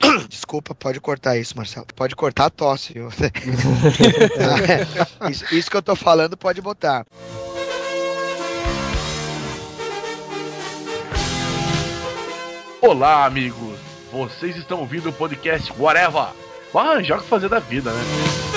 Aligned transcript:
Desculpa, 0.28 0.74
pode 0.74 1.00
cortar 1.00 1.36
isso, 1.36 1.56
Marcelo. 1.56 1.86
Pode 1.94 2.14
cortar 2.14 2.46
a 2.46 2.50
tosse, 2.50 2.92
viu? 2.92 3.08
isso, 5.30 5.54
isso 5.54 5.70
que 5.70 5.76
eu 5.76 5.82
tô 5.82 5.96
falando, 5.96 6.36
pode 6.36 6.60
botar. 6.60 7.06
Olá, 12.80 13.24
amigos! 13.24 13.78
Vocês 14.12 14.56
estão 14.56 14.80
ouvindo 14.80 15.10
o 15.10 15.12
podcast 15.12 15.72
Whatever. 15.78 16.28
Vai 16.72 16.86
arranjar 16.86 17.18
o 17.18 17.22
que 17.22 17.28
fazer 17.28 17.48
da 17.48 17.58
vida, 17.58 17.92
né? 17.92 18.47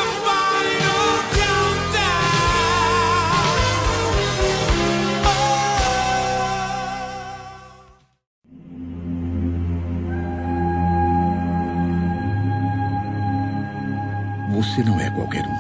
Você 14.71 14.84
não 14.84 14.98
é 15.02 15.09
qualquer 15.09 15.43
um. 15.45 15.57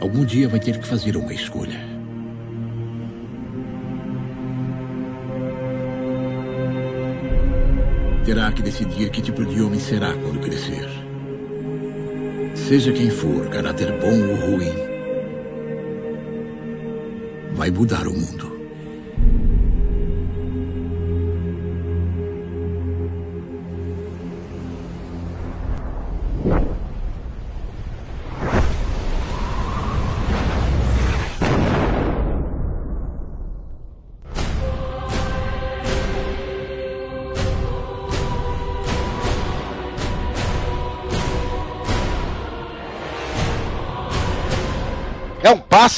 Algum 0.00 0.24
dia 0.24 0.48
vai 0.48 0.58
ter 0.58 0.78
que 0.78 0.86
fazer 0.86 1.14
uma 1.18 1.34
escolha. 1.34 1.78
Terá 8.24 8.50
que 8.52 8.62
decidir 8.62 9.10
que 9.10 9.20
tipo 9.20 9.44
de 9.44 9.60
homem 9.60 9.78
será 9.78 10.14
quando 10.14 10.40
crescer. 10.40 10.88
Seja 12.54 12.90
quem 12.90 13.10
for, 13.10 13.50
caráter 13.50 13.92
bom 14.00 14.28
ou 14.30 14.34
ruim, 14.50 14.72
vai 17.52 17.70
mudar 17.70 18.08
o 18.08 18.14
mundo. 18.14 18.57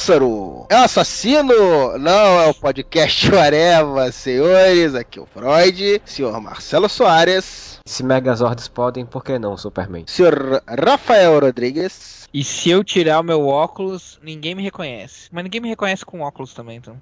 Pássaro? 0.01 0.65
É 0.67 0.75
um 0.77 0.83
assassino? 0.83 1.97
Não, 1.99 2.41
é 2.41 2.47
o 2.47 2.53
podcast 2.55 3.33
Areva, 3.37 4.11
senhores. 4.11 4.95
Aqui 4.95 5.19
é 5.19 5.21
o 5.21 5.27
Freud, 5.27 6.01
senhor 6.05 6.41
Marcelo 6.41 6.89
Soares, 6.89 7.70
Se 7.85 8.03
Megazords 8.03 8.67
podem, 8.67 9.05
por 9.05 9.23
que 9.23 9.37
não, 9.39 9.57
Superman? 9.57 10.05
senhor 10.07 10.61
Rafael 10.67 11.39
Rodrigues. 11.39 12.21
E 12.33 12.45
se 12.45 12.69
eu 12.69 12.81
tirar 12.81 13.19
o 13.19 13.23
meu 13.23 13.45
óculos, 13.45 14.17
ninguém 14.23 14.55
me 14.55 14.63
reconhece. 14.63 15.27
Mas 15.33 15.43
ninguém 15.43 15.59
me 15.59 15.67
reconhece 15.67 16.05
com 16.05 16.21
óculos 16.21 16.53
também, 16.53 16.77
então. 16.77 16.95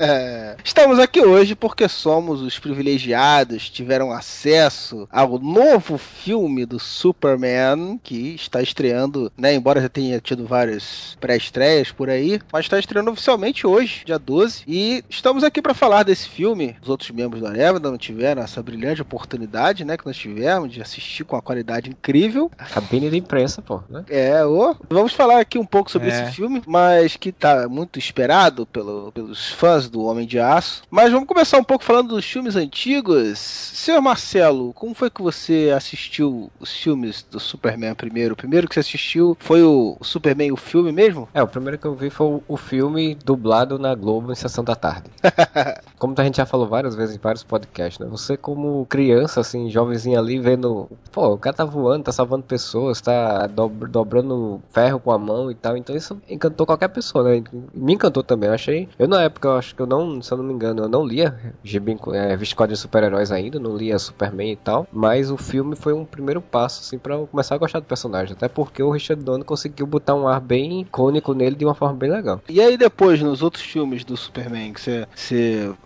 Estamos 0.64 0.98
aqui 0.98 1.20
hoje 1.20 1.54
porque 1.54 1.86
somos 1.88 2.40
os 2.40 2.58
privilegiados, 2.58 3.68
tiveram 3.68 4.10
acesso 4.10 5.06
ao 5.12 5.38
novo 5.38 5.98
filme 5.98 6.64
do 6.64 6.78
Superman, 6.78 8.00
que 8.02 8.34
está 8.34 8.62
estreando, 8.62 9.30
né? 9.36 9.54
Embora 9.54 9.82
já 9.82 9.90
tenha 9.90 10.18
tido 10.20 10.46
várias 10.46 11.18
pré-estreias 11.20 11.92
por 11.92 12.08
aí, 12.08 12.40
mas 12.50 12.64
está 12.64 12.78
estreando 12.78 13.10
oficialmente 13.10 13.66
hoje, 13.66 14.04
dia 14.06 14.18
12. 14.18 14.62
E 14.66 15.04
estamos 15.10 15.44
aqui 15.44 15.60
para 15.60 15.74
falar 15.74 16.02
desse 16.02 16.26
filme. 16.30 16.76
Os 16.80 16.88
outros 16.88 17.10
membros 17.10 17.42
do 17.42 17.46
Areva 17.46 17.78
não 17.78 17.98
tiveram 17.98 18.42
essa 18.42 18.62
brilhante 18.62 19.02
oportunidade, 19.02 19.84
né? 19.84 19.98
Que 19.98 20.04
nós 20.12 20.16
tivemos 20.18 20.70
de 20.70 20.82
assistir 20.82 21.24
com 21.24 21.34
uma 21.36 21.40
qualidade 21.42 21.88
incrível. 21.88 22.50
Cabine 22.72 23.08
de 23.08 23.16
imprensa, 23.16 23.62
pô, 23.62 23.80
né? 23.88 24.04
É, 24.10 24.44
ô, 24.44 24.76
vamos 24.90 25.14
falar 25.14 25.40
aqui 25.40 25.58
um 25.58 25.64
pouco 25.64 25.90
sobre 25.90 26.10
É. 26.10 26.22
esse 26.24 26.32
filme, 26.32 26.62
mas 26.66 27.16
que 27.16 27.32
tá 27.32 27.66
muito 27.66 27.98
esperado 27.98 28.66
pelo- 28.66 29.10
pelos 29.12 29.50
fãs 29.52 29.88
do 29.88 30.02
Homem 30.04 30.26
de 30.26 30.38
Aço. 30.38 30.82
Mas 30.90 31.10
vamos 31.10 31.26
começar 31.26 31.56
um 31.58 31.64
pouco 31.64 31.82
falando 31.82 32.08
dos 32.08 32.26
filmes 32.26 32.56
antigos. 32.56 33.38
Senhor 33.38 34.02
Marcelo, 34.02 34.74
como 34.74 34.94
foi 34.94 35.08
que 35.08 35.22
você 35.22 35.72
assistiu 35.74 36.50
os 36.60 36.70
filmes 36.76 37.24
do 37.30 37.40
Superman 37.40 37.94
primeiro? 37.94 38.34
O 38.34 38.36
primeiro 38.36 38.68
que 38.68 38.74
você 38.74 38.80
assistiu 38.80 39.34
foi 39.40 39.62
o 39.62 39.96
Superman, 40.02 40.52
o 40.52 40.56
filme 40.56 40.92
mesmo? 40.92 41.26
É, 41.32 41.42
o 41.42 41.48
primeiro 41.48 41.78
que 41.78 41.86
eu 41.86 41.94
vi 41.94 42.10
foi 42.10 42.38
o, 42.46 42.56
filme 42.58 43.14
dublado 43.24 43.78
na 43.78 43.94
Globo 43.94 44.30
em 44.30 44.34
Sessão 44.34 44.62
da 44.62 44.74
Tarde. 44.76 45.08
como 45.98 46.14
a 46.18 46.24
gente 46.24 46.36
já 46.36 46.44
falou 46.46 46.66
várias 46.68 46.94
vezes 46.94 47.16
em 47.16 47.18
vários 47.18 47.42
podcasts, 47.42 47.98
né? 47.98 48.06
Você 48.10 48.36
como 48.36 48.84
criança, 48.86 49.40
assim, 49.40 49.70
ali, 50.16 50.38
vendo... 50.38 50.88
Pô, 51.10 51.34
o 51.34 51.38
cara 51.38 51.54
tá 51.56 51.64
voando, 51.64 52.04
tá 52.04 52.12
salvando 52.12 52.42
pessoas, 52.44 53.00
tá 53.00 53.46
dob- 53.46 53.86
dobrando 53.88 54.60
ferro 54.70 54.98
com 55.00 55.12
a 55.12 55.18
mão 55.18 55.50
e 55.50 55.54
tal. 55.54 55.76
Então 55.76 55.94
isso 55.96 56.20
encantou 56.28 56.66
qualquer 56.66 56.88
pessoa, 56.88 57.24
né? 57.24 57.42
Me 57.74 57.94
encantou 57.94 58.22
também, 58.22 58.48
eu 58.48 58.54
achei... 58.54 58.88
Eu 58.98 59.08
na 59.08 59.22
época, 59.22 59.48
eu 59.48 59.56
acho 59.56 59.74
que 59.74 59.82
eu 59.82 59.86
não, 59.86 60.20
se 60.22 60.32
eu 60.32 60.38
não 60.38 60.44
me 60.44 60.52
engano, 60.52 60.82
eu 60.84 60.88
não 60.88 61.04
lia 61.04 61.54
gibi, 61.62 61.96
é, 62.14 62.36
de 62.36 62.76
super-heróis 62.76 63.30
ainda, 63.32 63.58
não 63.58 63.76
lia 63.76 63.98
Superman 63.98 64.52
e 64.52 64.56
tal. 64.56 64.86
Mas 64.92 65.30
o 65.30 65.36
filme 65.36 65.76
foi 65.76 65.92
um 65.92 66.04
primeiro 66.04 66.40
passo, 66.40 66.80
assim, 66.80 66.98
pra 66.98 67.14
eu 67.14 67.26
começar 67.26 67.54
a 67.54 67.58
gostar 67.58 67.80
do 67.80 67.86
personagem. 67.86 68.32
Até 68.32 68.48
porque 68.48 68.82
o 68.82 68.90
Richard 68.90 69.22
Donner 69.22 69.44
conseguiu 69.44 69.86
botar 69.86 70.14
um 70.14 70.26
ar 70.28 70.40
bem 70.40 70.80
icônico 70.82 71.34
nele 71.34 71.56
de 71.56 71.64
uma 71.64 71.74
forma 71.74 71.94
bem 71.96 72.10
legal. 72.10 72.40
E 72.48 72.60
aí 72.60 72.76
depois, 72.76 73.20
nos 73.20 73.42
outros 73.42 73.62
filmes 73.62 74.04
do 74.04 74.16
Superman, 74.16 74.72
que 74.72 74.80
você 74.80 75.06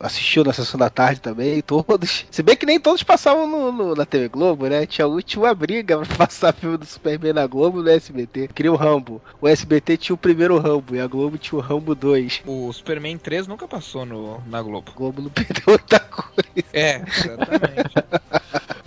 assistiu 0.01 0.45
na 0.45 0.53
sessão 0.53 0.79
da 0.79 0.89
tarde 0.91 1.21
também, 1.21 1.61
todos. 1.67 2.25
Se 2.31 2.43
bem 2.43 2.57
que 2.57 2.67
nem 2.67 2.79
todos 2.81 3.03
passavam 3.03 3.47
no, 3.47 3.73
no- 3.73 3.95
na 3.95 4.06
TV 4.07 4.29
Globo, 4.29 4.67
né? 4.67 4.87
Tinha 4.87 5.05
a 5.05 5.09
última 5.09 5.55
briga 5.55 5.99
pra 6.07 6.17
passar 6.17 6.53
filme 6.53 6.77
do 6.77 6.87
Superman 6.87 7.33
na 7.33 7.47
Globo 7.47 7.83
no 7.83 7.91
SBT. 7.91 8.49
Queria 8.55 8.73
o 8.73 8.77
Rambo. 8.77 9.21
O 9.41 9.49
SBT 9.49 9.97
tinha 9.97 10.15
o 10.15 10.19
primeiro 10.19 10.59
Rambo 10.59 10.95
e 10.95 11.01
a 11.01 11.07
Globo 11.07 11.37
tinha 11.39 11.59
o 11.59 11.63
Rambo 11.63 11.95
2. 11.95 12.43
O 12.47 12.73
Superman 12.73 13.19
3 13.19 13.47
nunca 13.47 13.67
passou 13.67 14.07
no, 14.07 14.41
na 14.47 14.63
Globo. 14.63 14.91
A 14.91 14.97
Globo 14.99 15.23
não 15.23 15.31
perdeu 15.31 15.65
muita 15.67 16.01
coisa. 16.01 16.47
É, 16.73 17.03
exatamente. 17.07 17.95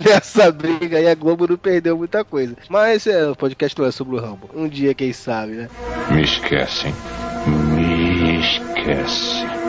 Nessa 0.00 0.50
briga 0.50 0.96
aí, 0.96 1.06
a 1.06 1.14
Globo 1.14 1.46
não 1.46 1.58
perdeu 1.58 1.96
muita 1.96 2.24
coisa. 2.24 2.56
Mas 2.68 3.06
é, 3.06 3.28
o 3.28 3.36
podcast 3.36 3.78
não 3.78 3.86
é 3.86 3.90
sobre 3.90 4.16
o 4.16 4.18
Rambo. 4.18 4.48
Um 4.54 4.66
dia, 4.66 4.94
quem 4.94 5.12
sabe, 5.12 5.52
né? 5.52 5.68
Me 6.10 6.22
esquecem. 6.22 6.94
Me 7.46 8.40
esquecem. 8.40 9.59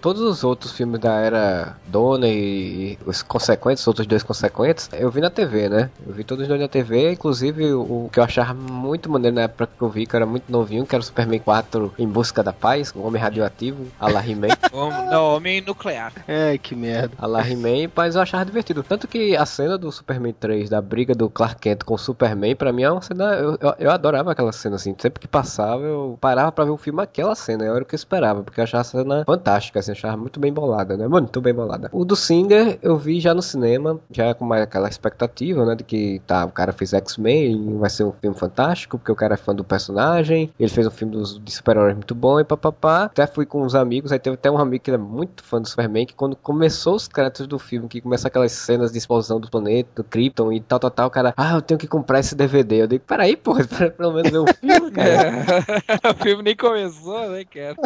Todos 0.00 0.22
os 0.22 0.44
outros 0.44 0.72
filmes 0.72 1.00
da 1.00 1.14
era 1.14 1.76
Donner 1.86 2.30
e 2.30 2.98
os 3.04 3.22
consequentes, 3.22 3.82
os 3.82 3.88
outros 3.88 4.06
dois 4.06 4.22
consequentes, 4.22 4.88
eu 4.92 5.10
vi 5.10 5.20
na 5.20 5.28
TV, 5.28 5.68
né? 5.68 5.90
Eu 6.06 6.14
vi 6.14 6.24
todos 6.24 6.42
os 6.42 6.48
dois 6.48 6.60
na 6.60 6.68
TV, 6.68 7.12
inclusive 7.12 7.72
o, 7.74 8.08
que 8.10 8.18
eu 8.18 8.24
achava 8.24 8.54
muito 8.54 9.10
maneiro 9.10 9.34
na 9.34 9.42
época 9.42 9.68
que 9.76 9.82
eu 9.82 9.88
vi, 9.88 10.06
que 10.06 10.14
eu 10.14 10.18
era 10.18 10.26
muito 10.26 10.50
novinho, 10.50 10.86
que 10.86 10.94
era 10.94 11.02
o 11.02 11.04
Superman 11.04 11.40
4 11.40 11.94
Em 11.98 12.08
Busca 12.08 12.42
da 12.42 12.52
Paz, 12.52 12.92
o 12.94 13.02
Homem 13.02 13.20
Radioativo, 13.20 13.86
a 13.98 14.10
la 14.10 14.26
He-Man. 14.26 14.48
Não, 15.10 15.36
homem 15.36 15.60
nuclear. 15.60 16.12
É, 16.26 16.56
que 16.56 16.74
merda. 16.74 17.14
a 17.18 17.26
la 17.26 17.46
He-Man, 17.46 17.90
mas 17.94 18.14
eu 18.14 18.22
achava 18.22 18.44
divertido. 18.46 18.82
Tanto 18.82 19.06
que 19.06 19.36
a 19.36 19.44
cena 19.44 19.76
do 19.76 19.92
Superman 19.92 20.32
3, 20.32 20.70
da 20.70 20.80
briga 20.80 21.14
do 21.14 21.28
Clark 21.28 21.60
Kent 21.60 21.84
com 21.84 21.94
o 21.94 21.98
Superman, 21.98 22.56
pra 22.56 22.72
mim 22.72 22.82
é 22.82 22.90
uma 22.90 23.02
cena. 23.02 23.34
Eu, 23.34 23.58
eu, 23.60 23.74
eu 23.78 23.90
adorava 23.90 24.32
aquela 24.32 24.52
cena, 24.52 24.76
assim. 24.76 24.94
Sempre 24.98 25.20
que 25.20 25.28
passava, 25.28 25.82
eu 25.82 26.16
parava 26.20 26.50
pra 26.50 26.64
ver 26.64 26.70
o 26.70 26.76
filme 26.76 27.02
aquela 27.02 27.34
cena. 27.34 27.64
Era 27.64 27.82
o 27.82 27.84
que 27.84 27.94
eu 27.94 27.98
esperava, 27.98 28.42
porque 28.42 28.60
eu 28.60 28.64
achava 28.64 28.80
a 28.80 28.84
cena 28.84 29.24
fantástica, 29.24 29.78
assim. 29.78 29.89
Eu 29.90 29.92
achava 29.92 30.16
muito 30.16 30.38
bem 30.38 30.52
bolada, 30.52 30.96
né? 30.96 31.06
Muito 31.08 31.40
bem 31.40 31.52
bolada. 31.52 31.88
O 31.92 32.04
do 32.04 32.14
Singer 32.16 32.78
eu 32.82 32.96
vi 32.96 33.20
já 33.20 33.34
no 33.34 33.42
cinema, 33.42 33.98
já 34.10 34.32
com 34.34 34.44
mais 34.44 34.62
aquela 34.62 34.88
expectativa, 34.88 35.64
né? 35.64 35.74
De 35.74 35.84
que 35.84 36.20
tá, 36.26 36.44
o 36.44 36.52
cara 36.52 36.72
fez 36.72 36.92
X-Men, 36.94 37.78
vai 37.78 37.90
ser 37.90 38.04
um 38.04 38.12
filme 38.12 38.36
fantástico, 38.36 38.98
porque 38.98 39.12
o 39.12 39.16
cara 39.16 39.34
é 39.34 39.36
fã 39.36 39.54
do 39.54 39.64
personagem. 39.64 40.52
Ele 40.58 40.70
fez 40.70 40.86
um 40.86 40.90
filme 40.90 41.12
dos, 41.12 41.38
de 41.38 41.50
super-heróis 41.52 41.94
muito 41.94 42.14
bom 42.14 42.38
e 42.38 42.44
papapá. 42.44 43.04
Até 43.04 43.26
fui 43.26 43.44
com 43.44 43.62
uns 43.62 43.74
amigos, 43.74 44.12
aí 44.12 44.18
teve 44.18 44.34
até 44.34 44.50
um 44.50 44.58
amigo 44.58 44.84
que 44.84 44.90
era 44.90 44.98
muito 44.98 45.42
fã 45.42 45.60
do 45.60 45.68
Superman, 45.68 46.06
que 46.06 46.14
quando 46.14 46.36
começou 46.36 46.94
os 46.94 47.08
créditos 47.08 47.46
do 47.46 47.58
filme, 47.58 47.88
que 47.88 48.00
começa 48.00 48.28
aquelas 48.28 48.52
cenas 48.52 48.92
de 48.92 48.98
explosão 48.98 49.40
do 49.40 49.50
planeta, 49.50 49.90
do 49.96 50.04
Krypton 50.04 50.52
e 50.52 50.60
tal, 50.60 50.78
tal, 50.78 50.90
tal, 50.90 51.08
o 51.08 51.10
cara, 51.10 51.34
ah, 51.36 51.54
eu 51.54 51.62
tenho 51.62 51.78
que 51.78 51.86
comprar 51.86 52.20
esse 52.20 52.34
DVD. 52.34 52.82
Eu 52.82 52.86
digo, 52.86 53.04
peraí, 53.04 53.36
porra, 53.36 53.60
espera 53.62 53.90
pelo 53.90 54.12
menos 54.12 54.30
ver 54.30 54.38
o 54.38 54.46
filme, 54.46 54.90
cara. 54.90 56.10
o 56.12 56.22
filme 56.22 56.42
nem 56.42 56.56
começou, 56.56 57.30
né, 57.30 57.44
cara? 57.44 57.76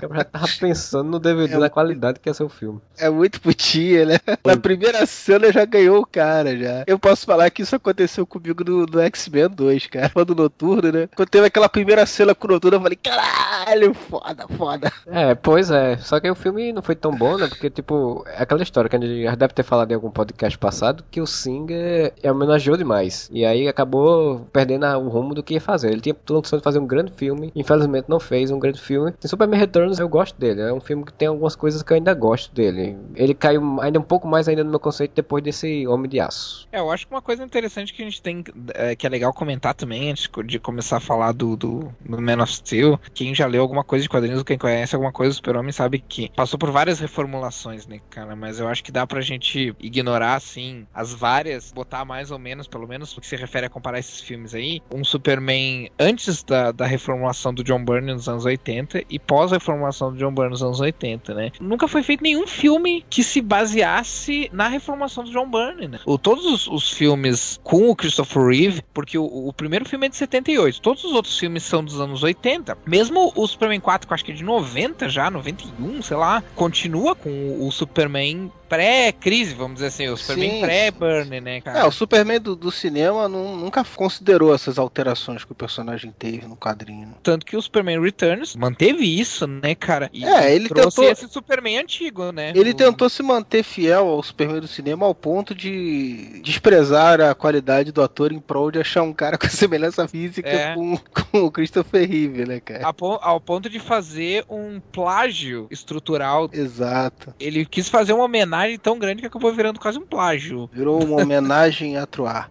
Eu 0.00 0.14
já 0.14 0.24
tava 0.24 0.46
pensando 0.60 1.10
no 1.10 1.18
DVD 1.24 1.54
É 1.54 1.58
da 1.58 1.70
qualidade 1.70 2.20
que 2.20 2.32
ser 2.32 2.44
o 2.44 2.48
filme. 2.48 2.80
É 2.98 3.08
muito 3.10 3.40
putinha, 3.40 4.04
né? 4.06 4.18
Na 4.44 4.56
primeira 4.56 5.04
cena 5.06 5.50
já 5.52 5.64
ganhou 5.64 6.00
o 6.00 6.06
cara, 6.06 6.56
já. 6.56 6.84
Eu 6.86 6.98
posso 6.98 7.26
falar 7.26 7.50
que 7.50 7.62
isso 7.62 7.74
aconteceu 7.76 8.26
comigo 8.26 8.62
no, 8.64 8.86
no 8.86 9.00
X-Men 9.00 9.48
2, 9.48 9.86
cara. 9.88 10.10
Quando 10.10 10.34
Noturno, 10.34 10.90
né? 10.92 11.08
Quando 11.14 11.28
teve 11.28 11.46
aquela 11.46 11.68
primeira 11.68 12.04
cena 12.06 12.34
com 12.34 12.46
o 12.46 12.50
Noturno, 12.52 12.76
eu 12.76 12.82
falei, 12.82 12.98
caralho, 13.02 13.94
foda, 13.94 14.46
foda. 14.56 14.92
É, 15.06 15.34
pois 15.34 15.70
é. 15.70 15.96
Só 15.98 16.20
que 16.20 16.30
o 16.30 16.34
filme 16.34 16.72
não 16.72 16.82
foi 16.82 16.94
tão 16.94 17.12
bom, 17.14 17.36
né? 17.36 17.46
Porque, 17.48 17.70
tipo, 17.70 18.24
é 18.26 18.42
aquela 18.42 18.62
história 18.62 18.88
que 18.90 18.96
a 18.96 19.00
gente 19.00 19.22
já 19.24 19.34
deve 19.34 19.54
ter 19.54 19.62
falado 19.62 19.90
em 19.90 19.94
algum 19.94 20.10
podcast 20.10 20.58
passado, 20.58 21.04
que 21.10 21.20
o 21.20 21.26
Singer 21.26 22.12
é 22.22 22.30
homenageou 22.30 22.76
demais. 22.76 23.28
E 23.32 23.44
aí 23.44 23.68
acabou 23.68 24.46
perdendo 24.52 24.84
a- 24.84 24.98
o 24.98 25.08
rumo 25.08 25.34
do 25.34 25.42
que 25.42 25.54
ia 25.54 25.60
fazer. 25.60 25.90
Ele 25.92 26.00
tinha 26.00 26.12
intenção 26.14 26.58
de 26.58 26.62
fazer 26.64 26.78
um 26.78 26.86
grande 26.86 27.12
filme, 27.16 27.52
infelizmente 27.54 28.06
não 28.08 28.20
fez 28.20 28.50
um 28.50 28.58
grande 28.58 28.80
filme. 28.80 29.12
Tem 29.12 29.28
Superman 29.28 29.58
Returns, 29.60 29.98
eu 29.98 30.08
gosto 30.08 30.38
dele. 30.38 30.60
É 30.60 30.72
um 30.72 30.80
filme 30.80 31.04
que 31.04 31.12
tem 31.16 31.28
algumas 31.28 31.56
coisas 31.56 31.82
que 31.82 31.92
eu 31.92 31.96
ainda 31.96 32.14
gosto 32.14 32.54
dele. 32.54 32.96
Ele 33.14 33.34
caiu 33.34 33.80
ainda 33.80 33.98
um 33.98 34.02
pouco 34.02 34.26
mais 34.26 34.48
ainda 34.48 34.64
no 34.64 34.70
meu 34.70 34.80
conceito 34.80 35.12
depois 35.14 35.42
desse 35.42 35.86
Homem 35.86 36.08
de 36.08 36.20
Aço. 36.20 36.68
É, 36.72 36.78
eu 36.78 36.90
acho 36.90 37.06
que 37.06 37.14
uma 37.14 37.22
coisa 37.22 37.44
interessante 37.44 37.92
que 37.92 38.02
a 38.02 38.04
gente 38.04 38.20
tem, 38.22 38.44
é, 38.74 38.94
que 38.94 39.06
é 39.06 39.10
legal 39.10 39.32
comentar 39.32 39.74
também, 39.74 40.10
antes 40.10 40.28
de 40.46 40.58
começar 40.58 40.98
a 40.98 41.00
falar 41.00 41.32
do, 41.32 41.56
do, 41.56 41.92
do 42.00 42.20
Man 42.20 42.42
of 42.42 42.52
Steel, 42.52 42.98
quem 43.12 43.34
já 43.34 43.46
leu 43.46 43.62
alguma 43.62 43.84
coisa 43.84 44.02
de 44.02 44.08
quadrinhos, 44.08 44.42
quem 44.42 44.58
conhece 44.58 44.94
alguma 44.94 45.12
coisa 45.12 45.32
do 45.32 45.36
Super-Homem, 45.36 45.72
sabe 45.72 45.98
que 45.98 46.30
passou 46.34 46.58
por 46.58 46.70
várias 46.70 46.98
reformulações, 47.00 47.86
né, 47.86 48.00
cara? 48.10 48.34
Mas 48.34 48.60
eu 48.60 48.68
acho 48.68 48.82
que 48.82 48.92
dá 48.92 49.06
pra 49.06 49.20
gente 49.20 49.74
ignorar, 49.80 50.34
assim, 50.34 50.86
as 50.92 51.12
várias, 51.12 51.72
botar 51.72 52.04
mais 52.04 52.30
ou 52.30 52.38
menos, 52.38 52.66
pelo 52.66 52.86
menos 52.86 53.14
no 53.14 53.20
que 53.20 53.26
se 53.26 53.36
refere 53.36 53.66
a 53.66 53.70
comparar 53.70 53.98
esses 53.98 54.20
filmes 54.20 54.54
aí, 54.54 54.80
um 54.92 55.04
Superman 55.04 55.90
antes 55.98 56.42
da, 56.42 56.72
da 56.72 56.86
reformulação 56.86 57.52
do 57.52 57.62
John 57.62 57.84
Byrne 57.84 58.12
nos 58.12 58.28
anos 58.28 58.44
80 58.44 59.04
e 59.08 59.18
pós-reformulação 59.18 60.12
do 60.12 60.18
John 60.18 60.32
Byrne 60.32 60.50
nos 60.50 60.62
anos 60.62 60.80
80, 60.80 61.03
né? 61.34 61.50
Nunca 61.60 61.86
foi 61.86 62.02
feito 62.02 62.22
nenhum 62.22 62.46
filme 62.46 63.04
que 63.08 63.22
se 63.22 63.40
baseasse 63.40 64.48
na 64.52 64.68
reformulação 64.68 65.24
do 65.24 65.30
John 65.30 65.50
Byrne, 65.50 65.88
né? 65.88 66.00
O, 66.06 66.18
todos 66.18 66.44
os, 66.46 66.66
os 66.66 66.90
filmes 66.90 67.60
com 67.62 67.90
o 67.90 67.96
Christopher 67.96 68.46
Reeve, 68.46 68.82
porque 68.92 69.18
o, 69.18 69.24
o 69.24 69.52
primeiro 69.52 69.84
filme 69.84 70.06
é 70.06 70.08
de 70.08 70.16
78, 70.16 70.80
todos 70.80 71.04
os 71.04 71.12
outros 71.12 71.38
filmes 71.38 71.62
são 71.62 71.84
dos 71.84 72.00
anos 72.00 72.22
80. 72.22 72.78
Mesmo 72.86 73.32
o 73.34 73.46
Superman 73.46 73.80
4, 73.80 74.06
que 74.06 74.12
eu 74.12 74.14
acho 74.14 74.24
que 74.24 74.32
é 74.32 74.34
de 74.34 74.44
90 74.44 75.08
já, 75.08 75.30
91, 75.30 76.02
sei 76.02 76.16
lá, 76.16 76.42
continua 76.54 77.14
com 77.14 77.30
o, 77.30 77.66
o 77.66 77.72
Superman 77.72 78.50
pré-crise, 78.74 79.54
vamos 79.54 79.74
dizer 79.74 79.86
assim, 79.86 80.08
o 80.08 80.16
Superman 80.16 80.60
pré-Burn, 80.60 81.40
né, 81.40 81.60
cara? 81.60 81.78
É, 81.80 81.84
o 81.84 81.90
Superman 81.90 82.40
do, 82.40 82.54
do 82.56 82.70
cinema 82.70 83.28
nu- 83.28 83.56
nunca 83.56 83.84
considerou 83.84 84.54
essas 84.54 84.78
alterações 84.78 85.44
que 85.44 85.52
o 85.52 85.54
personagem 85.54 86.12
teve 86.18 86.46
no 86.46 86.56
quadrinho. 86.56 87.14
Tanto 87.22 87.46
que 87.46 87.56
o 87.56 87.62
Superman 87.62 88.00
Returns 88.00 88.54
manteve 88.56 89.04
isso, 89.04 89.46
né, 89.46 89.74
cara? 89.74 90.10
E 90.12 90.24
É, 90.24 90.54
ele 90.54 90.68
tentou- 90.68 91.04
esse 91.04 91.28
Superman 91.28 91.78
antigo, 91.78 92.32
né? 92.32 92.52
Ele 92.54 92.70
O- 92.70 92.74
tentou 92.74 93.08
se 93.08 93.22
manter 93.22 93.62
fiel 93.62 94.06
ao 94.08 94.22
Superman 94.22 94.60
do 94.60 94.68
cinema 94.68 95.06
ao 95.06 95.14
ponto 95.14 95.54
de 95.54 96.40
desprezar 96.42 97.20
a 97.20 97.34
qualidade 97.34 97.92
do 97.92 98.02
ator 98.02 98.32
em 98.32 98.38
prol 98.40 98.70
de 98.70 98.78
achar 98.80 99.02
um 99.02 99.12
cara 99.12 99.38
com 99.38 99.48
semelhança 99.48 100.06
física 100.08 100.48
É. 100.48 100.74
com, 100.74 100.96
com 101.30 101.38
o 101.44 101.50
Christopher 101.50 102.08
Reeve, 102.08 102.44
né, 102.44 102.60
cara? 102.60 102.86
a 102.86 102.92
pon- 102.92 103.18
ao 103.22 103.40
ponto 103.40 103.68
de 103.68 103.78
fazer 103.78 104.44
um 104.48 104.80
plágio 104.80 105.66
estrutural. 105.70 106.48
Exato. 106.52 107.34
Ele 107.38 107.64
quis 107.64 107.88
fazer 107.88 108.12
uma 108.12 108.24
homenagem 108.24 108.63
tão 108.78 108.98
grande 108.98 109.20
que 109.20 109.26
acabou 109.26 109.52
virando 109.52 109.78
quase 109.78 109.98
um 109.98 110.06
plágio. 110.06 110.68
Virou 110.72 111.02
uma 111.02 111.22
homenagem 111.22 111.96
a 111.96 112.06
Troar. 112.06 112.50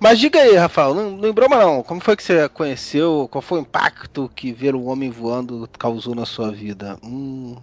Mas 0.00 0.18
diga 0.18 0.40
aí, 0.40 0.56
Rafael, 0.56 0.94
não, 0.94 1.10
não 1.16 1.32
broma 1.32 1.56
não. 1.58 1.82
Como 1.82 2.00
foi 2.00 2.16
que 2.16 2.22
você 2.22 2.48
conheceu? 2.48 3.28
Qual 3.30 3.42
foi 3.42 3.58
o 3.58 3.62
impacto 3.62 4.30
que 4.34 4.50
ver 4.52 4.74
o 4.74 4.84
homem 4.84 5.10
voando 5.10 5.68
causou 5.78 6.14
na 6.14 6.24
sua 6.24 6.50
vida? 6.50 6.98
Hum, 7.04 7.56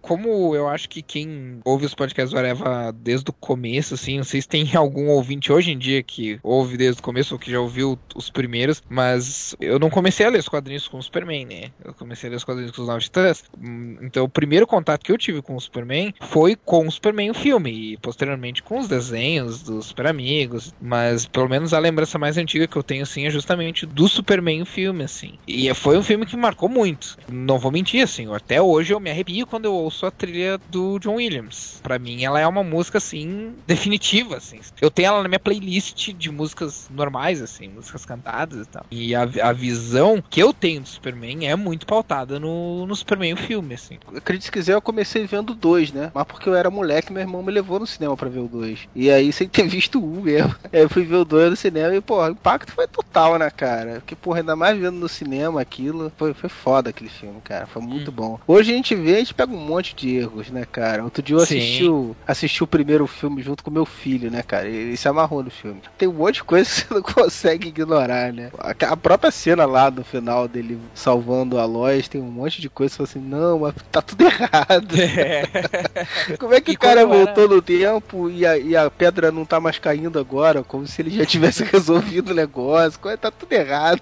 Como 0.00 0.54
eu 0.54 0.68
acho 0.68 0.88
que 0.88 1.02
quem 1.02 1.58
ouve 1.64 1.84
os 1.84 1.94
podcasts 1.94 2.30
do 2.32 2.38
Areva 2.38 2.92
desde 2.96 3.28
o 3.30 3.34
começo, 3.34 3.94
assim, 3.94 4.16
não 4.18 4.24
sei 4.24 4.40
se 4.40 4.48
tem 4.48 4.70
algum 4.76 5.08
ouvinte 5.08 5.52
hoje 5.52 5.72
em 5.72 5.78
dia 5.78 6.02
que 6.02 6.38
ouve 6.42 6.76
desde 6.76 7.00
o 7.00 7.04
começo 7.04 7.34
ou 7.34 7.40
que 7.40 7.50
já 7.50 7.60
ouviu 7.60 7.98
os 8.14 8.30
primeiros, 8.30 8.82
mas 8.88 9.54
eu 9.60 9.78
não 9.78 9.90
comecei 9.90 10.24
a 10.24 10.30
ler 10.30 10.38
os 10.38 10.48
quadrinhos 10.48 10.86
com 10.88 10.98
o 10.98 11.02
Superman, 11.02 11.44
né? 11.44 11.70
Eu 11.84 11.92
comecei 11.92 12.28
a 12.28 12.30
ler 12.30 12.36
os 12.36 12.44
quadrinhos 12.44 12.70
com 12.72 12.82
os 12.82 12.88
Novos 12.88 13.04
Titãs. 13.04 13.44
Hum, 13.60 13.98
Então 14.00 14.24
o 14.24 14.28
primeiro 14.28 14.66
contato 14.66 15.02
que 15.04 15.10
eu 15.12 15.18
tive 15.18 15.42
com 15.42 15.56
o 15.56 15.60
Superman 15.60 16.14
foi 16.20 16.54
com 16.56 16.86
o 16.86 16.90
Superman 16.92 17.30
o 17.30 17.34
filme 17.34 17.92
e 17.92 17.96
posteriormente 17.98 18.62
com 18.62 18.78
os 18.78 18.86
desenhos 18.88 19.62
dos 19.62 19.86
Super 19.86 20.06
Amigos, 20.06 20.72
mas 20.80 21.15
pelo 21.24 21.48
menos 21.48 21.72
a 21.72 21.78
lembrança 21.78 22.18
mais 22.18 22.36
antiga 22.36 22.66
que 22.66 22.76
eu 22.76 22.82
tenho, 22.82 23.02
assim, 23.02 23.26
é 23.26 23.30
justamente 23.30 23.86
do 23.86 24.08
Superman 24.08 24.64
filme, 24.64 25.04
assim. 25.04 25.38
E 25.46 25.72
foi 25.74 25.96
um 25.96 26.02
filme 26.02 26.26
que 26.26 26.36
marcou 26.36 26.68
muito. 26.68 27.16
Não 27.30 27.58
vou 27.58 27.70
mentir, 27.70 28.02
assim, 28.02 28.32
até 28.34 28.60
hoje 28.60 28.92
eu 28.92 29.00
me 29.00 29.10
arrepio 29.10 29.46
quando 29.46 29.66
eu 29.66 29.74
ouço 29.74 30.06
a 30.06 30.10
trilha 30.10 30.58
do 30.68 30.98
John 30.98 31.14
Williams. 31.14 31.80
Pra 31.82 31.98
mim, 31.98 32.24
ela 32.24 32.40
é 32.40 32.46
uma 32.46 32.64
música, 32.64 32.98
assim, 32.98 33.54
definitiva, 33.66 34.36
assim. 34.36 34.60
Eu 34.80 34.90
tenho 34.90 35.08
ela 35.08 35.22
na 35.22 35.28
minha 35.28 35.38
playlist 35.38 36.12
de 36.12 36.30
músicas 36.30 36.86
normais, 36.90 37.40
assim, 37.40 37.68
músicas 37.68 38.04
cantadas 38.04 38.66
e 38.66 38.70
tal. 38.70 38.86
E 38.90 39.14
a, 39.14 39.22
a 39.42 39.52
visão 39.52 40.22
que 40.28 40.42
eu 40.42 40.52
tenho 40.52 40.80
do 40.80 40.88
Superman 40.88 41.46
é 41.46 41.54
muito 41.54 41.86
pautada 41.86 42.40
no, 42.40 42.86
no 42.86 42.96
Superman 42.96 43.34
o 43.34 43.36
filme, 43.36 43.74
assim. 43.74 43.98
acredite 44.14 44.46
se 44.46 44.52
quiser, 44.52 44.74
eu 44.74 44.82
comecei 44.82 45.26
vendo 45.26 45.54
dois, 45.54 45.92
né? 45.92 46.10
Mas 46.14 46.24
porque 46.24 46.48
eu 46.48 46.54
era 46.54 46.70
moleque, 46.70 47.12
meu 47.12 47.20
irmão 47.20 47.42
me 47.42 47.52
levou 47.52 47.78
no 47.78 47.86
cinema 47.86 48.16
pra 48.16 48.28
ver 48.28 48.40
o 48.40 48.48
dois. 48.48 48.80
E 48.94 49.10
aí, 49.10 49.32
sem 49.32 49.48
ter 49.48 49.66
visto 49.66 50.02
um 50.02 50.22
mesmo. 50.22 50.54
Aí 50.72 50.82
eu 50.82 50.88
fui 50.88 51.04
o 51.14 51.24
dois 51.24 51.50
no 51.50 51.56
cinema 51.56 51.94
e, 51.94 52.00
pô, 52.00 52.22
o 52.22 52.28
impacto 52.30 52.72
foi 52.72 52.86
total, 52.86 53.38
né, 53.38 53.50
cara? 53.50 53.94
Porque, 53.96 54.16
porra, 54.16 54.40
ainda 54.40 54.56
mais 54.56 54.78
vendo 54.78 54.96
no 54.98 55.08
cinema 55.08 55.60
aquilo, 55.60 56.12
foi, 56.16 56.32
foi 56.34 56.48
foda 56.48 56.90
aquele 56.90 57.10
filme, 57.10 57.40
cara. 57.42 57.66
Foi 57.66 57.82
muito 57.82 58.10
bom. 58.12 58.38
Hoje 58.46 58.72
a 58.72 58.76
gente 58.76 58.94
vê, 58.94 59.16
a 59.16 59.18
gente 59.18 59.34
pega 59.34 59.52
um 59.52 59.56
monte 59.58 59.94
de 59.94 60.16
erros, 60.16 60.50
né, 60.50 60.64
cara? 60.70 61.04
Outro 61.04 61.22
dia 61.22 61.36
eu 61.36 61.40
assisti 61.42 61.84
o, 61.88 62.16
assisti 62.26 62.62
o 62.62 62.66
primeiro 62.66 63.06
filme 63.06 63.42
junto 63.42 63.62
com 63.62 63.70
meu 63.70 63.84
filho, 63.86 64.30
né, 64.30 64.42
cara? 64.42 64.66
Ele 64.68 64.96
se 64.96 65.08
amarrou 65.08 65.42
no 65.42 65.50
filme. 65.50 65.80
Tem 65.98 66.08
um 66.08 66.12
monte 66.12 66.36
de 66.36 66.44
coisa 66.44 66.68
que 66.68 66.76
você 66.88 66.94
não 66.94 67.02
consegue 67.14 67.68
ignorar, 67.68 68.32
né? 68.32 68.50
A, 68.58 68.70
a 68.92 68.96
própria 68.96 69.30
cena 69.30 69.64
lá 69.66 69.88
do 69.90 70.02
final 70.04 70.48
dele 70.48 70.78
salvando 70.94 71.58
a 71.58 71.64
Lois, 71.64 72.08
tem 72.08 72.20
um 72.20 72.30
monte 72.30 72.60
de 72.60 72.68
coisa 72.70 72.90
que 72.96 72.96
você 73.06 73.12
fala 73.14 73.24
assim, 73.24 73.30
não, 73.30 73.58
mas 73.60 73.74
tá 73.90 74.00
tudo 74.02 74.22
errado. 74.24 74.94
Como 76.38 76.54
é 76.54 76.60
que 76.60 76.72
E 76.72 76.74
o 76.74 76.78
cara 76.78 77.02
quando 77.06 77.14
era- 77.14 77.24
voltou 77.24 77.48
no 77.48 77.62
tempo 77.62 78.30
e 78.30 78.44
a, 78.46 78.56
e 78.58 78.76
a 78.76 78.90
pedra 78.90 79.30
não 79.30 79.44
tá 79.44 79.60
mais 79.60 79.78
caindo 79.78 80.18
agora? 80.18 80.62
Como 80.64 80.86
se 80.86 80.95
ele 81.02 81.10
já 81.10 81.24
tivesse 81.26 81.62
resolvido 81.64 82.30
o 82.30 82.34
negócio. 82.34 82.98
Coisa- 83.00 83.16
Tá 83.18 83.30
tudo 83.30 83.52
errado. 83.52 84.00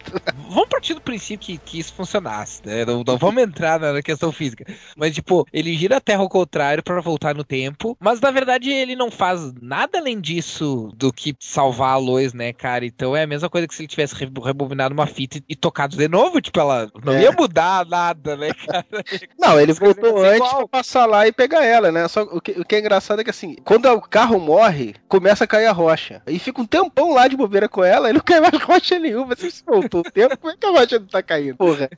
Vamos 0.49 0.69
partir 0.69 0.95
do 0.95 1.01
princípio 1.01 1.47
que, 1.47 1.59
que 1.59 1.79
isso 1.79 1.93
funcionasse, 1.95 2.61
né? 2.65 2.85
Não, 2.85 3.03
não 3.07 3.17
vamos 3.17 3.43
entrar 3.43 3.79
na 3.79 4.03
questão 4.03 4.33
física. 4.33 4.65
Mas, 4.97 5.15
tipo, 5.15 5.47
ele 5.53 5.75
gira 5.77 5.97
a 5.97 6.01
Terra 6.01 6.21
ao 6.21 6.29
contrário 6.29 6.83
pra 6.83 7.01
voltar 7.01 7.35
no 7.35 7.45
tempo. 7.45 7.97
Mas, 8.01 8.21
na 8.21 8.31
verdade, 8.31 8.71
ele 8.71 8.97
não 8.97 9.11
faz 9.11 9.53
nada 9.63 9.99
além 9.99 10.21
disso 10.21 10.91
do 10.97 11.13
que 11.13 11.35
salvar 11.39 11.91
a 11.95 11.97
Lois, 11.97 12.33
né, 12.33 12.53
cara? 12.53 12.85
Então 12.85 13.17
é 13.17 13.23
a 13.23 13.27
mesma 13.27 13.49
coisa 13.49 13.67
que 13.69 13.75
se 13.75 13.83
ele 13.83 13.89
tivesse 13.89 14.15
re- 14.15 14.31
rebobinado 14.43 14.93
uma 14.95 15.07
fita 15.07 15.39
e, 15.39 15.45
e 15.51 15.57
tocado 15.57 15.97
de 15.97 16.09
novo. 16.09 16.41
Tipo, 16.41 16.61
ela 16.61 16.91
não 17.05 17.13
É. 17.15 17.23
ia 17.23 17.33
mudar 17.33 17.87
nada, 17.87 18.37
né, 18.37 18.53
cara? 18.53 18.85
Não, 19.39 19.61
ele 19.61 19.73
voltou 19.73 20.19
antes 20.25 20.37
igual. 20.37 20.69
pra 20.69 20.79
passar 20.79 21.07
lá 21.07 21.27
e 21.27 21.33
pegar 21.33 21.65
ela, 21.65 21.93
né? 21.93 22.07
Só 22.09 22.23
o 22.23 22.41
que, 22.41 22.53
o 22.53 22.65
que 22.65 22.75
é 22.77 22.79
engraçado 22.81 23.21
é 23.21 23.25
que 23.25 23.31
assim, 23.31 23.57
quando 23.65 23.87
o 23.87 24.01
carro 24.01 24.39
morre, 24.39 24.95
começa 25.09 25.45
a 25.45 25.47
cair 25.47 25.67
a 25.67 25.73
rocha. 25.73 26.23
E 26.27 26.39
fica 26.39 26.61
um 26.61 26.67
tempão 26.85 27.15
lá 27.15 27.29
de 27.29 27.37
bobeira 27.37 27.69
com 27.69 27.83
ela 27.85 28.11
e 28.11 28.13
não 28.13 28.21
cai 28.21 28.41
mais 28.41 28.55
rocha 28.63 28.99
nenhuma. 28.99 29.35
Você 29.35 29.51
se 29.51 29.63
voltou 29.65 30.01
o 30.01 30.05
tempo, 30.11 30.37
como 30.39 30.53
é 30.53 30.57
que 30.57 30.67
a 30.67 30.71
rocha 30.71 30.99
não 30.99 31.07
tá 31.07 31.23
caindo? 31.23 31.57
Porra. 31.57 31.89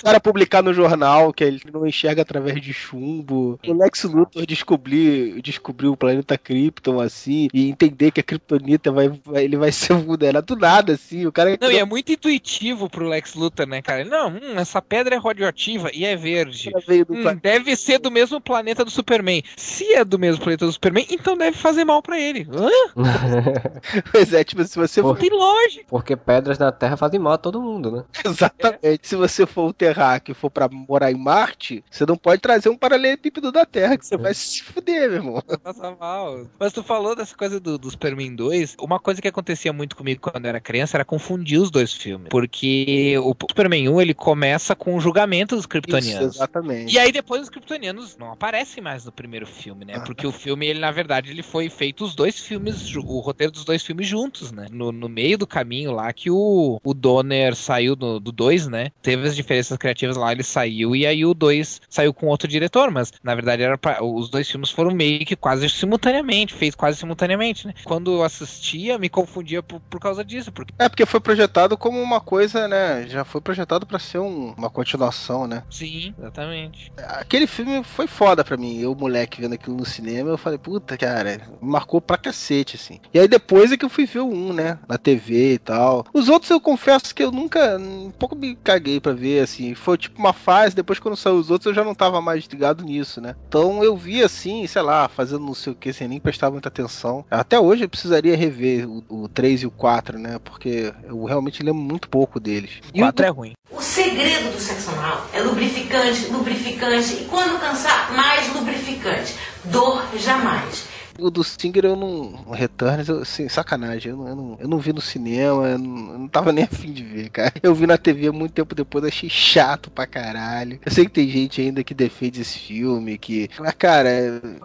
O 0.00 0.04
cara 0.04 0.20
publicar 0.20 0.62
no 0.62 0.72
jornal 0.72 1.32
que 1.32 1.44
ele 1.44 1.60
não 1.72 1.86
enxerga 1.86 2.22
através 2.22 2.60
de 2.60 2.72
chumbo. 2.72 3.58
O 3.66 3.72
Lex 3.72 4.04
Luthor 4.04 4.46
descobrir, 4.46 5.40
descobrir 5.42 5.88
o 5.88 5.96
planeta 5.96 6.36
Krypton, 6.38 7.00
assim, 7.00 7.48
e 7.52 7.68
entender 7.68 8.10
que 8.10 8.20
a 8.20 8.22
Kryptonita 8.22 8.90
vai, 8.92 9.08
vai- 9.24 9.44
ele 9.44 9.56
vai 9.56 9.72
ser 9.72 9.94
vulnerado 9.94 10.54
do 10.54 10.60
nada, 10.60 10.92
assim. 10.94 11.26
O 11.26 11.32
cara 11.32 11.56
Não, 11.60 11.70
e 11.70 11.78
é 11.78 11.84
muito 11.84 12.12
intuitivo 12.12 12.88
pro 12.88 13.08
Lex 13.08 13.34
Luthor, 13.34 13.66
né, 13.66 13.82
cara? 13.82 14.04
Não, 14.04 14.28
hum, 14.28 14.58
essa 14.58 14.80
pedra 14.80 15.14
é 15.16 15.18
radioativa 15.18 15.90
e 15.92 16.04
é 16.04 16.16
verde. 16.16 16.70
Hum, 17.08 17.36
deve 17.42 17.74
ser 17.76 17.98
do 17.98 18.10
mesmo 18.10 18.40
planeta 18.40 18.84
do 18.84 18.90
Superman. 18.90 19.42
Se 19.56 19.92
é 19.94 20.04
do 20.04 20.18
mesmo 20.18 20.42
planeta 20.42 20.66
do 20.66 20.72
Superman, 20.72 21.06
então 21.10 21.36
deve 21.36 21.56
fazer 21.56 21.84
mal 21.84 22.02
pra 22.02 22.18
ele. 22.20 22.46
Hã? 22.52 22.68
Pois 24.12 24.32
é, 24.32 24.35
tipo, 24.44 24.64
se 24.64 24.76
você 24.76 25.02
Pô. 25.02 25.08
for 25.08 25.18
Tem 25.18 25.30
lógica. 25.30 25.84
Porque 25.88 26.16
pedras 26.16 26.58
na 26.58 26.72
Terra 26.72 26.96
fazem 26.96 27.20
mal 27.20 27.34
a 27.34 27.38
todo 27.38 27.60
mundo, 27.60 27.90
né? 27.90 28.04
Exatamente. 28.24 29.06
Se 29.06 29.16
você 29.16 29.46
for 29.46 29.68
o 29.68 29.72
terráqueo 29.72 30.32
e 30.32 30.34
for 30.34 30.50
pra 30.50 30.68
morar 30.68 31.10
em 31.10 31.16
Marte, 31.16 31.84
você 31.90 32.04
não 32.06 32.16
pode 32.16 32.40
trazer 32.40 32.68
um 32.68 32.76
paralelepípedo 32.76 33.50
da 33.52 33.64
Terra, 33.64 33.96
que 33.96 34.06
você 34.06 34.16
vai 34.16 34.34
se 34.34 34.62
fuder, 34.62 35.08
meu 35.08 35.16
irmão. 35.18 35.42
Passa 35.62 35.96
mal. 35.98 36.46
Mas 36.58 36.72
tu 36.72 36.82
falou 36.82 37.14
dessa 37.14 37.36
coisa 37.36 37.58
do, 37.60 37.78
do 37.78 37.90
Superman 37.90 38.34
2. 38.34 38.76
Uma 38.80 38.98
coisa 38.98 39.20
que 39.20 39.28
acontecia 39.28 39.72
muito 39.72 39.96
comigo 39.96 40.20
quando 40.20 40.44
eu 40.44 40.48
era 40.48 40.60
criança 40.60 40.96
era 40.96 41.04
confundir 41.04 41.60
os 41.60 41.70
dois 41.70 41.92
filmes. 41.92 42.28
Porque 42.28 43.14
o 43.18 43.34
Superman 43.48 43.88
1 43.88 44.00
ele 44.00 44.14
começa 44.14 44.74
com 44.74 44.96
o 44.96 45.00
julgamento 45.00 45.54
dos 45.54 45.62
Isso, 45.62 45.68
kryptonianos. 45.68 46.36
exatamente. 46.36 46.94
E 46.94 46.98
aí 46.98 47.12
depois 47.12 47.42
os 47.42 47.48
kryptonianos 47.50 48.16
não 48.16 48.32
aparecem 48.32 48.82
mais 48.82 49.04
no 49.04 49.12
primeiro 49.12 49.46
filme, 49.46 49.84
né? 49.84 50.00
Porque 50.00 50.26
o 50.26 50.32
filme, 50.32 50.66
ele 50.66 50.80
na 50.80 50.90
verdade, 50.90 51.30
ele 51.30 51.42
foi 51.42 51.68
feito 51.68 52.04
os 52.04 52.14
dois 52.14 52.38
filmes, 52.38 52.94
o 52.96 53.20
roteiro 53.20 53.52
dos 53.52 53.64
dois 53.64 53.82
filmes 53.82 54.06
juntos, 54.06 54.25
né? 54.52 54.66
No, 54.70 54.92
no 54.92 55.08
meio 55.08 55.36
do 55.36 55.46
caminho 55.46 55.92
lá 55.92 56.12
que 56.12 56.30
o, 56.30 56.80
o 56.82 56.94
Donner 56.94 57.54
saiu 57.54 57.94
do 57.96 58.20
2, 58.20 58.66
né? 58.68 58.90
Teve 59.02 59.26
as 59.28 59.36
diferenças 59.36 59.76
criativas 59.76 60.16
lá, 60.16 60.32
ele 60.32 60.42
saiu 60.42 60.94
e 60.94 61.06
aí 61.06 61.24
o 61.24 61.34
2 61.34 61.56
depois 61.56 61.80
saiu 61.88 62.12
com 62.12 62.26
outro 62.26 62.48
diretor, 62.48 62.90
mas 62.90 63.12
na 63.22 63.34
verdade 63.34 63.62
era 63.62 63.78
pra, 63.78 64.02
os 64.04 64.28
dois 64.28 64.48
filmes 64.50 64.70
foram 64.70 64.90
meio 64.90 65.24
que 65.24 65.34
quase 65.36 65.68
simultaneamente, 65.68 66.54
fez 66.54 66.74
quase 66.74 66.98
simultaneamente, 66.98 67.66
né? 67.66 67.74
Quando 67.84 68.12
eu 68.12 68.22
assistia, 68.22 68.98
me 68.98 69.08
confundia 69.08 69.62
por, 69.62 69.80
por 69.80 70.00
causa 70.00 70.24
disso, 70.24 70.52
porque 70.52 70.74
É 70.78 70.88
porque 70.88 71.06
foi 71.06 71.20
projetado 71.20 71.76
como 71.76 72.00
uma 72.00 72.20
coisa, 72.20 72.68
né? 72.68 73.06
Já 73.08 73.24
foi 73.24 73.40
projetado 73.40 73.86
pra 73.86 73.98
ser 73.98 74.18
um- 74.18 74.54
uma 74.56 74.70
continuação, 74.70 75.46
né? 75.46 75.62
sim, 75.70 76.14
exatamente. 76.18 76.92
Aquele 76.96 77.46
filme 77.46 77.82
foi 77.84 78.06
foda 78.06 78.44
pra 78.44 78.56
mim. 78.56 78.78
Eu, 78.78 78.94
moleque, 78.94 79.40
vendo 79.40 79.54
aquilo 79.54 79.76
no 79.76 79.84
cinema, 79.86 80.30
eu 80.30 80.38
falei, 80.38 80.58
puta, 80.58 80.96
cara, 80.96 81.40
marcou 81.60 82.00
pra 82.00 82.16
cacete, 82.18 82.76
assim. 82.76 83.00
E 83.12 83.18
aí 83.18 83.28
depois 83.28 83.72
é 83.72 83.76
que 83.76 83.84
eu 83.84 83.88
fui 83.90 84.05
o 84.14 84.26
1, 84.32 84.52
né? 84.52 84.78
Na 84.88 84.96
TV 84.98 85.54
e 85.54 85.58
tal. 85.58 86.04
Os 86.12 86.28
outros 86.28 86.50
eu 86.50 86.60
confesso 86.60 87.14
que 87.14 87.22
eu 87.22 87.30
nunca, 87.32 87.76
um 87.78 88.10
pouco 88.10 88.34
me 88.36 88.54
caguei 88.56 89.00
pra 89.00 89.12
ver, 89.12 89.40
assim. 89.42 89.74
Foi 89.74 89.96
tipo 89.98 90.18
uma 90.18 90.32
fase, 90.32 90.74
depois 90.76 90.98
quando 90.98 91.16
saiu 91.16 91.36
os 91.36 91.50
outros 91.50 91.66
eu 91.66 91.74
já 91.74 91.84
não 91.84 91.94
tava 91.94 92.20
mais 92.20 92.44
ligado 92.46 92.84
nisso, 92.84 93.20
né? 93.20 93.34
Então 93.48 93.82
eu 93.82 93.96
vi 93.96 94.22
assim, 94.22 94.66
sei 94.66 94.82
lá, 94.82 95.08
fazendo 95.08 95.44
não 95.44 95.54
sei 95.54 95.72
o 95.72 95.76
que, 95.76 95.92
sem 95.92 96.08
nem 96.08 96.20
prestar 96.20 96.50
muita 96.50 96.68
atenção. 96.68 97.24
Até 97.30 97.58
hoje 97.58 97.84
eu 97.84 97.88
precisaria 97.88 98.36
rever 98.36 98.88
o, 98.88 99.04
o 99.08 99.28
3 99.28 99.62
e 99.62 99.66
o 99.66 99.70
4, 99.70 100.18
né? 100.18 100.38
Porque 100.42 100.92
eu 101.04 101.24
realmente 101.24 101.62
lembro 101.62 101.82
muito 101.82 102.08
pouco 102.08 102.38
deles. 102.40 102.80
E 102.94 103.00
o- 103.00 103.04
Quatro 103.04 103.24
é 103.24 103.28
ruim. 103.28 103.52
O 103.70 103.80
segredo 103.80 104.52
do 104.52 104.60
sexo 104.60 104.90
anal 104.90 105.26
é 105.32 105.40
lubrificante, 105.40 106.26
lubrificante 106.30 107.14
e 107.14 107.24
quando 107.24 107.58
cansar, 107.60 108.12
mais 108.14 108.52
lubrificante. 108.54 109.34
Dor 109.64 110.04
jamais. 110.16 110.84
O 111.18 111.30
do 111.30 111.42
Singer 111.42 111.84
eu 111.84 111.96
não. 111.96 112.44
O 112.46 112.52
Returns, 112.52 113.08
eu, 113.08 113.20
assim, 113.20 113.48
sacanagem. 113.48 114.12
Eu 114.12 114.16
não, 114.16 114.28
eu, 114.28 114.36
não, 114.36 114.58
eu 114.60 114.68
não 114.68 114.78
vi 114.78 114.92
no 114.92 115.00
cinema, 115.00 115.66
eu 115.68 115.78
não, 115.78 116.12
eu 116.12 116.18
não 116.18 116.28
tava 116.28 116.52
nem 116.52 116.64
afim 116.64 116.92
de 116.92 117.04
ver, 117.04 117.30
cara. 117.30 117.52
Eu 117.62 117.74
vi 117.74 117.86
na 117.86 117.98
TV 117.98 118.30
muito 118.30 118.52
tempo 118.52 118.74
depois, 118.74 119.04
achei 119.04 119.28
chato 119.28 119.90
pra 119.90 120.06
caralho. 120.06 120.78
Eu 120.84 120.92
sei 120.92 121.04
que 121.04 121.10
tem 121.10 121.28
gente 121.28 121.60
ainda 121.60 121.84
que 121.84 121.94
defende 121.94 122.40
esse 122.40 122.58
filme, 122.58 123.18
que. 123.18 123.48
Mas, 123.58 123.74
cara, 123.74 124.08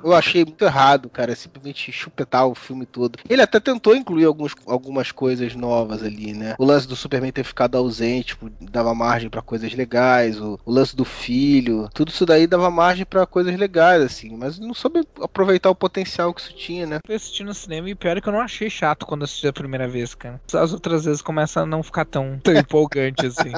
eu 0.04 0.14
achei 0.14 0.46
muito 0.46 0.64
errado, 0.64 1.10
cara, 1.10 1.36
simplesmente 1.36 1.92
chupetar 1.92 2.48
o 2.48 2.56
filme 2.56 2.86
todo. 2.86 3.20
Ele 3.30 3.42
até 3.42 3.60
tentou 3.60 3.96
incluir 3.96 4.26
alguns, 4.26 4.54
algumas 4.66 5.12
coisas 5.12 5.56
novas 5.56 6.04
ali, 6.04 6.34
né? 6.34 6.56
O 6.58 6.66
lance 6.66 6.88
do 6.88 6.96
Superman 6.96 7.32
ter 7.32 7.44
ficado 7.44 7.78
ausente, 7.78 8.28
tipo, 8.28 8.50
dava 8.60 8.94
margem 8.94 9.30
pra 9.30 9.42
coisas 9.42 9.74
legais. 9.74 10.40
O, 10.40 10.60
o 10.66 10.72
lance 10.72 10.96
do 10.96 11.06
filho, 11.06 11.90
tudo 11.94 12.10
isso 12.10 12.26
daí 12.26 12.48
dava 12.48 12.70
margem 12.70 13.06
pra 13.06 13.26
coisas 13.26 13.56
legais, 13.58 14.02
assim. 14.02 14.36
Mas 14.36 14.60
não 14.60 14.74
soube 14.74 15.02
aproveitar 15.22 15.70
o 15.70 15.76
potencial 15.76 16.34
que 16.34 16.41
isso 16.42 16.54
tinha, 16.56 16.86
né? 16.86 16.98
fui 17.06 17.16
assistir 17.16 17.44
no 17.44 17.54
cinema 17.54 17.90
e 17.90 17.96
pior 17.96 18.18
é 18.18 18.22
que 18.22 18.28
eu 18.30 18.34
não 18.34 18.42
achei 18.42 18.70
chato 18.70 19.06
quando 19.06 19.24
assisti 19.24 19.48
a 19.48 19.54
primeira 19.54 19.88
vez, 19.88 20.16
cara. 20.16 20.40
As 20.54 20.74
outras 20.74 21.06
vezes 21.06 21.22
começa 21.22 21.62
a 21.62 21.66
não 21.66 21.84
ficar 21.84 22.06
tão, 22.06 22.40
tão 22.44 22.54
empolgante 22.58 23.26
assim. 23.26 23.54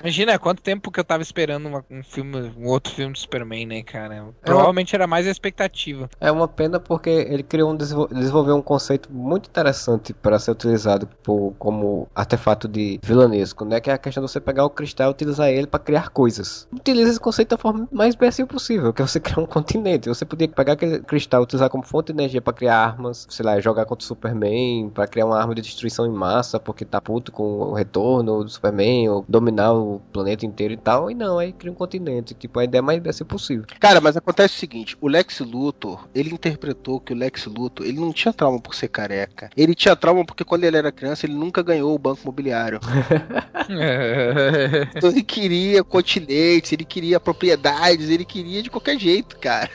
Imagina 0.00 0.38
quanto 0.38 0.62
tempo 0.62 0.92
que 0.92 1.00
eu 1.00 1.04
tava 1.04 1.24
esperando 1.24 1.66
uma- 1.66 1.84
um 1.90 2.04
filme, 2.04 2.52
um 2.56 2.68
outro 2.68 2.92
filme 2.92 3.12
do 3.12 3.18
Superman, 3.18 3.66
né, 3.66 3.82
cara? 3.82 4.28
Provavelmente 4.42 4.94
era 4.94 5.08
mais 5.08 5.26
a 5.26 5.30
expectativa. 5.30 6.08
É 6.20 6.30
uma 6.30 6.46
pena 6.46 6.78
porque 6.78 7.10
ele 7.10 7.42
criou 7.42 7.72
um 7.72 7.76
desenvol- 7.76 8.06
desenvolveu 8.06 8.54
um 8.54 8.62
conceito 8.62 9.12
muito 9.12 9.48
interessante 9.48 10.14
para 10.14 10.38
ser 10.38 10.52
utilizado 10.52 11.08
por- 11.24 11.52
como 11.58 12.08
artefato 12.14 12.68
de 12.68 13.00
vilanesco, 13.02 13.64
né? 13.64 13.80
Que 13.80 13.90
é 13.90 13.94
a 13.94 13.98
questão 13.98 14.24
de 14.24 14.30
você 14.30 14.40
pegar 14.40 14.64
o 14.64 14.70
cristal 14.70 15.08
e 15.08 15.14
utilizar 15.14 15.48
ele 15.48 15.66
para 15.66 15.80
criar 15.80 16.10
coisas. 16.10 16.68
Utiliza 16.72 17.10
esse 17.10 17.20
conceito 17.20 17.50
da 17.50 17.58
forma 17.58 17.88
mais 17.90 18.14
imbecil 18.14 18.46
possível, 18.46 18.92
que 18.92 19.02
é 19.02 19.06
você 19.06 19.18
criar 19.18 19.40
um 19.42 19.46
continente. 19.46 20.08
Você 20.08 20.24
podia 20.24 20.46
pegar 20.46 20.74
aquele 20.74 21.00
cristal 21.00 21.40
e 21.40 21.44
utilizar 21.44 21.68
como 21.70 21.82
fonte 21.84 22.07
energia 22.12 22.40
para 22.40 22.52
criar 22.52 22.76
armas, 22.76 23.26
sei 23.28 23.44
lá, 23.44 23.60
jogar 23.60 23.84
contra 23.84 24.04
o 24.04 24.06
Superman, 24.06 24.90
para 24.90 25.06
criar 25.06 25.26
uma 25.26 25.38
arma 25.38 25.54
de 25.54 25.62
destruição 25.62 26.06
em 26.06 26.12
massa, 26.12 26.58
porque 26.58 26.84
tá 26.84 27.00
puto 27.00 27.32
com 27.32 27.42
o 27.42 27.72
retorno 27.72 28.44
do 28.44 28.50
Superman, 28.50 29.08
ou 29.08 29.24
dominar 29.28 29.72
o 29.72 30.00
planeta 30.12 30.46
inteiro 30.46 30.74
e 30.74 30.76
tal. 30.76 31.10
E 31.10 31.14
não, 31.14 31.38
aí 31.38 31.52
cria 31.52 31.72
um 31.72 31.74
continente. 31.74 32.34
Tipo, 32.34 32.60
a 32.60 32.64
ideia 32.64 32.82
mais 32.82 32.98
imbecil 32.98 33.26
possível. 33.26 33.64
Cara, 33.80 34.00
mas 34.00 34.16
acontece 34.16 34.54
o 34.54 34.58
seguinte, 34.58 34.96
o 35.00 35.08
Lex 35.08 35.40
Luthor, 35.40 36.08
ele 36.14 36.32
interpretou 36.32 37.00
que 37.00 37.12
o 37.12 37.16
Lex 37.16 37.46
Luthor, 37.46 37.86
ele 37.86 38.00
não 38.00 38.12
tinha 38.12 38.32
trauma 38.32 38.60
por 38.60 38.74
ser 38.74 38.88
careca. 38.88 39.50
Ele 39.56 39.74
tinha 39.74 39.94
trauma 39.96 40.24
porque 40.24 40.44
quando 40.44 40.64
ele 40.64 40.76
era 40.76 40.92
criança, 40.92 41.26
ele 41.26 41.34
nunca 41.34 41.62
ganhou 41.62 41.94
o 41.94 41.98
banco 41.98 42.20
imobiliário. 42.22 42.80
Então 44.96 45.10
ele 45.10 45.22
queria 45.22 45.84
continentes, 45.84 46.72
ele 46.72 46.84
queria 46.84 47.20
propriedades, 47.20 48.08
ele 48.08 48.24
queria 48.24 48.62
de 48.62 48.70
qualquer 48.70 48.98
jeito, 48.98 49.38
cara. 49.38 49.70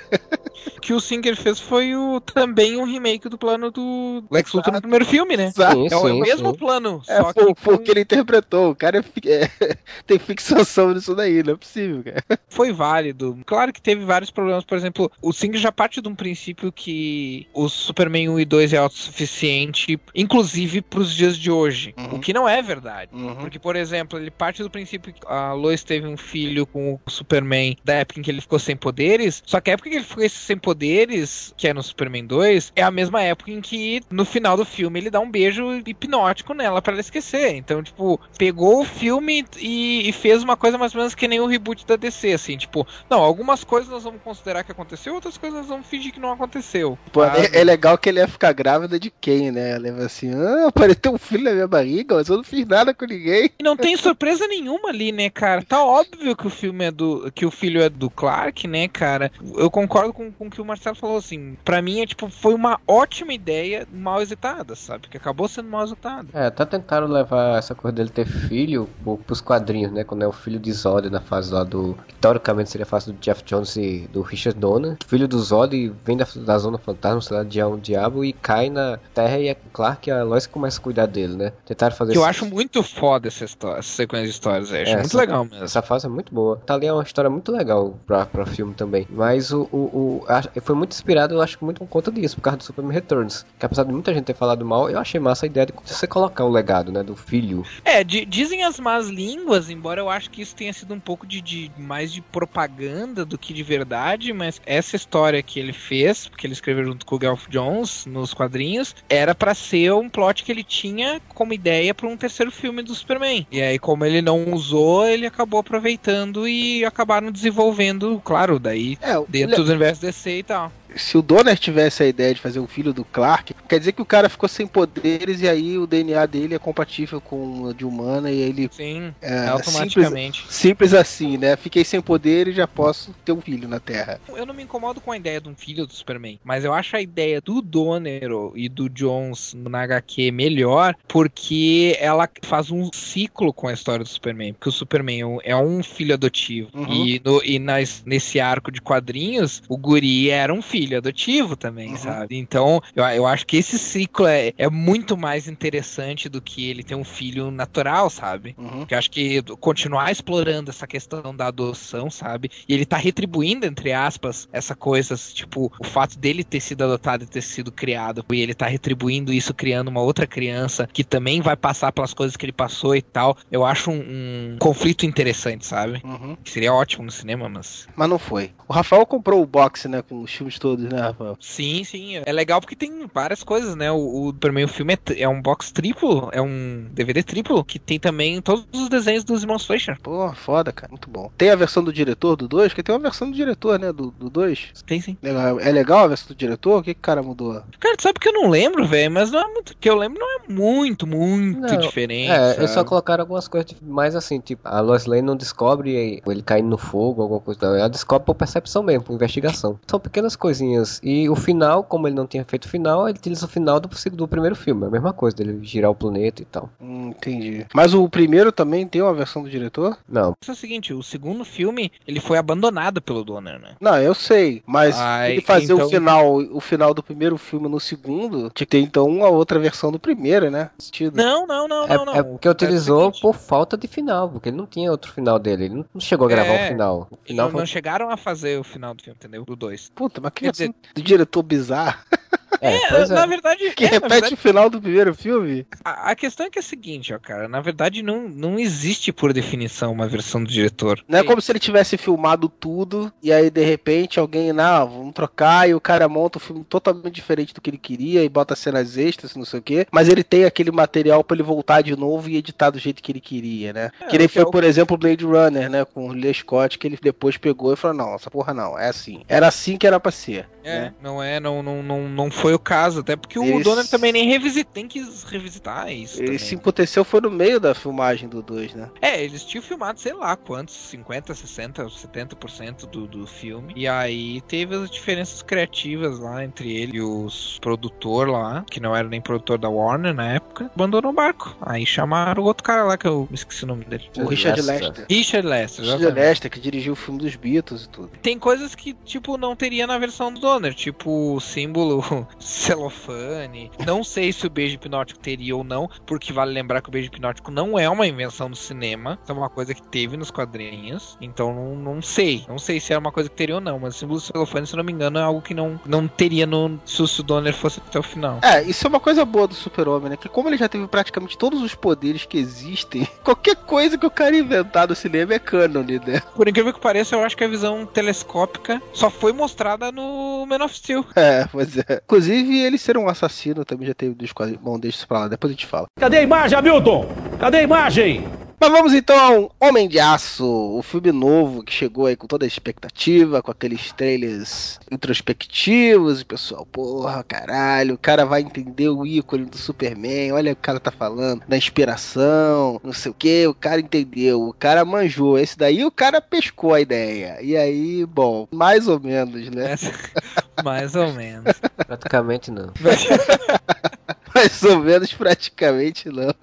o 0.76 0.82
que 0.82 0.94
o 0.94 1.00
Singer 1.00 1.36
fez 1.36 1.60
foi 1.60 1.96
o, 1.96 2.22
também 2.34 2.78
um 2.78 2.84
remake 2.86 3.28
do 3.30 3.38
plano 3.38 3.70
do 3.72 4.24
Lex 4.32 4.52
Luthor 4.54 4.74
no 4.74 4.82
primeiro 4.82 5.06
filme, 5.06 5.36
né? 5.38 5.46
Exato. 5.46 5.76
Sim, 5.76 5.88
É 5.92 5.96
o 5.96 6.08
sim, 6.08 6.20
mesmo 6.22 6.50
sim. 6.52 6.56
plano, 6.58 7.02
É, 7.08 7.18
só 7.22 7.34
foi, 7.34 7.54
que 7.54 7.62
foi 7.62 7.76
o 7.76 7.80
que 7.80 7.92
ele 7.92 8.02
interpretou. 8.02 8.72
O 8.72 8.76
cara 8.76 9.00
é 9.00 9.02
fi- 9.04 9.22
é, 9.30 9.50
tem 10.08 10.20
fixação 10.20 10.94
nisso 10.94 11.16
daí, 11.16 11.44
não 11.44 11.54
é 11.54 11.58
possível, 11.58 12.04
cara. 12.04 12.24
foi 12.50 12.72
válido. 12.72 13.40
Claro 13.46 13.72
que 13.74 13.82
teve 13.82 14.06
vários 14.06 14.30
problemas, 14.32 14.64
por 14.64 14.78
exemplo, 14.78 15.12
o 15.22 15.32
Singer 15.34 15.60
já 15.60 15.72
parte 15.72 16.02
de 16.02 16.08
um 16.08 16.16
princípio 16.16 16.72
que 16.72 17.48
o 17.54 17.68
Superman 17.70 18.30
1 18.30 18.40
e 18.40 18.46
2 18.46 18.74
é 18.74 18.78
autossuficiente, 18.78 20.00
inclusive 20.14 20.82
pros 20.82 21.14
dias 21.14 21.38
de 21.38 21.50
hoje, 21.52 21.94
Uhum. 21.98 22.16
o 22.16 22.20
que 22.20 22.34
não 22.34 22.48
é 22.48 22.62
verdade. 22.62 23.12
Uhum. 23.14 23.36
Porque, 23.36 23.58
por 23.60 23.76
exemplo, 23.76 24.20
ele 24.20 24.30
parte 24.32 24.62
do 24.62 24.70
princípio 24.70 25.14
que 25.14 25.22
a 25.26 25.54
Lois 25.54 25.84
teve 25.84 26.08
um 26.08 26.18
filho 26.18 26.66
com 26.66 27.00
o 27.06 27.10
Superman 27.10 27.76
da 27.84 27.94
época 27.96 28.20
em 28.20 28.24
que 28.24 28.30
ele 28.32 28.42
ficou 28.42 28.60
sem 28.60 28.76
poderes, 28.76 29.42
só 29.46 29.60
que 29.60 29.70
a 29.70 29.74
época 29.74 29.90
que 29.90 29.96
ele 29.96 30.06
ficou 30.06 30.28
sem 30.30 30.58
poderes, 30.58 31.54
que 31.58 31.68
é 31.68 31.74
no 31.74 31.82
Superman 31.82 32.13
2, 32.22 32.74
é 32.76 32.84
a 32.84 32.92
mesma 32.92 33.22
época 33.22 33.52
em 33.52 33.62
que 33.62 34.02
no 34.12 34.26
final 34.26 34.58
do 34.58 34.66
filme 34.66 35.00
ele 35.00 35.10
dá 35.10 35.20
um 35.20 35.32
beijo 35.32 35.82
hipnótico 35.86 36.54
nela 36.54 36.82
pra 36.82 36.92
ela 36.92 37.02
esquecer. 37.02 37.56
Então, 37.56 37.82
tipo, 37.82 38.20
pegou 38.38 38.82
o 38.82 38.86
filme 38.86 39.46
e, 39.58 40.10
e 40.10 40.12
fez 40.12 40.44
uma 40.44 40.58
coisa 40.58 40.78
mais 40.78 40.94
ou 40.94 41.00
menos 41.00 41.16
que 41.16 41.28
nem 41.28 41.40
o 41.40 41.48
reboot 41.48 41.86
da 41.86 41.96
DC, 41.96 42.34
assim, 42.34 42.58
tipo, 42.58 42.86
não, 43.10 43.22
algumas 43.22 43.64
coisas 43.64 43.90
nós 43.90 44.04
vamos 44.04 44.22
considerar 44.22 44.64
que 44.64 44.72
aconteceu, 44.72 45.14
outras 45.14 45.38
coisas 45.38 45.60
nós 45.60 45.68
vamos 45.68 45.88
fingir 45.88 46.12
que 46.12 46.20
não 46.20 46.34
aconteceu. 46.34 46.98
Pô, 47.12 47.24
é, 47.24 47.50
é 47.54 47.64
legal 47.64 47.98
que 47.98 48.10
ele 48.10 48.20
ia 48.20 48.28
ficar 48.28 48.52
grávida 48.52 49.00
de 49.00 49.10
quem, 49.10 49.52
né? 49.52 49.72
Ela 49.72 49.88
ia 49.88 50.06
assim, 50.06 50.32
ah, 50.34 50.68
apareceu 50.68 51.14
um 51.14 51.18
filho 51.18 51.44
na 51.44 51.52
minha 51.52 51.68
barriga, 51.68 52.16
mas 52.16 52.28
eu 52.28 52.38
não 52.38 52.44
fiz 52.44 52.66
nada 52.68 52.94
com 52.94 53.06
ninguém. 53.06 53.50
E 53.60 53.64
não 53.64 53.78
tem 53.78 53.96
surpresa 53.96 54.48
nenhuma 54.48 54.90
ali, 54.90 55.12
né, 55.12 55.30
cara? 55.30 55.64
Tá 55.64 55.84
óbvio 55.84 56.36
que 56.36 56.48
o 56.48 56.50
filme 56.50 56.86
é 56.86 56.92
do. 56.92 57.32
que 57.34 57.46
o 57.46 57.52
filho 57.52 57.82
é 57.82 57.90
do 57.90 58.10
Clark, 58.10 58.68
né, 58.68 58.88
cara? 58.88 59.32
Eu 59.56 59.70
concordo 59.70 60.14
com, 60.14 60.32
com 60.32 60.48
o 60.48 60.50
que 60.50 60.62
o 60.62 60.66
Marcelo 60.66 60.96
falou, 60.96 61.18
assim. 61.18 61.58
Pra 61.64 61.82
mim 61.82 62.02
tipo, 62.06 62.30
foi 62.30 62.54
uma 62.54 62.80
ótima 62.88 63.34
ideia 63.34 63.88
mal 63.92 64.22
executada, 64.22 64.76
sabe? 64.76 65.08
Que 65.08 65.18
acabou 65.18 65.48
sendo 65.48 65.70
mal 65.70 65.84
executada. 65.84 66.28
É, 66.34 66.48
até 66.48 66.66
tentaram 66.66 67.08
levar 67.08 67.58
essa 67.58 67.74
coisa 67.76 67.96
dele 67.96 68.10
ter 68.10 68.26
filho 68.26 68.90
pro- 69.04 69.18
pros 69.18 69.42
quadrinhos, 69.42 69.92
né? 69.92 70.04
Quando 70.04 70.24
é 70.24 70.28
o 70.28 70.32
filho 70.32 70.60
de 70.60 70.72
Zod 70.72 71.10
na 71.10 71.20
fase 71.22 71.54
lá 71.54 71.64
do. 71.64 71.96
Que 72.08 72.16
teoricamente 72.16 72.70
seria 72.70 72.84
a 72.84 72.88
fase 72.88 73.12
do 73.12 73.20
Jeff 73.20 73.44
Jones 73.44 73.76
e 73.76 74.08
do 74.12 74.22
Richard 74.22 74.60
Donner. 74.60 74.98
Filho 75.08 75.28
do 75.28 75.40
Zod 75.40 75.94
vem 76.06 76.18
da, 76.18 76.26
da 76.38 76.58
Zona 76.58 76.78
Fantasma, 76.78 77.22
sei 77.22 77.38
lá, 77.38 77.44
de 77.44 77.64
um 77.64 77.78
diabo, 77.78 78.24
e 78.26 78.34
cai 78.34 78.70
na 78.70 78.98
Terra 79.14 79.38
e 79.40 79.48
é 79.48 79.56
Clark 79.72 80.10
e 80.10 80.12
a 80.12 80.24
Lois 80.24 80.46
que 80.48 80.54
começa 80.54 80.80
a 80.80 80.84
cuidar 80.84 81.06
dele, 81.06 81.36
né? 81.36 81.54
Tentaram 81.66 81.96
fazer 81.96 82.12
Que 82.14 82.18
eu 82.18 82.26
acho 82.26 82.46
muito 82.46 82.82
foda 82.84 83.28
essa, 83.28 83.46
história, 83.46 83.80
essa 83.80 83.90
sequência 83.90 84.26
de 84.26 84.32
histórias, 84.32 84.72
eu 84.72 84.82
acho 84.82 84.92
É, 84.92 84.96
muito 84.96 85.06
essa- 85.08 85.18
legal 85.18 85.46
mesmo. 85.46 85.64
Essa 85.64 85.82
fase 85.82 86.06
é 86.06 86.10
muito 86.10 86.34
boa. 86.34 86.58
Tá 86.66 86.74
ali 86.76 86.88
é 86.88 86.94
uma 86.94 87.04
história 87.04 87.30
muito 87.30 87.52
legal 87.52 87.98
pra, 88.06 88.26
pra 88.26 88.46
filme 88.46 88.74
também. 88.74 89.08
Mas 89.10 89.52
o, 89.52 89.68
o, 89.72 89.78
o- 89.78 90.26
acho- 90.28 90.50
foi 90.62 90.76
muito 90.76 90.92
inspirado, 90.94 91.34
eu 91.34 91.42
acho 91.42 91.58
que 91.58 91.64
muito 91.66 91.83
por 91.86 91.90
conta 91.90 92.12
disso, 92.12 92.36
por 92.36 92.42
causa 92.42 92.58
do 92.58 92.64
Superman 92.64 92.94
Returns. 92.94 93.46
Que 93.60 93.66
apesar 93.66 93.84
de 93.84 93.92
muita 93.94 94.14
gente 94.14 94.26
ter 94.26 94.36
falado 94.36 94.66
mal, 94.66 94.90
eu 94.90 95.00
achei 95.00 95.20
massa 95.20 95.46
a 95.46 95.48
ideia 95.48 95.66
de 95.66 95.74
você 95.86 96.08
colocar 96.08 96.44
o 96.46 96.50
legado, 96.50 96.92
né? 96.92 97.04
Do 97.04 97.16
filho. 97.16 97.64
É, 97.86 98.04
di- 98.04 98.26
dizem 98.26 98.64
as 98.64 98.80
más 98.80 99.08
línguas, 99.08 99.70
embora 99.70 100.00
eu 100.02 100.10
acho 100.10 100.30
que 100.30 100.42
isso 100.42 100.56
tenha 100.56 100.74
sido 100.74 100.94
um 100.94 101.00
pouco 101.00 101.26
de, 101.28 101.42
de- 101.42 101.72
mais 101.78 102.12
de 102.12 102.22
propaganda 102.22 103.26
do 103.26 103.38
que 103.38 103.54
de 103.54 103.64
verdade, 103.64 104.32
mas 104.34 104.60
essa 104.66 104.96
história 104.96 105.42
que 105.44 105.60
ele 105.60 105.74
fez, 105.74 106.30
que 106.38 106.46
ele 106.48 106.54
escreveu 106.54 106.86
junto 106.86 107.06
com 107.06 107.16
o 107.16 107.20
Geoff 107.20 107.50
Jones 107.50 108.06
nos 108.06 108.34
quadrinhos, 108.34 108.96
era 109.10 109.34
pra 109.36 109.54
ser 109.56 109.92
um 109.94 110.10
plot 110.10 110.44
que 110.44 110.52
ele 110.52 110.64
tinha 110.64 111.20
como 111.30 111.54
ideia 111.54 111.94
pra 111.94 112.08
um 112.08 112.16
terceiro 112.18 112.52
filme 112.52 112.82
do 112.84 112.94
Superman. 112.96 113.48
E 113.52 113.62
aí, 113.62 113.80
como 113.80 114.06
ele 114.06 114.22
não 114.22 114.54
usou, 114.54 115.06
ele 115.06 115.26
acabou 115.26 115.60
aproveitando 115.60 116.48
e 116.48 116.86
acabaram 116.86 117.32
desenvolvendo, 117.32 118.22
claro, 118.24 118.60
daí 118.60 118.98
É, 119.02 119.18
o- 119.18 119.26
dentro 119.28 119.64
do 119.64 119.70
universo 119.70 120.02
DC 120.02 120.40
e 120.40 120.44
tal. 120.44 120.72
Se 120.96 121.18
o 121.18 121.22
Donner 121.22 121.58
tivesse 121.58 122.04
a 122.04 122.08
ideia 122.08 122.34
de 122.34 122.42
fazer 122.42 122.60
um 122.60 122.68
filho 122.68 122.94
do 122.94 123.04
Clark, 123.06 123.54
quer 123.68 123.80
dizer 123.80 123.92
que 123.94 124.02
o 124.02 124.06
cara 124.06 124.30
ficou 124.30 124.48
sem 124.50 124.68
poderes 124.68 125.42
e 125.42 125.48
aí 125.50 125.78
o 125.78 125.88
DNA 125.88 126.26
dele 126.26 126.56
é 126.56 126.60
compatível 126.60 127.20
com 127.22 127.64
o 127.64 127.74
de 127.74 127.86
humana 127.86 128.32
e 128.32 128.40
ele 128.40 128.70
Sim, 128.72 129.14
é 129.22 129.48
automaticamente. 129.48 130.38
Simples, 130.40 130.56
simples 130.56 130.94
assim, 130.94 131.38
né? 131.38 131.56
Fiquei 131.56 131.84
sem 131.84 132.02
poder 132.02 132.48
e 132.48 132.52
já 132.54 132.68
posso 132.68 133.14
ter 133.26 133.32
um 133.32 133.42
filho 133.42 133.68
na 133.68 133.80
Terra. 133.80 134.20
Eu 134.30 134.46
não 134.46 134.54
me 134.54 134.64
incomodo 134.64 135.00
com 135.02 135.12
a 135.12 135.18
ideia 135.18 135.40
de 135.42 135.50
um 135.50 135.56
filho 135.56 135.86
do 135.86 135.94
Superman, 135.94 136.40
mas 136.44 136.64
eu 136.64 136.74
acho 136.74 136.96
a 136.96 137.02
ideia 137.02 137.42
do 137.42 137.62
Donner 137.62 138.24
e 138.56 138.68
do 138.70 138.90
Jones 138.90 139.54
na 139.56 139.82
HQ 139.84 140.32
melhor 140.32 140.96
porque 141.08 141.98
ela 142.00 142.30
faz 142.44 142.72
um 142.72 142.90
ciclo 142.94 143.54
com 143.54 143.68
a 143.68 143.74
história 143.74 144.04
do 144.04 144.10
Superman. 144.10 144.54
Porque 144.54 144.70
o 144.70 144.72
Superman 144.72 145.22
é 145.22 145.26
um- 145.26 145.40
é 145.44 145.56
um 145.56 145.82
filho 145.84 146.14
adotivo. 146.14 146.70
Uhum. 146.74 146.92
E, 147.06 147.22
no- 147.24 147.42
e 147.44 147.60
nas- 147.60 148.04
nesse 148.06 148.40
arco 148.40 148.72
de 148.72 148.82
quadrinhos, 148.82 149.62
o 149.68 149.78
Guri 149.78 150.30
era 150.30 150.54
um 150.54 150.62
filho. 150.62 150.83
Filho 150.84 150.98
adotivo 150.98 151.56
também, 151.56 151.96
sabe? 151.96 152.38
Então, 152.38 152.82
eu, 152.96 153.04
eu 153.06 153.26
acho 153.26 153.46
que 153.46 153.58
esse 153.58 153.80
ciclo 153.80 154.28
é, 154.28 154.54
é 154.58 154.70
muito 154.70 155.16
mais 155.16 155.48
interessante 155.48 156.28
do 156.28 156.42
que 156.42 156.70
ele 156.70 156.84
ter 156.84 156.96
um 156.96 157.04
filho 157.04 157.50
natural, 157.50 158.10
sabe? 158.10 158.54
Uhum. 158.58 158.80
Porque 158.80 158.94
eu 158.94 159.00
acho 159.00 159.12
que 159.12 159.42
continuar 159.60 160.12
explorando 160.12 160.70
essa 160.70 160.86
questão 160.86 161.36
da 161.36 161.48
adoção, 161.48 162.10
sabe? 162.10 162.52
E 162.68 162.74
ele 162.74 162.86
tá 162.86 162.98
retribuindo, 162.98 163.66
entre 163.66 163.94
aspas, 163.94 164.48
essa 164.52 164.76
coisa, 164.76 165.16
tipo, 165.16 165.72
o 165.80 165.86
fato 165.86 166.18
dele 166.18 166.44
ter 166.44 166.60
sido 166.60 166.84
adotado 166.84 167.24
e 167.24 167.28
ter 167.28 167.42
sido 167.42 167.72
criado, 167.72 168.26
e 168.32 168.42
ele 168.42 168.54
tá 168.54 168.68
retribuindo 168.68 169.32
isso 169.32 169.54
criando 169.54 169.88
uma 169.88 170.02
outra 170.02 170.28
criança 170.28 170.88
que 170.92 171.04
também 171.04 171.40
vai 171.42 171.56
passar 171.56 171.92
pelas 171.92 172.14
coisas 172.14 172.36
que 172.36 172.46
ele 172.46 172.52
passou 172.52 172.96
e 172.96 173.02
tal. 173.02 173.38
Eu 173.52 173.64
acho 173.66 173.90
um, 173.90 174.54
um 174.54 174.58
conflito 174.60 175.06
interessante, 175.06 175.66
sabe? 175.66 176.02
Uhum. 176.04 176.36
Seria 176.44 176.74
ótimo 176.74 177.06
no 177.06 177.12
cinema, 177.12 177.48
mas. 177.48 177.88
Mas 177.96 178.10
não 178.10 178.20
foi. 178.20 178.52
O 178.68 178.74
Rafael 178.74 179.06
comprou 179.06 179.42
o 179.42 179.46
box, 179.46 179.88
né, 179.88 180.02
com 180.02 180.22
os 180.22 180.34
filmes 180.34 180.58
todos, 180.58 180.73
né, 180.82 181.00
Rafael? 181.00 181.38
Sim, 181.40 181.84
sim. 181.84 182.22
É 182.26 182.32
legal 182.32 182.60
porque 182.60 182.76
tem 182.76 183.10
várias 183.14 183.44
coisas, 183.44 183.76
né? 183.76 183.92
O, 183.92 184.30
o 184.30 184.34
primeiro 184.34 184.72
filme 184.72 184.94
é, 184.94 185.22
é 185.22 185.30
um 185.30 185.42
box 185.42 185.72
triplo, 185.72 186.30
é 186.32 186.42
um 186.42 186.88
DVD 186.92 187.24
triplo, 187.24 187.64
que 187.64 187.80
tem 187.80 188.00
também 188.00 188.42
todos 188.42 188.66
os 188.74 188.90
desenhos 188.90 189.24
dos 189.24 189.44
irmãos 189.44 189.66
Fleischer. 189.66 190.00
Pô, 190.02 190.32
foda, 190.34 190.72
cara, 190.72 190.90
muito 190.90 191.10
bom. 191.10 191.32
Tem 191.38 191.50
a 191.50 191.56
versão 191.56 191.84
do 191.84 191.94
diretor 191.94 192.36
do 192.36 192.48
2, 192.48 192.74
que 192.74 192.84
tem 192.84 192.94
uma 192.94 193.02
versão 193.02 193.30
do 193.30 193.36
diretor, 193.36 193.80
né, 193.80 193.92
do 193.92 194.12
2. 194.12 194.72
Tem 194.86 195.00
sim. 195.02 195.18
Legal. 195.22 195.60
É 195.60 195.72
legal 195.72 196.00
a 196.00 196.08
versão 196.08 196.28
do 196.30 196.36
diretor? 196.36 196.80
O 196.80 196.84
que 196.84 196.94
que 196.94 197.00
o 197.00 197.04
cara 197.04 197.22
mudou? 197.22 197.62
Cara, 197.80 197.98
tu 197.98 198.04
sabe 198.04 198.20
que 198.20 198.28
eu 198.28 198.34
não 198.34 198.50
lembro, 198.50 198.86
velho, 198.86 199.12
mas 199.12 199.32
não 199.32 199.40
é 199.40 199.48
muito. 199.48 199.76
que 199.78 199.90
eu 199.90 199.96
lembro 199.96 200.20
não 200.20 200.40
é 200.40 200.40
muito, 200.48 201.06
muito 201.06 201.60
Não, 201.60 201.78
diferente. 201.78 202.32
É, 202.32 202.56
eles 202.58 202.70
só 202.70 202.76
sabe? 202.78 202.90
colocaram 202.90 203.24
algumas 203.24 203.48
coisas 203.48 203.70
tipo, 203.70 203.86
mais 203.86 204.16
assim, 204.16 204.40
tipo, 204.40 204.68
a 204.68 204.80
Lois 204.80 205.06
Lane 205.06 205.22
não 205.22 205.36
descobre 205.36 206.22
ele 206.26 206.42
caindo 206.42 206.70
no 206.70 206.78
fogo, 206.78 207.22
alguma 207.22 207.40
coisa, 207.40 207.60
não. 207.62 207.76
Ela 207.76 207.90
descobre 207.90 208.26
por 208.26 208.36
percepção 208.36 208.84
mesmo, 208.84 209.04
por 209.04 209.14
investigação. 209.14 209.80
São 209.88 210.00
pequenas 210.00 210.36
coisinhas. 210.36 210.63
E 211.04 211.30
o 211.30 211.36
final, 211.36 211.84
como 211.84 212.08
ele 212.08 212.16
não 212.16 212.28
tinha 212.28 212.44
feito 212.46 212.66
o 212.66 212.70
final, 212.70 213.08
ele 213.08 213.18
utiliza 213.18 213.46
o 213.46 213.50
final 213.50 213.80
do, 213.80 213.90
do 214.12 214.28
primeiro 214.28 214.56
filme. 214.56 214.84
É 214.84 214.88
a 214.88 214.92
mesma 214.92 215.14
coisa, 215.14 215.36
dele 215.38 215.60
girar 215.64 215.92
o 215.92 215.96
planeta 215.96 216.42
e 216.42 216.46
tal. 216.46 216.70
Hum, 216.82 217.10
entendi. 217.10 217.66
Mas 217.74 217.94
o 217.94 218.08
primeiro 218.10 218.52
também 218.52 218.88
tem 218.88 219.02
uma 219.02 219.14
versão 219.14 219.44
do 219.44 219.50
diretor? 219.50 219.98
Não, 220.08 220.34
é 220.48 220.52
o 220.52 220.56
seguinte, 220.56 220.94
o 220.94 221.04
segundo 221.04 221.44
filme, 221.44 221.92
ele 222.08 222.20
foi 222.20 222.38
abandonado 222.38 223.02
pelo 223.02 223.24
Donner, 223.24 223.60
né? 223.60 223.76
Não, 223.80 223.98
eu 223.98 224.14
sei, 224.14 224.62
mas 224.66 224.96
Ai, 224.98 225.34
ele 225.34 225.42
fazer 225.42 225.74
então- 225.74 225.88
o 225.88 225.90
final, 225.90 226.36
o 226.38 226.60
final 226.60 226.94
do 226.94 227.04
primeiro 227.04 227.38
filme 227.38 227.68
no 227.68 227.80
segundo, 227.80 228.50
tinha 228.50 228.66
que 228.66 228.66
ter 228.68 228.80
então 228.80 229.08
uma 229.08 229.28
outra 229.30 229.60
versão 229.60 229.92
do 229.92 230.00
primeiro, 230.00 230.50
né? 230.50 230.70
Sentido. 230.78 231.16
Não, 231.16 231.46
não, 231.48 231.68
não, 231.68 231.86
é, 231.86 231.98
não, 231.98 232.06
não. 232.06 232.16
é 232.16 232.24
porque 232.24 232.48
É 232.48 232.52
o 232.52 232.54
utilizou 232.54 233.06
seguinte, 233.06 233.22
por 233.22 233.36
falta 233.36 233.78
de 233.78 233.88
final, 233.88 234.30
porque 234.30 234.50
ele 234.50 234.58
não 234.58 234.66
tinha 234.66 234.92
outro 234.92 235.12
final 235.12 235.40
dele. 235.40 235.66
Ele 235.66 235.86
não 235.94 236.02
chegou 236.02 236.28
a 236.28 236.30
gravar 236.30 236.54
É, 236.54 236.66
o 236.66 236.68
final. 236.70 237.08
O 237.12 237.18
final 237.24 237.46
não, 237.46 237.52
foi... 237.52 237.60
não 237.62 237.66
chegaram 237.66 238.10
a 238.10 238.18
fazer 238.18 238.60
o 238.60 238.64
final 238.64 238.94
do 238.94 239.04
filme, 239.04 239.18
entendeu? 239.20 239.44
Do 239.46 239.56
2. 239.56 239.92
Puta, 239.96 240.22
mas 240.22 240.32
que 240.34 240.46
Versão 240.54 240.76
do 240.96 241.02
diretor 241.02 241.44
bizarro 241.44 242.00
É, 242.62 242.80
pois 242.90 243.10
é. 243.12 243.14
na 243.14 243.26
verdade, 243.26 243.72
que 243.76 243.86
é, 243.86 243.90
repete 243.90 244.10
verdade, 244.12 244.34
o 244.34 244.38
final 244.38 244.70
do 244.70 244.82
primeiro 244.82 245.14
filme? 245.14 245.66
a, 245.84 246.12
a 246.12 246.16
questão 246.16 246.46
é 246.46 246.50
que 246.50 246.60
é 246.60 246.62
a 246.62 246.64
seguinte, 246.64 247.14
ó, 247.14 247.20
cara. 247.20 247.48
Na 247.48 247.62
verdade, 247.62 248.02
não, 248.04 248.28
não 248.28 248.60
existe 248.60 249.12
por 249.12 249.34
definição 249.34 249.92
uma 249.92 250.08
versão 250.08 250.44
do 250.44 250.50
diretor. 250.50 251.04
Não 251.08 251.20
é 251.20 251.24
como 251.24 251.42
se 251.42 251.52
ele 251.52 251.60
tivesse 251.60 251.98
filmado 251.98 252.48
tudo 252.50 253.12
e 253.22 253.32
aí 253.32 253.50
de 253.50 253.64
repente 253.64 254.20
alguém, 254.20 254.54
não, 254.54 254.88
vamos 254.90 255.14
trocar 255.14 255.68
e 255.70 255.74
o 255.74 255.82
cara 255.82 256.08
monta 256.08 256.38
um 256.38 256.42
filme 256.42 256.64
totalmente 256.64 257.14
diferente 257.16 257.54
do 257.54 257.62
que 257.62 257.70
ele 257.70 257.78
queria 257.78 258.24
e 258.24 258.30
bota 258.30 258.56
cenas 258.56 258.98
extras, 258.98 259.36
não 259.36 259.46
sei 259.46 259.60
o 259.60 259.64
quê. 259.64 259.86
Mas 259.92 260.08
ele 260.10 260.24
tem 260.24 260.46
aquele 260.46 260.72
material 260.72 261.24
pra 261.24 261.36
ele 261.36 261.44
voltar 261.44 261.82
de 261.82 261.96
novo 261.96 262.30
e 262.30 262.38
editar 262.38 262.70
do 262.70 262.80
jeito 262.80 263.02
que 263.02 263.12
ele 263.12 263.20
queria, 263.22 263.74
né? 263.74 263.92
É, 264.02 264.06
que 264.08 264.18
nem 264.18 264.26
é 264.26 264.28
foi, 264.28 264.44
o- 264.44 264.52
por 264.52 264.64
exemplo, 264.64 264.96
o 264.96 264.98
Blade 264.98 265.26
Runner, 265.26 265.70
né? 265.70 265.86
Com 265.86 266.08
o 266.10 266.12
Lee 266.14 266.34
Scott, 266.34 266.78
que 266.78 266.88
ele 266.88 266.98
depois 267.02 267.38
pegou 267.38 267.74
e 267.74 267.76
falou: 267.76 267.98
não, 267.98 268.16
essa 268.16 268.30
porra 268.30 268.54
não, 268.54 268.78
é 268.78 268.90
assim. 268.90 269.24
Era 269.28 269.48
assim 269.48 269.78
que 269.78 269.88
era 269.88 270.00
pra 270.00 270.12
ser. 270.12 270.48
É, 270.64 270.80
né? 270.82 270.94
não 271.02 271.22
é, 271.22 271.40
não, 271.40 271.62
não, 271.62 271.84
não, 271.84 272.08
não 272.10 272.32
foi 272.32 272.43
o 272.52 272.58
caso, 272.60 273.02
até 273.02 273.16
porque 273.16 273.38
o 273.38 273.44
Esse- 273.44 273.64
Donner 273.64 273.88
também 273.88 274.12
nem 274.12 274.28
revisita, 274.28 274.72
tem 274.74 274.88
que 274.88 275.00
revisitar 275.28 275.92
isso. 275.92 276.18
também. 276.18 276.36
Esse 276.36 276.56
aconteceu 276.56 277.06
foi 277.06 277.22
no 277.22 277.30
meio 277.30 277.60
da 277.60 277.76
filmagem 277.76 278.28
do 278.28 278.42
2, 278.42 278.74
né? 278.74 278.90
É, 279.00 279.24
eles 279.24 279.44
tinham 279.46 279.62
filmado, 279.62 280.00
sei 280.00 280.14
lá 280.14 280.36
quantos, 280.36 280.74
50, 280.74 281.34
60, 281.36 281.86
70% 281.86 282.86
do, 282.88 283.06
do 283.08 283.28
filme. 283.28 283.74
E 283.76 283.88
aí 283.88 284.42
teve 284.42 284.76
as 284.76 284.90
diferenças 284.90 285.42
criativas 285.42 286.20
lá 286.20 286.44
entre 286.44 286.72
ele 286.76 286.98
e 286.98 287.02
os 287.02 287.60
produtor 287.60 288.28
lá, 288.28 288.66
que 288.70 288.80
não 288.80 288.96
era 288.96 289.08
nem 289.08 289.22
produtor 289.22 289.58
da 289.58 289.70
Warner 289.70 290.14
na 290.14 290.34
época, 290.34 290.72
abandonou 290.74 291.12
o 291.12 291.16
barco. 291.16 291.56
Aí 291.62 291.86
chamaram 291.86 292.42
o 292.44 292.46
outro 292.46 292.64
cara 292.64 292.84
lá, 292.84 292.98
que 292.98 293.08
eu 293.08 293.28
me 293.30 293.36
esqueci 293.36 293.64
o 293.64 293.68
nome 293.68 293.86
dele. 293.86 294.10
O 294.18 294.26
Richard 294.26 294.60
Lester. 294.62 294.88
Lester. 294.90 295.06
Richard 295.10 295.48
Lester, 295.48 295.82
Richard 295.86 296.04
exatamente. 296.04 296.28
Lester, 296.30 296.52
que 296.52 296.60
dirigiu 296.60 296.94
o 296.94 296.96
filme 296.96 297.20
dos 297.20 297.36
Beatles 297.36 297.84
e 297.86 297.90
tudo. 297.90 298.10
Tem 298.22 298.40
coisas 298.40 298.74
que, 298.76 298.94
tipo, 299.06 299.38
não 299.38 299.56
teria 299.56 299.86
na 299.86 299.98
versão 299.98 300.34
do 300.34 300.40
Donner, 300.40 300.74
tipo 300.74 301.36
o 301.36 301.40
símbolo 301.40 302.28
celofane. 302.40 303.72
Não 303.86 304.04
sei 304.04 304.32
se 304.32 304.46
o 304.46 304.50
beijo 304.50 304.76
hipnótico 304.76 305.20
teria 305.20 305.56
ou 305.56 305.64
não, 305.64 305.90
porque 306.06 306.34
vale 306.34 306.52
lembrar 306.52 306.82
que 306.82 306.90
o 306.90 306.92
beijo 306.92 307.08
hipnótico 307.08 307.52
não 307.52 307.78
é 307.78 307.90
uma 307.90 308.08
invenção 308.08 308.50
do 308.50 308.56
cinema, 308.56 309.20
é 309.28 309.32
uma 309.32 309.50
coisa 309.50 309.74
que 309.74 309.82
teve 309.82 310.18
nos 310.18 310.32
quadrinhos. 310.32 311.18
Então 311.22 311.54
não, 311.54 311.76
não 311.76 312.02
sei. 312.02 312.46
Não 312.48 312.60
sei 312.60 312.80
se 312.80 312.94
era 312.94 313.00
uma 313.00 313.12
coisa 313.12 313.30
que 313.30 313.36
teria 313.36 313.56
ou 313.56 313.62
não, 313.62 313.80
mas 313.80 313.96
o 313.96 314.00
símbolo 314.00 314.20
celofane, 314.20 314.68
se 314.68 314.76
não 314.76 314.84
me 314.84 314.92
engano, 314.92 315.20
é 315.20 315.24
algo 315.24 315.42
que 315.42 315.54
não, 315.54 315.80
não 315.86 316.08
teria 316.08 316.46
no 316.46 316.80
se 316.86 317.02
o 317.02 317.24
Donner 317.24 317.54
fosse 317.54 317.80
até 317.80 318.00
o 318.00 318.04
final. 318.04 318.40
É, 318.42 318.62
isso 318.64 318.86
é 318.86 318.90
uma 318.90 319.00
coisa 319.00 319.26
boa 319.26 319.48
do 319.48 319.54
Super-Homem, 319.54 320.12
né? 320.12 320.18
Que 320.18 320.30
como 320.30 320.50
ele 320.50 320.58
já 320.58 320.68
teve 320.68 320.88
praticamente 320.88 321.38
todos 321.38 321.62
os 321.62 321.76
poderes 321.76 322.26
que 322.26 322.38
existem, 322.38 323.08
qualquer 323.24 323.56
coisa 323.56 323.98
que 323.98 324.06
o 324.06 324.12
cara 324.12 324.36
inventar 324.36 324.88
no 324.88 324.96
cinema 324.96 325.34
é 325.34 325.40
cânone, 325.40 326.00
né? 326.00 326.22
Por 326.36 326.48
incrível 326.48 326.74
que 326.74 326.80
pareça, 326.80 327.16
eu 327.16 327.24
acho 327.24 327.36
que 327.36 327.44
a 327.44 327.48
visão 327.48 327.86
telescópica 327.86 328.82
só 328.94 329.10
foi 329.10 329.34
mostrada 329.34 329.92
no 329.92 330.46
Man 330.48 330.64
of 330.64 330.76
Steel. 330.76 331.06
É, 331.16 331.46
pois 331.52 331.78
é. 331.78 332.02
Inclusive, 332.04 332.23
ele 332.32 332.78
ser 332.78 332.98
um 332.98 333.08
assassino 333.08 333.66
também 333.66 333.88
já 333.88 333.94
teve 333.94 334.14
dos 334.16 334.32
quadrinhos. 334.32 334.62
Bom, 334.64 334.80
deixa 334.80 334.98
isso 334.98 335.08
pra 335.08 335.20
lá, 335.20 335.28
depois 335.28 335.52
a 335.52 335.54
gente 335.54 335.66
fala. 335.66 335.88
Cadê 336.00 336.18
a 336.18 336.22
imagem, 336.22 336.58
Hamilton? 336.58 337.08
Cadê 337.40 337.58
a 337.58 337.64
imagem? 337.64 338.43
Mas 338.64 338.72
vamos 338.72 338.94
então 338.94 339.52
Homem 339.60 339.90
de 339.90 340.00
Aço, 340.00 340.46
o 340.46 340.82
filme 340.82 341.12
novo 341.12 341.64
que 341.64 341.74
chegou 341.74 342.06
aí 342.06 342.16
com 342.16 342.26
toda 342.26 342.46
a 342.46 342.48
expectativa, 342.48 343.44
com 343.44 343.52
aqueles 343.52 343.92
trailers 343.92 344.80
introspectivos, 344.90 346.22
e 346.22 346.24
o 346.24 346.26
pessoal, 346.26 346.66
porra, 346.66 347.22
caralho, 347.26 347.96
o 347.96 347.98
cara 347.98 348.26
vai 348.26 348.40
entender 348.40 348.88
o 348.88 349.06
ícone 349.06 349.44
do 349.44 349.58
Superman, 349.58 350.32
olha 350.32 350.54
o 350.54 350.56
que 350.56 350.62
o 350.62 350.64
cara 350.64 350.80
tá 350.80 350.92
falando, 350.92 351.44
da 351.46 351.58
inspiração, 351.58 352.80
não 352.82 352.94
sei 352.94 353.12
o 353.12 353.14
que, 353.14 353.46
o 353.48 353.54
cara 353.54 353.82
entendeu, 353.82 354.42
o 354.42 354.54
cara 354.54 354.86
manjou, 354.86 355.38
esse 355.38 355.58
daí 355.58 355.84
o 355.84 355.92
cara 355.92 356.22
pescou 356.22 356.74
a 356.74 356.80
ideia, 356.80 357.42
e 357.42 357.58
aí, 357.58 358.06
bom, 358.06 358.48
mais 358.50 358.88
ou 358.88 358.98
menos, 358.98 359.50
né? 359.50 359.76
Mais 360.64 360.96
ou 360.96 361.12
menos. 361.12 361.60
praticamente 361.86 362.50
não. 362.50 362.72
Mais 364.34 364.64
ou 364.64 364.80
menos 364.80 365.14
praticamente 365.14 366.10
não. 366.10 366.34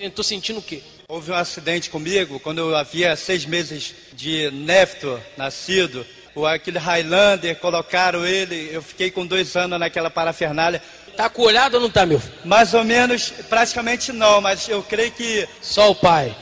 Eu 0.00 0.10
tô 0.10 0.22
sentindo 0.22 0.58
o 0.58 0.62
quê? 0.62 0.82
Houve 1.08 1.30
um 1.30 1.34
acidente 1.34 1.88
comigo 1.90 2.38
quando 2.40 2.58
eu 2.58 2.76
havia 2.76 3.14
seis 3.16 3.44
meses 3.46 3.94
de 4.12 4.50
néfito 4.50 5.18
nascido. 5.36 6.04
O 6.34 6.46
aquele 6.46 6.78
Highlander, 6.78 7.56
colocaram 7.56 8.24
ele, 8.24 8.68
eu 8.72 8.80
fiquei 8.82 9.10
com 9.10 9.26
dois 9.26 9.56
anos 9.56 9.78
naquela 9.80 10.08
parafernália. 10.10 10.80
Tá 11.16 11.28
com 11.28 11.42
olhado 11.42 11.74
ou 11.74 11.80
não 11.80 11.90
tá, 11.90 12.06
meu? 12.06 12.20
filho? 12.20 12.32
Mais 12.44 12.74
ou 12.74 12.84
menos, 12.84 13.32
praticamente 13.48 14.12
não, 14.12 14.40
mas 14.40 14.68
eu 14.68 14.80
creio 14.84 15.10
que. 15.10 15.48
Só 15.60 15.90
o 15.90 15.94
pai. 15.96 16.32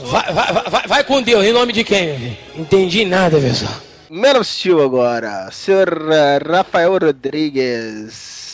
Vai, 0.00 0.32
vai, 0.32 0.52
vai, 0.68 0.86
vai- 0.88 1.04
com 1.04 1.22
Deus, 1.22 1.44
em 1.44 1.52
nome 1.52 1.72
de 1.72 1.84
quem? 1.84 2.36
Entendi 2.56 3.04
nada, 3.04 3.38
pessoal. 3.38 3.80
Man 4.10 4.32
of 4.40 4.44
Steel 4.44 4.82
agora, 4.82 5.48
Sr. 5.52 6.10
eh, 6.12 6.38
Rafael 6.44 6.98
Rodrigues. 6.98 8.45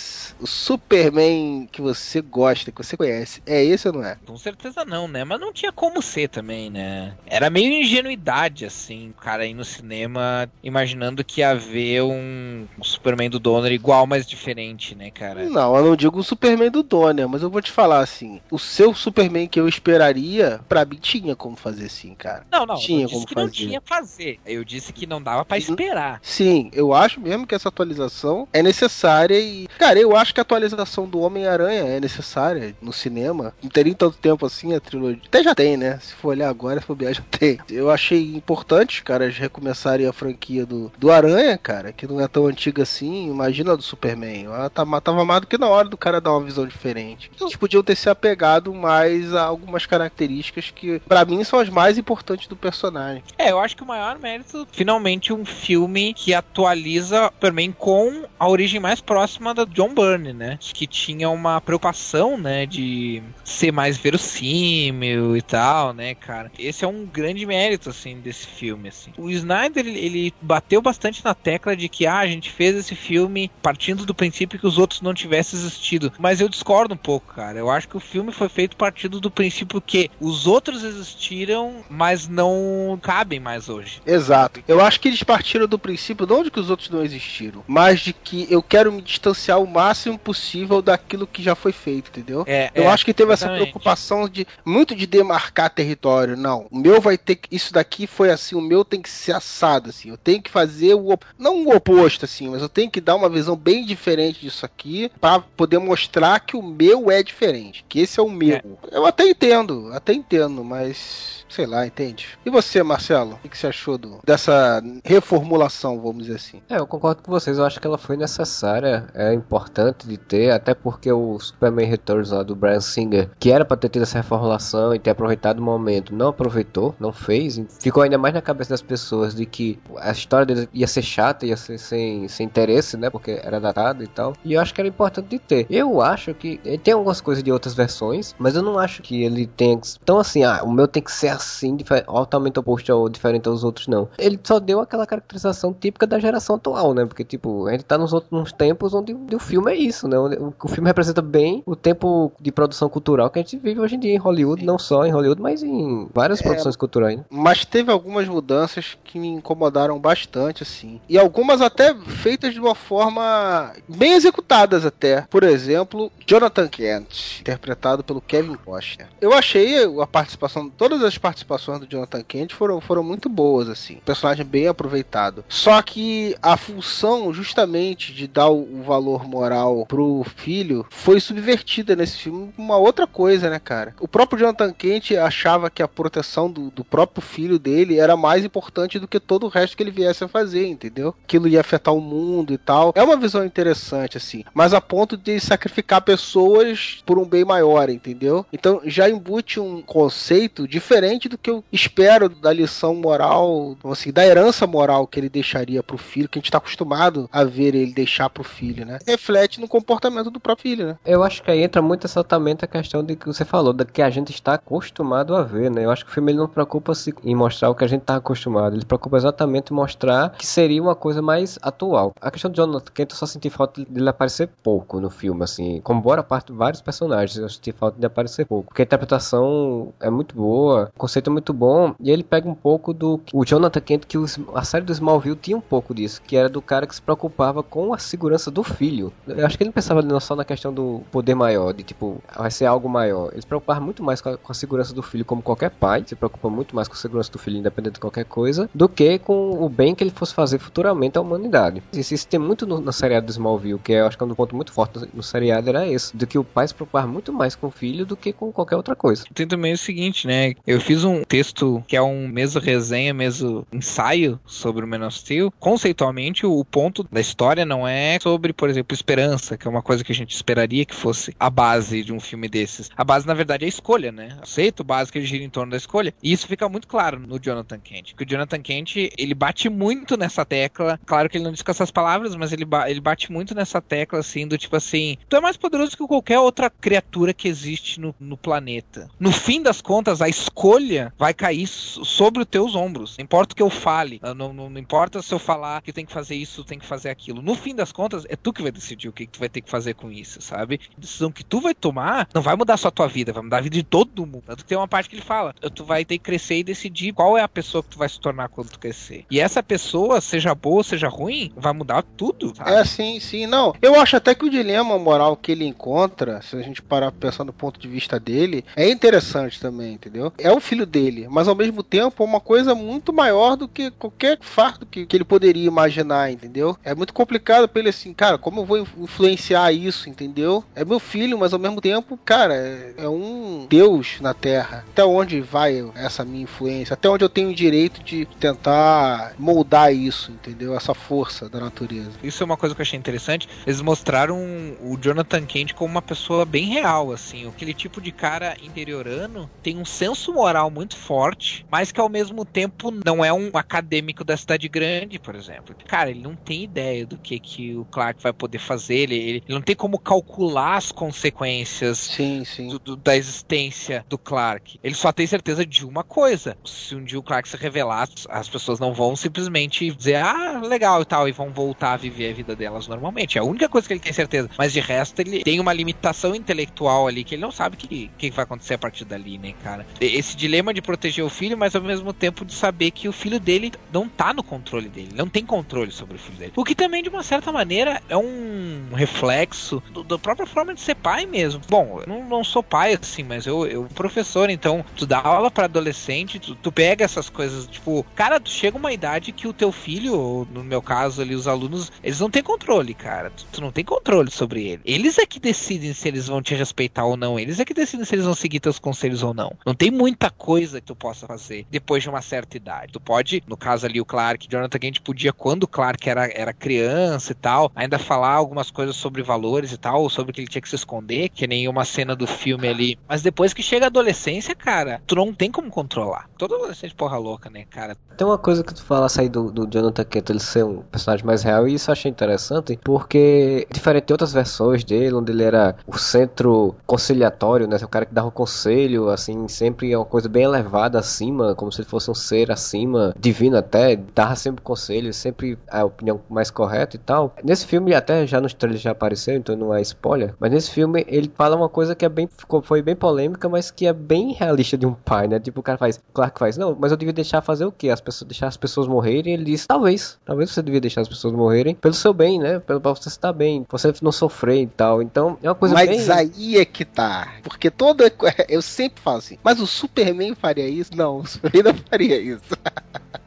O 0.42 0.46
Superman 0.46 1.68
que 1.70 1.80
você 1.80 2.20
gosta, 2.20 2.72
que 2.72 2.82
você 2.82 2.96
conhece, 2.96 3.40
é 3.46 3.64
esse 3.64 3.86
ou 3.86 3.94
não 3.94 4.04
é? 4.04 4.16
Com 4.26 4.36
certeza 4.36 4.84
não, 4.84 5.06
né? 5.06 5.22
Mas 5.22 5.40
não 5.40 5.52
tinha 5.52 5.70
como 5.70 6.02
ser 6.02 6.28
também, 6.28 6.68
né? 6.68 7.14
Era 7.26 7.48
meio 7.48 7.72
ingenuidade, 7.72 8.64
assim, 8.64 9.10
o 9.10 9.14
cara 9.14 9.46
ir 9.46 9.54
no 9.54 9.64
cinema 9.64 10.50
imaginando 10.62 11.24
que 11.24 11.40
ia 11.40 11.54
ver 11.54 12.02
um, 12.02 12.66
um 12.76 12.82
Superman 12.82 13.30
do 13.30 13.38
Donner 13.38 13.70
igual, 13.70 14.04
mas 14.04 14.26
diferente, 14.26 14.96
né, 14.96 15.12
cara? 15.12 15.44
Não, 15.48 15.76
eu 15.76 15.84
não 15.84 15.94
digo 15.94 16.18
o 16.18 16.24
Superman 16.24 16.72
do 16.72 16.82
Donner, 16.82 17.28
mas 17.28 17.42
eu 17.42 17.50
vou 17.50 17.62
te 17.62 17.70
falar 17.70 18.00
assim: 18.00 18.40
o 18.50 18.58
seu 18.58 18.92
Superman 18.94 19.46
que 19.46 19.60
eu 19.60 19.68
esperaria, 19.68 20.60
pra 20.68 20.84
mim 20.84 20.96
tinha 20.96 21.36
como 21.36 21.54
fazer 21.54 21.86
assim, 21.86 22.16
cara. 22.16 22.44
Não, 22.50 22.66
não, 22.66 22.74
tinha 22.74 23.04
eu 23.04 23.06
disse 23.06 23.14
como 23.14 23.26
que 23.26 23.34
não 23.36 23.42
fazer. 23.44 23.54
tinha 23.54 23.80
fazer. 23.84 24.40
Eu 24.44 24.64
disse 24.64 24.92
que 24.92 25.06
não 25.06 25.22
dava 25.22 25.44
pra 25.44 25.56
esperar. 25.56 26.18
Sim, 26.20 26.68
eu 26.72 26.92
acho 26.92 27.20
mesmo 27.20 27.46
que 27.46 27.54
essa 27.54 27.68
atualização 27.68 28.48
é 28.52 28.60
necessária 28.60 29.38
e, 29.38 29.68
cara, 29.78 30.00
eu 30.00 30.16
acho 30.16 30.31
acho 30.32 30.34
que 30.34 30.40
a 30.40 30.42
atualização 30.42 31.06
do 31.06 31.20
Homem-Aranha 31.20 31.82
é 31.82 32.00
necessária 32.00 32.74
no 32.80 32.92
cinema. 32.92 33.54
Não 33.62 33.68
teria 33.68 33.94
tanto 33.94 34.16
tempo 34.16 34.46
assim 34.46 34.74
a 34.74 34.80
trilogia. 34.80 35.20
Até 35.26 35.42
já 35.42 35.54
tem, 35.54 35.76
né? 35.76 35.98
Se 36.00 36.14
for 36.14 36.28
olhar 36.28 36.48
agora, 36.48 36.80
se 36.80 36.86
for 36.86 36.96
já 36.98 37.22
tem. 37.30 37.58
Eu 37.68 37.90
achei 37.90 38.34
importante 38.34 38.96
os 38.96 39.00
caras 39.00 39.36
recomeçarem 39.36 40.06
a 40.06 40.12
franquia 40.12 40.64
do, 40.64 40.90
do 40.96 41.10
Aranha, 41.12 41.58
cara, 41.58 41.92
que 41.92 42.06
não 42.06 42.20
é 42.20 42.26
tão 42.26 42.46
antiga 42.46 42.82
assim. 42.82 43.28
Imagina 43.28 43.72
a 43.72 43.76
do 43.76 43.82
Superman. 43.82 44.46
Ela 44.46 44.70
tava, 44.70 45.00
tava 45.00 45.24
mais 45.24 45.42
do 45.42 45.46
que 45.46 45.58
na 45.58 45.68
hora 45.68 45.88
do 45.88 45.96
cara 45.96 46.20
dar 46.20 46.32
uma 46.32 46.44
visão 46.44 46.66
diferente. 46.66 47.30
Eles 47.38 47.56
podiam 47.56 47.82
ter 47.82 47.96
se 47.96 48.08
apegado 48.08 48.72
mais 48.72 49.34
a 49.34 49.42
algumas 49.42 49.84
características 49.84 50.70
que, 50.70 51.00
para 51.00 51.24
mim, 51.24 51.44
são 51.44 51.58
as 51.58 51.68
mais 51.68 51.98
importantes 51.98 52.46
do 52.46 52.56
personagem. 52.56 53.22
É, 53.36 53.50
eu 53.50 53.58
acho 53.58 53.76
que 53.76 53.82
o 53.82 53.86
maior 53.86 54.18
mérito, 54.18 54.66
finalmente, 54.72 55.32
um 55.32 55.44
filme 55.44 56.14
que 56.14 56.32
atualiza 56.32 57.24
Superman 57.24 57.72
com 57.72 58.24
a 58.38 58.48
origem 58.48 58.80
mais 58.80 59.00
próxima 59.00 59.52
da 59.52 59.64
John 59.64 59.94
Byrne, 59.94 60.21
né? 60.30 60.58
Que 60.60 60.86
tinha 60.86 61.30
uma 61.30 61.60
preocupação, 61.60 62.36
né, 62.36 62.66
de 62.66 63.22
ser 63.44 63.72
mais 63.72 63.96
verossímil 63.96 65.36
e 65.36 65.42
tal, 65.42 65.94
né, 65.94 66.14
cara? 66.14 66.52
Esse 66.58 66.84
é 66.84 66.88
um 66.88 67.06
grande 67.06 67.46
mérito, 67.46 67.88
assim, 67.88 68.20
desse 68.20 68.46
filme, 68.46 68.88
assim. 68.88 69.12
O 69.16 69.30
Snyder, 69.30 69.86
ele 69.86 70.34
bateu 70.40 70.82
bastante 70.82 71.24
na 71.24 71.34
tecla 71.34 71.74
de 71.74 71.88
que, 71.88 72.06
ah, 72.06 72.18
a 72.18 72.26
gente 72.26 72.50
fez 72.50 72.76
esse 72.76 72.94
filme 72.94 73.50
partindo 73.62 74.04
do 74.04 74.14
princípio 74.14 74.58
que 74.58 74.66
os 74.66 74.78
outros 74.78 75.00
não 75.00 75.14
tivessem 75.14 75.58
existido. 75.58 76.12
Mas 76.18 76.40
eu 76.40 76.48
discordo 76.48 76.94
um 76.94 76.98
pouco, 76.98 77.34
cara. 77.34 77.58
Eu 77.58 77.70
acho 77.70 77.88
que 77.88 77.96
o 77.96 78.00
filme 78.00 78.32
foi 78.32 78.48
feito 78.48 78.76
partindo 78.76 79.20
do 79.20 79.30
princípio 79.30 79.80
que 79.80 80.10
os 80.20 80.46
outros 80.46 80.84
existiram, 80.84 81.84
mas 81.88 82.28
não 82.28 82.98
cabem 83.00 83.40
mais 83.40 83.68
hoje. 83.68 84.02
Exato. 84.04 84.62
Eu 84.66 84.80
acho 84.80 85.00
que 85.00 85.08
eles 85.08 85.22
partiram 85.22 85.66
do 85.66 85.78
princípio 85.78 86.26
não 86.26 86.42
de 86.42 86.50
que 86.50 86.60
os 86.60 86.70
outros 86.70 86.90
não 86.90 87.02
existiram, 87.02 87.62
mas 87.66 88.00
de 88.00 88.12
que 88.12 88.46
eu 88.50 88.62
quero 88.62 88.92
me 88.92 89.02
distanciar 89.02 89.60
o 89.60 89.66
máximo 89.66 90.11
possível 90.16 90.82
daquilo 90.82 91.26
que 91.26 91.42
já 91.42 91.54
foi 91.54 91.72
feito, 91.72 92.10
entendeu? 92.10 92.44
É, 92.46 92.70
eu 92.74 92.84
é, 92.84 92.86
acho 92.88 93.04
que 93.04 93.14
teve 93.14 93.32
exatamente. 93.32 93.62
essa 93.62 93.70
preocupação 93.70 94.28
de 94.28 94.46
muito 94.64 94.94
de 94.94 95.06
demarcar 95.06 95.70
território. 95.70 96.36
Não, 96.36 96.66
o 96.70 96.78
meu 96.78 97.00
vai 97.00 97.18
ter 97.18 97.36
que 97.36 97.54
isso 97.54 97.72
daqui 97.72 98.06
foi 98.06 98.30
assim, 98.30 98.54
o 98.54 98.60
meu 98.60 98.84
tem 98.84 99.00
que 99.00 99.10
ser 99.10 99.32
assado 99.32 99.90
assim. 99.90 100.10
Eu 100.10 100.16
tenho 100.16 100.42
que 100.42 100.50
fazer 100.50 100.94
o 100.94 101.18
não 101.38 101.64
o 101.64 101.76
oposto 101.76 102.24
assim, 102.24 102.48
mas 102.48 102.62
eu 102.62 102.68
tenho 102.68 102.90
que 102.90 103.00
dar 103.00 103.14
uma 103.14 103.28
visão 103.28 103.56
bem 103.56 103.84
diferente 103.84 104.40
disso 104.40 104.64
aqui 104.64 105.10
para 105.20 105.40
poder 105.40 105.78
mostrar 105.78 106.40
que 106.40 106.56
o 106.56 106.62
meu 106.62 107.10
é 107.10 107.22
diferente, 107.22 107.84
que 107.88 108.00
esse 108.00 108.18
é 108.18 108.22
o 108.22 108.30
meu. 108.30 108.78
Eu 108.90 109.06
até 109.06 109.28
entendo, 109.28 109.90
até 109.92 110.12
entendo, 110.12 110.64
mas 110.64 111.41
sei 111.52 111.66
lá, 111.66 111.86
entende? 111.86 112.28
E 112.44 112.50
você, 112.50 112.82
Marcelo? 112.82 113.38
O 113.44 113.48
que 113.48 113.56
você 113.56 113.66
achou 113.66 113.98
do, 113.98 114.20
dessa 114.24 114.82
reformulação, 115.04 116.00
vamos 116.00 116.24
dizer 116.24 116.36
assim? 116.36 116.62
É, 116.68 116.78
eu 116.78 116.86
concordo 116.86 117.22
com 117.22 117.30
vocês. 117.30 117.58
Eu 117.58 117.64
acho 117.64 117.80
que 117.80 117.86
ela 117.86 117.98
foi 117.98 118.16
necessária, 118.16 119.06
é 119.14 119.32
importante 119.34 120.06
de 120.08 120.16
ter, 120.16 120.50
até 120.50 120.74
porque 120.74 121.12
o 121.12 121.38
Superman 121.38 121.86
Returns 121.86 122.30
lá 122.30 122.42
do 122.42 122.56
Brian 122.56 122.80
Singer, 122.80 123.30
que 123.38 123.50
era 123.50 123.64
pra 123.64 123.76
ter 123.76 123.88
tido 123.88 124.02
essa 124.02 124.18
reformulação 124.18 124.94
e 124.94 124.98
ter 124.98 125.10
aproveitado 125.10 125.58
o 125.58 125.62
momento, 125.62 126.14
não 126.14 126.28
aproveitou, 126.28 126.94
não 126.98 127.12
fez. 127.12 127.60
Ficou 127.80 128.02
ainda 128.02 128.16
mais 128.16 128.34
na 128.34 128.40
cabeça 128.40 128.70
das 128.70 128.82
pessoas 128.82 129.34
de 129.34 129.44
que 129.44 129.78
a 129.98 130.10
história 130.10 130.46
dele 130.46 130.68
ia 130.72 130.86
ser 130.86 131.02
chata, 131.02 131.44
ia 131.44 131.56
ser 131.56 131.78
sem, 131.78 132.26
sem 132.28 132.46
interesse, 132.46 132.96
né? 132.96 133.10
Porque 133.10 133.40
era 133.42 133.60
datado 133.60 134.02
e 134.02 134.06
tal. 134.06 134.34
E 134.44 134.54
eu 134.54 134.60
acho 134.60 134.72
que 134.72 134.80
era 134.80 134.88
importante 134.88 135.28
de 135.28 135.38
ter. 135.38 135.66
Eu 135.68 136.00
acho 136.00 136.32
que 136.34 136.60
ele 136.64 136.78
tem 136.78 136.94
algumas 136.94 137.20
coisas 137.20 137.44
de 137.44 137.52
outras 137.52 137.74
versões, 137.74 138.34
mas 138.38 138.56
eu 138.56 138.62
não 138.62 138.78
acho 138.78 139.02
que 139.02 139.22
ele 139.22 139.46
tenha. 139.46 139.80
Então, 140.02 140.18
assim, 140.18 140.44
ah, 140.44 140.62
o 140.64 140.72
meu 140.72 140.86
tem 140.86 141.02
que 141.02 141.12
ser 141.12 141.28
assim, 141.28 141.41
dife- 141.76 142.04
altamente 142.06 142.58
oposto 142.58 142.92
ou 142.92 143.08
diferente 143.08 143.48
aos 143.48 143.64
outros, 143.64 143.86
não. 143.86 144.08
Ele 144.18 144.38
só 144.42 144.58
deu 144.58 144.80
aquela 144.80 145.06
caracterização 145.06 145.72
típica 145.72 146.06
da 146.06 146.18
geração 146.18 146.56
atual, 146.56 146.94
né? 146.94 147.04
Porque, 147.06 147.24
tipo, 147.24 147.66
a 147.66 147.72
gente 147.72 147.84
tá 147.84 147.96
nos 147.98 148.12
outros 148.12 148.52
tempos 148.52 148.94
onde 148.94 149.14
o 149.32 149.38
filme 149.38 149.72
é 149.72 149.76
isso, 149.76 150.06
né? 150.08 150.18
Onde 150.18 150.36
O, 150.36 150.52
o 150.62 150.68
filme 150.68 150.88
representa 150.88 151.22
bem 151.22 151.62
o 151.66 151.76
tempo 151.76 152.32
de 152.40 152.50
produção 152.52 152.88
cultural 152.88 153.30
que 153.30 153.38
a 153.38 153.42
gente 153.42 153.56
vive 153.56 153.80
hoje 153.80 153.96
em 153.96 154.00
dia 154.00 154.12
em 154.14 154.18
Hollywood, 154.18 154.64
não 154.64 154.78
só 154.78 155.04
em 155.04 155.10
Hollywood, 155.10 155.40
mas 155.40 155.62
em 155.62 156.08
várias 156.14 156.40
É, 156.40 156.42
produções 156.44 156.76
culturais. 156.76 157.16
Né? 157.18 157.24
Mas 157.30 157.64
teve 157.64 157.90
algumas 157.90 158.26
mudanças 158.28 158.96
que 159.04 159.18
me 159.18 159.28
incomodaram 159.28 159.98
bastante, 159.98 160.62
assim. 160.62 161.00
E 161.08 161.18
algumas 161.18 161.60
até 161.60 161.94
feitas 161.94 162.52
de 162.54 162.60
uma 162.60 162.74
forma 162.74 163.72
bem 163.88 164.12
executadas 164.12 164.84
até. 164.86 165.22
Por 165.30 165.42
exemplo, 165.42 166.10
Jonathan 166.26 166.68
Kent, 166.68 167.40
interpretado 167.40 168.02
pelo 168.04 168.20
Kevin 168.20 168.54
Costner. 168.54 169.08
Eu 169.20 169.32
achei 169.32 169.84
a 170.00 170.06
participação, 170.06 170.68
todas 170.70 171.02
as 171.02 171.18
participações 171.18 171.31
do 171.78 171.86
Jonathan 171.88 172.22
Kent 172.22 172.54
foram, 172.54 172.80
foram 172.80 173.02
muito 173.02 173.28
boas, 173.28 173.68
assim. 173.68 173.96
Personagem 174.04 174.44
bem 174.44 174.68
aproveitado. 174.68 175.44
Só 175.48 175.80
que 175.82 176.36
a 176.42 176.56
função, 176.56 177.32
justamente, 177.32 178.12
de 178.12 178.26
dar 178.26 178.48
o, 178.48 178.80
o 178.80 178.82
valor 178.82 179.26
moral 179.26 179.86
pro 179.86 180.24
filho, 180.36 180.86
foi 180.90 181.20
subvertida 181.20 181.96
nesse 181.96 182.18
filme 182.18 182.52
uma 182.56 182.76
outra 182.76 183.06
coisa, 183.06 183.50
né, 183.50 183.58
cara? 183.58 183.94
O 184.00 184.08
próprio 184.08 184.38
Jonathan 184.38 184.72
Kent 184.72 185.12
achava 185.12 185.70
que 185.70 185.82
a 185.82 185.88
proteção 185.88 186.50
do, 186.50 186.70
do 186.70 186.84
próprio 186.84 187.22
filho 187.22 187.58
dele 187.58 187.98
era 187.98 188.16
mais 188.16 188.44
importante 188.44 188.98
do 188.98 189.08
que 189.08 189.20
todo 189.20 189.44
o 189.44 189.48
resto 189.48 189.76
que 189.76 189.82
ele 189.82 189.90
viesse 189.90 190.24
a 190.24 190.28
fazer, 190.28 190.66
entendeu? 190.66 191.14
Aquilo 191.24 191.48
ia 191.48 191.60
afetar 191.60 191.94
o 191.94 192.00
mundo 192.00 192.52
e 192.52 192.58
tal. 192.58 192.92
É 192.94 193.02
uma 193.02 193.16
visão 193.16 193.44
interessante, 193.44 194.16
assim. 194.16 194.44
Mas 194.54 194.74
a 194.74 194.80
ponto 194.80 195.16
de 195.16 195.38
sacrificar 195.40 196.02
pessoas 196.02 197.02
por 197.06 197.18
um 197.18 197.24
bem 197.24 197.44
maior, 197.44 197.88
entendeu? 197.88 198.44
Então 198.52 198.80
já 198.84 199.08
embute 199.08 199.60
um 199.60 199.82
conceito 199.82 200.66
diferente 200.66 201.21
do 201.28 201.38
que 201.38 201.50
eu 201.50 201.64
espero 201.72 202.28
da 202.28 202.52
lição 202.52 202.94
moral, 202.94 203.76
assim, 203.84 204.12
da 204.12 204.26
herança 204.26 204.66
moral 204.66 205.06
que 205.06 205.18
ele 205.18 205.28
deixaria 205.28 205.82
pro 205.82 205.98
filho, 205.98 206.28
que 206.28 206.38
a 206.38 206.40
gente 206.40 206.50
tá 206.50 206.58
acostumado 206.58 207.28
a 207.32 207.44
ver 207.44 207.74
ele 207.74 207.92
deixar 207.92 208.28
pro 208.30 208.44
filho, 208.44 208.84
né? 208.84 208.98
Reflete 209.06 209.60
no 209.60 209.68
comportamento 209.68 210.30
do 210.30 210.40
próprio 210.40 210.62
filho, 210.62 210.86
né? 210.86 210.98
Eu 211.04 211.22
acho 211.22 211.42
que 211.42 211.50
aí 211.50 211.62
entra 211.62 211.82
muito 211.82 212.06
exatamente 212.06 212.64
a 212.64 212.68
questão 212.68 213.04
de 213.04 213.16
que 213.16 213.26
você 213.26 213.44
falou, 213.44 213.72
da 213.72 213.84
que 213.84 214.02
a 214.02 214.10
gente 214.10 214.32
está 214.32 214.54
acostumado 214.54 215.36
a 215.36 215.42
ver, 215.42 215.70
né? 215.70 215.84
Eu 215.84 215.90
acho 215.90 216.04
que 216.04 216.10
o 216.10 216.14
filme 216.14 216.32
ele 216.32 216.38
não 216.38 216.48
preocupa-se 216.48 217.14
em 217.24 217.34
mostrar 217.34 217.70
o 217.70 217.74
que 217.74 217.84
a 217.84 217.88
gente 217.88 218.02
está 218.02 218.16
acostumado, 218.16 218.74
ele 218.74 218.80
se 218.80 218.86
preocupa 218.86 219.16
exatamente 219.16 219.72
em 219.72 219.76
mostrar 219.76 220.30
que 220.30 220.46
seria 220.46 220.82
uma 220.82 220.94
coisa 220.94 221.20
mais 221.20 221.58
atual. 221.62 222.12
A 222.20 222.30
questão 222.30 222.50
do 222.50 222.56
Jonathan 222.56 222.92
Kent, 222.92 223.10
eu 223.10 223.16
só 223.16 223.26
senti 223.26 223.50
falta 223.50 223.84
dele 223.84 224.08
aparecer 224.08 224.48
pouco 224.62 225.00
no 225.00 225.10
filme, 225.10 225.44
assim, 225.44 225.80
como 225.82 226.00
boa 226.00 226.22
parte 226.22 226.52
de 226.52 226.58
vários 226.58 226.80
personagens, 226.80 227.38
eu 227.38 227.48
senti 227.48 227.72
falta 227.72 227.98
de 227.98 228.06
aparecer 228.06 228.46
pouco, 228.46 228.68
porque 228.68 228.82
a 228.82 228.84
interpretação 228.84 229.92
é 230.00 230.10
muito 230.10 230.34
boa, 230.34 230.90
conceito 231.12 231.28
é 231.28 231.32
muito 231.32 231.52
bom, 231.52 231.94
e 232.00 232.10
ele 232.10 232.22
pega 232.22 232.48
um 232.48 232.54
pouco 232.54 232.92
do 232.94 233.20
o 233.32 233.44
Jonathan 233.44 233.80
Kent, 233.80 234.06
que 234.06 234.16
os- 234.16 234.38
a 234.54 234.62
série 234.64 234.84
do 234.84 234.92
Smallville 234.92 235.36
tinha 235.36 235.56
um 235.56 235.60
pouco 235.60 235.94
disso, 235.94 236.20
que 236.22 236.36
era 236.36 236.48
do 236.48 236.62
cara 236.62 236.86
que 236.86 236.94
se 236.94 237.02
preocupava 237.02 237.62
com 237.62 237.92
a 237.92 237.98
segurança 237.98 238.50
do 238.50 238.62
filho. 238.62 239.12
Eu 239.26 239.44
acho 239.46 239.56
que 239.56 239.62
ele 239.62 239.68
não 239.68 239.72
pensava 239.74 240.02
só 240.20 240.34
na 240.34 240.44
questão 240.44 240.72
do 240.72 241.02
poder 241.10 241.34
maior, 241.34 241.72
de 241.72 241.82
tipo, 241.84 242.22
vai 242.36 242.50
ser 242.50 242.66
algo 242.66 242.88
maior. 242.88 243.30
Ele 243.32 243.40
se 243.42 243.46
preocupava 243.46 243.80
muito 243.80 244.02
mais 244.02 244.20
com 244.20 244.30
a, 244.30 244.38
com 244.38 244.52
a 244.52 244.54
segurança 244.54 244.94
do 244.94 245.02
filho, 245.02 245.24
como 245.24 245.42
qualquer 245.42 245.70
pai, 245.70 246.02
se 246.06 246.16
preocupa 246.16 246.48
muito 246.48 246.74
mais 246.74 246.88
com 246.88 246.94
a 246.94 246.96
segurança 246.98 247.30
do 247.30 247.38
filho, 247.38 247.58
independente 247.58 247.94
de 247.94 248.00
qualquer 248.00 248.24
coisa, 248.24 248.68
do 248.74 248.88
que 248.88 249.18
com 249.18 249.50
o 249.62 249.68
bem 249.68 249.94
que 249.94 250.02
ele 250.02 250.10
fosse 250.14 250.34
fazer 250.34 250.58
futuramente 250.58 251.18
à 251.18 251.20
humanidade. 251.20 251.82
Isso, 251.92 252.14
isso 252.14 252.26
tem 252.28 252.40
muito 252.40 252.66
no, 252.66 252.80
no 252.80 252.92
seriado 252.92 253.26
do 253.26 253.30
Smallville, 253.32 253.78
que 253.78 253.92
eu 253.92 254.06
acho 254.06 254.16
que 254.16 254.24
é 254.24 254.26
um 254.26 254.34
ponto 254.34 254.54
muito 254.56 254.72
forte 254.72 254.98
no, 254.98 255.08
no 255.14 255.22
seriado, 255.22 255.68
era 255.68 255.86
esse, 255.86 256.16
do 256.16 256.26
que 256.26 256.38
o 256.38 256.44
pai 256.44 256.66
se 256.68 256.74
preocupar 256.74 257.06
muito 257.06 257.32
mais 257.32 257.54
com 257.54 257.66
o 257.66 257.70
filho 257.70 258.06
do 258.06 258.16
que 258.16 258.32
com 258.32 258.52
qualquer 258.52 258.76
outra 258.76 258.96
coisa. 258.96 259.24
Tem 259.34 259.46
também 259.46 259.72
o 259.72 259.78
seguinte, 259.78 260.26
né? 260.26 260.52
Eu 260.66 260.80
fiz 260.80 260.91
um 260.96 261.22
texto 261.24 261.82
que 261.86 261.96
é 261.96 262.02
um 262.02 262.28
mesmo 262.28 262.60
resenha, 262.60 263.14
mesmo 263.14 263.66
ensaio 263.72 264.38
sobre 264.46 264.84
o 264.84 264.88
Man 264.88 265.06
of 265.06 265.16
Steel. 265.16 265.52
Conceitualmente, 265.58 266.46
o 266.46 266.64
ponto 266.64 267.06
da 267.10 267.20
história 267.20 267.64
não 267.64 267.86
é 267.86 268.18
sobre, 268.20 268.52
por 268.52 268.68
exemplo, 268.68 268.94
esperança, 268.94 269.56
que 269.56 269.66
é 269.66 269.70
uma 269.70 269.82
coisa 269.82 270.04
que 270.04 270.12
a 270.12 270.14
gente 270.14 270.34
esperaria 270.34 270.84
que 270.84 270.94
fosse 270.94 271.34
a 271.38 271.50
base 271.50 272.02
de 272.02 272.12
um 272.12 272.20
filme 272.20 272.48
desses. 272.48 272.90
A 272.96 273.04
base, 273.04 273.26
na 273.26 273.34
verdade, 273.34 273.64
é 273.64 273.66
a 273.66 273.68
escolha, 273.68 274.12
né? 274.12 274.36
O 274.78 274.84
básico 274.84 275.18
ele 275.18 275.26
gira 275.26 275.44
em 275.44 275.50
torno 275.50 275.70
da 275.70 275.76
escolha. 275.76 276.14
E 276.22 276.32
isso 276.32 276.46
fica 276.46 276.68
muito 276.68 276.86
claro 276.86 277.18
no 277.18 277.38
Jonathan 277.38 277.78
Kent. 277.78 278.14
Que 278.14 278.24
o 278.24 278.26
Jonathan 278.26 278.60
Kent, 278.60 278.96
ele 279.16 279.34
bate 279.34 279.68
muito 279.68 280.16
nessa 280.16 280.44
tecla. 280.44 280.98
Claro 281.06 281.28
que 281.28 281.36
ele 281.36 281.44
não 281.44 281.52
diz 281.52 281.62
com 281.62 281.70
essas 281.70 281.90
palavras, 281.90 282.34
mas 282.34 282.52
ele, 282.52 282.64
ba 282.64 282.90
ele 282.90 283.00
bate 283.00 283.30
muito 283.30 283.54
nessa 283.54 283.80
tecla, 283.80 284.18
assim, 284.18 284.46
do 284.46 284.58
tipo 284.58 284.76
assim: 284.76 285.16
tu 285.28 285.36
é 285.36 285.40
mais 285.40 285.56
poderoso 285.56 285.96
que 285.96 286.06
qualquer 286.06 286.38
outra 286.38 286.68
criatura 286.68 287.32
que 287.32 287.48
existe 287.48 288.00
no, 288.00 288.14
no 288.18 288.36
planeta. 288.36 289.08
No 289.18 289.32
fim 289.32 289.62
das 289.62 289.80
contas, 289.80 290.20
a 290.20 290.28
escolha 290.28 290.81
vai 291.18 291.32
cair 291.34 291.66
so- 291.66 292.04
sobre 292.04 292.40
os 292.42 292.46
teus 292.48 292.74
ombros. 292.74 293.16
Não 293.18 293.24
importa 293.24 293.52
o 293.52 293.56
que 293.56 293.62
eu 293.62 293.70
fale, 293.70 294.18
ah, 294.22 294.34
não, 294.34 294.52
não, 294.52 294.68
não 294.70 294.78
importa 294.80 295.22
se 295.22 295.32
eu 295.32 295.38
falar 295.38 295.80
que 295.82 295.92
tem 295.92 296.04
que 296.04 296.12
fazer 296.12 296.34
isso, 296.34 296.64
tem 296.64 296.78
que 296.78 296.86
fazer 296.86 297.10
aquilo. 297.10 297.42
No 297.42 297.54
fim 297.54 297.74
das 297.74 297.92
contas, 297.92 298.24
é 298.28 298.36
tu 298.36 298.52
que 298.52 298.62
vai 298.62 298.72
decidir 298.72 299.08
o 299.08 299.12
que, 299.12 299.26
tu 299.26 299.38
vai 299.38 299.48
ter 299.48 299.60
que 299.60 299.70
fazer 299.70 299.94
com 299.94 300.10
isso, 300.10 300.40
sabe? 300.40 300.80
A 300.96 301.00
decisão 301.00 301.30
que 301.30 301.44
tu 301.44 301.60
vai 301.60 301.74
tomar 301.74 302.28
não 302.34 302.42
vai 302.42 302.56
mudar 302.56 302.76
só 302.76 302.88
a 302.88 302.90
tua 302.92 303.08
vida, 303.08 303.32
vai 303.32 303.42
mudar 303.42 303.58
a 303.58 303.60
vida 303.62 303.76
de 303.76 303.82
todo 303.82 304.26
mundo. 304.26 304.42
Tanto 304.46 304.62
que 304.64 304.68
tem 304.68 304.78
uma 304.78 304.88
parte 304.88 305.08
que 305.08 305.14
ele 305.16 305.22
fala: 305.22 305.54
tu 305.74 305.84
vai 305.84 306.04
ter 306.04 306.18
que 306.18 306.24
crescer 306.24 306.56
e 306.58 306.64
decidir 306.64 307.12
qual 307.12 307.36
é 307.36 307.42
a 307.42 307.48
pessoa 307.48 307.82
que 307.82 307.90
tu 307.90 307.98
vai 307.98 308.08
se 308.08 308.20
tornar 308.20 308.48
quando 308.48 308.70
tu 308.70 308.78
crescer. 308.78 309.24
E 309.30 309.40
essa 309.40 309.62
pessoa, 309.62 310.20
seja 310.20 310.54
boa, 310.54 310.82
seja 310.82 311.08
ruim, 311.08 311.52
vai 311.56 311.72
mudar 311.72 312.02
tudo. 312.02 312.54
sabe? 312.56 312.70
É, 312.72 312.84
sim, 312.84 313.20
sim. 313.20 313.46
Não, 313.46 313.74
eu 313.82 314.00
acho 314.00 314.16
até 314.16 314.34
que 314.34 314.44
o 314.44 314.50
dilema 314.50 314.98
moral 314.98 315.36
que 315.36 315.52
ele 315.52 315.64
encontra, 315.64 316.40
se 316.42 316.56
a 316.56 316.62
gente 316.62 316.82
parar 316.82 317.10
pensar 317.12 317.44
do 317.44 317.52
ponto 317.52 317.78
de 317.80 317.88
vista 317.88 318.18
dele, 318.18 318.64
é 318.76 318.90
interessante 318.90 319.60
também, 319.60 319.94
entendeu? 319.94 320.32
É 320.38 320.50
o 320.52 320.60
filho 320.72 320.86
dele, 320.86 321.26
mas 321.28 321.48
ao 321.48 321.54
mesmo 321.54 321.82
tempo 321.82 322.22
é 322.22 322.26
uma 322.26 322.40
coisa 322.40 322.74
muito 322.74 323.12
maior 323.12 323.56
do 323.56 323.68
que 323.68 323.90
qualquer 323.90 324.38
fardo 324.40 324.86
que, 324.86 325.04
que 325.04 325.14
ele 325.14 325.24
poderia 325.24 325.66
imaginar, 325.66 326.32
entendeu? 326.32 326.74
É 326.82 326.94
muito 326.94 327.12
complicado 327.12 327.68
pra 327.68 327.80
ele 327.80 327.90
assim, 327.90 328.14
cara, 328.14 328.38
como 328.38 328.60
eu 328.60 328.64
vou 328.64 328.78
influenciar 328.78 329.70
isso, 329.70 330.08
entendeu? 330.08 330.64
É 330.74 330.82
meu 330.82 330.98
filho, 330.98 331.38
mas 331.38 331.52
ao 331.52 331.58
mesmo 331.58 331.78
tempo, 331.78 332.18
cara, 332.24 332.54
é, 332.54 332.94
é 332.96 333.08
um 333.08 333.66
Deus 333.68 334.18
na 334.22 334.32
Terra. 334.32 334.82
Até 334.88 335.04
onde 335.04 335.42
vai 335.42 335.84
essa 335.94 336.24
minha 336.24 336.44
influência? 336.44 336.94
Até 336.94 337.06
onde 337.06 337.22
eu 337.22 337.28
tenho 337.28 337.50
o 337.50 337.54
direito 337.54 338.02
de 338.02 338.24
tentar 338.40 339.34
moldar 339.38 339.94
isso, 339.94 340.32
entendeu? 340.32 340.74
Essa 340.74 340.94
força 340.94 341.50
da 341.50 341.60
natureza. 341.60 342.12
Isso 342.22 342.42
é 342.42 342.46
uma 342.46 342.56
coisa 342.56 342.74
que 342.74 342.80
eu 342.80 342.84
achei 342.84 342.98
interessante. 342.98 343.46
Eles 343.66 343.82
mostraram 343.82 344.38
o 344.80 344.96
Jonathan 344.98 345.44
Kent 345.44 345.74
como 345.74 345.90
uma 345.90 346.02
pessoa 346.02 346.46
bem 346.46 346.64
real, 346.64 347.12
assim. 347.12 347.46
Aquele 347.46 347.74
tipo 347.74 348.00
de 348.00 348.10
cara 348.10 348.56
interiorano 348.62 349.50
tem 349.62 349.76
um 349.76 349.84
senso 349.84 350.32
moral 350.32 350.61
muito 350.70 350.96
forte, 350.96 351.64
mas 351.70 351.92
que 351.92 352.00
ao 352.00 352.08
mesmo 352.08 352.44
tempo 352.44 352.90
não 353.04 353.24
é 353.24 353.32
um 353.32 353.50
acadêmico 353.54 354.24
da 354.24 354.36
cidade 354.36 354.68
grande, 354.68 355.18
por 355.18 355.34
exemplo. 355.34 355.74
Cara, 355.86 356.10
ele 356.10 356.20
não 356.20 356.36
tem 356.36 356.64
ideia 356.64 357.06
do 357.06 357.18
que, 357.18 357.38
que 357.38 357.76
o 357.76 357.84
Clark 357.86 358.22
vai 358.22 358.32
poder 358.32 358.58
fazer, 358.58 358.96
ele, 358.96 359.16
ele, 359.16 359.42
ele 359.46 359.54
não 359.54 359.62
tem 359.62 359.76
como 359.76 359.98
calcular 359.98 360.76
as 360.76 360.92
consequências 360.92 361.98
sim, 361.98 362.44
sim. 362.44 362.68
Do, 362.68 362.78
do, 362.78 362.96
da 362.96 363.16
existência 363.16 364.04
do 364.08 364.18
Clark. 364.18 364.78
Ele 364.82 364.94
só 364.94 365.12
tem 365.12 365.26
certeza 365.26 365.64
de 365.64 365.84
uma 365.84 366.04
coisa: 366.04 366.56
se 366.64 366.94
um 366.94 367.04
dia 367.04 367.18
o 367.18 367.22
Clark 367.22 367.48
se 367.48 367.56
revelar, 367.56 368.08
as 368.28 368.48
pessoas 368.48 368.78
não 368.78 368.92
vão 368.92 369.16
simplesmente 369.16 369.90
dizer, 369.94 370.16
ah, 370.16 370.60
legal 370.64 371.02
e 371.02 371.04
tal, 371.04 371.28
e 371.28 371.32
vão 371.32 371.50
voltar 371.52 371.94
a 371.94 371.96
viver 371.96 372.30
a 372.30 372.34
vida 372.34 372.56
delas 372.56 372.86
normalmente. 372.86 373.38
É 373.38 373.40
a 373.40 373.44
única 373.44 373.68
coisa 373.68 373.86
que 373.86 373.94
ele 373.94 374.00
tem 374.00 374.12
certeza. 374.12 374.48
Mas 374.58 374.72
de 374.72 374.80
resto, 374.80 375.20
ele 375.20 375.42
tem 375.42 375.60
uma 375.60 375.72
limitação 375.72 376.34
intelectual 376.34 377.06
ali 377.06 377.24
que 377.24 377.34
ele 377.34 377.42
não 377.42 377.52
sabe 377.52 377.76
o 377.76 377.78
que, 377.78 378.10
que 378.18 378.30
vai 378.30 378.44
acontecer 378.44 378.74
a 378.74 378.78
partir 378.78 379.04
dali, 379.04 379.38
né, 379.38 379.54
cara? 379.62 379.86
Esse 380.00 380.36
dilema 380.36 380.51
de 380.74 380.82
proteger 380.82 381.24
o 381.24 381.30
filho, 381.30 381.56
mas 381.56 381.74
ao 381.74 381.82
mesmo 381.82 382.12
tempo 382.12 382.44
de 382.44 382.52
saber 382.52 382.90
que 382.90 383.08
o 383.08 383.12
filho 383.12 383.40
dele 383.40 383.72
não 383.92 384.08
tá 384.08 384.34
no 384.34 384.42
controle 384.42 384.88
dele, 384.88 385.10
não 385.14 385.28
tem 385.28 385.44
controle 385.44 385.90
sobre 385.90 386.16
o 386.16 386.18
filho 386.18 386.36
dele. 386.36 386.52
O 386.56 386.64
que 386.64 386.74
também, 386.74 387.02
de 387.02 387.08
uma 387.08 387.22
certa 387.22 387.50
maneira, 387.50 388.02
é 388.08 388.16
um 388.16 388.90
reflexo 388.94 389.82
da 390.06 390.18
própria 390.18 390.46
forma 390.46 390.74
de 390.74 390.80
ser 390.80 390.94
pai 390.94 391.24
mesmo. 391.26 391.62
Bom, 391.68 392.00
eu 392.00 392.06
não, 392.06 392.24
não 392.28 392.44
sou 392.44 392.62
pai 392.62 392.98
assim, 393.00 393.22
mas 393.22 393.46
eu, 393.46 393.66
eu 393.66 393.84
professor, 393.94 394.50
então 394.50 394.84
tu 394.96 395.06
dá 395.06 395.20
aula 395.20 395.50
para 395.50 395.64
adolescente, 395.64 396.38
tu, 396.38 396.54
tu, 396.54 396.72
pega 396.72 397.04
essas 397.04 397.30
coisas, 397.30 397.66
tipo, 397.66 398.04
cara, 398.14 398.40
tu 398.40 398.50
chega 398.50 398.76
uma 398.76 398.92
idade 398.92 399.32
que 399.32 399.46
o 399.48 399.52
teu 399.52 399.72
filho, 399.72 400.46
no 400.52 400.62
meu 400.62 400.82
caso 400.82 401.22
ali, 401.22 401.34
os 401.34 401.46
alunos, 401.46 401.90
eles 402.02 402.20
não 402.20 402.30
têm 402.30 402.42
controle, 402.42 402.94
cara. 402.94 403.30
Tu, 403.30 403.46
tu 403.52 403.60
não 403.60 403.70
tem 403.70 403.84
controle 403.84 404.30
sobre 404.30 404.64
ele. 404.64 404.82
Eles 404.84 405.18
é 405.18 405.26
que 405.26 405.40
decidem 405.40 405.94
se 405.94 406.08
eles 406.08 406.26
vão 406.26 406.42
te 406.42 406.54
respeitar 406.54 407.04
ou 407.04 407.16
não. 407.16 407.38
Eles 407.38 407.60
é 407.60 407.64
que 407.64 407.74
decidem 407.74 408.04
se 408.04 408.14
eles 408.14 408.24
vão 408.24 408.34
seguir 408.34 408.60
teus 408.60 408.78
conselhos 408.78 409.22
ou 409.22 409.32
não. 409.32 409.52
Não 409.64 409.74
tem 409.74 409.90
muita 409.90 410.30
coisa 410.42 410.80
que 410.80 410.88
tu 410.88 410.96
possa 410.96 411.24
fazer 411.24 411.64
depois 411.70 412.02
de 412.02 412.08
uma 412.08 412.20
certa 412.20 412.56
idade. 412.56 412.92
Tu 412.92 413.00
pode, 413.00 413.44
no 413.46 413.56
caso 413.56 413.86
ali, 413.86 414.00
o 414.00 414.04
Clark, 414.04 414.48
Jonathan 414.50 414.76
Kent 414.76 415.00
podia, 415.00 415.32
quando 415.32 415.62
o 415.62 415.68
Clark 415.68 416.10
era, 416.10 416.28
era 416.34 416.52
criança 416.52 417.30
e 417.30 417.34
tal, 417.36 417.70
ainda 417.76 417.96
falar 417.96 418.32
algumas 418.32 418.68
coisas 418.68 418.96
sobre 418.96 419.22
valores 419.22 419.70
e 419.70 419.78
tal, 419.78 420.10
sobre 420.10 420.32
que 420.32 420.40
ele 420.40 420.48
tinha 420.48 420.60
que 420.60 420.68
se 420.68 420.74
esconder, 420.74 421.28
que 421.28 421.46
nem 421.46 421.68
uma 421.68 421.84
cena 421.84 422.16
do 422.16 422.26
filme 422.26 422.66
ali. 422.66 422.98
Mas 423.08 423.22
depois 423.22 423.54
que 423.54 423.62
chega 423.62 423.86
a 423.86 423.88
adolescência, 423.88 424.52
cara, 424.52 425.00
tu 425.06 425.14
não 425.14 425.32
tem 425.32 425.48
como 425.48 425.70
controlar. 425.70 426.28
Todo 426.36 426.56
adolescente 426.56 426.92
porra 426.92 427.18
louca, 427.18 427.48
né, 427.48 427.64
cara? 427.70 427.96
Tem 428.16 428.26
uma 428.26 428.38
coisa 428.38 428.64
que 428.64 428.74
tu 428.74 428.82
fala 428.82 429.06
aí 429.16 429.28
do, 429.28 429.48
do 429.52 429.68
Jonathan 429.72 430.04
Kent, 430.04 430.28
ele 430.28 430.40
ser 430.40 430.64
um 430.64 430.82
personagem 430.82 431.24
mais 431.24 431.44
real, 431.44 431.68
e 431.68 431.74
isso 431.74 431.88
eu 431.88 431.92
achei 431.92 432.10
interessante, 432.10 432.80
porque, 432.82 433.64
diferente 433.70 434.06
de 434.06 434.12
outras 434.12 434.32
versões 434.32 434.82
dele, 434.82 435.14
onde 435.14 435.30
ele 435.30 435.44
era 435.44 435.76
o 435.86 435.96
centro 435.96 436.74
conciliatório, 436.84 437.68
né, 437.68 437.76
o 437.80 437.88
cara 437.88 438.06
que 438.06 438.12
dava 438.12 438.26
o 438.26 438.32
conselho, 438.32 439.08
assim, 439.08 439.46
sempre 439.46 439.92
é 439.92 439.96
uma 439.96 440.04
coisa 440.04 440.31
bem 440.32 440.44
elevada 440.44 440.98
acima, 440.98 441.54
como 441.54 441.70
se 441.70 441.80
ele 441.80 441.88
fosse 441.88 442.10
um 442.10 442.14
ser 442.14 442.50
acima, 442.50 443.14
divino 443.18 443.56
até, 443.56 443.96
dava 443.96 444.34
sempre 444.34 444.62
conselho, 444.62 445.12
sempre 445.12 445.58
a 445.70 445.84
opinião 445.84 446.20
mais 446.28 446.50
correta 446.50 446.96
e 446.96 446.98
tal. 446.98 447.34
Nesse 447.44 447.66
filme, 447.66 447.94
até 447.94 448.26
já 448.26 448.40
nos 448.40 448.54
trailers 448.54 448.82
já 448.82 448.92
apareceu, 448.92 449.36
então 449.36 449.54
não 449.54 449.74
é 449.74 449.80
spoiler, 449.82 450.34
mas 450.40 450.50
nesse 450.50 450.70
filme 450.70 451.04
ele 451.08 451.30
fala 451.34 451.56
uma 451.56 451.68
coisa 451.68 451.94
que 451.94 452.04
é 452.04 452.08
bem, 452.08 452.26
ficou, 452.26 452.62
foi 452.62 452.82
bem 452.82 452.96
polêmica, 452.96 453.48
mas 453.48 453.70
que 453.70 453.86
é 453.86 453.92
bem 453.92 454.32
realista 454.32 454.76
de 454.76 454.86
um 454.86 454.94
pai, 454.94 455.28
né? 455.28 455.38
Tipo, 455.38 455.60
o 455.60 455.62
cara 455.62 455.78
faz, 455.78 456.00
claro 456.12 456.32
que 456.32 456.38
faz, 456.38 456.56
não, 456.56 456.76
mas 456.78 456.90
eu 456.90 456.96
devia 456.96 457.12
deixar 457.12 457.42
fazer 457.42 457.64
o 457.64 457.72
quê? 457.72 457.90
As 457.90 458.00
pessoas, 458.00 458.28
deixar 458.28 458.48
as 458.48 458.56
pessoas 458.56 458.86
morrerem? 458.86 459.34
Ele 459.34 459.44
diz, 459.44 459.66
talvez, 459.66 460.18
talvez 460.24 460.50
você 460.50 460.62
devia 460.62 460.80
deixar 460.80 461.02
as 461.02 461.08
pessoas 461.08 461.34
morrerem 461.34 461.74
pelo 461.74 461.94
seu 461.94 462.12
bem, 462.12 462.38
né? 462.38 462.58
Pelo, 462.58 462.80
pra 462.80 462.92
você 462.92 463.08
estar 463.08 463.32
bem, 463.32 463.66
você 463.68 463.92
não 464.00 464.12
sofrer 464.12 464.62
e 464.62 464.66
tal. 464.66 465.02
Então, 465.02 465.38
é 465.42 465.48
uma 465.48 465.54
coisa 465.54 465.74
mas 465.74 465.88
bem... 465.88 465.98
Mas 465.98 466.10
aí 466.10 466.56
é 466.56 466.64
que 466.64 466.84
tá, 466.84 467.34
porque 467.42 467.70
todo, 467.70 468.02
eu 468.48 468.62
sempre 468.62 469.02
falo 469.02 469.18
assim, 469.18 469.38
mas 469.42 469.60
o 469.60 469.66
Superman 469.66 470.21
faria 470.34 470.68
isso? 470.68 470.90
Não, 470.94 471.18
o 471.20 471.26
Superman 471.26 471.72
não 471.72 471.74
faria 471.74 472.20
isso. 472.20 472.56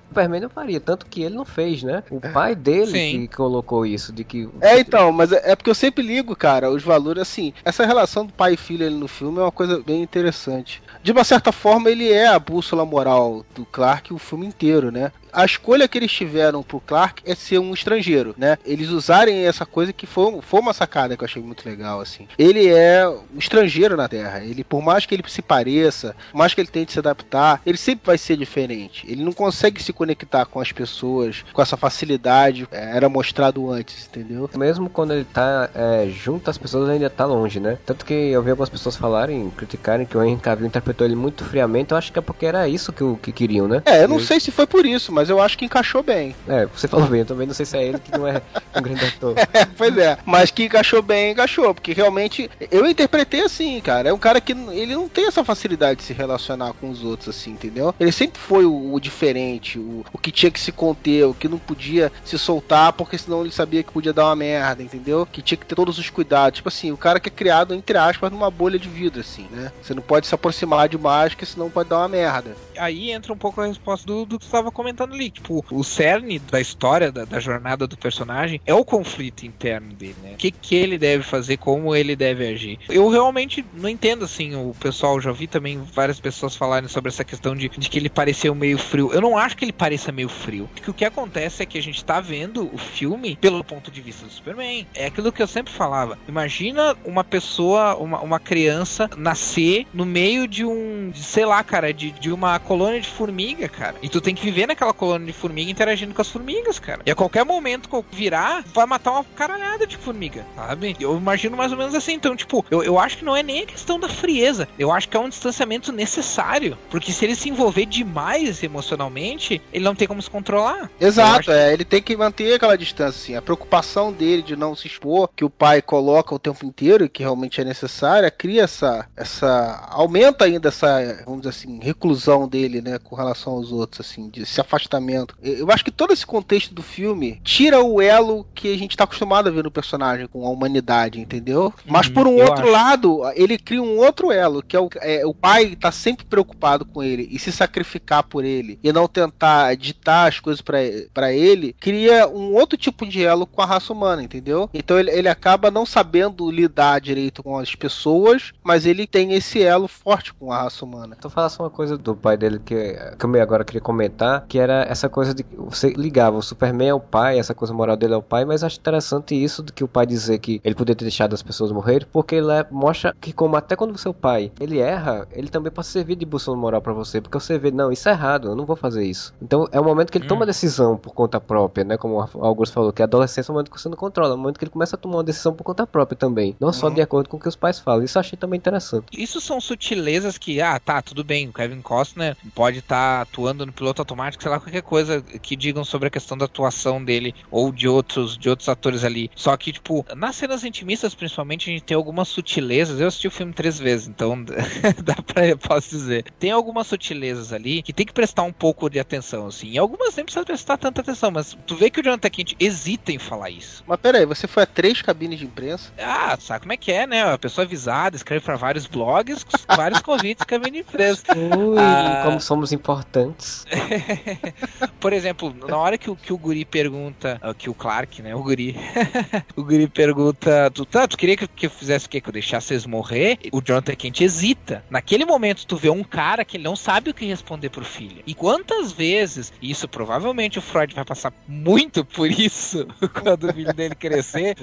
Superman 0.08 0.40
não 0.40 0.50
faria, 0.50 0.80
tanto 0.80 1.06
que 1.06 1.24
ele 1.24 1.36
não 1.36 1.44
fez, 1.44 1.84
né? 1.84 2.02
O 2.10 2.22
pai 2.22 2.56
dele 2.56 2.88
Sim. 2.88 3.28
que 3.28 3.36
colocou 3.36 3.86
isso, 3.86 4.14
de 4.14 4.24
que... 4.24 4.48
É, 4.62 4.80
então, 4.80 5.12
mas 5.12 5.34
é, 5.34 5.52
é 5.52 5.56
porque 5.56 5.70
eu 5.70 5.76
sempre 5.76 6.02
ligo, 6.02 6.34
cara, 6.36 6.72
os 6.72 6.84
valores, 6.84 7.22
assim, 7.22 7.54
essa 7.66 7.86
relação 7.86 8.26
do 8.26 8.32
pai 8.32 8.54
e 8.54 8.58
filho 8.58 8.88
ali 8.88 8.96
no 8.96 9.10
filme 9.10 9.40
é 9.40 9.42
uma 9.42 9.52
coisa 9.52 9.82
bem 9.86 10.02
interessante. 10.02 10.82
De 11.04 11.12
uma 11.12 11.26
certa 11.26 11.52
forma, 11.52 11.90
ele 11.90 12.10
é 12.10 12.28
a 12.28 12.40
bússola 12.40 12.86
moral 12.86 13.46
do 13.54 13.66
Clark 13.66 14.14
o 14.14 14.18
filme 14.18 14.46
inteiro, 14.46 14.90
né? 14.90 15.12
A 15.36 15.46
escolha 15.46 15.88
que 15.88 15.98
eles 15.98 16.12
tiveram 16.12 16.64
pro 16.64 16.80
Clark 16.80 17.22
é 17.26 17.36
ser 17.36 17.60
um 17.60 17.74
estrangeiro, 17.74 18.34
né? 18.38 18.58
Eles 18.66 18.90
usarem 18.90 19.46
essa 19.46 19.66
coisa 19.66 19.92
que 19.92 20.08
foi, 20.08 20.42
foi 20.42 20.60
uma 20.62 20.74
sacada 20.74 21.18
que 21.18 21.24
eu 21.24 21.26
achei 21.26 21.42
muito 21.42 21.68
legal, 21.68 22.00
assim. 22.00 22.28
Ele 22.38 22.68
é 22.68 23.08
um 23.08 23.38
estrangeiro 23.38 23.98
na 23.98 24.08
Terra. 24.08 24.44
Ele, 24.44 24.64
por 24.64 24.82
mais 24.82 25.06
que 25.06 25.14
ele 25.14 25.24
se 25.28 25.42
pareça, 25.42 26.16
por 26.32 26.38
mais 26.38 26.54
que 26.54 26.62
ele 26.62 26.70
tente 26.70 26.94
se 26.94 27.00
adaptar, 27.00 27.62
ele 27.66 27.78
sempre 27.78 28.06
vai 28.06 28.18
ser 28.18 28.38
diferente. 28.38 29.06
Ele 29.10 29.24
não 29.24 29.34
consegue 29.34 29.84
se 29.84 29.92
conectar 29.92 30.46
com 30.46 30.60
as 30.60 30.72
pessoas 30.72 31.44
com 31.52 31.62
essa 31.62 31.76
facilidade. 31.76 32.68
É, 32.72 32.96
era 32.96 33.10
mostrado 33.10 33.70
antes, 33.70 34.08
entendeu? 34.08 34.50
Mesmo 34.56 34.90
quando 34.90 35.14
ele 35.14 35.26
tá 35.26 35.70
é, 35.76 36.08
junto 36.08 36.50
às 36.50 36.58
pessoas, 36.58 36.90
ainda 36.90 37.10
tá 37.10 37.26
longe, 37.26 37.60
né? 37.60 37.78
Tanto 37.86 38.06
que 38.06 38.14
eu 38.14 38.42
vi 38.42 38.52
algumas 38.52 38.70
pessoas 38.70 38.96
falarem, 38.96 39.50
criticarem 39.50 40.06
que 40.06 40.18
o 40.18 40.24
Henry 40.24 40.40
Cavill 40.40 40.68
interpretou 40.68 41.06
ele 41.06 41.16
muito 41.16 41.44
friamente. 41.44 41.92
Eu 41.92 41.98
acho 41.98 42.14
que 42.14 42.20
é 42.20 42.22
porque 42.22 42.46
era 42.46 42.68
isso 42.70 42.94
que, 42.94 43.04
que 43.22 43.32
queriam, 43.34 43.68
né? 43.68 43.82
É, 43.86 44.04
eu 44.04 44.08
não 44.08 44.20
sei 44.20 44.40
se 44.40 44.50
foi 44.50 44.66
por 44.66 44.86
isso, 44.86 45.12
mas 45.12 45.25
mas 45.26 45.30
eu 45.32 45.42
acho 45.42 45.58
que 45.58 45.66
encaixou 45.66 46.04
bem. 46.04 46.36
É, 46.56 46.68
você 46.68 46.88
falou 46.88 47.08
bem, 47.08 47.22
eu 47.22 47.26
também 47.26 47.48
não 47.48 47.54
sei 47.54 47.66
se 47.66 47.76
é 47.76 47.84
ele 47.84 48.00
que 48.00 48.12
não 48.12 48.26
é 48.28 48.42
um 48.76 48.82
grande 48.82 49.04
ator. 49.04 49.36
é, 49.52 49.66
pois 49.66 49.98
é, 49.98 50.18
mas 50.24 50.52
que 50.52 50.66
encaixou 50.66 51.02
bem, 51.02 51.32
encaixou, 51.32 51.74
porque 51.74 51.92
realmente 51.92 52.50
eu 52.72 52.86
interpretei 52.86 53.42
assim, 53.42 53.82
cara. 53.82 54.10
É 54.10 54.14
um 54.14 54.18
cara 54.18 54.40
que 54.40 54.54
ele 54.54 54.96
não 54.96 55.10
tem 55.10 55.26
essa 55.26 55.44
facilidade 55.44 56.00
de 56.00 56.06
se 56.06 56.14
relacionar 56.14 56.74
com 56.74 56.90
os 56.90 57.04
outros, 57.04 57.30
assim, 57.30 57.52
entendeu? 57.52 57.94
Ele 58.00 58.12
sempre 58.12 58.40
foi 58.40 58.64
o, 58.64 58.94
o 58.94 59.00
diferente, 59.00 59.80
o, 59.80 60.06
o 60.14 60.18
que 60.18 60.32
tinha 60.32 60.52
que 60.52 60.60
se 60.60 60.72
conter, 60.72 61.26
o 61.26 61.34
que 61.34 61.48
não 61.48 61.58
podia 61.58 62.12
se 62.24 62.38
soltar, 62.38 62.94
porque 62.94 63.18
senão 63.18 63.42
ele 63.42 63.52
sabia 63.52 63.82
que 63.84 63.92
podia 63.92 64.14
dar 64.14 64.26
uma 64.26 64.36
merda, 64.36 64.84
entendeu? 64.84 65.28
Que 65.30 65.42
tinha 65.42 65.58
que 65.58 65.66
ter 65.66 65.76
todos 65.76 65.98
os 65.98 66.10
cuidados. 66.10 66.58
Tipo 66.58 66.70
assim, 66.70 66.92
o 66.92 66.98
cara 66.98 67.20
que 67.20 67.28
é 67.28 67.32
criado, 67.32 67.74
entre 67.74 67.98
aspas, 67.98 68.32
numa 68.32 68.52
bolha 68.52 68.78
de 68.78 68.88
vidro, 68.88 69.20
assim, 69.20 69.48
né? 69.52 69.72
Você 69.82 69.94
não 69.94 70.02
pode 70.02 70.28
se 70.28 70.36
aproximar 70.36 70.88
demais, 70.88 71.34
porque 71.34 71.46
senão 71.46 71.72
pode 71.72 71.90
dar 71.90 71.98
uma 71.98 72.08
merda. 72.08 72.56
Aí 72.78 73.12
entra 73.12 73.34
um 73.34 73.38
pouco 73.38 73.62
a 73.62 73.66
resposta 73.66 74.06
do, 74.06 74.26
do 74.26 74.38
que 74.38 74.46
você 74.46 74.50
estava 74.50 74.72
comentando 74.72 75.15
Tipo, 75.30 75.66
o 75.72 75.84
cerne 75.84 76.40
da 76.40 76.60
história, 76.60 77.12
da, 77.12 77.26
da, 77.26 77.40
jornada 77.40 77.88
do 77.88 77.98
personagem, 77.98 78.62
é 78.66 78.74
o 78.74 78.86
conflito 78.86 79.46
interno 79.46 79.94
dele, 79.94 80.16
né? 80.24 80.32
O 80.34 80.38
que, 80.38 80.52
que 80.52 80.76
ele 80.76 80.98
deve 80.98 81.24
fazer, 81.24 81.58
como 81.58 81.96
ele 81.96 82.16
deve 82.16 82.48
agir. 82.48 82.80
Eu 82.90 83.08
realmente 83.10 83.66
não 83.74 83.90
entendo, 83.90 84.26
assim, 84.26 84.56
o 84.56 84.76
pessoal, 84.80 85.20
já 85.20 85.32
vi 85.32 85.48
também 85.48 85.82
várias 85.94 86.20
pessoas 86.20 86.56
falarem 86.56 86.90
sobre 86.90 87.10
essa 87.10 87.24
questão 87.24 87.56
de, 87.56 87.70
de 87.70 87.90
que 87.90 87.98
ele 87.98 88.10
pareceu 88.10 88.54
meio 88.54 88.78
frio. 88.78 89.12
Eu 89.14 89.22
não 89.22 89.38
acho 89.38 89.56
que 89.56 89.66
ele 89.66 89.74
pareça 89.74 90.12
meio 90.12 90.30
frio. 90.30 90.70
Porque 90.74 90.92
o 90.92 90.94
que 90.94 91.06
acontece 91.06 91.64
é 91.64 91.66
que 91.66 91.78
a 91.78 91.82
gente 91.82 92.04
tá 92.04 92.20
vendo 92.20 92.70
o 92.74 92.78
filme 92.78 93.38
pelo 93.40 93.64
ponto 93.64 93.92
de 93.92 94.02
vista 94.02 94.26
do 94.26 94.32
Superman. 94.32 94.88
É 94.94 95.06
aquilo 95.06 95.32
que 95.32 95.42
eu 95.42 95.48
sempre 95.48 95.72
falava. 95.72 96.18
Imagina 96.28 96.96
uma 97.06 97.24
pessoa, 97.24 97.96
uma, 97.96 98.20
uma 98.22 98.40
criança, 98.40 99.10
nascer 99.18 99.86
no 99.94 100.06
meio 100.06 100.48
de 100.48 100.66
um, 100.66 101.12
sei 101.16 101.46
lá, 101.46 101.64
cara, 101.64 101.94
de, 101.94 102.12
de 102.12 102.32
uma 102.32 102.60
colônia 102.60 103.00
de 103.00 103.08
formiga, 103.08 103.68
cara. 103.68 103.96
E 104.02 104.10
tu 104.10 104.22
tem 104.22 104.36
que 104.36 104.44
viver 104.44 104.68
naquela 104.68 104.94
colônia 104.94 105.05
colônia 105.06 105.28
de 105.28 105.34
formiga 105.34 105.70
interagindo 105.70 106.14
com 106.14 106.22
as 106.22 106.30
formigas, 106.30 106.80
cara. 106.80 107.02
E 107.06 107.12
a 107.12 107.16
qualquer 107.16 107.46
momento 107.46 107.88
que 107.88 107.96
eu 107.96 108.04
virar, 108.12 108.64
vai 108.74 108.86
matar 108.86 109.12
uma 109.12 109.24
caralhada 109.24 109.86
de 109.86 109.98
formiga, 109.98 110.46
sabe? 110.56 110.96
Eu 111.00 111.16
imagino 111.16 111.56
mais 111.56 111.72
ou 111.72 111.78
menos 111.78 111.94
assim. 111.94 112.14
Então, 112.14 112.36
tipo, 112.36 112.66
eu, 112.72 112.84
eu 112.84 112.98
acho 112.98 113.18
que 113.18 113.26
não 113.26 113.36
é 113.36 113.44
nem 113.44 113.64
a 113.64 113.66
questão 113.66 114.00
da 114.00 114.10
frieza. 114.10 114.68
Eu 114.80 114.92
acho 114.92 115.08
que 115.08 115.16
é 115.16 115.20
um 115.20 115.30
distanciamento 115.30 115.92
necessário. 115.92 116.78
Porque 116.90 117.12
se 117.12 117.24
ele 117.26 117.36
se 117.36 117.50
envolver 117.50 117.86
demais 117.86 118.64
emocionalmente, 118.64 119.62
ele 119.72 119.86
não 119.86 119.96
tem 119.96 120.08
como 120.08 120.22
se 120.22 120.30
controlar. 120.30 120.90
Exato, 121.00 121.52
é. 121.52 121.74
Ele 121.74 121.86
tem 121.86 122.02
que 122.02 122.16
manter 122.18 122.56
aquela 122.56 122.78
distância, 122.78 123.20
assim. 123.20 123.36
A 123.36 123.42
preocupação 123.42 124.12
dele 124.12 124.42
de 124.42 124.56
não 124.56 124.76
se 124.76 124.88
expor, 124.88 125.30
que 125.36 125.46
o 125.46 125.50
pai 125.50 125.82
coloca 125.82 126.34
o 126.34 126.40
tempo 126.40 126.66
inteiro, 126.66 127.10
que 127.10 127.22
realmente 127.22 127.62
é 127.62 127.64
necessária, 127.64 128.32
cria 128.32 128.64
essa. 128.64 129.08
essa 129.16 129.88
aumenta 129.90 130.46
ainda 130.46 130.70
essa, 130.70 131.24
vamos 131.26 131.42
dizer 131.42 131.50
assim, 131.50 131.80
reclusão 131.80 132.48
dele, 132.48 132.82
né, 132.82 132.98
com 132.98 133.16
relação 133.16 133.54
aos 133.54 133.72
outros, 133.72 134.02
assim, 134.02 134.30
de 134.30 134.46
se 134.46 134.60
afastar 134.62 134.85
afastamento. 134.86 135.36
Eu 135.42 135.66
eu 135.66 135.72
acho 135.72 135.84
que 135.84 135.92
todo 135.92 136.14
esse 136.14 136.26
contexto 136.26 136.74
do 136.74 136.84
filme 136.84 137.42
tira 137.44 137.82
o 137.82 138.00
elo 138.00 138.46
que 138.54 138.74
a 138.74 138.78
gente 138.78 138.96
tá 138.96 139.04
acostumado 139.04 139.48
a 139.48 139.52
ver 139.52 139.64
no 139.64 139.72
personagem 139.72 140.28
com 140.28 140.46
a 140.46 140.50
humanidade, 140.50 141.20
entendeu? 141.20 141.74
Mas 141.86 142.08
por 142.08 142.28
um 142.28 142.38
eu 142.38 142.46
outro 142.46 142.64
acho. 142.64 142.72
lado, 142.72 143.22
ele 143.36 143.58
cria 143.58 143.82
um 143.82 143.98
outro 143.98 144.32
elo, 144.32 144.62
que 144.62 144.76
é 144.76 144.80
o, 144.80 144.90
é, 145.02 145.26
o 145.26 145.34
pai 145.34 145.76
tá 145.76 145.92
sempre 145.92 146.26
preocupado 146.26 146.86
com 146.86 147.02
ele 147.02 147.28
e 147.32 147.40
se 147.40 147.52
sacrificar 147.52 148.24
por 148.24 148.46
ele 148.46 148.80
e 148.84 148.94
não 148.94 149.08
tentar 149.08 149.76
ditar 149.76 150.28
as 150.28 150.40
coisas 150.40 150.62
pra 150.62 150.76
pra 151.14 151.32
ele, 151.32 151.74
cria 151.80 152.28
um 152.28 152.54
outro 152.54 152.78
tipo 152.78 153.06
de 153.06 153.24
elo 153.24 153.48
com 153.48 153.62
a 153.62 153.66
raça 153.66 153.92
humana, 153.92 154.22
entendeu? 154.22 154.70
Então 154.74 155.00
ele, 155.00 155.10
ele 155.10 155.28
acaba 155.28 155.72
não 155.72 155.86
sabendo 155.86 156.52
lidar 156.52 157.00
direito 157.00 157.42
com 157.42 157.58
as 157.58 157.74
pessoas, 157.74 158.52
mas 158.64 158.86
ele 158.86 159.08
tem 159.08 159.34
esse 159.34 159.64
elo 159.64 159.88
forte 159.88 160.34
com 160.34 160.52
a 160.52 160.64
raça 160.64 160.84
humana. 160.84 161.18
Tu 161.20 161.30
falasse 161.30 161.60
uma 161.60 161.70
coisa 161.70 161.98
do 161.98 162.16
pai 162.16 162.38
dele 162.38 162.60
que, 162.64 162.76
que 163.18 163.26
eu 163.26 163.42
agora 163.42 163.64
queria 163.64 163.82
comentar, 163.82 164.46
que 164.48 164.60
era 164.60 164.75
essa 164.84 165.08
coisa 165.10 165.34
de 165.34 165.44
que 165.44 165.56
você 165.56 165.90
ligava 165.92 166.38
o 166.38 166.42
Superman 166.42 166.90
é 166.90 166.94
o 166.94 167.00
pai, 167.00 167.40
essa 167.40 167.54
coisa 167.54 167.74
moral 167.74 167.96
dele 167.96 168.14
é 168.14 168.18
o 168.18 168.22
pai, 168.22 168.46
mas 168.46 168.64
acho 168.64 168.78
interessante 168.80 169.36
isso 169.36 169.64
de 169.64 169.72
que 169.72 169.84
o 169.84 169.88
pai 169.88 170.06
dizer 170.06 170.40
que 170.40 170.60
ele 170.64 170.76
poderia 170.76 170.96
ter 170.96 171.06
deixado 171.06 171.34
as 171.34 171.42
pessoas 171.42 171.72
morrerem, 171.72 172.08
porque 172.12 172.36
ele 172.36 172.52
é- 172.52 172.66
mostra 172.70 173.16
que 173.20 173.32
como 173.34 173.56
até 173.56 173.76
quando 173.76 173.92
o 173.94 173.98
seu 173.98 174.14
pai 174.14 174.52
ele 174.60 174.80
erra, 174.80 175.28
ele 175.32 175.48
também 175.48 175.72
pode 175.72 175.88
servir 175.88 176.16
de 176.16 176.26
bússola 176.26 176.58
moral 176.58 176.82
pra 176.82 176.94
você, 176.94 177.22
porque 177.22 177.40
você 177.40 177.58
vê, 177.58 177.72
não, 177.72 177.92
isso 177.92 178.08
é 178.10 178.12
errado, 178.12 178.50
eu 178.50 178.56
não 178.56 178.66
vou 178.66 178.76
fazer 178.76 179.04
isso. 179.06 179.34
Então 179.42 179.68
é 179.72 179.80
o 179.80 179.84
momento 179.84 180.12
que 180.12 180.18
ele 180.18 180.28
toma 180.28 180.46
decisão 180.46 180.98
por 180.98 181.14
conta 181.14 181.40
própria, 181.40 181.84
né? 181.84 181.98
Como 181.98 182.16
o 182.34 182.46
Augusto 182.46 182.74
falou, 182.74 182.92
que 182.94 183.02
a 183.02 183.06
adolescência 183.06 183.50
é 183.50 183.52
o 183.52 183.56
momento 183.56 183.72
que 183.72 183.80
você 183.80 183.90
não 183.90 183.98
controla, 183.98 184.32
é 184.32 184.36
o 184.36 184.38
momento 184.38 184.58
que 184.58 184.64
ele 184.66 184.72
começa 184.72 184.96
a 184.96 185.00
tomar 185.00 185.18
uma 185.18 185.24
decisão 185.24 185.54
por 185.54 185.64
conta 185.64 185.86
própria 185.88 186.18
também, 186.18 186.56
não 186.60 186.72
só 186.74 186.90
de 186.90 187.02
acordo 187.02 187.30
com 187.30 187.38
o 187.38 187.40
que 187.40 187.48
os 187.48 187.56
pais 187.56 187.80
falam. 187.80 188.04
Isso 188.04 188.18
eu 188.18 188.20
achei 188.22 188.38
também 188.38 188.58
interessante. 188.58 189.06
Isso 189.12 189.40
são 189.42 189.60
sutilezas 189.62 190.38
que, 190.38 190.62
ah, 190.62 190.80
tá, 190.80 191.02
tudo 191.02 191.24
bem, 191.24 191.48
o 191.50 191.54
Kevin 191.54 191.82
Costner 191.82 192.36
pode 192.54 192.80
estar 192.80 193.22
atuando 193.22 193.66
no 193.66 193.72
piloto 193.74 194.02
automático, 194.02 194.42
sei 194.44 194.52
lá, 194.52 194.60
qualquer 194.66 194.82
coisa 194.82 195.22
que 195.22 195.56
digam 195.56 195.84
sobre 195.86 196.08
a 196.08 196.12
questão 196.12 196.38
da 196.38 196.46
atuação 196.46 197.04
dele 197.04 197.34
ou 197.52 197.72
de 197.72 197.88
outros, 197.88 198.38
de 198.38 198.50
outros 198.50 198.68
atores 198.70 199.04
ali. 199.04 199.30
Só 199.36 199.56
que, 199.58 199.72
tipo, 199.72 200.06
nas 200.16 200.36
cenas 200.36 200.64
intimistas, 200.64 201.14
principalmente, 201.16 201.70
a 201.70 201.74
gente 201.74 201.84
tem 201.84 201.96
algumas 201.96 202.28
sutilezas. 202.28 203.00
Eu 203.00 203.08
assisti 203.08 203.28
o 203.28 203.32
filme 203.32 203.54
três 203.54 203.80
vezes, 203.80 204.08
então 204.08 204.44
dá 205.04 205.16
pra, 205.26 205.48
eu 205.48 205.58
posso 205.58 205.90
dizer. 205.90 206.26
Tem 206.40 206.52
algumas 206.52 206.88
sutilezas 206.88 207.54
ali 207.54 207.82
que 207.82 207.94
tem 207.94 208.06
que 208.06 208.14
prestar 208.14 208.44
um 208.44 208.52
pouco 208.54 208.90
de 208.90 209.00
atenção, 209.00 209.48
assim. 209.48 209.70
E 209.72 209.78
algumas 209.78 210.16
nem 210.16 210.26
precisa 210.26 210.46
prestar 210.46 210.78
tanta 210.78 211.02
atenção, 211.02 211.32
mas 211.32 211.58
tu 211.68 211.76
vê 211.76 211.90
que 211.90 212.00
o 212.00 212.04
Jonathan 212.04 212.30
Kent 212.30 212.54
hesita 212.60 213.12
em 213.12 213.20
falar 213.20 213.50
isso. 213.50 213.84
Mas 213.88 214.00
peraí, 214.00 214.26
você 214.26 214.48
foi 214.48 214.64
a 214.64 214.66
três 214.66 215.02
cabines 215.02 215.40
de 215.40 215.46
imprensa? 215.46 215.92
Ah, 216.00 216.38
sabe 216.40 216.62
como 216.62 216.74
é 216.74 216.78
que 216.78 216.92
é, 216.92 217.06
né? 217.06 217.24
A 217.24 217.38
pessoa 217.38 217.66
avisada, 217.66 218.16
escreve 218.16 218.44
pra 218.44 218.56
vários 218.56 218.86
blogs, 218.88 219.46
vários 219.68 220.02
convites 220.02 220.44
que 220.46 220.56
a 220.56 220.60
minha 220.60 220.80
empresa. 220.80 221.24
Ui, 221.36 221.78
Ah. 221.78 222.22
como 222.26 222.40
somos 222.42 222.72
importantes. 222.72 223.66
Por 225.00 225.14
exemplo, 225.14 225.54
na 225.68 225.78
hora 225.78 225.98
que 225.98 226.10
o, 226.10 226.16
que 226.16 226.34
o 226.34 226.38
guri 226.38 226.66
pergunta, 226.66 227.38
ah, 227.42 227.54
que 227.54 227.70
o 227.70 227.74
Clark, 227.76 228.22
né, 228.22 228.36
o 228.36 228.42
guri, 228.44 228.76
o 229.56 229.64
guri 229.64 229.88
pergunta, 229.88 230.72
tu, 230.74 230.86
tá, 230.86 231.08
tu 231.08 231.18
queria 231.18 231.38
que, 231.38 231.48
que 231.48 231.66
eu 231.68 231.70
fizesse 231.70 232.08
o 232.08 232.10
quê? 232.10 232.22
Que 232.22 232.30
eu 232.30 232.34
deixasse 232.34 232.68
vocês 232.68 232.86
morrer? 232.86 233.38
O 233.52 233.62
Jonathan 233.62 233.96
Kent 233.96 234.22
hesita. 234.22 234.84
Naquele 234.90 235.26
momento, 235.26 235.66
tu 235.68 235.76
vê 235.78 235.90
um 235.90 236.04
cara 236.04 236.44
que 236.46 236.58
ele 236.58 236.64
não 236.64 236.76
sabe 236.76 237.10
o 237.10 237.14
que 237.14 237.26
responder 237.26 237.70
pro 237.70 237.86
filho. 237.86 238.24
E 238.26 238.34
quantas 238.34 238.92
vezes, 238.92 239.52
e 239.62 239.70
isso 239.70 239.88
provavelmente 239.88 240.58
o 240.60 240.62
Freud 240.62 240.94
vai 240.96 241.06
passar 241.06 241.34
muito 241.48 242.04
por 242.06 242.30
isso 242.32 242.88
quando 243.22 243.50
o 243.50 243.54
filho 243.54 243.74
dele 243.74 243.96
crescer, 243.96 244.56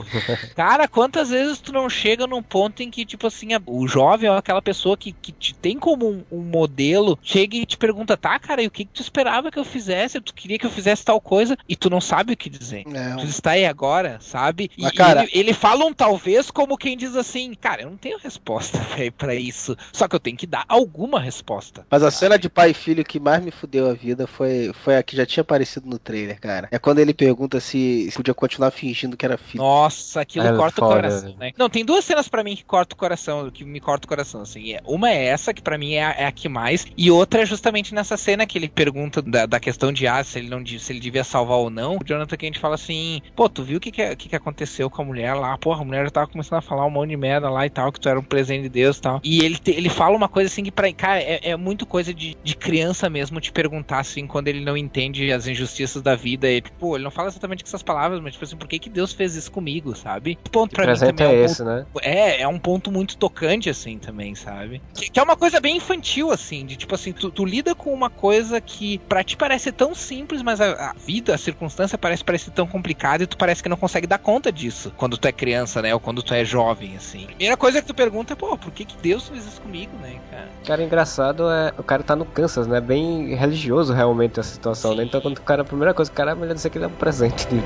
Cara, 0.55 0.89
quantas 0.89 1.31
vezes 1.31 1.61
tu 1.61 1.73
não 1.73 1.89
chega 1.89 2.27
num 2.27 2.43
ponto 2.43 2.83
em 2.83 2.91
que, 2.91 3.05
tipo 3.05 3.27
assim, 3.27 3.55
a- 3.55 3.61
o 3.67 3.87
jovem 3.87 4.29
ou 4.31 4.37
aquela 4.37 4.63
pessoa 4.63 4.97
que, 4.97 5.13
que 5.13 5.33
te 5.33 5.55
tem 5.55 5.79
como 5.79 6.09
um, 6.11 6.25
um 6.31 6.41
modelo, 6.43 7.19
chega 7.23 7.57
e 7.57 7.67
te 7.67 7.77
pergunta, 7.77 8.17
tá, 8.17 8.39
cara, 8.39 8.63
e 8.63 8.67
o 8.67 8.71
que, 8.71 8.85
que 8.85 8.93
tu 8.93 9.03
esperava 9.03 9.51
que 9.51 9.59
eu 9.59 9.65
fizesse? 9.65 9.82
Tu 10.21 10.35
queria 10.35 10.59
que 10.59 10.67
eu 10.67 10.71
fizesse 10.71 11.05
tal 11.05 11.21
coisa 11.21 11.57
e 11.69 11.75
tu 11.77 11.89
não 11.91 12.01
sabe 12.01 12.33
o 12.33 12.37
que 12.37 12.49
dizer. 12.51 12.85
É, 12.93 13.17
Tu 13.17 13.25
está 13.27 13.53
aí 13.53 13.67
agora, 13.67 14.19
sabe? 14.21 14.71
E, 14.77 14.83
Mas, 14.83 14.93
cara- 14.93 15.23
ele, 15.25 15.31
ele 15.35 15.53
fala 15.55 15.85
um 15.85 15.93
talvez 15.93 16.51
como 16.51 16.77
quem 16.77 16.97
diz 16.97 17.17
assim, 17.17 17.55
cara, 17.55 17.83
eu 17.83 17.91
não 17.91 17.97
tenho 17.97 18.19
resposta 18.19 18.79
velho, 18.97 19.13
pra 19.13 19.35
isso. 19.35 19.77
Só 19.93 20.07
que 20.09 20.15
eu 20.17 20.21
tenho 20.21 20.37
que 20.37 20.47
dar 20.47 20.65
alguma 20.69 21.21
resposta. 21.21 21.87
Mas 21.91 22.03
a 22.03 22.11
cena 22.11 22.39
de 22.39 22.49
pai 22.49 22.71
e 22.71 22.75
filho 22.75 23.05
que 23.05 23.19
mais 23.21 23.43
me 23.43 23.51
fudeu 23.51 23.89
a 23.91 23.95
vida 23.95 24.27
foi, 24.27 24.73
foi 24.85 24.97
a 24.97 25.03
que 25.03 25.17
já 25.17 25.27
tinha 25.27 25.43
aparecido 25.43 25.89
no 25.89 25.99
trailer, 25.99 26.41
cara. 26.41 26.69
É 26.71 26.79
quando 26.79 26.99
ele 26.99 27.15
pergunta 27.15 27.61
se, 27.61 28.09
se 28.11 28.17
podia 28.17 28.35
continuar 28.35 28.71
fingindo 28.71 29.17
que 29.17 29.25
era 29.25 29.37
filho. 29.39 29.63
Nossa, 29.63 30.21
aquilo 30.21 30.47
É 30.47 30.57
corta 30.57 30.85
o 30.85 30.89
coração, 30.89 31.21
velho. 31.29 31.37
né? 31.39 31.53
Não, 31.57 31.69
tem 31.69 31.85
duas 31.85 32.05
cenas 32.05 32.29
pra 32.29 32.43
mim 32.45 32.57
que 32.57 32.65
corta 32.65 32.95
o 32.95 32.99
coração, 32.99 33.51
que 33.51 33.65
me 33.65 33.81
corta 33.81 34.07
o 34.07 34.09
coração, 34.09 34.43
assim. 34.43 34.75
É- 34.75 34.81
Uma 34.85 35.11
é 35.11 35.25
essa, 35.27 35.53
que 35.55 35.63
pra 35.63 35.79
mim 35.79 35.95
é 35.95 36.05
a, 36.05 36.11
é 36.13 36.25
a 36.27 36.33
que 36.33 36.49
mais, 36.49 36.87
e 36.97 37.11
outra 37.11 37.43
é 37.43 37.47
justamente 37.47 37.95
nessa 37.95 38.17
cena 38.17 38.47
que 38.47 38.59
ele 38.59 38.69
pergunta 38.69 39.21
da, 39.23 39.47
da 39.47 39.61
questão 39.61 39.72
de 39.93 40.07
ah, 40.07 40.23
se 40.23 40.39
ele 40.39 40.49
não 40.49 40.65
se 40.65 40.93
ele 40.93 41.01
devia 41.01 41.25
salvar 41.25 41.59
ou 41.59 41.71
não. 41.71 41.97
O 41.97 42.05
Jonathan 42.05 42.37
Kent 42.37 42.59
fala 42.59 42.75
assim: 42.75 43.21
pô, 43.35 43.49
tu 43.49 43.63
viu 43.63 43.79
o 43.79 43.81
que 43.81 43.91
que, 43.91 44.03
é- 44.03 44.17
que 44.17 44.29
que 44.29 44.37
aconteceu 44.37 44.89
com 44.91 45.03
a 45.03 45.05
mulher 45.05 45.35
lá? 45.35 45.57
Porra, 45.59 45.83
a 45.83 45.85
mulher 45.85 46.05
já 46.05 46.11
tava 46.11 46.27
começando 46.29 46.59
a 46.59 46.63
falar 46.63 46.87
um 46.87 46.91
monte 46.91 47.11
de 47.11 47.17
merda 47.17 47.49
lá 47.51 47.67
e 47.67 47.71
tal, 47.71 47.91
que 47.93 48.01
tu 48.01 48.09
era 48.09 48.19
um 48.19 48.25
presente 48.25 48.63
de 48.63 48.69
Deus 48.69 48.99
e 48.99 49.01
tal. 49.01 49.21
E 49.25 49.45
ele, 49.45 49.59
te- 49.59 49.71
ele 49.73 49.89
fala 49.89 50.17
uma 50.17 50.29
coisa 50.29 50.49
assim 50.49 50.63
que 50.65 50.71
pra. 50.73 50.93
Cara, 50.93 51.21
é, 51.21 51.41
é 51.51 51.57
muito 51.57 51.87
coisa 51.87 52.13
de, 52.15 52.37
de 52.43 52.57
criança 52.57 53.09
mesmo 53.11 53.41
te 53.41 53.51
perguntar 53.53 54.01
assim, 54.01 54.27
quando 54.27 54.49
ele 54.49 54.61
não 54.65 54.77
entende 54.77 55.33
as 55.33 55.47
injustiças 55.47 56.03
da 56.03 56.15
vida. 56.15 56.51
E, 56.51 56.61
tipo, 56.61 56.97
ele 56.97 57.05
não 57.05 57.11
fala 57.11 57.29
exatamente 57.29 57.63
com 57.65 57.69
essas 57.69 57.83
palavras, 57.83 58.21
mas 58.21 58.33
tipo 58.33 58.45
assim, 58.45 58.57
por 58.57 58.69
que, 58.69 58.79
que 58.79 58.91
Deus 58.91 59.13
fez 59.13 59.35
isso 59.35 59.51
comigo, 59.51 59.95
sabe? 59.95 60.39
Ponto 60.51 60.73
O 60.73 60.77
pra 60.77 60.87
mim 60.93 60.99
também 60.99 61.27
é 61.27 61.31
um 61.31 61.45
esse, 61.45 61.65
né? 61.65 61.87
é, 62.03 62.43
é 62.43 62.49
um 62.49 62.59
ponto 62.59 62.91
muito 62.91 63.17
tocante, 63.17 63.69
assim, 63.71 63.99
também, 63.99 64.35
sabe? 64.35 64.83
Que, 64.95 65.11
que 65.11 65.21
é 65.21 65.23
uma 65.23 65.37
coisa 65.37 65.61
bem 65.61 65.77
infantil, 65.77 66.31
assim, 66.31 66.65
de 66.67 66.77
tipo 66.77 66.95
assim, 66.95 67.13
tu, 67.13 67.31
tu 67.31 67.45
lida 67.45 67.75
com 67.75 67.93
uma 67.93 68.11
coisa 68.11 68.61
que 68.61 68.99
pra 69.09 69.23
ti 69.25 69.37
parece 69.37 69.62
tão 69.71 69.95
simples, 69.95 70.43
mas 70.43 70.61
a, 70.61 70.91
a 70.91 70.95
vida, 70.95 71.35
a 71.35 71.39
circunstância 71.39 71.99
parece 71.99 72.25
parecer 72.25 72.51
tão 72.51 72.67
complicada 72.67 73.23
e 73.23 73.27
tu 73.27 73.37
parece 73.37 73.63
que 73.63 73.69
não 73.69 73.77
consegue 73.77 74.07
dar 74.07 74.19
conta 74.19 74.51
disso 74.51 74.93
quando 74.97 75.17
tu 75.17 75.29
é 75.29 75.33
criança, 75.33 75.83
né? 75.83 75.93
Ou 75.95 76.01
quando 76.01 76.23
tu 76.23 76.35
é 76.35 76.45
jovem, 76.45 76.97
assim. 76.97 77.27
Primeira 77.27 77.57
coisa 77.57 77.81
que 77.81 77.87
tu 77.87 77.95
pergunta 77.95 78.33
é, 78.33 78.37
pô, 78.37 78.57
por 78.57 78.73
que, 78.73 78.85
que 78.85 78.97
Deus 78.97 79.29
fez 79.29 79.47
isso 79.47 79.61
comigo, 79.61 79.93
né, 80.01 80.19
cara? 80.31 80.49
Cara, 80.65 80.83
engraçado 80.83 81.51
é. 81.51 81.73
O 81.79 81.83
cara 81.83 82.03
tá 82.03 82.17
no 82.17 82.25
Kansas, 82.25 82.67
né? 82.67 82.81
Bem 82.81 83.35
religioso 83.35 83.93
realmente 83.93 84.41
essa 84.41 84.53
situação, 84.53 84.95
né? 84.95 85.05
Então 85.05 85.21
quando 85.21 85.37
o 85.37 85.43
cara. 85.43 85.63
A 85.63 85.65
primeira 85.65 85.93
coisa 85.93 86.11
o 86.11 86.15
cara 86.15 86.33
é 86.33 86.35
melhor 86.35 86.55
dizer 86.55 86.71
que 86.71 86.79
ele 86.79 86.87
é 86.87 86.89
um 86.89 86.93
presente 86.93 87.47
de, 87.47 87.61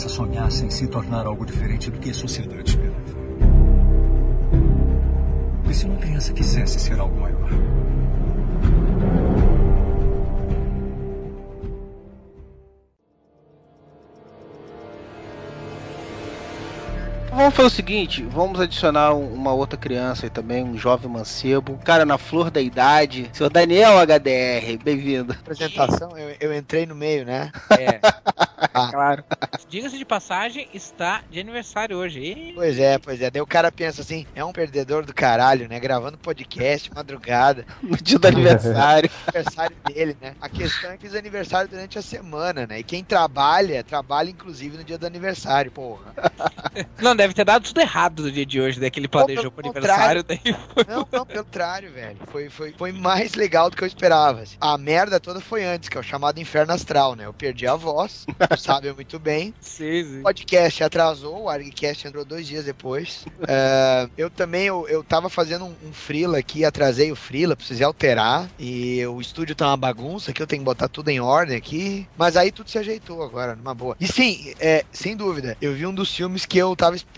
criança 0.00 0.08
sonhasse 0.08 0.70
se 0.70 0.86
tornar 0.86 1.26
algo 1.26 1.44
diferente 1.44 1.90
do 1.90 1.98
que 1.98 2.08
a 2.08 2.14
sociedade 2.14 2.70
espera? 2.70 2.94
E 5.68 5.74
se 5.74 5.84
uma 5.84 5.96
criança 5.96 6.32
quisesse 6.32 6.80
ser 6.80 6.98
algo 6.98 7.20
maior? 7.20 7.50
Vamos 17.32 17.54
fazer 17.54 17.68
o 17.68 17.70
seguinte, 17.70 18.22
vamos 18.24 18.60
adicionar 18.60 19.14
um- 19.14 19.32
uma 19.32 19.52
outra 19.52 19.78
criança 19.78 20.26
aí 20.26 20.30
também, 20.30 20.64
um 20.64 20.76
jovem 20.76 21.08
mancebo, 21.08 21.78
cara 21.84 22.04
na 22.04 22.18
flor 22.18 22.50
da 22.50 22.60
idade, 22.60 23.30
seu 23.32 23.48
Daniel 23.48 23.98
HDR, 23.98 24.76
bem-vindo. 24.82 25.32
Apresentação, 25.32 26.18
eu, 26.18 26.36
eu 26.40 26.54
entrei 26.54 26.86
no 26.86 26.94
meio, 26.94 27.24
né? 27.24 27.52
É, 27.70 28.00
claro. 28.90 29.24
Diga-se 29.68 29.96
de 29.96 30.04
passagem, 30.04 30.68
está 30.74 31.22
de 31.30 31.38
aniversário 31.38 31.96
hoje. 31.96 32.20
E... 32.20 32.52
Pois 32.52 32.78
é, 32.78 32.98
pois 32.98 33.22
é. 33.22 33.30
Daí 33.30 33.40
o 33.40 33.46
cara 33.46 33.70
pensa 33.70 34.02
assim, 34.02 34.26
é 34.34 34.44
um 34.44 34.52
perdedor 34.52 35.04
do 35.04 35.14
caralho, 35.14 35.68
né? 35.68 35.78
Gravando 35.78 36.18
podcast, 36.18 36.90
madrugada. 36.92 37.64
No 37.80 37.96
dia 37.96 38.18
do 38.18 38.26
aniversário. 38.26 39.08
aniversário 39.32 39.76
dele, 39.86 40.16
né? 40.20 40.34
A 40.40 40.48
questão 40.48 40.90
é 40.90 40.96
que 40.96 41.06
fiz 41.06 41.14
aniversário 41.14 41.70
durante 41.70 41.98
a 41.98 42.02
semana, 42.02 42.66
né? 42.66 42.80
E 42.80 42.84
quem 42.84 43.04
trabalha, 43.04 43.84
trabalha 43.84 44.28
inclusive 44.30 44.76
no 44.76 44.84
dia 44.84 44.98
do 44.98 45.06
aniversário, 45.06 45.70
porra. 45.70 46.12
Não, 47.00 47.14
deve 47.20 47.34
ter 47.34 47.44
dado 47.44 47.64
tudo 47.64 47.80
errado 47.80 48.22
no 48.22 48.32
dia 48.32 48.46
de 48.46 48.60
hoje, 48.60 48.90
que 48.90 48.98
ele 48.98 49.08
planejou 49.08 49.50
pro 49.50 49.68
aniversário, 49.68 50.24
daí 50.24 50.40
Não, 50.88 51.06
não, 51.12 51.26
pelo 51.26 51.26
contrário, 51.26 51.92
velho. 51.92 52.16
Foi, 52.30 52.48
foi, 52.48 52.74
foi 52.76 52.92
mais 52.92 53.34
legal 53.34 53.68
do 53.68 53.76
que 53.76 53.84
eu 53.84 53.86
esperava. 53.86 54.40
assim. 54.40 54.56
A 54.60 54.78
merda 54.78 55.20
toda 55.20 55.40
foi 55.40 55.64
antes, 55.64 55.88
que 55.88 55.98
é 55.98 56.00
o 56.00 56.02
chamado 56.02 56.40
inferno 56.40 56.72
astral, 56.72 57.14
né? 57.14 57.26
Eu 57.26 57.34
perdi 57.34 57.66
a 57.66 57.76
voz, 57.76 58.24
sabe 58.58 58.92
muito 58.92 59.18
bem. 59.18 59.52
Sim, 59.60 60.04
sim. 60.04 60.20
O 60.20 60.22
podcast 60.22 60.82
atrasou, 60.82 61.42
o 61.42 61.48
ArgCast 61.48 62.08
entrou 62.08 62.24
dois 62.24 62.46
dias 62.46 62.64
depois. 62.64 63.26
É, 63.46 64.08
eu 64.16 64.30
também, 64.30 64.64
eu, 64.64 64.88
eu 64.88 65.04
tava 65.04 65.28
fazendo 65.28 65.66
um, 65.66 65.74
um 65.84 65.92
freela 65.92 66.38
aqui, 66.38 66.64
atrasei 66.64 67.12
o 67.12 67.16
freela, 67.16 67.54
precisei 67.54 67.84
alterar. 67.84 68.48
E 68.58 69.04
o 69.06 69.20
estúdio 69.20 69.54
tá 69.54 69.66
uma 69.66 69.76
bagunça 69.76 70.30
aqui, 70.30 70.42
eu 70.42 70.46
tenho 70.46 70.62
que 70.62 70.66
botar 70.66 70.88
tudo 70.88 71.10
em 71.10 71.20
ordem 71.20 71.56
aqui. 71.56 72.08
Mas 72.16 72.36
aí 72.36 72.50
tudo 72.50 72.70
se 72.70 72.78
ajeitou 72.78 73.22
agora, 73.22 73.54
numa 73.54 73.74
boa. 73.74 73.94
E 74.00 74.08
sim, 74.08 74.54
é, 74.58 74.84
sem 74.90 75.14
dúvida, 75.14 75.56
eu 75.60 75.74
vi 75.74 75.86
um 75.86 75.94
dos 75.94 76.14
filmes 76.14 76.46
que 76.46 76.56
eu 76.56 76.74
tava 76.74 76.96
esperando 76.96 77.09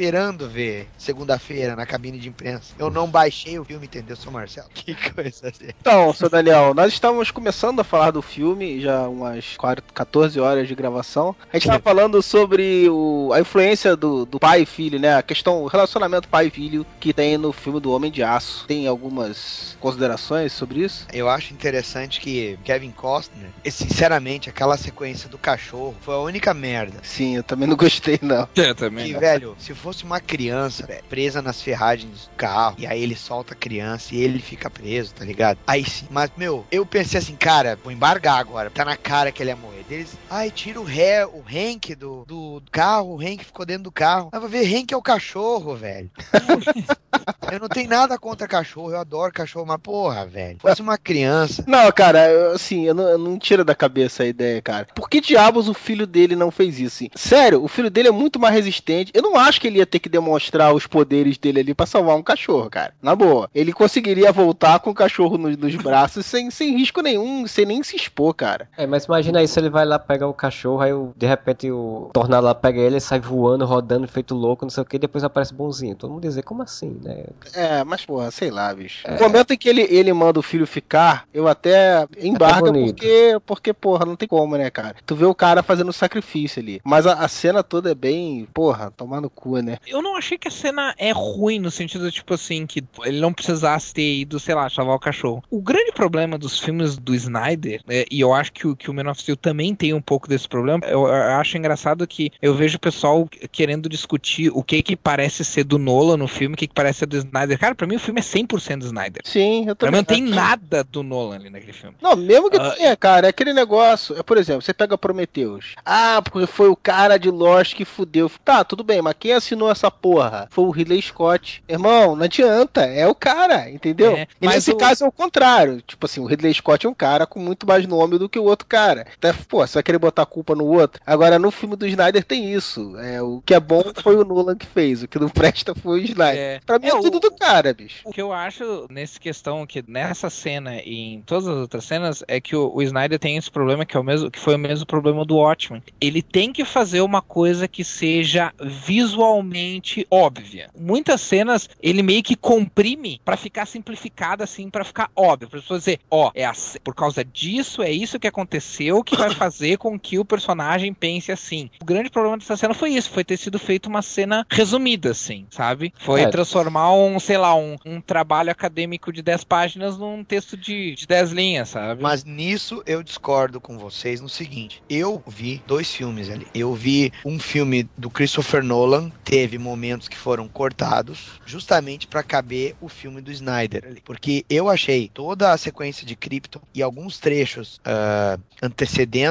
ver 0.49 0.89
segunda-feira 0.99 1.77
na 1.77 1.87
cabine 1.87 2.19
de 2.19 2.29
imprensa. 2.29 2.75
Eu 2.79 2.91
não 2.91 3.09
baixei 3.09 3.59
o 3.59 3.65
filme, 3.65 3.87
entendeu, 3.87 4.17
seu 4.17 4.31
Marcelo? 4.31 4.69
Que 4.83 4.95
coisa 5.13 5.49
assim. 5.49 5.69
Então, 5.81 6.13
seu 6.13 6.29
Daniel, 6.29 6.75
nós 6.75 6.93
estávamos 6.93 7.31
começando 7.31 7.81
a 7.81 7.85
falar 7.85 8.11
do 8.11 8.21
filme, 8.21 8.81
já 8.81 9.09
umas 9.09 9.57
14 9.95 10.41
horas 10.41 10.67
de 10.67 10.75
gravação. 10.75 11.37
A 11.53 11.57
gente 11.57 11.69
estava 11.69 11.81
falando 11.83 12.21
sobre 12.21 12.89
o, 12.89 13.31
a 13.33 13.41
influência 13.41 13.95
do, 13.95 14.25
do 14.25 14.41
pai 14.41 14.63
e 14.63 14.67
filho, 14.67 14.99
né? 14.99 15.17
A 15.17 15.23
questão, 15.23 15.63
o 15.63 15.67
relacionamento 15.67 16.29
pai 16.29 16.47
e 16.47 16.51
filho 16.51 16.87
que 16.99 17.13
tem 17.13 17.39
no 17.39 17.53
filme 17.53 17.79
do 17.79 17.93
Homem 17.93 18.11
de 18.11 18.23
Aço. 18.23 18.67
Tem 18.67 18.87
algumas 18.87 19.77
considerações 19.79 20.53
sobre 20.53 20.81
isso? 20.81 21.07
Eu 21.13 21.29
acho 21.29 21.53
interessante 21.53 22.21
que 22.21 22.59
Kevin 22.65 22.91
Costner, 22.91 23.51
e, 23.65 23.71
sinceramente, 23.71 24.51
aquela 24.51 24.77
sequência 24.77 25.29
do 25.29 25.39
cachorro 25.39 25.95
foi 26.01 26.15
a 26.15 26.19
única 26.19 26.53
merda. 26.53 26.99
Sim, 27.03 27.37
eu 27.37 27.43
também 27.43 27.69
não 27.69 27.77
gostei, 27.77 28.19
não. 28.21 28.49
Eu 28.57 28.75
também. 28.75 29.07
Que, 29.07 29.13
não. 29.13 29.21
velho, 29.21 29.57
se 29.59 29.75
fosse 29.83 30.05
uma 30.05 30.21
criança 30.21 30.87
velho, 30.87 31.03
presa 31.09 31.43
nas 31.43 31.61
ferragens 31.61 32.27
do 32.27 32.37
carro, 32.37 32.77
e 32.79 32.87
aí 32.87 33.03
ele 33.03 33.17
solta 33.17 33.53
a 33.53 33.57
criança 33.57 34.15
e 34.15 34.21
ele 34.23 34.39
fica 34.39 34.71
preso, 34.71 35.13
tá 35.13 35.25
ligado? 35.25 35.59
Aí 35.67 35.85
sim. 35.85 36.07
Mas, 36.09 36.31
meu, 36.37 36.65
eu 36.71 36.87
pensei 36.87 37.19
assim, 37.19 37.35
cara, 37.35 37.79
vou 37.83 37.93
embargar 37.93 38.39
agora. 38.39 38.71
Tá 38.71 38.85
na 38.85 38.97
cara 38.97 39.33
que 39.33 39.43
ele 39.43 39.51
ia 39.51 39.57
morrer. 39.57 39.82
Eles, 39.93 40.17
ai, 40.31 40.51
tira 40.51 40.81
o 40.81 40.85
ré, 40.85 41.27
o 41.27 41.45
Hank 41.47 41.95
do, 41.95 42.25
do 42.25 42.63
carro, 42.73 43.15
o 43.15 43.21
Hank 43.21 43.45
ficou 43.45 43.67
dentro 43.67 43.83
do 43.83 43.93
carro. 43.93 44.31
Aí 44.33 44.39
eu 44.39 44.41
vou 44.41 44.49
ver, 44.49 44.65
Hank 44.65 44.91
é 44.91 44.97
o 44.97 45.03
cachorro, 45.03 45.77
velho. 45.77 46.11
eu 47.53 47.61
não 47.61 47.69
tenho 47.69 47.91
nada 47.91 48.19
contra 48.19 48.49
cachorro, 48.49 48.93
eu 48.93 48.99
adoro 48.99 49.31
cachorro, 49.31 49.67
mas 49.67 49.79
porra, 49.83 50.25
velho. 50.25 50.57
Fosse 50.61 50.81
uma 50.81 50.97
criança. 50.97 51.63
Não, 51.67 51.93
cara, 51.93 52.31
eu, 52.31 52.53
assim, 52.53 52.87
eu 52.87 52.95
não, 52.95 53.07
eu 53.07 53.19
não 53.19 53.39
tiro 53.39 53.67
da 53.67 53.75
cabeça 53.75 54.23
a 54.23 54.27
ideia, 54.27 54.63
cara. 54.63 54.87
Por 54.95 55.11
que 55.11 55.21
diabos 55.21 55.69
o 55.69 55.75
filho 55.75 56.07
dele 56.07 56.35
não 56.35 56.51
fez 56.51 56.81
isso? 56.81 57.05
Assim? 57.05 57.11
Sério, 57.15 57.63
o 57.63 57.69
filho 57.69 57.91
dele 57.91 58.09
é 58.09 58.13
muito 58.13 58.41
mais 58.41 58.55
resistente. 58.55 59.13
Eu 59.13 59.23
não 59.23 59.37
acho 59.37 59.61
que 59.61 59.67
ele 59.67 59.79
ia 59.79 59.87
ter 59.87 59.99
que 59.99 60.09
demonstrar 60.09 60.73
os 60.75 60.87
poderes 60.87 61.37
dele 61.37 61.61
ali 61.61 61.75
pra 61.75 61.85
salvar 61.85 62.17
um 62.17 62.23
cachorro, 62.23 62.71
cara. 62.71 62.95
Na 63.03 63.15
boa. 63.15 63.51
Ele 63.55 63.75
conseguiria 63.75 64.33
voltar 64.33 64.81
com 64.81 64.89
o 64.89 64.95
cachorro 64.95 65.37
nos, 65.37 65.55
nos 65.57 65.77
braços 65.77 66.25
sem, 66.25 66.51
sem 66.51 66.79
risco 66.79 67.03
nenhum, 67.03 67.47
sem 67.47 67.67
nem 67.67 67.83
se 67.83 67.95
expor, 67.95 68.33
cara. 68.33 68.71
É, 68.77 68.87
mas 68.87 69.05
imagina 69.05 69.41
aí 69.41 69.47
se 69.47 69.61
ele 69.61 69.69
vai 69.69 69.82
lá 69.85 69.99
pegar 69.99 70.29
o 70.29 70.35
cachorro, 70.35 70.81
aí 70.81 70.93
o- 70.93 71.13
de 71.17 71.27
repente 71.27 71.71
o 71.71 72.11
tornado 72.13 72.45
lá 72.47 72.55
pega 72.55 72.81
ele, 72.81 73.01
sai 73.01 73.21
voando, 73.21 73.65
rodando, 73.65 74.07
feito 74.09 74.35
louco, 74.35 74.65
não 74.65 74.71
sei 74.71 74.83
o 74.83 74.87
que, 74.87 74.99
depois 74.99 75.25
aparece 75.25 75.53
bonzinho. 75.55 75.95
Todo 75.97 76.11
mundo 76.13 76.23
dizer, 76.23 76.43
como 76.43 76.63
assim, 76.63 76.99
né? 77.03 77.25
É, 77.55 77.85
mas 77.85 78.05
porra, 78.05 78.31
sei 78.31 78.51
lá, 78.51 78.73
bicho. 78.75 79.07
No 79.09 79.21
momento 79.21 79.53
em 79.53 79.57
que 79.59 79.69
ele, 79.69 79.83
ele 79.91 80.13
manda 80.13 80.39
o 80.39 80.43
filho 80.43 80.67
ficar, 80.67 81.27
eu 81.33 81.49
até 81.49 82.07
embarga 82.19 82.61
bonito. 82.73 82.95
porque, 82.97 83.39
porque, 83.47 83.73
porra, 83.73 84.05
não 84.07 84.17
tem 84.17 84.29
como, 84.29 84.57
né, 84.57 84.71
cara? 84.71 84.97
Tu 85.05 85.15
vê 85.15 85.25
o 85.27 85.35
cara 85.35 85.63
fazendo 85.63 85.93
sacrifício 85.93 86.61
ali. 86.61 86.81
Mas 86.85 87.07
a, 87.07 87.15
a 87.15 87.29
cena 87.29 87.63
toda 87.63 87.91
é 87.91 87.95
bem, 87.95 88.47
porra, 88.53 88.91
tomar 88.91 89.21
no 89.21 89.31
cu, 89.31 89.59
né? 89.61 89.79
Eu 89.87 90.03
não 90.03 90.17
achei 90.17 90.37
que 90.39 90.49
a 90.49 90.51
cena 90.51 90.95
é 90.99 91.11
ruim 91.13 91.59
no 91.59 91.71
sentido, 91.71 92.11
tipo 92.11 92.35
assim, 92.35 92.67
que 92.67 92.83
ele 93.05 93.21
não 93.21 93.33
precisasse 93.33 93.93
ter 93.95 94.21
ido, 94.21 94.39
sei 94.39 94.55
lá, 94.55 94.69
salvar 94.69 94.97
o 94.97 95.01
cachorro. 95.01 95.43
O 95.51 95.61
grande 95.61 95.93
problema 95.93 96.39
dos 96.39 96.59
filmes 96.59 96.97
do 96.97 97.15
Snyder, 97.15 97.81
é, 97.89 98.05
e 98.11 98.21
eu 98.21 98.33
acho 98.33 98.53
que 98.53 98.67
o, 98.67 98.77
que 98.77 98.91
o 98.91 98.95
Man 98.95 99.11
of 99.11 99.21
Steel 99.21 99.37
também 99.37 99.72
tem 99.75 99.93
um 99.95 100.01
pouco 100.01 100.29
desse 100.29 100.49
problema, 100.49 100.85
eu, 100.87 101.07
eu 101.07 101.13
acho 101.13 101.57
engraçado 101.57 102.07
que 102.07 102.31
eu 102.41 102.55
vejo 102.55 102.77
o 102.77 102.81
pessoal 102.81 103.29
querendo 103.51 103.89
discutir 103.89 104.51
o 104.55 104.63
que 104.63 104.83
que 104.83 104.97
parece 104.97 105.45
ser 105.45 105.65
do 105.65 105.79
Nolan 105.79 106.17
no 106.17 106.29
filme, 106.29 106.55
o 106.55 106.59
que 106.59 106.67
que 106.67 106.75
parece 106.75 107.01
ser 107.01 107.07
do 107.07 107.17
Snyder. 107.17 107.59
Cara, 107.59 107.75
pra 107.75 107.87
mim 107.87 107.97
o 107.97 108.01
filme 108.01 108.21
é 108.21 108.23
100% 108.23 108.79
do 108.79 108.87
Snyder. 108.87 109.23
Sim, 109.25 109.67
eu 109.69 109.77
Pra 109.77 109.91
mim 109.91 110.03
também. 110.05 110.23
não 110.23 110.29
tem 110.31 110.35
nada 110.37 110.85
do 110.85 111.03
Nolan 111.03 111.37
ali 111.37 111.51
naquele 111.51 111.73
filme. 111.73 111.97
Não, 112.01 112.17
mesmo 112.17 112.51
que 112.51 112.57
Ah, 112.57 112.71
tenha, 112.71 112.97
cara, 112.97 113.27
é 113.27 113.31
aquele 113.31 113.53
negócio. 113.53 114.17
É, 114.19 114.23
por 114.23 114.37
exemplo, 114.39 114.63
você 114.63 114.73
pega 114.75 114.97
Prometheus. 114.99 115.75
Ah, 115.85 116.21
porque 116.23 116.47
foi 116.47 116.69
o 116.69 116.77
cara 116.77 117.17
de 117.19 117.31
Lost 117.31 117.75
que 117.75 117.85
fudeu. 117.85 118.31
Tá, 118.45 118.65
tudo 118.65 118.83
bem, 118.85 119.01
mas 119.03 119.15
quem 119.19 119.33
assinou 119.33 119.71
essa 119.71 119.91
porra? 119.91 120.49
Foi 120.51 120.65
o 120.65 120.71
Ridley 120.71 121.01
Scott. 121.03 121.63
Irmão, 121.69 122.15
não 122.17 122.25
adianta, 122.25 122.83
é 122.83 123.07
o 123.07 123.15
cara, 123.15 123.71
entendeu? 123.71 124.13
É, 124.17 124.27
e 124.41 124.47
mas 124.47 124.55
nesse 124.57 124.73
o- 124.73 124.77
caso 124.77 125.05
é 125.05 125.09
o 125.09 125.13
contrário. 125.13 125.81
Tipo 125.87 126.07
assim, 126.07 126.21
o 126.21 126.25
Ridley 126.27 126.55
Scott 126.55 126.87
é 126.87 126.89
um 126.91 126.95
cara 126.95 127.27
com 127.27 127.39
muito 127.41 127.67
mais 127.67 127.87
nome 127.87 128.19
do 128.19 128.29
que 128.29 128.39
o 128.39 128.45
outro 128.45 128.67
cara. 128.67 129.07
Até, 129.17 129.33
pô, 129.53 129.67
você 129.67 129.75
vai 129.75 129.83
querer 129.83 129.99
botar 129.99 130.23
a 130.23 130.27
culpa 130.27 130.55
no 130.55 130.65
outro. 130.65 130.99
Agora, 131.07 131.39
no 131.39 131.51
filme 131.51 131.77
do 131.77 131.87
Snyder 131.87 132.25
tem 132.25 132.51
isso. 132.55 132.97
É, 132.97 133.21
o 133.21 133.43
que 133.45 133.53
é 133.53 133.61
bom 133.61 133.83
foi 134.03 134.17
o 134.17 134.25
Nolan 134.25 134.57
que 134.57 134.65
fez, 134.65 135.03
o 135.03 135.09
que 135.09 135.19
não 135.19 135.29
presta 135.31 135.75
foi 135.75 136.01
o 136.01 136.03
Snyder. 136.05 136.39
É. 136.43 136.61
Pra 136.65 136.79
mim 136.79 136.87
é, 136.87 136.91
É, 136.91 136.95
o- 136.95 137.03
tudo 137.03 137.21
do 137.21 137.31
cara, 137.37 137.75
bicho. 137.75 138.01
O 138.07 138.11
que 138.11 138.23
eu 138.23 138.33
acho 138.33 138.87
nessa 138.91 139.21
questão 139.21 139.67
que 139.67 139.85
nessa 139.87 140.31
cena 140.31 140.77
e 140.83 141.13
em 141.15 141.21
todas 141.21 141.47
as 141.47 141.57
outras 141.59 141.85
cenas 141.85 142.25
é 142.27 142.41
que 142.41 142.57
o, 142.57 142.73
o 142.75 142.83
Snyder 142.83 143.19
tem 143.19 143.37
esse 143.37 143.51
problema 143.51 143.85
que 143.85 143.95
é 143.95 144.01
o 144.01 144.05
mesmo 144.05 144.31
que 144.31 144.39
foi 144.39 144.55
o 144.55 144.59
mesmo 144.59 144.87
problema 144.87 145.23
do 145.23 145.37
Watchmen. 145.37 145.83
Ele 146.01 146.23
tem 146.23 146.51
que 146.51 146.65
fazer 146.65 147.03
uma 147.03 147.21
coisa 147.21 147.69
que 147.69 147.85
seja 147.85 148.53
visualmente 148.63 150.07
óbvia. 150.11 150.71
Muitas 150.79 151.21
cenas 151.21 151.69
ele 151.83 152.03
meio 152.03 152.23
que 152.23 152.35
comprime 152.37 153.21
pra 153.25 153.37
ficar 153.37 153.67
simplificada 153.67 154.45
assim, 154.45 154.71
pra 154.71 154.85
ficar 154.85 155.11
óbvio, 155.15 155.49
para 155.49 155.61
pessoas 155.61 155.81
dizer, 155.81 156.01
ó, 156.11 156.31
é 156.35 156.47
assim, 156.47 156.79
por 156.83 156.95
causa 156.95 157.23
disso 157.25 157.83
é 157.83 157.91
isso 157.91 158.19
que 158.19 158.27
aconteceu 158.27 159.03
que 159.05 159.17
vai 159.17 159.31
fazer 159.43 159.77
com 159.77 159.99
que 159.99 160.21
o 160.21 160.25
personagem 160.25 160.95
pense 160.95 161.33
assim. 161.33 161.69
O 161.83 161.85
grande 161.85 162.09
problema 162.11 162.39
dessa 162.39 162.57
cena 162.57 162.75
foi 162.75 162.91
isso, 162.91 163.11
foi 163.11 163.25
ter 163.25 163.37
sido 163.37 163.59
feito 163.59 163.87
uma 163.89 164.01
cena 164.01 164.47
resumida 164.49 165.11
assim, 165.11 165.47
sabe? 165.51 165.93
Foi 165.99 166.23
É. 166.23 166.29
transformar 166.29 166.93
um, 166.95 167.19
sei 167.19 167.37
lá, 167.37 167.55
um, 167.57 167.77
um 167.85 168.01
trabalho 168.01 168.53
acadêmico 168.53 169.13
de 169.13 169.21
10 169.21 169.43
páginas 169.43 169.99
num 169.99 170.23
texto 170.23 170.57
de, 170.57 170.95
de 170.95 171.07
10 171.09 171.33
linhas, 171.33 171.71
sabe? 171.71 172.01
Mas 172.01 172.25
nisso 172.25 172.83
eu 172.87 173.03
discordo 173.03 173.61
com 173.61 173.77
vocês 173.79 174.21
no 174.21 174.29
seguinte: 174.29 174.81
eu 174.89 175.21
vi 175.27 175.61
dois 175.67 175.93
filmes 175.93 176.31
ali. 176.31 176.47
Eu 176.55 176.73
vi 176.73 177.13
um 177.27 177.41
filme 177.41 177.89
do 177.99 178.11
Christopher 178.11 178.63
Nolan, 178.63 179.11
teve 179.25 179.59
momentos 179.59 180.07
que 180.07 180.17
foram 180.17 180.49
cortados, 180.49 181.41
justamente 181.45 182.07
pra 182.07 182.23
caber 182.23 182.77
o 182.81 182.89
filme 182.89 183.21
do 183.21 183.33
Snyder 183.33 183.85
ali. 183.87 184.01
Porque 184.05 184.45
eu 184.49 184.69
achei 184.69 185.11
toda 185.13 185.53
a 185.53 185.59
sequência 185.59 186.07
de 186.07 186.15
Krypton 186.15 186.61
e 186.73 186.81
alguns 186.81 187.19
trechos 187.19 187.81
ah, 187.85 188.39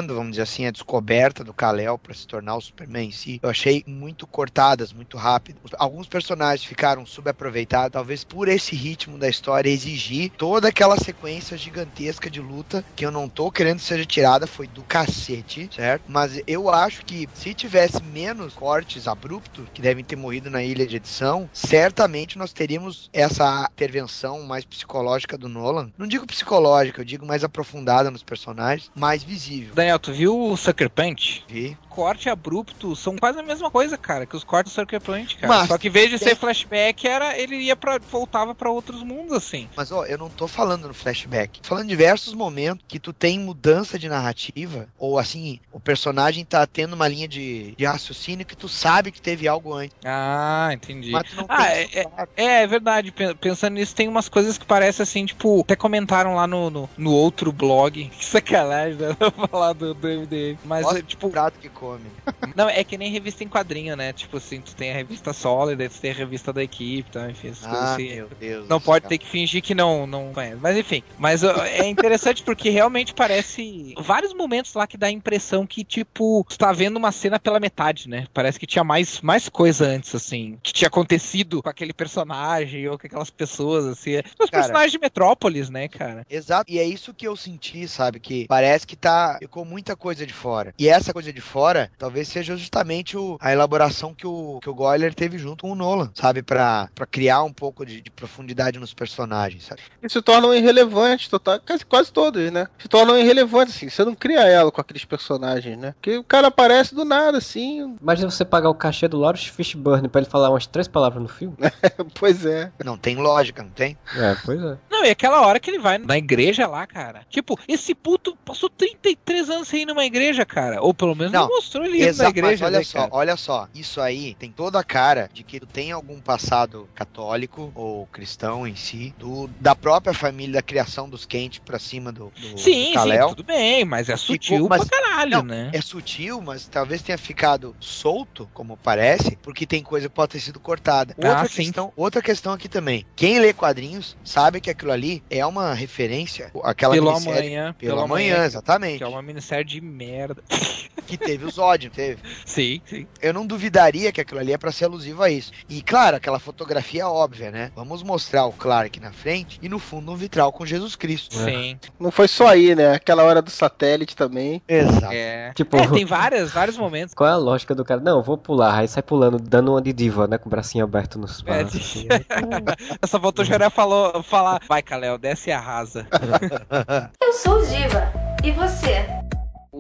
vamos 0.08 0.32
dizer 0.32 0.44
assim, 0.44 0.66
a 0.66 0.72
descoberta 0.72 1.44
do 1.44 1.54
Kal-El 1.54 1.98
pra 1.98 2.14
se 2.14 2.28
tornar 2.28 2.56
o 2.56 2.62
Superman 2.62 3.08
em 3.08 3.12
si, 3.12 3.40
eu 3.42 3.50
achei 3.50 3.84
muito 3.86 4.28
cortadas, 4.28 4.94
muito 4.94 5.18
rápido. 5.18 5.60
Alguns 5.78 6.08
personagens 6.08 6.64
ficaram 6.68 7.06
subaproveitados, 7.06 7.94
talvez 7.94 8.24
por 8.24 8.48
esse 8.48 8.76
ritmo 8.76 9.18
da 9.18 9.30
história 9.30 9.70
exigir 9.70 10.32
toda 10.38 10.68
aquela 10.68 10.98
sequência 10.98 11.58
gigantesca 11.58 12.30
de 12.30 12.42
luta 12.42 12.84
que 12.96 13.06
eu 13.06 13.12
não 13.12 13.30
tô 13.30 13.52
querendo 13.52 13.78
que 13.78 13.86
seja 13.86 14.06
tirada, 14.06 14.48
foi 14.48 14.68
do 14.68 14.84
cacete, 14.84 15.70
certo? 15.74 16.04
Mas 16.08 16.42
eu 16.48 16.70
acho 16.70 17.06
que 17.06 17.28
se 17.34 17.54
tivesse 17.54 18.02
menos 18.04 18.54
cortes 18.54 19.08
abruptos, 19.08 19.68
que 19.74 19.82
devem 19.82 20.04
ter 20.04 20.16
morrido 20.16 20.50
na 20.50 20.64
ilha 20.64 20.86
de 20.86 20.96
edição, 20.98 21.50
certamente 21.54 22.38
nós 22.38 22.54
teríamos 22.54 23.10
essa 23.14 23.70
intervenção 23.74 24.42
mais 24.44 24.66
psicológica 24.66 25.38
do 25.38 25.50
Nolan. 25.50 25.92
Não 25.98 26.08
digo 26.08 26.28
psicológica, 26.28 27.02
eu 27.02 27.06
digo 27.06 27.26
mais 27.26 27.44
aprofundada 27.44 28.12
nos 28.12 28.24
personagens, 28.24 28.92
mais 28.96 29.24
visível. 29.24 29.74
Tu 30.00 30.12
viu 30.14 30.38
o 30.38 30.58
Sucker 30.58 30.90
Punch? 30.90 31.44
Vi. 31.48 31.78
Corte 31.90 32.30
abrupto 32.30 32.96
são 32.96 33.18
quase 33.18 33.38
a 33.40 33.44
mesma 33.44 33.70
coisa, 33.70 33.98
cara, 33.98 34.26
que 34.26 34.36
os 34.36 34.44
cortes 34.46 34.72
do 34.72 34.76
Sucker 34.76 35.02
Punch, 35.02 35.36
cara. 35.36 35.54
Mas- 35.54 35.68
Só 35.68 35.78
que 35.78 35.88
em 35.88 35.92
vez 35.92 36.10
de 36.10 36.18
ser 36.18 36.36
flashback, 36.38 37.06
era 37.08 37.38
ele 37.38 37.56
ia 37.58 37.76
para 37.76 38.00
voltava 38.10 38.56
pra 38.56 38.70
outros 38.72 39.04
mundos 39.04 39.34
assim. 39.36 39.68
Mas 39.76 39.92
ó, 39.92 40.06
eu 40.06 40.18
não 40.18 40.30
tô 40.30 40.48
falando 40.48 40.88
no 40.88 40.94
flashback. 40.94 41.62
Tô 41.62 41.70
falando 41.70 41.84
em 41.86 41.90
diversos 41.90 42.34
momentos 42.34 42.86
que 42.88 42.98
tu 43.00 43.12
tem 43.12 43.38
mudança 43.40 44.00
de 44.00 44.08
narrativa, 44.08 44.88
ou 44.98 45.20
assim, 45.20 45.60
o 45.72 45.80
personagem 45.80 46.46
tá 46.46 46.66
tendo 46.66 46.94
uma 46.94 47.08
linha 47.08 47.28
de, 47.28 47.74
de 47.76 47.86
raciocínio 47.86 48.46
que 48.46 48.56
tu 48.56 48.70
sabe 48.70 49.12
que 49.12 49.22
teve 49.22 49.48
algo 49.48 49.74
antes. 49.74 49.96
Ah, 50.06 50.70
entendi. 50.72 51.12
Mas 51.12 51.30
tu 51.30 51.36
não 51.36 51.46
Ah, 51.50 51.66
tem 51.66 51.90
é, 51.94 52.08
é, 52.38 52.46
é 52.64 52.68
verdade. 52.68 53.12
Pen- 53.12 53.36
Pensando 53.36 53.74
nisso, 53.74 53.94
tem 53.96 54.08
umas 54.08 54.30
coisas 54.30 54.58
que 54.58 54.66
parecem 54.66 55.04
assim, 55.04 55.26
tipo, 55.26 55.60
até 55.62 55.76
comentaram 55.76 56.36
lá 56.36 56.48
no, 56.48 56.70
no, 56.70 56.90
no 56.98 57.12
outro 57.12 57.52
blog. 57.52 58.06
Que 58.08 58.24
sacanagem, 58.26 58.96
né? 58.98 59.16
Falar 59.50 59.74
do, 59.82 59.94
do 59.94 60.08
MDM. 60.08 60.58
Mas, 60.64 60.86
é, 60.96 61.02
tipo, 61.02 61.30
prato 61.30 61.60
que 61.60 61.70
come. 61.70 62.06
não, 62.56 62.70
é 62.70 62.84
que 62.84 62.98
nem 62.98 63.12
revista 63.12 63.44
em 63.44 63.48
quadrinho, 63.48 63.96
né? 63.96 64.14
Tipo 64.14 64.38
assim, 64.38 64.62
tu 64.62 64.76
tem 64.76 64.92
a 64.92 64.94
revista 64.96 65.34
sólida, 65.34 65.90
tu 65.90 66.00
tem 66.00 66.12
a 66.12 66.14
revista 66.14 66.54
da 66.54 66.64
equipe, 66.64 67.10
então, 67.10 67.30
enfim, 67.30 67.50
essas 67.50 67.66
coisas 67.66 67.90
Ah, 67.90 67.94
assim. 67.94 68.16
meu 68.16 68.30
Deus. 68.40 68.68
Não 68.70 68.80
pode 68.80 69.04
céu. 69.04 69.10
ter 69.10 69.18
que 69.18 69.28
fingir 69.28 69.62
que 69.62 69.74
não, 69.76 70.06
não 70.06 70.32
conhece. 70.34 70.58
Mas 70.62 70.78
enfim. 70.78 71.04
Mas 71.18 71.44
é 71.44 71.88
interessante 71.88 72.44
porque 72.44 72.70
realmente 72.70 73.14
parece. 73.14 73.94
Vários 74.00 74.34
momentos 74.34 74.74
lá 74.74 74.86
que 74.88 74.98
dá 74.98 75.08
a 75.08 75.12
impressão 75.12 75.66
que, 75.66 75.84
tipo, 75.84 76.46
tu 76.48 76.58
tá 76.58 76.72
vendo 76.72 76.98
uma 76.98 77.12
cena 77.12 77.40
pela 77.40 77.60
metade, 77.60 78.08
né? 78.08 78.28
Parece 78.34 78.60
que 78.60 78.68
tinha 78.68 78.84
mais, 78.84 79.20
mais 79.22 79.50
coisa 79.50 79.86
antes, 79.86 80.14
assim. 80.14 80.58
Que 80.62 80.72
tinha 80.74 80.88
acontecido 80.88 81.62
com 81.64 81.70
aquele 81.70 81.94
personagem 81.94 82.88
ou 82.88 82.98
com 82.98 83.08
aquelas 83.08 83.30
pessoas, 83.30 83.86
assim. 83.86 84.18
Os 84.40 84.50
Cara. 84.50 84.64
personagens 84.64 84.92
de 84.92 85.00
Metrópolis, 85.00 85.70
né, 85.70 85.88
cara? 85.88 86.26
Exato, 86.30 86.72
e 86.72 86.78
é 86.80 86.84
isso 86.84 87.14
que 87.14 87.28
eu 87.28 87.36
senti, 87.36 87.88
sabe? 87.88 88.20
Que 88.20 88.46
parece 88.48 88.86
que 88.86 88.96
tá. 88.96 89.38
Ficou 89.40 89.66
muita 89.72 89.96
coisa 89.96 90.26
de 90.26 90.34
fora. 90.34 90.74
E 90.78 90.90
essa 90.90 91.14
coisa 91.14 91.32
de 91.32 91.40
fora 91.40 91.90
talvez 91.98 92.28
seja 92.28 92.58
justamente 92.58 93.16
o, 93.16 93.38
a 93.40 93.54
elaboração 93.54 94.14
que 94.14 94.28
o, 94.28 94.60
que 94.62 94.70
o 94.70 94.74
Goyer 94.74 95.14
teve 95.14 95.38
junto 95.38 95.62
com 95.62 95.72
o 95.72 95.76
Nolan, 95.76 96.12
sabe? 96.14 96.44
Pra, 96.44 96.90
pra 96.94 97.06
criar 97.06 97.44
um 97.44 97.54
pouco 97.54 97.86
de, 97.86 98.02
de 98.02 98.12
profundidade 98.12 98.78
nos 98.78 98.94
personagens, 98.94 99.64
sabe? 99.64 99.82
E 100.04 100.10
se 100.10 100.22
tornam 100.22 100.54
irrelevantes, 100.54 101.30
total, 101.30 101.62
quase, 101.66 101.86
quase 101.86 102.12
todos, 102.12 102.52
né? 102.52 102.68
Se 102.78 102.90
tornam 102.90 103.18
irrelevantes, 103.18 103.76
assim. 103.76 103.90
Você 103.90 104.04
não 104.04 104.14
cria 104.14 104.42
ela 104.42 104.72
com 104.72 104.82
aqueles 104.82 105.06
personagens, 105.06 105.78
né? 105.78 105.94
Porque 105.94 106.18
o 106.18 106.24
cara 106.24 106.48
aparece 106.48 106.94
do 106.94 107.06
nada, 107.06 107.38
assim. 107.38 107.96
Imagina 108.02 108.30
você 108.30 108.44
pagar 108.44 108.70
o 108.70 108.76
cachê 108.76 109.08
do 109.08 109.18
Lawrence 109.18 109.50
Fishburne 109.50 110.10
pra 110.10 110.22
ele 110.22 110.30
falar 110.30 110.50
umas 110.50 110.68
três 110.68 110.88
palavras 110.88 111.22
no 111.22 111.30
filme. 111.30 111.56
pois 112.20 112.46
é. 112.46 112.72
Não 112.84 112.98
tem 112.98 113.16
lógica, 113.16 113.64
não 113.64 113.70
tem? 113.70 113.98
É, 114.16 114.36
pois 114.44 114.62
é. 114.62 114.78
Não, 114.90 115.06
e 115.06 115.10
aquela 115.10 115.46
hora 115.46 115.60
que 115.60 115.70
ele 115.70 115.80
vai 115.80 115.98
na 115.98 116.18
igreja 116.18 116.68
lá, 116.68 116.86
cara. 116.86 117.22
Tipo, 117.30 117.58
esse 117.68 117.96
puto 117.96 118.36
passou 118.44 118.70
33 118.70 119.50
anos 119.50 119.61
sem 119.66 119.82
ir 119.84 119.86
numa 119.86 120.06
igreja, 120.06 120.46
cara. 120.46 120.82
Ou 120.82 120.94
pelo 120.94 121.16
menos 121.16 121.32
não, 121.34 121.42
não 121.42 121.50
mostrou 121.56 121.86
ele 121.86 122.04
indo 122.08 122.18
na 122.18 122.30
igreja. 122.30 122.66
olha 122.66 122.78
né, 122.80 122.84
só, 122.84 123.00
cara? 123.00 123.10
olha 123.14 123.38
só. 123.38 123.68
Isso 123.74 124.02
aí 124.02 124.36
tem 124.36 124.52
toda 124.52 124.80
a 124.80 124.84
cara 124.84 125.30
de 125.34 125.44
que 125.44 125.60
tu 125.60 125.66
tem 125.66 125.92
algum 125.92 126.20
passado 126.20 126.90
católico 126.96 127.72
ou 127.76 128.08
cristão 128.08 128.68
em 128.68 128.76
si, 128.76 129.14
do, 129.18 129.50
da 129.60 129.76
própria 129.76 130.14
família, 130.14 130.54
da 130.56 130.62
criação 130.62 131.10
dos 131.10 131.26
Kent 131.26 131.60
pra 131.62 131.78
cima 131.80 132.12
do, 132.12 132.32
do, 132.40 132.58
Sim, 132.58 132.94
do 132.94 133.02
sim, 133.02 133.20
tudo 133.30 133.44
bem, 133.44 133.86
mas 133.86 134.10
é 134.10 134.16
sutil 134.18 134.56
Ficou- 134.56 134.70
mas- 134.70 134.88
pra 134.88 135.00
caralho, 135.02 135.32
Não, 135.38 135.44
né? 135.44 135.70
É 135.74 135.82
sutil, 135.82 136.42
mas 136.42 136.68
talvez 136.68 137.02
tenha 137.02 137.18
ficado 137.18 137.76
solto, 137.80 138.50
como 138.54 138.78
parece, 138.78 139.36
porque 139.42 139.66
tem 139.66 139.84
coisa 139.84 140.08
que 140.10 140.16
pode 140.16 140.32
ter 140.32 140.40
sido 140.40 140.60
cortada. 140.60 141.16
Ah, 141.22 141.28
Outra, 141.30 141.48
sim. 141.48 141.64
questão, 141.64 141.94
outra 141.96 142.22
questão 142.22 142.54
aqui 142.54 142.68
também. 142.70 143.06
Quem 143.16 143.40
lê 143.40 143.54
quadrinhos 143.54 144.16
sabe 144.24 144.60
que 144.62 144.70
aquilo 144.70 144.92
ali 144.92 145.24
é 145.30 145.46
uma 145.46 145.74
referência. 145.74 146.52
Aquela 146.64 146.94
Pelo 146.94 147.12
minissérie- 147.12 147.40
amanhã. 147.56 147.76
Pelo 147.78 148.00
amanhã, 148.00 148.46
exatamente. 148.46 148.98
Que 148.98 149.04
é 149.04 149.08
uma 149.08 149.22
minissérie 149.22 149.51
de 149.64 149.82
merda. 149.82 150.42
Que 151.08 151.18
teve 151.18 151.44
o 151.44 151.50
Zod, 151.52 151.88
não 151.88 151.94
teve? 151.94 152.20
Sim, 152.46 152.80
sim. 152.86 153.06
Eu 153.22 153.34
não 153.34 153.46
duvidaria 153.46 154.14
que 154.14 154.22
aquilo 154.22 154.40
ali 154.40 154.54
é 154.54 154.58
pra 154.58 154.72
ser 154.72 154.86
alusivo 154.86 155.22
a 155.22 155.30
isso. 155.30 155.52
E 155.68 155.82
claro, 155.82 156.16
aquela 156.16 156.40
fotografia 156.40 157.02
é 157.02 157.06
óbvia, 157.06 157.52
né? 157.52 157.70
Vamos 157.76 158.02
mostrar 158.02 158.46
o 158.46 158.54
Clark 158.54 158.98
na 159.00 159.12
frente 159.12 159.60
e 159.62 159.68
no 159.68 159.78
fundo 159.78 160.10
um 160.12 160.16
vitral 160.16 160.54
com 160.54 160.66
Jesus 160.66 160.96
Cristo. 160.96 161.36
Sim. 161.36 161.78
Não 162.00 162.12
foi 162.12 162.30
só 162.30 162.48
aí, 162.48 162.76
né? 162.76 162.94
Aquela 162.94 163.24
hora 163.24 163.42
do 163.42 163.50
satélite 163.50 164.16
também. 164.16 164.62
Exato. 164.70 165.12
É. 165.12 165.52
Tipo- 165.54 165.76
É, 165.78 165.88
tem 165.88 166.06
vários, 166.06 166.52
vários 166.52 166.78
momentos. 166.78 167.14
Qual 167.14 167.30
é 167.30 167.34
a 167.34 167.38
lógica 167.38 167.76
do 167.76 167.84
cara? 167.84 168.00
Não, 168.00 168.20
eu 168.20 168.24
vou 168.24 168.38
pular, 168.38 168.78
aí 168.80 168.88
sai 168.88 169.04
pulando, 169.04 169.38
dando 169.38 169.72
uma 169.74 169.82
de 169.82 169.92
diva, 169.92 170.28
né? 170.28 170.38
Com 170.38 170.48
o 170.48 170.52
bracinho 170.52 170.86
aberto 170.86 171.20
nos 171.20 171.42
É, 171.42 171.44
braços. 171.44 171.76
assim, 171.82 172.08
né? 172.08 172.22
Essa 173.02 173.20
voltou 173.20 173.44
Joré 173.44 173.70
falou 173.70 174.24
falar, 174.24 174.62
vai, 174.66 174.82
Kalel, 174.82 175.18
desce 175.18 175.50
e 175.50 175.54
arrasa. 175.54 176.08
Eu 177.22 177.34
sou 177.34 177.62
diva. 177.66 178.14
E 178.46 178.52
você? 178.52 179.06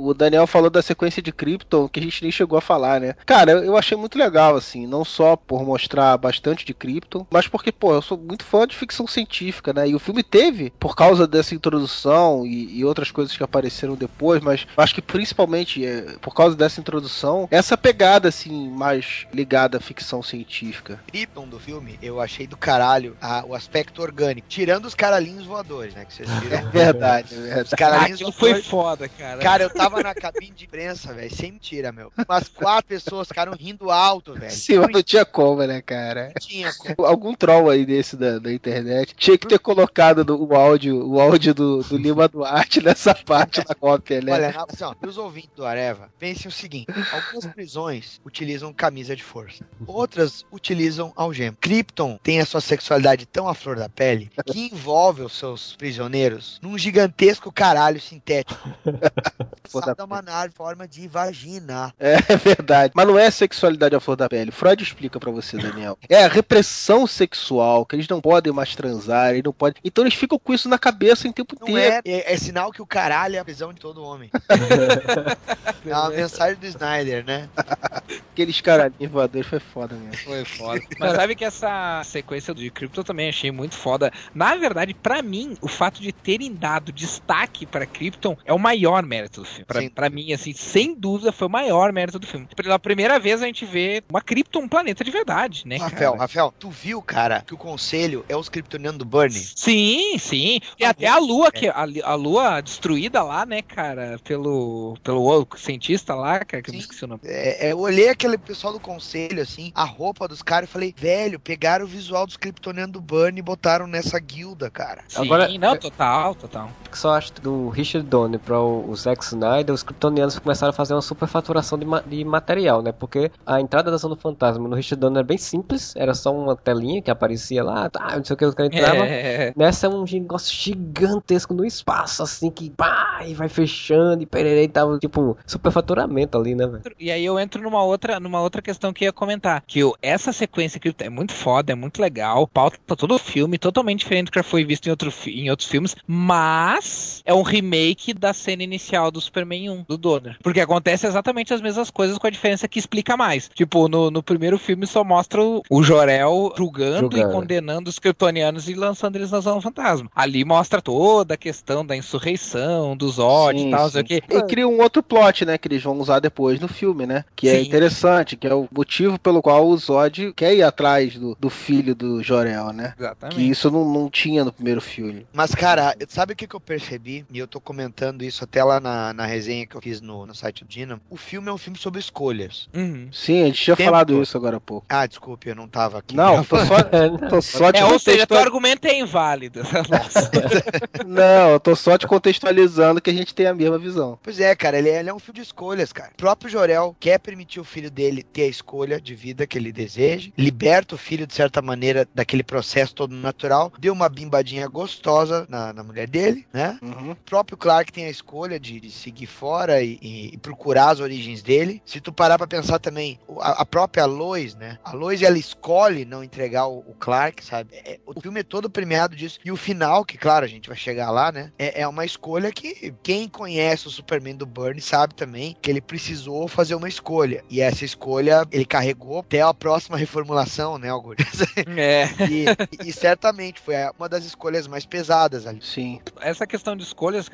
O 0.01 0.13
Daniel 0.13 0.47
falou 0.47 0.69
da 0.69 0.81
sequência 0.81 1.21
de 1.21 1.31
Krypton, 1.31 1.87
que 1.87 1.99
a 1.99 2.03
gente 2.03 2.21
nem 2.23 2.31
chegou 2.31 2.57
a 2.57 2.61
falar, 2.61 2.99
né? 2.99 3.15
Cara, 3.25 3.51
eu 3.51 3.77
achei 3.77 3.97
muito 3.97 4.17
legal, 4.17 4.55
assim, 4.55 4.85
não 4.87 5.03
só 5.05 5.35
por 5.35 5.63
mostrar 5.63 6.17
bastante 6.17 6.65
de 6.65 6.73
Krypton, 6.73 7.25
mas 7.29 7.47
porque, 7.47 7.71
pô, 7.71 7.93
eu 7.93 8.01
sou 8.01 8.17
muito 8.17 8.43
fã 8.43 8.65
de 8.67 8.75
ficção 8.75 9.05
científica, 9.07 9.73
né? 9.73 9.87
E 9.89 9.95
o 9.95 9.99
filme 9.99 10.23
teve, 10.23 10.71
por 10.79 10.95
causa 10.95 11.27
dessa 11.27 11.53
introdução 11.55 12.45
e, 12.45 12.79
e 12.79 12.85
outras 12.85 13.11
coisas 13.11 13.35
que 13.35 13.43
apareceram 13.43 13.95
depois, 13.95 14.41
mas 14.41 14.65
acho 14.77 14.95
que 14.95 15.01
principalmente 15.01 15.85
é, 15.85 16.01
por 16.21 16.33
causa 16.33 16.55
dessa 16.55 16.79
introdução, 16.79 17.47
essa 17.51 17.77
pegada, 17.77 18.29
assim, 18.29 18.69
mais 18.69 19.25
ligada 19.33 19.77
à 19.77 19.81
ficção 19.81 20.21
científica. 20.23 20.99
Krypton 21.07 21.47
do 21.47 21.59
filme, 21.59 21.97
eu 22.01 22.19
achei 22.19 22.47
do 22.47 22.57
caralho 22.57 23.15
a- 23.21 23.43
o 23.47 23.53
aspecto 23.55 24.01
orgânico. 24.01 24.47
Tirando 24.49 24.85
os 24.85 24.95
caralhinhos 24.95 25.45
voadores, 25.45 25.93
né? 25.93 26.05
Que 26.05 26.13
vocês 26.13 26.29
viram. 26.29 26.51
É 26.61 26.63
verdade, 26.71 27.33
é 27.33 27.37
verdade. 27.37 27.63
Os 27.63 27.69
caralhinhos 27.73 28.19
foi 28.21 28.29
voadores. 28.49 28.67
foda, 28.67 29.09
cara. 29.09 29.39
Cara, 29.39 29.63
eu 29.63 29.69
tava 29.69 29.90
na 30.03 30.13
cabine 30.13 30.55
de 30.55 30.65
imprensa, 30.65 31.13
velho, 31.13 31.33
sem 31.35 31.51
mentira, 31.51 31.91
meu. 31.91 32.11
Umas 32.27 32.47
quatro 32.47 32.87
pessoas 32.87 33.27
ficaram 33.27 33.53
rindo 33.53 33.89
alto, 33.91 34.33
velho. 34.33 34.51
Sim, 34.51 34.79
mas 34.79 34.89
não 34.91 35.03
tinha 35.03 35.25
como, 35.25 35.63
né, 35.65 35.81
cara? 35.81 36.27
Não 36.27 36.33
tinha 36.47 36.71
como. 36.73 36.95
Algum 37.07 37.33
troll 37.33 37.69
aí 37.69 37.85
desse 37.85 38.15
da, 38.15 38.39
da 38.39 38.51
internet 38.53 39.13
tinha 39.15 39.37
que 39.37 39.47
ter 39.47 39.59
colocado 39.59 40.23
no- 40.23 40.41
o 40.43 40.55
áudio, 40.55 41.07
o 41.07 41.19
áudio 41.19 41.53
do, 41.53 41.83
do 41.83 41.97
Lima 41.97 42.27
Duarte 42.27 42.81
nessa 42.83 43.13
parte 43.15 43.63
da 43.63 43.75
cópia, 43.75 44.21
né? 44.21 44.31
Olha, 44.33 44.49
assim, 44.69 44.83
ó, 44.83 44.95
os 45.05 45.17
ouvintes 45.17 45.51
do 45.55 45.65
Areva, 45.65 46.09
pensem 46.19 46.47
o 46.47 46.51
seguinte: 46.51 46.87
algumas 47.11 47.45
prisões 47.53 48.19
utilizam 48.25 48.73
camisa 48.73 49.15
de 49.15 49.23
força, 49.23 49.63
outras 49.87 50.45
utilizam 50.51 51.11
algema. 51.15 51.57
Krypton 51.59 52.19
tem 52.23 52.39
a 52.39 52.45
sua 52.45 52.61
sexualidade 52.61 53.25
tão 53.25 53.47
à 53.47 53.53
flor 53.53 53.75
da 53.77 53.89
pele 53.89 54.31
que 54.45 54.69
envolve 54.71 55.21
os 55.21 55.33
seus 55.37 55.75
prisioneiros 55.75 56.59
num 56.61 56.77
gigantesco 56.77 57.51
caralho 57.51 57.99
sintético. 57.99 58.59
Sabe 59.79 59.97
da 59.97 60.05
uma 60.05 60.21
nave 60.21 60.49
em 60.49 60.55
forma 60.55 60.87
de 60.87 61.07
vagina. 61.07 61.93
É 62.01 62.35
verdade. 62.35 62.93
Mas 62.95 63.07
não 63.07 63.17
é 63.17 63.29
sexualidade 63.31 63.95
à 63.95 63.99
flor 63.99 64.15
da 64.15 64.27
pele. 64.29 64.51
Freud 64.51 64.83
explica 64.83 65.19
pra 65.19 65.31
você, 65.31 65.57
Daniel. 65.57 65.97
É 66.09 66.23
a 66.23 66.27
repressão 66.27 67.07
sexual, 67.07 67.85
que 67.85 67.95
eles 67.95 68.07
não 68.07 68.21
podem 68.21 68.51
mais 68.53 68.75
transar, 68.75 69.31
eles 69.31 69.43
não 69.43 69.53
podem. 69.53 69.81
Então 69.83 70.03
eles 70.03 70.13
ficam 70.13 70.37
com 70.37 70.53
isso 70.53 70.69
na 70.69 70.77
cabeça 70.77 71.27
em 71.27 71.31
tempo 71.31 71.55
Não 71.59 71.67
inteiro. 71.67 72.01
é, 72.05 72.11
é, 72.11 72.33
é 72.33 72.37
sinal 72.37 72.71
que 72.71 72.81
o 72.81 72.85
caralho 72.85 73.35
é 73.35 73.39
a 73.39 73.45
prisão 73.45 73.73
de 73.73 73.79
todo 73.79 74.03
homem. 74.03 74.29
é 75.85 75.95
uma 75.95 76.09
mensagem 76.09 76.55
do 76.55 76.65
Snyder, 76.65 77.25
né? 77.25 77.49
Aqueles 78.31 78.59
caralhinhos 78.61 79.11
voadores 79.11 79.47
foi 79.47 79.59
foda 79.59 79.95
mesmo. 79.95 80.17
Foi 80.17 80.45
foda. 80.45 80.81
Mas 80.99 81.15
sabe 81.15 81.35
que 81.35 81.45
essa 81.45 82.01
sequência 82.03 82.53
de 82.53 82.69
Krypton 82.69 83.01
eu 83.01 83.05
também 83.05 83.29
achei 83.29 83.51
muito 83.51 83.75
foda. 83.75 84.11
Na 84.33 84.55
verdade, 84.55 84.93
pra 84.93 85.21
mim, 85.21 85.57
o 85.61 85.67
fato 85.67 86.01
de 86.01 86.11
terem 86.11 86.53
dado 86.53 86.91
destaque 86.91 87.65
pra 87.65 87.85
Krypton 87.85 88.37
é 88.45 88.53
o 88.53 88.59
maior 88.59 89.03
mérito 89.03 89.41
do 89.41 89.47
filme. 89.47 89.60
Pra, 89.65 89.81
pra 89.89 90.09
mim, 90.09 90.33
assim, 90.33 90.53
sem 90.53 90.93
dúvida, 90.95 91.31
foi 91.31 91.47
o 91.47 91.51
maior 91.51 91.91
mérito 91.91 92.19
do 92.19 92.27
filme. 92.27 92.47
Pela 92.55 92.79
primeira 92.79 93.19
vez 93.19 93.41
a 93.41 93.45
gente 93.45 93.65
vê 93.65 94.03
uma 94.09 94.21
Krypton, 94.21 94.59
um 94.61 94.67
planeta 94.67 95.03
de 95.03 95.11
verdade, 95.11 95.63
né, 95.65 95.77
Rafael, 95.77 96.11
cara? 96.11 96.21
Rafael, 96.21 96.53
tu 96.57 96.69
viu, 96.69 97.01
cara, 97.01 97.41
que 97.45 97.53
o 97.53 97.57
conselho 97.57 98.25
é 98.27 98.35
os 98.35 98.49
kryptonianos 98.49 98.99
do 98.99 99.05
Burnie? 99.05 99.39
Sim, 99.55 100.17
sim. 100.17 100.59
E 100.79 100.85
até 100.85 101.07
a 101.07 101.17
lua, 101.17 101.51
que 101.51 101.67
a, 101.67 101.85
a 102.03 102.15
lua 102.15 102.61
destruída 102.61 103.21
lá, 103.23 103.45
né, 103.45 103.61
cara, 103.61 104.19
pelo, 104.23 104.97
pelo 105.03 105.47
cientista 105.57 106.15
lá, 106.15 106.43
cara, 106.43 106.61
que 106.63 106.69
eu 106.69 106.73
me 106.73 106.79
esqueci 106.79 107.05
o 107.05 107.07
nome. 107.07 107.21
É, 107.23 107.67
é, 107.67 107.71
eu 107.71 107.79
olhei 107.79 108.09
aquele 108.09 108.37
pessoal 108.37 108.73
do 108.73 108.79
conselho, 108.79 109.41
assim, 109.41 109.71
a 109.75 109.83
roupa 109.83 110.27
dos 110.27 110.41
caras 110.41 110.69
e 110.69 110.71
falei, 110.71 110.93
velho, 110.97 111.39
pegaram 111.39 111.85
o 111.85 111.87
visual 111.87 112.25
dos 112.25 112.37
kryptonianos 112.37 112.93
do 112.93 113.01
Burnie 113.01 113.39
e 113.39 113.43
botaram 113.43 113.87
nessa 113.87 114.19
guilda, 114.19 114.69
cara. 114.69 115.03
Sim, 115.07 115.23
Agora- 115.23 115.47
não, 115.57 115.77
total, 115.77 116.35
total. 116.35 116.71
que 116.89 116.97
só 116.97 117.15
acho 117.15 117.33
do 117.33 117.69
Richard 117.69 118.07
Donner 118.07 118.39
para 118.39 118.59
o, 118.59 118.89
o 118.89 118.95
Zack 118.95 119.23
Snyder, 119.23 119.50
os 119.71 119.83
kryptonianos 119.83 120.37
começaram 120.39 120.69
a 120.69 120.73
fazer 120.73 120.93
uma 120.93 121.01
superfaturação 121.01 121.77
de, 121.77 121.85
ma- 121.85 122.01
de 122.05 122.23
material, 122.23 122.81
né? 122.81 122.91
Porque 122.91 123.31
a 123.45 123.59
entrada 123.59 123.91
da 123.91 123.97
Zona 123.97 124.15
do 124.15 124.21
Fantasma 124.21 124.67
no 124.67 124.75
Richard 124.75 124.99
Donner 124.99 125.17
era 125.19 125.27
bem 125.27 125.37
simples, 125.37 125.93
era 125.95 126.13
só 126.13 126.33
uma 126.33 126.55
telinha 126.55 127.01
que 127.01 127.11
aparecia 127.11 127.63
lá, 127.63 127.89
tá, 127.89 128.15
não 128.17 128.23
sei 128.23 128.33
o 128.33 128.37
que, 128.37 128.45
o 128.45 128.53
cara 128.53 128.67
entrava. 128.67 129.05
É. 129.05 129.53
Nessa 129.55 129.87
é 129.87 129.89
um 129.89 130.03
negócio 130.03 130.53
gigantesco 130.55 131.53
no 131.53 131.65
espaço, 131.65 132.23
assim, 132.23 132.49
que 132.49 132.69
pá, 132.69 133.21
e 133.25 133.33
vai 133.33 133.49
fechando, 133.49 134.23
e 134.23 134.25
pererei, 134.25 134.67
tava 134.67 134.97
tipo 134.99 135.37
superfaturamento 135.45 136.37
ali, 136.37 136.55
né, 136.55 136.65
velho? 136.67 136.81
E 136.99 137.11
aí 137.11 137.23
eu 137.25 137.39
entro 137.39 137.61
numa 137.61 137.83
outra, 137.83 138.19
numa 138.19 138.41
outra 138.41 138.61
questão 138.61 138.91
que 138.93 139.03
eu 139.03 139.07
ia 139.07 139.13
comentar. 139.13 139.63
Que 139.67 139.83
o- 139.83 139.95
essa 140.01 140.31
sequência 140.33 140.77
aqui 140.77 140.93
é 140.99 141.09
muito 141.09 141.33
foda, 141.33 141.71
é 141.71 141.75
muito 141.75 142.01
legal. 142.01 142.47
Pauta 142.47 142.77
todo 142.97 143.15
o 143.15 143.19
filme, 143.19 143.57
totalmente 143.57 143.99
diferente 143.99 144.25
do 144.27 144.31
que 144.31 144.39
já 144.39 144.43
foi 144.43 144.63
visto 144.63 144.87
em, 144.87 144.89
outro, 144.91 145.13
em 145.27 145.49
outros 145.49 145.67
filmes. 145.69 145.95
Mas 146.07 147.21
é 147.25 147.33
um 147.33 147.41
remake 147.41 148.13
da 148.13 148.33
cena 148.33 148.63
inicial 148.63 149.11
do 149.11 149.19
Superman 149.41 149.69
1, 149.69 149.85
do 149.87 149.97
Donner. 149.97 150.37
Porque 150.41 150.59
acontece 150.59 151.07
exatamente 151.07 151.53
as 151.53 151.61
mesmas 151.61 151.89
coisas 151.89 152.17
com 152.17 152.27
a 152.27 152.29
diferença 152.29 152.67
que 152.67 152.79
explica 152.79 153.17
mais. 153.17 153.49
Tipo, 153.53 153.87
no, 153.87 154.11
no 154.11 154.21
primeiro 154.23 154.57
filme 154.57 154.85
só 154.85 155.03
mostra 155.03 155.41
o, 155.41 155.61
o 155.69 155.83
Jor-El 155.83 156.53
julgando, 156.57 156.99
Julgando. 157.01 157.29
e 157.29 157.33
condenando 157.33 157.89
os 157.89 157.99
kryptonianos 157.99 158.69
e 158.69 158.73
lançando 158.73 159.15
eles 159.15 159.31
na 159.31 159.39
Zona 159.39 159.61
Fantasma. 159.61 160.09
Ali 160.15 160.45
mostra 160.45 160.81
toda 160.81 161.33
a 161.33 161.37
questão 161.37 161.85
da 161.85 161.95
insurreição, 161.95 162.95
do 162.95 163.09
Zod 163.09 163.59
Sim, 163.59 163.67
e 163.67 163.71
tal, 163.71 163.85
sim. 163.85 163.91
sei 163.91 164.01
o 164.01 164.05
quê. 164.05 164.23
E 164.29 164.41
cria 164.43 164.67
um 164.67 164.79
outro 164.81 165.01
plot, 165.01 165.45
né? 165.45 165.57
Que 165.57 165.67
eles 165.67 165.83
vão 165.83 165.99
usar 165.99 166.19
depois 166.19 166.59
no 166.59 166.67
filme, 166.67 167.05
né? 167.05 167.25
Que 167.35 167.49
é 167.49 167.55
Sim. 167.55 167.67
interessante, 167.67 168.35
que 168.35 168.47
é 168.47 168.53
o 168.53 168.67
motivo 168.71 169.19
pelo 169.19 169.41
qual 169.41 169.67
o 169.67 169.77
Zod 169.77 170.33
quer 170.35 170.55
ir 170.55 170.63
atrás 170.63 171.15
do, 171.15 171.35
do 171.39 171.49
filho 171.49 171.95
do 171.95 172.21
Jorel, 172.21 172.71
né? 172.71 172.93
Exatamente. 172.97 173.35
Que 173.35 173.49
isso 173.49 173.71
não, 173.71 173.91
não 173.91 174.09
tinha 174.09 174.43
no 174.43 174.51
primeiro 174.51 174.81
filme. 174.81 175.25
Mas, 175.33 175.55
cara, 175.55 175.95
sabe 176.07 176.33
o 176.33 176.35
que, 176.35 176.47
que 176.47 176.55
eu 176.55 176.59
percebi? 176.59 177.25
E 177.31 177.39
eu 177.39 177.47
tô 177.47 177.59
comentando 177.59 178.23
isso 178.23 178.43
até 178.43 178.63
lá 178.63 178.79
na, 178.79 179.13
na 179.13 179.25
resenha 179.31 179.65
que 179.65 179.75
eu 179.75 179.81
fiz 179.81 180.01
no, 180.01 180.25
no 180.25 180.35
site 180.35 180.63
do 180.63 180.67
Dynamo. 180.67 181.01
O 181.09 181.17
filme 181.17 181.49
é 181.49 181.53
um 181.53 181.57
filme 181.57 181.77
sobre 181.77 181.99
escolhas. 181.99 182.69
Uhum. 182.73 183.09
Sim, 183.11 183.43
a 183.43 183.45
gente 183.45 183.61
tinha 183.61 183.75
Tempo 183.75 183.89
falado 183.89 184.21
isso 184.21 184.37
agora 184.37 184.57
há 184.57 184.59
pouco. 184.59 184.85
Ah, 184.89 185.05
desculpe, 185.05 185.49
eu 185.49 185.55
não 185.55 185.67
tava 185.67 185.99
aqui. 185.99 186.15
Não, 186.15 186.43
tô 186.45 186.57
só, 186.65 186.83
tô 187.29 187.41
só 187.41 187.71
te 187.71 187.79
É, 187.79 187.85
ou 187.85 187.99
seja, 187.99 188.27
teu 188.27 188.37
argumento 188.37 188.85
é 188.85 188.99
inválido. 188.99 189.61
Nossa. 189.89 190.31
Não, 191.05 191.51
eu 191.51 191.59
tô 191.59 191.75
só 191.75 191.97
te 191.97 192.07
contextualizando 192.07 193.01
que 193.01 193.09
a 193.09 193.13
gente 193.13 193.33
tem 193.33 193.47
a 193.47 193.53
mesma 193.53 193.77
visão. 193.77 194.17
Pois 194.21 194.39
é, 194.39 194.55
cara, 194.55 194.77
ele 194.77 194.89
é, 194.89 194.99
ele 194.99 195.09
é 195.09 195.13
um 195.13 195.19
filme 195.19 195.39
de 195.39 195.45
escolhas, 195.45 195.91
cara. 195.91 196.11
O 196.13 196.17
próprio 196.17 196.49
Jorel 196.49 196.95
quer 196.99 197.19
permitir 197.19 197.59
o 197.59 197.63
filho 197.63 197.89
dele 197.89 198.23
ter 198.23 198.43
a 198.43 198.47
escolha 198.47 198.99
de 198.99 199.15
vida 199.15 199.47
que 199.47 199.57
ele 199.57 199.71
deseja, 199.71 200.31
liberta 200.37 200.95
o 200.95 200.97
filho, 200.97 201.27
de 201.27 201.33
certa 201.33 201.61
maneira, 201.61 202.07
daquele 202.13 202.43
processo 202.43 202.93
todo 202.93 203.15
natural, 203.15 203.71
deu 203.79 203.93
uma 203.93 204.09
bimbadinha 204.09 204.67
gostosa 204.67 205.45
na, 205.49 205.73
na 205.73 205.83
mulher 205.83 206.07
dele, 206.07 206.45
né? 206.53 206.77
Uhum. 206.81 207.11
O 207.11 207.15
próprio 207.15 207.57
Clark 207.57 207.91
tem 207.91 208.05
a 208.05 208.09
escolha 208.09 208.59
de, 208.59 208.79
de 208.79 208.91
seguir 208.91 209.20
fora 209.27 209.81
e, 209.81 209.97
e- 210.01 210.31
e 210.33 210.37
procurar 210.37 210.89
as 210.89 210.99
origens 210.99 211.41
dele. 211.41 211.81
Se 211.85 211.99
tu 211.99 212.11
parar 212.13 212.37
pra 212.37 212.47
pensar 212.47 212.79
também, 212.79 213.19
a, 213.39 213.61
a 213.61 213.65
própria 213.65 214.05
Lois, 214.05 214.55
né? 214.55 214.77
A 214.83 214.93
Lois, 214.93 215.21
ela 215.21 215.37
escolhe 215.37 216.05
não 216.05 216.23
entregar 216.23 216.67
o, 216.67 216.79
o 216.79 216.95
Clark, 216.99 217.43
sabe? 217.43 217.75
É- 217.75 217.99
o 218.05 218.19
filme 218.19 218.39
é 218.39 218.43
todo 218.43 218.69
premiado 218.69 219.15
disso. 219.15 219.39
E 219.43 219.51
o 219.51 219.57
final, 219.57 220.03
que 220.05 220.17
claro, 220.17 220.45
a 220.45 220.47
gente 220.47 220.67
vai 220.67 220.77
chegar 220.77 221.11
lá, 221.11 221.31
né? 221.31 221.51
É, 221.57 221.81
é 221.81 221.87
uma 221.87 222.05
escolha 222.05 222.51
que 222.51 222.93
quem 223.03 223.27
conhece 223.27 223.87
o 223.87 223.91
Superman 223.91 224.35
do 224.35 224.45
Burnie 224.45 224.81
sabe 224.81 225.13
também 225.15 225.55
que 225.61 225.69
ele 225.69 225.81
precisou 225.81 226.47
fazer 226.47 226.75
uma 226.75 226.87
escolha. 226.89 227.43
E 227.49 227.61
essa 227.61 227.85
escolha 227.85 228.45
ele 228.51 228.65
carregou 228.65 229.19
até 229.19 229.41
a 229.41 229.53
próxima 229.53 229.97
reformulação, 229.97 230.77
né, 230.77 230.89
Augusto? 230.89 231.21
É. 231.77 232.05
E, 232.29 232.87
e 232.87 232.93
certamente 232.93 233.59
foi 233.59 233.75
uma 233.97 234.07
das 234.09 234.25
escolhas 234.25 234.67
mais 234.67 234.85
pesadas 234.85 235.45
ali. 235.47 235.59
Sim. 235.61 235.99
Essa 236.19 236.45
questão 236.47 236.75
de 236.75 236.83
escolhas 236.83 237.27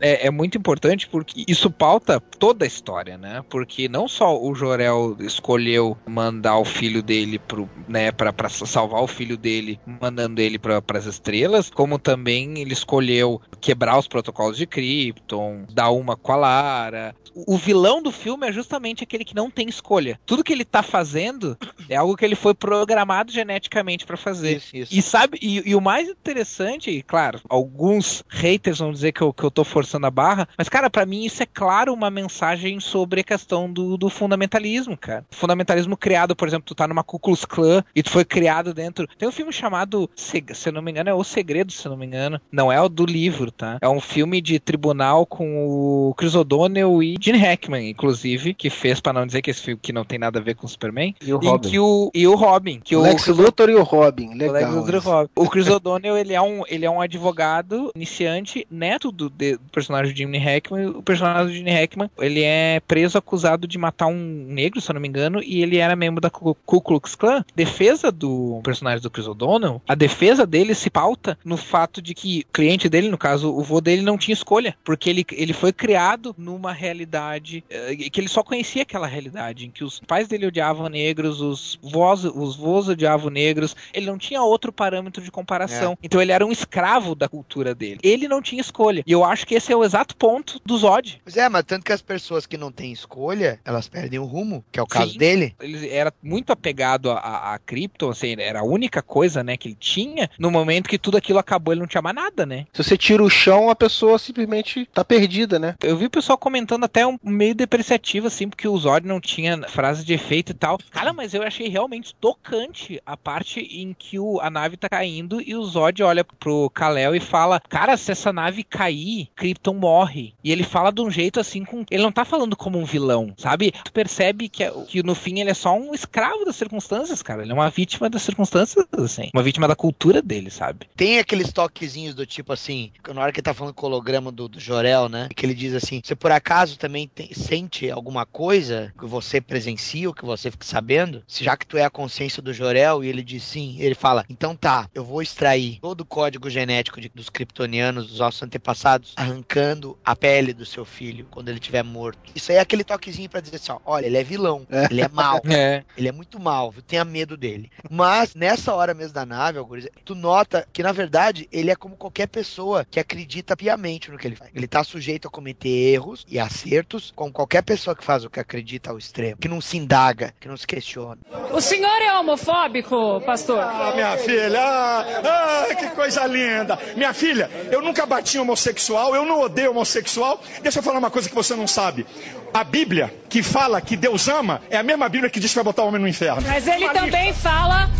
é, 0.00 0.26
é 0.26 0.30
muito 0.30 0.56
importante 0.58 1.06
porque 1.08 1.33
isso 1.34 1.70
pauta 1.70 2.20
toda 2.20 2.64
a 2.64 2.68
história, 2.68 3.18
né? 3.18 3.42
Porque 3.48 3.88
não 3.88 4.08
só 4.08 4.40
o 4.40 4.54
Jorel 4.54 5.16
escolheu 5.20 5.96
mandar 6.06 6.58
o 6.58 6.64
filho 6.64 7.02
dele 7.02 7.38
pro, 7.38 7.68
né, 7.88 8.12
pra, 8.12 8.32
pra 8.32 8.48
salvar 8.48 9.02
o 9.02 9.06
filho 9.06 9.36
dele, 9.36 9.80
mandando 10.00 10.40
ele 10.40 10.58
para 10.58 10.82
as 10.94 11.06
estrelas, 11.06 11.70
como 11.70 11.98
também 11.98 12.58
ele 12.58 12.72
escolheu 12.72 13.40
quebrar 13.60 13.98
os 13.98 14.06
protocolos 14.06 14.56
de 14.56 14.66
Krypton, 14.66 15.64
dar 15.72 15.90
uma 15.90 16.16
com 16.16 16.32
a 16.32 16.36
Lara. 16.36 17.14
O, 17.34 17.54
o 17.54 17.56
vilão 17.56 18.02
do 18.02 18.12
filme 18.12 18.46
é 18.46 18.52
justamente 18.52 19.02
aquele 19.02 19.24
que 19.24 19.34
não 19.34 19.50
tem 19.50 19.68
escolha. 19.68 20.20
Tudo 20.24 20.44
que 20.44 20.52
ele 20.52 20.64
tá 20.64 20.82
fazendo 20.82 21.56
é 21.88 21.96
algo 21.96 22.16
que 22.16 22.24
ele 22.24 22.36
foi 22.36 22.54
programado 22.54 23.32
geneticamente 23.32 24.06
para 24.06 24.16
fazer. 24.16 24.56
Isso, 24.56 24.76
isso. 24.76 24.94
E 24.94 25.02
sabe, 25.02 25.38
e, 25.42 25.70
e 25.70 25.74
o 25.74 25.80
mais 25.80 26.08
interessante, 26.08 26.90
e 26.90 27.02
claro, 27.02 27.40
alguns 27.48 28.22
haters 28.28 28.78
vão 28.78 28.92
dizer 28.92 29.12
que 29.12 29.22
eu, 29.22 29.32
que 29.32 29.42
eu 29.42 29.50
tô 29.50 29.64
forçando 29.64 30.06
a 30.06 30.10
barra, 30.10 30.48
mas 30.56 30.68
cara, 30.68 30.88
pra 30.88 31.06
mim 31.06 31.23
isso 31.26 31.42
é 31.42 31.46
claro 31.46 31.92
uma 31.92 32.10
mensagem 32.10 32.80
sobre 32.80 33.20
a 33.20 33.24
questão 33.24 33.70
do, 33.72 33.96
do 33.96 34.08
fundamentalismo, 34.08 34.96
cara. 34.96 35.24
Fundamentalismo 35.30 35.96
criado, 35.96 36.34
por 36.36 36.48
exemplo, 36.48 36.64
tu 36.66 36.74
tá 36.74 36.86
numa 36.88 37.02
Ku 37.04 37.18
Klux 37.18 37.44
Klan 37.44 37.82
e 37.94 38.02
tu 38.02 38.10
foi 38.10 38.24
criado 38.24 38.74
dentro. 38.74 39.06
Tem 39.18 39.28
um 39.28 39.32
filme 39.32 39.52
chamado, 39.52 40.08
Se- 40.14 40.44
se 40.52 40.68
eu 40.68 40.72
não 40.72 40.82
me 40.82 40.90
engano, 40.90 41.10
é 41.10 41.14
O 41.14 41.24
Segredo, 41.24 41.72
se 41.72 41.86
eu 41.86 41.90
não 41.90 41.96
me 41.98 42.06
engano. 42.06 42.40
Não 42.50 42.70
é 42.70 42.80
o 42.80 42.88
do 42.88 43.04
livro, 43.06 43.50
tá? 43.50 43.78
É 43.80 43.88
um 43.88 44.00
filme 44.00 44.40
de 44.40 44.58
tribunal 44.58 45.26
com 45.26 45.66
o 45.66 46.14
Chris 46.16 46.34
O'Donnell 46.34 47.02
e 47.02 47.16
Gene 47.20 47.38
Hackman, 47.38 47.88
inclusive, 47.90 48.54
que 48.54 48.70
fez, 48.70 49.00
pra 49.00 49.12
não 49.12 49.26
dizer 49.26 49.42
que 49.42 49.50
esse 49.50 49.62
filme 49.62 49.80
que 49.82 49.92
não 49.92 50.04
tem 50.04 50.18
nada 50.18 50.38
a 50.38 50.42
ver 50.42 50.54
com 50.54 50.66
o 50.66 50.68
Superman. 50.68 51.14
E 51.20 51.32
o 51.32 51.40
em 51.42 51.46
Robin. 51.46 51.68
que 51.70 51.78
o, 51.78 52.10
e 52.14 52.26
o 52.26 52.34
Robin. 52.34 52.80
Que 52.82 52.96
o 52.96 53.02
Lex 53.02 53.26
Luthor 53.28 53.70
e 53.70 53.74
o 53.74 53.82
Robin. 53.82 54.28
o 54.34 54.36
Lex 54.36 54.52
Legal. 54.52 54.72
Luthor 54.74 54.94
e 54.94 54.98
o. 54.98 55.00
Robin. 55.00 55.30
O 55.36 55.48
Chris 55.48 55.68
O'Donnell, 55.68 56.16
ele 56.16 56.32
é 56.34 56.40
um, 56.42 56.62
ele 56.68 56.84
é 56.84 56.90
um 56.90 57.00
advogado 57.00 57.90
iniciante, 57.94 58.66
neto 58.70 59.10
do, 59.10 59.28
de- 59.30 59.56
do 59.56 59.70
personagem 59.72 60.12
de 60.12 60.18
Jimmy 60.20 60.38
Hackman. 60.38 61.02
O 61.04 61.12
personagem 61.14 61.48
de 61.48 61.58
Jimmy 61.58 61.70
Hackman, 61.70 62.10
ele 62.18 62.42
é 62.42 62.80
preso 62.88 63.18
acusado 63.18 63.68
de 63.68 63.76
matar 63.76 64.06
um 64.06 64.46
negro, 64.48 64.80
se 64.80 64.90
eu 64.90 64.94
não 64.94 65.02
me 65.02 65.06
engano, 65.06 65.42
e 65.42 65.62
ele 65.62 65.76
era 65.76 65.94
membro 65.94 66.18
da 66.18 66.30
Ku 66.30 66.56
Ku 66.64 66.80
Klux 66.80 67.14
Klan. 67.14 67.44
Defesa 67.54 68.10
do 68.10 68.58
personagem 68.64 69.02
do 69.02 69.10
Chris 69.10 69.26
O'Donnell, 69.26 69.82
a 69.86 69.94
defesa 69.94 70.46
dele 70.46 70.74
se 70.74 70.88
pauta 70.88 71.36
no 71.44 71.58
fato 71.58 72.00
de 72.00 72.14
que 72.14 72.46
o 72.48 72.52
cliente 72.54 72.88
dele, 72.88 73.10
no 73.10 73.18
caso, 73.18 73.54
o 73.54 73.62
vô 73.62 73.82
dele, 73.82 74.00
não 74.00 74.16
tinha 74.16 74.32
escolha, 74.32 74.74
porque 74.82 75.10
ele, 75.10 75.26
ele 75.32 75.52
foi 75.52 75.74
criado 75.74 76.34
numa 76.38 76.72
realidade 76.72 77.62
eh, 77.68 77.96
que 78.10 78.18
ele 78.18 78.28
só 78.28 78.42
conhecia 78.42 78.80
aquela 78.80 79.06
realidade, 79.06 79.66
em 79.66 79.70
que 79.70 79.84
os 79.84 80.00
pais 80.00 80.26
dele 80.26 80.46
odiavam 80.46 80.88
negros, 80.88 81.42
os 81.42 81.78
vós, 81.82 82.24
os 82.24 82.56
vós 82.56 82.88
odiavam 82.88 83.28
negros, 83.28 83.76
ele 83.92 84.06
não 84.06 84.16
tinha 84.16 84.42
outro 84.42 84.72
parâmetro 84.72 85.22
de 85.22 85.30
comparação. 85.30 85.98
Então 86.02 86.22
ele 86.22 86.32
era 86.32 86.46
um 86.46 86.50
escravo 86.50 87.14
da 87.14 87.28
cultura 87.28 87.74
dele. 87.74 88.00
Ele 88.02 88.26
não 88.26 88.40
tinha 88.40 88.62
escolha. 88.62 89.04
E 89.06 89.12
eu 89.12 89.22
acho 89.22 89.46
que 89.46 89.54
esse 89.54 89.70
é 89.70 89.76
o 89.76 89.84
exato 89.84 90.16
ponto 90.16 90.58
do 90.64 90.78
Zod. 90.94 91.20
Pois 91.24 91.36
é, 91.36 91.48
mas 91.48 91.64
tanto 91.64 91.84
que 91.84 91.92
as 91.92 92.02
pessoas 92.02 92.46
que 92.46 92.56
não 92.56 92.70
têm 92.70 92.92
escolha, 92.92 93.60
elas 93.64 93.88
perdem 93.88 94.18
o 94.18 94.24
rumo, 94.24 94.64
que 94.70 94.78
é 94.78 94.82
o 94.82 94.86
caso 94.86 95.12
Sim. 95.12 95.18
dele. 95.18 95.54
Ele 95.60 95.88
era 95.88 96.12
muito 96.22 96.52
apegado 96.52 97.10
a, 97.10 97.18
a, 97.18 97.54
a 97.54 97.58
Krypton, 97.58 98.10
assim, 98.10 98.36
era 98.38 98.60
a 98.60 98.64
única 98.64 99.02
coisa, 99.02 99.42
né, 99.42 99.56
que 99.56 99.68
ele 99.68 99.76
tinha. 99.78 100.30
No 100.38 100.50
momento 100.50 100.88
que 100.88 100.98
tudo 100.98 101.16
aquilo 101.16 101.38
acabou, 101.38 101.72
ele 101.72 101.80
não 101.80 101.88
tinha 101.88 102.02
mais 102.02 102.14
nada, 102.16 102.46
né? 102.46 102.66
Se 102.72 102.82
você 102.82 102.96
tira 102.96 103.22
o 103.22 103.30
chão, 103.30 103.70
a 103.70 103.76
pessoa 103.76 104.18
simplesmente 104.18 104.86
tá 104.92 105.04
perdida, 105.04 105.58
né? 105.58 105.74
Eu 105.82 105.96
vi 105.96 106.06
o 106.06 106.10
pessoal 106.10 106.38
comentando 106.38 106.84
até 106.84 107.06
um 107.06 107.18
meio 107.22 107.54
depreciativo, 107.54 108.26
assim, 108.26 108.48
porque 108.48 108.68
o 108.68 108.76
Zod 108.76 109.06
não 109.06 109.20
tinha 109.20 109.60
frase 109.68 110.04
de 110.04 110.14
efeito 110.14 110.52
e 110.52 110.54
tal. 110.54 110.78
Cara, 110.90 111.12
mas 111.12 111.34
eu 111.34 111.42
achei 111.42 111.68
realmente 111.68 112.14
tocante 112.14 113.00
a 113.04 113.16
parte 113.16 113.60
em 113.60 113.94
que 113.94 114.18
o, 114.18 114.40
a 114.40 114.50
nave 114.50 114.76
tá 114.76 114.88
caindo 114.88 115.40
e 115.40 115.54
o 115.54 115.64
Zod 115.64 116.02
olha 116.02 116.24
pro 116.24 116.70
Kal-El 116.70 117.14
e 117.14 117.20
fala: 117.20 117.60
Cara, 117.68 117.96
se 117.96 118.12
essa 118.12 118.32
nave 118.32 118.62
cair, 118.62 119.28
Krypton 119.34 119.74
morre. 119.74 120.34
E 120.42 120.52
ele 120.52 120.62
fala 120.62 120.83
de 120.90 121.00
um 121.00 121.10
jeito 121.10 121.40
assim 121.40 121.64
com. 121.64 121.84
Ele 121.90 122.02
não 122.02 122.12
tá 122.12 122.24
falando 122.24 122.56
como 122.56 122.78
um 122.78 122.84
vilão, 122.84 123.34
sabe? 123.36 123.72
Tu 123.84 123.92
percebe 123.92 124.48
que, 124.48 124.68
que 124.88 125.02
no 125.02 125.14
fim 125.14 125.40
ele 125.40 125.50
é 125.50 125.54
só 125.54 125.76
um 125.76 125.94
escravo 125.94 126.44
das 126.44 126.56
circunstâncias, 126.56 127.22
cara. 127.22 127.42
Ele 127.42 127.50
é 127.52 127.54
uma 127.54 127.70
vítima 127.70 128.08
das 128.10 128.22
circunstâncias, 128.22 128.84
assim. 128.92 129.30
Uma 129.34 129.42
vítima 129.42 129.68
da 129.68 129.76
cultura 129.76 130.20
dele, 130.22 130.50
sabe? 130.50 130.86
Tem 130.96 131.18
aqueles 131.18 131.52
toquezinhos 131.52 132.14
do 132.14 132.26
tipo 132.26 132.52
assim, 132.52 132.92
na 133.12 133.20
hora 133.22 133.32
que 133.32 133.40
ele 133.40 133.44
tá 133.44 133.54
falando 133.54 133.74
com 133.74 133.86
o 133.86 133.88
holograma 133.90 134.30
do, 134.32 134.48
do 134.48 134.60
Jorel, 134.60 135.08
né? 135.08 135.28
Que 135.34 135.44
ele 135.46 135.54
diz 135.54 135.74
assim: 135.74 136.00
você 136.02 136.14
por 136.14 136.30
acaso 136.32 136.78
também 136.78 137.08
tem- 137.08 137.32
sente 137.32 137.90
alguma 137.90 138.24
coisa 138.26 138.92
que 138.98 139.06
você 139.06 139.40
presencia, 139.40 140.08
ou 140.08 140.14
que 140.14 140.24
você 140.24 140.50
fica 140.50 140.64
sabendo? 140.64 141.22
Se 141.26 141.44
já 141.44 141.56
que 141.56 141.66
tu 141.66 141.76
é 141.76 141.84
a 141.84 141.90
consciência 141.90 142.42
do 142.42 142.52
Jorel, 142.52 143.02
e 143.04 143.08
ele 143.08 143.22
diz 143.22 143.42
sim, 143.42 143.76
ele 143.78 143.94
fala: 143.94 144.24
então 144.28 144.54
tá, 144.56 144.88
eu 144.94 145.04
vou 145.04 145.22
extrair 145.22 145.78
todo 145.80 146.00
o 146.02 146.04
código 146.06 146.48
genético 146.50 147.00
de- 147.00 147.10
dos 147.14 147.28
kryptonianos, 147.28 148.08
dos 148.08 148.18
nossos 148.18 148.42
antepassados, 148.42 149.12
arrancando 149.16 149.98
a 150.04 150.14
pele 150.16 150.52
do 150.52 150.64
seu 150.74 150.84
filho 150.84 151.26
quando 151.30 151.48
ele 151.48 151.58
estiver 151.58 151.82
morto. 151.82 152.18
Isso 152.34 152.50
aí 152.50 152.58
é 152.58 152.60
aquele 152.60 152.84
toquezinho 152.84 153.28
pra 153.28 153.40
dizer 153.40 153.56
assim: 153.56 153.72
ó, 153.72 153.78
olha, 153.84 154.06
ele 154.06 154.16
é 154.18 154.24
vilão, 154.24 154.66
É. 154.70 154.86
ele 154.90 155.00
é 155.02 155.08
mau. 155.08 155.40
É. 155.54 155.84
Ele 155.96 156.08
é 156.08 156.12
muito 156.12 156.40
mal, 156.40 156.74
tenha 156.86 157.04
medo 157.04 157.36
dele. 157.36 157.70
Mas 157.90 158.34
nessa 158.34 158.74
hora 158.74 158.92
mesmo 158.92 159.14
da 159.14 159.24
nave, 159.24 159.58
tu 160.04 160.14
nota 160.14 160.66
que 160.72 160.82
na 160.82 160.90
verdade 160.90 161.48
ele 161.52 161.70
é 161.70 161.76
como 161.76 161.96
qualquer 161.96 162.26
pessoa 162.26 162.84
que 162.90 162.98
acredita 162.98 163.56
piamente 163.56 164.10
no 164.10 164.18
que 164.18 164.26
ele 164.26 164.34
faz. 164.36 164.50
Ele 164.54 164.66
tá 164.66 164.82
sujeito 164.82 165.28
a 165.28 165.30
cometer 165.30 165.68
erros 165.68 166.24
e 166.28 166.38
acertos, 166.38 167.12
como 167.14 167.30
qualquer 167.32 167.62
pessoa 167.62 167.94
que 167.94 168.02
faz 168.04 168.24
o 168.24 168.30
que 168.30 168.40
acredita 168.40 168.90
ao 168.90 168.98
extremo, 168.98 169.36
que 169.36 169.48
não 169.48 169.60
se 169.60 169.76
indaga, 169.76 170.34
que 170.40 170.48
não 170.48 170.56
se 170.56 170.66
questiona. 170.66 171.18
O 171.52 171.60
senhor 171.60 172.02
é 172.02 172.12
homofóbico, 172.18 173.20
pastor? 173.24 173.60
Ah, 173.60 173.92
minha 173.94 174.16
filha, 174.18 174.60
ah, 174.60 175.66
ah, 175.70 175.74
que 175.74 175.88
coisa 175.90 176.26
linda. 176.26 176.78
Minha 176.96 177.12
filha, 177.14 177.48
eu 177.70 177.80
nunca 177.82 178.04
bati 178.06 178.36
em 178.36 178.40
homossexual, 178.40 179.14
eu 179.14 179.24
não 179.24 179.40
odeio 179.40 179.70
homossexual. 179.70 180.42
Deixa 180.64 180.78
eu 180.78 180.82
falar 180.82 180.98
uma 180.98 181.10
coisa 181.10 181.28
que 181.28 181.34
você 181.34 181.54
não 181.54 181.66
sabe. 181.66 182.06
A 182.54 182.62
Bíblia, 182.62 183.12
que 183.28 183.42
fala 183.42 183.80
que 183.80 183.96
Deus 183.96 184.28
ama, 184.28 184.62
é 184.70 184.76
a 184.76 184.82
mesma 184.84 185.08
Bíblia 185.08 185.28
que 185.28 185.40
diz 185.40 185.50
que 185.50 185.56
vai 185.56 185.64
botar 185.64 185.82
o 185.82 185.88
homem 185.88 186.00
no 186.00 186.06
inferno. 186.06 186.40
Mas 186.46 186.64
ele 186.68 186.88
também 186.90 187.32
fala, 187.32 187.90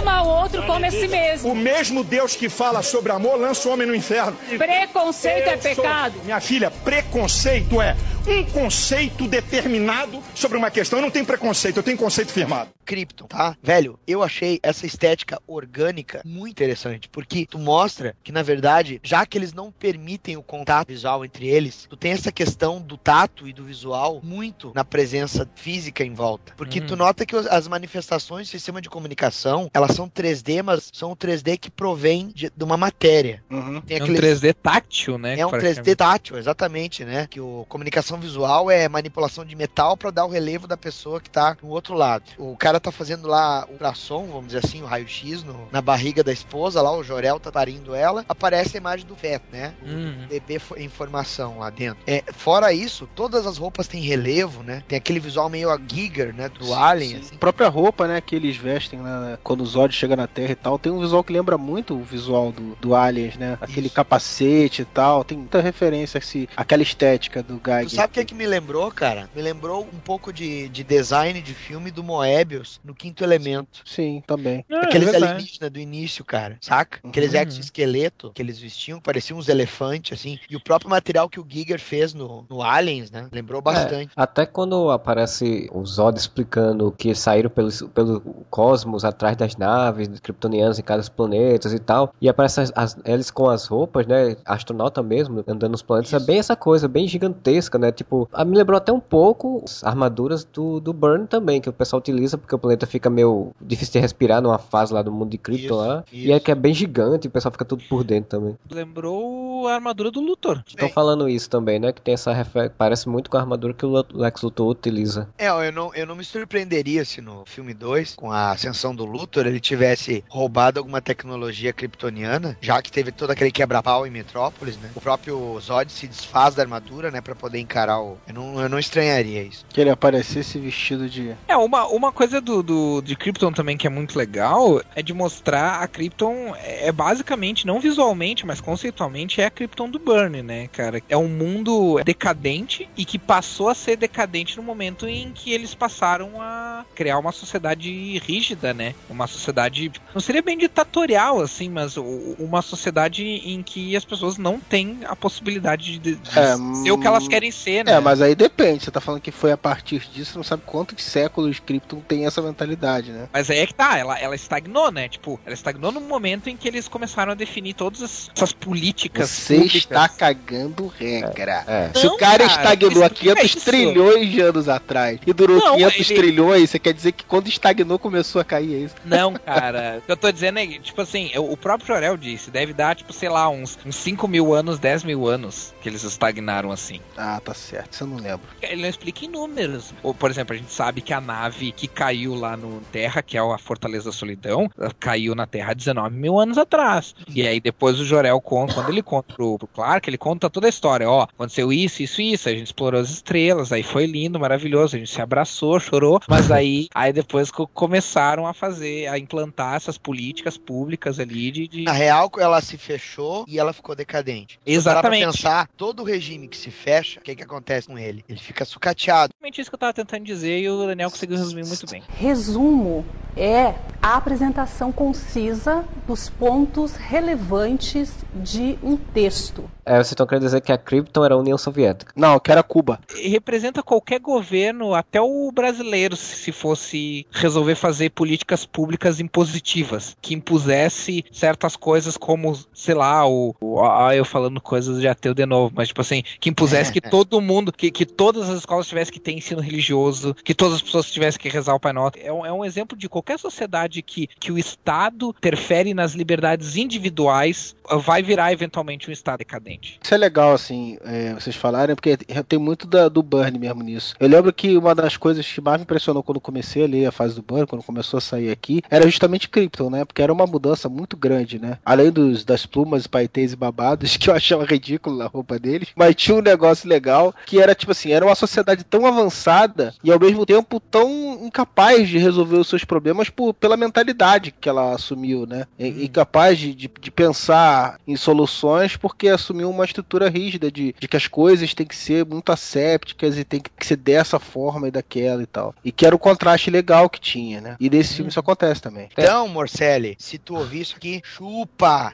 ama 0.00 0.22
o 0.22 0.28
outro 0.28 0.62
como 0.64 0.86
a 0.86 0.90
si 0.92 1.08
mesmo. 1.08 1.50
O 1.50 1.56
mesmo 1.56 2.04
Deus 2.04 2.36
que 2.36 2.48
fala 2.48 2.82
sobre 2.84 3.10
amor 3.10 3.36
lança 3.36 3.68
o 3.68 3.72
homem 3.72 3.84
no 3.84 3.96
inferno. 3.96 4.36
Preconceito 4.56 5.48
é 5.48 5.54
Eu 5.54 5.60
sou- 5.74 5.82
pecado. 5.84 6.20
Minha 6.24 6.38
filha, 6.40 6.70
preconceito 6.70 7.82
é 7.82 7.96
um 8.28 8.44
conceito 8.44 9.26
determinado 9.26 10.22
sobre 10.36 10.56
uma 10.56 10.70
questão. 10.70 11.00
Eu 11.00 11.02
não 11.02 11.10
tenho 11.10 11.26
preconceito, 11.26 11.76
eu 11.78 11.82
tenho 11.82 11.96
conceito 11.98 12.30
firmado. 12.32 12.70
Krypton, 12.84 13.26
tá? 13.26 13.56
Velho, 13.60 13.98
eu 14.06 14.22
achei 14.22 14.60
essa 14.62 14.86
estética 14.86 15.40
orgânica 15.48 16.22
muito 16.24 16.52
interessante, 16.52 17.08
porque 17.08 17.44
tu 17.44 17.58
mostra 17.58 18.14
que, 18.22 18.30
na 18.30 18.42
verdade, 18.44 19.00
já 19.02 19.26
que 19.26 19.36
eles 19.36 19.52
não 19.52 19.72
permitem 19.72 20.36
o 20.36 20.42
contato 20.42 20.86
visual 20.88 21.24
entre 21.24 21.48
eles, 21.48 21.86
tu 21.90 21.96
tem 21.96 22.12
essa 22.12 22.30
questão 22.30 22.80
do 22.80 22.96
tato 22.96 23.48
e 23.48 23.52
do 23.52 23.64
visual 23.64 23.95
muito 24.22 24.72
na 24.74 24.84
presença 24.84 25.48
física 25.54 26.04
em 26.04 26.14
volta. 26.14 26.52
Porque 26.56 26.80
Uhum. 26.80 26.86
tu 26.86 26.96
nota 26.96 27.24
que 27.26 27.34
as 27.36 27.68
manifestações 27.68 28.46
do 28.48 28.50
sistema 28.50 28.80
de 28.80 28.88
comunicação, 28.88 29.70
elas 29.72 29.92
são 29.94 30.08
3D, 30.08 30.62
mas 30.62 30.90
são 30.92 31.12
um 31.12 31.16
3D 31.16 31.56
que 31.58 31.70
provém 31.70 32.28
de, 32.34 32.50
de 32.54 32.64
uma 32.64 32.76
matéria. 32.76 33.42
Tem 33.48 33.58
É 33.98 34.00
um 34.00 34.04
aqueles- 34.04 34.20
3D 34.20 34.54
tátil, 34.54 35.18
né? 35.18 35.38
é 35.38 35.46
um 35.46 35.50
praticamente. 35.50 35.80
3D 35.90 35.96
tátil, 35.96 36.38
exatamente, 36.38 37.04
né? 37.04 37.26
Que 37.28 37.40
o 37.40 37.64
comunicação 37.68 38.18
visual 38.18 38.70
é 38.70 38.88
manipulação 38.88 39.44
de 39.44 39.54
metal 39.56 39.96
para 39.96 40.10
dar 40.10 40.24
o 40.24 40.28
relevo 40.28 40.66
da 40.66 40.76
pessoa 40.76 41.20
que 41.20 41.30
tá 41.30 41.56
no 41.62 41.68
outro 41.70 41.94
lado. 41.94 42.24
O 42.38 42.56
cara 42.56 42.80
tá 42.80 42.90
fazendo 42.92 43.26
lá 43.28 43.66
o 43.68 43.72
ultrassom, 43.72 44.26
vamos 44.26 44.46
dizer 44.48 44.64
assim, 44.64 44.82
o 44.82 44.86
raio-x 44.86 45.44
na 45.70 45.80
barriga 45.82 46.22
da 46.24 46.32
esposa, 46.32 46.82
lá 46.82 46.90
o 46.92 47.02
Jorel 47.02 47.38
tá 47.40 47.50
parindo 47.52 47.94
ela, 47.94 48.24
aparece 48.28 48.76
a 48.76 48.80
imagem 48.80 49.06
do 49.06 49.14
feto, 49.16 49.44
né? 49.50 49.74
O 49.82 49.86
Uhum. 49.86 50.26
bebê 50.28 50.60
em 50.76 50.88
formação 50.88 51.58
lá 51.58 51.70
dentro. 51.70 52.02
É, 52.06 52.22
fora 52.32 52.72
isso, 52.72 53.08
todas 53.14 53.46
as 53.46 53.58
roupas 53.58 53.85
elas 53.86 53.88
têm 53.88 54.00
relevo, 54.02 54.62
né? 54.62 54.82
Tem 54.86 54.98
aquele 54.98 55.20
visual 55.20 55.48
meio 55.48 55.70
a 55.70 55.78
Giger, 55.78 56.34
né? 56.34 56.48
Do 56.48 56.74
Alien. 56.74 57.16
Assim. 57.18 57.34
A 57.36 57.38
própria 57.38 57.68
roupa, 57.68 58.06
né, 58.06 58.20
que 58.20 58.34
eles 58.34 58.56
vestem 58.56 58.98
né, 58.98 59.38
quando 59.42 59.62
o 59.62 59.66
Zod 59.66 59.94
chega 59.94 60.16
na 60.16 60.26
Terra 60.26 60.52
e 60.52 60.56
tal, 60.56 60.78
tem 60.78 60.92
um 60.92 61.00
visual 61.00 61.22
que 61.24 61.32
lembra 61.32 61.56
muito 61.56 61.94
o 61.94 62.02
visual 62.02 62.52
do, 62.52 62.76
do 62.76 62.94
Aliens, 62.94 63.36
né? 63.36 63.56
Aquele 63.60 63.86
Isso. 63.86 63.94
capacete 63.94 64.82
e 64.82 64.84
tal, 64.84 65.24
tem 65.24 65.38
muita 65.38 65.60
referência 65.60 66.18
a 66.18 66.20
esse, 66.20 66.48
aquela 66.56 66.82
estética 66.82 67.42
do 67.42 67.58
Tu 67.58 67.64
Geiger. 67.64 67.90
sabe 67.90 68.10
o 68.10 68.14
que, 68.14 68.24
que 68.24 68.34
me 68.34 68.46
lembrou, 68.46 68.90
cara? 68.90 69.30
Me 69.34 69.40
lembrou 69.42 69.88
um 69.92 70.00
pouco 70.00 70.32
de, 70.32 70.68
de 70.68 70.82
design 70.84 71.40
de 71.40 71.54
filme 71.54 71.90
do 71.90 72.02
Moebius 72.02 72.80
no 72.84 72.94
Quinto 72.94 73.22
Elemento. 73.22 73.82
Sim, 73.84 74.22
também. 74.26 74.64
Ah, 74.70 74.82
Aqueles 74.84 75.12
é 75.12 75.16
alienígenas 75.16 75.70
do 75.70 75.78
início, 75.78 76.24
cara, 76.24 76.58
saca? 76.60 76.98
Aqueles 77.06 77.32
Uhum. 77.34 77.40
exoesqueleto 77.42 78.32
que 78.34 78.42
eles 78.42 78.58
vestiam, 78.58 79.00
pareciam 79.00 79.38
uns 79.38 79.48
elefantes, 79.48 80.18
assim. 80.18 80.38
E 80.48 80.56
o 80.56 80.60
próprio 80.60 80.90
material 80.90 81.28
que 81.28 81.38
o 81.40 81.46
Giger 81.48 81.78
fez 81.80 82.14
no, 82.14 82.46
no 82.48 82.62
Aliens, 82.62 83.10
né? 83.10 83.28
Lembrou 83.32 83.60
bastante. 83.60 83.75
É, 83.76 84.06
até 84.16 84.46
quando 84.46 84.90
aparece 84.90 85.68
o 85.72 85.84
Zod 85.84 86.18
explicando 86.18 86.92
que 86.96 87.14
saíram 87.14 87.50
pelo, 87.50 87.70
pelo 87.94 88.20
cosmos 88.50 89.04
atrás 89.04 89.36
das 89.36 89.56
naves 89.56 90.08
kryptonianas 90.20 90.78
em 90.78 90.82
cada 90.82 91.02
planetas 91.10 91.72
e 91.72 91.78
tal, 91.78 92.12
e 92.20 92.28
aparece 92.28 92.60
as, 92.60 92.72
as- 92.74 92.96
eles 93.04 93.30
com 93.30 93.48
as 93.48 93.66
roupas, 93.66 94.06
né, 94.06 94.36
astronauta 94.44 95.02
mesmo, 95.02 95.44
andando 95.46 95.72
nos 95.72 95.82
planetas, 95.82 96.12
é 96.12 96.24
bem 96.24 96.38
essa 96.38 96.56
coisa, 96.56 96.88
bem 96.88 97.06
gigantesca, 97.06 97.78
né, 97.78 97.92
tipo, 97.92 98.28
ah, 98.32 98.44
me 98.44 98.56
lembrou 98.56 98.76
até 98.76 98.92
um 98.92 99.00
pouco 99.00 99.62
as 99.64 99.84
armaduras 99.84 100.44
do, 100.44 100.80
do 100.80 100.92
Burn 100.92 101.26
também, 101.26 101.60
que 101.60 101.68
o 101.68 101.72
pessoal 101.72 101.98
utiliza 102.00 102.36
porque 102.38 102.54
o 102.54 102.58
planeta 102.58 102.86
fica 102.86 103.08
meio 103.10 103.50
difícil 103.60 103.92
de 103.92 103.98
respirar 104.00 104.40
numa 104.42 104.58
fase 104.58 104.92
lá 104.92 105.02
do 105.02 105.12
mundo 105.12 105.30
de 105.30 105.38
Krypton 105.38 105.64
Isso, 105.66 105.74
lá, 105.76 106.04
e 106.12 106.24
isso. 106.24 106.32
é 106.32 106.40
que 106.40 106.50
é 106.50 106.54
bem 106.54 106.74
gigante, 106.74 107.26
e 107.26 107.28
o 107.28 107.30
pessoal 107.30 107.52
fica 107.52 107.64
tudo 107.64 107.82
por 107.88 108.02
dentro 108.04 108.38
também. 108.38 108.56
Lembrou 108.70 109.45
a 109.68 109.74
armadura 109.74 110.10
do 110.10 110.20
Luthor. 110.20 110.62
Estão 110.66 110.88
falando 110.88 111.28
isso 111.28 111.48
também, 111.48 111.78
né, 111.78 111.92
que 111.92 112.00
tem 112.00 112.14
essa 112.14 112.32
refer... 112.32 112.70
parece 112.70 113.08
muito 113.08 113.30
com 113.30 113.36
a 113.36 113.40
armadura 113.40 113.74
que 113.74 113.84
o 113.84 114.04
Lex 114.12 114.42
Luthor 114.42 114.68
utiliza. 114.68 115.28
É, 115.38 115.48
eu 115.48 115.72
não, 115.72 115.94
eu 115.94 116.06
não 116.06 116.16
me 116.16 116.24
surpreenderia 116.24 117.04
se 117.04 117.20
no 117.20 117.44
filme 117.46 117.74
2, 117.74 118.14
com 118.14 118.30
a 118.30 118.50
ascensão 118.50 118.94
do 118.94 119.04
Luthor, 119.04 119.46
ele 119.46 119.60
tivesse 119.60 120.24
roubado 120.28 120.78
alguma 120.78 121.00
tecnologia 121.00 121.72
kryptoniana, 121.72 122.56
já 122.60 122.80
que 122.80 122.90
teve 122.90 123.12
todo 123.12 123.30
aquele 123.30 123.50
quebra-pau 123.50 124.06
em 124.06 124.10
Metrópolis, 124.10 124.76
né? 124.78 124.90
O 124.94 125.00
próprio 125.00 125.58
Zod 125.60 125.90
se 125.90 126.06
desfaz 126.06 126.54
da 126.54 126.62
armadura, 126.62 127.10
né, 127.10 127.20
Pra 127.26 127.34
poder 127.34 127.58
encarar 127.58 128.00
o... 128.00 128.18
Eu 128.28 128.34
não, 128.34 128.60
eu 128.60 128.68
não 128.68 128.78
estranharia 128.78 129.42
isso. 129.42 129.64
Que 129.68 129.80
ele 129.80 129.90
aparecesse 129.90 130.58
vestido 130.58 131.08
de. 131.08 131.34
É, 131.48 131.56
uma, 131.56 131.86
uma 131.88 132.12
coisa 132.12 132.40
do, 132.40 132.62
do, 132.62 133.00
de 133.00 133.16
Krypton 133.16 133.52
também 133.52 133.76
que 133.76 133.86
é 133.86 133.90
muito 133.90 134.16
legal 134.16 134.80
é 134.94 135.02
de 135.02 135.12
mostrar 135.12 135.82
a 135.82 135.88
Krypton 135.88 136.54
é 136.56 136.92
basicamente, 136.92 137.66
não 137.66 137.80
visualmente, 137.80 138.46
mas 138.46 138.60
conceitualmente, 138.60 139.40
é 139.40 139.46
a 139.46 139.50
Krypton 139.56 139.90
do 139.90 139.98
Burn, 139.98 140.42
né, 140.42 140.68
cara? 140.68 141.00
É 141.08 141.16
um 141.16 141.28
mundo 141.28 142.00
decadente 142.04 142.88
e 142.96 143.04
que 143.04 143.18
passou 143.18 143.68
a 143.68 143.74
ser 143.74 143.96
decadente 143.96 144.56
no 144.56 144.62
momento 144.62 145.08
em 145.08 145.32
que 145.32 145.50
eles 145.52 145.74
passaram 145.74 146.40
a 146.40 146.84
criar 146.94 147.18
uma 147.18 147.32
sociedade 147.32 148.18
rígida, 148.18 148.74
né? 148.74 148.92
Uma 149.08 149.26
sociedade, 149.26 149.90
não 150.14 150.20
seria 150.20 150.42
bem 150.42 150.58
ditatorial, 150.58 151.40
assim, 151.40 151.68
mas 151.70 151.94
uma 151.96 152.62
sociedade 152.62 153.24
em 153.24 153.62
que 153.62 153.96
as 153.96 154.04
pessoas 154.04 154.36
não 154.36 154.60
têm 154.60 155.00
a 155.06 155.16
possibilidade 155.16 155.98
de, 155.98 156.16
de 156.16 156.38
É, 156.38 156.56
ser 156.84 156.90
o 156.92 156.98
que 156.98 157.06
elas 157.06 157.26
querem 157.26 157.50
ser, 157.50 157.84
né? 157.84 157.92
É, 157.92 158.00
mas 158.00 158.20
aí 158.20 158.34
depende. 158.34 158.84
Você 158.84 158.90
tá 158.90 159.00
falando 159.00 159.20
que 159.20 159.32
foi 159.32 159.52
a 159.52 159.56
partir 159.58 160.00
disso, 160.12 160.36
não 160.36 160.44
sabe 160.44 160.62
quantos 160.66 161.02
séculos 161.02 161.58
Krypton 161.60 162.00
tem 162.00 162.26
essa 162.26 162.42
mentalidade, 162.42 163.10
né? 163.12 163.28
Mas 163.32 163.50
aí 163.50 163.58
é 163.58 163.66
que 163.66 163.74
tá, 163.74 163.96
ela, 163.96 164.18
ela 164.18 164.34
estagnou, 164.34 164.90
né? 164.92 165.08
Tipo, 165.08 165.40
ela 165.44 165.54
estagnou 165.54 165.90
no 165.92 166.00
momento 166.00 166.48
em 166.48 166.56
que 166.56 166.68
eles 166.68 166.88
começaram 166.88 167.32
a 167.32 167.34
definir 167.34 167.74
todas 167.74 168.02
as- 168.02 168.28
essas 168.36 168.52
políticas 168.52 169.30
Você 169.36 169.54
públicas. 169.54 169.76
está 169.76 170.08
cagando 170.08 170.86
regra. 170.88 171.64
É. 171.66 171.90
Se 171.98 172.06
o 172.06 172.10
Não, 172.10 172.16
cara, 172.16 172.46
cara, 172.46 172.50
estagnou 172.62 173.02
há 173.02 173.06
isso- 173.06 173.14
que 173.14 173.30
é 173.30 173.34
500 173.34 173.56
isso? 173.56 173.64
trilhões 173.64 174.28
de 174.30 174.40
anos 174.40 174.68
atrás 174.68 175.18
e 175.26 175.32
durou 175.32 175.58
Não, 175.58 175.74
500 175.76 176.10
ele- 176.10 176.18
trilhões, 176.20 176.70
você 176.70 176.78
quer 176.78 176.92
dizer 176.92 177.12
que 177.12 177.24
quando 177.24 177.48
estagnou 177.48 177.98
começou 177.98 178.40
a 178.40 178.44
cair, 178.44 178.74
é 178.74 178.78
isso? 178.78 178.94
Não, 179.04 179.32
cara. 179.34 179.96
o 179.98 180.02
que 180.06 180.12
eu 180.12 180.16
tô 180.16 180.30
dizendo 180.30 180.58
é 180.58 180.66
que, 180.66 180.78
tipo 180.80 181.00
assim, 181.00 181.30
o 181.36 181.56
o 181.56 181.58
próprio 181.58 181.86
Jorel 181.86 182.16
disse, 182.18 182.50
deve 182.50 182.72
dar, 182.74 182.94
tipo, 182.94 183.12
sei 183.14 183.28
lá, 183.30 183.48
uns, 183.48 183.78
uns 183.86 183.96
5 183.96 184.28
mil 184.28 184.52
anos, 184.52 184.78
10 184.78 185.02
mil 185.04 185.26
anos 185.26 185.72
que 185.80 185.88
eles 185.88 186.02
estagnaram 186.02 186.70
assim. 186.70 187.00
Ah, 187.16 187.40
tá 187.42 187.54
certo, 187.54 187.92
isso 187.94 188.04
eu 188.04 188.08
não 188.08 188.16
lembro. 188.18 188.46
Ele 188.60 188.82
não 188.82 188.88
explica 188.88 189.24
em 189.24 189.28
números. 189.28 189.94
Ou, 190.02 190.12
por 190.12 190.30
exemplo, 190.30 190.54
a 190.54 190.58
gente 190.58 190.70
sabe 190.72 191.00
que 191.00 191.12
a 191.14 191.20
nave 191.20 191.72
que 191.72 191.88
caiu 191.88 192.34
lá 192.34 192.56
no 192.56 192.80
Terra, 192.92 193.22
que 193.22 193.38
é 193.38 193.40
a 193.40 193.58
Fortaleza 193.58 194.06
da 194.06 194.12
Solidão, 194.12 194.70
caiu 195.00 195.34
na 195.34 195.46
Terra 195.46 195.70
há 195.70 195.74
19 195.74 196.14
mil 196.16 196.38
anos 196.38 196.58
atrás. 196.58 197.14
E 197.34 197.46
aí 197.46 197.58
depois 197.60 197.98
o 197.98 198.04
Jorel 198.04 198.40
conta, 198.40 198.74
quando 198.74 198.90
ele 198.90 199.02
conta 199.02 199.25
pro, 199.34 199.58
pro 199.58 199.66
Clark, 199.68 200.08
ele 200.08 200.18
conta 200.18 200.48
toda 200.50 200.66
a 200.66 200.70
história. 200.70 201.08
Ó, 201.08 201.22
aconteceu 201.22 201.72
isso, 201.72 202.02
isso, 202.02 202.20
isso. 202.20 202.48
A 202.48 202.52
gente 202.52 202.66
explorou 202.66 203.00
as 203.00 203.10
estrelas, 203.10 203.72
aí 203.72 203.82
foi 203.82 204.06
lindo, 204.06 204.38
maravilhoso. 204.38 204.96
A 204.96 204.98
gente 204.98 205.10
se 205.10 205.20
abraçou, 205.20 205.78
chorou. 205.80 206.20
Mas 206.28 206.50
aí, 206.50 206.88
aí 206.94 207.12
depois 207.12 207.50
co- 207.50 207.66
começaram 207.66 208.46
a 208.46 208.52
fazer, 208.54 209.06
a 209.08 209.18
implantar 209.18 209.74
essas 209.74 209.98
políticas 209.98 210.56
públicas 210.56 211.18
ali 211.20 211.50
de. 211.50 211.68
de- 211.68 211.82
Na 211.82 211.92
real, 211.92 212.30
ela 212.38 212.60
se 212.60 212.76
fechou 212.76 213.44
e 213.48 213.58
ela 213.58 213.72
ficou 213.72 213.94
decadente. 213.94 214.58
Exatamente. 214.66 215.24
pensar, 215.26 215.68
todo 215.76 216.02
regime 216.04 216.48
que 216.48 216.56
se 216.56 216.70
fecha, 216.70 217.20
o 217.20 217.22
que 217.22 217.34
que 217.34 217.42
acontece 217.42 217.86
com 217.88 217.98
ele? 217.98 218.24
Ele 218.28 218.38
fica 218.38 218.64
sucateado. 218.64 219.32
Exatamente 219.34 219.60
isso 219.60 219.70
que 219.70 219.74
eu 219.74 219.78
tava 219.78 219.92
tentando 219.92 220.24
dizer 220.24 220.58
e 220.60 220.68
o 220.68 220.86
Daniel 220.86 221.10
conseguiu 221.10 221.36
resumir 221.36 221.64
muito 221.66 221.86
bem. 221.90 222.02
Resumo 222.08 223.04
é 223.36 223.74
a 224.02 224.16
apresentação 224.16 224.90
concisa 224.90 225.84
dos 226.06 226.28
pontos 226.28 226.96
relevantes 226.96 228.12
de 228.34 228.78
um 228.82 228.96
texto. 229.16 229.75
É, 229.86 229.94
vocês 229.94 230.08
estão 230.08 230.26
querendo 230.26 230.42
dizer 230.42 230.60
que 230.60 230.72
a 230.72 230.78
Krypton 230.78 231.24
era 231.24 231.34
a 231.34 231.38
União 231.38 231.56
Soviética. 231.56 232.12
Não, 232.16 232.40
que 232.40 232.50
era 232.50 232.60
Cuba. 232.60 232.98
E 233.16 233.28
representa 233.28 233.84
qualquer 233.84 234.18
governo, 234.18 234.94
até 234.94 235.20
o 235.20 235.52
brasileiro, 235.52 236.16
se 236.16 236.50
fosse 236.50 237.24
resolver 237.30 237.76
fazer 237.76 238.10
políticas 238.10 238.66
públicas 238.66 239.20
impositivas, 239.20 240.16
que 240.20 240.34
impusesse 240.34 241.24
certas 241.30 241.76
coisas 241.76 242.16
como, 242.16 242.58
sei 242.74 242.94
lá, 242.94 243.28
o, 243.28 243.54
o 243.60 243.80
ah, 243.80 244.14
eu 244.14 244.24
falando 244.24 244.60
coisas 244.60 245.00
de 245.00 245.06
ateu 245.06 245.32
de 245.32 245.46
novo, 245.46 245.72
mas 245.76 245.88
tipo 245.88 246.00
assim, 246.00 246.24
que 246.40 246.50
impusesse 246.50 246.92
que 246.92 247.00
todo 247.00 247.40
mundo, 247.40 247.72
que, 247.72 247.92
que 247.92 248.04
todas 248.04 248.50
as 248.50 248.58
escolas 248.58 248.88
tivessem 248.88 249.14
que 249.14 249.20
ter 249.20 249.32
ensino 249.32 249.60
religioso, 249.60 250.34
que 250.34 250.54
todas 250.54 250.74
as 250.74 250.82
pessoas 250.82 251.08
tivessem 251.12 251.40
que 251.40 251.48
rezar 251.48 251.74
o 251.74 251.80
Pai 251.80 251.92
Nosso. 251.92 252.16
É 252.18 252.32
um, 252.32 252.44
é 252.44 252.52
um 252.52 252.64
exemplo 252.64 252.98
de 252.98 253.08
qualquer 253.08 253.38
sociedade 253.38 254.02
que, 254.02 254.28
que 254.40 254.50
o 254.50 254.58
Estado 254.58 255.32
interfere 255.38 255.94
nas 255.94 256.12
liberdades 256.12 256.76
individuais, 256.76 257.76
vai 258.04 258.20
virar 258.20 258.52
eventualmente 258.52 259.08
um 259.08 259.12
Estado 259.12 259.38
decadente. 259.38 259.75
Isso 260.02 260.14
é 260.14 260.16
legal, 260.16 260.52
assim, 260.52 260.98
é, 261.04 261.34
vocês 261.34 261.56
falarem, 261.56 261.94
porque 261.94 262.16
tem 262.48 262.58
muito 262.58 262.86
da- 262.86 263.08
do 263.08 263.22
Burn 263.22 263.58
mesmo 263.58 263.82
nisso. 263.82 264.14
Eu 264.18 264.28
lembro 264.28 264.52
que 264.52 264.76
uma 264.76 264.94
das 264.94 265.16
coisas 265.16 265.46
que 265.46 265.60
mais 265.60 265.78
me 265.78 265.82
impressionou 265.82 266.22
quando 266.22 266.40
comecei 266.40 266.84
a 266.84 266.86
ler 266.88 267.06
a 267.06 267.12
fase 267.12 267.34
do 267.34 267.42
Burn, 267.42 267.66
quando 267.66 267.82
começou 267.82 268.18
a 268.18 268.20
sair 268.20 268.50
aqui, 268.50 268.82
era 268.90 269.04
justamente 269.06 269.48
Krypton, 269.48 269.90
né? 269.90 270.04
Porque 270.04 270.22
era 270.22 270.32
uma 270.32 270.46
mudança 270.46 270.88
muito 270.88 271.16
grande, 271.16 271.58
né? 271.58 271.78
Além 271.84 272.10
dos, 272.10 272.44
das 272.44 272.64
plumas, 272.66 273.06
paetês 273.06 273.52
e 273.52 273.56
babados, 273.56 274.16
que 274.16 274.30
eu 274.30 274.34
achava 274.34 274.64
ridículo 274.64 275.16
na 275.16 275.26
roupa 275.26 275.58
deles, 275.58 275.88
mas 275.96 276.14
tinha 276.14 276.36
um 276.36 276.42
negócio 276.42 276.88
legal, 276.88 277.34
que 277.46 277.60
era 277.60 277.74
tipo 277.74 277.92
assim, 277.92 278.10
era 278.12 278.24
uma 278.24 278.34
sociedade 278.34 278.84
tão 278.84 279.06
avançada 279.06 279.94
e 280.02 280.10
ao 280.12 280.18
mesmo 280.20 280.44
tempo 280.46 280.80
tão 280.80 281.40
incapaz 281.44 282.08
de 282.08 282.18
resolver 282.18 282.56
os 282.56 282.68
seus 282.68 282.84
problemas 282.84 283.28
por, 283.30 283.52
pela 283.54 283.76
mentalidade 283.76 284.52
que 284.58 284.68
ela 284.68 284.94
assumiu, 284.94 285.46
né? 285.46 285.66
E- 285.78 286.04
Incapaz 286.06 286.58
de, 286.58 286.74
de, 286.74 286.90
de 287.00 287.10
pensar 287.10 287.98
em 288.06 288.16
soluções 288.16 288.96
porque 288.96 289.28
assumiu 289.28 289.65
uma 289.66 289.84
estrutura 289.84 290.28
rígida 290.28 290.70
de, 290.70 290.94
de 290.98 291.08
que 291.08 291.16
as 291.16 291.26
coisas 291.26 291.74
têm 291.74 291.86
que 291.86 291.96
ser 291.96 292.24
muito 292.24 292.50
assépticas 292.52 293.36
e 293.38 293.44
tem 293.44 293.60
que 293.60 293.86
ser 293.86 293.96
dessa 293.96 294.38
forma 294.38 294.88
e 294.88 294.90
daquela 294.90 295.42
e 295.42 295.46
tal. 295.46 295.74
E 295.84 295.92
que 295.92 296.06
era 296.06 296.14
o 296.14 296.18
contraste 296.18 296.70
legal 296.70 297.08
que 297.08 297.20
tinha, 297.20 297.60
né? 297.60 297.76
E 297.78 297.90
nesse 297.90 298.14
filme 298.14 298.30
isso 298.30 298.40
acontece 298.40 298.80
também. 298.80 299.08
Então, 299.12 299.48
Morcelli, 299.48 300.16
se 300.18 300.38
tu 300.38 300.56
ouvir 300.56 300.80
isso 300.80 300.96
aqui, 300.96 301.20
chupa! 301.24 302.12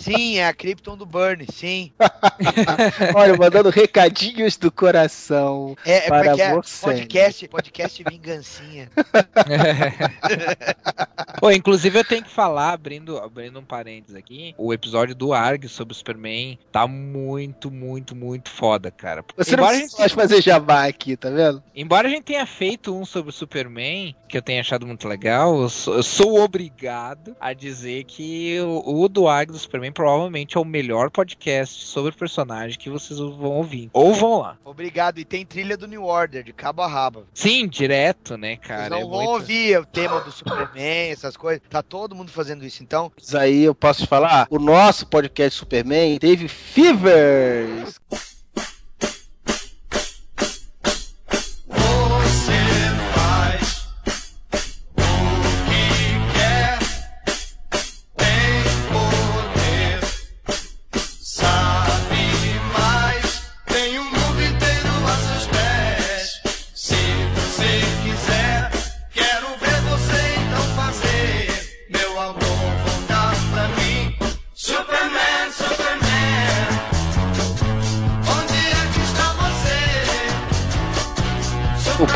Sim, 0.00 0.38
é 0.38 0.46
a 0.46 0.54
Krypton 0.54 0.96
do 0.96 1.04
Burn, 1.04 1.44
sim. 1.52 1.92
Olha, 3.14 3.36
mandando 3.36 3.68
recadinhos 3.68 4.56
do 4.56 4.72
coração 4.72 5.76
É, 5.84 5.98
é 5.98 6.00
como 6.08 6.22
para 6.22 6.36
é 6.36 6.40
é? 6.40 6.54
você. 6.54 6.86
Podcast, 6.86 7.48
podcast 7.48 8.04
vingancinha. 8.08 8.90
Pô, 11.38 11.50
inclusive 11.50 11.98
eu 11.98 12.04
tenho 12.04 12.24
que 12.24 12.30
falar, 12.30 12.72
abrindo, 12.72 13.18
abrindo 13.18 13.58
um 13.58 13.64
parênteses 13.64 14.16
aqui, 14.16 14.54
o 14.56 14.72
episódio 14.72 15.14
do 15.14 15.34
Arg 15.34 15.68
sobre 15.68 15.92
o 15.92 15.96
Superman 15.96 16.58
tá 16.72 16.86
muito, 16.86 17.70
muito, 17.70 18.16
muito 18.16 18.50
foda, 18.50 18.90
cara. 18.90 19.22
Você 19.36 19.54
não 19.54 19.64
embora, 19.64 19.76
a 19.76 19.80
gente, 19.80 19.96
pode 19.96 20.14
fazer 20.14 20.42
jabá 20.42 20.86
aqui, 20.86 21.16
tá 21.16 21.28
vendo? 21.28 21.62
embora 21.74 22.08
a 22.08 22.10
gente 22.10 22.24
tenha 22.24 22.46
feito 22.46 22.96
um 22.96 23.04
sobre 23.04 23.30
o 23.30 23.32
Superman, 23.32 24.14
que 24.28 24.38
eu 24.38 24.42
tenha 24.42 24.60
achado 24.60 24.86
muito 24.86 25.06
legal, 25.06 25.60
eu 25.60 25.68
sou, 25.68 25.96
eu 25.96 26.02
sou 26.02 26.40
obrigado 26.40 27.36
a 27.38 27.52
dizer 27.52 28.04
que 28.04 28.58
o, 28.60 29.02
o 29.02 29.08
do 29.08 29.28
Arg 29.28 29.50
do 29.50 29.58
Superman 29.58 29.89
provavelmente 29.92 30.56
é 30.56 30.60
o 30.60 30.64
melhor 30.64 31.10
podcast 31.10 31.84
sobre 31.84 32.12
personagem 32.12 32.78
que 32.78 32.90
vocês 32.90 33.18
vão 33.18 33.50
ouvir. 33.52 33.90
Ou 33.92 34.14
vão 34.14 34.38
lá. 34.40 34.56
Obrigado. 34.64 35.18
E 35.18 35.24
tem 35.24 35.44
trilha 35.44 35.76
do 35.76 35.86
New 35.86 36.04
Order, 36.04 36.42
de 36.42 36.52
cabo 36.52 36.82
a 36.82 36.86
rabo. 36.86 37.24
Sim, 37.34 37.68
direto, 37.68 38.36
né, 38.36 38.56
Vocês 38.56 38.66
cara? 38.66 38.88
não 38.90 38.96
é 38.98 39.00
vão 39.00 39.10
muito- 39.10 39.30
ouvir 39.30 39.78
o 39.78 39.86
tema 39.86 40.20
do 40.20 40.30
Superman, 40.32 41.10
essas 41.10 41.36
coisas. 41.36 41.62
Tá 41.68 41.82
todo 41.82 42.14
mundo 42.14 42.30
fazendo 42.30 42.64
isso. 42.64 42.82
Então, 42.82 43.10
Isso 43.16 43.36
aí 43.36 43.64
eu 43.64 43.74
posso 43.74 44.06
falar. 44.06 44.46
O 44.50 44.58
nosso 44.58 45.06
podcast 45.06 45.58
Superman 45.58 46.18
teve 46.18 46.48
Fevers. 46.48 47.98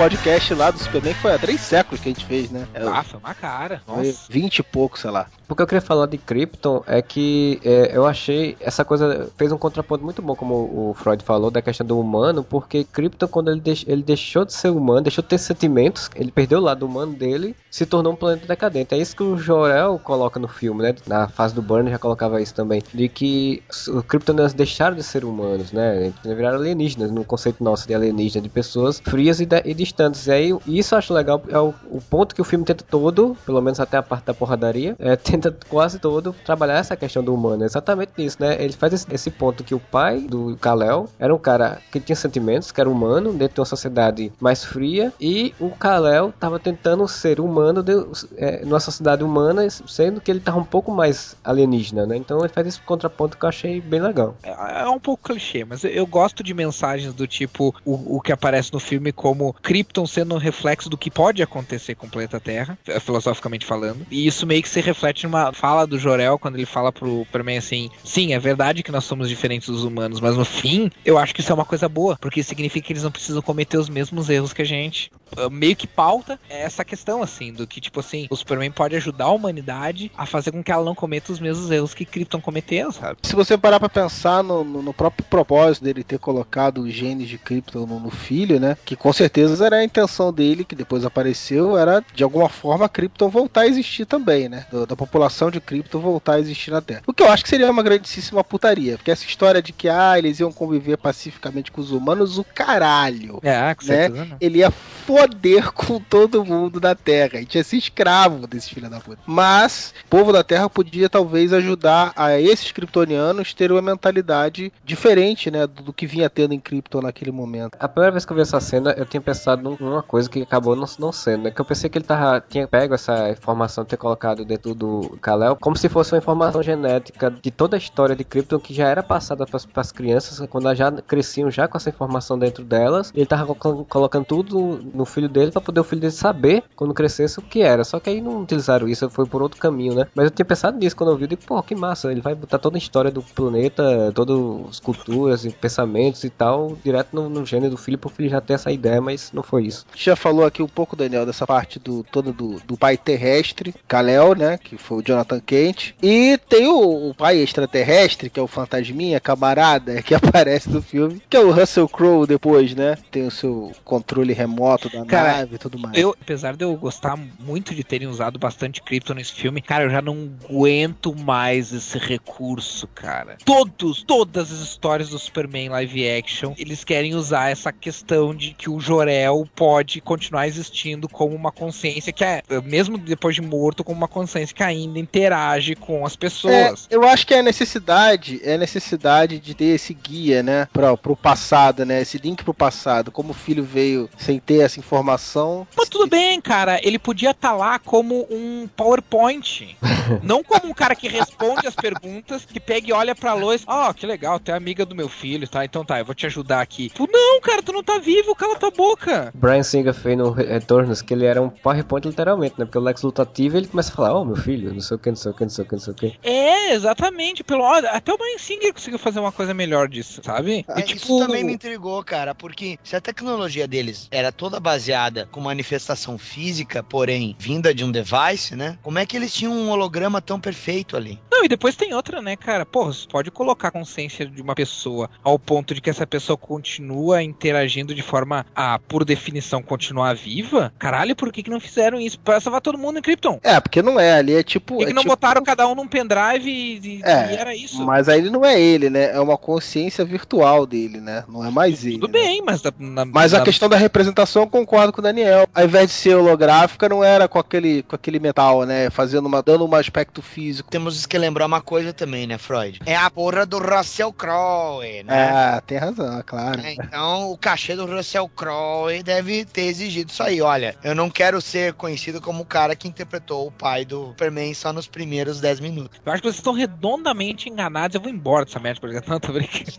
Podcast 0.09 0.53
lá 0.55 0.71
do 0.71 0.79
Superman 0.79 1.15
foi 1.15 1.33
há 1.33 1.39
três 1.39 1.59
séculos 1.63 1.99
que 1.99 2.11
a 2.11 2.13
gente 2.13 2.27
fez, 2.27 2.51
né? 2.51 2.67
É, 2.75 2.83
Ah, 2.87 3.03
foi 3.03 3.19
uma 3.19 3.33
cara. 3.35 3.81
foi 3.87 4.07
Nossa. 4.09 4.27
20 4.29 4.59
e 4.59 4.63
pouco, 4.63 4.99
sei 4.99 5.11
lá. 5.11 5.27
O 5.49 5.55
que 5.55 5.63
eu 5.63 5.67
queria 5.67 5.81
falar 5.81 6.07
de 6.07 6.19
Krypton 6.19 6.83
é 6.87 7.01
que 7.01 7.59
é, 7.65 7.91
eu 7.97 8.07
achei 8.07 8.55
essa 8.61 8.85
coisa 8.85 9.31
fez 9.39 9.51
um 9.53 9.57
contraponto 9.59 10.05
muito 10.05 10.21
bom, 10.21 10.35
como 10.37 10.55
o 10.55 10.95
Freud 10.99 11.23
falou, 11.25 11.51
da 11.51 11.63
questão 11.63 11.87
do 11.87 11.99
humano, 11.99 12.43
porque 12.45 12.85
Krypton, 12.85 13.29
quando 13.29 13.51
ele, 13.51 13.61
deix- 13.61 13.85
ele 13.87 14.03
deixou 14.03 14.45
de 14.45 14.53
ser 14.53 14.69
humano, 14.71 15.03
deixou 15.03 15.23
de 15.23 15.29
ter 15.29 15.39
sentimentos, 15.39 16.11
ele 16.15 16.31
perdeu 16.31 16.59
o 16.59 16.63
lado 16.63 16.85
humano 16.85 17.15
dele, 17.15 17.55
se 17.71 17.87
tornou 17.87 18.13
um 18.13 18.17
planeta 18.17 18.47
decadente. 18.47 18.95
É 18.95 18.99
isso 18.99 19.17
que 19.17 19.23
o 19.23 19.37
Jorel 19.39 19.99
coloca 20.03 20.39
no 20.39 20.49
filme, 20.49 20.83
né? 20.83 20.95
Na 21.07 21.29
fase 21.29 21.55
do 21.55 21.63
Burn 21.63 21.91
já 21.91 21.99
colocava 21.99 22.41
isso 22.43 22.55
também, 22.55 22.83
de 22.93 23.09
que 23.09 23.63
os 23.71 23.89
Kryptonianos 24.07 24.53
deixaram 24.53 24.97
de 24.97 25.03
ser 25.03 25.25
humanos, 25.25 25.73
né? 25.73 26.07
Eles 26.25 26.37
viraram 26.37 26.59
alienígenas, 26.59 27.11
no 27.11 27.25
conceito 27.25 27.63
nosso 27.65 27.87
de 27.87 27.95
alienígena, 27.95 28.43
de 28.43 28.49
pessoas 28.51 29.01
frias 29.01 29.41
e, 29.41 29.47
de- 29.47 29.63
e 29.65 29.75
distantes. 29.95 30.27
E 30.27 30.33
aí, 30.33 30.59
isso 30.67 30.95
eu 30.95 30.99
acho 30.99 31.15
legal, 31.15 31.43
é 31.49 31.59
o, 31.59 31.73
o 31.91 32.01
ponto 32.01 32.35
que 32.35 32.41
o 32.41 32.45
filme 32.45 32.65
tenta 32.65 32.85
todo, 32.89 33.37
pelo 33.47 33.61
menos 33.63 33.79
até 33.81 33.97
a 33.97 34.03
parte 34.03 34.25
da 34.27 34.35
porradaria, 34.35 34.97
é, 34.99 35.17
tenta 35.17 35.57
quase 35.69 35.99
todo 35.99 36.35
trabalhar 36.45 36.79
essa 36.79 36.97
questão 36.97 37.23
do 37.23 37.35
humano. 37.35 37.63
É 37.63 37.67
exatamente 37.67 38.13
isso, 38.19 38.37
né? 38.41 38.57
Ele 38.63 38.73
faz 38.73 38.93
esse, 38.93 39.07
esse 39.13 39.31
ponto 39.31 39.65
que 39.65 39.75
o 39.75 39.81
pai 39.81 40.21
do 40.23 40.57
Kal-El 40.57 41.09
era 41.19 41.35
um 41.35 41.39
cara 41.39 41.81
que 41.91 42.01
tinha 42.01 42.17
sentimentos, 42.17 42.73
que 42.73 42.81
era 42.81 42.91
humano, 42.91 43.33
dentro 43.33 43.55
de 43.55 43.61
uma 43.61 43.67
sociedade 43.67 44.33
mais 44.41 44.65
fria, 44.65 45.13
e 45.21 45.55
o 45.59 45.71
Kal-El 45.71 46.33
tava 46.39 46.59
tentando 46.59 47.07
ser 47.09 47.41
humano 47.41 47.83
de, 47.83 47.93
é, 48.37 48.65
numa 48.65 48.81
sociedade 48.81 49.23
humana, 49.25 49.69
sendo 49.71 50.21
que 50.21 50.31
ele 50.31 50.41
tava 50.41 50.59
um 50.59 50.65
pouco 50.65 50.91
mais 50.93 51.37
alienígena, 51.45 52.07
né? 52.07 52.17
Então 52.17 52.41
ele 52.41 52.49
faz 52.49 52.67
esse 52.67 52.81
contraponto 52.81 53.39
que 53.39 53.45
eu 53.45 53.49
achei 53.49 53.81
bem 53.81 54.01
legal. 54.01 54.37
É 54.43 54.55
é 54.85 54.89
um 54.89 54.99
pouco 55.01 55.23
clichê, 55.31 55.65
mas 55.65 55.85
eu- 55.85 56.05
gosto 56.07 56.43
de 56.45 56.53
mensagens 56.55 57.13
do 57.15 57.27
tipo 57.27 57.75
o, 57.85 58.17
o 58.17 58.21
que 58.21 58.31
aparece 58.33 58.73
no 58.73 58.79
filme 58.79 59.11
como 59.13 59.55
Krypton 59.85 60.07
sendo 60.07 60.35
um 60.35 60.39
reflexo 60.39 60.89
do 60.89 60.97
que 60.97 61.11
pode 61.11 61.43
acontecer 61.43 61.95
com 61.95 62.07
o 62.07 62.11
planeta 62.11 62.41
Terra, 62.41 62.79
filosoficamente 63.01 63.67
falando. 63.67 64.07
E 64.11 64.27
isso 64.27 64.47
meio 64.47 64.63
que 64.63 64.69
se 64.69 64.81
reflete 64.81 65.25
numa 65.25 65.53
fala 65.53 65.87
do 65.87 65.99
Jorel 65.99 66.39
quando 66.39 66.57
ele 66.57 66.67
fala 66.67 66.91
pro 66.93 67.19
Superman 67.21 67.59
assim: 67.59 67.91
sim, 68.03 68.33
é 68.33 68.39
verdade 68.39 68.83
que 68.83 68.91
nós 68.93 69.05
somos 69.05 69.29
diferentes 69.29 69.69
dos 69.69 69.85
humanos, 69.85 70.21
mas 70.21 70.37
no 70.37 70.45
fim 70.45 70.91
eu 71.05 71.19
acho 71.19 71.35
que 71.35 71.41
isso 71.41 71.53
é 71.53 71.55
uma 71.55 71.65
coisa 71.65 71.89
boa, 71.89 72.17
porque 72.21 72.43
significa 72.43 72.87
que 72.87 72.93
eles 72.93 73.03
não 73.03 73.11
precisam 73.13 73.43
cometer 73.43 73.77
os 73.79 73.89
mesmos 73.89 74.29
erros 74.31 74.53
que 74.53 74.63
a 74.63 74.67
gente. 74.67 75.11
Meio 75.51 75.75
que 75.75 75.87
pauta 75.87 76.39
essa 76.49 76.85
questão 76.85 77.21
assim, 77.23 77.53
do 77.53 77.67
que 77.67 77.81
tipo 77.81 77.99
assim, 78.01 78.27
o 78.31 78.37
Superman 78.37 78.71
pode 78.71 78.95
ajudar 78.97 79.25
a 79.25 79.33
humanidade 79.33 80.11
a 80.17 80.25
fazer 80.27 80.53
com 80.53 80.63
que 80.63 80.71
ela 80.71 80.85
não 80.85 80.95
cometa 80.95 81.33
os 81.33 81.41
mesmos 81.41 81.71
erros 81.71 81.93
que 81.93 82.05
Krypton 82.05 82.41
cometeu, 82.41 82.93
sabe? 82.93 83.19
Se 83.23 83.35
você 83.35 83.59
parar 83.59 83.81
pra 83.81 83.89
pensar 83.89 84.43
no, 84.45 84.63
no- 84.63 84.95
próprio 84.95 85.25
propósito 85.29 85.83
dele 85.83 86.05
ter 86.05 86.21
colocado 86.21 86.83
os 86.83 86.93
genes 86.93 87.29
de 87.29 87.37
Krypton 87.37 87.85
no, 87.85 87.99
no 87.99 88.11
filho, 88.11 88.61
né? 88.61 88.77
Que 88.85 88.95
com 88.95 89.13
certeza 89.13 89.67
era 89.67 89.74
a 89.81 89.85
intenção 89.85 90.33
dele, 90.33 90.65
que 90.65 90.75
depois 90.75 91.05
apareceu, 91.05 91.77
era 91.77 92.05
de 92.15 92.23
alguma 92.25 92.49
forma 92.49 92.85
a 92.87 92.89
Krypton 92.89 93.29
voltar 93.29 93.63
a 93.63 93.67
existir 93.67 94.05
também, 94.07 94.49
né? 94.49 94.67
Do- 94.71 94.87
da 94.87 94.97
população 94.97 95.51
de 95.51 95.61
Krypton 95.61 95.99
voltar 96.01 96.35
a 96.35 96.41
existir 96.41 96.71
na 96.71 96.81
Terra. 96.81 97.03
O 97.07 97.13
que 97.13 97.23
eu 97.23 97.31
acho 97.31 97.43
que 97.43 97.49
seria 97.49 97.71
uma 97.71 97.83
grandíssima 97.83 98.43
putaria, 98.45 98.97
porque 98.97 99.11
essa 99.11 99.25
história 99.25 99.63
de 99.63 99.73
que 99.73 99.89
ah, 99.89 100.19
eles 100.19 100.41
iam 100.41 100.53
conviver 100.53 100.97
pacificamente 100.97 101.71
com 101.73 101.81
os 101.81 101.91
humanos, 101.91 102.39
o 102.39 102.45
caralho. 102.45 103.39
É, 103.43 103.75
com 103.75 103.87
né? 103.87 103.97
certeza 103.97 104.25
não. 104.25 104.37
Ele 104.41 104.59
ia 104.59 104.71
foder 104.71 105.73
com 105.73 106.01
todo 106.01 106.45
mundo 106.45 106.81
da 106.81 106.95
Terra. 106.95 107.33
A 107.35 107.41
gente 107.41 107.57
ia 107.57 107.65
ser 107.65 107.77
escravo 107.77 108.47
desse 108.47 108.71
filho 108.75 108.89
da 108.89 109.01
puta. 109.01 109.19
Mas 109.27 109.95
o 110.05 110.09
povo 110.09 110.33
da 110.33 110.43
Terra 110.43 110.69
podia 110.71 111.09
talvez 111.09 111.53
ajudar 111.53 112.13
a 112.17 112.39
esses 112.41 112.73
kryptonianos 112.73 113.53
terem 113.55 113.77
uma 113.77 113.83
mentalidade 113.83 114.73
diferente, 114.85 115.51
né, 115.51 115.67
do, 115.67 115.83
do 115.85 115.93
que 115.93 116.07
vinha 116.07 116.31
tendo 116.31 116.55
em 116.55 116.61
Krypton 116.61 117.03
naquele 117.03 117.31
momento. 117.31 117.77
A 117.79 117.89
primeira 117.89 118.13
vez 118.13 118.25
que 118.25 118.33
eu 118.33 118.37
vi 118.37 118.43
essa 118.43 118.61
cena, 118.61 118.93
eu 118.97 119.05
tinha 119.05 119.21
pensado 119.21 119.63
numa 119.81 120.03
coisa 120.03 120.29
que 120.29 120.43
acabou 120.43 120.75
não, 120.77 120.87
não 120.99 121.13
sendo, 121.13 121.45
né? 121.45 121.51
Que 121.51 121.61
eu 121.61 121.65
pensei 121.65 121.89
que 121.91 121.99
ele 121.99 122.05
tava, 122.05 122.41
tinha 122.41 122.67
pego 122.69 122.95
essa 122.95 123.31
informação, 123.31 123.85
ter 123.85 123.97
colocado 123.97 124.45
dentro 124.45 124.75
do 124.75 125.17
Kal-El, 125.21 125.57
como 125.57 125.77
se 125.77 125.89
fosse 125.89 126.13
uma 126.13 126.19
informação 126.19 126.63
genética 126.63 127.31
de 127.31 127.51
toda 127.51 127.77
a 127.77 127.79
história 127.79 128.15
de 128.17 128.25
Krypton 128.25 128.59
que 128.59 128.75
já 128.75 128.89
era 128.89 129.03
passada 129.03 129.47
para 129.47 129.61
as 129.81 129.93
crianças, 129.93 130.45
quando 130.49 130.65
elas 130.67 130.79
já 130.79 130.91
cresciam 130.93 131.51
já 131.51 131.67
com 131.69 131.77
essa 131.77 131.89
informação 131.91 132.39
dentro 132.39 132.65
delas. 132.65 133.11
Ele 133.15 133.27
tava 133.27 133.55
colo- 133.55 133.85
colocando 133.85 134.25
tudo 134.25 134.79
no 134.95 135.05
filho 135.05 135.29
dele 135.29 135.51
para 135.53 135.61
poder 135.63 135.81
o 135.81 135.85
filho 135.85 136.01
dele 136.01 136.13
saber, 136.13 136.65
quando 136.77 136.95
crescesse, 136.95 137.39
o 137.39 137.43
que 137.43 137.63
era. 137.63 137.85
Só 137.85 138.01
que 138.01 138.11
aí 138.11 138.21
não 138.21 138.43
utilizaram 138.43 138.89
isso, 138.89 139.09
foi 139.11 139.27
por 139.27 139.43
outro 139.43 139.61
caminho, 139.61 139.95
né? 139.95 140.07
Mas 140.15 140.27
eu 140.27 140.31
tinha 140.31 140.45
pensado 140.47 140.79
nisso 140.79 140.97
quando 140.97 141.11
eu 141.11 141.17
vi, 141.17 141.25
eu 141.25 141.29
digo, 141.29 141.43
pô, 141.47 141.63
que 141.63 141.75
massa, 141.75 142.11
ele 142.11 142.21
vai 142.21 142.35
botar 142.35 142.59
toda 142.59 142.77
a 142.77 142.79
história 142.79 143.11
do 143.11 143.23
planeta, 143.23 144.13
todas 144.15 144.37
as 144.69 144.81
culturas 144.81 145.45
e 145.45 145.51
pensamentos 145.51 146.25
e 146.25 146.31
tal, 146.31 146.77
direto 146.83 147.09
no, 147.13 147.29
no 147.29 147.45
gênero 147.47 147.71
do 147.73 147.77
filho, 147.77 147.99
pro 147.99 148.09
filho 148.11 148.29
já 148.31 148.41
ter 148.41 148.55
essa 148.55 148.71
ideia, 148.71 149.01
mas 149.01 149.31
não 149.33 149.43
foi 149.43 149.54
isso. 149.61 149.87
A 149.93 149.97
gente 149.97 150.07
já 150.07 150.17
falou 150.17 150.45
aqui 150.45 150.63
um 150.63 150.69
pouco, 150.69 150.97
Daniel, 150.97 151.27
dessa 151.27 151.47
parte 151.47 151.79
do 151.79 152.03
todo 152.05 152.33
do, 152.33 152.61
do 152.61 152.77
pai 152.77 152.97
terrestre, 152.97 153.75
Kal-El, 153.87 154.35
né, 154.35 154.59
que 154.59 154.77
foi 154.77 154.99
o 154.99 155.03
Jonathan 155.03 155.41
Kent, 155.41 155.95
e 156.03 156.39
tem 156.49 156.67
o, 156.67 157.11
o 157.11 157.15
pai 157.15 157.39
extraterrestre, 157.39 158.31
que 158.31 158.39
é 158.39 158.43
o 158.43 158.47
fantasminha, 158.47 159.21
camarada, 159.21 160.01
que 160.03 160.15
aparece 160.15 160.69
no 160.71 160.83
filme, 160.83 161.23
que 161.29 161.37
é 161.37 161.41
o 161.41 161.51
Russell 161.51 161.89
Crowe 161.89 162.27
depois, 162.27 162.75
né, 162.75 162.97
tem 163.11 163.27
o 163.27 163.31
seu 163.31 163.73
controle 163.85 164.33
remoto 164.33 164.89
da 164.89 165.05
Cara, 165.05 165.39
nave 165.39 165.57
e 165.57 165.59
tudo 165.59 165.79
mais. 165.79 165.97
Eu, 165.97 166.15
apesar 166.21 166.57
de 166.57 166.65
eu 166.65 166.75
gostar 166.77 167.17
muito 167.39 167.75
de 167.75 167.85
terem 167.85 168.09
usado 168.09 168.39
bastante 168.39 168.83
Krypton 168.83 169.15
nesse 169.15 169.33
filme, 169.33 169.61
cara, 169.61 169.85
eu 169.85 169.91
já 169.91 170.03
não 170.03 170.31
aguento 170.49 171.15
mais 171.15 171.73
esse 171.73 171.99
recurso, 171.99 172.87
cara. 172.89 173.37
Todos, 173.45 174.03
todas 174.03 174.53
as 174.53 174.61
histórias 174.61 175.09
do 175.09 175.19
Superman 175.19 175.69
live 175.71 176.09
action, 176.09 176.55
eles 176.57 176.85
querem 176.85 177.15
usar 177.15 177.51
essa 177.51 177.73
questão 177.73 178.35
de 178.35 178.53
que 178.53 178.71
o 178.71 178.81
Jor-El 178.81 179.34
pode 179.45 180.01
continuar 180.03 180.47
existindo 180.47 181.09
como 181.09 181.35
uma 181.35 181.51
consciência 181.51 182.13
que 182.13 182.23
é, 182.23 182.43
mesmo 182.65 182.99
depois 182.99 183.35
de 183.35 183.41
morto, 183.41 183.83
como 183.83 183.97
uma 183.97 184.09
consciência 184.09 184.55
que 184.55 184.63
ainda 184.63 184.99
interage 184.99 185.75
com 185.75 186.05
as 186.05 186.13
É, 186.13 186.17
pessoas. 186.19 186.87
eu 186.91 187.03
acho 187.05 187.27
que 187.27 187.33
é 187.33 187.39
a 187.39 187.43
necessidade, 187.43 188.41
é 188.45 188.55
a 188.55 188.59
necessidade 188.59 189.39
de 189.39 189.55
ter 189.55 189.65
esse 189.75 189.95
guia, 189.95 190.43
né, 190.43 190.69
pra, 190.73 190.97
pro 190.97 191.17
passado, 191.17 191.85
né, 191.87 192.03
esse 192.03 192.19
link 192.19 192.45
pro 192.45 192.53
passado, 192.53 193.11
como 193.11 193.31
o 193.31 193.35
filho 193.35 193.65
veio 193.65 194.11
sem 194.19 194.39
ter 194.39 194.61
essa 194.63 194.79
informação. 194.79 195.67
Mas 195.77 195.89
tudo 195.89 196.07
bem, 196.07 196.41
cara, 196.41 196.79
ele 196.83 196.99
podia 196.99 197.31
estar 197.31 197.53
lá 197.55 197.79
como 197.79 198.27
um 198.31 198.69
PowerPoint. 198.77 199.77
não 200.23 200.43
como 200.43 200.69
um 200.71 200.75
cara 200.75 200.95
que 200.95 201.09
responde 201.09 201.67
as 201.67 201.75
perguntas, 201.75 202.45
que 202.45 202.61
pega 202.61 202.89
e 202.89 202.93
olha 202.93 203.15
pra 203.15 203.33
Lois, 203.35 203.63
ó, 203.67 203.93
que 203.93 204.07
legal, 204.07 204.39
tu 204.39 204.51
é 204.51 204.55
amiga 204.55 204.85
do 204.85 204.95
meu 204.95 205.09
filho, 205.09 205.49
tá? 205.49 205.65
Então 205.65 205.85
tá, 205.85 205.99
eu 205.99 206.05
vou 206.05 206.15
te 206.15 206.27
ajudar 206.27 206.61
aqui. 206.61 206.91
Tu, 206.95 207.09
não, 207.11 207.41
cara, 207.41 207.63
tu 207.63 207.73
não 207.73 207.83
tá 207.83 207.99
vivo, 207.99 208.35
cala 208.35 208.57
tua 208.57 208.71
boca. 208.71 209.24
Brian 209.35 209.63
Singer 209.63 209.95
fez 209.95 210.17
no 210.17 210.31
Retornos 210.31 211.03
que 211.03 211.15
ele 211.15 211.25
era 211.25 211.41
um 211.41 211.49
PowerPoint 211.49 212.07
literalmente, 212.07 212.55
né? 212.59 212.65
Porque 212.65 212.79
o 212.79 212.81
Lex 212.81 213.03
Luthor 213.03 213.27
ativa 213.27 213.57
ele 213.57 213.67
começa 213.67 213.93
a 213.93 213.97
falar, 213.97 214.15
ó, 214.15 214.25
meu 214.25 214.37
filho, 214.37 214.73
não 214.73 214.81
sei 214.81 214.97
o 214.97 215.01
que, 215.01 215.09
não 215.11 215.17
sei 215.17 215.31
o 215.31 215.35
que, 215.35 215.43
não 215.43 215.51
sei 215.51 215.65
o 215.65 215.67
que, 215.67 215.73
não 215.75 215.81
sei 215.81 215.93
o 215.93 215.97
que. 215.97 216.19
É, 216.23 216.73
exatamente. 216.75 217.43
Pelo 217.45 217.65
até 217.65 218.13
o 218.13 218.19
Brian 218.19 218.39
Singer 218.39 218.73
conseguiu 218.73 218.99
fazer 218.99 219.21
uma 219.21 219.33
coisa 219.33 219.55
melhor 219.55 219.89
disso, 219.89 220.21
sabe? 220.25 220.65
Ah, 220.69 220.81
E, 220.81 220.83
tipo, 220.83 220.97
Isso 220.97 221.19
também 221.19 221.45
me 221.45 221.55
intrigou, 221.55 222.03
cara, 222.05 222.35
porque 222.35 222.79
se 222.83 222.95
a 222.95 223.01
tecnologia 223.01 223.67
deles 223.67 224.09
era 224.11 224.31
toda 224.31 224.61
baseada 224.61 225.29
com 225.31 225.41
manifestação 225.41 226.19
física, 226.19 226.83
porém 226.83 227.37
vinda 227.39 227.75
de 227.75 227.85
um 227.85 227.91
device, 227.91 228.55
né? 228.55 228.79
Como 228.83 228.99
é 228.99 229.07
que 229.07 229.17
eles 229.17 229.33
tinham 229.33 229.53
um 229.53 229.71
holograma 229.71 230.21
tão 230.21 230.39
perfeito 230.41 230.97
ali? 230.97 231.19
Não, 231.31 231.45
e 231.45 231.49
depois 231.49 231.77
tem 231.77 231.95
outra, 231.95 232.21
né, 232.23 232.37
cara? 232.37 232.65
Porra, 232.67 232.93
você 232.93 233.07
pode 233.09 233.31
colocar 233.31 233.69
a 233.69 233.73
consciência 233.73 234.27
de 234.27 234.41
uma 234.43 234.55
pessoa 234.55 235.11
ao 235.23 235.39
ponto 235.39 235.75
de 235.75 235.81
que 235.81 235.91
essa 235.91 236.07
pessoa 236.07 236.37
continua 236.37 237.23
interagindo 237.23 237.95
de 237.95 238.03
forma 238.03 238.47
a, 238.55 238.79
por 238.79 239.05
definição, 239.15 239.63
continuar 239.63 240.15
viva? 240.15 240.73
Caralho, 240.79 241.15
por 241.17 241.33
que, 241.33 241.43
que 241.43 241.51
não 241.51 241.61
fizeram 241.61 242.01
isso? 242.01 242.19
Pra 242.19 242.41
salvar 242.41 242.61
todo 242.61 242.79
mundo 242.79 242.99
em 242.99 243.03
Krypton. 243.03 243.39
É, 243.43 243.59
porque 243.61 243.83
não 243.83 243.99
é, 243.99 244.15
ali 244.15 244.35
é 244.35 244.43
tipo... 244.43 244.75
Por 244.75 244.79
que, 244.81 244.85
que 244.87 244.91
é 244.91 244.95
não 244.95 245.03
tipo- 245.03 245.13
botaram 245.13 245.43
cada 245.43 245.67
um 245.69 245.75
num 245.75 245.87
pendrive 245.87 246.49
e, 246.51 246.99
e- 246.99 247.03
É, 247.05 247.33
e 247.33 247.37
era 247.37 247.55
isso? 247.55 247.85
Mas 247.85 248.09
aí 248.09 248.19
ele 248.19 248.31
não 248.31 248.45
é 248.45 248.61
ele, 248.61 248.91
né? 248.91 249.13
É 249.13 249.21
uma 249.21 249.37
consciência 249.39 250.05
virtual 250.05 250.67
dele, 250.67 251.01
né? 251.01 251.25
Não 251.29 251.45
é 251.45 251.51
mais 251.51 251.85
ele. 251.85 251.99
Tudo 251.99 252.09
bem, 252.13 252.43
mas... 252.45 252.61
da- 252.63 252.73
na- 252.79 253.05
Mas 253.05 253.33
a 253.35 253.39
na- 253.39 253.45
questão 253.45 253.69
da 253.69 253.77
representação 253.77 254.43
eu 254.43 254.49
concordo 254.49 254.93
com 254.93 255.01
o 255.01 255.03
Daniel. 255.03 255.47
Ao 255.55 255.65
invés 255.65 255.87
de 255.89 255.93
ser 255.95 256.15
holográfica, 256.17 256.89
não 256.89 257.03
era 257.05 257.29
com 257.29 257.39
aquele, 257.39 257.83
com 257.85 257.95
aquele 257.95 258.19
metal, 258.19 258.65
né? 258.65 258.91
Fazendo 258.91 259.27
uma, 259.27 259.43
dando 259.43 259.67
um 259.67 259.75
aspecto 259.75 260.21
físico. 260.23 260.71
Temos 260.71 261.07
que 261.07 261.17
lembrar 261.19 261.47
uma 261.47 261.61
coisa 261.61 261.93
também, 261.93 262.27
né, 262.27 262.39
Freud? 262.39 262.81
É 262.87 262.97
a 262.97 263.11
porra 263.11 263.47
do 263.47 263.59
Russell 263.59 264.13
Crowe, 264.13 265.03
né? 265.05 265.31
Ah, 265.31 265.63
tem 265.67 265.79
razão, 265.79 266.23
claro. 266.27 266.61
É, 266.61 266.73
então, 266.75 267.31
o 267.31 267.37
cachê 267.39 267.77
do 267.77 267.87
Russell 267.87 268.29
Crowe 268.29 269.03
deve 269.05 269.45
ter 269.45 269.63
exigido 269.63 270.11
isso 270.11 270.23
aí. 270.23 270.41
Olha, 270.41 270.75
eu 270.83 270.95
não 270.95 271.11
quero 271.11 271.41
ser 271.41 271.75
conhecido 271.75 272.21
como 272.21 272.43
o 272.43 272.47
cara 272.47 272.75
que 272.75 272.89
interpretou 272.89 273.47
o 273.47 273.53
pai 273.53 273.85
do 273.85 274.09
Superman 274.09 274.55
só 274.55 274.73
nos 274.73 274.87
primeiros 274.87 275.41
10 275.41 275.61
minutos. 275.61 276.01
Eu 276.05 276.13
acho 276.13 276.23
que 276.23 276.29
vocês 276.29 276.39
estão 276.39 276.55
redondamente 276.55 277.49
enganados. 277.49 277.95
Eu 277.95 278.01
vou 278.01 278.11
embora 278.11 278.45
dessa 278.45 278.59
merda, 278.59 278.81
porque 278.81 279.01
não, 279.07 279.21
tô 279.21 279.33
brincando. 279.33 279.73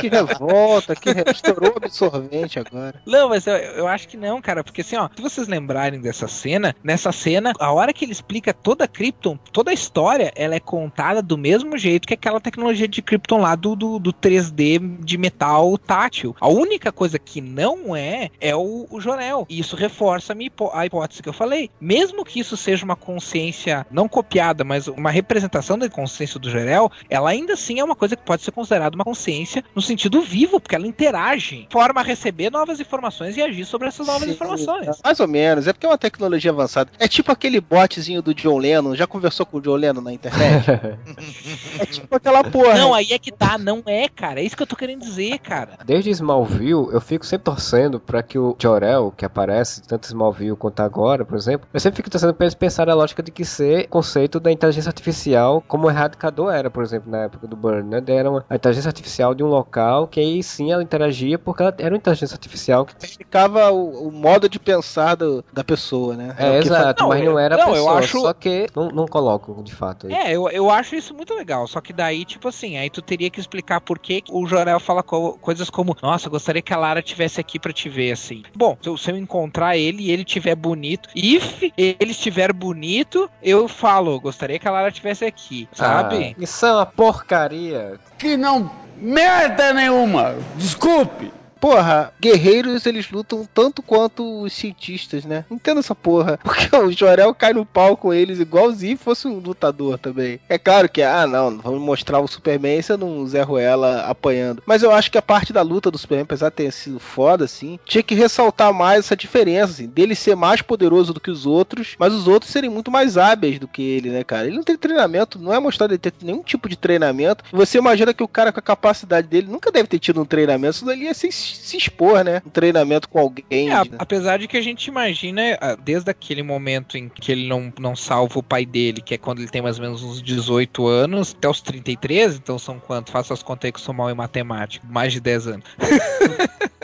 que 0.00 0.08
revolta, 0.08 0.96
que 0.96 1.12
re... 1.12 1.24
estourou 1.30 1.74
o 1.74 1.76
absorvente 1.76 2.58
agora. 2.58 3.00
Não, 3.06 3.28
mas 3.28 3.46
eu, 3.46 3.54
eu 3.54 3.86
acho 3.86 4.00
acho 4.00 4.08
que 4.08 4.16
não, 4.16 4.40
cara, 4.40 4.64
porque 4.64 4.80
assim, 4.80 4.96
ó, 4.96 5.08
se 5.14 5.20
vocês 5.20 5.46
lembrarem 5.46 6.00
dessa 6.00 6.26
cena, 6.26 6.74
nessa 6.82 7.12
cena, 7.12 7.52
a 7.58 7.70
hora 7.70 7.92
que 7.92 8.04
ele 8.04 8.12
explica 8.12 8.54
toda 8.54 8.84
a 8.84 8.88
Krypton, 8.88 9.38
toda 9.52 9.70
a 9.70 9.74
história, 9.74 10.32
ela 10.34 10.54
é 10.54 10.60
contada 10.60 11.20
do 11.20 11.36
mesmo 11.36 11.76
jeito 11.76 12.08
que 12.08 12.14
aquela 12.14 12.40
tecnologia 12.40 12.88
de 12.88 13.02
Krypton 13.02 13.40
lá 13.40 13.54
do, 13.54 13.76
do, 13.76 13.98
do 13.98 14.12
3D 14.12 15.04
de 15.04 15.18
metal 15.18 15.76
tátil. 15.76 16.34
A 16.40 16.48
única 16.48 16.90
coisa 16.90 17.18
que 17.18 17.40
não 17.40 17.94
é, 17.94 18.30
é 18.40 18.54
o, 18.54 18.86
o 18.90 19.00
Jorel. 19.00 19.46
E 19.48 19.58
isso 19.58 19.76
reforça 19.76 20.32
a, 20.32 20.36
minha 20.36 20.48
hipó 20.48 20.70
a 20.72 20.86
hipótese 20.86 21.22
que 21.22 21.28
eu 21.28 21.32
falei. 21.32 21.70
Mesmo 21.80 22.24
que 22.24 22.40
isso 22.40 22.56
seja 22.56 22.84
uma 22.84 22.96
consciência 22.96 23.86
não 23.90 24.08
copiada, 24.08 24.64
mas 24.64 24.88
uma 24.88 25.10
representação 25.10 25.78
da 25.78 25.88
consciência 25.88 26.40
do 26.40 26.50
Jorel, 26.50 26.90
ela 27.08 27.30
ainda 27.30 27.54
assim 27.54 27.80
é 27.80 27.84
uma 27.84 27.96
coisa 27.96 28.16
que 28.16 28.24
pode 28.24 28.42
ser 28.42 28.52
considerada 28.52 28.94
uma 28.94 29.04
consciência 29.04 29.64
no 29.74 29.82
sentido 29.82 30.22
vivo, 30.22 30.60
porque 30.60 30.74
ela 30.74 30.86
interage, 30.86 31.66
forma 31.70 32.00
a 32.00 32.04
receber 32.04 32.50
novas 32.50 32.80
informações 32.80 33.36
e 33.36 33.42
agir 33.42 33.64
sobre 33.64 33.88
essas 33.88 34.06
novas 34.06 34.24
Sim, 34.24 34.30
informações. 34.30 35.00
Mais 35.02 35.20
ou 35.20 35.28
menos, 35.28 35.66
é 35.66 35.72
porque 35.72 35.86
é 35.86 35.88
uma 35.88 35.98
tecnologia 35.98 36.50
avançada. 36.50 36.90
É 36.98 37.06
tipo 37.06 37.30
aquele 37.30 37.60
botzinho 37.60 38.22
do 38.22 38.34
John 38.34 38.58
Lennon, 38.58 38.94
já 38.94 39.06
conversou 39.06 39.46
com 39.46 39.58
o 39.58 39.60
John 39.60 39.76
Lennon 39.76 40.00
na 40.00 40.12
internet? 40.12 40.66
é 41.78 41.86
tipo 41.86 42.14
aquela 42.14 42.42
porra. 42.44 42.74
Não, 42.74 42.94
aí 42.94 43.12
é 43.12 43.18
que 43.18 43.32
tá, 43.32 43.58
não 43.58 43.82
é, 43.86 44.08
cara. 44.08 44.40
É 44.40 44.44
isso 44.44 44.56
que 44.56 44.62
eu 44.62 44.66
tô 44.66 44.76
querendo 44.76 45.00
dizer, 45.00 45.38
cara. 45.38 45.78
Desde 45.84 46.10
Smallville, 46.10 46.88
eu 46.92 47.00
fico 47.00 47.26
sempre 47.26 47.44
torcendo 47.44 47.98
para 47.98 48.22
que 48.30 48.38
o 48.38 48.54
Jor-El, 48.62 49.12
que 49.16 49.24
aparece 49.24 49.82
tanto 49.82 50.04
em 50.04 50.08
Smallville 50.08 50.56
quanto 50.56 50.80
agora, 50.80 51.24
por 51.24 51.36
exemplo, 51.36 51.66
eu 51.74 51.80
sempre 51.80 51.96
fico 51.96 52.10
para 52.10 52.44
eles 52.46 52.54
pensarem 52.54 52.92
a 52.92 52.96
lógica 52.96 53.22
de 53.22 53.32
que 53.32 53.44
ser 53.44 53.88
conceito 53.88 54.38
da 54.38 54.52
inteligência 54.52 54.88
artificial, 54.88 55.62
como 55.66 55.86
o 55.86 55.90
Erradicador 55.90 56.52
era, 56.54 56.70
por 56.70 56.82
exemplo, 56.84 57.10
na 57.10 57.24
época 57.24 57.46
do 57.48 57.56
Burn, 57.56 57.82
né? 57.88 58.02
Era 58.06 58.30
uma 58.30 58.44
a 58.48 58.54
inteligência 58.54 58.88
artificial 58.88 59.34
de 59.34 59.42
um 59.42 59.48
local 59.48 60.06
que 60.06 60.20
aí 60.20 60.42
sim 60.42 60.70
ela 60.70 60.82
interagia 60.82 61.38
porque 61.38 61.62
ela 61.62 61.74
era 61.78 61.90
uma 61.92 61.96
inteligência 61.98 62.34
artificial 62.34 62.86
que 62.86 62.94
explicava 63.04 63.70
o, 63.70 64.08
o 64.08 64.12
modo 64.12 64.48
de 64.48 64.58
pensar 64.60 65.16
do, 65.16 65.44
da 65.52 65.64
pessoa, 65.64 66.14
né? 66.16 66.34
É, 66.38 66.58
exato, 66.58 67.06
mas 67.08 67.24
não 67.24 67.38
era 67.38 67.56
a 67.56 67.58
não, 67.58 67.72
pessoa, 67.72 67.92
eu 67.92 67.98
acho- 67.98 68.20
só 68.20 68.32
que 68.32 68.66
não, 68.76 68.88
não 68.90 69.06
coloco 69.06 69.62
de 69.64 69.74
fato. 69.74 70.06
aí. 70.06 70.12
É, 70.12 70.32
eu, 70.36 70.48
eu 70.50 70.70
acho 70.70 70.94
isso 70.94 71.12
muito 71.14 71.34
legal. 71.34 71.66
Só 71.66 71.80
que 71.80 71.92
daí, 71.92 72.24
tipo 72.24 72.46
assim, 72.48 72.76
aí 72.76 72.88
tu 72.88 73.02
teria 73.02 73.28
que 73.30 73.40
explicar 73.40 73.80
por 73.80 73.98
que 73.98 74.22
o 74.30 74.46
Jorel 74.46 74.78
fala 74.78 75.02
co- 75.02 75.36
coisas 75.40 75.68
como: 75.70 75.96
Nossa, 76.02 76.26
eu 76.26 76.30
gostaria 76.30 76.62
que 76.62 76.72
a 76.72 76.76
Lara 76.76 77.02
tivesse 77.02 77.40
aqui 77.40 77.58
pra 77.58 77.72
te 77.72 77.88
ver, 77.88 78.12
assim. 78.20 78.42
Bom, 78.54 78.76
se 78.80 78.88
eu, 78.88 78.96
se 78.96 79.10
eu 79.10 79.16
encontrar 79.16 79.76
ele 79.76 80.04
e 80.04 80.10
ele 80.10 80.22
estiver 80.22 80.54
bonito, 80.54 81.08
if 81.16 81.72
ele 81.76 82.10
estiver 82.10 82.52
bonito, 82.52 83.30
eu 83.42 83.66
falo: 83.66 84.20
Gostaria 84.20 84.58
que 84.58 84.68
a 84.68 84.70
Lara 84.70 84.92
tivesse 84.92 85.24
aqui, 85.24 85.68
sabe? 85.72 86.34
Ah, 86.38 86.42
isso 86.42 86.66
é 86.66 86.72
uma 86.72 86.86
porcaria. 86.86 87.98
Que 88.18 88.36
não 88.36 88.70
merda 88.96 89.72
nenhuma. 89.72 90.36
Desculpe. 90.56 91.32
Porra, 91.60 92.12
guerreiros 92.18 92.86
eles 92.86 93.10
lutam 93.10 93.46
tanto 93.52 93.82
quanto 93.82 94.42
os 94.42 94.52
cientistas, 94.52 95.24
né? 95.24 95.44
Entendo 95.50 95.80
essa 95.80 95.94
porra. 95.94 96.38
Porque 96.42 96.74
o 96.74 96.90
Jorel 96.90 97.34
cai 97.34 97.52
no 97.52 97.66
pau 97.66 97.96
com 97.96 98.12
eles 98.12 98.40
igualzinho 98.40 98.96
fosse 98.96 99.28
um 99.28 99.38
lutador 99.38 99.98
também. 99.98 100.40
É 100.48 100.58
claro 100.58 100.88
que, 100.88 101.02
ah, 101.02 101.26
não, 101.26 101.58
vamos 101.58 101.80
mostrar 101.80 102.20
o 102.20 102.28
Superman 102.28 102.80
se 102.80 102.92
eu 102.92 102.98
não 102.98 103.26
Zé 103.26 103.42
Ruela 103.42 104.02
apanhando. 104.02 104.62
Mas 104.64 104.82
eu 104.82 104.90
acho 104.90 105.10
que 105.10 105.18
a 105.18 105.22
parte 105.22 105.52
da 105.52 105.62
luta 105.62 105.90
do 105.90 105.98
Superman, 105.98 106.24
apesar 106.24 106.48
de 106.48 106.56
ter 106.56 106.72
sido 106.72 106.98
foda, 106.98 107.44
assim, 107.44 107.78
tinha 107.84 108.02
que 108.02 108.14
ressaltar 108.14 108.72
mais 108.72 109.00
essa 109.00 109.16
diferença, 109.16 109.72
assim, 109.72 109.86
dele 109.86 110.14
ser 110.14 110.34
mais 110.34 110.62
poderoso 110.62 111.12
do 111.12 111.20
que 111.20 111.30
os 111.30 111.46
outros, 111.46 111.94
mas 111.98 112.12
os 112.12 112.26
outros 112.26 112.50
serem 112.50 112.70
muito 112.70 112.90
mais 112.90 113.18
hábeis 113.18 113.58
do 113.58 113.68
que 113.68 113.82
ele, 113.82 114.10
né, 114.10 114.24
cara? 114.24 114.46
Ele 114.46 114.56
não 114.56 114.62
tem 114.62 114.76
treinamento, 114.76 115.38
não 115.38 115.52
é 115.52 115.58
mostrado 115.58 115.92
ele 115.92 115.98
ter 115.98 116.12
nenhum 116.22 116.42
tipo 116.42 116.68
de 116.68 116.76
treinamento. 116.76 117.44
Você 117.52 117.78
imagina 117.78 118.14
que 118.14 118.22
o 118.22 118.28
cara 118.28 118.52
com 118.52 118.60
a 118.60 118.62
capacidade 118.62 119.26
dele 119.26 119.48
nunca 119.50 119.70
deve 119.70 119.88
ter 119.88 119.98
tido 119.98 120.20
um 120.20 120.24
treinamento, 120.24 120.76
isso 120.76 120.84
dali 120.84 121.04
ia 121.04 121.14
se, 121.14 121.30
se 121.56 121.76
expor, 121.76 122.24
né? 122.24 122.42
Um 122.46 122.50
treinamento 122.50 123.08
com 123.08 123.18
alguém. 123.18 123.70
É, 123.70 123.72
a- 123.72 123.84
né? 123.84 123.90
apesar 123.98 124.38
de 124.38 124.46
que 124.48 124.56
a 124.56 124.60
gente 124.62 124.86
imagina, 124.86 125.42
ah, 125.60 125.76
desde 125.76 126.10
aquele 126.10 126.42
momento 126.42 126.96
em 126.96 127.08
que 127.08 127.32
ele 127.32 127.48
não, 127.48 127.72
não 127.78 127.94
salva 127.96 128.38
o 128.38 128.42
pai 128.42 128.64
dele, 128.66 129.00
que 129.00 129.14
é 129.14 129.18
quando 129.18 129.40
ele 129.40 129.48
tem 129.48 129.62
mais 129.62 129.78
ou 129.78 129.84
menos 129.84 130.02
uns 130.02 130.22
18 130.22 130.86
anos, 130.86 131.34
até 131.36 131.48
os 131.48 131.60
33, 131.60 132.36
então 132.36 132.58
são 132.58 132.78
quanto? 132.78 133.10
Faça 133.10 133.34
as 133.34 133.42
contas 133.42 133.66
aí 133.68 133.72
que 133.72 133.80
sou 133.80 133.94
mal 133.94 134.10
em 134.10 134.14
matemática. 134.14 134.86
Mais 134.88 135.12
de 135.12 135.20
10 135.20 135.46
anos. 135.46 135.66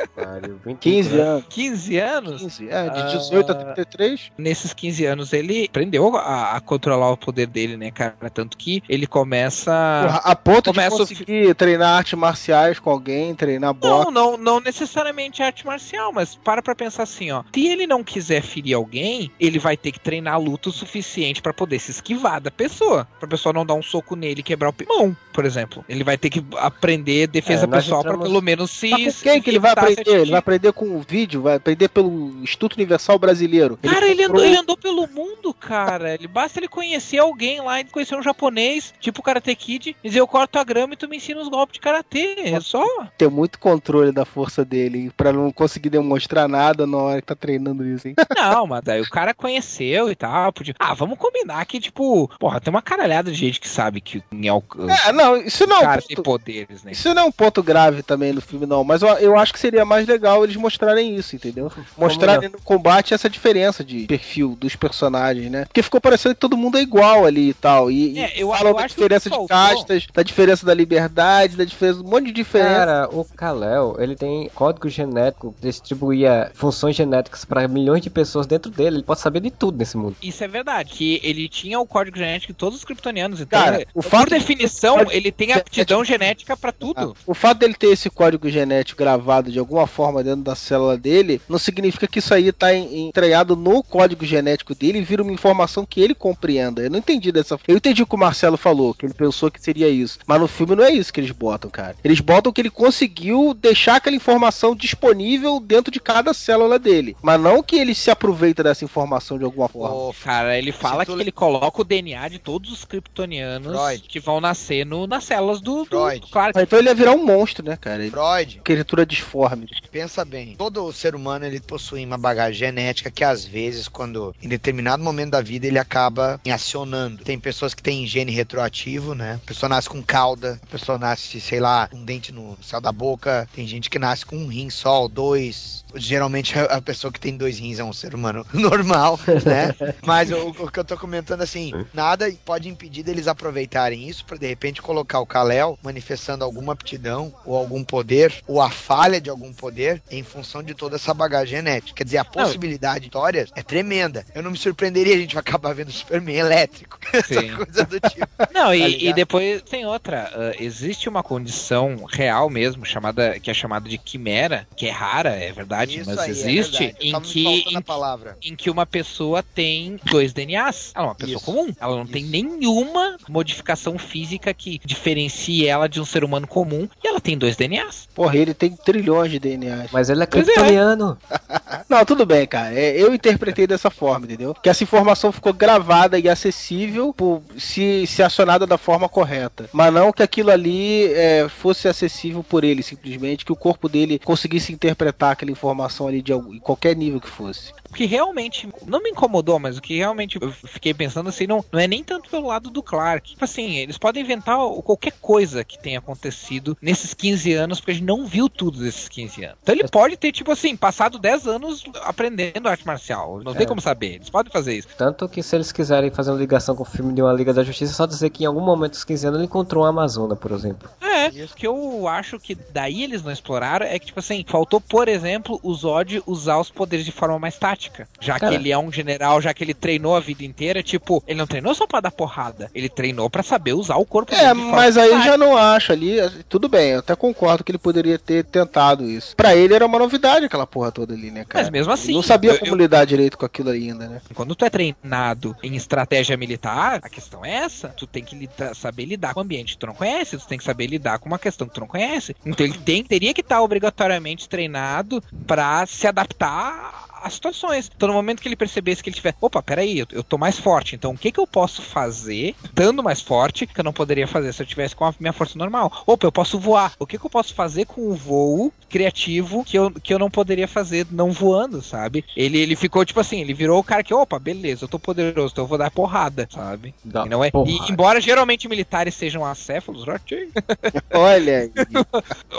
15 0.81 1.19
anos. 1.19 1.45
15 1.49 1.99
anos? 1.99 2.43
15, 2.43 2.69
é, 2.69 2.89
de 2.91 3.19
18 3.19 3.53
a 3.53 3.55
33. 3.55 4.33
Nesses 4.39 4.73
15 4.73 5.05
anos 5.07 5.33
ele 5.33 5.67
aprendeu 5.69 6.17
a, 6.17 6.57
a 6.57 6.61
controlar 6.61 7.11
o 7.13 7.17
poder 7.17 7.47
dele, 7.47 7.77
né, 7.77 7.91
cara? 7.91 8.31
Tanto 8.33 8.57
que 8.57 8.83
ele 8.89 9.07
começa. 9.07 9.73
Porra, 10.05 10.21
a 10.25 10.37
ponto 10.37 10.71
começa 10.71 10.97
de 10.97 11.03
a 11.03 11.07
conseguir 11.07 11.55
treinar 11.55 11.97
artes 11.97 12.19
marciais 12.19 12.79
com 12.79 12.91
alguém, 12.91 13.35
treinar 13.35 13.75
boxe. 13.75 14.11
Não, 14.11 14.11
não, 14.11 14.37
não 14.37 14.61
necessariamente 14.61 15.43
arte 15.43 15.67
marcial, 15.67 16.13
mas 16.13 16.35
para 16.35 16.63
pra 16.63 16.75
pensar 16.75 17.05
assim, 17.05 17.31
ó. 17.31 17.43
Se 17.55 17.67
ele 17.67 17.87
não 17.87 18.03
quiser 18.03 18.43
ferir 18.43 18.75
alguém, 18.75 19.31
ele 19.39 19.59
vai 19.59 19.77
ter 19.77 19.93
que 19.93 20.01
treinar 20.01 20.41
luta 20.41 20.69
o 20.69 20.73
suficiente 20.73 21.43
pra 21.43 21.53
poder 21.53 21.79
se 21.79 21.91
esquivar 21.91 22.41
da 22.41 22.51
pessoa. 22.51 23.07
Pra 23.19 23.29
pessoa 23.29 23.53
não 23.53 23.67
dar 23.67 23.75
um 23.75 23.83
soco 23.83 24.17
nele 24.17 24.41
e 24.41 24.43
quebrar 24.43 24.71
o 24.71 24.73
pulmão, 24.73 25.17
por 25.37 25.45
exemplo. 25.45 25.85
Ele 25.87 26.03
vai 26.03 26.17
ter 26.17 26.31
que 26.31 26.43
aprender 26.57 27.27
defesa 27.27 27.65
É, 27.65 27.69
pessoal 27.69 28.01
pra 28.01 28.13
entramos- 28.13 28.27
pelo 28.29 28.41
menos 28.43 28.71
se. 28.71 28.89
Mas 28.89 29.19
com 29.19 29.23
quem 29.25 29.43
que 29.43 29.51
ele 29.51 29.59
vai 29.59 29.73
aprender? 29.73 30.09
Ele 30.09 30.31
vai 30.31 30.39
aprender 30.39 30.73
com 30.73 30.87
o 30.97 31.05
vídeo, 31.07 31.43
vai 31.43 31.57
aprender 31.57 31.89
pelo 31.89 32.11
Instituto 32.43 32.75
Universal 32.75 33.19
Brasileiro. 33.19 33.79
Cara, 33.83 34.09
ele 34.09 34.25
andou, 34.25 34.43
ele 34.43 34.57
andou 34.57 34.79
pelo 34.79 35.07
mundo, 35.07 35.53
cara. 35.53 36.15
Ele 36.15 36.27
basta 36.27 36.59
ele 36.59 36.69
conhecer 36.69 37.19
alguém 37.19 37.61
lá, 37.61 37.79
ele 37.81 37.91
conhecer 37.91 38.17
um 38.17 38.23
japonês, 38.23 38.95
tipo 38.99 39.21
o 39.21 39.23
Karate 39.23 39.55
Kid, 39.55 39.95
dizer 40.03 40.21
eu 40.21 40.27
corto 40.27 40.59
a 40.59 40.65
grama 40.65 40.95
e 40.95 40.97
tu 40.97 41.07
me 41.07 41.19
ensina 41.19 41.39
os 41.43 41.49
golpes 41.49 41.75
de 41.75 41.81
karatê. 41.81 42.37
É 42.39 42.59
só. 42.61 42.83
ter 43.19 43.29
muito 43.29 43.59
controle 43.59 44.13
da 44.13 44.25
força 44.25 44.65
dele 44.65 45.11
pra 45.19 45.35
não 45.35 45.53
conseguir 45.53 45.91
demonstrar 45.91 46.49
nada 46.49 46.87
na 46.87 46.97
hora 46.97 47.21
que 47.21 47.27
tá 47.27 47.35
treinando 47.35 47.87
isso, 47.87 48.09
hein? 48.09 48.15
Não, 48.35 48.67
mas 48.67 48.83
daí 48.83 49.01
o 49.03 49.11
cara 49.11 49.35
conheceu 49.35 50.11
e 50.11 50.15
tal. 50.15 50.51
Podia... 50.53 50.75
Ah, 50.79 50.95
vamos 50.95 51.19
combinar 51.19 51.65
que, 51.67 51.79
tipo, 51.79 52.31
porra, 52.39 52.59
tem 52.61 52.71
uma 52.71 52.81
caralhada 52.81 53.31
de 53.31 53.37
gente 53.37 53.61
que 53.61 53.69
sabe 53.69 54.01
que 54.01 54.23
em 54.33 54.49
alcance. 54.49 55.09
É, 55.09 55.13
não, 55.13 55.26
isso 55.37 55.67
não 55.67 55.77
é 55.77 55.79
um 55.79 55.83
cara 55.83 56.03
ponto- 56.03 56.07
tem 56.09 56.23
poderes, 56.23 56.83
né? 56.85 56.93
Isso 56.93 57.15
não 57.15 57.23
é 57.23 57.25
um 57.25 57.33
ponto 57.33 57.63
grave 57.63 58.03
também 58.03 58.33
no 58.35 58.41
filme, 58.43 58.67
não. 58.67 58.85
Mas 58.85 59.01
eu, 59.01 59.09
eu 59.19 59.39
acho 59.39 59.53
que 59.55 59.59
seria 59.59 59.85
mais 59.87 60.07
legal 60.07 60.45
eles 60.45 60.57
mostrarem 60.57 61.17
isso, 61.17 61.35
entendeu? 61.35 61.73
Mostrarem 61.97 62.51
no 62.51 62.61
combate 62.61 63.15
essa 63.15 63.31
diferença 63.31 63.83
de 63.83 64.01
perfil 64.07 64.57
dos 64.61 64.77
personagens, 64.77 65.51
né? 65.51 65.65
Porque 65.65 65.83
ficou 65.83 66.01
parecendo 66.01 66.35
que 66.35 66.41
todo 66.41 66.57
mundo 66.57 66.77
é 66.77 66.83
igual 66.83 67.25
ali 67.25 67.49
e 67.49 67.55
tal. 67.55 67.91
E, 67.91 68.19
É, 68.19 68.37
e 68.37 68.41
eu- 68.43 68.51
falam 68.51 68.69
eu 68.73 68.75
da 68.75 68.87
diferença 68.87 69.31
de 69.31 69.47
castas, 69.47 70.07
da 70.13 70.23
diferença 70.23 70.67
da 70.67 70.75
liberdade, 70.75 71.57
da 71.57 71.65
diferença, 71.65 72.01
um 72.01 72.05
monte 72.09 72.27
de 72.27 72.33
diferença. 72.33 72.67
Cara, 72.77 73.09
o 73.11 73.25
Kal-El, 73.25 73.97
ele 73.99 74.15
tem 74.17 74.51
código 74.55 74.89
genético, 74.89 75.55
distribuía 75.61 76.51
funções 76.55 76.97
genéticas 76.97 77.45
pra 77.45 77.67
milhões 77.69 78.03
de 78.03 78.11
pessoas 78.11 78.47
dentro 78.47 78.71
dele. 78.71 78.97
Ele 78.97 79.03
pode 79.03 79.21
saber 79.21 79.41
de 79.41 79.51
tudo 79.51 79.79
nesse 79.79 79.97
mundo. 79.97 80.17
Isso 80.23 80.43
é 80.43 80.49
verdade, 80.49 80.91
que 80.93 81.21
ele 81.23 81.49
tinha 81.49 81.79
o 81.81 81.87
código 81.87 82.17
genético 82.19 82.53
de 82.53 82.59
todos 82.59 82.79
os 82.79 82.85
kryptonianos. 82.85 83.41
Então, 83.41 83.59
Cara, 83.61 83.77
ele- 83.77 83.87
o 83.95 84.03
por 84.03 84.11
fato 84.11 84.25
de- 84.29 84.39
definição, 84.39 84.99
ele 85.17 85.33
tem 85.33 85.53
aptidão 85.53 86.05
genética 86.05 86.57
pra 86.57 86.73
tudo. 86.73 87.17
O 87.27 87.35
fato 87.35 87.59
dele 87.59 87.75
ter 87.75 87.89
esse 87.89 88.09
código 88.11 88.49
genético 88.49 88.99
gravado 88.99 89.51
de 89.51 89.59
alguma 89.59 89.87
forma 89.87 90.23
dentro 90.23 90.43
da 90.43 90.55
célula 90.55 90.97
dele, 90.97 91.41
não 91.49 91.59
significa 91.59 92.07
que 92.07 92.19
isso 92.19 92.33
aí 92.35 92.53
tá 92.53 92.75
em- 92.75 93.09
entranhado 93.09 93.57
no 93.57 93.83
código 93.83 94.25
genético 94.25 94.75
dele 94.75 94.99
e 94.99 95.03
vira 95.03 95.23
uma 95.23 95.33
informação 95.33 95.85
que 95.87 96.01
ele 96.01 96.15
compreenda. 96.15 96.83
Eu 96.83 96.91
não 96.91 96.99
entendi 96.99 97.31
dessa 97.33 97.59
Eu 97.67 97.77
entendi 97.77 98.03
o 98.03 98.07
que 98.07 98.15
o 98.15 98.19
Marcelo 98.19 98.57
falou, 98.57 98.95
que 98.95 99.07
ele 99.07 99.15
pensou 99.15 99.51
que 99.51 99.61
seria 99.61 99.89
isso. 99.89 100.19
Mas 100.27 100.41
no 100.41 100.49
filme 100.49 100.75
não 100.77 100.85
é 100.85 100.91
isso 100.91 101.13
que 101.13 101.21
eles 101.21 101.31
botam, 101.31 101.71
cara. 101.71 101.97
Eles 102.05 102.21
botam 102.21 102.53
que 102.53 102.61
ele 102.61 102.71
conseguiu 102.71 103.55
deixar 103.55 103.97
aquela 103.97 104.17
informação 104.17 104.75
disponível 104.75 105.61
dentro 105.61 105.91
de 105.91 106.01
cada 106.01 106.33
célula 106.35 106.79
dele. 106.79 107.17
Mas 107.23 107.41
não 107.41 107.63
que 107.63 107.77
ele 107.77 107.95
se 107.95 108.11
aproveita 108.11 108.63
dessa 108.63 108.85
informação 108.85 109.39
de 109.39 109.45
alguma 109.45 109.69
forma. 109.69 110.13
Cara, 110.23 110.59
ele 110.59 110.73
fala 110.73 111.05
que 111.07 111.13
ele 111.13 111.33
coloca 111.33 111.81
o 111.81 111.85
DNA 111.85 112.29
de 112.29 112.39
todos 112.39 112.71
os 112.73 112.85
kryptonianos 112.85 113.73
Freud. 113.73 114.03
que 114.09 114.21
vão 114.21 114.41
nascer 114.41 114.85
no, 114.85 115.06
nas 115.07 115.25
células 115.25 115.61
do, 115.61 115.85
do, 115.85 115.87
Freud. 115.87 116.21
do 116.21 116.29
Clark. 116.29 116.59
Então 116.61 116.79
ele 116.79 116.89
ia 116.89 116.95
virar 116.95 117.13
um 117.13 117.25
monstro, 117.25 117.65
né, 117.65 117.77
cara? 117.77 118.03
Ele... 118.03 118.11
Freud. 118.11 118.61
Criatura 118.63 119.07
disforme. 119.07 119.67
Pensa 119.91 120.25
bem, 120.25 120.57
todo 120.57 120.93
ser 120.93 121.15
humano 121.15 121.47
ele 121.47 121.61
possui 121.61 122.05
uma 122.05 122.19
bagagem 122.19 122.59
genética 122.59 123.11
que 123.11 123.25
às 123.25 123.45
vezes, 123.45 123.89
quando 123.89 124.35
em 124.43 124.49
determinado 124.49 125.03
momento 125.03 125.31
da 125.31 125.41
vida 125.41 125.67
ele 125.67 125.79
acaba 125.79 126.41
acionando. 126.53 127.25
Tem 127.25 127.39
pessoas 127.39 127.75
que 127.75 127.83
têm 127.83 128.07
gene 128.07 128.33
retroativo, 128.33 129.15
né? 129.15 129.41
A 129.43 129.47
pessoa 129.47 129.69
nasce 129.69 129.89
com 129.89 130.03
cauda, 130.03 130.61
a 130.63 130.67
pessoa 130.67 130.99
nasce, 130.99 131.41
sei 131.41 131.61
lá, 131.61 131.89
um 131.93 132.05
dente 132.05 132.33
no 132.33 132.57
céu 132.63 132.81
da 132.81 132.93
boca. 132.93 133.49
Tem 133.55 133.67
gente 133.67 133.89
que 133.89 133.99
nasce 133.99 134.25
com 134.27 134.37
um 134.37 134.49
rim 134.49 134.71
só, 134.71 135.03
ou 135.03 135.09
dois. 135.09 135.85
Geralmente 135.95 136.59
a 136.59 136.81
pessoa 136.81 137.13
que 137.13 137.21
tem 137.21 137.37
dois 137.37 137.59
rins 137.59 137.79
é 137.79 137.85
um 137.85 137.93
ser 137.93 138.15
humano 138.15 138.45
normal, 138.53 139.19
né? 139.45 139.75
Mas 140.05 140.31
o, 140.31 140.49
o 140.49 140.71
que 140.71 140.81
eu 140.81 140.85
tô 140.85 140.97
comentando 140.97 141.43
assim, 141.43 141.73
nada 141.95 142.31
pode 142.45 142.69
impedir 142.69 143.03
deles 143.03 143.29
aproveitarem 143.29 144.09
isso 144.09 144.25
pra 144.25 144.37
de 144.37 144.47
repente 144.47 144.83
colocar 144.83 144.96
colocar 144.97 145.21
o 145.21 145.27
Kal-El 145.27 145.79
manifestando 145.83 146.43
alguma 146.43 146.73
aptidão 146.73 147.35
ou 147.45 147.55
algum 147.57 147.85
poder 147.85 148.33
ou 148.47 148.63
a 148.63 148.71
falha 148.71 149.21
de 149.21 149.29
algum 149.29 149.53
poder 149.53 150.03
em 150.11 150.23
função 150.23 150.63
de 150.63 150.75
toda 150.75 150.97
essa 150.97 151.13
bagagem 151.13 151.57
genética. 151.57 151.97
Quer 151.97 152.05
dizer, 152.05 152.19
a 152.19 152.25
possibilidade 152.25 153.01
de 153.01 153.07
histórias 153.07 153.51
é 153.55 153.63
tremenda. 153.63 154.25
Eu 154.35 154.43
não 154.43 154.51
me 154.51 154.57
surpreenderia 154.57 155.15
a 155.15 155.19
gente 155.19 155.39
acabar 155.39 155.75
vendo 155.75 155.93
Superman 155.93 156.37
elétrico. 156.37 156.99
Essa 157.13 157.41
Sim. 157.41 157.55
coisa 157.55 157.85
do 157.85 158.01
tipo. 158.01 158.27
Não, 158.53 158.67
Tá 158.67 158.77
e, 158.77 159.09
e 159.09 159.13
depois 159.13 159.63
tem 159.63 159.85
outra. 159.87 160.31
ah, 160.35 160.53
existe 160.59 161.09
uma 161.09 161.23
condição 161.23 162.05
real 162.11 162.49
mesmo, 162.49 162.85
chamada 162.87 163.39
que 163.39 163.51
é 163.51 163.55
chamada 163.55 163.89
de 163.89 163.99
quimera, 163.99 164.67
que 164.77 164.87
é 164.87 164.91
rara, 164.91 165.31
é 165.31 165.53
verdade, 165.53 166.01
Isso 166.01 166.09
mas 166.11 166.19
aí, 166.19 166.29
é 166.29 166.31
existe, 166.31 166.79
verdade. 166.79 167.09
em 167.09 167.21
que 167.21 167.65
em, 167.77 167.83
palavra. 167.83 168.37
em 168.43 168.57
que 168.57 168.71
uma 168.71 168.87
pessoa 168.87 169.43
tem 169.43 170.01
dois 170.05 170.33
DNAs. 170.33 170.93
Ela 170.95 171.05
é 171.05 171.09
uma 171.09 171.15
pessoa 171.15 171.41
comum. 171.41 171.73
Ela 171.79 171.97
não 171.97 172.07
tem 172.07 172.25
nenhuma 172.25 173.17
modificação 173.29 173.99
física 173.99 174.53
que 174.55 174.76
diferencie 174.85 175.67
ela 175.67 175.89
de 175.89 176.01
um 176.01 176.05
ser 176.05 176.25
humano 176.25 176.47
comum. 176.47 176.89
E 177.03 177.09
ela 177.09 177.21
tem 177.21 177.37
dois 177.37 177.57
DNAs. 177.57 178.09
Porra, 178.15 178.37
ele 178.37 178.55
tem 178.55 178.71
trilhões 178.71 179.31
de 179.31 179.39
DNAs. 179.39 179.91
Mas 179.93 180.09
ele 180.11 180.23
é 180.23 180.27
Pois 180.27 180.49
é. 180.49 180.53
kryptoniano. 180.53 181.19
Não, 181.89 182.05
tudo 182.05 182.27
bem, 182.27 182.47
cara. 182.47 182.75
É, 182.75 183.01
eu 183.01 183.15
interpretei 183.15 183.67
dessa 183.67 183.91
forma, 183.91 184.27
entendeu? 184.27 184.55
Que 184.55 184.69
essa 184.69 184.83
informação 184.83 185.33
ficou 185.33 185.53
gravada 185.53 186.19
e 186.19 186.29
acessível 186.29 187.13
por, 187.13 187.43
se, 187.57 188.07
se 188.07 188.23
acionada 188.23 188.67
da 188.67 188.79
forma 188.79 189.09
correta. 189.09 189.69
Mas 189.73 189.93
não 189.93 190.13
que 190.13 190.23
aquilo 190.23 190.51
ali 190.51 191.07
é, 191.13 191.49
fosse 191.49 191.89
acessível 191.89 192.43
por 192.43 192.65
ele, 192.65 192.83
simplesmente, 192.83 193.45
que 193.45 193.53
o 193.53 193.57
corpo 193.57 193.89
dele 193.89 194.19
conseguisse 194.19 194.73
interpretar 194.73 195.33
aquela 195.33 195.51
informação 195.51 196.09
ali 196.09 196.23
de 196.23 196.33
algum, 196.33 196.55
em 196.55 196.59
qualquer 196.59 196.97
nível 196.97 197.21
que 197.21 197.29
fosse. 197.29 197.73
O 197.91 197.95
que 197.95 198.05
realmente 198.05 198.69
não 198.85 199.03
me 199.03 199.11
incomodou, 199.11 199.59
mas 199.59 199.79
o 199.79 199.83
que 199.83 199.97
realmente 199.97 200.39
eu 200.41 200.51
fiquei 200.51 200.93
pensando 200.93 201.29
assim, 201.29 201.47
não, 201.47 201.65
não 201.73 201.79
é 201.81 201.87
nem 201.87 202.03
tanto 202.03 202.29
pelo 202.29 202.49
lado 202.49 202.71
do 202.71 202.83
Clark. 202.83 203.31
Tipo 203.31 203.45
assim, 203.45 203.77
eles 203.77 203.97
podem 203.97 204.23
inventar 204.23 204.59
o- 204.67 204.83
qualquer 204.83 205.13
coisa 205.21 205.65
que 205.65 205.79
tenha 205.79 205.99
acontecido 205.99 206.77
nesses 206.81 207.15
15 207.15 207.53
anos, 207.53 207.81
porque 207.81 207.93
a 207.93 207.95
gente 207.95 208.05
não 208.05 208.27
viu 208.27 208.49
tudo 208.49 208.79
desses 208.81 209.09
15 209.09 209.45
anos. 209.45 209.59
Então 209.63 209.75
ele 209.75 209.89
pode 209.89 210.17
ter, 210.17 210.33
tipo 210.33 210.51
assim, 210.53 210.77
passado 210.77 211.19
10 211.19 211.47
anos 211.47 211.85
aprendendo 212.03 212.69
arte 212.69 212.87
marcial. 212.87 213.41
Não 213.43 213.55
tem 213.55 213.65
É. 213.65 213.67
como 213.67 213.81
saber. 213.81 214.15
Eles 214.17 214.31
podem 214.31 214.53
fazer 214.53 214.75
isso. 214.77 214.89
Tanto 214.97 215.29
que 215.29 215.43
se 215.43 215.55
eles 215.57 215.73
quiserem 215.73 216.11
fazer 216.11 216.31
uma 216.31 216.39
ligação 216.39 216.75
com 216.77 216.83
o 216.83 216.87
filme 216.87 217.13
de 217.13 217.23
uma 217.23 217.33
Liga 217.33 217.53
da 217.53 217.63
Justiça, 217.65 217.93
é 217.93 217.95
só 217.95 218.07
dizer 218.07 218.31
que 218.31 218.45
em 218.45 218.47
algum 218.47 218.61
momento 218.61 218.93
dos 218.93 219.05
15 219.05 219.27
anos 219.27 219.39
ele 219.39 219.47
encontrou 219.47 219.83
uma 219.85 219.91
Amazona, 219.91 220.37
por 220.37 220.51
exemplo. 220.53 220.89
É, 221.01 221.29
o 221.29 221.49
que 221.49 221.67
eu 221.67 222.07
acho 222.09 222.39
que 222.39 222.55
daí 222.55 223.03
eles 223.03 223.23
não 223.23 223.33
exploraram 223.33 223.87
é 223.87 223.99
que, 223.99 224.07
tipo 224.07 224.21
assim, 224.21 224.45
faltou, 224.47 224.81
por 224.81 225.09
exemplo, 225.09 225.59
o 225.63 225.75
Zod 225.75 226.23
usar 226.27 226.59
os 226.59 226.71
poderes 226.71 227.05
de 227.05 227.13
forma 227.13 227.39
mais 227.39 227.57
tática. 227.57 228.09
Já 228.21 228.39
Cara. 228.39 228.53
que 228.53 228.59
ele 228.59 228.71
é 228.71 228.79
um 228.79 228.93
general, 228.93 229.41
já 229.41 229.53
que 229.55 229.65
ele 229.65 229.75
treinou 229.75 230.15
a 230.15 230.21
vida 230.21 230.45
inteira, 230.45 230.83
tipo, 230.83 231.23
ele 231.27 231.39
não 231.39 231.47
treinou 231.47 231.75
só 231.75 231.87
pra 231.87 232.01
dar 232.01 232.11
porrada, 232.11 232.71
ele 232.75 232.89
treinou 232.89 233.29
pra 233.31 233.43
saber 233.43 233.73
usar 233.73 233.97
o 233.97 234.05
corpo 234.05 234.35
É, 234.35 234.37
dele 234.53 234.56
mas 234.71 234.97
aí 234.97 235.11
tática. 235.11 235.31
já 235.31 235.39
não 235.39 235.57
acho 235.57 235.93
ali. 235.93 236.17
Tudo 236.49 236.69
bem, 236.69 236.91
eu 236.91 236.99
até 237.01 237.15
concordo 237.17 237.63
que 237.65 237.71
ele 237.71 237.79
poderia 237.79 238.19
ter 238.19 238.45
tentado 238.45 239.05
isso. 239.05 239.35
Pra 239.37 239.55
ele 239.55 239.75
era 239.75 239.85
uma 239.87 239.99
novidade 239.99 240.47
aquela 240.47 240.67
porra 240.67 240.91
toda 240.93 241.15
ali, 241.15 241.31
né, 241.31 241.45
cara? 241.45 241.65
Mas 241.65 241.71
mesmo 241.71 241.93
assim, 241.93 242.09
Ele 242.09 242.15
não 242.15 242.23
sabia 242.23 242.51
eu- 242.53 242.59
como 242.59 242.73
eu- 242.73 242.77
lidar 242.77 243.05
direito 243.05 243.37
com 243.39 243.47
aquilo 243.47 243.71
ainda, 243.71 244.07
né? 244.09 244.21
Quando 244.35 244.55
tu 244.55 244.65
é 244.65 244.71
treinado 244.71 245.57
em 245.63 245.75
estratégia 245.77 246.37
militar, 246.37 247.01
a 247.03 247.09
questão 247.09 247.45
é 247.45 247.51
essa. 247.57 247.89
Tu 247.89 248.07
tem 248.07 248.25
que 248.25 248.35
lidar- 248.37 248.75
saber 248.75 249.05
lidar 249.05 249.35
com 249.35 249.41
o 249.41 249.43
ambiente 249.43 249.75
que 249.75 249.79
tu 249.79 249.87
não 249.87 249.95
conhece, 249.95 250.37
tu 250.39 250.47
tem 250.47 250.59
que 250.59 250.65
saber 250.65 250.87
lidar 250.87 251.19
com 251.19 251.27
uma 251.29 251.39
questão 251.39 251.67
que 251.67 251.75
tu 251.75 251.81
não 251.81 251.87
conhece. 251.87 252.35
Então 252.45 252.65
ele 252.67 252.79
tem, 252.79 253.03
teria 253.03 253.33
que 253.35 253.41
estar 253.41 253.61
obrigatoriamente 253.63 254.49
treinado 254.49 255.23
pra 255.47 255.87
se 255.87 256.07
adaptar 256.07 257.06
às 257.27 257.35
situações. 257.35 257.91
Então 257.95 258.09
no 258.09 258.15
momento 258.15 258.41
que 258.41 258.49
ele 258.49 258.57
percebesse 258.57 259.03
que 259.03 259.11
ele 259.11 259.17
tiver, 259.17 259.35
opa, 259.41 259.63
peraí, 259.63 259.99
eu, 259.99 260.07
eu 260.13 260.23
tô 260.23 260.39
mais 260.39 260.59
forte, 260.59 260.95
então 260.95 261.13
o 261.13 261.19
que 261.19 261.33
que 261.33 261.41
eu 261.41 261.47
posso 261.47 261.83
fazer, 261.83 262.55
estando 262.65 263.03
mais 263.03 263.21
forte, 263.21 263.67
que 263.67 263.79
eu 263.79 263.85
não 263.85 263.93
poderia 263.93 264.27
fazer 264.27 264.53
se 264.53 264.63
eu 264.63 264.67
tivesse 264.67 264.95
com 264.95 265.05
a 265.05 265.15
minha 265.19 265.33
força 265.33 265.59
normal? 265.59 265.93
Opa, 266.07 266.27
eu 266.27 266.33
posso 266.33 266.59
voar. 266.59 266.93
O 266.99 267.07
que 267.07 267.19
que 267.19 267.27
eu 267.27 267.31
posso 267.31 267.55
fazer 267.55 267.87
com 267.87 268.03
o 268.03 268.15
voo 268.15 268.73
criativo 268.89 269.65
que 269.65 269.77
eu, 269.77 269.91
que 269.91 270.15
eu 270.15 270.19
não 270.19 270.31
poderia 270.31 270.69
fazer 270.69 271.07
não 271.11 271.31
voando, 271.31 271.83
sabe? 271.83 272.25
Ele, 272.37 272.59
ele 272.59 272.77
ficou 272.77 273.05
tipo 273.05 273.21
assim, 273.21 273.41
ele 273.41 273.55
virou 273.55 273.79
o 273.79 273.85
cara 273.85 274.03
que, 274.03 274.15
opa, 274.15 274.39
beleza, 274.39 274.85
eu 274.85 274.89
tô 274.89 274.99
poderoso, 274.99 275.53
então 275.53 275.65
eu 275.65 275.69
vou 275.69 275.79
dar 275.79 275.91
porrada, 275.91 276.49
sabe? 276.51 276.95
Dá 277.05 277.27
E 277.27 277.29
não 277.29 277.43
é. 277.43 277.51
porrada. 277.51 277.71
E 277.71 277.93
embora 277.93 278.21
geralmente 278.21 278.69
militares 278.69 279.15
sejam 279.15 279.45
acéfalos, 279.45 280.07
ok? 280.07 280.49
Olha 281.13 281.59
aí. 281.59 281.73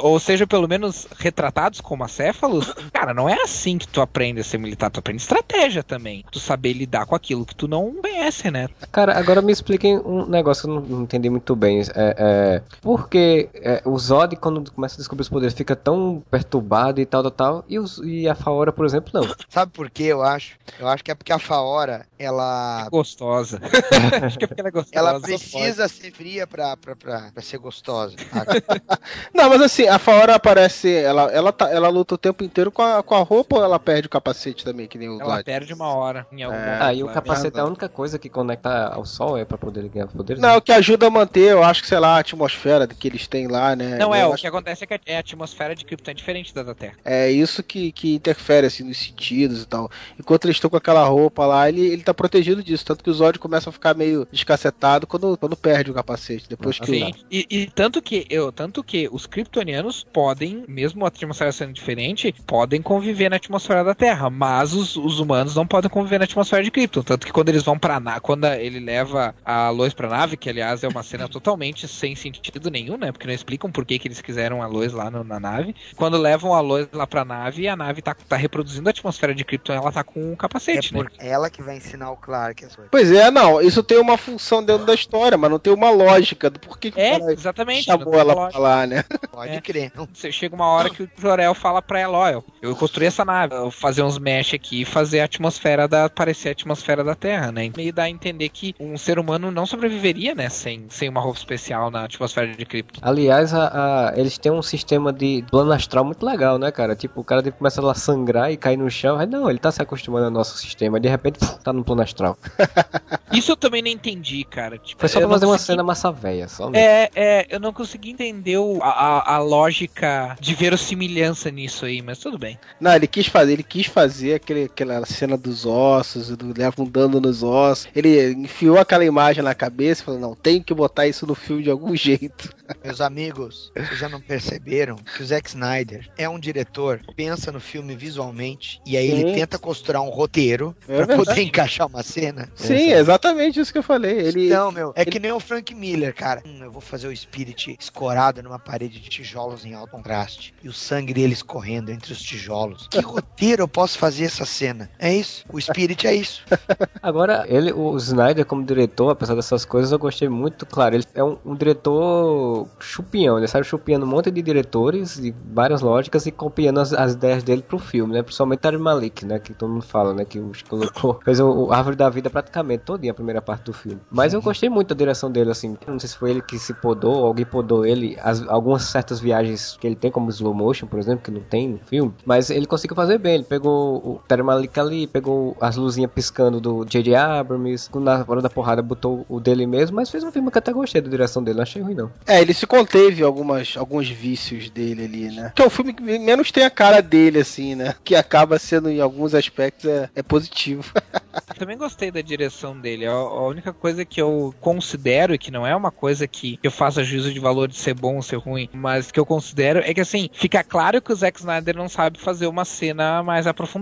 ou 0.01 0.19
seja, 0.19 0.45
pelo 0.45 0.67
menos 0.67 1.07
retratados 1.17 1.81
como 1.81 2.03
acéfalos, 2.03 2.73
cara, 2.91 3.13
não 3.13 3.29
é 3.29 3.41
assim 3.41 3.77
que 3.77 3.87
tu 3.87 4.01
aprende 4.01 4.41
a 4.41 4.43
ser 4.43 4.56
militar, 4.59 4.89
tu 4.89 4.99
aprende 4.99 5.21
estratégia 5.21 5.83
também. 5.83 6.23
Tu 6.31 6.39
saber 6.39 6.73
lidar 6.73 7.05
com 7.05 7.15
aquilo 7.15 7.45
que 7.45 7.55
tu 7.55 7.67
não 7.67 7.93
conhece, 8.01 8.49
né? 8.51 8.67
Cara, 8.91 9.17
agora 9.17 9.41
me 9.41 9.51
expliquem 9.51 9.97
um 9.99 10.25
negócio 10.25 10.63
que 10.63 10.69
eu 10.69 10.75
não, 10.75 10.81
não 10.81 11.03
entendi 11.03 11.29
muito 11.29 11.55
bem. 11.55 11.81
É, 11.81 11.85
é, 11.95 12.61
por 12.81 13.09
que 13.09 13.49
é, 13.55 13.81
o 13.85 13.97
Zod, 13.97 14.35
quando 14.37 14.71
começa 14.71 14.95
a 14.95 14.97
descobrir 14.97 15.21
os 15.21 15.29
poderes, 15.29 15.53
fica 15.53 15.75
tão 15.75 16.23
perturbado 16.29 16.99
e 17.01 17.05
tal, 17.05 17.21
tal, 17.23 17.31
tal, 17.31 17.65
e, 17.67 17.77
os- 17.79 17.99
e 18.03 18.27
a 18.27 18.35
Faora, 18.35 18.71
por 18.71 18.85
exemplo, 18.85 19.11
não? 19.13 19.23
Sabe 19.49 19.71
por 19.71 19.89
que 19.89 20.03
eu 20.03 20.21
acho? 20.23 20.57
Eu 20.79 20.87
acho 20.87 21.03
que 21.03 21.11
é 21.11 21.15
porque 21.15 21.31
a 21.33 21.39
Faora, 21.39 22.05
ela. 22.19 22.87
Gostosa. 22.89 23.59
Acho 24.21 24.37
que 24.37 24.45
é 24.45 24.47
porque 24.47 24.59
ela 24.61 24.69
é 24.69 24.71
gostosa. 24.71 24.97
Ela 24.97 25.19
precisa 25.19 25.87
ser 25.87 26.11
fria 26.11 26.45
pra, 26.47 26.75
pra, 26.77 26.95
pra, 26.95 27.31
pra 27.33 27.43
ser 27.43 27.57
gostosa. 27.57 28.15
Não, 29.33 29.49
mas 29.49 29.61
assim, 29.61 29.87
a 29.87 29.99
Faora 29.99 30.35
aparece. 30.35 30.91
Ela, 30.93 31.23
ela, 31.31 31.51
tá, 31.51 31.69
ela 31.69 31.89
luta 31.89 32.15
o 32.15 32.17
tempo 32.17 32.43
inteiro 32.43 32.71
com 32.71 32.81
a, 32.81 33.01
com 33.03 33.15
a 33.15 33.19
roupa 33.23 33.57
ou 33.57 33.63
ela 33.63 33.79
perde 33.79 34.07
o 34.07 34.09
capacete 34.09 34.46
também, 34.55 34.87
que 34.87 34.97
nem 34.97 35.09
o 35.09 35.19
Ela 35.19 35.35
Zod? 35.35 35.43
perde 35.43 35.73
uma 35.73 35.87
hora 35.93 36.27
em 36.31 36.43
algum 36.43 36.57
momento. 36.57 36.81
Ah, 36.81 36.93
e 36.93 37.03
o 37.03 37.05
lá. 37.05 37.13
capacete 37.13 37.57
é 37.57 37.61
a 37.61 37.65
única 37.65 37.89
coisa 37.89 38.19
que 38.19 38.29
conecta 38.29 38.87
ao 38.87 39.05
sol, 39.05 39.37
é 39.37 39.45
pra 39.45 39.57
poder 39.57 39.87
ganhar 39.89 40.07
poderes? 40.07 40.41
Não, 40.41 40.57
o 40.57 40.61
que 40.61 40.71
ajuda 40.71 41.07
a 41.07 41.09
manter, 41.09 41.51
eu 41.51 41.63
acho 41.63 41.81
que, 41.81 41.87
sei 41.87 41.99
lá, 41.99 42.15
a 42.17 42.19
atmosfera 42.19 42.87
que 42.87 43.07
eles 43.07 43.27
têm 43.27 43.47
lá, 43.47 43.75
né? 43.75 43.97
Não, 43.97 44.13
é, 44.13 44.23
Eu 44.23 44.29
o 44.29 44.33
acho 44.33 44.41
que 44.41 44.47
acontece 44.47 44.83
é 44.83 44.87
que 44.87 44.93
a- 44.93 44.99
é 45.05 45.17
a 45.17 45.19
atmosfera 45.19 45.75
de 45.75 45.85
Krypton 45.85 46.11
é 46.11 46.13
diferente 46.13 46.53
da 46.53 46.63
da 46.63 46.75
Terra. 46.75 46.97
É 47.03 47.29
isso 47.31 47.63
que, 47.63 47.91
que 47.91 48.15
interfere, 48.15 48.67
assim, 48.67 48.83
nos 48.83 48.97
sentidos 48.97 49.63
e 49.63 49.65
tal. 49.65 49.89
Enquanto 50.19 50.45
eles 50.45 50.57
estão 50.57 50.69
com 50.69 50.77
aquela 50.77 51.03
roupa 51.05 51.45
lá, 51.45 51.67
ele, 51.69 51.81
ele 51.85 52.03
tá 52.03 52.13
protegido 52.13 52.63
disso. 52.63 52.85
Tanto 52.85 53.03
que 53.03 53.09
o 53.09 53.13
Zod 53.13 53.39
começa 53.39 53.69
a 53.69 53.73
ficar 53.73 53.95
meio 53.95 54.27
descacetado 54.31 55.07
quando, 55.07 55.37
quando 55.37 55.55
perde 55.55 55.91
o 55.91 55.93
capacete. 55.93 56.47
Depois 56.49 56.79
que 56.79 56.85
Sim, 56.85 57.13
e, 57.31 57.45
e 57.49 57.67
tanto 57.71 58.01
que 58.01 58.25
eu, 58.29 58.51
tanto 58.51 58.83
que 58.83 59.07
os 59.11 59.25
kryptonianos 59.25 60.03
podem, 60.03 60.63
mesmo 60.67 61.05
a 61.05 61.07
atmosfera 61.07 61.51
sendo 61.51 61.73
diferente, 61.73 62.33
podem 62.45 62.81
conviver 62.81 63.29
na 63.29 63.35
atmosfera 63.37 63.83
da 63.83 63.95
Terra, 63.95 64.26
mas 64.29 64.73
os, 64.73 64.95
os 64.95 65.19
humanos 65.19 65.55
não 65.55 65.65
podem 65.65 65.89
conviver 65.89 66.17
na 66.19 66.25
atmosfera 66.25 66.63
de 66.63 66.71
Krypton, 66.71 67.01
tanto 67.03 67.25
que 67.25 67.31
quando 67.33 67.49
eles 67.49 67.63
vão 67.63 67.77
para 67.77 67.99
nave, 67.99 68.19
quando 68.21 68.45
ele 68.45 68.79
leva 68.79 69.35
a 69.45 69.69
Lois 69.69 69.93
pra 69.93 70.07
nave, 70.09 70.37
que 70.37 70.49
aliás 70.49 70.83
é 70.83 70.87
uma 70.87 71.03
cena 71.03 71.27
totalmente 71.29 71.87
sem 71.87 72.15
sentido 72.15 72.69
nenhum, 72.69 72.97
né? 72.97 73.11
Porque 73.11 73.27
não 73.27 73.33
explicam 73.33 73.71
por 73.71 73.85
que, 73.85 73.99
que 73.99 74.07
eles 74.07 74.21
quiseram 74.21 74.61
a 74.61 74.67
Lois 74.67 74.93
lá 74.93 75.09
no- 75.11 75.23
na 75.23 75.39
nave. 75.39 75.75
Quando 75.95 76.17
levam 76.17 76.53
a 76.53 76.59
Lois 76.61 76.87
lá 76.93 77.05
pra 77.07 77.23
nave, 77.25 77.67
a 77.67 77.75
nave 77.75 78.01
tá, 78.01 78.15
tá 78.15 78.35
reproduzindo 78.35 78.87
a 78.89 78.91
atmosfera 78.91 79.33
de 79.35 79.43
Krypton, 79.43 79.73
ela 79.73 79.91
tá 79.91 80.03
com 80.03 80.19
um 80.21 80.33
É 80.33 80.35
capacete, 80.35 80.93
né? 80.93 81.01
por 81.03 81.11
ela 81.19 81.49
que 81.49 81.61
vai 81.61 81.77
ensinar 81.77 82.11
o 82.11 82.17
Clark 82.17 82.65
as 82.65 82.75
coisas. 82.75 82.89
Pois 82.91 83.11
é, 83.11 83.29
não, 83.31 83.61
isso 83.61 83.83
tem 83.83 83.97
uma 83.99 84.17
função 84.17 84.63
dentro 84.63 84.85
da 84.85 84.93
história, 84.93 85.37
mas 85.37 85.49
não 85.51 85.59
tem 85.59 85.73
uma 85.73 85.89
lógica 85.89 86.49
do 86.49 86.59
porquê 86.59 86.91
que 86.91 86.99
É, 86.99 87.17
exatamente. 87.31 87.83
chamou 87.85 88.13
ela 88.15 88.33
lógica. 88.33 88.51
pra 88.51 88.59
lá, 88.61 88.87
né? 88.87 89.03
Pode 89.31 89.51
É. 89.53 89.61
crer. 89.61 89.91
Você 90.13 90.31
chega 90.31 90.55
uma 90.55 90.67
hora 90.67 90.89
que 90.89 91.03
o 91.03 91.09
Jorel 91.17 91.53
fala 91.53 91.81
pra 91.81 91.99
ela, 91.99 92.17
ó, 92.17 92.29
eu, 92.29 92.43
eu 92.61 92.75
construí 92.75 93.07
essa 93.07 93.23
nave, 93.25 93.53
eu 93.55 93.61
vou 93.63 93.71
fazer 93.71 94.03
uns 94.03 94.16
mesh 94.19 94.53
aqui 94.53 94.81
e 94.81 94.85
fazer 94.85 95.19
a 95.21 95.25
atmosfera 95.25 95.87
da. 95.87 96.09
parecer 96.09 96.49
a 96.49 96.51
atmosfera 96.51 97.03
da 97.03 97.15
Terra, 97.15 97.51
né? 97.51 97.71
Meio 97.75 97.93
dá 97.93 98.03
a 98.03 98.09
entender 98.09 98.49
que 98.49 98.75
um 98.79 98.97
ser 98.97 99.19
humano 99.19 99.51
não 99.51 99.65
sobreviveria, 99.65 100.33
né? 100.35 100.49
Sem, 100.49 100.85
sem 100.89 101.09
uma 101.09 101.21
roupa 101.21 101.39
especial 101.39 101.89
na 101.91 102.03
atmosfera 102.05 102.47
de 102.55 102.65
Krypton. 102.65 102.99
Aliás, 103.03 103.53
a- 103.53 104.09
a- 104.09 104.13
eles 104.17 104.37
têm 104.37 104.51
um 104.51 104.61
sistema 104.61 105.11
de 105.13 105.43
plano 105.49 105.71
astral 105.71 106.03
muito 106.05 106.25
legal, 106.25 106.57
né, 106.57 106.71
cara? 106.71 106.95
Tipo, 106.95 107.21
o 107.21 107.23
cara 107.23 107.41
tipo, 107.43 107.57
começa 107.57 107.89
a 107.89 107.93
sangrar 107.95 108.51
e 108.51 108.57
cair 108.57 108.77
no 108.77 108.89
chão. 108.89 109.17
Aí, 109.17 109.25
não, 109.27 109.49
ele 109.49 109.59
tá 109.59 109.71
se 109.71 109.81
acostumando 109.81 110.25
ao 110.25 110.31
nosso 110.31 110.57
sistema. 110.57 110.99
De 110.99 111.07
repente, 111.07 111.39
puf, 111.39 111.59
tá 111.63 111.71
no 111.73 111.83
plano 111.83 112.01
astral. 112.01 112.37
Isso 113.31 113.51
eu 113.51 113.57
também 113.57 113.81
não 113.81 113.89
entendi, 113.89 114.43
cara. 114.43 114.77
Tipo, 114.77 114.99
Foi 114.99 115.09
só 115.09 115.19
eu 115.19 115.27
pra 115.27 115.35
fazer 115.35 115.45
uma 115.45 115.53
consegui- 115.53 115.67
cena 115.67 115.83
massa 115.83 116.11
véia, 116.11 116.47
só 116.47 116.69
mesmo. 116.69 116.77
É, 116.77 117.09
é, 117.15 117.45
eu 117.49 117.59
não 117.59 117.73
consegui 117.73 118.11
entender 118.11 118.57
o- 118.57 118.79
a, 118.81 118.89
a, 118.89 119.35
a 119.35 119.39
lógica 119.39 120.35
de 120.39 120.53
verossimilhança 120.55 121.51
nisso 121.51 121.85
aí, 121.85 122.01
mas 122.01 122.19
tudo 122.19 122.37
bem. 122.37 122.57
Não, 122.79 122.93
ele 122.95 123.07
quis 123.07 123.27
fazer, 123.27 123.53
ele 123.53 123.63
quis 123.63 123.85
fazer 123.87 124.06
aquele, 124.33 124.63
aquela 124.65 125.05
cena 125.05 125.37
dos 125.37 125.65
ossos, 125.65 126.29
do 126.35 126.53
leva 126.57 126.81
um 126.81 126.85
dano 126.85 127.19
nos 127.19 127.43
ossos. 127.43 127.87
Ele 127.95 128.31
enfiou 128.33 128.77
aquela 128.77 129.05
imagem 129.05 129.43
na 129.43 129.53
cabeça 129.55 130.01
e 130.01 130.05
falou, 130.05 130.19
não, 130.19 130.35
tem 130.35 130.61
que 130.61 130.73
botar 130.73 131.07
isso 131.07 131.25
no 131.25 131.35
filme 131.35 131.63
de 131.63 131.69
algum 131.71 131.95
jeito. 131.97 132.49
Meus 132.83 133.01
amigos, 133.01 133.71
vocês 133.75 133.99
já 133.99 134.09
não 134.09 134.19
perceberam 134.21 134.95
que 134.97 135.21
o 135.23 135.25
Zack 135.25 135.49
Snyder 135.49 136.09
é 136.17 136.27
um 136.27 136.39
diretor, 136.39 137.01
pensa 137.15 137.51
no 137.51 137.59
filme 137.59 137.95
visualmente 137.95 138.81
e 138.85 138.97
aí 138.97 139.09
ele 139.09 139.29
Sim. 139.29 139.35
tenta 139.35 139.57
costurar 139.57 140.01
um 140.01 140.09
roteiro 140.09 140.75
É 140.83 140.85
pra 140.85 140.95
verdade. 141.05 141.25
poder 141.25 141.41
encaixar 141.43 141.87
uma 141.87 142.03
cena? 142.03 142.49
Sim, 142.55 142.73
exatamente. 142.91 142.99
exatamente 143.17 143.59
isso 143.59 143.71
que 143.71 143.77
eu 143.77 143.83
falei. 143.83 144.17
Ele, 144.19 144.49
Não, 144.49 144.71
meu, 144.71 144.91
é 144.95 145.05
que 145.05 145.19
nem 145.19 145.31
o 145.31 145.39
Frank 145.39 145.73
Miller, 145.73 146.13
cara. 146.13 146.41
Hum, 146.45 146.59
eu 146.61 146.71
vou 146.71 146.81
fazer 146.81 147.07
o 147.07 147.15
Spirit 147.15 147.75
escorado 147.79 148.41
numa 148.43 148.59
parede 148.59 148.99
de 148.99 149.09
tijolos 149.09 149.65
em 149.65 149.73
alto 149.73 149.91
contraste. 149.91 150.53
E 150.63 150.67
o 150.67 150.73
sangue 150.73 151.13
dele 151.13 151.33
escorrendo 151.33 151.91
entre 151.91 152.11
os 152.13 152.21
tijolos. 152.21 152.87
Que 152.89 152.99
roteiro 152.99 153.63
eu 153.63 153.67
posso 153.67 153.96
fazer 153.97 154.25
essa 154.25 154.45
cena? 154.45 154.89
É 154.99 155.13
isso. 155.13 155.45
O 155.51 155.59
Spirit 155.59 156.07
é 156.07 156.15
isso. 156.15 156.43
Agora, 157.01 157.45
ele, 157.47 157.71
o 157.71 157.95
Snyder, 157.97 158.45
como 158.45 158.63
diretor, 158.63 159.09
apesar 159.09 159.35
dessas 159.35 159.65
coisas, 159.65 159.91
eu 159.91 159.99
gostei 159.99 160.29
muito, 160.29 160.65
claro. 160.65 160.95
Ele 160.95 161.03
é 161.13 161.23
um, 161.23 161.37
um 161.45 161.55
diretor 161.55 162.67
chupinhão, 162.79 163.37
ele 163.37 163.47
sabe 163.47 163.65
chupinhando 163.65 164.05
um 164.05 164.09
monte 164.09 164.31
de 164.31 164.41
diretores 164.41 165.19
de 165.19 165.33
várias 165.53 165.81
lógicas 165.81 166.25
e 166.25 166.31
copiando 166.31 166.79
as, 166.79 166.93
as 166.93 167.13
ideias 167.13 167.43
dele 167.43 167.61
pro 167.61 167.79
filme, 167.79 168.13
né? 168.13 168.21
Principalmente 168.21 168.59
Terry 168.59 168.77
Malik, 168.77 169.25
né? 169.25 169.39
Que 169.39 169.53
todo 169.53 169.71
mundo 169.71 169.85
fala, 169.85 170.13
né? 170.13 170.25
Que 170.25 170.41
colocou, 170.67 171.19
fez 171.25 171.39
o, 171.39 171.49
o 171.49 171.73
Árvore 171.73 171.95
da 171.95 172.09
Vida 172.09 172.29
praticamente 172.29 172.83
todinha 172.83 173.11
a 173.11 173.15
primeira 173.15 173.41
parte 173.41 173.65
do 173.65 173.73
filme. 173.73 173.99
Mas 174.11 174.33
eu 174.33 174.41
gostei 174.41 174.69
muito 174.69 174.89
da 174.89 174.95
direção 174.95 175.31
dele, 175.31 175.51
assim. 175.51 175.77
Não 175.87 175.99
sei 175.99 176.09
se 176.09 176.17
foi 176.17 176.31
ele 176.31 176.41
que 176.41 176.59
se 176.59 176.73
podou, 176.73 177.25
alguém 177.25 177.45
podou 177.45 177.85
ele. 177.85 178.17
As, 178.21 178.47
algumas 178.47 178.83
certas 178.83 179.19
viagens 179.19 179.77
que 179.79 179.87
ele 179.87 179.95
tem, 179.95 180.11
como 180.11 180.29
slow 180.29 180.53
motion, 180.53 180.87
por 180.87 180.99
exemplo, 180.99 181.23
que 181.23 181.31
não 181.31 181.41
tem 181.41 181.69
no 181.69 181.79
filme. 181.79 182.13
Mas 182.25 182.49
ele 182.49 182.65
conseguiu 182.65 182.95
fazer 182.95 183.17
bem. 183.17 183.35
Ele 183.35 183.43
pegou 183.43 183.86
o 183.95 184.21
Terry 184.27 184.43
Malik 184.43 184.79
ali, 184.79 185.07
pegou 185.07 185.55
as 185.59 185.75
luzinhas 185.75 186.11
piscando 186.11 186.59
do 186.59 186.85
J.J. 186.85 187.15
Abrams, 187.15 187.89
na 187.95 188.23
hora 188.27 188.41
da 188.41 188.49
porrada 188.49 188.81
botou 188.81 189.25
o 189.29 189.39
dele 189.39 189.65
mesmo, 189.65 189.95
mas 189.95 190.09
fez 190.09 190.23
um 190.23 190.31
filme 190.31 190.51
que 190.51 190.57
eu 190.57 190.59
até 190.59 190.73
gostei 190.73 191.01
da 191.01 191.09
direção 191.09 191.43
dele, 191.43 191.57
não 191.57 191.63
achei 191.63 191.81
ruim 191.81 191.95
não. 191.95 192.11
É, 192.25 192.41
ele 192.41 192.53
se 192.53 192.65
conteve 192.65 193.23
algumas, 193.23 193.75
alguns 193.77 194.09
vícios 194.09 194.69
dele 194.69 195.05
ali, 195.05 195.31
né? 195.31 195.51
Que 195.55 195.61
é 195.61 195.65
o 195.65 195.69
filme 195.69 195.93
que 195.93 196.01
menos 196.01 196.51
tem 196.51 196.63
a 196.63 196.69
cara 196.69 197.01
dele, 197.01 197.39
assim, 197.39 197.75
né? 197.75 197.95
Que 198.03 198.15
acaba 198.15 198.59
sendo, 198.59 198.89
em 198.89 199.01
alguns 199.01 199.33
aspectos, 199.33 199.85
é, 199.85 200.09
é 200.15 200.23
positivo. 200.23 200.91
Também 201.57 201.77
gostei 201.77 202.11
da 202.11 202.21
direção 202.21 202.79
dele. 202.79 203.05
A, 203.05 203.11
a 203.11 203.47
única 203.47 203.73
coisa 203.73 204.05
que 204.05 204.21
eu 204.21 204.53
considero, 204.61 205.33
e 205.33 205.37
que 205.37 205.51
não 205.51 205.65
é 205.65 205.75
uma 205.75 205.91
coisa 205.91 206.27
que 206.27 206.59
eu 206.61 206.71
faça 206.71 207.03
juízo 207.03 207.33
de 207.33 207.39
valor 207.39 207.67
de 207.67 207.77
ser 207.77 207.93
bom 207.93 208.15
ou 208.15 208.21
ser 208.21 208.37
ruim, 208.37 208.69
mas 208.73 209.11
que 209.11 209.19
eu 209.19 209.25
considero 209.25 209.79
é 209.79 209.93
que 209.93 210.01
assim, 210.01 210.29
fica 210.33 210.63
claro 210.63 211.01
que 211.01 211.11
o 211.11 211.15
Zack 211.15 211.39
Snyder 211.39 211.75
não 211.75 211.89
sabe 211.89 212.19
fazer 212.19 212.47
uma 212.47 212.65
cena 212.65 213.23
mais 213.23 213.47
aprofundada. 213.47 213.76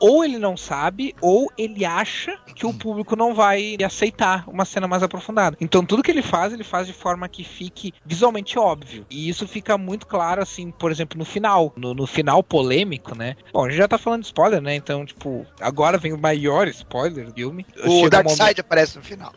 Ou 0.00 0.24
ele 0.24 0.38
não 0.38 0.56
sabe, 0.56 1.14
ou 1.20 1.50
ele 1.56 1.84
acha 1.84 2.36
que 2.54 2.66
o 2.66 2.74
público 2.74 3.14
não 3.16 3.34
vai 3.34 3.76
aceitar 3.84 4.44
uma 4.48 4.64
cena 4.64 4.88
mais 4.88 5.02
aprofundada. 5.02 5.56
Então 5.60 5.84
tudo 5.84 6.02
que 6.02 6.10
ele 6.10 6.22
faz, 6.22 6.52
ele 6.52 6.64
faz 6.64 6.86
de 6.86 6.92
forma 6.92 7.28
que 7.28 7.44
fique 7.44 7.92
visualmente 8.04 8.58
óbvio. 8.58 9.06
E 9.10 9.28
isso 9.28 9.46
fica 9.46 9.78
muito 9.78 10.06
claro, 10.06 10.42
assim, 10.42 10.70
por 10.70 10.90
exemplo, 10.90 11.18
no 11.18 11.24
final. 11.24 11.72
No, 11.76 11.94
no 11.94 12.06
final 12.06 12.42
polêmico, 12.42 13.16
né? 13.16 13.36
Bom, 13.52 13.64
a 13.64 13.68
gente 13.68 13.78
já 13.78 13.88
tá 13.88 13.98
falando 13.98 14.22
de 14.22 14.26
spoiler, 14.26 14.60
né? 14.60 14.74
Então, 14.74 15.04
tipo, 15.04 15.46
agora 15.60 15.98
vem 15.98 16.12
o 16.12 16.18
maior 16.18 16.66
spoiler 16.68 17.26
do 17.26 17.32
filme. 17.32 17.66
O 17.84 18.06
um 18.06 18.08
Darkseid 18.08 18.40
momento- 18.40 18.60
aparece 18.60 18.96
no 18.96 19.04
final. 19.04 19.32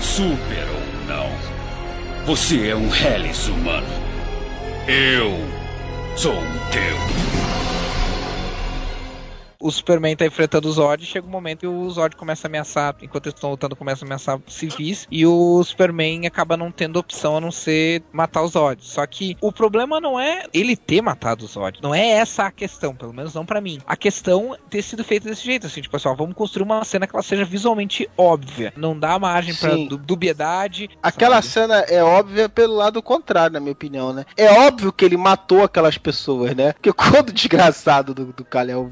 Super 0.00 0.66
ou 0.68 1.06
não, 1.06 1.28
você 2.26 2.68
é 2.68 2.76
um 2.76 2.94
Hellis 2.94 3.46
humano. 3.48 3.86
Eu 4.88 5.30
sou 6.16 6.32
o 6.32 6.70
teu. 6.72 7.39
O 9.60 9.70
Superman 9.70 10.16
tá 10.16 10.24
enfrentando 10.26 10.68
o 10.68 10.72
Zod, 10.72 11.04
chega 11.04 11.26
um 11.26 11.30
momento 11.30 11.60
que 11.60 11.66
o 11.66 11.90
Zod 11.90 12.16
começa 12.16 12.46
a 12.46 12.48
ameaçar, 12.48 12.96
enquanto 13.02 13.26
eles 13.26 13.34
estão 13.36 13.50
lutando, 13.50 13.76
começa 13.76 14.04
a 14.04 14.06
ameaçar 14.06 14.40
civis, 14.48 15.06
e 15.10 15.26
o 15.26 15.62
Superman 15.62 16.26
acaba 16.26 16.56
não 16.56 16.70
tendo 16.72 16.98
opção 16.98 17.36
a 17.36 17.40
não 17.40 17.50
ser 17.52 18.02
matar 18.12 18.42
o 18.42 18.48
Zod. 18.48 18.78
Só 18.84 19.06
que 19.06 19.36
o 19.40 19.52
problema 19.52 20.00
não 20.00 20.18
é 20.18 20.44
ele 20.52 20.76
ter 20.76 21.02
matado 21.02 21.44
o 21.44 21.48
Zod, 21.48 21.78
não 21.82 21.94
é 21.94 22.06
essa 22.08 22.44
a 22.44 22.50
questão, 22.50 22.94
pelo 22.94 23.12
menos 23.12 23.34
não 23.34 23.44
pra 23.44 23.60
mim. 23.60 23.78
A 23.86 23.96
questão 23.96 24.54
é 24.54 24.58
ter 24.70 24.82
sido 24.82 25.04
feita 25.04 25.28
desse 25.28 25.44
jeito, 25.44 25.66
assim, 25.66 25.80
tipo, 25.82 25.92
pessoal, 25.92 26.16
vamos 26.16 26.34
construir 26.34 26.62
uma 26.64 26.82
cena 26.84 27.06
que 27.06 27.14
ela 27.14 27.22
seja 27.22 27.44
visualmente 27.44 28.08
óbvia, 28.16 28.72
não 28.76 28.98
dá 28.98 29.18
margem 29.18 29.54
du- 29.88 29.98
dubiedade. 29.98 30.88
Aquela 31.02 31.42
cena 31.42 31.80
é 31.88 32.02
óbvia 32.02 32.48
pelo 32.48 32.74
lado 32.74 33.02
contrário, 33.02 33.52
na 33.54 33.60
minha 33.60 33.72
opinião, 33.72 34.12
né? 34.12 34.24
É 34.36 34.50
óbvio 34.66 34.92
que 34.92 35.04
ele 35.04 35.16
matou 35.16 35.62
aquelas 35.64 35.98
pessoas, 35.98 36.54
né? 36.54 36.72
Porque 36.72 36.92
quando 36.92 37.28
o 37.28 37.32
desgraçado 37.32 38.14
do, 38.14 38.26
do 38.26 38.44
Kal-El 38.44 38.90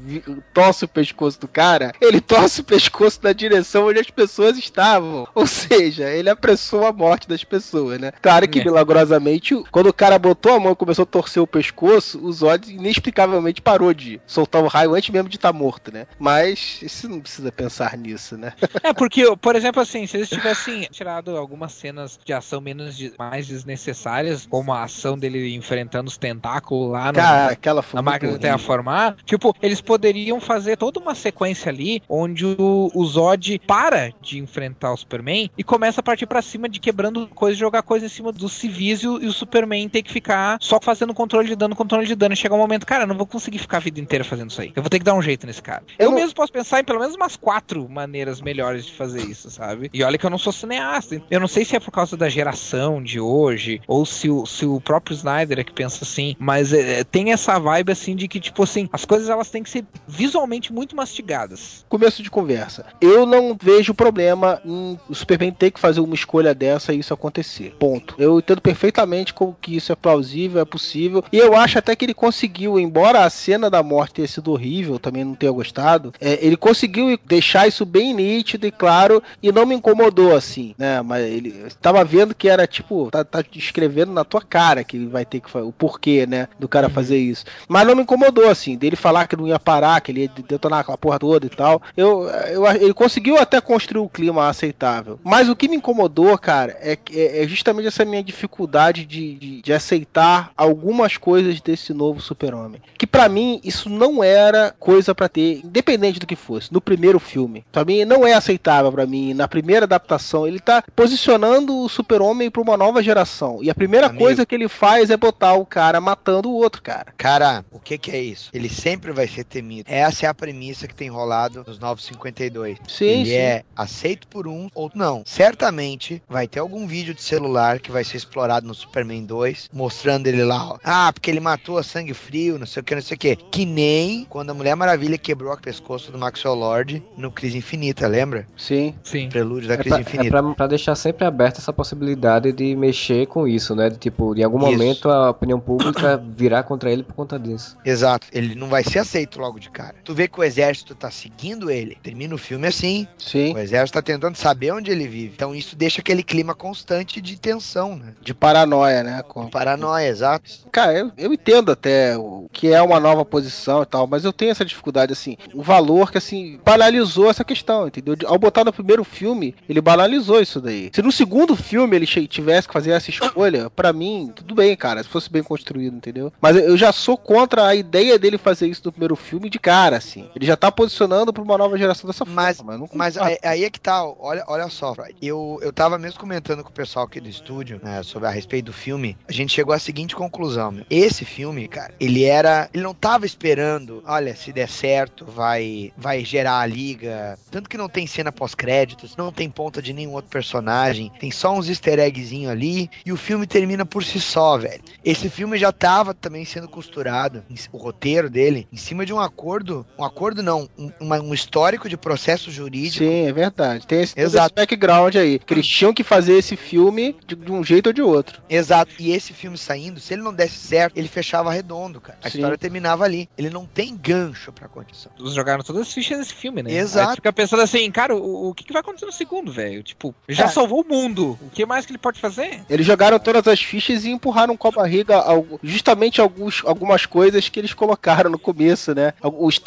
torce 0.59 0.85
o 0.85 0.87
pescoço 0.87 1.39
do 1.39 1.47
cara, 1.47 1.93
ele 2.01 2.19
torce 2.19 2.61
o 2.61 2.63
pescoço 2.63 3.19
na 3.23 3.31
direção 3.33 3.87
onde 3.87 3.99
as 3.99 4.09
pessoas 4.09 4.57
estavam. 4.57 5.27
Ou 5.33 5.47
seja, 5.47 6.09
ele 6.09 6.29
apressou 6.29 6.85
a 6.85 6.91
morte 6.91 7.27
das 7.27 7.43
pessoas, 7.43 7.99
né? 7.99 8.11
Claro 8.21 8.47
que, 8.47 8.59
É. 8.59 8.63
milagrosamente, 8.65 9.55
quando 9.71 9.87
o 9.87 9.93
cara 9.93 10.19
botou 10.19 10.53
a 10.53 10.59
mão 10.59 10.73
e 10.73 10.75
começou 10.75 11.03
a 11.03 11.05
torcer 11.05 11.41
o 11.41 11.47
pescoço, 11.47 12.19
o 12.21 12.31
Zod 12.31 12.71
inexplicavelmente 12.73 13.61
parou 13.61 13.93
de 13.93 14.19
soltar 14.27 14.61
o 14.61 14.67
raio 14.67 14.93
antes 14.93 15.09
mesmo 15.09 15.29
de 15.29 15.37
estar 15.37 15.53
morto, 15.53 15.91
né? 15.93 16.05
Mas 16.19 16.79
você 16.85 17.07
não 17.07 17.19
precisa 17.21 17.51
pensar 17.51 17.97
nisso, 17.97 18.37
né? 18.37 18.53
É, 18.83 18.93
porque, 18.93 19.23
por 19.37 19.55
exemplo, 19.55 19.81
assim, 19.81 20.07
se 20.07 20.17
eles 20.17 20.29
tivessem 20.29 20.87
tirado 20.91 21.35
algumas 21.37 21.71
cenas 21.73 22.17
de 22.23 22.31
ação 22.33 22.59
menos 22.61 22.95
de- 22.97 23.13
mais 23.19 23.47
desnecessárias, 23.47 24.45
como 24.49 24.73
a 24.73 24.83
ação 24.83 25.17
dele 25.17 25.53
enfrentando 25.55 26.07
os 26.09 26.17
tentáculos 26.17 26.91
lá 26.91 27.07
no, 27.07 27.13
Cara, 27.13 27.51
aquela 27.51 27.83
na 27.93 28.01
máquina 28.01 28.33
de 28.33 28.39
terraformar, 28.39 29.15
tipo, 29.25 29.55
eles 29.61 29.81
poderiam 29.81 30.39
fazer 30.49 30.77
toda 30.77 30.99
uma 30.99 31.13
sequência 31.13 31.69
ali 31.69 32.01
onde 32.09 32.43
o, 32.43 32.89
o 32.91 33.05
Zod 33.05 33.61
para 33.67 34.11
de 34.19 34.39
enfrentar 34.39 34.91
o 34.91 34.97
Superman 34.97 35.51
e 35.55 35.63
começa 35.63 35.99
a 35.99 36.03
partir 36.03 36.25
pra 36.25 36.41
cima 36.41 36.67
de 36.67 36.79
quebrando 36.79 37.27
coisa 37.27 37.55
jogar 37.55 37.83
coisa 37.83 38.07
em 38.07 38.09
cima 38.09 38.31
dos 38.31 38.53
civis 38.53 39.03
e 39.03 39.07
o, 39.07 39.31
Superman 39.31 39.87
tem 39.87 40.01
que 40.01 40.11
ficar 40.11 40.57
só 40.59 40.79
fazendo 40.81 41.13
controle 41.13 41.47
de 41.47 41.55
dano, 41.55 41.75
controle 41.75 42.07
de 42.07 42.15
dano. 42.15 42.33
E 42.33 42.35
chega 42.35 42.55
um 42.55 42.57
momento, 42.57 42.83
cara, 42.83 43.03
eu 43.03 43.07
não 43.07 43.15
vou 43.15 43.27
conseguir 43.27 43.59
ficar 43.59 43.77
a 43.77 43.79
vida 43.79 43.99
inteira 43.99 44.23
fazendo 44.25 44.49
isso 44.49 44.59
aí. 44.59 44.71
Eu 44.75 44.81
vou 44.81 44.89
ter 44.89 44.97
que 44.97 45.05
dar 45.05 45.13
um 45.13 45.21
jeito 45.21 45.45
nesse 45.45 45.61
cara. 45.61 45.83
Eu, 45.99 46.05
Eu 46.05 46.09
não- 46.11 46.17
mesmo 46.17 46.33
posso 46.33 46.51
pensar 46.51 46.79
em 46.79 46.83
pelo 46.83 46.99
menos 46.99 47.15
umas 47.15 47.35
quatro 47.35 47.87
maneiras 47.87 48.41
melhores 48.41 48.87
de 48.87 48.93
fazer 48.93 49.21
isso, 49.21 49.51
sabe? 49.51 49.91
E 49.93 50.03
olha 50.03 50.17
que 50.17 50.25
eu 50.25 50.31
não 50.31 50.39
sou 50.39 50.51
cineasta. 50.51 51.21
Eu 51.29 51.39
não 51.39 51.47
sei 51.47 51.63
se 51.63 51.75
é 51.75 51.79
por 51.79 51.91
causa 51.91 52.17
da 52.17 52.27
geração 52.27 53.03
de 53.03 53.19
hoje 53.19 53.81
ou 53.87 54.03
se 54.03 54.31
o, 54.31 54.47
se 54.47 54.65
o 54.65 54.81
próprio 54.81 55.13
Snyder 55.13 55.59
é 55.59 55.63
que 55.63 55.73
pensa 55.73 56.03
assim, 56.03 56.35
mas 56.39 56.73
é, 56.73 57.03
tem 57.03 57.31
essa 57.31 57.59
vibe 57.59 57.91
assim 57.91 58.15
de 58.15 58.27
que, 58.27 58.39
tipo 58.39 58.63
assim, 58.63 58.89
as 58.91 59.05
coisas 59.05 59.29
elas 59.29 59.51
têm 59.51 59.61
que 59.61 59.69
ser 59.69 59.85
visualmente 60.07 60.38
muito 60.47 60.95
mastigadas. 60.95 61.85
começo 61.89 62.21
de 62.23 62.29
conversa. 62.29 62.85
Eu 62.99 63.25
não 63.25 63.57
vejo 63.59 63.93
problema 63.93 64.61
em 64.65 64.99
o 65.07 65.15
Superman 65.15 65.51
ter 65.51 65.71
que 65.71 65.79
fazer 65.79 65.99
uma 65.99 66.15
escolha 66.15 66.53
dessa 66.53 66.93
e 66.93 66.99
isso 66.99 67.13
acontecer. 67.13 67.75
Ponto. 67.79 68.15
Eu 68.17 68.39
entendo 68.39 68.61
perfeitamente 68.61 69.33
como 69.33 69.55
que 69.59 69.75
isso 69.75 69.91
é 69.91 69.95
plausível, 69.95 70.61
é 70.61 70.65
possível. 70.65 71.23
E 71.31 71.37
eu 71.37 71.55
acho 71.55 71.77
até 71.77 71.95
que 71.95 72.05
ele 72.05 72.13
conseguiu, 72.13 72.79
embora 72.79 73.23
a 73.23 73.29
cena 73.29 73.69
da 73.69 73.81
morte 73.83 74.15
tenha 74.15 74.27
sido 74.27 74.51
horrível, 74.51 74.99
também 74.99 75.23
não 75.23 75.35
tenha 75.35 75.51
gostado, 75.51 76.13
é, 76.19 76.39
ele 76.45 76.57
conseguiu 76.57 77.17
deixar 77.25 77.67
isso 77.67 77.85
bem 77.85 78.13
nítido 78.13 78.67
e 78.67 78.71
claro 78.71 79.21
e 79.41 79.51
não 79.51 79.65
me 79.65 79.75
incomodou 79.75 80.35
assim, 80.35 80.73
né? 80.77 81.01
Mas 81.01 81.23
ele 81.25 81.63
estava 81.67 82.03
vendo 82.03 82.35
que 82.35 82.49
era 82.49 82.67
tipo, 82.67 83.09
tá, 83.11 83.23
tá 83.23 83.43
escrevendo 83.55 84.11
na 84.11 84.23
tua 84.23 84.41
cara 84.41 84.83
que 84.83 84.97
ele 84.97 85.07
vai 85.07 85.25
ter 85.25 85.39
que 85.39 85.49
fazer 85.49 85.65
o 85.65 85.71
porquê, 85.71 86.25
né? 86.25 86.47
Do 86.59 86.67
cara 86.67 86.89
fazer 86.89 87.17
isso. 87.17 87.45
Mas 87.67 87.87
não 87.87 87.95
me 87.95 88.03
incomodou 88.03 88.49
assim, 88.49 88.77
dele 88.77 88.95
falar 88.95 89.27
que 89.27 89.35
não 89.35 89.47
ia 89.47 89.59
parar, 89.59 90.01
que 90.01 90.11
ele 90.11 90.21
ia 90.21 90.28
detonar 90.47 90.79
aquela 90.79 90.97
porra 90.97 91.19
toda 91.19 91.45
e 91.45 91.49
tal. 91.49 91.81
Eu, 91.95 92.23
eu, 92.29 92.65
ele 92.67 92.93
conseguiu 92.93 93.37
até 93.37 93.59
construir 93.61 94.01
um 94.01 94.07
clima 94.07 94.47
aceitável. 94.47 95.19
Mas 95.23 95.49
o 95.49 95.55
que 95.55 95.67
me 95.67 95.75
incomodou, 95.77 96.37
cara, 96.37 96.77
é, 96.81 96.95
que- 96.95 97.19
é, 97.19 97.43
é 97.43 97.47
justamente 97.47 97.87
essa 97.87 98.05
minha 98.05 98.23
dificuldade 98.23 99.05
de, 99.05 99.35
de, 99.35 99.61
de 99.61 99.73
aceitar 99.73 100.51
algumas 100.55 101.17
coisas 101.17 101.59
desse 101.61 101.93
novo 101.93 102.21
super-homem. 102.21 102.81
Que 102.97 103.07
pra 103.07 103.27
mim, 103.29 103.59
isso 103.63 103.89
não 103.89 104.23
era 104.23 104.73
coisa 104.79 105.13
pra 105.15 105.27
ter, 105.29 105.61
independente 105.63 106.19
do 106.19 106.27
que 106.27 106.35
fosse, 106.35 106.71
no 106.73 106.81
primeiro 106.81 107.19
filme. 107.19 107.65
Pra 107.71 107.85
mim, 107.85 108.05
não 108.05 108.25
é 108.25 108.33
aceitável 108.33 108.91
pra 108.91 109.05
mim. 109.05 109.33
Na 109.33 109.47
primeira 109.47 109.85
adaptação, 109.85 110.47
ele 110.47 110.59
tá 110.59 110.83
posicionando 110.95 111.77
o 111.77 111.89
super-homem 111.89 112.49
pra 112.51 112.61
uma 112.61 112.77
nova 112.77 113.01
geração. 113.03 113.59
E 113.61 113.69
a 113.69 113.75
primeira 113.75 114.07
Amigo. 114.07 114.23
coisa 114.23 114.45
que 114.45 114.55
ele 114.55 114.67
faz 114.67 115.09
é 115.09 115.17
botar 115.17 115.53
o 115.53 115.65
cara 115.65 115.99
matando 115.99 116.49
o 116.49 116.53
outro 116.55 116.81
cara. 116.81 117.07
Cara, 117.17 117.65
o 117.71 117.79
que 117.79 117.97
que 117.97 118.11
é 118.11 118.21
isso? 118.21 118.49
Ele 118.53 118.69
sempre 118.69 119.11
vai 119.11 119.27
ser 119.27 119.43
temido. 119.43 119.85
Essa 119.91 120.18
é 120.25 120.29
a 120.29 120.33
premissa 120.33 120.87
que 120.87 120.95
tem 120.95 121.09
rolado 121.09 121.63
nos 121.67 121.79
952. 121.79 122.77
Sim, 122.87 123.05
Ele 123.05 123.25
sim. 123.29 123.35
é 123.35 123.63
aceito 123.75 124.27
por 124.27 124.47
um 124.47 124.69
ou 124.73 124.91
não. 124.93 125.23
Certamente 125.25 126.21
vai 126.29 126.47
ter 126.47 126.59
algum 126.59 126.85
vídeo 126.87 127.13
de 127.13 127.21
celular 127.21 127.79
que 127.79 127.91
vai 127.91 128.03
ser 128.03 128.17
explorado 128.17 128.67
no 128.67 128.73
Superman 128.73 129.25
2, 129.25 129.69
mostrando 129.73 130.27
ele 130.27 130.43
lá, 130.43 130.73
ó. 130.73 130.77
Ah, 130.83 131.11
porque 131.11 131.29
ele 131.29 131.39
matou 131.39 131.77
a 131.77 131.83
sangue 131.83 132.13
frio, 132.13 132.59
não 132.59 132.65
sei 132.65 132.81
o 132.81 132.83
que, 132.83 132.95
não 132.95 133.01
sei 133.01 133.15
o 133.15 133.19
que. 133.19 133.35
Que 133.35 133.65
nem 133.65 134.25
quando 134.29 134.51
a 134.51 134.53
Mulher 134.53 134.75
Maravilha 134.75 135.17
quebrou 135.17 135.51
o 135.53 135.57
pescoço 135.59 136.11
do 136.11 136.17
Maxwell 136.17 136.55
Lord 136.55 137.03
no 137.17 137.31
Crise 137.31 137.57
Infinita, 137.57 138.07
lembra? 138.07 138.47
Sim. 138.55 138.93
Sim. 139.03 139.29
Prelúdio 139.29 139.67
da 139.67 139.73
É 139.75 139.77
Crise 139.77 139.89
pra, 139.89 139.97
é 139.97 140.01
Infinita. 140.01 140.29
pra- 140.43 140.53
pra 140.53 140.67
deixar 140.67 140.95
sempre 140.95 141.25
aberta 141.25 141.59
essa 141.59 141.73
possibilidade 141.73 142.51
de 142.51 142.75
mexer 142.75 143.25
com 143.27 143.47
isso, 143.47 143.75
né? 143.75 143.89
De, 143.89 143.97
tipo, 143.97 144.35
em 144.37 144.43
algum 144.43 144.59
Isso. 144.59 144.71
momento 144.71 145.09
a 145.09 145.29
opinião 145.31 145.59
pública 145.59 146.17
virar 146.35 146.63
contra 146.63 146.91
ele 146.91 147.03
por 147.03 147.13
conta 147.13 147.37
disso. 147.39 147.77
Exato. 147.83 148.27
Ele 148.31 148.55
não 148.55 148.67
vai 148.67 148.83
ser 148.83 148.99
aceito 148.99 149.39
logo 149.39 149.59
de 149.59 149.69
cara. 149.69 149.95
Tu 150.09 150.15
vê 150.15 150.27
que 150.27 150.39
o 150.39 150.43
exército 150.43 150.95
tá 150.95 151.11
seguindo 151.11 151.69
ele. 151.69 151.95
Termina 152.01 152.33
o 152.33 152.37
filme 152.37 152.65
assim. 152.65 153.07
Sim. 153.15 153.53
O 153.53 153.59
exército 153.59 153.93
tá 153.93 154.01
tentando 154.01 154.35
saber 154.35 154.71
onde 154.71 154.89
ele 154.89 155.07
vive. 155.07 155.33
Então 155.35 155.53
isso 155.53 155.75
deixa 155.75 156.01
aquele 156.01 156.23
clima 156.23 156.55
constante 156.55 157.21
de 157.21 157.39
tensão, 157.39 157.95
né? 157.95 158.15
De 158.19 158.33
paranoia, 158.33 159.03
né? 159.03 159.21
Com... 159.27 159.47
Paranoia, 159.51 160.07
exato. 160.07 160.49
Cara, 160.71 160.93
eu, 160.97 161.11
eu 161.15 161.31
entendo 161.31 161.71
até 161.71 162.17
o 162.17 162.49
que 162.51 162.73
é 162.73 162.81
uma 162.81 162.99
nova 162.99 163.23
posição 163.23 163.83
e 163.83 163.85
tal, 163.85 164.07
mas 164.07 164.25
eu 164.25 164.33
tenho 164.33 164.49
essa 164.49 164.65
dificuldade, 164.65 165.13
assim, 165.13 165.37
o 165.53 165.61
valor 165.61 166.11
que, 166.11 166.17
assim, 166.17 166.59
banalizou 166.65 167.29
essa 167.29 167.43
questão, 167.43 167.87
entendeu? 167.87 168.15
De- 168.15 168.25
Ao 168.25 168.39
botar 168.39 168.63
no 168.65 168.73
primeiro 168.73 169.03
filme, 169.03 169.53
ele 169.69 169.79
banalizou 169.79 170.41
isso 170.41 170.59
daí. 170.59 170.89
Se 170.91 171.03
no 171.03 171.11
segundo 171.11 171.55
filme 171.55 171.95
ele 171.95 172.07
tivesse 172.07 172.67
que 172.67 172.73
fazer 172.73 172.91
essa 172.93 173.11
escolha, 173.11 173.69
pra 173.69 173.93
mim, 173.93 174.31
tudo 174.35 174.55
bem, 174.55 174.75
cara, 174.75 175.03
se 175.03 175.09
fosse 175.09 175.29
bem 175.31 175.43
construído, 175.43 175.95
entendeu? 175.95 176.33
Mas 176.41 176.55
eu 176.57 176.75
já 176.75 176.91
sou 176.91 177.15
contra 177.15 177.67
a 177.67 177.75
ideia 177.75 178.17
dele 178.17 178.39
fazer 178.39 178.65
isso 178.67 178.81
no 178.85 178.91
primeiro 178.91 179.15
filme 179.15 179.51
de 179.51 179.59
cara, 179.59 179.88
assim. 179.97 180.29
Ele 180.35 180.45
já 180.45 180.55
tá 180.55 180.71
posicionando 180.71 181.33
pra 181.33 181.41
uma 181.43 181.57
nova 181.57 181.77
geração 181.77 182.07
dessa 182.07 182.25
Mas, 182.25 182.57
forma. 182.57 182.77
não 182.77 182.89
mas 182.93 183.15
concordo. 183.15 183.37
aí, 183.43 183.63
é 183.63 183.69
que 183.69 183.79
tá, 183.79 184.03
olha, 184.03 184.43
olha 184.47 184.67
só, 184.69 184.93
Freud. 184.93 185.15
Eu, 185.21 185.59
eu 185.61 185.71
tava 185.73 185.97
mesmo 185.97 186.19
comentando 186.19 186.63
com 186.63 186.69
o 186.69 186.73
pessoal 186.73 187.05
aqui 187.05 187.19
do 187.19 187.29
estúdio, 187.29 187.79
né, 187.83 188.03
sobre 188.03 188.27
a 188.27 188.31
respeito 188.31 188.65
do 188.65 188.73
filme. 188.73 189.17
A 189.27 189.31
gente 189.31 189.53
chegou 189.53 189.73
à 189.73 189.79
seguinte 189.79 190.15
conclusão, 190.15 190.71
meu. 190.71 190.85
Esse 190.89 191.25
filme, 191.25 191.67
cara, 191.67 191.93
ele 191.99 192.23
era. 192.23 192.69
Ele 192.73 192.83
não 192.83 192.93
tava 192.93 193.25
esperando, 193.25 194.03
olha, 194.05 194.35
se 194.35 194.51
der 194.51 194.69
certo, 194.69 195.25
vai, 195.25 195.91
vai 195.97 196.23
gerar 196.23 196.59
a 196.59 196.65
liga. 196.65 197.37
Tanto 197.51 197.69
que 197.69 197.77
não 197.77 197.89
tem 197.89 198.05
cena 198.07 198.31
pós-créditos, 198.31 199.15
não 199.17 199.31
tem 199.31 199.49
ponta 199.49 199.81
de 199.81 199.93
nenhum 199.93 200.13
outro 200.13 200.29
personagem, 200.29 201.11
tem 201.19 201.31
só 201.31 201.53
uns 201.53 201.69
easter 201.69 201.99
eggzinho 201.99 202.49
ali, 202.49 202.89
e 203.05 203.11
o 203.11 203.17
filme 203.17 203.45
termina 203.47 203.85
por 203.85 204.03
si 204.03 204.19
só, 204.19 204.57
velho. 204.57 204.81
Esse 205.03 205.29
filme 205.29 205.57
já 205.57 205.71
tava 205.71 206.13
também 206.13 206.45
sendo 206.45 206.67
costurado, 206.67 207.43
o 207.71 207.77
roteiro 207.77 208.29
dele, 208.29 208.67
em 208.71 208.77
cima 208.77 209.05
de 209.05 209.13
um 209.13 209.19
acordo. 209.19 209.78
Um 209.97 210.03
acordo 210.03 210.41
não, 210.43 210.69
um, 210.77 210.91
uma- 210.99 211.19
um 211.19 211.33
histórico 211.33 211.87
de 211.89 211.97
processo 211.97 212.51
jurídico. 212.51 213.03
Sim, 213.05 213.27
é 213.27 213.31
verdade. 213.33 213.85
Tem 213.87 214.01
esse, 214.01 214.15
todo 214.15 214.23
esse 214.25 214.35
Exato. 214.35 214.55
background 214.55 215.15
aí. 215.15 215.39
Que 215.39 215.53
eles 215.53 215.67
tinham 215.67 215.93
que 215.93 216.03
fazer 216.03 216.33
esse 216.33 216.55
filme 216.55 217.15
de, 217.25 217.35
de 217.35 217.51
um 217.51 217.63
jeito 217.63 217.87
ou 217.87 217.93
de 217.93 218.01
outro. 218.01 218.41
Exato. 218.49 218.91
E 218.99 219.11
esse 219.11 219.33
filme 219.33 219.57
saindo, 219.57 219.99
se 219.99 220.13
ele 220.13 220.21
não 220.21 220.33
desse 220.33 220.55
certo, 220.57 220.97
ele 220.97 221.07
fechava 221.07 221.51
redondo, 221.51 221.99
cara. 222.01 222.17
A 222.23 222.29
Sim. 222.29 222.37
história 222.39 222.57
terminava 222.57 223.03
ali. 223.03 223.29
Ele 223.37 223.49
não 223.49 223.65
tem 223.65 223.95
gancho 223.95 224.51
pra 224.51 224.67
continuação. 224.67 225.11
Eles 225.19 225.33
jogaram 225.33 225.63
todas 225.63 225.81
as 225.83 225.93
fichas 225.93 226.17
nesse 226.17 226.33
filme, 226.33 226.61
né? 226.63 226.71
Exato. 226.73 227.09
Aí 227.09 227.15
fica 227.15 227.33
pensando 227.33 227.61
assim, 227.61 227.89
cara, 227.91 228.15
o, 228.15 228.49
o 228.49 228.53
que, 228.53 228.63
que 228.63 228.73
vai 228.73 228.81
acontecer 228.81 229.05
no 229.05 229.11
segundo, 229.11 229.51
velho? 229.51 229.81
Tipo, 229.83 230.13
já 230.27 230.45
É. 230.45 230.47
salvou 230.47 230.81
o 230.81 230.87
mundo. 230.87 231.37
O 231.41 231.49
que 231.49 231.65
mais 231.65 231.85
que 231.85 231.91
ele 231.91 231.97
pode 231.99 232.19
fazer? 232.19 232.61
Eles 232.69 232.85
jogaram 232.85 233.19
todas 233.19 233.47
as 233.47 233.59
fichas 233.61 234.05
e 234.05 234.09
empurraram 234.09 234.55
com 234.57 234.67
a 234.67 234.71
barriga 234.71 235.23
justamente 235.63 236.19
alguns, 236.21 236.61
algumas 236.65 237.05
coisas 237.05 237.49
que 237.49 237.59
eles 237.59 237.73
colocaram 237.73 238.29
no 238.29 238.39
começo, 238.39 238.93
né? 238.93 239.13
Os 239.21 239.59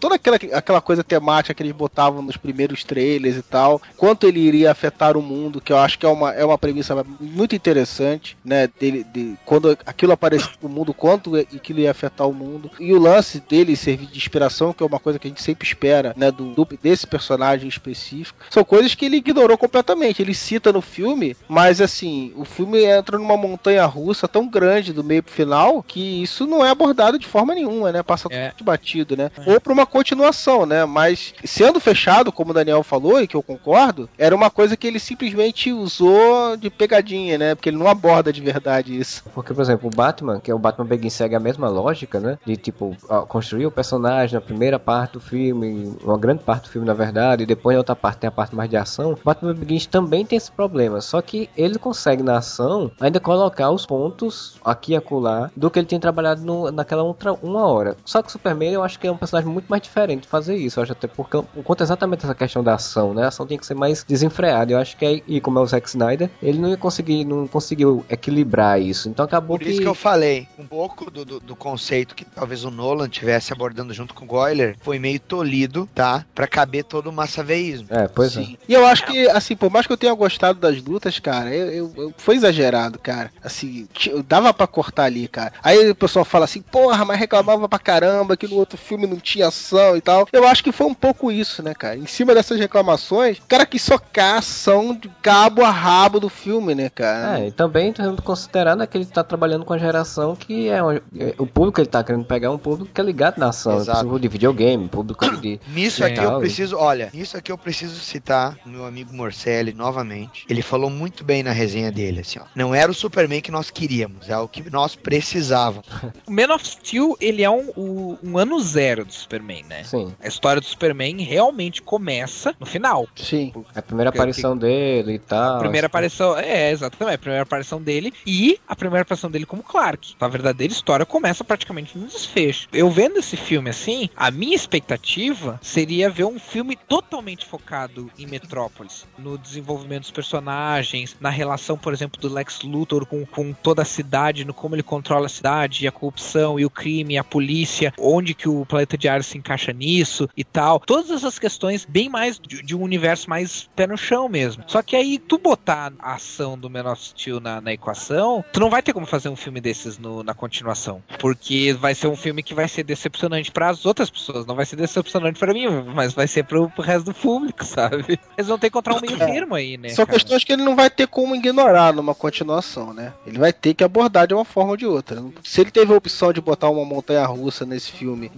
toda 0.00 0.14
aquela, 0.16 0.36
aquela 0.52 0.80
coisa 0.80 1.02
temática 1.04 1.54
que 1.54 1.62
eles 1.62 1.72
botavam 1.72 2.22
nos 2.22 2.36
primeiros 2.36 2.84
trailers 2.84 3.36
e 3.36 3.42
tal. 3.42 3.80
Quanto 3.96 4.26
ele 4.26 4.40
iria 4.40 4.70
afetar 4.70 5.16
o 5.16 5.22
mundo, 5.22 5.60
que 5.60 5.72
eu 5.72 5.78
acho 5.78 5.98
que 5.98 6.06
é 6.06 6.08
uma, 6.08 6.32
é 6.32 6.44
uma 6.44 6.58
premissa 6.58 7.04
muito 7.20 7.54
interessante, 7.54 8.36
né? 8.44 8.68
Dele, 8.78 9.04
de, 9.04 9.34
quando 9.44 9.76
aquilo 9.86 10.12
aparecer 10.12 10.50
no 10.62 10.68
mundo, 10.68 10.92
quanto 10.94 11.36
é- 11.36 11.40
aquilo 11.40 11.80
ia 11.80 11.90
afetar 11.90 12.28
o 12.28 12.32
mundo. 12.34 12.70
E 12.80 12.92
o 12.92 12.98
lance 12.98 13.40
dele 13.40 13.76
servir 13.76 14.06
de 14.06 14.16
inspiração, 14.18 14.72
que 14.72 14.82
é 14.82 14.86
uma 14.86 14.98
coisa 15.00 15.18
que 15.18 15.26
a 15.26 15.30
gente 15.30 15.42
sempre 15.42 15.66
espera, 15.66 16.14
né? 16.16 16.30
Do, 16.30 16.54
do- 16.54 16.68
desse 16.82 17.06
personagem 17.06 17.68
específico. 17.68 18.38
São 18.50 18.64
coisas 18.64 18.94
que 18.94 19.04
ele 19.04 19.16
ignorou 19.16 19.56
completamente. 19.58 20.20
Ele 20.22 20.34
cita 20.34 20.72
no 20.72 20.80
filme, 20.80 21.36
mas 21.48 21.80
assim, 21.80 22.32
o 22.36 22.44
filme 22.44 22.84
entra 22.84 23.18
numa 23.18 23.36
montanha 23.36 23.84
russa 23.86 24.26
tão 24.28 24.48
grande 24.48 24.92
do 24.92 25.04
meio 25.04 25.22
pro 25.22 25.32
final 25.32 25.82
que 25.82 26.22
isso 26.22 26.46
não 26.46 26.64
é 26.64 26.70
abordado 26.70 27.18
de 27.18 27.26
forma 27.26 27.54
nenhuma, 27.54 27.92
né? 27.92 28.02
Passa 28.02 28.28
É. 28.30 28.50
tudo 28.50 28.64
batido, 28.64 29.16
né? 29.16 29.30
Ou 29.46 29.60
pra 29.60 29.72
uma 29.72 29.86
continuação, 29.86 30.64
né? 30.66 30.84
Mas 30.84 31.34
sendo 31.44 31.80
fechado, 31.80 32.30
como 32.32 32.50
o 32.50 32.54
Daniel 32.54 32.82
falou, 32.82 33.20
e 33.20 33.26
que 33.26 33.36
eu 33.36 33.42
concordo, 33.42 34.08
era 34.16 34.34
uma 34.34 34.50
coisa 34.50 34.76
que 34.76 34.86
ele 34.86 34.98
simplesmente 34.98 35.72
usou 35.72 36.56
de 36.56 36.70
pegadinha, 36.70 37.36
né? 37.38 37.54
Porque 37.54 37.68
ele 37.68 37.76
não 37.76 37.88
aborda 37.88 38.32
de 38.32 38.40
verdade 38.40 38.98
isso. 38.98 39.22
Porque, 39.34 39.52
por 39.52 39.60
exemplo, 39.62 39.88
o 39.92 39.94
Batman, 39.96 40.40
que 40.40 40.50
é 40.50 40.54
o 40.54 40.58
Batman 40.58 40.86
Begins, 40.86 41.12
segue 41.14 41.34
a 41.34 41.40
mesma 41.40 41.68
lógica, 41.68 42.20
né? 42.20 42.38
De, 42.46 42.56
tipo, 42.56 42.96
construir 43.28 43.66
o 43.66 43.70
personagem 43.70 44.34
na 44.34 44.40
primeira 44.40 44.78
parte 44.78 45.12
do 45.14 45.20
filme, 45.20 45.96
uma 46.02 46.18
grande 46.18 46.42
parte 46.42 46.64
do 46.64 46.70
filme, 46.70 46.86
na 46.86 46.94
verdade, 46.94 47.42
e 47.42 47.46
depois 47.46 47.74
na 47.74 47.80
outra 47.80 47.96
parte 47.96 48.18
tem 48.20 48.28
a 48.28 48.30
parte 48.30 48.54
mais 48.54 48.70
de 48.70 48.76
ação. 48.76 49.16
Batman 49.24 49.54
Begins 49.54 49.86
também 49.86 50.24
tem 50.24 50.36
esse 50.36 50.50
problema, 50.50 51.00
só 51.00 51.20
que 51.22 51.48
ele 51.56 51.78
consegue, 51.78 52.22
na 52.22 52.38
ação, 52.38 52.90
ainda 53.00 53.20
colocar 53.20 53.70
os 53.70 53.84
pontos 53.86 54.56
aqui 54.64 54.92
e 54.92 54.96
acolá 54.96 55.50
do 55.56 55.70
que 55.70 55.78
ele 55.78 55.86
tem 55.86 55.98
trabalhado 56.00 56.42
no- 56.42 56.70
naquela 56.70 57.02
outra 57.02 57.32
uma 57.42 57.66
hora. 57.66 57.96
Só 58.04 58.22
que 58.22 58.28
o 58.28 58.32
Superman, 58.32 58.72
eu 58.72 58.82
acho 58.82 58.98
que 58.98 59.06
é 59.06 59.12
um 59.12 59.16
personagem 59.26 59.50
muito 59.52 59.66
mais 59.68 59.82
diferente 59.82 60.26
fazer 60.26 60.56
isso. 60.56 60.78
Eu 60.78 60.82
acho 60.84 60.92
até 60.92 61.06
porque, 61.06 61.36
por 61.42 61.62
conta 61.64 61.84
exatamente 61.84 62.20
dessa 62.22 62.34
questão 62.34 62.62
da 62.62 62.74
ação, 62.74 63.12
né? 63.12 63.24
A 63.24 63.28
ação 63.28 63.46
tem 63.46 63.58
que 63.58 63.66
ser 63.66 63.74
mais 63.74 64.04
desenfreada. 64.04 64.72
Eu 64.72 64.78
acho 64.78 64.96
que, 64.96 65.04
aí, 65.04 65.22
e 65.26 65.40
como 65.40 65.58
é 65.58 65.62
o 65.62 65.66
Zack 65.66 65.88
Snyder, 65.88 66.30
ele 66.42 66.58
não 66.58 66.68
ia 66.70 66.76
conseguir, 66.76 67.24
não 67.24 67.46
conseguiu 67.46 68.04
equilibrar 68.08 68.80
isso. 68.80 69.08
Então 69.08 69.24
acabou 69.24 69.58
Por 69.58 69.64
que... 69.64 69.70
isso 69.70 69.80
que 69.80 69.86
eu 69.88 69.94
falei, 69.94 70.48
um 70.58 70.66
pouco 70.66 71.10
do, 71.10 71.24
do, 71.24 71.40
do 71.40 71.56
conceito 71.56 72.14
que 72.14 72.24
talvez 72.24 72.64
o 72.64 72.70
Nolan 72.70 73.08
tivesse 73.08 73.52
abordando 73.52 73.92
junto 73.92 74.14
com 74.14 74.24
o 74.24 74.28
Goyler 74.28 74.76
foi 74.80 74.98
meio 74.98 75.20
tolido, 75.20 75.88
tá? 75.94 76.24
Pra 76.34 76.46
caber 76.46 76.84
todo 76.84 77.08
o 77.08 77.12
massaveísmo. 77.12 77.88
É, 77.90 78.08
pois 78.08 78.32
Sim. 78.32 78.56
E 78.68 78.72
eu 78.74 78.86
acho 78.86 79.04
que, 79.06 79.28
assim, 79.30 79.56
por 79.56 79.70
mais 79.70 79.86
que 79.86 79.92
eu 79.92 79.96
tenha 79.96 80.14
gostado 80.14 80.58
das 80.60 80.80
lutas, 80.82 81.18
cara, 81.18 81.54
eu, 81.54 81.70
eu- 81.70 81.92
eu- 81.96 82.14
foi 82.16 82.36
exagerado, 82.36 82.98
cara. 82.98 83.30
Assim, 83.42 83.88
dava 84.26 84.52
pra 84.52 84.66
cortar 84.66 85.04
ali, 85.04 85.26
cara. 85.28 85.52
Aí 85.62 85.90
o 85.90 85.94
pessoal 85.94 86.24
fala 86.24 86.44
assim, 86.44 86.60
porra, 86.62 87.04
mas 87.04 87.18
reclamava 87.18 87.68
pra 87.68 87.78
caramba 87.78 88.36
que 88.36 88.46
no 88.48 88.56
outro 88.56 88.76
filme 88.76 89.06
não 89.06 89.15
tinha 89.20 89.48
ação 89.48 89.96
e 89.96 90.00
tal. 90.00 90.26
Eu 90.32 90.46
acho 90.46 90.62
que 90.62 90.72
foi 90.72 90.86
um 90.86 90.94
pouco 90.94 91.30
isso, 91.30 91.62
né, 91.62 91.74
cara? 91.74 91.96
Em 91.96 92.06
cima 92.06 92.34
dessas 92.34 92.58
reclamações, 92.58 93.38
o 93.38 93.42
cara 93.46 93.64
quis 93.66 93.82
socar 93.82 94.34
a 94.34 94.38
ação 94.38 94.94
de 94.94 95.08
cabo 95.22 95.62
a 95.64 95.70
rabo 95.70 96.20
do 96.20 96.28
filme, 96.28 96.74
né, 96.74 96.88
cara? 96.88 97.40
É, 97.40 97.48
e 97.48 97.52
também 97.52 97.92
temos 97.92 98.16
que 98.16 98.22
considerar 98.22 98.76
né, 98.76 98.86
que 98.86 98.96
ele 98.96 99.06
tá 99.06 99.22
trabalhando 99.24 99.64
com 99.64 99.72
a 99.72 99.78
geração 99.78 100.34
que 100.36 100.68
é, 100.68 100.82
um- 100.82 100.92
é- 100.92 101.00
o 101.38 101.46
público 101.46 101.76
que 101.76 101.80
ele 101.82 101.88
tá 101.88 102.02
querendo 102.02 102.24
pegar 102.24 102.48
é 102.48 102.50
um 102.50 102.58
público 102.58 102.90
que 102.92 103.00
é 103.00 103.04
ligado 103.04 103.38
na 103.38 103.48
ação, 103.48 103.76
Exato. 103.78 103.98
público 104.00 104.20
de 104.20 104.28
videogame, 104.28 104.88
público 104.88 105.36
de 105.40 105.60
Nisso 105.68 106.04
aqui 106.04 106.20
eu 106.20 106.38
preciso, 106.38 106.76
olha, 106.76 107.10
nisso 107.12 107.36
aqui 107.36 107.50
eu 107.52 107.58
preciso 107.58 107.98
citar 108.00 108.56
o 108.64 108.68
meu 108.68 108.84
amigo 108.86 109.14
Morcelli 109.14 109.72
novamente. 109.72 110.44
Ele 110.48 110.62
falou 110.62 110.90
muito 110.90 111.24
bem 111.24 111.42
na 111.42 111.52
resenha 111.52 111.90
dele, 111.92 112.20
assim, 112.20 112.38
ó. 112.38 112.44
Não 112.54 112.74
era 112.74 112.90
o 112.90 112.94
Superman 112.94 113.40
que 113.40 113.50
nós 113.50 113.70
queríamos, 113.70 114.28
é 114.28 114.36
o 114.38 114.48
que 114.48 114.68
nós 114.70 114.94
precisávamos. 114.96 115.86
O 116.26 116.32
Man 116.32 116.52
of 116.54 116.66
Steel, 116.66 117.16
ele 117.20 117.42
é 117.42 117.50
um, 117.50 118.16
um 118.22 118.38
ano 118.38 118.58
zero 118.60 119.05
do 119.06 119.12
Superman, 119.12 119.64
né? 119.64 119.84
Sim. 119.84 120.14
A 120.20 120.26
história 120.28 120.60
do 120.60 120.66
Superman 120.66 121.22
realmente 121.22 121.80
começa 121.82 122.54
no 122.60 122.66
final. 122.66 123.06
Sim. 123.16 123.52
A 123.74 123.80
primeira 123.82 124.10
Que- 124.12 124.18
aparição 124.18 124.56
dele 124.56 125.14
e 125.14 125.18
tal. 125.18 125.56
A 125.56 125.58
primeira 125.58 125.86
aparição, 125.86 126.36
é, 126.36 126.70
exatamente, 126.70 127.14
a 127.14 127.18
primeira 127.18 127.42
aparição 127.42 127.80
dele 127.80 128.12
e 128.26 128.58
a 128.66 128.76
primeira 128.76 129.02
aparição 129.02 129.30
dele 129.30 129.46
como 129.46 129.62
Clark. 129.62 130.14
A 130.20 130.28
verdadeira 130.28 130.72
história 130.72 131.06
começa 131.06 131.42
praticamente 131.44 131.96
no 131.96 132.06
desfecho. 132.06 132.68
Eu 132.72 132.90
vendo 132.90 133.18
esse 133.18 133.36
filme 133.36 133.70
assim, 133.70 134.08
a 134.16 134.30
minha 134.30 134.54
expectativa 134.56 135.58
seria 135.62 136.10
ver 136.10 136.24
um 136.24 136.38
filme 136.38 136.76
totalmente 136.76 137.44
focado 137.46 138.10
em 138.18 138.26
Metrópolis, 138.26 139.06
no 139.18 139.38
desenvolvimento 139.38 140.02
dos 140.02 140.10
personagens, 140.10 141.16
na 141.20 141.30
relação, 141.30 141.76
por 141.76 141.92
exemplo, 141.92 142.20
do 142.20 142.32
Lex 142.32 142.62
Luthor 142.62 143.06
com, 143.06 143.24
com 143.26 143.52
toda 143.52 143.82
a 143.82 143.84
cidade, 143.84 144.44
no 144.44 144.54
como 144.54 144.74
ele 144.74 144.82
controla 144.82 145.26
a 145.26 145.28
cidade, 145.28 145.86
a 145.86 145.92
corrupção 145.92 146.58
e 146.58 146.64
o 146.64 146.70
crime, 146.70 147.18
a 147.18 147.24
polícia, 147.24 147.92
onde 147.98 148.34
que 148.34 148.48
o 148.48 148.64
planeta 148.66 148.95
de 148.96 149.08
Ares 149.08 149.26
se 149.26 149.38
encaixa 149.38 149.72
nisso 149.72 150.28
e 150.36 150.44
tal. 150.44 150.80
Todas 150.80 151.10
essas 151.10 151.38
questões 151.38 151.84
bem 151.84 152.08
mais 152.08 152.38
de, 152.38 152.62
de 152.62 152.74
um 152.76 152.82
universo 152.82 153.28
mais 153.28 153.68
pé 153.74 153.86
no 153.86 153.96
chão 153.96 154.28
mesmo. 154.28 154.64
Só 154.66 154.82
que 154.82 154.96
aí 154.96 155.18
tu 155.18 155.38
botar 155.38 155.92
a 155.98 156.14
ação 156.14 156.58
do 156.58 156.68
Man 156.70 156.90
of 156.90 157.02
Steel 157.02 157.40
na, 157.40 157.60
na 157.60 157.72
equação, 157.72 158.44
tu 158.52 158.60
não 158.60 158.70
vai 158.70 158.82
ter 158.82 158.92
como 158.92 159.06
fazer 159.06 159.28
um 159.28 159.36
filme 159.36 159.60
desses 159.60 159.98
no- 159.98 160.22
na 160.22 160.34
continuação. 160.34 161.02
Porque 161.18 161.72
vai 161.78 161.94
ser 161.94 162.06
um 162.08 162.16
filme 162.16 162.42
que 162.42 162.54
vai 162.54 162.68
ser 162.68 162.82
decepcionante 162.84 163.50
para 163.50 163.68
as 163.68 163.84
outras 163.86 164.10
pessoas. 164.10 164.46
Não 164.46 164.54
vai 164.54 164.64
ser 164.66 164.76
decepcionante 164.76 165.38
para 165.38 165.52
mim, 165.52 165.66
mas 165.94 166.12
vai 166.12 166.26
ser 166.26 166.44
pro, 166.44 166.68
pro 166.70 166.82
resto 166.82 167.06
do 167.06 167.14
público, 167.14 167.62
sabe? 167.64 168.18
Eles 168.36 168.48
vão 168.48 168.58
ter 168.58 168.66
que 168.70 168.72
encontrar 168.76 168.94
um 168.96 169.00
meio 169.00 169.16
termo 169.18 169.54
aí, 169.54 169.76
né? 169.76 169.88
São 169.90 170.06
cara? 170.06 170.18
questões 170.18 170.44
que 170.44 170.52
ele 170.52 170.62
não 170.62 170.76
vai 170.76 170.90
ter 170.90 171.06
como 171.06 171.34
ignorar 171.34 171.92
numa 171.92 172.14
continuação, 172.14 172.92
né? 172.92 173.12
Ele 173.26 173.38
vai 173.38 173.52
ter 173.52 173.74
que 173.74 173.84
abordar 173.84 174.26
de 174.26 174.34
uma 174.34 174.44
forma 174.44 174.70
ou 174.72 174.76
de 174.76 174.86
outra. 174.86 175.22
Se 175.42 175.60
ele 175.60 175.70
teve 175.70 175.92
a 175.92 175.96
opção 175.96 176.32
de 176.32 176.40
botar 176.40 176.68
uma 176.70 176.84
montanha 176.84 177.24
russa 177.26 177.64
nesse 177.64 177.90
filme, 177.92 178.30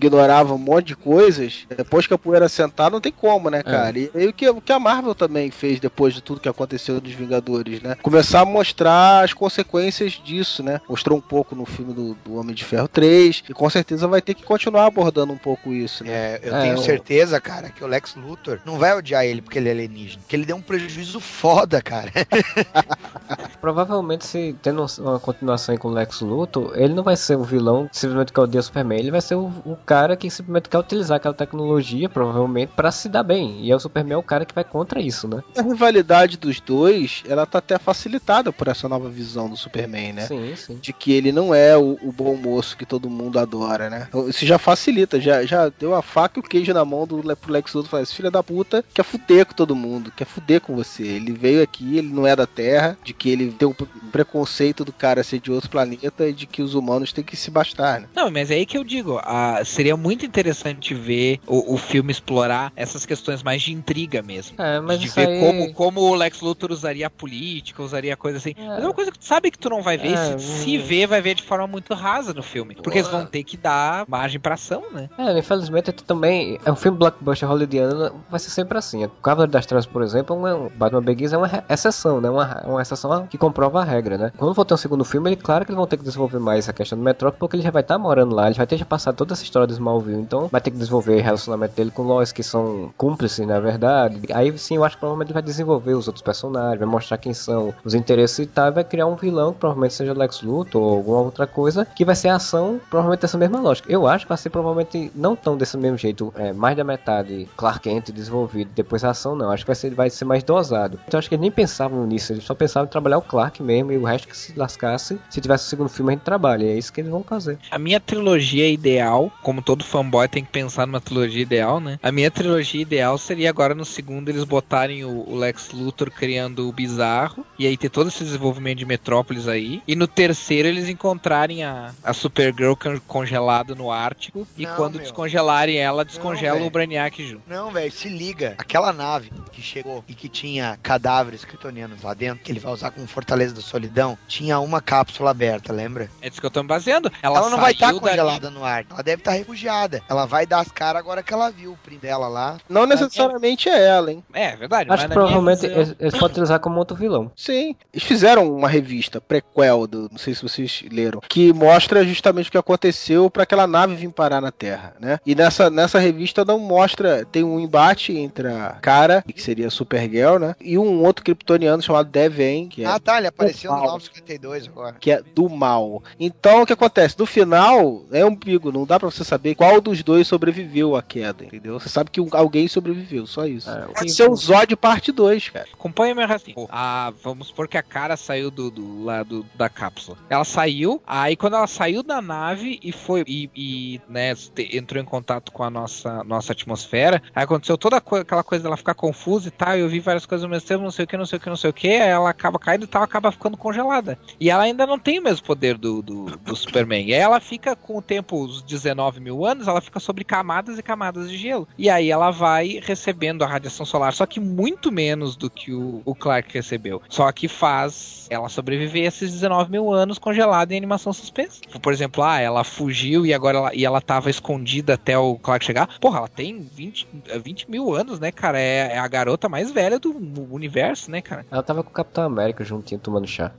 ignorava 0.48 0.54
um 0.54 0.58
monte 0.58 0.86
de 0.88 0.96
coisas, 0.96 1.66
depois 1.76 2.06
que 2.06 2.14
a 2.14 2.18
poeira 2.18 2.48
sentar, 2.48 2.90
não 2.90 3.00
tem 3.00 3.12
como, 3.12 3.50
né, 3.50 3.62
cara? 3.62 3.98
E, 3.98 4.10
e 4.14 4.26
o, 4.26 4.32
que, 4.32 4.48
o 4.48 4.60
que 4.60 4.72
a 4.72 4.78
Marvel 4.78 5.14
também 5.14 5.50
fez 5.50 5.78
depois 5.80 6.14
de 6.14 6.22
tudo 6.22 6.40
que 6.40 6.48
aconteceu 6.48 7.00
dos 7.00 7.12
Vingadores, 7.12 7.80
né? 7.82 7.96
Começar 8.02 8.40
a 8.40 8.44
mostrar 8.44 9.24
as 9.24 9.32
consequências 9.32 10.12
disso, 10.12 10.62
né? 10.62 10.80
Mostrou 10.88 11.18
um 11.18 11.20
pouco 11.20 11.54
no 11.54 11.64
filme 11.66 11.92
do, 11.92 12.14
do 12.24 12.36
Homem 12.36 12.54
de 12.54 12.64
Ferro 12.64 12.88
3, 12.88 13.44
e 13.48 13.52
com 13.52 13.68
certeza 13.68 14.06
vai 14.08 14.22
ter 14.22 14.34
que 14.34 14.42
continuar 14.44 14.86
abordando 14.86 15.32
um 15.32 15.38
pouco 15.38 15.72
isso, 15.72 16.04
né? 16.04 16.10
É, 16.12 16.40
eu 16.42 16.54
É, 16.56 16.62
tenho 16.62 16.74
o- 16.74 16.78
certeza, 16.82 17.40
cara, 17.40 17.68
que 17.70 17.84
o 17.84 17.86
Lex 17.86 18.14
Luthor 18.14 18.60
não 18.64 18.78
vai 18.78 18.94
odiar 18.96 19.24
ele 19.24 19.42
porque 19.42 19.58
ele 19.58 19.68
é 19.68 19.72
alienígena. 19.72 20.22
Que 20.28 20.36
ele 20.36 20.46
deu 20.46 20.56
um 20.56 20.62
prejuízo 20.62 21.20
foda, 21.20 21.82
cara. 21.82 22.10
Provavelmente, 23.60 24.24
se 24.26 24.56
tendo 24.62 24.84
uma 24.98 25.18
continuação 25.18 25.72
aí 25.72 25.78
com 25.78 25.88
o 25.88 25.92
Lex 25.92 26.20
Luthor, 26.20 26.72
ele 26.76 26.94
não 26.94 27.02
vai 27.02 27.16
ser 27.16 27.36
o 27.36 27.42
vilão 27.42 27.88
simplesmente 27.92 28.32
que 28.32 28.40
odeia 28.40 28.60
o 28.60 28.62
Superman. 28.62 28.98
Ele 28.98 29.10
vai 29.10 29.20
ser 29.20 29.34
o, 29.34 29.46
o 29.64 29.76
cara 29.84 30.16
que 30.16 30.27
que 30.28 30.34
simplesmente 30.34 30.68
quer 30.68 30.78
utilizar 30.78 31.16
aquela 31.16 31.34
tecnologia, 31.34 32.08
provavelmente, 32.08 32.72
pra 32.74 32.90
se 32.90 33.08
dar 33.08 33.22
bem. 33.22 33.60
E 33.62 33.70
é 33.70 33.76
o 33.76 33.80
Superman 33.80 34.14
é 34.14 34.18
o 34.18 34.22
cara 34.22 34.44
que 34.44 34.54
vai 34.54 34.64
contra 34.64 35.00
isso, 35.00 35.26
né? 35.26 35.42
A 35.56 35.62
rivalidade 35.62 36.36
dos 36.36 36.60
dois, 36.60 37.22
ela 37.28 37.46
tá 37.46 37.58
até 37.58 37.78
facilitada 37.78 38.52
por 38.52 38.68
essa 38.68 38.88
nova 38.88 39.08
visão 39.08 39.48
do 39.48 39.56
Superman, 39.56 40.12
né? 40.12 40.26
Sim, 40.26 40.54
sim. 40.56 40.78
De 40.80 40.92
que 40.92 41.12
ele 41.12 41.32
não 41.32 41.54
é 41.54 41.76
o, 41.76 41.98
o 42.02 42.12
bom 42.12 42.36
moço 42.36 42.76
que 42.76 42.86
todo 42.86 43.10
mundo 43.10 43.38
adora, 43.38 43.90
né? 43.90 44.06
Então, 44.08 44.28
isso 44.28 44.44
já 44.44 44.58
facilita, 44.58 45.20
já, 45.20 45.44
já 45.44 45.68
deu 45.68 45.94
a 45.94 46.02
faca 46.02 46.38
e 46.38 46.40
o 46.40 46.42
queijo 46.42 46.72
na 46.72 46.84
mão 46.84 47.06
do 47.06 47.18
pro 47.36 47.52
Lex 47.52 47.74
Luthor 47.74 47.90
faz, 47.90 48.12
filha 48.12 48.30
da 48.30 48.42
puta, 48.42 48.84
quer 48.94 49.02
fuder 49.02 49.46
com 49.46 49.54
todo 49.54 49.76
mundo, 49.76 50.12
quer 50.14 50.24
fuder 50.24 50.60
com 50.60 50.74
você. 50.74 51.02
Ele 51.02 51.32
veio 51.32 51.62
aqui, 51.62 51.98
ele 51.98 52.08
não 52.08 52.26
é 52.26 52.34
da 52.34 52.46
Terra, 52.46 52.96
de 53.02 53.12
que 53.12 53.28
ele 53.30 53.52
tem 53.52 53.68
um 53.68 53.74
preconceito 54.10 54.84
do 54.84 54.92
cara 54.92 55.22
ser 55.22 55.40
de 55.40 55.50
outro 55.50 55.70
planeta 55.70 56.28
e 56.28 56.32
de 56.32 56.46
que 56.46 56.62
os 56.62 56.74
humanos 56.74 57.12
têm 57.12 57.24
que 57.24 57.36
se 57.36 57.50
bastar, 57.50 58.00
né? 58.00 58.08
Não, 58.14 58.30
mas 58.30 58.50
é 58.50 58.54
aí 58.54 58.66
que 58.66 58.76
eu 58.76 58.84
digo, 58.84 59.20
ah, 59.22 59.62
seria 59.64 59.96
muito 59.96 60.17
interessante 60.26 60.94
ver 60.94 61.40
o, 61.46 61.74
o 61.74 61.76
filme 61.76 62.10
explorar 62.12 62.72
essas 62.76 63.04
questões 63.06 63.42
mais 63.42 63.62
de 63.62 63.72
intriga 63.72 64.22
mesmo. 64.22 64.60
É, 64.60 64.80
mas 64.80 65.00
de 65.00 65.08
ver 65.08 65.28
aí- 65.28 65.40
como, 65.40 65.72
como 65.74 66.00
o 66.00 66.14
Lex 66.14 66.40
Luthor 66.40 66.70
usaria 66.72 67.06
a 67.06 67.10
política, 67.10 67.82
usaria 67.82 68.16
coisa 68.16 68.38
assim. 68.38 68.54
Mas 68.56 68.82
é 68.82 68.86
uma 68.86 68.94
coisa 68.94 69.10
que 69.12 69.18
tu 69.18 69.24
sabe 69.24 69.50
que 69.50 69.58
tu 69.58 69.68
não 69.70 69.82
vai 69.82 69.96
ver, 69.96 70.12
É, 70.14 70.38
se, 70.38 70.60
se 70.64 70.78
ver, 70.78 71.06
vai 71.06 71.20
ver 71.20 71.34
de 71.34 71.42
forma 71.42 71.66
muito 71.66 71.94
rasa 71.94 72.32
no 72.34 72.42
filme. 72.42 72.74
Porque 72.74 72.98
eles 72.98 73.10
vão 73.10 73.24
ter 73.26 73.42
que 73.44 73.56
dar 73.56 74.04
margem 74.08 74.40
pra 74.40 74.54
ação, 74.54 74.84
né? 74.92 75.08
É, 75.18 75.38
infelizmente 75.38 75.92
também 75.92 76.58
é 76.64 76.70
um 76.72 76.76
filme 76.76 76.98
blockbuster 76.98 77.48
hollywoodiano, 77.48 78.12
vai 78.30 78.40
ser 78.40 78.50
sempre 78.50 78.78
assim. 78.78 79.04
O 79.04 79.08
Cavaleiro 79.10 79.52
das 79.52 79.66
Trevas, 79.66 79.86
por 79.86 80.02
exemplo, 80.02 80.46
é 80.46 80.54
um, 80.54 80.68
Batman 80.68 81.02
Begins 81.02 81.32
é 81.32 81.36
uma 81.38 81.64
exceção, 81.68 82.20
né? 82.20 82.30
Uma, 82.30 82.62
uma 82.66 82.82
exceção 82.82 83.26
que 83.26 83.36
comprova 83.38 83.80
a 83.80 83.84
regra, 83.84 84.16
né? 84.18 84.32
Quando 84.36 84.54
for 84.54 84.64
ter 84.64 84.74
um 84.74 84.78
segundo 84.78 85.04
filme, 85.04 85.28
ele 85.30 85.36
claro 85.36 85.64
que 85.64 85.70
eles 85.70 85.76
vão 85.78 85.86
ter 85.86 85.96
que 85.96 86.04
desenvolver 86.04 86.38
mais 86.38 86.68
a 86.68 86.72
questão 86.72 86.96
do 86.98 87.04
Metrópole, 87.04 87.38
porque 87.38 87.56
ele 87.56 87.62
já 87.62 87.70
vai 87.70 87.82
estar 87.82 87.98
morando 87.98 88.34
lá, 88.34 88.46
ele 88.46 88.56
vai 88.56 88.66
ter 88.66 88.76
já 88.76 88.84
passado 88.84 89.16
toda 89.16 89.32
essa 89.34 89.42
história 89.42 89.66
do 89.66 89.72
Smallville, 89.72 90.07
então 90.12 90.48
vai 90.48 90.60
ter 90.60 90.70
que 90.70 90.78
desenvolver 90.78 91.16
o 91.20 91.22
relacionamento 91.22 91.74
dele 91.74 91.90
com 91.90 92.02
Lois, 92.02 92.32
que 92.32 92.42
são 92.42 92.90
cúmplices, 92.96 93.46
na 93.46 93.60
verdade. 93.60 94.20
Aí 94.32 94.56
sim, 94.58 94.76
eu 94.76 94.84
acho 94.84 94.96
que 94.96 95.00
provavelmente 95.00 95.32
vai 95.32 95.42
desenvolver 95.42 95.94
os 95.94 96.06
outros 96.06 96.22
personagens, 96.22 96.78
vai 96.78 96.88
mostrar 96.88 97.18
quem 97.18 97.34
são 97.34 97.74
os 97.84 97.94
interesses 97.94 98.38
e 98.38 98.46
tal, 98.46 98.68
e 98.68 98.72
vai 98.72 98.84
criar 98.84 99.06
um 99.06 99.16
vilão, 99.16 99.52
que 99.52 99.58
provavelmente 99.58 99.94
seja 99.94 100.12
Lex 100.12 100.42
Luthor 100.42 100.82
ou 100.82 100.96
alguma 100.96 101.20
outra 101.20 101.46
coisa, 101.46 101.84
que 101.84 102.04
vai 102.04 102.14
ser 102.14 102.28
a 102.28 102.36
ação, 102.36 102.80
provavelmente 102.88 103.20
dessa 103.20 103.38
mesma 103.38 103.60
lógica. 103.60 103.90
Eu 103.90 104.06
acho 104.06 104.24
que 104.24 104.28
vai 104.28 104.38
ser 104.38 104.50
provavelmente 104.50 105.10
não 105.14 105.34
tão 105.34 105.56
desse 105.56 105.76
mesmo 105.76 105.96
jeito, 105.96 106.32
é, 106.36 106.52
mais 106.52 106.76
da 106.76 106.84
metade 106.84 107.48
Clark 107.56 107.80
Kent 107.80 108.10
desenvolvido, 108.10 108.70
depois 108.74 109.04
a 109.04 109.10
ação 109.10 109.34
não. 109.34 109.50
Acho 109.50 109.64
que 109.64 109.68
vai 109.68 109.76
ser, 109.76 109.94
vai 109.94 110.10
ser 110.10 110.24
mais 110.24 110.42
dosado. 110.42 110.98
Então 111.06 111.18
acho 111.18 111.28
que 111.28 111.34
eles 111.34 111.42
nem 111.42 111.50
pensavam 111.50 112.06
nisso, 112.06 112.32
eles 112.32 112.44
só 112.44 112.54
pensavam 112.54 112.86
em 112.86 112.90
trabalhar 112.90 113.18
o 113.18 113.22
Clark 113.22 113.62
mesmo 113.62 113.92
e 113.92 113.98
o 113.98 114.04
resto 114.04 114.28
que 114.28 114.36
se 114.36 114.56
lascasse. 114.58 115.18
Se 115.30 115.40
tivesse 115.40 115.66
o 115.66 115.68
segundo 115.68 115.88
filme, 115.88 116.12
a 116.12 116.14
gente 116.16 116.24
trabalha. 116.24 116.64
E 116.64 116.68
é 116.68 116.78
isso 116.78 116.92
que 116.92 117.00
eles 117.00 117.10
vão 117.10 117.22
fazer. 117.22 117.58
A 117.70 117.78
minha 117.78 118.00
trilogia 118.00 118.68
ideal, 118.68 119.30
como 119.42 119.62
todo 119.62 119.84
fanboy 119.98 120.28
tem 120.28 120.44
que 120.44 120.50
pensar 120.50 120.86
numa 120.86 121.00
trilogia 121.00 121.42
ideal, 121.42 121.80
né? 121.80 121.98
A 122.02 122.12
minha 122.12 122.30
trilogia 122.30 122.80
ideal 122.82 123.18
seria 123.18 123.50
agora 123.50 123.74
no 123.74 123.84
segundo 123.84 124.28
eles 124.28 124.44
botarem 124.44 125.04
o, 125.04 125.28
o 125.28 125.36
Lex 125.36 125.70
Luthor 125.72 126.10
criando 126.10 126.68
o 126.68 126.72
Bizarro, 126.72 127.44
e 127.58 127.66
aí 127.66 127.76
ter 127.76 127.88
todo 127.88 128.08
esse 128.08 128.22
desenvolvimento 128.22 128.78
de 128.78 128.84
Metrópolis 128.86 129.48
aí. 129.48 129.82
E 129.88 129.96
no 129.96 130.06
terceiro 130.06 130.68
eles 130.68 130.88
encontrarem 130.88 131.64
a, 131.64 131.92
a 132.04 132.12
Supergirl 132.12 132.74
con- 132.74 133.00
congelada 133.06 133.74
no 133.74 133.90
Ártico, 133.90 134.46
e 134.56 134.64
Não, 134.66 134.76
quando 134.76 134.94
meu. 134.94 135.02
descongelarem 135.02 135.76
ela, 135.78 136.04
descongela 136.04 136.54
velho. 136.56 136.66
o 136.66 136.70
Brainiac 136.70 137.26
junto. 137.26 137.42
Não, 137.46 137.70
velho, 137.70 137.90
se 137.90 138.08
liga. 138.08 138.54
Aquela 138.58 138.92
nave 138.92 139.32
que 139.52 139.60
chegou 139.62 140.04
e 140.06 140.14
que 140.14 140.28
tinha 140.28 140.78
cadáveres 140.82 141.44
kryptonianos 141.44 142.02
lá 142.02 142.14
dentro, 142.14 142.44
que 142.44 142.52
ele 142.52 142.60
vai 142.60 142.72
usar 142.72 142.90
como 142.90 143.06
Fortaleza 143.06 143.54
da 143.54 143.60
Solidão, 143.60 144.16
tinha 144.28 144.60
uma 144.60 144.80
cápsula 144.80 145.30
aberta, 145.30 145.72
lembra? 145.72 146.08
É 146.20 146.28
disso 146.28 146.40
que 146.40 146.46
eu 146.46 146.50
tô 146.50 146.62
me 146.62 146.68
baseando. 146.68 147.10
Ela, 147.22 147.38
Ela, 147.38 147.50
não 147.50 147.58
vai 147.58 147.72
estar 147.72 147.86
dali- 147.88 147.98
congelada 148.00 148.50
no 148.50 148.64
ar. 148.64 148.84
Ela 148.88 149.02
deve 149.02 149.20
estar 149.20 149.32
refugiada. 149.32 149.87
Ela 150.08 150.26
vai 150.26 150.46
dar 150.46 150.60
as 150.60 150.70
caras 150.70 151.00
agora 151.00 151.22
que 151.22 151.32
ela 151.32 151.50
viu 151.50 151.72
o 151.72 151.76
primo 151.76 152.00
dela 152.00 152.28
lá. 152.28 152.58
Não 152.68 152.86
necessariamente 152.86 153.68
é 153.68 153.86
ela, 153.86 154.12
hein? 154.12 154.22
É, 154.32 154.54
verdade. 154.56 154.90
Acho 154.90 155.06
que 155.06 155.12
provavelmente 155.12 155.60
visão- 155.62 155.76
eles, 155.76 155.94
eles 155.98 156.14
podem 156.14 156.30
utilizar 156.32 156.60
como 156.60 156.78
outro 156.78 156.96
vilão. 156.96 157.30
Sim. 157.36 157.74
Eles 157.92 158.04
fizeram 158.06 158.54
uma 158.54 158.68
revista 158.68 159.20
prequel, 159.20 159.86
do, 159.86 160.08
não 160.10 160.18
sei 160.18 160.34
se 160.34 160.42
vocês 160.42 160.84
leram, 160.90 161.20
que 161.28 161.52
mostra 161.52 162.04
justamente 162.04 162.48
o 162.48 162.52
que 162.52 162.58
aconteceu 162.58 163.30
para 163.30 163.42
aquela 163.44 163.66
nave 163.66 163.94
vir 163.94 164.10
parar 164.10 164.40
na 164.40 164.50
Terra, 164.52 164.94
né? 165.00 165.18
E 165.26 165.34
nessa, 165.34 165.70
nessa 165.70 165.98
revista 165.98 166.44
não 166.44 166.58
mostra, 166.58 167.24
tem 167.24 167.42
um 167.44 167.58
embate 167.60 168.16
entre 168.16 168.48
a 168.48 168.76
cara, 168.80 169.22
que 169.26 169.42
seria 169.42 169.66
a 169.66 169.70
Supergirl, 169.70 170.38
né? 170.38 170.54
E 170.60 170.78
um 170.78 171.02
outro 171.04 171.24
kryptoniano 171.24 171.82
chamado 171.82 172.08
Deven, 172.10 172.68
que 172.68 172.84
é 172.84 172.86
Ah, 172.86 172.98
tá, 172.98 173.18
ele 173.18 173.26
apareceu 173.28 173.70
no 173.70 173.76
mal. 173.78 173.86
952 173.92 174.66
agora. 174.68 174.96
que 175.00 175.10
é 175.10 175.22
do 175.34 175.48
mal. 175.48 176.02
Então 176.18 176.62
o 176.62 176.66
que 176.66 176.72
acontece? 176.72 177.16
No 177.18 177.26
final 177.26 178.02
é 178.10 178.24
um 178.24 178.34
pigo, 178.34 178.72
não 178.72 178.84
dá 178.84 178.98
pra 178.98 179.10
você 179.10 179.24
saber 179.24 179.54
qual 179.54 179.77
dos 179.80 180.02
dois 180.02 180.26
sobreviveu 180.26 180.96
à 180.96 181.02
queda, 181.02 181.44
entendeu? 181.44 181.78
Você 181.78 181.88
sabe 181.88 182.10
que 182.10 182.20
um- 182.20 182.28
alguém 182.32 182.66
sobreviveu, 182.68 183.26
só 183.26 183.46
isso. 183.46 183.68
Pode 183.94 184.10
ser 184.12 184.28
o 184.30 184.34
Zod 184.36 184.74
parte 184.76 185.12
2, 185.12 185.48
cara. 185.50 185.66
Acompanha 185.72 186.14
meu 186.14 186.26
raciocínio. 186.26 186.68
Ah, 186.70 187.12
vamos 187.22 187.48
supor 187.48 187.68
que 187.68 187.76
a 187.76 187.82
cara 187.82 188.16
saiu 188.16 188.50
do, 188.50 188.70
do 188.70 189.04
lado 189.04 189.44
da 189.54 189.68
cápsula. 189.68 190.16
Ela 190.28 190.44
saiu, 190.44 191.02
aí 191.06 191.36
quando 191.36 191.56
ela 191.56 191.66
saiu 191.66 192.02
da 192.02 192.20
nave 192.22 192.78
e 192.82 192.92
foi 192.92 193.24
e, 193.26 193.50
e, 193.54 194.00
né, 194.08 194.34
entrou 194.72 195.02
em 195.02 195.06
contato 195.06 195.52
com 195.52 195.62
a 195.62 195.70
nossa, 195.70 196.22
nossa 196.24 196.52
atmosfera, 196.52 197.22
aí 197.34 197.44
aconteceu 197.44 197.76
toda 197.78 198.00
co- 198.00 198.16
aquela 198.16 198.42
coisa 198.42 198.64
dela 198.64 198.76
ficar 198.76 198.94
confusa 198.94 199.48
e 199.48 199.50
tal, 199.50 199.76
e 199.76 199.80
eu 199.80 199.88
vi 199.88 200.00
várias 200.00 200.26
coisas 200.26 200.44
ao 200.44 200.50
mesmo 200.50 200.66
tempo, 200.66 200.82
não 200.82 200.90
sei 200.90 201.04
o 201.04 201.08
que, 201.08 201.16
não 201.16 201.26
sei 201.26 201.36
o 201.36 201.40
que, 201.40 201.48
não 201.48 201.56
sei 201.56 201.70
o 201.70 201.72
que, 201.72 201.88
aí 201.88 202.08
ela 202.08 202.30
acaba 202.30 202.58
caindo 202.58 202.84
e 202.84 202.88
tal, 202.88 203.02
acaba 203.02 203.30
ficando 203.30 203.56
congelada. 203.56 204.18
E 204.40 204.50
ela 204.50 204.62
ainda 204.64 204.86
não 204.86 204.98
tem 204.98 205.18
o 205.18 205.22
mesmo 205.22 205.44
poder 205.46 205.76
do, 205.76 206.02
do, 206.02 206.24
do 206.38 206.56
Superman. 206.56 207.06
E 207.06 207.14
aí 207.14 207.20
ela 207.20 207.40
fica 207.40 207.76
com 207.76 207.98
o 207.98 208.02
tempo, 208.02 208.42
os 208.42 208.62
19 208.62 209.20
mil 209.20 209.44
anos, 209.44 209.67
ela 209.70 209.80
fica 209.80 210.00
sobre 210.00 210.24
camadas 210.24 210.78
e 210.78 210.82
camadas 210.82 211.30
de 211.30 211.36
gelo. 211.36 211.68
E 211.76 211.88
aí 211.88 212.10
ela 212.10 212.30
vai 212.30 212.80
recebendo 212.82 213.42
a 213.42 213.46
radiação 213.46 213.84
solar, 213.84 214.12
só 214.12 214.26
que 214.26 214.40
muito 214.40 214.90
menos 214.90 215.36
do 215.36 215.50
que 215.50 215.72
o, 215.72 216.02
o 216.04 216.14
Clark 216.14 216.52
recebeu. 216.52 217.02
Só 217.08 217.30
que 217.32 217.48
faz 217.48 218.26
ela 218.30 218.48
sobreviver 218.48 219.04
esses 219.04 219.32
19 219.32 219.70
mil 219.70 219.92
anos 219.92 220.18
congelada 220.18 220.74
em 220.74 220.76
animação 220.76 221.12
suspensa. 221.12 221.60
Por 221.80 221.92
exemplo, 221.92 222.22
ah, 222.22 222.38
ela 222.38 222.64
fugiu 222.64 223.24
e 223.24 223.32
agora 223.32 223.58
ela, 223.58 223.74
e 223.74 223.84
ela 223.84 224.00
tava 224.00 224.30
escondida 224.30 224.94
até 224.94 225.16
o 225.18 225.36
Clark 225.36 225.64
chegar. 225.64 225.88
Porra, 225.98 226.18
ela 226.18 226.28
tem 226.28 226.60
20, 226.60 227.08
20 227.42 227.70
mil 227.70 227.94
anos, 227.94 228.20
né, 228.20 228.30
cara? 228.30 228.60
É, 228.60 228.94
é 228.94 228.98
a 228.98 229.08
garota 229.08 229.48
mais 229.48 229.70
velha 229.70 229.98
do 229.98 230.10
universo, 230.50 231.10
né, 231.10 231.20
cara? 231.20 231.46
Ela 231.50 231.62
tava 231.62 231.82
com 231.82 231.90
o 231.90 231.92
Capitão 231.92 232.24
América 232.24 232.64
juntinho 232.64 233.00
tomando 233.00 233.26
chá. 233.26 233.52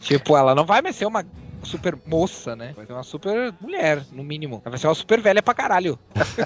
Tipo, 0.00 0.36
ela 0.36 0.54
não 0.54 0.64
vai 0.64 0.80
mais 0.80 0.96
ser 0.96 1.06
uma 1.06 1.24
super 1.68 1.96
moça, 2.06 2.56
né? 2.56 2.72
Vai 2.76 2.86
ser 2.86 2.92
uma 2.92 3.02
super 3.02 3.52
mulher, 3.60 4.02
no 4.12 4.24
mínimo. 4.24 4.62
Vai 4.64 4.78
ser 4.78 4.86
uma 4.88 4.94
super 4.94 5.20
velha 5.20 5.42
pra 5.42 5.54
caralho. 5.54 5.98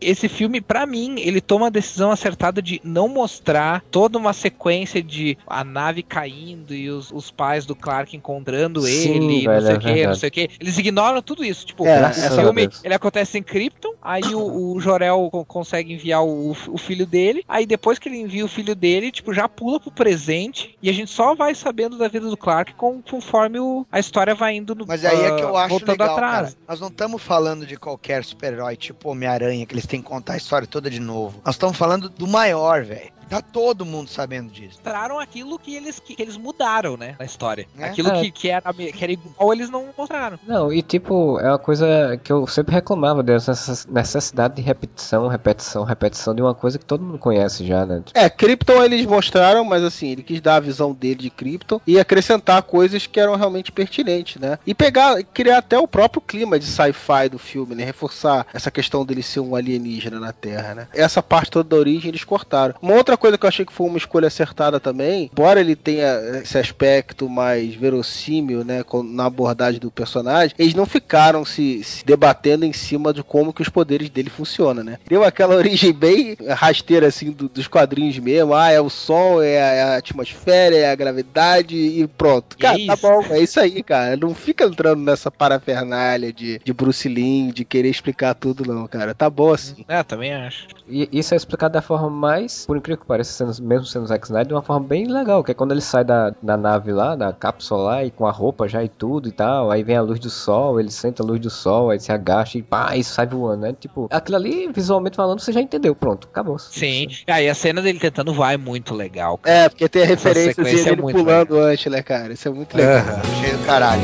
Esse 0.00 0.28
filme, 0.28 0.60
pra 0.60 0.86
mim, 0.86 1.16
ele 1.18 1.40
toma 1.40 1.66
a 1.66 1.70
decisão 1.70 2.10
acertada 2.12 2.62
de 2.62 2.80
não 2.84 3.08
mostrar 3.08 3.82
toda 3.90 4.16
uma 4.16 4.32
sequência 4.32 5.02
de 5.02 5.36
a 5.46 5.64
nave 5.64 6.02
caindo 6.04 6.72
e 6.72 6.88
os, 6.88 7.10
os 7.10 7.30
pais 7.32 7.66
do 7.66 7.74
Clark 7.74 8.16
encontrando 8.16 8.80
Sim, 8.82 9.10
ele, 9.10 9.44
não 9.44 9.52
velho, 9.52 9.62
sei 9.66 9.74
é 9.74 9.76
o 9.76 9.80
que, 9.80 10.06
não 10.06 10.14
sei 10.14 10.28
o 10.28 10.32
que. 10.32 10.50
Eles 10.60 10.78
ignoram 10.78 11.20
tudo 11.20 11.44
isso. 11.44 11.66
Tipo, 11.66 11.84
É, 11.84 12.06
o 12.10 12.12
filme, 12.12 12.68
ele 12.84 12.94
acontece 12.94 13.38
em 13.38 13.42
Krypton, 13.42 13.94
aí 14.00 14.22
o, 14.34 14.74
o 14.74 14.80
Jorel 14.80 15.28
co- 15.32 15.44
consegue 15.44 15.92
enviar 15.92 16.24
o, 16.24 16.50
o 16.68 16.78
filho 16.78 17.04
dele, 17.06 17.42
aí 17.48 17.66
depois 17.66 17.98
que 17.98 18.08
ele 18.08 18.18
envia 18.18 18.44
o 18.44 18.48
filho 18.48 18.76
dele, 18.76 19.10
tipo, 19.10 19.34
já 19.34 19.48
pula 19.48 19.80
pro 19.80 19.90
presente 19.90 20.76
e 20.80 20.88
a 20.88 20.92
gente 20.92 21.10
só 21.10 21.34
vai 21.34 21.54
sabendo 21.56 21.98
da 21.98 22.06
vida 22.08 22.28
do 22.30 22.36
Clark 22.36 22.74
com- 22.74 23.02
conforme 23.02 23.58
o- 23.58 23.84
a 23.90 23.98
história 23.98 24.34
vai 24.38 24.56
indo 24.56 24.74
no, 24.74 24.86
Mas 24.86 25.04
aí 25.04 25.20
é 25.20 25.36
que 25.36 25.42
eu 25.42 25.56
ah, 25.56 25.62
acho 25.64 25.70
voltando 25.70 25.90
legal, 25.90 26.14
atrás. 26.14 26.54
cara. 26.54 26.56
Nós 26.68 26.80
não 26.80 26.88
estamos 26.88 27.22
falando 27.22 27.66
de 27.66 27.76
qualquer 27.76 28.24
super-herói, 28.24 28.76
tipo 28.76 29.10
Homem-Aranha, 29.10 29.66
que 29.66 29.74
eles 29.74 29.86
têm 29.86 30.00
que 30.00 30.08
contar 30.08 30.34
a 30.34 30.36
história 30.36 30.66
toda 30.66 30.88
de 30.88 31.00
novo. 31.00 31.42
Nós 31.44 31.56
estamos 31.56 31.76
falando 31.76 32.08
do 32.08 32.26
maior, 32.26 32.84
velho. 32.84 33.17
Tá 33.28 33.42
todo 33.42 33.84
mundo 33.84 34.08
sabendo 34.08 34.50
disso. 34.50 34.74
Mostraram 34.74 35.18
aquilo 35.18 35.58
que 35.58 35.74
eles, 35.74 35.98
que, 36.00 36.14
que 36.14 36.22
eles 36.22 36.36
mudaram, 36.36 36.96
né, 36.96 37.14
na 37.18 37.24
história. 37.24 37.66
É. 37.78 37.84
Aquilo 37.84 38.08
É. 38.10 38.20
que, 38.22 38.30
que, 38.30 38.48
era, 38.48 38.72
que 38.72 39.02
era 39.04 39.12
igual, 39.12 39.52
eles 39.52 39.68
não 39.68 39.86
mostraram. 39.96 40.38
Não, 40.46 40.72
e 40.72 40.82
tipo, 40.82 41.38
é 41.40 41.48
uma 41.48 41.58
coisa 41.58 42.18
que 42.22 42.32
eu 42.32 42.46
sempre 42.46 42.74
reclamava 42.74 43.22
dessa 43.22 43.52
necessidade 43.88 44.56
de 44.56 44.62
repetição, 44.62 45.28
repetição, 45.28 45.84
repetição 45.84 46.34
de 46.34 46.40
uma 46.42 46.54
coisa 46.54 46.78
que 46.78 46.84
todo 46.84 47.04
mundo 47.04 47.18
conhece 47.18 47.66
já, 47.66 47.84
né? 47.84 48.02
É, 48.14 48.30
Krypton 48.30 48.82
eles 48.82 49.04
mostraram, 49.04 49.64
mas 49.64 49.82
assim, 49.84 50.08
ele 50.08 50.22
quis 50.22 50.40
dar 50.40 50.56
a 50.56 50.60
visão 50.60 50.92
dele 50.92 51.16
de 51.16 51.30
Krypton 51.30 51.80
e 51.86 51.98
acrescentar 51.98 52.62
coisas 52.62 53.06
que 53.06 53.20
eram 53.20 53.36
realmente 53.36 53.70
pertinentes, 53.70 54.40
né? 54.40 54.58
E 54.66 54.74
pegar, 54.74 55.22
criar 55.22 55.58
até 55.58 55.78
o 55.78 55.86
próprio 55.88 56.22
clima 56.22 56.58
de 56.58 56.64
sci-fi 56.64 57.28
do 57.30 57.38
filme, 57.38 57.74
né? 57.74 57.84
Reforçar 57.84 58.46
essa 58.54 58.70
questão 58.70 59.04
dele 59.04 59.22
ser 59.22 59.40
um 59.40 59.54
alienígena 59.54 60.18
na 60.18 60.32
Terra, 60.32 60.74
né? 60.74 60.88
Essa 60.94 61.22
parte 61.22 61.50
toda 61.50 61.68
da 61.68 61.76
origem 61.76 62.08
eles 62.08 62.24
cortaram. 62.24 62.74
Uma 62.80 62.94
outra 62.94 63.17
coisa 63.18 63.36
que 63.36 63.44
eu 63.44 63.48
achei 63.48 63.64
que 63.64 63.72
foi 63.72 63.86
uma 63.86 63.98
escolha 63.98 64.28
acertada 64.28 64.80
também, 64.80 65.28
embora 65.32 65.60
ele 65.60 65.76
tenha 65.76 66.40
esse 66.42 66.56
aspecto 66.58 67.28
mais 67.28 67.74
verossímil, 67.74 68.64
né, 68.64 68.84
na 69.04 69.26
abordagem 69.26 69.80
do 69.80 69.90
personagem, 69.90 70.54
eles 70.58 70.74
não 70.74 70.86
ficaram 70.86 71.44
se, 71.44 71.82
se 71.84 72.04
debatendo 72.04 72.64
em 72.64 72.72
cima 72.72 73.12
de 73.12 73.22
como 73.22 73.52
que 73.52 73.62
os 73.62 73.68
poderes 73.68 74.08
dele 74.08 74.30
funcionam, 74.30 74.82
né? 74.82 74.98
Deu 75.08 75.24
aquela 75.24 75.54
origem 75.56 75.92
bem 75.92 76.36
rasteira, 76.48 77.06
assim, 77.08 77.30
do- 77.30 77.48
dos 77.48 77.66
quadrinhos 77.66 78.18
mesmo. 78.18 78.54
Ah, 78.54 78.70
é 78.70 78.80
o 78.80 78.88
sol, 78.88 79.42
é 79.42 79.60
a, 79.60 79.66
é 79.74 79.82
a 79.82 79.96
atmosfera, 79.96 80.76
é 80.76 80.90
a 80.90 80.94
gravidade 80.94 81.76
e 81.76 82.06
pronto. 82.06 82.56
E 82.58 82.62
Cara, 82.62 82.80
é 82.80 82.86
tá 82.86 82.96
bom, 82.96 83.22
é 83.30 83.40
isso 83.40 83.58
aí, 83.60 83.82
cara. 83.82 84.16
Não 84.16 84.34
fica 84.34 84.64
entrando 84.64 85.02
nessa 85.02 85.30
parafernália 85.30 86.32
de, 86.32 86.60
de 86.64 86.72
Bruce 86.72 87.08
Lee, 87.08 87.52
de 87.52 87.64
querer 87.64 87.88
explicar 87.90 88.34
tudo, 88.34 88.64
não, 88.72 88.86
cara. 88.86 89.14
Tá 89.14 89.28
bom 89.28 89.52
assim. 89.52 89.84
É, 89.88 90.02
também 90.02 90.32
acho. 90.34 90.66
E 90.88 91.08
isso 91.12 91.34
é 91.34 91.36
explicado 91.36 91.74
da 91.74 91.82
forma 91.82 92.08
mais, 92.10 92.64
por 92.66 92.76
incrível 92.76 93.02
pareça, 93.08 93.32
sendo- 93.32 93.66
mesmo 93.66 93.86
sendo 93.86 94.06
Zack 94.06 94.26
Snyder, 94.26 94.46
de 94.48 94.54
uma 94.54 94.62
forma 94.62 94.86
bem 94.86 95.06
legal, 95.06 95.42
que 95.42 95.50
é 95.50 95.54
quando 95.54 95.72
ele 95.72 95.80
sai 95.80 96.04
da, 96.04 96.32
da 96.42 96.56
nave 96.56 96.92
lá, 96.92 97.16
da 97.16 97.32
cápsula 97.32 97.82
lá, 97.82 98.04
e 98.04 98.10
com 98.10 98.26
a 98.26 98.30
roupa 98.30 98.68
já 98.68 98.84
e 98.84 98.88
tudo 98.88 99.28
e 99.28 99.32
tal, 99.32 99.70
aí 99.70 99.82
vem 99.82 99.96
a 99.96 100.02
luz 100.02 100.20
do 100.20 100.30
sol, 100.30 100.78
ele 100.78 100.90
senta 100.90 101.22
a 101.22 101.26
luz 101.26 101.40
do 101.40 101.50
sol, 101.50 101.90
aí 101.90 101.98
se 101.98 102.12
agacha 102.12 102.58
e 102.58 102.62
pá, 102.62 102.94
isso 102.96 103.14
sai 103.14 103.26
voando, 103.26 103.62
né? 103.62 103.74
Tipo, 103.78 104.06
aquilo 104.10 104.36
ali, 104.36 104.70
visualmente 104.72 105.16
falando, 105.16 105.40
você 105.40 105.50
já 105.52 105.60
entendeu, 105.60 105.94
pronto, 105.94 106.28
acabou. 106.30 106.58
Sim. 106.58 107.08
Ah, 107.26 107.40
e 107.42 107.48
a 107.48 107.54
cena 107.54 107.80
dele 107.82 107.98
tentando 107.98 108.32
voar 108.32 108.52
é 108.52 108.56
muito 108.56 108.94
legal. 108.94 109.38
cara. 109.38 109.56
É, 109.56 109.68
porque 109.68 109.88
tem 109.88 110.02
a 110.02 110.06
referência 110.06 110.60
é 110.60 110.64
dele 110.64 111.02
muito 111.02 111.16
pulando 111.16 111.58
antes, 111.58 111.90
né, 111.90 112.02
cara? 112.02 112.32
Isso 112.32 112.46
é 112.46 112.50
muito 112.50 112.76
legal. 112.76 113.02
Cheio 113.40 113.56
do 113.58 113.64
caralho. 113.64 114.02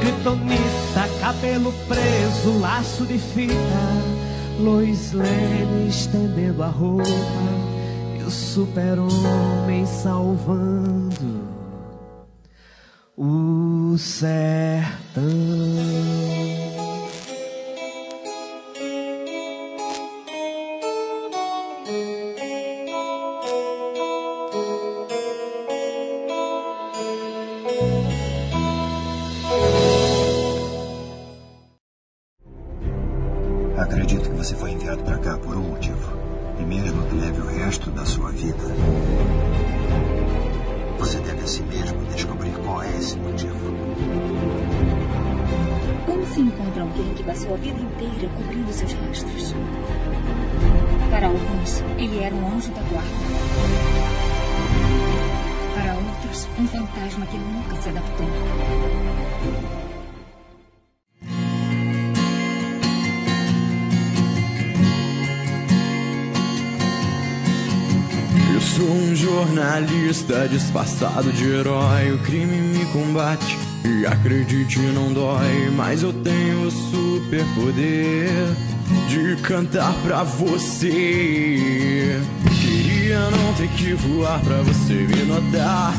Kryptonita, 0.00 1.08
cabelo 1.20 1.72
preso, 1.86 2.58
laço 2.60 3.06
de 3.06 3.18
fita. 3.18 4.19
Lois 4.60 5.12
Lane 5.12 5.88
estendendo 5.88 6.62
a 6.62 6.68
roupa. 6.68 7.04
E 8.18 8.22
o 8.22 8.30
super-homem 8.30 9.86
salvando 9.86 11.50
o 13.16 13.96
sertão. 13.98 15.22
Adaptou. 57.90 58.26
Eu 68.54 68.60
sou 68.60 68.90
um 68.90 69.14
jornalista 69.14 70.48
disfarçado 70.48 71.32
de 71.32 71.48
herói. 71.48 72.12
O 72.12 72.18
crime 72.18 72.56
me 72.56 72.84
combate 72.86 73.58
e 73.84 74.06
acredite, 74.06 74.78
não 74.78 75.12
dói. 75.12 75.70
Mas 75.76 76.02
eu 76.02 76.12
tenho 76.12 76.66
o 76.66 76.70
superpoder 76.70 78.30
de 79.08 79.36
cantar 79.42 79.92
pra 80.02 80.22
você. 80.22 82.20
Queria 82.60 83.30
não 83.30 83.54
ter 83.54 83.68
que 83.68 83.94
voar 83.94 84.40
pra 84.40 84.62
você 84.62 84.94
me 84.94 85.22
notar. 85.24 85.94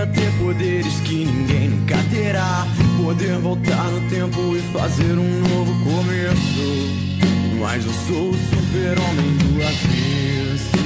Queria 0.00 0.06
ter 0.14 0.32
poderes 0.38 1.00
que 1.00 1.26
ninguém 1.26 1.68
nunca 1.68 1.96
terá. 2.10 2.66
Poder 3.02 3.36
voltar 3.38 3.84
no 3.90 4.08
tempo 4.08 4.56
e 4.56 4.60
fazer 4.72 5.12
um 5.12 5.40
novo 5.40 5.72
começo. 5.84 7.60
Mas 7.60 7.84
eu 7.84 7.92
sou 7.92 8.30
o 8.30 8.34
super-homem 8.34 9.36
do 9.36 9.62
avesso. 9.62 10.79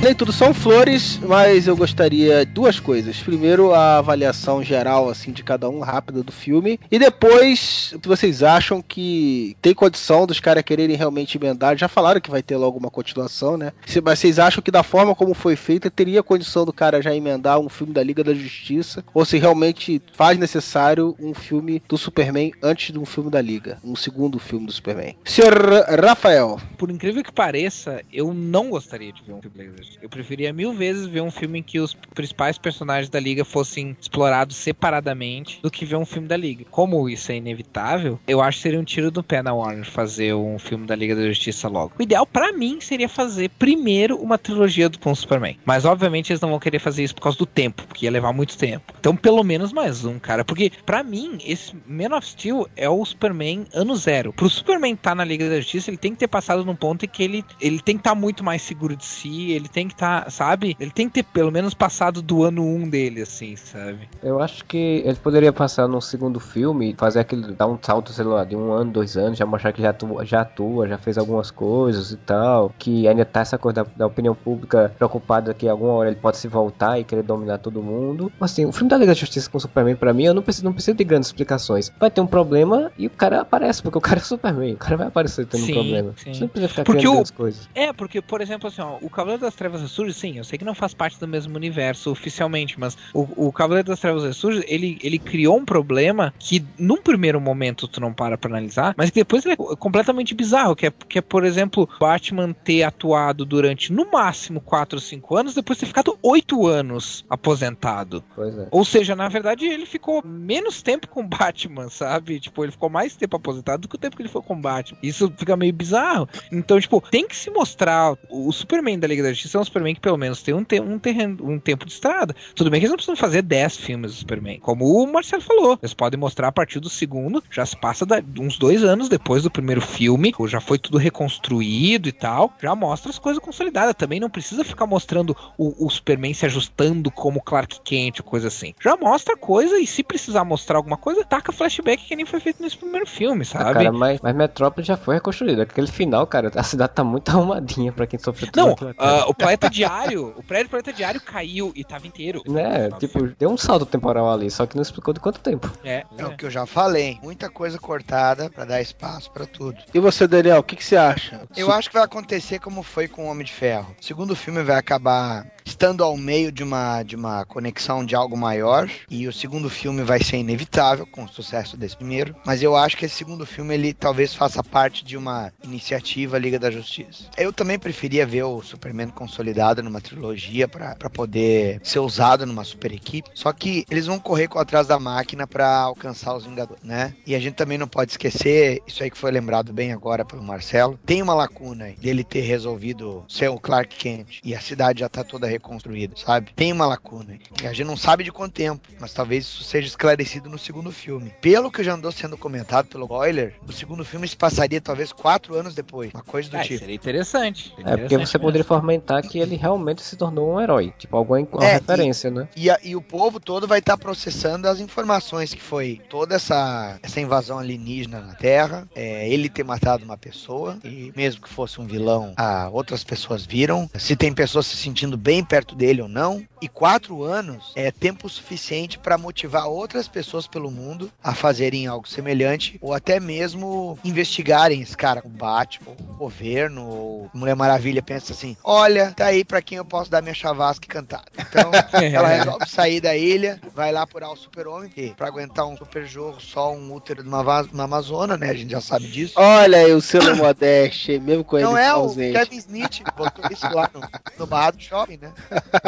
Nem 0.00 0.14
tudo 0.14 0.32
são 0.32 0.54
flores, 0.54 1.18
mas 1.18 1.66
eu 1.66 1.76
gostaria 1.76 2.46
duas 2.46 2.78
coisas. 2.78 3.18
Primeiro, 3.18 3.74
a 3.74 3.98
avaliação 3.98 4.62
geral 4.62 5.10
assim 5.10 5.32
de 5.32 5.42
cada 5.42 5.68
um 5.68 5.80
rápida 5.80 6.22
do 6.22 6.30
filme 6.30 6.78
e 6.90 6.98
depois, 7.00 7.92
o 7.94 7.98
que 7.98 8.06
vocês 8.06 8.42
acham 8.42 8.80
que 8.80 9.56
tem 9.60 9.74
condição 9.74 10.24
dos 10.24 10.38
caras 10.38 10.62
quererem 10.62 10.96
realmente 10.96 11.36
emendar? 11.36 11.76
Já 11.76 11.88
falaram 11.88 12.20
que 12.20 12.30
vai 12.30 12.42
ter 12.42 12.56
logo 12.56 12.78
uma 12.78 12.90
continuação, 12.90 13.56
né? 13.56 13.72
Mas 14.04 14.20
vocês 14.20 14.38
acham 14.38 14.62
que 14.62 14.70
da 14.70 14.84
forma 14.84 15.16
como 15.16 15.34
foi 15.34 15.56
feita 15.56 15.90
teria 15.90 16.22
condição 16.22 16.64
do 16.64 16.72
cara 16.72 17.02
já 17.02 17.14
emendar 17.14 17.58
um 17.58 17.68
filme 17.68 17.92
da 17.92 18.02
Liga 18.02 18.22
da 18.22 18.32
Justiça 18.32 19.04
ou 19.12 19.24
se 19.24 19.36
realmente 19.36 20.00
faz 20.12 20.38
necessário 20.38 21.16
um 21.18 21.34
filme 21.34 21.82
do 21.88 21.98
Superman 21.98 22.52
antes 22.62 22.92
de 22.92 22.98
um 22.98 23.04
filme 23.04 23.30
da 23.30 23.42
Liga, 23.42 23.78
um 23.82 23.96
segundo 23.96 24.38
filme 24.38 24.66
do 24.66 24.72
Superman? 24.72 25.16
Senhor 25.24 25.54
Rafael, 26.02 26.58
Por 26.78 26.88
incrível 26.88 27.24
que 27.24 27.32
pareça, 27.32 28.00
eu 28.12 28.32
não 28.32 28.70
gostaria 28.70 29.12
de 29.12 29.22
ver 29.22 29.32
um 29.32 29.42
filme. 29.42 29.87
Eu 30.00 30.08
preferia 30.08 30.52
mil 30.52 30.72
vezes 30.72 31.06
ver 31.06 31.20
um 31.20 31.30
filme 31.30 31.58
em 31.58 31.62
que 31.62 31.80
os 31.80 31.94
principais 32.14 32.58
personagens 32.58 33.08
da 33.08 33.18
Liga 33.18 33.44
fossem 33.44 33.96
explorados 34.00 34.56
separadamente 34.56 35.60
do 35.62 35.70
que 35.70 35.84
ver 35.84 35.96
um 35.96 36.06
filme 36.06 36.28
da 36.28 36.36
Liga. 36.36 36.64
Como 36.70 37.08
isso 37.08 37.32
é 37.32 37.36
inevitável, 37.36 38.18
eu 38.26 38.40
acho 38.40 38.58
que 38.58 38.62
seria 38.62 38.80
um 38.80 38.84
tiro 38.84 39.10
do 39.10 39.22
pé 39.22 39.42
na 39.42 39.54
Warner 39.54 39.84
fazer 39.84 40.34
um 40.34 40.58
filme 40.58 40.86
da 40.86 40.94
Liga 40.94 41.14
da 41.14 41.26
Justiça 41.26 41.68
logo. 41.68 41.92
O 41.98 42.02
ideal 42.02 42.26
pra 42.26 42.52
mim 42.52 42.80
seria 42.80 43.08
fazer 43.08 43.50
primeiro 43.58 44.16
uma 44.16 44.38
trilogia 44.38 44.88
do 44.88 44.98
com 44.98 45.14
Superman. 45.14 45.58
Mas 45.64 45.84
obviamente 45.84 46.32
eles 46.32 46.40
não 46.40 46.50
vão 46.50 46.58
querer 46.58 46.78
fazer 46.78 47.02
isso 47.02 47.14
por 47.14 47.22
causa 47.22 47.38
do 47.38 47.46
tempo, 47.46 47.84
porque 47.86 48.06
ia 48.06 48.10
levar 48.10 48.32
muito 48.32 48.56
tempo. 48.56 48.92
Então 48.98 49.16
pelo 49.16 49.42
menos 49.42 49.72
mais 49.72 50.04
um, 50.04 50.18
cara. 50.18 50.44
Porque 50.44 50.70
pra 50.84 51.02
mim, 51.02 51.38
esse 51.44 51.72
Man 51.86 52.16
of 52.16 52.26
Steel 52.26 52.68
é 52.76 52.88
o 52.88 53.04
Superman 53.04 53.66
ano 53.72 53.96
zero. 53.96 54.32
Pro 54.32 54.48
Superman 54.48 54.94
estar 54.94 55.14
na 55.14 55.24
Liga 55.24 55.48
da 55.48 55.60
Justiça, 55.60 55.90
ele 55.90 55.96
tem 55.96 56.12
que 56.12 56.18
ter 56.18 56.28
passado 56.28 56.64
num 56.64 56.76
ponto 56.76 57.04
em 57.04 57.08
que 57.08 57.22
ele, 57.22 57.44
ele 57.60 57.80
tem 57.80 57.96
que 57.96 58.00
estar 58.00 58.14
muito 58.14 58.44
mais 58.44 58.62
seguro 58.62 58.96
de 58.96 59.04
si, 59.04 59.52
ele 59.52 59.68
tem 59.68 59.77
que 59.86 59.94
estar, 59.94 60.30
sabe? 60.30 60.76
Ele 60.80 60.90
tem 60.90 61.06
que 61.08 61.14
ter 61.14 61.22
pelo 61.22 61.52
menos 61.52 61.74
passado 61.74 62.20
do 62.22 62.42
ano 62.42 62.62
1 62.62 62.74
um 62.76 62.88
dele, 62.88 63.22
assim, 63.22 63.54
sabe? 63.56 64.08
Eu 64.22 64.40
acho 64.42 64.64
que 64.64 65.02
ele 65.04 65.14
poderia 65.16 65.52
passar 65.52 65.86
num 65.86 66.00
segundo 66.00 66.40
filme, 66.40 66.94
fazer 66.98 67.20
aquele, 67.20 67.52
dar 67.52 67.66
um 67.66 67.78
salto, 67.80 68.12
sei 68.12 68.24
lá, 68.24 68.44
de 68.44 68.56
um 68.56 68.72
ano, 68.72 68.90
dois 68.92 69.16
anos, 69.16 69.38
já 69.38 69.46
mostrar 69.46 69.72
que 69.72 69.82
já 69.82 69.90
atua, 69.90 70.24
já 70.24 70.40
atua, 70.40 70.88
já 70.88 70.98
fez 70.98 71.16
algumas 71.18 71.50
coisas 71.50 72.10
e 72.10 72.16
tal, 72.16 72.72
que 72.78 73.06
ainda 73.06 73.24
tá 73.24 73.40
essa 73.40 73.58
coisa 73.58 73.84
da, 73.84 73.90
da 73.96 74.06
opinião 74.06 74.34
pública 74.34 74.92
preocupada 74.96 75.52
que 75.54 75.68
alguma 75.68 75.92
hora 75.92 76.08
ele 76.10 76.18
pode 76.20 76.36
se 76.38 76.48
voltar 76.48 76.98
e 76.98 77.04
querer 77.04 77.22
dominar 77.22 77.58
todo 77.58 77.82
mundo. 77.82 78.32
Assim, 78.40 78.64
o 78.64 78.72
filme 78.72 78.88
da 78.88 78.96
Liga 78.96 79.12
da 79.12 79.18
Justiça 79.18 79.48
com 79.50 79.58
o 79.58 79.60
Superman, 79.60 79.96
pra 79.96 80.12
mim, 80.12 80.24
eu 80.24 80.34
não 80.34 80.42
preciso, 80.42 80.64
não 80.64 80.72
preciso 80.72 80.96
de 80.96 81.04
grandes 81.04 81.28
explicações. 81.28 81.92
Vai 82.00 82.10
ter 82.10 82.20
um 82.20 82.26
problema 82.26 82.90
e 82.98 83.06
o 83.06 83.10
cara 83.10 83.40
aparece, 83.42 83.82
porque 83.82 83.98
o 83.98 84.00
cara 84.00 84.20
é 84.20 84.22
o 84.22 84.26
Superman, 84.26 84.74
o 84.74 84.78
cara 84.78 84.96
vai 84.96 85.06
aparecer 85.08 85.46
tendo 85.46 85.64
Sim, 85.64 85.72
um 85.72 85.74
problema. 85.74 86.14
sim. 86.16 86.32
Você 86.34 86.40
não 86.40 86.48
precisa 86.48 86.68
ficar 86.68 86.84
Porque 86.84 87.00
criando 87.06 87.28
o- 87.28 87.32
coisas. 87.32 87.68
É, 87.74 87.92
porque, 87.92 88.20
por 88.22 88.40
exemplo, 88.40 88.68
assim, 88.68 88.80
ó, 88.80 88.96
o 89.00 89.10
Cavaleiro 89.10 89.42
das 89.42 89.54
Trevas 89.54 89.67
Ressurge, 89.76 90.14
sim, 90.14 90.38
eu 90.38 90.44
sei 90.44 90.58
que 90.58 90.64
não 90.64 90.74
faz 90.74 90.94
parte 90.94 91.18
do 91.18 91.28
mesmo 91.28 91.56
universo 91.56 92.10
oficialmente, 92.10 92.78
mas 92.78 92.96
o, 93.12 93.48
o 93.48 93.52
Cavaleiro 93.52 93.88
das 93.88 94.00
Trevas 94.00 94.24
Ressurge, 94.24 94.64
ele, 94.66 94.98
ele 95.02 95.18
criou 95.18 95.56
um 95.56 95.64
problema 95.64 96.32
que, 96.38 96.64
num 96.78 96.96
primeiro 96.96 97.40
momento, 97.40 97.88
tu 97.88 98.00
não 98.00 98.12
para 98.12 98.38
pra 98.38 98.50
analisar, 98.50 98.94
mas 98.96 99.10
que 99.10 99.20
depois 99.20 99.44
ele 99.44 99.54
é 99.54 99.76
completamente 99.76 100.34
bizarro, 100.34 100.76
que 100.76 100.86
é, 100.86 100.92
que 101.08 101.18
é, 101.18 101.22
por 101.22 101.44
exemplo, 101.44 101.88
Batman 102.00 102.52
ter 102.52 102.82
atuado 102.82 103.44
durante, 103.44 103.92
no 103.92 104.10
máximo, 104.10 104.60
4 104.60 104.96
ou 104.96 105.00
5 105.00 105.36
anos, 105.36 105.54
depois 105.54 105.78
ter 105.78 105.86
ficado 105.86 106.18
8 106.22 106.66
anos 106.66 107.24
aposentado. 107.28 108.22
É. 108.38 108.68
Ou 108.70 108.84
seja, 108.84 109.14
na 109.14 109.28
verdade, 109.28 109.66
ele 109.66 109.86
ficou 109.86 110.22
menos 110.24 110.82
tempo 110.82 111.08
com 111.08 111.26
Batman, 111.26 111.88
sabe? 111.88 112.40
Tipo, 112.40 112.64
ele 112.64 112.72
ficou 112.72 112.88
mais 112.88 113.16
tempo 113.16 113.36
aposentado 113.36 113.82
do 113.82 113.88
que 113.88 113.96
o 113.96 113.98
tempo 113.98 114.16
que 114.16 114.22
ele 114.22 114.28
foi 114.28 114.42
com 114.42 114.60
Batman. 114.60 114.98
Isso 115.02 115.32
fica 115.36 115.56
meio 115.56 115.72
bizarro. 115.72 116.28
Então, 116.50 116.80
tipo, 116.80 117.00
tem 117.10 117.26
que 117.26 117.36
se 117.36 117.50
mostrar. 117.50 118.16
O 118.30 118.52
Superman 118.52 118.98
da 118.98 119.06
Liga 119.06 119.22
da 119.22 119.30
Justiça 119.30 119.57
ser 119.58 119.60
um 119.60 119.64
Superman 119.64 119.94
que 119.94 120.00
pelo 120.00 120.16
menos 120.16 120.42
tem 120.42 120.54
um, 120.54 120.64
te 120.64 120.80
um, 120.80 120.98
terreno, 120.98 121.38
um 121.42 121.58
tempo 121.58 121.84
de 121.84 121.92
estrada. 121.92 122.34
Tudo 122.54 122.70
bem 122.70 122.80
que 122.80 122.86
eles 122.86 122.90
não 122.90 122.96
precisam 122.96 123.16
fazer 123.16 123.42
10 123.42 123.76
filmes 123.76 124.12
do 124.12 124.18
Superman. 124.18 124.58
Como 124.60 124.84
o 124.84 125.06
Marcelo 125.12 125.42
falou, 125.42 125.78
eles 125.82 125.94
podem 125.94 126.18
mostrar 126.18 126.48
a 126.48 126.52
partir 126.52 126.80
do 126.80 126.88
segundo, 126.88 127.42
já 127.50 127.64
se 127.66 127.76
passa 127.76 128.06
da, 128.06 128.22
uns 128.38 128.58
dois 128.58 128.84
anos 128.84 129.08
depois 129.08 129.42
do 129.42 129.50
primeiro 129.50 129.80
filme, 129.80 130.32
já 130.46 130.60
foi 130.60 130.78
tudo 130.78 130.98
reconstruído 130.98 132.08
e 132.08 132.12
tal, 132.12 132.52
já 132.62 132.74
mostra 132.74 133.10
as 133.10 133.18
coisas 133.18 133.42
consolidadas. 133.42 133.94
Também 133.94 134.20
não 134.20 134.30
precisa 134.30 134.64
ficar 134.64 134.86
mostrando 134.86 135.36
o, 135.56 135.86
o 135.86 135.90
Superman 135.90 136.32
se 136.34 136.46
ajustando 136.46 137.10
como 137.10 137.42
Clark 137.42 137.80
Kent 137.82 138.20
ou 138.20 138.24
coisa 138.24 138.48
assim. 138.48 138.74
Já 138.80 138.96
mostra 138.96 139.36
coisa 139.36 139.78
e 139.78 139.86
se 139.86 140.02
precisar 140.02 140.44
mostrar 140.44 140.76
alguma 140.76 140.96
coisa, 140.96 141.24
taca 141.24 141.52
flashback 141.52 142.04
que 142.04 142.16
nem 142.16 142.26
foi 142.26 142.40
feito 142.40 142.62
nesse 142.62 142.76
primeiro 142.76 143.06
filme, 143.06 143.44
sabe? 143.44 143.70
Ah, 143.70 143.74
cara, 143.74 143.92
mas, 143.92 144.20
mas 144.20 144.34
Metrópolis 144.34 144.86
já 144.86 144.96
foi 144.96 145.16
reconstruída. 145.16 145.62
Aquele 145.62 145.86
final, 145.86 146.26
cara, 146.26 146.50
a 146.54 146.62
cidade 146.62 146.92
tá 146.94 147.04
muito 147.04 147.28
arrumadinha 147.30 147.92
pra 147.92 148.06
quem 148.06 148.18
sofreu 148.18 148.50
tudo 148.50 148.66
Não, 148.66 148.72
uh, 148.72 149.28
o 149.28 149.34
planeta 149.56 149.70
diário, 149.70 150.34
o 150.36 150.42
prédio 150.42 150.66
do 150.66 150.70
planeta 150.70 150.92
diário 150.92 151.20
caiu 151.20 151.72
e 151.74 151.84
tava 151.84 152.06
inteiro. 152.06 152.42
Né, 152.46 152.90
tipo, 152.98 153.26
deu 153.38 153.50
um 153.50 153.56
salto 153.56 153.86
temporal 153.86 154.30
ali, 154.30 154.50
só 154.50 154.66
que 154.66 154.76
não 154.76 154.82
explicou 154.82 155.14
de 155.14 155.20
quanto 155.20 155.40
tempo. 155.40 155.70
É, 155.84 156.04
É 156.16 156.26
o 156.26 156.36
que 156.36 156.44
eu 156.44 156.50
já 156.50 156.66
falei. 156.66 157.18
Muita 157.22 157.48
coisa 157.48 157.78
cortada 157.78 158.50
pra 158.50 158.64
dar 158.64 158.80
espaço 158.80 159.30
pra 159.30 159.46
tudo. 159.46 159.78
E 159.92 159.98
você, 159.98 160.26
Daniel, 160.26 160.58
o 160.58 160.62
que, 160.62 160.76
que 160.76 160.84
você 160.84 160.96
acha? 160.96 161.42
Eu 161.56 161.72
acho 161.72 161.88
que 161.88 161.94
vai 161.94 162.04
acontecer 162.04 162.58
como 162.58 162.82
foi 162.82 163.08
com 163.08 163.26
o 163.26 163.30
Homem 163.30 163.44
de 163.44 163.52
Ferro. 163.52 163.94
O 164.00 164.04
segundo 164.04 164.34
filme 164.36 164.62
vai 164.62 164.76
acabar 164.76 165.46
estando 165.64 166.02
ao 166.02 166.16
meio 166.16 166.50
de 166.50 166.62
uma, 166.62 167.02
de 167.02 167.14
uma 167.14 167.44
conexão 167.44 168.04
de 168.04 168.14
algo 168.14 168.36
maior. 168.36 168.88
E 169.10 169.28
o 169.28 169.32
segundo 169.32 169.68
filme 169.68 170.02
vai 170.02 170.22
ser 170.22 170.38
inevitável 170.38 171.06
com 171.06 171.24
o 171.24 171.28
sucesso 171.28 171.76
desse 171.76 171.96
primeiro. 171.96 172.34
Mas 172.44 172.62
eu 172.62 172.74
acho 172.76 172.96
que 172.96 173.04
esse 173.04 173.14
segundo 173.14 173.44
filme 173.46 173.74
ele 173.74 173.92
talvez 173.92 174.34
faça 174.34 174.62
parte 174.62 175.04
de 175.04 175.16
uma 175.16 175.52
iniciativa 175.62 176.38
Liga 176.38 176.58
da 176.58 176.70
Justiça. 176.70 177.24
Eu 177.36 177.52
também 177.52 177.78
preferia 177.78 178.26
ver 178.26 178.44
o 178.44 178.62
Superman 178.62 179.08
consolidado 179.38 179.82
numa 179.82 180.00
trilogia 180.00 180.66
pra 180.66 180.94
pra 180.96 181.08
poder 181.08 181.80
ser 181.84 182.00
usado 182.00 182.44
numa 182.44 182.64
super 182.64 182.92
equipe. 182.92 183.30
Só 183.34 183.52
que 183.52 183.84
eles 183.90 184.06
vão 184.06 184.18
correr 184.18 184.48
com 184.48 184.58
atrás 184.58 184.86
da 184.86 184.98
máquina 184.98 185.46
pra 185.46 185.78
alcançar 185.78 186.34
os 186.34 186.44
Vingadores, 186.44 186.82
né? 186.82 187.14
E 187.26 187.34
a 187.34 187.38
gente 187.38 187.54
também 187.54 187.78
não 187.78 187.86
pode 187.86 188.12
esquecer, 188.12 188.80
isso 188.86 189.02
aí 189.02 189.10
que 189.10 189.18
foi 189.18 189.30
lembrado 189.30 189.72
bem 189.72 189.92
agora 189.92 190.24
pelo 190.24 190.42
Marcelo, 190.42 190.98
tem 191.04 191.22
uma 191.22 191.34
lacuna 191.34 191.92
dele 192.00 192.24
ter 192.24 192.40
resolvido 192.40 193.24
ser 193.28 193.48
o 193.48 193.58
Clark 193.58 193.94
Kent 193.96 194.40
e 194.42 194.54
a 194.54 194.60
cidade 194.60 195.00
já 195.00 195.08
tá 195.08 195.22
toda 195.22 195.46
reconstruída, 195.46 196.14
sabe? 196.16 196.52
Tem 196.56 196.72
uma 196.72 196.86
lacuna. 196.86 197.38
E 197.62 197.66
a 197.66 197.72
gente 197.72 197.86
não 197.86 197.96
sabe 197.96 198.24
de 198.24 198.32
quanto 198.32 198.54
tempo, 198.54 198.88
mas 198.98 199.12
talvez 199.12 199.44
isso 199.44 199.62
seja 199.62 199.86
esclarecido 199.86 200.48
no 200.48 200.58
segundo 200.58 200.90
filme. 200.90 201.32
Pelo 201.40 201.70
que 201.70 201.84
já 201.84 201.94
andou 201.94 202.10
sendo 202.10 202.36
comentado 202.36 202.86
pelo 202.86 203.06
Boiler, 203.06 203.54
o 203.66 203.72
segundo 203.72 204.04
filme 204.04 204.26
se 204.26 204.36
passaria 204.36 204.80
talvez 204.80 205.12
quatro 205.12 205.54
anos 205.54 205.74
depois, 205.74 206.10
uma 206.12 206.22
coisa 206.22 206.50
do 206.50 206.56
É, 206.56 206.62
tipo. 206.62 206.78
seria 206.78 206.94
interessante. 206.94 207.74
É, 207.84 207.96
porque 207.96 208.16
você 208.16 208.38
poderia 208.38 208.64
fomentar 208.64 209.22
que 209.28 209.38
ele 209.38 209.56
realmente 209.56 210.02
se 210.02 210.16
tornou 210.16 210.54
um 210.54 210.60
herói. 210.60 210.92
Tipo, 210.98 211.16
alguma 211.16 211.38
uma 211.52 211.64
É, 211.64 211.74
referência, 211.74 212.30
né? 212.30 212.48
E, 212.56 212.70
a- 212.70 212.78
e 212.82 212.96
o 212.96 213.02
povo 213.02 213.38
todo 213.38 213.66
vai 213.68 213.78
estar 213.78 213.96
processando 213.96 214.66
as 214.68 214.80
informações 214.80 215.52
que 215.54 215.60
foi 215.62 216.00
toda 216.08 216.34
essa, 216.36 216.98
essa 217.02 217.20
invasão 217.20 217.58
alienígena 217.58 218.20
na 218.20 218.34
Terra, 218.34 218.88
é, 218.94 219.28
ele 219.28 219.48
ter 219.48 219.64
matado 219.64 220.04
uma 220.04 220.16
pessoa, 220.16 220.78
e 220.84 221.12
mesmo 221.16 221.42
que 221.42 221.48
fosse 221.48 221.80
um 221.80 221.86
vilão, 221.86 222.32
ah, 222.36 222.68
outras 222.72 223.04
pessoas 223.04 223.44
viram, 223.44 223.88
se 223.98 224.16
tem 224.16 224.32
pessoas 224.32 224.66
se 224.66 224.76
sentindo 224.76 225.16
bem 225.16 225.44
perto 225.44 225.74
dele 225.74 226.02
ou 226.02 226.08
não. 226.08 226.42
E 226.60 226.68
quatro 226.68 227.22
anos 227.22 227.72
é 227.76 227.90
tempo 227.92 228.28
suficiente 228.28 228.98
para 228.98 229.16
motivar 229.18 229.66
outras 229.68 230.08
pessoas 230.08 230.46
pelo 230.46 230.70
mundo 230.70 231.10
a 231.22 231.34
fazerem 231.34 231.86
algo 231.86 232.08
semelhante, 232.08 232.78
ou 232.80 232.92
até 232.92 233.20
mesmo 233.20 233.98
investigarem 234.04 234.80
esse 234.80 234.96
cara, 234.96 235.22
o 235.24 235.28
Batman, 235.28 235.92
o 235.98 236.14
governo, 236.14 236.88
ou 236.88 237.30
Mulher 237.34 237.54
Maravilha 237.54 238.02
pensa 238.02 238.32
assim: 238.32 238.56
olha, 238.64 239.07
tá 239.12 239.26
aí 239.26 239.44
pra 239.44 239.62
quem 239.62 239.78
eu 239.78 239.84
posso 239.84 240.10
dar 240.10 240.22
minha 240.22 240.34
chavasca 240.34 240.84
e 240.84 240.88
cantar. 240.88 241.24
Então, 241.38 241.70
ela 242.12 242.28
resolve 242.28 242.68
sair 242.68 243.00
da 243.00 243.16
ilha, 243.16 243.60
vai 243.74 243.92
lá 243.92 244.02
apurar 244.02 244.30
o 244.30 244.36
super-homem, 244.36 244.90
que 244.90 245.14
pra 245.14 245.28
aguentar 245.28 245.66
um 245.66 245.76
super 245.76 246.06
jogo, 246.06 246.40
só 246.40 246.72
um 246.72 246.92
útero 246.92 247.22
de 247.22 247.28
uma, 247.28 247.88
Amazona, 247.88 248.36
né? 248.36 248.50
A 248.50 248.54
gente 248.54 248.70
já 248.70 248.80
sabe 248.80 249.06
disso. 249.06 249.34
Olha 249.36 249.78
aí 249.78 249.92
o 249.92 250.00
selo 250.00 250.36
modeste, 250.36 251.18
mesmo 251.18 251.44
com 251.44 251.56
ele 251.56 251.66
Não 251.66 251.76
é 251.76 251.94
o. 251.94 252.08
Kevin 252.14 252.56
Smith, 252.56 253.02
botou 253.16 253.44
isso 253.50 253.66
lá 253.72 253.90
no, 253.94 254.00
no 254.38 254.46
bar 254.46 254.70
do 254.72 254.80
shopping, 254.80 255.18
né? 255.20 255.32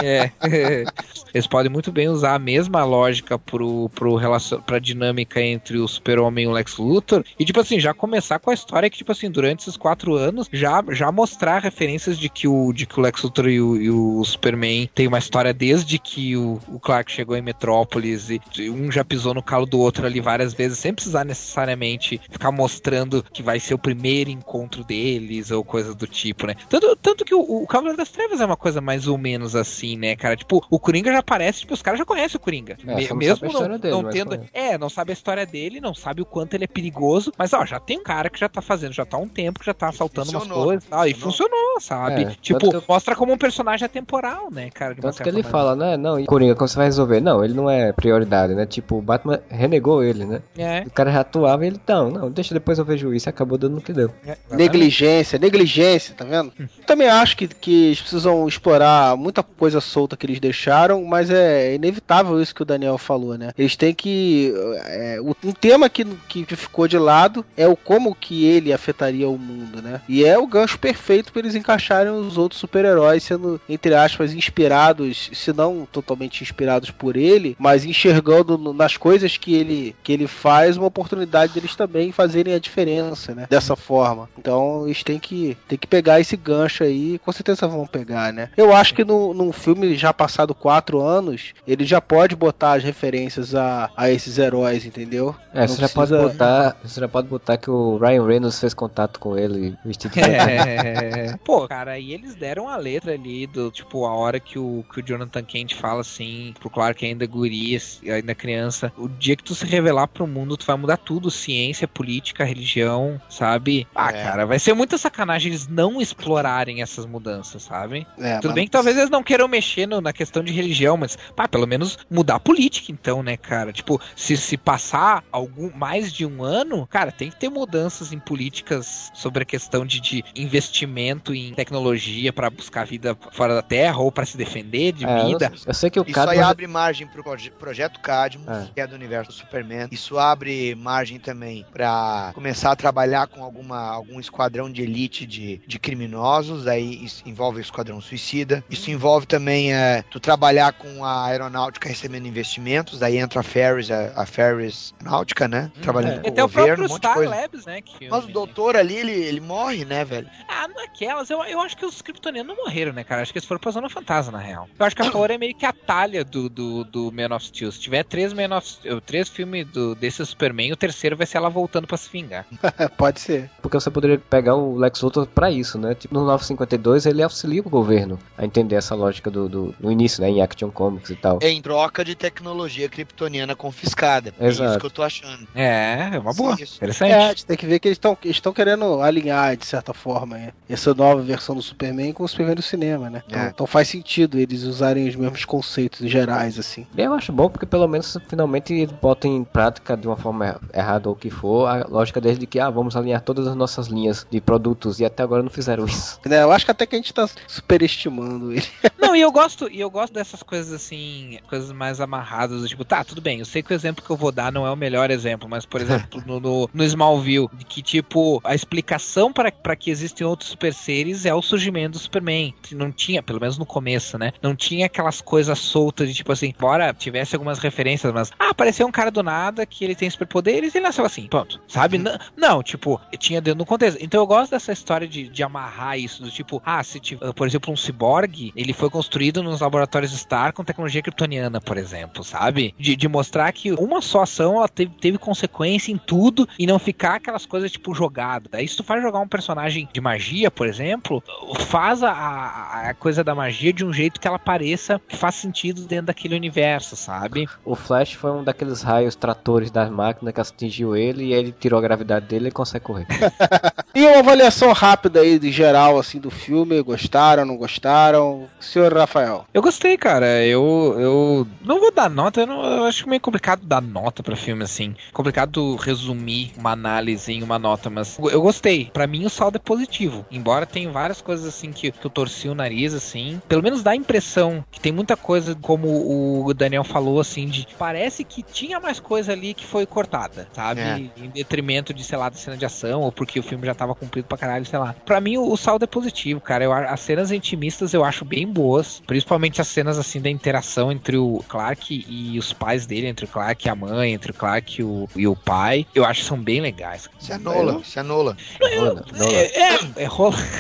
É. 0.03 0.31
Eles 1.33 1.47
podem 1.47 1.71
muito 1.71 1.93
bem 1.93 2.09
usar 2.09 2.35
a 2.35 2.39
mesma 2.39 2.85
lógica 2.85 3.39
pro, 3.39 3.89
pro 3.91 4.17
relacion... 4.17 4.61
pra 4.61 4.79
dinâmica 4.79 5.41
entre 5.41 5.79
o 5.79 5.87
Super-Homem 5.87 6.45
e 6.45 6.49
o 6.49 6.53
Lex 6.53 6.77
Luthor. 6.79 7.25
E, 7.39 7.45
tipo 7.45 7.61
assim, 7.61 7.79
já 7.79 7.95
começar 7.95 8.39
com 8.39 8.51
a 8.51 8.55
história 8.55 8.91
que, 8.91 8.99
tipo 8.99 9.13
assim, 9.13 9.31
durante 9.31 9.61
esses 9.61 9.77
quatro 9.77 10.15
anos, 10.15 10.49
já, 10.53 10.83
já 10.91 11.13
mostrar 11.13 11.61
referências 11.61 12.19
de 12.19 12.29
que 12.29 12.49
o, 12.49 12.73
de 12.73 12.87
que 12.87 12.99
o 12.99 13.03
Lex 13.03 13.10
Luthor 13.23 13.49
e 13.49 13.61
o, 13.61 13.77
e 13.77 13.91
o 13.91 14.25
Superman 14.25 14.89
tem 14.95 15.07
uma 15.07 15.19
história 15.19 15.53
desde 15.53 15.99
que 15.99 16.37
o, 16.37 16.61
o 16.69 16.79
Clark 16.81 17.11
chegou 17.11 17.37
em 17.37 17.43
Metrópolis 17.43 18.31
e 18.31 18.41
um 18.71 18.91
já 18.91 19.05
pisou 19.05 19.35
no 19.35 19.43
calo 19.43 19.67
do 19.67 19.79
outro 19.79 20.07
ali 20.07 20.21
várias 20.21 20.53
vezes, 20.55 20.79
sem 20.79 20.93
precisar 20.95 21.25
necessariamente 21.25 22.21
ficar 22.31 22.51
mostrando 22.53 23.25
que 23.33 23.43
vai 23.43 23.59
ser 23.61 23.75
o 23.75 23.79
primeiro 23.79 24.31
encontro 24.31 24.85
deles 24.85 25.51
ou 25.51 25.65
coisa 25.65 25.95
do 25.95 26.07
tipo, 26.07 26.47
né? 26.47 26.55
Tanto, 26.69 26.97
tanto 26.97 27.25
que 27.25 27.35
o, 27.35 27.41
o 27.41 27.67
Cavaleiro 27.67 27.97
das 27.97 28.11
Trevas 28.11 28.41
é 28.41 28.47
uma 28.47 28.57
coisa 28.57 28.81
mais 28.81 29.07
ou 29.07 29.19
menos 29.19 29.55
assim, 29.57 29.97
né, 29.97 30.17
cara? 30.17 30.37
Tipo, 30.37 30.65
o 30.71 30.79
Coringa 30.79 31.13
já 31.13 31.19
aparece, 31.19 31.61
tipo, 31.61 31.75
os 31.75 31.83
caras 31.83 31.99
já 31.99 32.05
conhecem 32.05 32.37
o 32.37 32.41
Coringa. 32.41 32.77
É, 32.87 32.95
Me- 32.95 33.09
não 33.09 33.17
mesmo 33.17 33.37
sabe 33.37 33.47
a 33.47 33.49
não, 33.49 33.53
história 33.53 33.79
dele, 33.79 34.03
não 34.03 34.11
tendo. 34.11 34.29
conhece. 34.31 34.51
É, 34.53 34.79
não 34.79 34.89
sabe 34.89 35.13
a 35.13 35.15
história 35.15 35.47
dele, 35.47 35.81
não 35.81 35.95
sabe 35.95 36.23
o 36.23 36.27
quanto 36.27 36.55
ele 36.55 36.65
é 36.65 36.69
perigoso, 36.69 37.33
mas 37.39 37.53
ó, 37.53 37.65
já 37.65 37.81
tem 37.81 37.99
um 37.99 38.03
cara 38.03 38.31
que 38.31 38.39
já 38.39 38.49
tá 38.49 38.61
fazendo, 38.63 38.93
já 38.93 39.05
tá 39.05 39.17
há 39.17 39.21
um 39.21 39.29
tempo 39.29 39.61
que 39.61 39.67
já 39.67 39.75
tá 39.75 39.89
assaltando 39.89 40.31
umas 40.31 40.43
funcionou, 40.43 40.65
coisas 40.65 40.85
e 40.85 40.89
tal, 40.89 41.07
e 41.07 41.15
funcionou, 41.15 41.81
sabe? 41.81 42.23
É, 42.25 42.35
tipo, 42.41 42.81
mostra 43.01 43.17
como 43.17 43.33
um 43.33 43.39
personagem 43.39 43.87
atemporal, 43.87 44.51
né, 44.51 44.69
cara? 44.71 44.95
de 44.95 45.01
Tanto 45.01 45.23
que 45.23 45.29
ele 45.29 45.43
fala, 45.43 45.75
né? 45.75 45.97
Não, 45.97 46.21
e 46.21 46.27
Coringa, 46.27 46.55
como 46.55 46.69
você 46.69 46.77
vai 46.77 46.85
resolver? 46.87 47.21
Não, 47.21 47.43
ele 47.43 47.55
não 47.55 47.69
é 47.71 47.93
prioridade, 47.93 48.55
né? 48.55 48.67
Tipo, 48.67 48.99
o 48.99 49.03
Batman 49.03 49.41
renegou 49.49 50.05
ele, 50.05 50.25
né? 50.27 50.43
É. 50.57 50.83
O 50.87 50.91
cara 50.91 51.11
já 51.11 51.21
atuava 51.21 51.65
e 51.65 51.69
ele, 51.69 51.81
não, 51.89 52.11
não, 52.11 52.31
deixa 52.31 52.53
depois 52.53 52.79
eu 52.79 52.85
vejo 52.85 53.15
isso. 53.15 53.29
E 53.29 53.31
acabou 53.31 53.57
dando 53.57 53.77
no 53.77 53.81
que 53.81 53.93
deu. 53.93 54.11
Negligência, 54.51 55.39
negligência, 55.39 56.15
tá 56.15 56.25
vendo? 56.25 56.53
Também 56.87 57.09
acho 57.09 57.37
que, 57.37 57.49
que 57.49 57.87
eles 57.87 58.01
precisam 58.01 58.47
explorar 58.47 59.17
muita 59.17 59.43
coisa 59.43 59.81
solta 59.81 60.17
que 60.17 60.27
eles 60.27 60.39
deixaram, 60.41 61.03
mas 61.05 61.31
é 61.31 61.75
inevitável 61.75 62.41
isso 62.41 62.55
que 62.55 62.63
o 62.63 62.67
Daniel 62.67 62.99
falou, 62.99 63.39
né? 63.39 63.53
Eles 63.57 63.77
têm 63.77 63.95
que. 63.95 64.53
é, 64.85 65.19
o- 65.21 65.35
um 65.49 65.53
tema 65.53 65.89
que, 65.89 66.05
que 66.29 66.45
ficou 66.57 66.87
de 66.87 66.99
lado 66.99 67.45
é 67.57 67.67
o 67.67 67.77
como 67.77 68.15
que 68.15 68.45
ele 68.45 68.73
afetaria 68.73 69.29
o 69.29 69.39
mundo, 69.39 69.81
né? 69.81 70.01
E 70.09 70.25
é 70.25 70.39
o 70.39 70.47
gancho 70.47 70.79
perfeito 70.79 71.33
para 71.33 71.41
eles 71.41 71.55
encaixarem 71.55 72.13
os 72.13 72.37
outros 72.37 72.61
super-heróis 72.91 73.23
sendo, 73.23 73.61
entre 73.69 73.95
aspas, 73.95 74.35
inspirados, 74.35 75.31
se 75.33 75.53
não 75.53 75.87
totalmente 75.91 76.43
inspirados 76.43 76.91
por 76.91 77.17
ele, 77.17 77.57
mas 77.59 77.85
enxergando 77.85 78.73
nas 78.73 78.97
coisas 78.97 79.37
que 79.37 79.55
ele, 79.55 79.95
que 80.03 80.13
ele 80.13 80.27
faz 80.27 80.77
uma 80.77 80.87
oportunidade 80.87 81.53
deles 81.53 81.77
também 81.77 82.13
fazerem 82.13 82.55
a 82.55 82.59
diferença, 82.59 83.35
né? 83.35 83.47
Dessa 83.49 83.77
forma. 83.77 84.29
Então 84.39 84.85
eles 84.87 85.03
têm 85.03 85.19
que, 85.19 85.57
têm 85.69 85.79
que 85.79 85.87
pegar 85.87 86.21
esse 86.21 86.37
gancho 86.37 86.83
aí, 86.83 87.19
com 87.25 87.33
certeza 87.33 87.69
vão 87.69 87.87
pegar, 87.87 88.33
né? 88.33 88.51
Eu 88.57 88.75
acho 88.75 88.95
que 88.95 89.05
no, 89.05 89.33
num 89.33 89.53
filme 89.53 89.95
já 89.95 90.13
passado 90.13 90.55
quatro 90.55 91.01
anos, 91.01 91.53
ele 91.67 91.85
já 91.85 92.01
pode 92.01 92.35
botar 92.35 92.73
as 92.73 92.85
referências 92.85 93.55
a, 93.55 93.91
a 93.97 94.11
esses 94.11 94.39
heróis, 94.39 94.85
entendeu? 94.85 95.35
É, 95.53 95.61
Não 95.61 95.69
você 95.69 95.81
já 95.81 95.89
pode 95.89 96.13
botar. 96.13 96.77
Você 96.83 97.01
já 97.01 97.09
pode 97.09 97.29
botar 97.29 97.57
que 97.57 97.71
o 97.71 97.99
Ryan 97.99 98.27
Reynolds 98.27 98.59
fez 98.59 98.75
contato 98.75 99.21
com 99.21 99.37
ele 99.37 99.77
vestido 99.85 100.13
de 100.13 100.21
É. 100.41 101.37
Pô, 101.45 101.69
cara, 101.69 101.99
e 101.99 102.13
eles 102.13 102.35
deram 102.35 102.69
a 102.69 102.77
letra 102.81 103.13
ali 103.13 103.47
do, 103.47 103.71
tipo, 103.71 104.05
a 104.07 104.15
hora 104.15 104.41
que 104.41 104.59
o, 104.59 104.85
que 104.93 105.01
o 105.01 105.03
Jonathan 105.07 105.43
Kent 105.45 105.75
fala 105.75 106.01
assim 106.01 106.53
pro 106.59 106.71
Clark 106.71 107.05
ainda 107.05 107.27
guri, 107.27 107.79
ainda 108.11 108.35
criança, 108.35 108.93
o 108.97 109.09
dia 109.09 109.37
que 109.37 109.45
tu 109.45 109.55
se 109.55 109.65
revelar 109.67 110.07
pro 110.09 110.27
mundo, 110.27 110.57
tu 110.57 110.67
vai 110.67 110.77
mudar 110.77 110.97
tudo, 110.97 111.31
ciência, 111.31 111.87
política, 111.87 112.45
religião, 112.45 113.21
sabe? 113.29 113.87
Ah, 113.95 114.11
É. 114.11 114.23
cara, 114.23 114.47
vai 114.47 114.59
ser 114.59 114.73
muita 114.75 114.97
sacanagem 114.99 115.51
eles 115.53 115.69
não 115.69 116.01
explorarem 116.01 116.83
essas 116.83 117.05
mudanças, 117.07 117.63
sabe? 117.63 118.07
É, 118.19 118.37
Tudo 118.37 118.47
mas- 118.49 118.55
bem 118.55 118.65
que 118.65 118.71
talvez 118.71 118.97
eles 118.97 119.11
não 119.11 119.23
queiram 119.23 119.47
mexer 119.47 119.87
no- 119.87 120.01
na 120.01 120.13
questão 120.13 120.43
de 120.43 120.53
religião, 120.53 120.97
mas, 120.97 121.17
pá, 121.37 121.47
pelo 121.47 121.67
menos 121.67 121.99
mudar 122.11 122.37
a 122.37 122.41
política, 122.41 122.91
então, 122.93 123.23
né, 123.23 123.37
cara? 123.37 123.73
Tipo, 123.73 124.01
se, 124.17 124.37
se 124.37 124.57
passar 124.57 125.23
algum 125.31 125.71
mais 125.77 126.13
de 126.13 126.25
um 126.25 126.43
ano, 126.43 126.87
cara, 126.87 127.13
tem 127.13 127.31
que 127.31 127.37
ter 127.37 127.49
mudanças 127.49 128.13
em 128.13 128.19
políticas 128.19 129.11
sobre 129.15 129.43
a 129.43 129.47
questão 129.47 129.85
de, 129.85 130.01
de 130.01 130.25
investimento 130.37 131.35
em 131.35 131.53
tecnologia 131.55 132.33
pra 132.33 132.49
buscar 132.49 132.70
vida 132.87 133.17
fora 133.33 133.55
da 133.55 133.63
Terra 133.63 133.99
ou 133.99 134.11
pra 134.13 134.25
se 134.25 134.37
defender 134.37 134.93
de 134.93 135.05
É, 135.05 135.21
eu 135.23 135.27
vida. 135.27 135.53
sei. 135.57 135.65
Eu 135.67 135.75
sei 135.75 135.91
que 135.91 136.01
o 136.01 136.05
Isso 136.05 136.15
Cadmo 136.15 136.31
aí 136.33 136.39
abre 136.41 136.67
margem 136.67 137.07
pro 137.07 137.23
proje- 137.23 137.51
projeto 137.51 138.01
Cadmus, 138.01 138.49
É. 138.49 138.69
que 138.75 138.81
é 138.81 138.87
do 138.87 138.95
universo 138.95 139.31
do 139.31 139.35
Superman. 139.35 139.89
Isso 139.91 140.19
abre 140.19 140.75
margem 140.75 141.19
também 141.19 141.65
pra 141.73 142.31
começar 142.35 142.73
a 142.73 142.77
trabalhar 142.77 143.27
com 143.27 143.43
alguma, 143.45 143.91
algum 143.91 144.19
esquadrão 144.21 144.71
de 144.71 144.83
elite 144.83 145.27
de, 145.27 145.61
de 145.67 145.79
criminosos. 145.79 146.67
Aí 146.67 147.05
isso 147.05 147.23
envolve 147.27 147.59
o 147.59 147.61
esquadrão 147.61 148.01
suicida. 148.01 148.65
Isso 148.71 148.91
envolve 148.91 149.27
também 149.27 149.73
é, 149.75 150.03
tu 150.11 150.19
trabalhar 150.21 150.73
com 150.73 151.05
a 151.05 151.27
aeronáutica 151.27 151.89
recebendo 151.89 152.27
investimentos, 152.27 152.99
daí 152.99 153.19
entra 153.19 153.41
a 153.41 153.43
Ferris, 153.43 153.91
a, 153.91 154.13
a 154.17 154.27
Ferris 154.27 154.95
Náutica, 155.03 155.49
né? 155.49 155.71
Trabalhando 155.83 156.19
É. 156.19 156.21
com 156.21 156.29
E 156.29 156.31
tem 156.33 156.43
o 156.43 156.47
o 156.47 156.49
próprio 156.49 156.77
governo, 156.77 156.85
um 156.85 156.89
monte 156.89 157.01
de 157.03 157.07
Star 157.07 157.15
coisa. 157.15 157.31
Labs, 157.35 157.67
né? 157.67 157.81
Que 157.81 158.09
Mas 158.09 158.25
o 158.25 158.29
doutor 158.29 158.77
ali, 158.77 158.97
ele, 158.97 159.13
ele 159.13 159.41
morre, 159.41 159.85
né, 159.85 160.05
velho? 160.05 160.29
Ah, 160.49 160.69
naquelas, 160.69 161.31
eu, 161.31 161.43
eu 161.45 161.61
acho 161.61 161.77
que 161.77 161.85
os 161.87 162.03
kryptonianos 162.03 162.57
não 162.57 162.60
morreram, 162.63 162.93
né, 162.93 163.05
cara? 163.05 163.23
Acho 163.23 163.33
que 163.33 163.39
eles 163.39 163.47
foram 163.47 163.61
pra 163.61 163.71
Zona 163.71 163.89
Fantasma, 163.89 164.33
na 164.33 164.39
real. 164.39 164.69
Eu 164.79 164.87
acho 164.87 164.97
que 164.97 165.03
a 165.03 165.11
Thor 165.11 165.31
é 165.31 165.39
meio 165.39 165.55
que 165.55 165.67
a 165.67 165.73
talha 165.73 166.25
do, 166.25 166.49
do, 166.49 166.85
do 166.85 167.13
Man 167.13 167.35
of 167.35 167.47
Steel. 167.47 167.73
Se 167.73 167.81
tiver 167.81 168.05
três, 168.05 168.33
Man 168.33 168.57
of, 168.57 168.79
três 169.07 169.29
filmes 169.29 169.67
do, 169.67 169.95
desse 169.95 170.25
Superman, 170.25 170.73
o 170.73 170.77
terceiro 170.77 171.17
vai 171.17 171.27
ser 171.27 171.39
ela 171.39 171.49
voltando 171.49 171.87
pra 171.87 171.97
se 171.97 172.11
vingar. 172.11 172.47
Pode 172.97 173.21
ser. 173.21 173.51
Porque 173.63 173.79
você 173.79 173.91
poderia 173.91 174.19
pegar 174.19 174.55
o 174.55 174.77
Lex 174.77 175.01
Luthor 175.01 175.27
pra 175.27 175.51
isso, 175.51 175.79
né? 175.79 175.95
Tipo, 175.95 176.15
no 176.15 176.25
952 176.25 177.07
ele 177.07 177.23
auxilia 177.23 177.61
o 177.61 177.71
governo 177.71 178.19
a 178.37 178.45
entender 178.45 178.77
essa 178.77 178.95
lógica 178.95 179.31
do, 179.31 179.49
do, 179.49 179.75
no 179.81 179.91
início, 179.91 180.21
né? 180.23 180.31
Em 180.31 180.43
Action 180.43 180.71
Comics 180.71 181.11
e 181.11 181.17
tal. 181.17 181.39
Em 181.43 181.61
troca 181.61 182.05
de 182.05 182.15
tecnologia 182.15 182.89
kryptoniana 182.89 183.55
confiscada. 183.55 184.35
É 184.39 184.49
isso 184.49 184.63
Exato. 184.63 184.81
que 184.81 184.87
eu 184.87 184.91
tô 184.91 185.03
achando. 185.03 185.47
É, 185.55 186.11
é 186.15 186.19
uma 186.19 186.33
boa. 186.33 186.57
Sim. 186.57 186.65
Interessante. 186.77 187.13
É, 187.13 187.25
a 187.25 187.29
gente 187.29 187.47
tem 187.47 187.57
que 187.57 187.67
ver 187.67 187.79
que 187.79 187.89
eles 187.89 187.97
estão 187.97 188.17
estão 188.25 188.53
querendo 188.53 189.01
alinhar, 189.01 189.57
de 189.57 189.67
certa 189.67 189.93
forma, 189.93 190.39
é, 190.39 190.53
essa 190.69 190.95
nova 190.95 191.21
versão 191.23 191.55
do 191.55 191.63
Superman 191.63 192.13
com 192.13 192.25
o 192.25 192.29
Superman 192.29 192.50
do 192.55 192.63
cinema, 192.63 193.09
né? 193.11 193.23
Então, 193.27 193.41
É. 193.41 193.49
então 193.49 193.67
faz 193.67 193.89
sentido 193.89 194.39
eles 194.39 194.63
usarem 194.65 195.09
os 195.09 195.17
mesmos 195.17 195.45
conceitos 195.45 196.09
gerais, 196.11 196.59
assim. 196.59 196.87
Eu 196.97 197.15
acho 197.15 197.33
bom 197.33 197.49
porque 197.49 197.67
pelo 197.67 197.87
menos 197.89 198.17
finalmente 198.29 198.73
eles 198.73 198.93
botam 198.93 199.31
em 199.35 199.45
prática 199.45 199.97
de 199.97 200.07
uma 200.07 200.17
forma 200.17 200.47
er- 200.47 200.59
errada 200.75 201.09
ou 201.09 201.15
o 201.15 201.19
que 201.19 201.31
for 201.31 201.67
a 201.67 201.87
lógica 201.89 202.21
deles 202.21 202.39
de 202.39 202.47
que 202.47 202.59
ah, 202.61 202.71
vamos 202.71 202.97
alinhar 202.97 203.21
todas 203.23 203.47
as 203.47 203.55
nossas 203.55 203.87
linhas 203.89 204.27
de 204.31 204.41
produtos 204.41 205.01
e 205.01 205.05
até 205.05 205.23
agora 205.23 205.43
não 205.43 205.51
fizeram 205.51 205.85
isso. 205.87 206.19
Né, 206.27 206.41
Eu 206.43 206.53
acho 206.53 206.65
que 206.65 206.71
até 206.71 206.87
que 206.87 206.95
a 206.97 206.99
gente 206.99 207.13
tá 207.15 207.29
superestimando 207.47 208.53
ele. 208.53 208.67
Não, 209.01 209.17
e 209.17 209.21
eu 209.23 209.33
gosto, 209.33 209.69
e 209.71 209.81
eu 209.81 209.91
gosto 209.91 210.13
dessas 210.13 210.43
coisas 210.43 210.73
assim, 210.73 211.39
coisas 211.49 211.73
mais 211.73 212.01
amarradas, 212.01 212.69
tipo, 212.69 212.85
tá, 212.85 213.03
tudo 213.03 213.21
bem, 213.21 213.39
eu 213.39 213.45
sei 213.47 213.63
que 213.63 213.73
o 213.73 213.75
exemplo 213.75 214.05
que 214.05 214.11
eu 214.11 214.17
vou 214.17 214.31
dar 214.31 214.53
não 214.53 214.67
é 214.67 214.71
o 214.71 214.77
melhor 214.77 215.11
exemplo, 215.11 215.49
mas, 215.49 215.65
por 215.65 215.81
exemplo, 215.81 216.23
no, 216.27 216.39
no, 216.39 216.71
no 216.73 216.85
Smallville, 216.85 217.49
de 217.55 217.65
que, 217.65 217.83
tipo, 217.83 218.41
a 218.45 218.55
explicação 218.55 219.33
para 219.33 219.51
para 219.51 219.75
que 219.75 219.91
existem 219.91 220.27
outros 220.27 220.51
super 220.51 220.73
seres 220.75 221.25
é 221.25 221.35
o 221.35 221.41
surgimento 221.43 221.93
do 221.93 221.99
Superman. 221.99 222.30
Não 222.73 222.91
tinha, 222.91 223.23
pelo 223.23 223.41
menos 223.41 223.59
no 223.59 223.67
começo, 223.67 224.19
né? 224.19 224.33
Não 224.43 224.55
tinha 224.55 224.87
aquelas 224.87 225.21
coisas 225.21 225.59
soltas 225.59 226.09
de, 226.09 226.15
tipo 226.15 226.33
assim, 226.33 226.53
embora 226.57 226.95
tivesse 226.95 227.35
algumas 227.35 227.59
referências, 227.59 228.13
mas, 228.13 228.31
ah, 228.39 228.51
apareceu 228.51 228.87
um 228.87 228.93
cara 228.93 229.11
do 229.11 229.23
nada 229.23 229.67
que 229.67 229.85
ele 229.85 229.95
tem 229.95 230.09
superpoderes 230.09 230.75
e 230.75 230.79
ele 230.79 230.87
nasceu 230.87 231.05
assim, 231.05 231.27
pronto, 231.27 231.61
sabe? 231.67 231.99
Não, 231.99 232.19
não, 232.37 232.63
tipo, 232.63 233.01
tinha 233.19 233.41
dentro 233.41 233.59
do 233.59 233.67
contexto. 233.67 233.99
Então 234.01 234.21
eu 234.21 234.27
gosto 234.27 234.51
dessa 234.53 234.73
história 234.73 235.07
de, 235.07 235.29
de 235.29 235.43
amarrar 235.43 235.99
isso, 235.99 236.23
do 236.23 236.31
tipo, 236.31 236.63
ah, 236.65 236.83
se 236.83 237.01
tiver, 237.01 237.33
por 237.33 237.47
exemplo, 237.47 237.73
um 237.73 237.77
ciborgue, 237.77 238.53
ele 238.57 238.73
foi 238.73 238.91
construído 238.91 239.43
nos 239.43 239.61
laboratórios 239.61 240.13
Star 240.13 240.53
com 240.53 240.65
tecnologia 240.65 241.03
kryptoniana, 241.03 241.61
por 241.61 241.77
exemplo, 241.77 242.23
sabe? 242.23 242.75
De, 242.79 242.97
de 242.97 243.09
mostrar 243.09 243.53
que 243.53 243.73
uma 243.73 244.01
só 244.01 244.23
ação 244.23 244.57
ela 244.57 244.69
teve, 244.69 244.93
teve 245.01 245.19
consequência 245.19 245.93
em 245.93 245.99
tudo 245.99 246.49
e 246.59 246.67
não 246.67 246.79
ficar 246.79 247.17
aquelas 247.17 247.47
coisas 247.47 247.71
tipo 247.71 247.95
jogada. 247.95 248.49
Daí 248.51 248.67
se 248.67 248.77
tu 248.77 248.85
faz 248.85 249.03
jogar 249.03 249.21
um 249.21 249.29
personagem 249.29 249.89
de 249.93 250.01
magia, 250.01 250.51
por 250.51 250.67
exemplo, 250.67 251.23
faz 251.67 252.03
a, 252.03 252.13
a, 252.23 252.89
a 252.91 252.95
coisa 252.95 253.23
da 253.25 253.35
magia 253.35 253.73
de 253.73 253.85
um 253.85 253.93
jeito 253.93 254.21
que 254.21 254.27
ela 254.29 254.39
pareça 254.39 255.01
que 255.09 255.17
faz 255.17 255.35
sentido 255.37 255.83
dentro 255.87 256.07
daquele 256.07 256.35
universo, 256.35 256.97
sabe? 256.97 257.49
O 257.65 257.75
Flash 257.75 258.13
foi 258.15 258.31
um 258.31 258.45
daqueles 258.45 258.83
raios 258.83 259.15
tratores 259.15 259.71
das 259.71 259.91
máquinas 259.91 260.35
que 260.35 260.41
atingiu 260.41 260.97
ele 260.97 261.25
e 261.27 261.33
ele 261.33 261.53
tirou 261.59 261.79
a 261.79 261.83
gravidade 261.83 262.27
dele 262.27 262.49
e 262.49 262.53
consegue 262.53 262.85
correr. 262.85 263.07
E 263.93 264.07
uma 264.07 264.21
avaliação 264.21 264.73
rápida 264.73 265.21
aí 265.21 265.37
de 265.37 265.51
geral, 265.51 265.99
assim, 265.99 266.21
do 266.21 266.31
filme. 266.31 266.81
Gostaram, 266.81 267.45
não 267.45 267.57
gostaram? 267.57 268.49
Senhor 268.61 268.95
Rafael. 268.97 269.45
Eu 269.53 269.61
gostei, 269.61 269.97
cara. 269.97 270.45
Eu, 270.47 270.95
eu 270.97 271.47
não 271.65 271.81
vou 271.81 271.91
dar 271.93 272.09
nota. 272.09 272.41
Eu, 272.41 272.47
não- 272.47 272.65
eu 272.65 272.85
acho 272.85 273.09
meio 273.09 273.21
complicado 273.21 273.67
dar 273.67 273.83
nota 273.83 274.23
pra 274.23 274.37
filme 274.37 274.63
assim. 274.63 274.95
Complicado 275.13 275.75
resumir 275.75 276.53
uma 276.57 276.71
análise 276.71 277.33
em 277.33 277.43
uma 277.43 277.59
nota, 277.59 277.91
mas 277.91 278.17
eu- 278.19 278.41
gostei. 278.41 278.89
Pra 278.93 279.09
mim 279.09 279.27
o 279.27 279.31
saldo 279.31 279.57
é 279.57 279.59
positivo. 279.59 280.25
Embora 280.31 280.65
tenha 280.65 280.89
várias 280.91 281.21
coisas 281.21 281.45
assim 281.47 281.73
que, 281.73 281.91
que 281.91 282.07
eu 282.11 282.13
torci 282.13 282.49
o 282.49 282.55
nariz 282.55 282.93
assim. 282.93 283.41
Pelo 283.49 283.63
menos 283.63 283.83
dá 283.83 283.93
a 283.93 283.97
impressão 283.97 284.65
que 284.71 284.81
tem 284.81 284.93
muita 284.93 285.17
coisa, 285.17 285.55
como 285.55 286.45
o 286.45 286.53
Daniel 286.53 286.85
falou 286.85 287.21
assim, 287.21 287.47
de 287.47 287.67
parece 287.79 288.25
que 288.25 288.43
tinha 288.43 288.81
mais 288.81 288.99
coisa 288.99 289.33
ali 289.33 289.55
que 289.55 289.65
foi 289.65 289.87
cortada, 289.87 290.49
sabe? 290.53 290.81
É. 290.81 290.97
Em 291.17 291.31
detrimento 291.31 291.95
de, 291.95 292.03
sei 292.03 292.19
lá, 292.19 292.29
da 292.29 292.37
cena 292.37 292.57
de 292.57 292.67
ação 292.67 293.03
ou 293.03 293.13
porque 293.13 293.39
o 293.39 293.43
filme 293.43 293.65
já 293.65 293.75
tava 293.75 293.95
cumprido 293.95 294.27
pra 294.27 294.37
caralho, 294.37 294.67
sei 294.67 294.79
lá. 294.79 294.95
Pra 295.05 295.21
mim 295.21 295.37
o, 295.37 295.51
o 295.51 295.57
saldo 295.57 295.85
é 295.85 295.87
positivo, 295.87 296.41
cara. 296.41 296.65
Eu, 296.65 296.73
as 296.73 297.01
cenas 297.01 297.31
intimistas 297.31 297.95
eu 297.95 298.05
acho 298.05 298.25
bem 298.25 298.47
boas, 298.47 299.01
principalmente 299.07 299.61
as 299.61 299.69
cenas 299.69 299.99
assim 299.99 300.21
da 300.21 300.29
interação 300.29 300.91
entre 300.91 301.17
o 301.17 301.43
Clark 301.49 302.05
e 302.09 302.39
os 302.39 302.53
pais 302.53 302.87
dele, 302.87 303.07
entre 303.07 303.25
o 303.25 303.29
Clark 303.29 303.67
e 303.67 303.71
a 303.71 303.75
mãe, 303.75 304.13
entre 304.13 304.33
o 304.33 304.35
Clark 304.35 304.81
e 304.81 304.85
o, 304.85 305.09
e 305.15 305.27
o 305.27 305.37
pai. 305.37 305.87
Eu 305.95 306.05
acho 306.05 306.23
que 306.23 306.27
são 306.27 306.39
bem 306.39 306.61
legais. 306.61 307.09
Isso 307.21 307.33
é 307.33 307.39
Nola, 307.39 307.81
isso 307.83 307.99
é 307.99 308.03
Nola. 308.03 308.37
É, 308.61 309.75
é, 309.75 309.79
é 309.97 310.05
rola. 310.05 310.37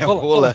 É 0.00 0.04
rola. 0.04 0.54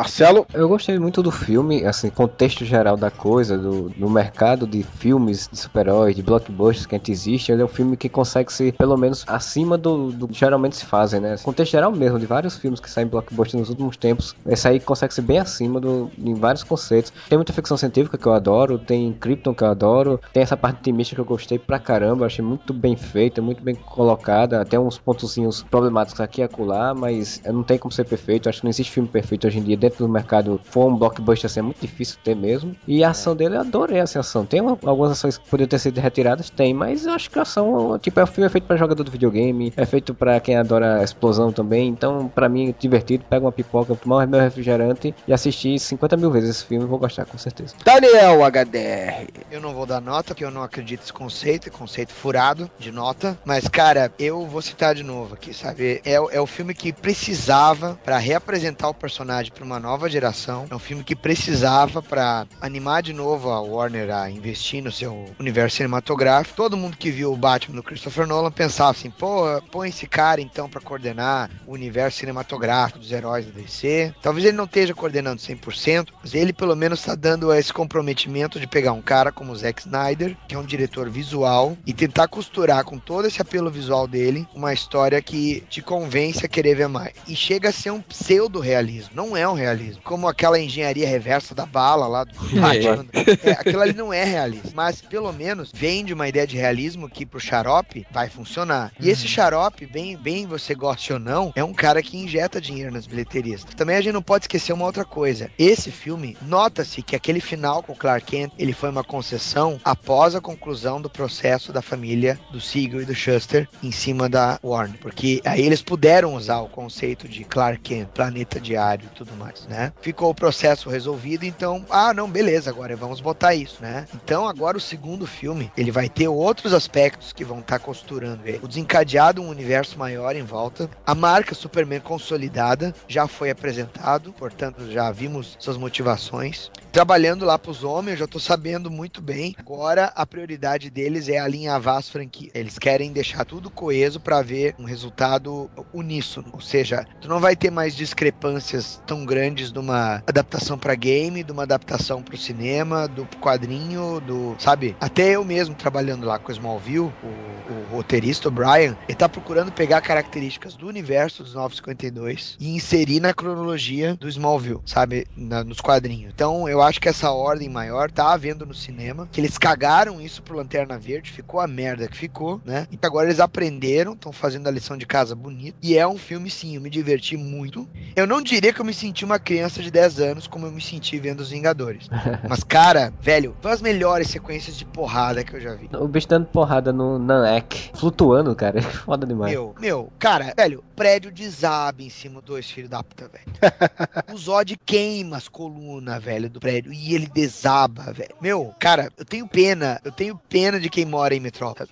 Marcelo? 0.00 0.46
Eu 0.54 0.66
gostei 0.66 0.98
muito 0.98 1.22
do 1.22 1.30
filme, 1.30 1.84
assim, 1.84 2.08
contexto 2.08 2.64
geral 2.64 2.96
da 2.96 3.10
coisa, 3.10 3.58
do, 3.58 3.92
no 3.98 4.08
mercado 4.08 4.66
de 4.66 4.82
filmes 4.82 5.46
de 5.52 5.58
super-heróis, 5.58 6.16
de 6.16 6.22
blockbusters 6.22 6.86
que 6.86 6.94
a 6.94 6.98
gente 6.98 7.12
existe, 7.12 7.52
ele 7.52 7.60
é 7.60 7.64
um 7.66 7.68
filme 7.68 7.98
que 7.98 8.08
consegue 8.08 8.50
ser, 8.50 8.72
pelo 8.72 8.96
menos, 8.96 9.26
acima 9.26 9.76
do, 9.76 10.10
do 10.10 10.26
que 10.26 10.38
geralmente 10.38 10.76
se 10.76 10.86
fazem, 10.86 11.20
né? 11.20 11.36
Contexto 11.42 11.72
geral 11.72 11.92
mesmo, 11.92 12.18
de 12.18 12.24
vários 12.24 12.56
filmes 12.56 12.80
que 12.80 12.88
saem 12.88 13.08
blockbusters 13.08 13.60
nos 13.60 13.68
últimos 13.68 13.94
tempos, 13.98 14.34
esse 14.46 14.66
aí 14.66 14.80
consegue 14.80 15.12
ser 15.12 15.20
bem 15.20 15.38
acima 15.38 15.78
do, 15.78 16.10
em 16.16 16.32
vários 16.32 16.64
conceitos. 16.64 17.12
Tem 17.28 17.36
muita 17.36 17.52
ficção 17.52 17.76
científica 17.76 18.16
que 18.16 18.26
eu 18.26 18.32
adoro, 18.32 18.78
tem 18.78 19.12
Krypton 19.12 19.52
que 19.52 19.62
eu 19.62 19.68
adoro, 19.68 20.18
tem 20.32 20.42
essa 20.42 20.56
parte 20.56 20.78
otimista 20.78 21.14
que 21.14 21.20
eu 21.20 21.26
gostei 21.26 21.58
pra 21.58 21.78
caramba, 21.78 22.24
achei 22.24 22.42
muito 22.42 22.72
bem 22.72 22.96
feita, 22.96 23.42
muito 23.42 23.62
bem 23.62 23.74
colocada, 23.74 24.62
até 24.62 24.80
uns 24.80 24.96
pontozinhos 24.96 25.62
problemáticos 25.62 26.22
aqui 26.22 26.40
e 26.40 26.44
acolá, 26.44 26.94
mas 26.94 27.42
não 27.44 27.62
tem 27.62 27.76
como 27.76 27.92
ser 27.92 28.04
perfeito, 28.04 28.48
acho 28.48 28.60
que 28.60 28.64
não 28.64 28.70
existe 28.70 28.90
filme 28.90 29.06
perfeito 29.06 29.46
hoje 29.46 29.58
em 29.58 29.62
dia 29.62 29.89
dentro 29.90 30.06
do 30.06 30.12
mercado 30.12 30.60
for 30.64 30.86
um 30.88 30.96
blockbuster 30.96 31.46
assim, 31.50 31.60
é 31.60 31.62
muito 31.62 31.80
difícil 31.80 32.16
ter 32.22 32.34
mesmo. 32.34 32.74
E 32.86 33.02
a 33.04 33.10
ação 33.10 33.34
dele 33.36 33.56
eu 33.56 33.60
adorei 33.60 33.98
essa 33.98 34.20
ação. 34.20 34.46
Tem 34.46 34.60
uma- 34.60 34.78
algumas 34.84 35.12
ações 35.12 35.36
que 35.36 35.48
poderiam 35.48 35.68
ter 35.68 35.78
sido 35.78 35.98
retiradas, 36.00 36.48
tem, 36.50 36.72
mas 36.72 37.06
eu 37.06 37.12
acho 37.12 37.30
que 37.30 37.38
a 37.38 37.42
ação, 37.42 37.98
tipo, 37.98 38.18
é 38.20 38.22
o 38.22 38.26
filme 38.26 38.48
feito 38.48 38.64
pra 38.64 38.76
jogador 38.76 39.02
do 39.02 39.10
videogame, 39.10 39.72
é 39.76 39.84
feito 39.84 40.14
pra 40.14 40.38
quem 40.40 40.56
adora 40.56 41.02
explosão 41.02 41.52
também. 41.52 41.88
Então, 41.88 42.28
pra 42.34 42.48
mim, 42.48 42.70
é 42.70 42.74
divertido, 42.78 43.24
pega 43.28 43.44
uma 43.44 43.52
pipoca, 43.52 43.94
tomar 43.94 44.26
meu 44.26 44.40
refrigerante 44.40 45.14
e 45.26 45.32
assistir 45.32 45.78
50 45.78 46.16
mil 46.16 46.30
vezes 46.30 46.50
esse 46.50 46.64
filme, 46.64 46.84
vou 46.86 46.98
gostar 46.98 47.24
com 47.24 47.36
certeza. 47.38 47.74
Daniel 47.84 48.44
HDR. 48.44 49.26
Eu 49.50 49.60
não 49.60 49.74
vou 49.74 49.86
dar 49.86 50.00
nota, 50.00 50.28
porque 50.28 50.44
eu 50.44 50.50
não 50.50 50.62
acredito 50.62 51.00
nesse 51.00 51.12
conceito, 51.12 51.68
é 51.68 51.70
conceito 51.70 52.12
furado 52.12 52.70
de 52.78 52.92
nota. 52.92 53.36
Mas, 53.44 53.66
cara, 53.66 54.12
eu 54.18 54.46
vou 54.46 54.62
citar 54.62 54.94
de 54.94 55.02
novo 55.02 55.34
aqui, 55.34 55.52
sabe? 55.52 56.00
É, 56.04 56.20
o- 56.20 56.30
é 56.30 56.40
o 56.40 56.46
filme 56.46 56.74
que 56.74 56.92
precisava 56.92 57.98
pra 58.04 58.18
reapresentar 58.18 58.88
o 58.88 58.94
personagem 58.94 59.52
pra 59.52 59.64
uma 59.64 59.79
nova 59.80 60.08
geração. 60.08 60.66
É 60.70 60.74
um 60.74 60.78
filme 60.78 61.02
que 61.02 61.16
precisava 61.16 62.02
pra 62.02 62.46
animar 62.60 63.02
de 63.02 63.12
novo 63.12 63.50
a 63.50 63.60
Warner 63.60 64.10
a 64.10 64.30
investir 64.30 64.82
no 64.82 64.92
seu 64.92 65.26
universo 65.38 65.78
cinematográfico. 65.78 66.56
Todo 66.56 66.76
mundo 66.76 66.96
que 66.96 67.10
viu 67.10 67.32
o 67.32 67.36
Batman 67.36 67.76
do 67.76 67.82
Christopher 67.82 68.26
Nolan 68.26 68.50
pensava 68.50 68.90
assim, 68.90 69.10
pô, 69.10 69.44
põe 69.70 69.88
esse 69.88 70.06
cara 70.06 70.40
então 70.40 70.68
pra 70.68 70.80
coordenar 70.80 71.50
o 71.66 71.72
universo 71.72 72.18
cinematográfico 72.18 72.98
dos 72.98 73.10
heróis 73.10 73.46
da 73.46 73.52
DC. 73.52 74.14
Talvez 74.22 74.44
ele 74.46 74.56
não 74.56 74.64
esteja 74.64 74.94
coordenando 74.94 75.40
100%, 75.40 76.08
mas 76.22 76.34
ele 76.34 76.52
pelo 76.52 76.76
menos 76.76 77.00
está 77.00 77.14
dando 77.14 77.52
esse 77.52 77.72
comprometimento 77.72 78.60
de 78.60 78.66
pegar 78.66 78.92
um 78.92 79.02
cara 79.02 79.32
como 79.32 79.52
o 79.52 79.56
Zack 79.56 79.82
Snyder, 79.82 80.36
que 80.46 80.54
é 80.54 80.58
um 80.58 80.64
diretor 80.64 81.08
visual, 81.08 81.76
e 81.86 81.92
tentar 81.92 82.28
costurar 82.28 82.84
com 82.84 82.98
todo 82.98 83.26
esse 83.26 83.40
apelo 83.40 83.70
visual 83.70 84.06
dele 84.06 84.46
uma 84.54 84.72
história 84.72 85.20
que 85.22 85.62
te 85.68 85.82
convence 85.82 86.44
a 86.44 86.48
querer 86.48 86.74
ver 86.74 86.88
mais. 86.88 87.14
E 87.26 87.34
chega 87.34 87.68
a 87.68 87.72
ser 87.72 87.90
um 87.90 88.00
pseudo-realismo, 88.00 89.10
não 89.14 89.36
é 89.36 89.48
um 89.48 89.54
realismo. 89.60 90.02
Como 90.02 90.28
aquela 90.28 90.58
engenharia 90.58 91.08
reversa 91.08 91.54
da 91.54 91.66
bala 91.66 92.06
lá 92.06 92.24
do 92.24 92.34
Batman. 92.60 93.06
É, 93.44 93.52
aquilo 93.52 93.80
ali 93.82 93.92
não 93.92 94.12
é 94.12 94.24
realismo, 94.24 94.70
mas 94.74 95.00
pelo 95.00 95.32
menos 95.32 95.70
vende 95.74 96.12
uma 96.12 96.28
ideia 96.28 96.46
de 96.46 96.56
realismo 96.56 97.08
que 97.08 97.26
pro 97.26 97.40
xarope 97.40 98.06
vai 98.10 98.28
funcionar. 98.28 98.92
E 98.98 99.08
esse 99.08 99.26
xarope, 99.28 99.86
bem, 99.86 100.16
bem 100.16 100.46
você 100.46 100.74
goste 100.74 101.12
ou 101.12 101.18
não, 101.18 101.52
é 101.54 101.62
um 101.62 101.74
cara 101.74 102.02
que 102.02 102.16
injeta 102.16 102.60
dinheiro 102.60 102.92
nas 102.92 103.06
bilheterias. 103.06 103.64
Também 103.64 103.96
a 103.96 104.00
gente 104.00 104.12
não 104.12 104.22
pode 104.22 104.44
esquecer 104.44 104.72
uma 104.72 104.86
outra 104.86 105.04
coisa. 105.04 105.50
Esse 105.58 105.90
filme, 105.90 106.36
nota-se 106.42 107.02
que 107.02 107.16
aquele 107.16 107.40
final 107.40 107.82
com 107.82 107.92
o 107.92 107.96
Clark 107.96 108.30
Kent, 108.30 108.52
ele 108.58 108.72
foi 108.72 108.90
uma 108.90 109.02
concessão 109.02 109.80
após 109.84 110.34
a 110.34 110.40
conclusão 110.40 111.00
do 111.00 111.10
processo 111.10 111.72
da 111.72 111.82
família 111.82 112.38
do 112.52 112.60
Siegel 112.60 113.02
e 113.02 113.04
do 113.04 113.14
Shuster 113.14 113.68
em 113.82 113.90
cima 113.90 114.28
da 114.28 114.58
Warner. 114.62 114.98
Porque 115.00 115.40
aí 115.44 115.62
eles 115.62 115.82
puderam 115.82 116.34
usar 116.34 116.60
o 116.60 116.68
conceito 116.68 117.28
de 117.28 117.44
Clark 117.44 117.80
Kent, 117.80 118.08
planeta 118.14 118.60
diário 118.60 119.08
e 119.10 119.16
tudo 119.16 119.32
mais. 119.36 119.49
Né? 119.68 119.92
Ficou 120.00 120.30
o 120.30 120.34
processo 120.34 120.88
resolvido, 120.88 121.44
então, 121.44 121.84
ah, 121.90 122.12
não, 122.14 122.30
beleza, 122.30 122.70
agora 122.70 122.96
vamos 122.96 123.20
botar 123.20 123.54
isso, 123.54 123.80
né? 123.80 124.06
Então, 124.14 124.48
agora 124.48 124.76
o 124.76 124.80
segundo 124.80 125.26
filme, 125.26 125.70
ele 125.76 125.90
vai 125.90 126.08
ter 126.08 126.28
outros 126.28 126.72
aspectos 126.72 127.32
que 127.32 127.44
vão 127.44 127.60
estar 127.60 127.78
tá 127.78 127.84
costurando 127.84 128.46
ele. 128.46 128.60
O 128.62 128.68
desencadeado, 128.68 129.42
um 129.42 129.48
universo 129.48 129.98
maior 129.98 130.36
em 130.36 130.42
volta, 130.42 130.88
a 131.06 131.14
marca 131.14 131.54
Superman 131.54 132.00
consolidada 132.00 132.94
já 133.08 133.26
foi 133.26 133.50
apresentado, 133.50 134.32
portanto, 134.32 134.90
já 134.90 135.10
vimos 135.10 135.56
suas 135.58 135.76
motivações. 135.76 136.70
Trabalhando 136.92 137.44
lá 137.44 137.58
pros 137.58 137.84
homens, 137.84 138.14
eu 138.14 138.18
já 138.18 138.26
tô 138.26 138.40
sabendo 138.40 138.90
muito 138.90 139.22
bem. 139.22 139.54
Agora, 139.58 140.12
a 140.14 140.26
prioridade 140.26 140.90
deles 140.90 141.28
é 141.28 141.38
alinhavar 141.38 141.96
as 141.96 142.08
franquias. 142.08 142.50
Eles 142.54 142.78
querem 142.78 143.12
deixar 143.12 143.44
tudo 143.44 143.70
coeso 143.70 144.18
para 144.18 144.42
ver 144.42 144.74
um 144.78 144.84
resultado 144.84 145.70
uníssono. 145.92 146.50
Ou 146.52 146.60
seja, 146.60 147.06
tu 147.20 147.28
não 147.28 147.38
vai 147.40 147.54
ter 147.54 147.70
mais 147.70 147.94
discrepâncias 147.94 149.00
tão 149.06 149.24
grandes 149.24 149.39
de 149.48 149.78
uma 149.78 150.22
adaptação 150.26 150.78
para 150.78 150.94
game, 150.94 151.42
de 151.42 151.52
uma 151.52 151.62
adaptação 151.62 152.22
para 152.22 152.34
o 152.34 152.38
cinema, 152.38 153.08
do 153.08 153.26
quadrinho, 153.40 154.20
do. 154.20 154.54
Sabe? 154.58 154.96
Até 155.00 155.30
eu 155.30 155.44
mesmo 155.44 155.74
trabalhando 155.74 156.26
lá 156.26 156.38
com 156.38 156.52
Smallville, 156.52 157.12
o, 157.22 157.72
o 157.72 157.86
roteirista, 157.90 158.48
o 158.48 158.50
Brian, 158.50 158.96
ele 159.08 159.16
tá 159.16 159.28
procurando 159.28 159.72
pegar 159.72 160.00
características 160.00 160.74
do 160.74 160.86
universo 160.86 161.42
dos 161.42 161.54
952 161.54 162.56
e 162.60 162.74
inserir 162.74 163.20
na 163.20 163.32
cronologia 163.32 164.14
do 164.16 164.28
Smallville, 164.28 164.80
sabe? 164.84 165.26
Na, 165.36 165.64
nos 165.64 165.80
quadrinhos. 165.80 166.32
Então, 166.34 166.68
eu 166.68 166.82
acho 166.82 167.00
que 167.00 167.08
essa 167.08 167.30
ordem 167.30 167.68
maior 167.68 168.10
tá 168.10 168.32
havendo 168.32 168.66
no 168.66 168.74
cinema, 168.74 169.28
que 169.30 169.40
eles 169.40 169.56
cagaram 169.56 170.20
isso 170.20 170.42
pro 170.42 170.56
Lanterna 170.56 170.98
Verde, 170.98 171.30
ficou 171.30 171.60
a 171.60 171.66
merda 171.66 172.08
que 172.08 172.16
ficou, 172.16 172.60
né? 172.64 172.86
E 172.90 172.98
agora 173.02 173.26
eles 173.26 173.40
aprenderam, 173.40 174.12
estão 174.12 174.32
fazendo 174.32 174.66
a 174.66 174.70
lição 174.70 174.96
de 174.96 175.06
casa 175.06 175.34
bonita. 175.34 175.76
E 175.82 175.96
é 175.96 176.06
um 176.06 176.18
filme, 176.18 176.50
sim, 176.50 176.74
eu 176.74 176.80
me 176.80 176.90
diverti 176.90 177.36
muito. 177.36 177.88
Eu 178.14 178.26
não 178.26 178.42
diria 178.42 178.72
que 178.72 178.80
eu 178.80 178.84
me 178.84 178.94
senti 178.94 179.24
uma 179.24 179.29
criança 179.38 179.82
de 179.82 179.90
10 179.90 180.20
anos 180.20 180.46
como 180.46 180.66
eu 180.66 180.72
me 180.72 180.80
senti 180.80 181.18
vendo 181.18 181.40
Os 181.40 181.50
Vingadores. 181.50 182.08
Mas, 182.48 182.64
cara, 182.64 183.12
velho, 183.20 183.56
foi 183.60 183.72
as 183.72 183.82
melhores 183.82 184.28
sequências 184.28 184.76
de 184.76 184.84
porrada 184.84 185.44
que 185.44 185.54
eu 185.54 185.60
já 185.60 185.74
vi. 185.74 185.88
O 185.94 186.08
bicho 186.08 186.28
dando 186.28 186.46
porrada 186.46 186.92
no 186.92 187.18
Nanek, 187.18 187.90
flutuando, 187.94 188.54
cara. 188.54 188.80
Foda 189.10 189.26
demais. 189.26 189.52
Meu, 189.52 189.74
meu, 189.80 190.12
cara, 190.18 190.52
velho, 190.56 190.82
prédio 190.94 191.30
desaba 191.30 192.02
em 192.02 192.10
cima 192.10 192.40
dos 192.40 192.70
filhos 192.70 192.90
da 192.90 193.02
puta, 193.02 193.28
velho. 193.28 193.44
o 194.34 194.36
Zod 194.36 194.76
queima 194.84 195.36
as 195.36 195.48
colunas, 195.48 196.22
velho, 196.22 196.50
do 196.50 196.60
prédio. 196.60 196.92
E 196.92 197.14
ele 197.14 197.26
desaba, 197.26 198.12
velho. 198.12 198.34
Meu, 198.40 198.74
cara, 198.78 199.10
eu 199.16 199.24
tenho 199.24 199.46
pena. 199.46 200.00
Eu 200.04 200.12
tenho 200.12 200.38
pena 200.48 200.78
de 200.78 200.88
quem 200.88 201.04
mora 201.04 201.34
em 201.34 201.40
Metrópole. 201.40 201.88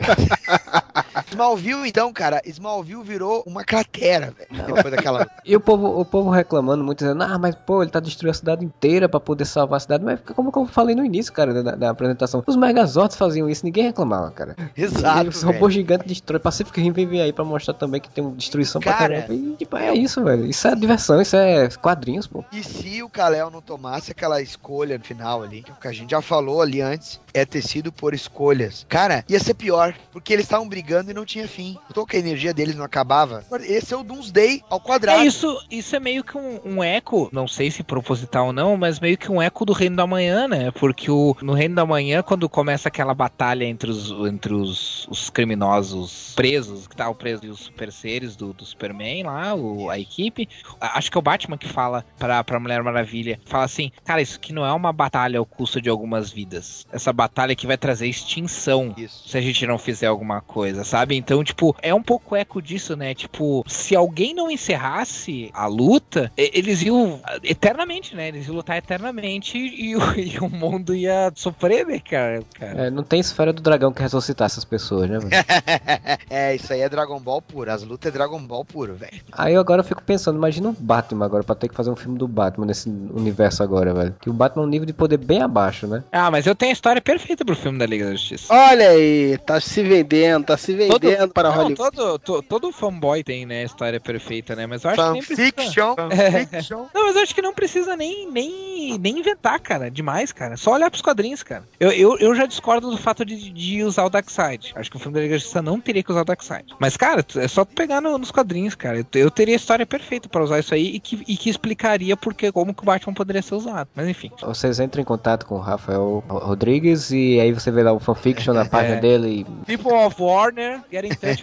Smallville, 1.31 1.89
então, 1.89 2.13
cara, 2.13 2.41
Smallville 2.45 3.03
virou 3.03 3.43
uma 3.47 3.65
cratera, 3.65 4.33
velho. 4.37 4.67
Depois 4.67 4.95
daquela. 4.95 5.29
E 5.45 5.57
o 5.57 5.61
povo, 5.61 5.99
o 5.99 6.05
povo 6.05 6.29
reclamando 6.29 6.85
muito, 6.85 6.99
dizendo, 6.99 7.23
ah, 7.23 7.39
mas 7.39 7.55
pô, 7.55 7.83
ele 7.83 7.91
tá 7.91 8.01
destruindo 8.01 8.33
a 8.33 8.35
cidade 8.35 8.65
inteira 8.65 9.09
pra 9.09 9.19
poder 9.19 9.47
salvar 9.47 9.79
a 9.79 9.81
cidade. 9.81 10.05
Mas 10.05 10.21
como 10.21 10.53
eu 10.55 10.67
falei 10.67 10.95
no 10.95 11.05
início, 11.05 11.33
cara, 11.33 11.63
da, 11.63 11.75
da 11.75 11.91
apresentação, 11.91 12.43
os 12.47 12.57
Megazords 12.57 13.17
faziam 13.17 13.49
isso, 13.49 13.65
ninguém 13.65 13.85
reclamava, 13.85 14.31
cara. 14.31 14.55
Exato. 14.77 15.25
E 15.25 15.29
os 15.29 15.43
robôs 15.43 15.73
gigantes 15.73 16.07
destroem. 16.07 16.43
Pacific 16.43 16.79
Rim 16.81 16.93
vem 16.93 17.23
aí 17.23 17.33
pra 17.33 17.45
mostrar 17.45 17.75
também 17.75 18.01
que 18.01 18.11
tem 18.11 18.23
uma 18.23 18.37
destruição 18.37 18.81
cara, 18.81 18.97
pra 18.97 19.09
caramba. 19.09 19.35
E 19.35 19.57
tipo, 19.57 19.77
é 19.77 19.95
isso, 19.95 20.23
velho. 20.23 20.45
Isso 20.45 20.69
é 20.69 20.75
diversão, 20.75 21.21
isso 21.21 21.37
é 21.37 21.69
quadrinhos, 21.81 22.27
pô. 22.27 22.45
E 22.53 22.63
se 22.63 23.03
o 23.03 23.09
Kalel 23.09 23.51
não 23.51 23.63
tomasse 23.63 24.11
aquela 24.11 24.43
escolha 24.43 24.99
no 24.99 25.05
final 25.05 25.43
ali, 25.43 25.65
que 25.81 25.89
a 25.89 25.93
gente 25.93 26.11
já 26.11 26.21
falou 26.21 26.61
ali 26.61 26.81
antes, 26.81 27.21
é 27.33 27.45
ter 27.45 27.63
sido 27.63 27.91
por 27.93 28.15
escolhas. 28.15 28.85
Cara, 28.89 29.25
ia 29.29 29.41
ser 29.41 29.55
pior, 29.55 29.95
porque 30.13 30.33
eles 30.33 30.45
estavam 30.45 30.69
brigando 30.69 31.11
e 31.11 31.15
não 31.19 31.25
tinha 31.25 31.49
fim. 31.49 31.77
Tô 31.93 32.07
que 32.07 32.17
a 32.17 32.21
energia 32.21 32.55
deles 32.55 32.77
não 32.77 32.85
acabava. 32.85 33.45
Esse 33.63 33.93
é 33.93 33.97
o 33.97 34.03
Doomsday 34.03 34.63
ao 34.71 34.81
quadrado. 34.81 35.21
É 35.21 35.27
isso, 35.27 35.61
isso 35.71 35.97
é 35.97 36.01
meio 36.01 36.23
que 36.23 36.39
um, 36.39 36.61
um, 36.65 36.85
eco, 36.85 37.29
não 37.33 37.49
sei 37.49 37.71
se 37.71 37.83
proposital 37.83 38.47
ou 38.47 38.53
não, 38.53 38.77
mas 38.77 39.01
meio 39.01 39.19
que 39.19 39.31
um 39.31 39.43
eco 39.43 39.65
do 39.65 39.73
Reino 39.73 39.97
da 39.97 40.07
Manhã, 40.07 40.47
né? 40.47 40.71
Porque 40.71 41.11
o, 41.11 41.37
no 41.43 41.53
Reino 41.53 41.75
da 41.75 41.85
Manhã, 41.85 42.23
quando 42.23 42.49
começa 42.49 42.89
aquela 42.89 43.15
batalha 43.15 43.65
entre 43.65 43.91
os, 43.91 44.11
entre 44.27 44.55
os, 44.55 45.07
os 45.09 45.29
criminosos 45.31 46.33
presos, 46.37 46.87
que 46.87 46.95
tá 46.95 47.09
o 47.09 47.15
preso 47.15 47.45
e 47.45 47.49
os 47.49 47.61
super 47.61 47.91
seres 47.91 48.37
do, 48.37 48.53
do 48.53 48.65
Superman 48.65 49.25
lá, 49.25 49.55
o, 49.55 49.91
a 49.91 49.99
equipe, 49.99 50.49
acho 50.81 51.11
que 51.11 51.19
é 51.19 51.21
o 51.21 51.23
Batman 51.23 51.59
que 51.59 51.69
fala 51.69 52.05
pra, 52.19 52.45
pra 52.45 52.61
Mulher 52.61 52.83
Maravilha, 52.83 53.41
fala 53.45 53.65
assim, 53.65 53.91
cara, 54.05 54.23
isso 54.23 54.37
aqui 54.37 54.53
não 54.53 54.65
é 54.65 54.73
uma 54.73 54.93
batalha 54.93 55.39
ao 55.39 55.47
custo 55.47 55.81
de 55.81 55.89
algumas 55.89 56.31
vidas. 56.31 56.87
Essa 56.93 57.13
batalha 57.13 57.57
que 57.57 57.67
vai 57.67 57.77
trazer 57.77 58.07
extinção 58.07 58.95
isso. 58.97 59.29
se 59.29 59.37
a 59.37 59.41
gente 59.41 59.67
não 59.67 59.79
fizer 59.79 60.07
alguma 60.07 60.41
coisa, 60.41 60.85
sabe? 60.85 61.08
Então, 61.15 61.43
tipo, 61.43 61.75
é 61.83 61.95
um 61.95 62.03
pouco 62.03 62.37
eco 62.37 62.61
disso, 62.61 62.97
né? 62.97 63.15
Tipo, 63.15 63.65
se 63.67 63.95
alguém 63.95 64.35
não 64.35 64.51
encerrasse 64.51 65.51
a 65.53 65.67
luta, 65.67 66.33
eles 66.37 66.83
iam 66.83 67.21
eternamente, 67.43 68.15
né? 68.15 68.29
Eles 68.29 68.47
iam 68.47 68.57
lutar 68.57 68.77
eternamente 68.77 69.59
e, 69.59 69.93
e 70.17 70.39
o 70.39 70.49
mundo 70.49 70.95
ia 70.95 71.33
sofrer, 71.35 71.87
né, 71.87 71.99
cara? 71.99 72.43
cara. 72.59 72.87
É, 72.87 72.91
não 72.91 73.03
tem 73.03 73.21
esfera 73.21 73.53
do 73.53 73.63
dragão 73.63 73.93
que 73.93 74.03
ressuscitar 74.03 74.47
essas 74.47 74.65
pessoas, 74.65 75.09
né, 75.09 75.19
é, 76.31 76.55
isso 76.55 76.73
aí 76.73 76.81
é 76.81 76.89
Dragon 76.89 77.19
Ball 77.21 77.43
puro. 77.43 77.71
As 77.71 77.83
lutas 77.83 78.11
é 78.11 78.13
Dragon 78.13 78.41
Ball 78.41 78.65
puro, 78.65 78.95
velho. 78.95 79.21
Aí 79.33 79.55
eu 79.55 79.61
agora 79.61 79.83
fico 79.83 80.03
pensando, 80.03 80.37
imagina 80.37 80.69
o 80.69 80.73
Batman 80.73 81.25
agora, 81.25 81.45
pra 81.45 81.55
ter 81.55 81.69
que 81.69 81.75
fazer 81.75 81.91
um 81.91 81.97
filme 81.97 82.19
do 82.19 82.27
Batman 82.27 82.67
nesse 82.67 82.89
universo 82.89 83.63
agora, 83.63 83.93
velho. 83.93 84.15
Que 84.21 84.31
o 84.31 84.33
Batman 84.33 84.63
é 84.63 84.67
um 84.67 84.69
nível 84.69 84.87
de 84.87 84.93
poder 84.93 85.19
bem 85.19 85.43
abaixo, 85.43 85.87
né? 85.87 86.03
Ah, 86.13 86.31
mas 86.31 86.47
eu 86.47 86.55
tenho 86.55 86.71
a 86.71 86.73
história 86.73 87.01
perfeita 87.01 87.45
pro 87.45 87.57
filme 87.57 87.79
da 87.79 87.87
Liga 87.87 88.07
da 88.07 88.13
Justiça. 88.13 88.53
Olha 88.53 88.89
aí, 88.91 89.39
tá 89.39 89.61
se 89.61 89.83
vendendo, 89.83 90.47
tá 90.47 90.57
se 90.57 90.73
vendendo 90.73 90.98
todo, 91.01 91.33
para 91.33 91.49
não, 91.49 91.57
Hollywood. 91.57 91.97
Todo, 91.97 92.19
todo, 92.19 92.43
todo 92.43 92.73
fanboy 92.73 93.23
tem, 93.23 93.47
né, 93.47 93.63
a 93.63 93.65
história 93.65 94.01
perfeita, 94.01 94.55
né? 94.55 94.67
Mas 94.67 94.85
eu 94.85 94.91
acho 94.91 95.01
Fan 95.01 95.09
que 95.09 95.13
nem 95.13 95.23
fiction, 95.23 95.95
precisa... 95.95 96.19
É. 96.29 96.91
Não, 96.95 97.07
mas 97.07 97.17
eu 97.17 97.23
acho 97.23 97.35
que 97.35 97.43
não 97.43 97.55
precisa 97.55 97.97
nem, 97.97 98.31
nem, 98.31 98.99
nem 98.99 99.19
inventar, 99.19 99.59
cara. 99.61 99.91
Demais, 99.91 100.33
cara. 100.33 100.57
Só 100.57 100.73
olhar 100.73 100.91
pros 100.91 101.03
quadrinhos, 101.03 101.43
cara. 101.43 101.65
Eu, 101.79 101.91
eu, 101.93 102.19
eu 102.19 102.35
já 102.35 102.47
discordo 102.47 102.91
do 102.91 102.97
fato 102.97 103.25
de, 103.25 103.51
de 103.51 103.83
usar 103.83 104.05
o 104.05 104.11
Darkseid. 104.11 104.73
Acho 104.75 104.91
que 104.91 104.97
o 104.97 105.01
filme 105.01 105.15
da 105.15 105.21
Liga 105.21 105.35
da 105.35 105.39
Justiça 105.39 105.63
não 105.63 105.81
teria 105.81 106.03
que 106.03 106.11
usar 106.11 106.23
o 106.23 106.25
Darkseid. 106.25 106.75
Mas, 106.79 106.97
cara, 106.97 107.25
é 107.37 107.49
só 107.49 107.65
tu 107.65 107.75
pegar 107.75 108.01
no, 108.01 108.19
nos 108.19 108.31
quadrinhos, 108.31 108.75
cara. 108.75 108.99
Eu, 108.99 109.07
eu, 109.15 109.31
teria 109.31 109.55
a 109.55 109.57
história 109.57 109.87
perfeita 109.87 110.29
para 110.29 110.43
usar 110.43 110.59
isso 110.59 110.75
aí 110.75 110.97
e 110.97 111.01
que, 111.01 111.23
e 111.27 111.37
que 111.37 111.51
explicaria 111.51 112.17
porque 112.17 112.51
como 112.53 112.75
que 112.75 112.83
o 112.83 112.87
Batman 112.87 113.15
poderia 113.15 113.43
ser 113.43 113.55
usado. 113.55 113.89
Mas 113.95 114.09
enfim. 114.09 114.31
Vocês 114.41 114.81
entram 114.81 115.03
em 115.03 115.05
contato 115.05 115.47
com 115.47 115.57
o 115.57 115.61
Rafael 115.61 116.23
Rodrigues 116.29 117.11
e 117.11 117.41
aí 117.41 117.53
você 117.53 117.71
vê 117.71 117.83
lá 117.83 117.93
o 117.93 118.01
fanfiction 118.01 118.55
na 118.55 118.65
página 118.67 118.97
é. 118.97 119.01
dele. 119.01 119.47
People 119.67 119.93
of 119.93 120.21
Warner, 120.21 120.81
get 120.91 121.05
in 121.05 121.15
touch. 121.15 121.43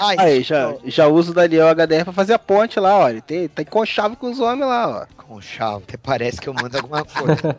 Ai, 0.00 0.16
aí, 0.18 0.42
já, 0.42 0.74
já 0.84 1.06
uso 1.06 1.32
o 1.32 1.34
Daniel 1.34 1.68
HDR 1.68 2.04
pra 2.04 2.12
fazer 2.12 2.34
a 2.34 2.38
ponte 2.38 2.78
lá, 2.80 2.98
ó. 2.98 3.08
Ele 3.08 3.20
tem, 3.20 3.48
tem 3.48 3.64
conchave 3.64 4.16
com 4.16 4.30
os 4.30 4.40
homens 4.40 4.68
lá, 4.68 4.88
ó. 5.02 5.22
Conchave, 5.22 5.84
até 5.84 5.96
parece 5.96 6.40
que 6.40 6.48
eu 6.48 6.54
mando 6.54 6.76
alguma 6.76 7.04
coisa. 7.04 7.56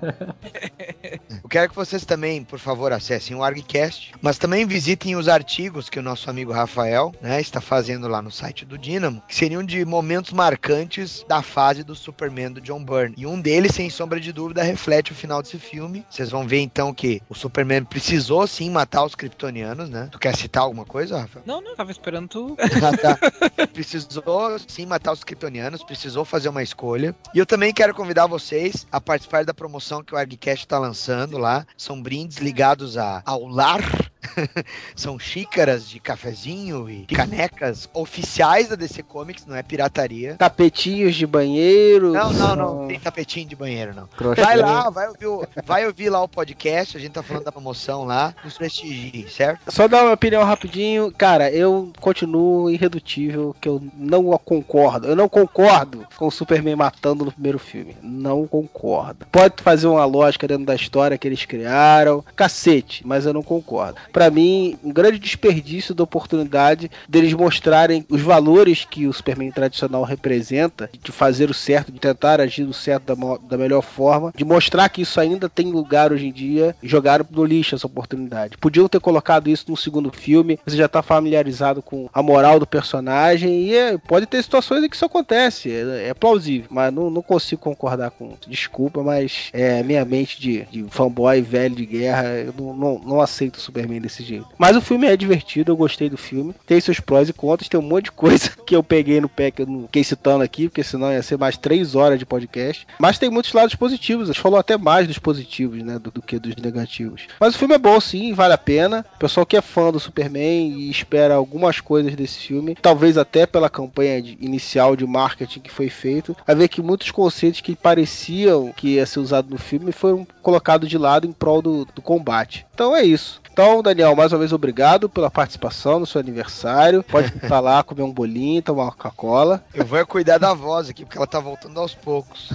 eu 1.44 1.50
quero 1.50 1.70
que 1.70 1.76
vocês 1.76 2.06
também, 2.06 2.44
por 2.44 2.60
favor, 2.60 2.94
acessem 2.94 3.36
o 3.36 3.44
ArgCast, 3.44 4.14
mas 4.22 4.38
também 4.38 4.66
visitem 4.66 5.16
os 5.16 5.28
artigos 5.28 5.90
que 5.90 5.98
o 5.98 6.04
nosso 6.04 6.30
amigo 6.30 6.52
Rafael 6.52 7.14
né, 7.22 7.42
está 7.42 7.60
fazendo 7.60 8.08
lá 8.08 8.22
no 8.22 8.30
site 8.30 8.66
do 8.66 8.78
Dynamo, 8.78 9.24
que 9.28 9.36
seriam 9.36 9.64
de 9.64 9.84
momentos 9.86 10.34
marcantes 10.34 11.26
da 11.28 11.42
fase 11.42 11.84
do 11.84 11.96
Superman 11.96 12.52
do 12.52 12.62
John 12.62 12.84
Byrne. 12.84 13.16
E 13.18 13.26
um 13.26 13.42
deles, 13.42 13.74
sem 13.74 13.90
sombra 13.90 14.20
de 14.20 14.32
dúvida, 14.32 14.62
reflete 14.62 15.12
o 15.12 15.16
final 15.16 15.42
desse 15.42 15.58
filme. 15.58 16.06
Vocês 16.10 16.30
vão 16.30 16.48
ver 16.48 16.60
então 16.60 16.94
que 16.94 17.22
o 17.28 17.34
Superman 17.34 17.84
precisou 17.84 18.46
sim 18.46 18.70
matar 18.70 19.04
os 19.04 19.16
kryptonianos, 19.16 19.83
né? 19.90 20.10
Tu 20.12 20.20
quer 20.20 20.36
citar 20.36 20.64
alguma 20.64 20.86
coisa, 20.86 21.20
Rafael? 21.20 21.44
Não, 21.46 21.62
não, 21.62 21.76
tava 21.76 21.92
esperando 21.92 22.28
tu. 22.28 22.58
ah, 22.60 22.98
tá. 22.98 23.68
Precisou 23.74 24.24
sim 24.68 24.86
matar 24.86 25.12
os 25.12 25.24
kryptonianos, 25.24 25.84
precisou 25.84 26.26
fazer 26.26 26.50
uma 26.50 26.64
escolha. 26.64 27.16
E 27.34 27.40
eu 27.40 27.46
também 27.46 27.74
quero 27.74 27.94
convidar 27.94 28.28
vocês 28.28 28.88
a 28.92 29.00
participar 29.00 29.46
da 29.46 29.54
promoção 29.54 30.04
que 30.04 30.14
o 30.14 30.18
ArgCast 30.18 30.66
está 30.66 30.78
lançando 30.78 31.38
lá. 31.38 31.66
São 31.78 32.02
brindes 32.02 32.38
ligados 32.38 32.98
a, 32.98 33.22
ao 33.26 33.46
lar 33.48 33.82
São 34.96 35.20
xícaras 35.20 35.88
de 35.88 36.00
cafezinho 36.00 36.90
e 36.90 37.06
canecas 37.06 37.90
oficiais 37.94 38.70
da 38.70 38.76
DC 38.76 39.04
Comics, 39.04 39.46
não 39.46 39.56
é 39.56 39.64
pirataria. 39.64 40.36
Tapetinhos 40.36 41.16
de 41.16 41.26
banheiro. 41.26 42.14
Não, 42.14 42.34
não, 42.34 42.56
não, 42.56 42.76
não 42.82 42.88
tem 42.88 43.00
tapetinho 43.00 43.48
de 43.48 43.56
banheiro, 43.56 43.94
não. 43.94 44.08
Crochê. 44.08 44.42
Vai 44.42 44.58
lá, 44.58 44.90
vai 44.90 45.08
ouvir, 45.08 45.28
vai 45.66 45.86
ouvir 45.86 46.10
lá 46.10 46.22
o 46.22 46.28
podcast, 46.28 46.98
a 46.98 47.00
gente 47.00 47.12
tá 47.12 47.24
falando 47.24 47.46
da 47.46 47.52
promoção 47.52 48.06
lá, 48.06 48.34
nos 48.44 48.58
prestigie, 48.58 49.28
certo? 49.30 49.72
Só 49.74 49.88
dar 49.88 50.04
uma 50.04 50.14
opinião 50.14 50.44
rapidinho, 50.44 51.12
cara, 51.12 51.50
eu 51.50 51.92
continuo 52.00 52.70
irredutível, 52.70 53.56
que 53.60 53.68
eu 53.68 53.82
não 53.98 54.24
concordo. 54.38 55.08
Eu 55.08 55.16
não 55.16 55.28
concordo 55.28 56.06
com 56.16 56.28
o 56.28 56.32
Superman 56.32 56.76
matando 56.76 57.26
no 57.26 57.32
primeiro 57.32 57.58
filme. 57.58 57.98
Não 58.04 58.46
concordo. 58.46 59.26
Pode 59.32 59.64
fazer 59.64 59.88
uma 59.88 60.06
lógica 60.06 60.48
dentro 60.48 60.64
da 60.64 60.76
história 60.76 61.18
que 61.18 61.28
eles 61.28 61.46
criaram, 61.46 62.24
cacete, 62.36 63.02
mas 63.04 63.26
eu 63.26 63.34
não 63.34 63.42
concordo. 63.42 63.98
para 64.12 64.30
mim, 64.30 64.78
um 64.84 64.94
grande 64.94 65.18
desperdício 65.18 65.96
da 65.96 66.04
oportunidade 66.04 66.92
deles 67.10 67.34
mostrarem 67.34 68.06
os 68.12 68.22
valores 68.22 68.86
que 68.86 69.08
o 69.08 69.14
Superman 69.14 69.50
tradicional 69.50 70.04
representa, 70.04 70.88
de 71.02 71.12
fazer 71.12 71.50
o 71.50 71.54
certo, 71.54 71.92
de 71.92 72.00
tentar 72.00 72.40
agir 72.40 72.62
o 72.62 72.74
certo 72.74 73.16
da, 73.16 73.38
da 73.50 73.58
melhor 73.58 73.82
forma, 73.82 74.32
de 74.38 74.46
mostrar 74.46 74.88
que 74.90 75.02
isso 75.02 75.20
ainda 75.20 75.50
tem 75.50 75.72
lugar 75.72 76.12
hoje 76.12 76.28
em 76.28 76.32
dia, 76.32 76.76
jogaram 76.84 77.26
no 77.32 77.44
lixo 77.44 77.74
essa 77.74 77.88
oportunidade. 77.88 78.56
Podiam 78.60 78.88
ter 78.88 79.00
colocado 79.00 79.50
isso 79.50 79.63
no 79.68 79.78
segundo 79.78 80.12
filme, 80.12 80.60
você 80.66 80.78
já 80.78 80.88
tá 80.88 81.02
familiarizado 81.02 81.82
com 81.82 82.10
a 82.14 82.22
moral 82.22 82.60
do 82.60 82.68
personagem, 82.68 83.64
e 83.64 83.76
é, 83.76 83.98
pode 83.98 84.26
ter 84.26 84.42
situações 84.44 84.84
em 84.84 84.90
que 84.90 84.96
isso 84.96 85.06
acontece, 85.06 85.72
é, 85.72 86.10
é 86.10 86.14
plausível, 86.14 86.68
mas 86.70 86.94
não, 86.94 87.10
não, 87.10 87.22
consigo 87.22 87.62
concordar 87.62 88.12
com. 88.12 88.34
Desculpa, 88.48 89.02
mas 89.02 89.50
é 89.54 89.82
minha 89.84 90.04
mente 90.06 90.40
de, 90.40 90.64
de 90.66 90.86
fanboy 90.90 91.42
velho 91.42 91.76
de 91.76 91.86
guerra, 91.86 92.24
eu 92.28 92.54
não, 92.58 92.76
não, 92.76 93.00
não 93.00 93.22
aceito 93.22 93.56
o 93.56 93.62
Superman 93.62 94.02
desse 94.02 94.24
jeito. 94.24 94.48
Mas 94.58 94.76
o 94.76 94.82
filme 94.82 95.08
é 95.08 95.16
divertido, 95.16 95.72
eu 95.72 95.78
gostei 95.78 96.10
do 96.10 96.18
filme, 96.18 96.54
tem 96.66 96.80
seus 96.80 97.00
prós 97.00 97.30
e 97.30 97.34
contras, 97.34 97.70
tem 97.70 97.80
um 97.80 97.84
monte 97.84 98.06
de 98.06 98.12
coisa 98.12 98.52
que 98.66 98.76
eu 98.76 98.84
peguei 98.84 99.20
no 99.20 99.30
pé 99.30 99.52
que 99.52 99.62
eu 99.62 99.68
não 99.68 99.84
fiquei 99.84 100.04
citando 100.04 100.44
aqui, 100.44 100.68
porque 100.68 100.84
senão 100.84 101.12
ia 101.12 101.22
ser 101.22 101.38
mais 101.38 101.58
três 101.58 101.96
horas 101.96 102.20
de 102.20 102.26
podcast. 102.26 102.86
Mas 103.00 103.18
tem 103.18 103.30
muitos 103.30 103.54
lados 103.54 103.76
positivos, 103.76 104.30
a 104.30 104.34
gente 104.34 104.42
falou 104.42 104.60
até 104.60 104.78
mais 104.78 105.08
dos 105.08 105.18
positivos, 105.18 105.82
né, 105.84 106.00
do, 106.00 106.12
do 106.12 106.22
que 106.22 106.40
dos 106.40 106.56
negativos. 106.56 107.28
Mas 107.40 107.56
o 107.56 107.58
filme 107.58 107.76
é 107.76 107.78
bom 107.78 108.00
sim, 108.00 108.34
vale 108.34 108.54
a 108.54 108.58
pena. 108.58 109.06
O 109.16 109.20
pessoal 109.20 109.46
que 109.46 109.53
é 109.56 109.62
fã 109.62 109.92
do 109.92 110.00
Superman 110.00 110.80
e 110.80 110.90
espera 110.90 111.36
algumas 111.36 111.80
coisas 111.80 112.16
desse 112.16 112.40
filme, 112.40 112.76
talvez 112.82 113.18
até 113.18 113.46
pela 113.46 113.70
campanha 113.70 114.22
de, 114.22 114.38
inicial 114.40 114.96
de 114.96 115.06
marketing 115.06 115.60
que 115.60 115.72
foi 115.72 115.90
feito, 115.90 116.36
vai 116.46 116.56
ver 116.56 116.68
que 116.68 116.82
muitos 116.82 117.12
conceitos 117.12 117.62
que 117.62 117.76
pareciam 117.76 118.72
que 118.76 118.96
ia 118.96 119.06
ser 119.06 119.20
usado 119.20 119.50
no 119.50 119.58
filme 119.58 119.92
foram 119.92 120.28
colocados 120.42 120.90
de 120.90 120.98
lado 120.98 121.28
em 121.28 121.32
prol 121.32 121.62
do, 121.62 121.86
do 121.86 122.02
combate. 122.02 122.66
Então 122.74 122.96
é 122.96 123.04
isso. 123.04 123.42
Então, 123.54 123.84
Daniel, 123.84 124.16
mais 124.16 124.34
uma 124.34 124.40
vez 124.40 124.52
obrigado 124.52 125.08
pela 125.08 125.30
participação 125.30 126.00
no 126.00 126.08
seu 126.08 126.20
aniversário. 126.20 127.04
Pode 127.04 127.28
estar 127.38 127.60
lá, 127.60 127.84
comer 127.84 128.02
um 128.02 128.12
bolinho, 128.12 128.64
tomar 128.64 128.86
uma 128.86 128.92
Coca-Cola. 128.92 129.64
Eu 129.76 129.86
vou 129.86 130.04
cuidar 130.08 130.40
da 130.40 130.56
voz 130.56 130.90
aqui, 130.90 131.06
porque 131.06 131.20
ela 131.20 131.28
tá 131.28 131.40
voltando 131.40 131.80
aos 131.80 131.94
poucos. 131.94 132.52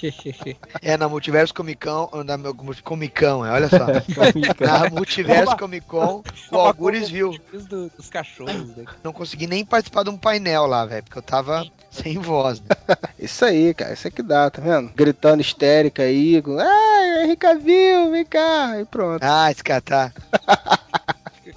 é, 0.80 0.96
na 0.96 1.06
Multiverso 1.06 1.52
Comicão, 1.52 2.08
na 2.24 2.38
Comicão, 2.82 3.40
olha 3.40 3.68
só. 3.68 3.86
na 4.58 4.88
Multiverso 4.88 5.54
Comicon, 5.58 6.22
o 6.50 6.56
Algures 6.56 7.10
viu. 7.10 7.38
Dos 7.68 8.08
cachorros. 8.08 8.74
Né? 8.74 8.86
Não 9.04 9.12
consegui 9.12 9.46
nem 9.46 9.66
participar 9.66 10.02
de 10.02 10.08
um 10.08 10.16
painel 10.16 10.64
lá, 10.64 10.86
velho, 10.86 11.02
porque 11.02 11.18
eu 11.18 11.22
tava 11.22 11.62
sem 11.92 12.18
voz. 12.18 12.60
Né? 12.60 12.96
Isso 13.20 13.44
aí, 13.44 13.72
cara, 13.74 13.92
isso 13.92 14.08
é 14.08 14.10
que 14.10 14.22
dá, 14.22 14.50
tá 14.50 14.60
vendo? 14.60 14.90
Gritando 14.96 15.40
histérica 15.40 16.02
aí, 16.02 16.42
com, 16.42 16.58
ai, 16.58 17.24
Henrique 17.24 17.54
viu, 17.56 18.10
vem 18.10 18.24
cá, 18.24 18.80
e 18.80 18.84
pronto. 18.84 19.22
Ah, 19.22 19.50
esse 19.50 19.62
cara 19.62 19.80
tá. 19.80 20.12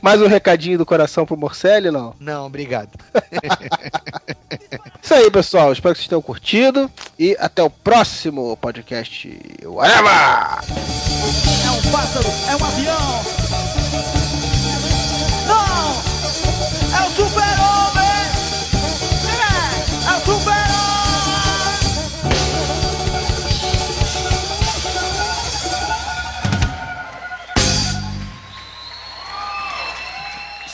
Mais 0.02 0.22
um 0.22 0.28
recadinho 0.28 0.78
do 0.78 0.86
coração 0.86 1.26
pro 1.26 1.36
Morcelli, 1.36 1.90
não? 1.90 2.14
Não, 2.20 2.46
obrigado. 2.46 2.90
Isso 5.02 5.14
aí, 5.16 5.32
pessoal. 5.32 5.72
Espero 5.72 5.96
que 5.96 6.02
vocês 6.02 6.08
tenham 6.08 6.22
curtido. 6.22 6.92
E 7.18 7.36
até 7.40 7.64
o 7.64 7.72
próximo 7.72 8.56
podcast. 8.58 9.28
Whatever! 9.64 10.12
É 11.66 11.72
um 11.72 11.92
pássaro, 11.92 12.28
é 12.48 12.56
um 12.56 12.66
avião. 12.66 13.75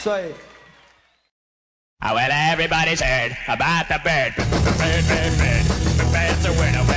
Isso 0.02 0.10
aí. 0.10 0.34
Oh, 2.04 2.16
well, 2.16 2.32
everybody's 2.32 3.02
heard 3.02 3.38
about 3.48 3.88
the 3.88 4.00
bird. 4.00 4.34
Bird, 4.36 5.06
bird, 5.06 5.38
bird. 5.38 5.64
The 5.96 6.10
bird's 6.12 6.46
a 6.48 6.52
winner. 6.60 6.91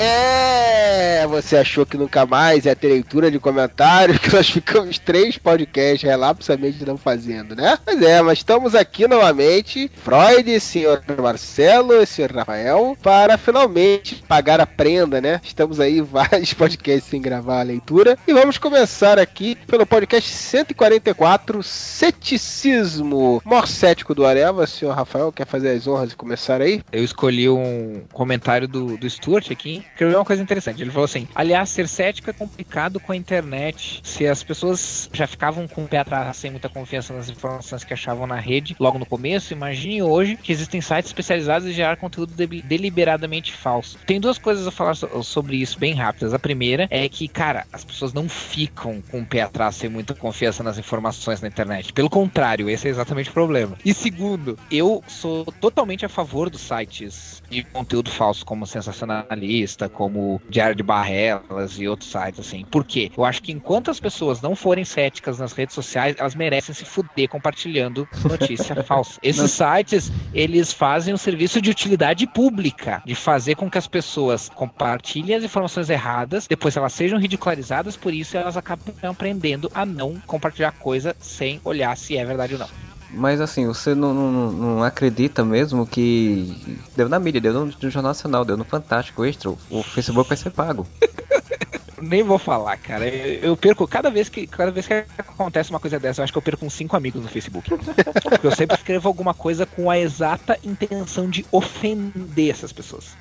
É, 0.00 1.26
você 1.26 1.56
achou 1.56 1.84
que 1.84 1.96
nunca 1.96 2.24
mais 2.24 2.64
ia 2.64 2.76
ter 2.76 2.88
leitura 2.88 3.30
de 3.30 3.38
comentários, 3.38 4.18
que 4.18 4.32
nós 4.32 4.48
ficamos 4.48 4.98
três 4.98 5.36
podcasts 5.36 6.02
relapsamente 6.02 6.84
não 6.84 6.96
fazendo, 6.96 7.56
né? 7.56 7.78
Mas 7.84 8.02
é, 8.02 8.22
mas 8.22 8.38
estamos 8.38 8.74
aqui 8.74 9.08
novamente, 9.08 9.90
Freud, 10.02 10.60
senhor 10.60 11.02
Marcelo 11.20 11.94
e 11.94 12.06
senhor 12.06 12.30
Rafael, 12.30 12.96
para 13.02 13.36
finalmente 13.36 14.22
pagar 14.28 14.60
a 14.60 14.66
prenda, 14.66 15.20
né? 15.20 15.40
Estamos 15.42 15.80
aí 15.80 16.00
vários 16.02 16.54
podcasts 16.54 17.10
sem 17.10 17.20
gravar 17.20 17.60
a 17.60 17.64
leitura. 17.64 18.16
E 18.26 18.32
vamos 18.32 18.58
começar 18.58 19.18
aqui 19.18 19.56
pelo 19.66 19.84
podcast 19.84 20.30
144, 20.30 21.62
Ceticismo. 21.62 23.42
Mor 23.44 23.66
cético 23.66 24.14
do 24.14 24.24
Areva, 24.24 24.66
senhor 24.66 24.94
Rafael, 24.94 25.32
quer 25.32 25.46
fazer 25.46 25.70
as 25.70 25.86
honras 25.86 26.12
e 26.12 26.16
começar 26.16 26.60
aí? 26.60 26.82
Eu 26.92 27.02
escolhi 27.02 27.48
um 27.48 28.02
comentário 28.12 28.68
do, 28.68 28.96
do 28.96 29.08
Stuart 29.10 29.50
aqui, 29.50 29.84
que 29.96 30.04
é 30.04 30.06
uma 30.08 30.24
coisa 30.24 30.42
interessante. 30.42 30.82
Ele 30.82 30.90
falou 30.90 31.04
assim: 31.04 31.28
aliás, 31.34 31.68
ser 31.70 31.88
cético 31.88 32.30
é 32.30 32.32
complicado 32.32 33.00
com 33.00 33.12
a 33.12 33.16
internet. 33.16 34.00
Se 34.02 34.26
as 34.26 34.42
pessoas 34.42 35.08
já 35.12 35.26
ficavam 35.26 35.66
com 35.66 35.84
o 35.84 35.88
pé 35.88 35.98
atrás, 35.98 36.36
sem 36.36 36.50
muita 36.50 36.68
confiança 36.68 37.12
nas 37.12 37.28
informações 37.28 37.84
que 37.84 37.92
achavam 37.92 38.26
na 38.26 38.36
rede 38.36 38.76
logo 38.78 38.98
no 38.98 39.06
começo, 39.06 39.52
imagine 39.52 40.02
hoje 40.02 40.36
que 40.36 40.52
existem 40.52 40.80
sites 40.80 41.10
especializados 41.10 41.68
em 41.68 41.72
gerar 41.72 41.96
conteúdo 41.96 42.32
de 42.34 42.62
deliberadamente 42.62 43.52
falso. 43.52 43.98
Tem 44.06 44.20
duas 44.20 44.38
coisas 44.38 44.66
a 44.66 44.70
falar 44.70 44.94
so 44.94 45.22
sobre 45.22 45.56
isso 45.56 45.78
bem 45.78 45.94
rápidas. 45.94 46.32
A 46.32 46.38
primeira 46.38 46.86
é 46.90 47.08
que, 47.08 47.28
cara, 47.28 47.66
as 47.72 47.84
pessoas 47.84 48.12
não 48.12 48.28
ficam 48.28 49.02
com 49.10 49.20
o 49.20 49.26
pé 49.26 49.42
atrás 49.42 49.76
sem 49.76 49.90
muita 49.90 50.14
confiança 50.14 50.62
nas 50.62 50.78
informações 50.78 51.40
na 51.40 51.48
internet. 51.48 51.92
Pelo 51.92 52.10
contrário, 52.10 52.68
esse 52.68 52.86
é 52.88 52.90
exatamente 52.90 53.30
o 53.30 53.32
problema. 53.32 53.76
E 53.84 53.92
segundo, 53.92 54.58
eu 54.70 55.02
sou 55.06 55.44
totalmente 55.60 56.04
a 56.04 56.08
favor 56.08 56.50
dos 56.50 56.60
sites 56.60 57.42
de 57.50 57.62
conteúdo 57.62 58.10
falso, 58.10 58.44
como 58.44 58.66
Sensacionalista, 58.66 59.77
como 59.86 60.40
Diário 60.48 60.74
de 60.74 60.82
Barrelas 60.82 61.78
e 61.78 61.86
outros 61.86 62.10
sites, 62.10 62.40
assim. 62.40 62.64
Por 62.70 62.84
quê? 62.84 63.12
Eu 63.14 63.24
acho 63.24 63.42
que 63.42 63.52
enquanto 63.52 63.90
as 63.90 64.00
pessoas 64.00 64.40
não 64.40 64.56
forem 64.56 64.84
céticas 64.84 65.38
nas 65.38 65.52
redes 65.52 65.74
sociais, 65.74 66.16
elas 66.18 66.34
merecem 66.34 66.74
se 66.74 66.86
fuder 66.86 67.28
compartilhando 67.28 68.08
notícia 68.24 68.74
falsa. 68.82 69.20
Esses 69.22 69.50
sites, 69.50 70.10
eles 70.32 70.72
fazem 70.72 71.12
um 71.12 71.18
serviço 71.18 71.60
de 71.60 71.68
utilidade 71.68 72.26
pública, 72.26 73.02
de 73.04 73.14
fazer 73.14 73.54
com 73.56 73.70
que 73.70 73.76
as 73.76 73.86
pessoas 73.86 74.48
compartilhem 74.48 75.36
as 75.36 75.44
informações 75.44 75.90
erradas, 75.90 76.46
depois 76.46 76.76
elas 76.76 76.94
sejam 76.94 77.18
ridicularizadas, 77.18 77.96
por 77.96 78.14
isso 78.14 78.36
elas 78.36 78.56
acabam 78.56 78.94
aprendendo 79.02 79.70
a 79.74 79.84
não 79.84 80.14
compartilhar 80.26 80.72
coisa 80.72 81.14
sem 81.20 81.60
olhar 81.64 81.94
se 81.96 82.16
é 82.16 82.24
verdade 82.24 82.54
ou 82.54 82.60
não. 82.60 82.87
Mas 83.10 83.40
assim, 83.40 83.66
você 83.66 83.94
não, 83.94 84.12
não, 84.12 84.52
não, 84.52 84.82
acredita 84.82 85.44
mesmo 85.44 85.86
que 85.86 86.54
deu 86.94 87.08
na 87.08 87.18
mídia, 87.18 87.40
deu 87.40 87.54
no, 87.54 87.66
no 87.66 87.90
Jornal 87.90 88.10
Nacional, 88.10 88.44
deu 88.44 88.56
no 88.56 88.64
Fantástico 88.64 89.24
Extra, 89.24 89.50
o 89.50 89.82
Facebook 89.82 90.28
vai 90.28 90.36
ser 90.36 90.50
pago. 90.50 90.86
Nem 92.00 92.22
vou 92.22 92.38
falar, 92.38 92.76
cara. 92.76 93.06
Eu, 93.08 93.56
perco 93.56 93.86
cada 93.86 94.10
vez 94.10 94.28
que 94.28 94.46
cada 94.46 94.70
vez 94.70 94.86
que 94.86 95.04
acontece 95.18 95.70
uma 95.70 95.80
coisa 95.80 95.98
dessa, 95.98 96.20
eu 96.20 96.24
acho 96.24 96.32
que 96.32 96.38
eu 96.38 96.42
perco 96.42 96.64
uns 96.64 96.74
cinco 96.74 96.96
amigos 96.96 97.22
no 97.22 97.28
Facebook. 97.28 97.70
Porque 97.70 98.46
eu 98.46 98.54
sempre 98.54 98.76
escrevo 98.76 99.08
alguma 99.08 99.34
coisa 99.34 99.66
com 99.66 99.90
a 99.90 99.98
exata 99.98 100.58
intenção 100.62 101.28
de 101.28 101.44
ofender 101.50 102.50
essas 102.50 102.72
pessoas. 102.72 103.16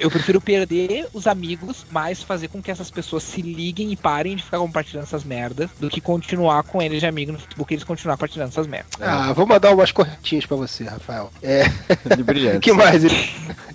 Eu 0.00 0.10
prefiro 0.10 0.40
perder 0.40 1.08
os 1.12 1.26
amigos, 1.26 1.86
mas 1.90 2.22
fazer 2.22 2.48
com 2.48 2.62
que 2.62 2.70
essas 2.70 2.90
pessoas 2.90 3.22
se 3.22 3.42
liguem 3.42 3.92
e 3.92 3.96
parem 3.96 4.36
de 4.36 4.42
ficar 4.42 4.58
compartilhando 4.58 5.04
essas 5.04 5.24
merdas, 5.24 5.70
do 5.78 5.88
que 5.88 6.00
continuar 6.00 6.62
com 6.62 6.82
eles 6.82 7.00
de 7.00 7.06
amigo 7.06 7.32
no 7.32 7.38
Facebook 7.38 7.72
e 7.72 7.74
eles 7.74 7.84
continuar 7.84 8.16
compartilhando 8.16 8.48
essas 8.48 8.66
merdas. 8.66 8.92
Ah, 9.00 9.32
vou 9.32 9.46
mandar 9.46 9.72
umas 9.72 9.92
corretinhas 9.92 10.44
pra 10.44 10.56
você, 10.56 10.84
Rafael. 10.84 11.30
É. 11.42 11.64
De 12.16 12.22
brilhante. 12.24 12.60
que 12.68 12.72
mais 12.72 13.02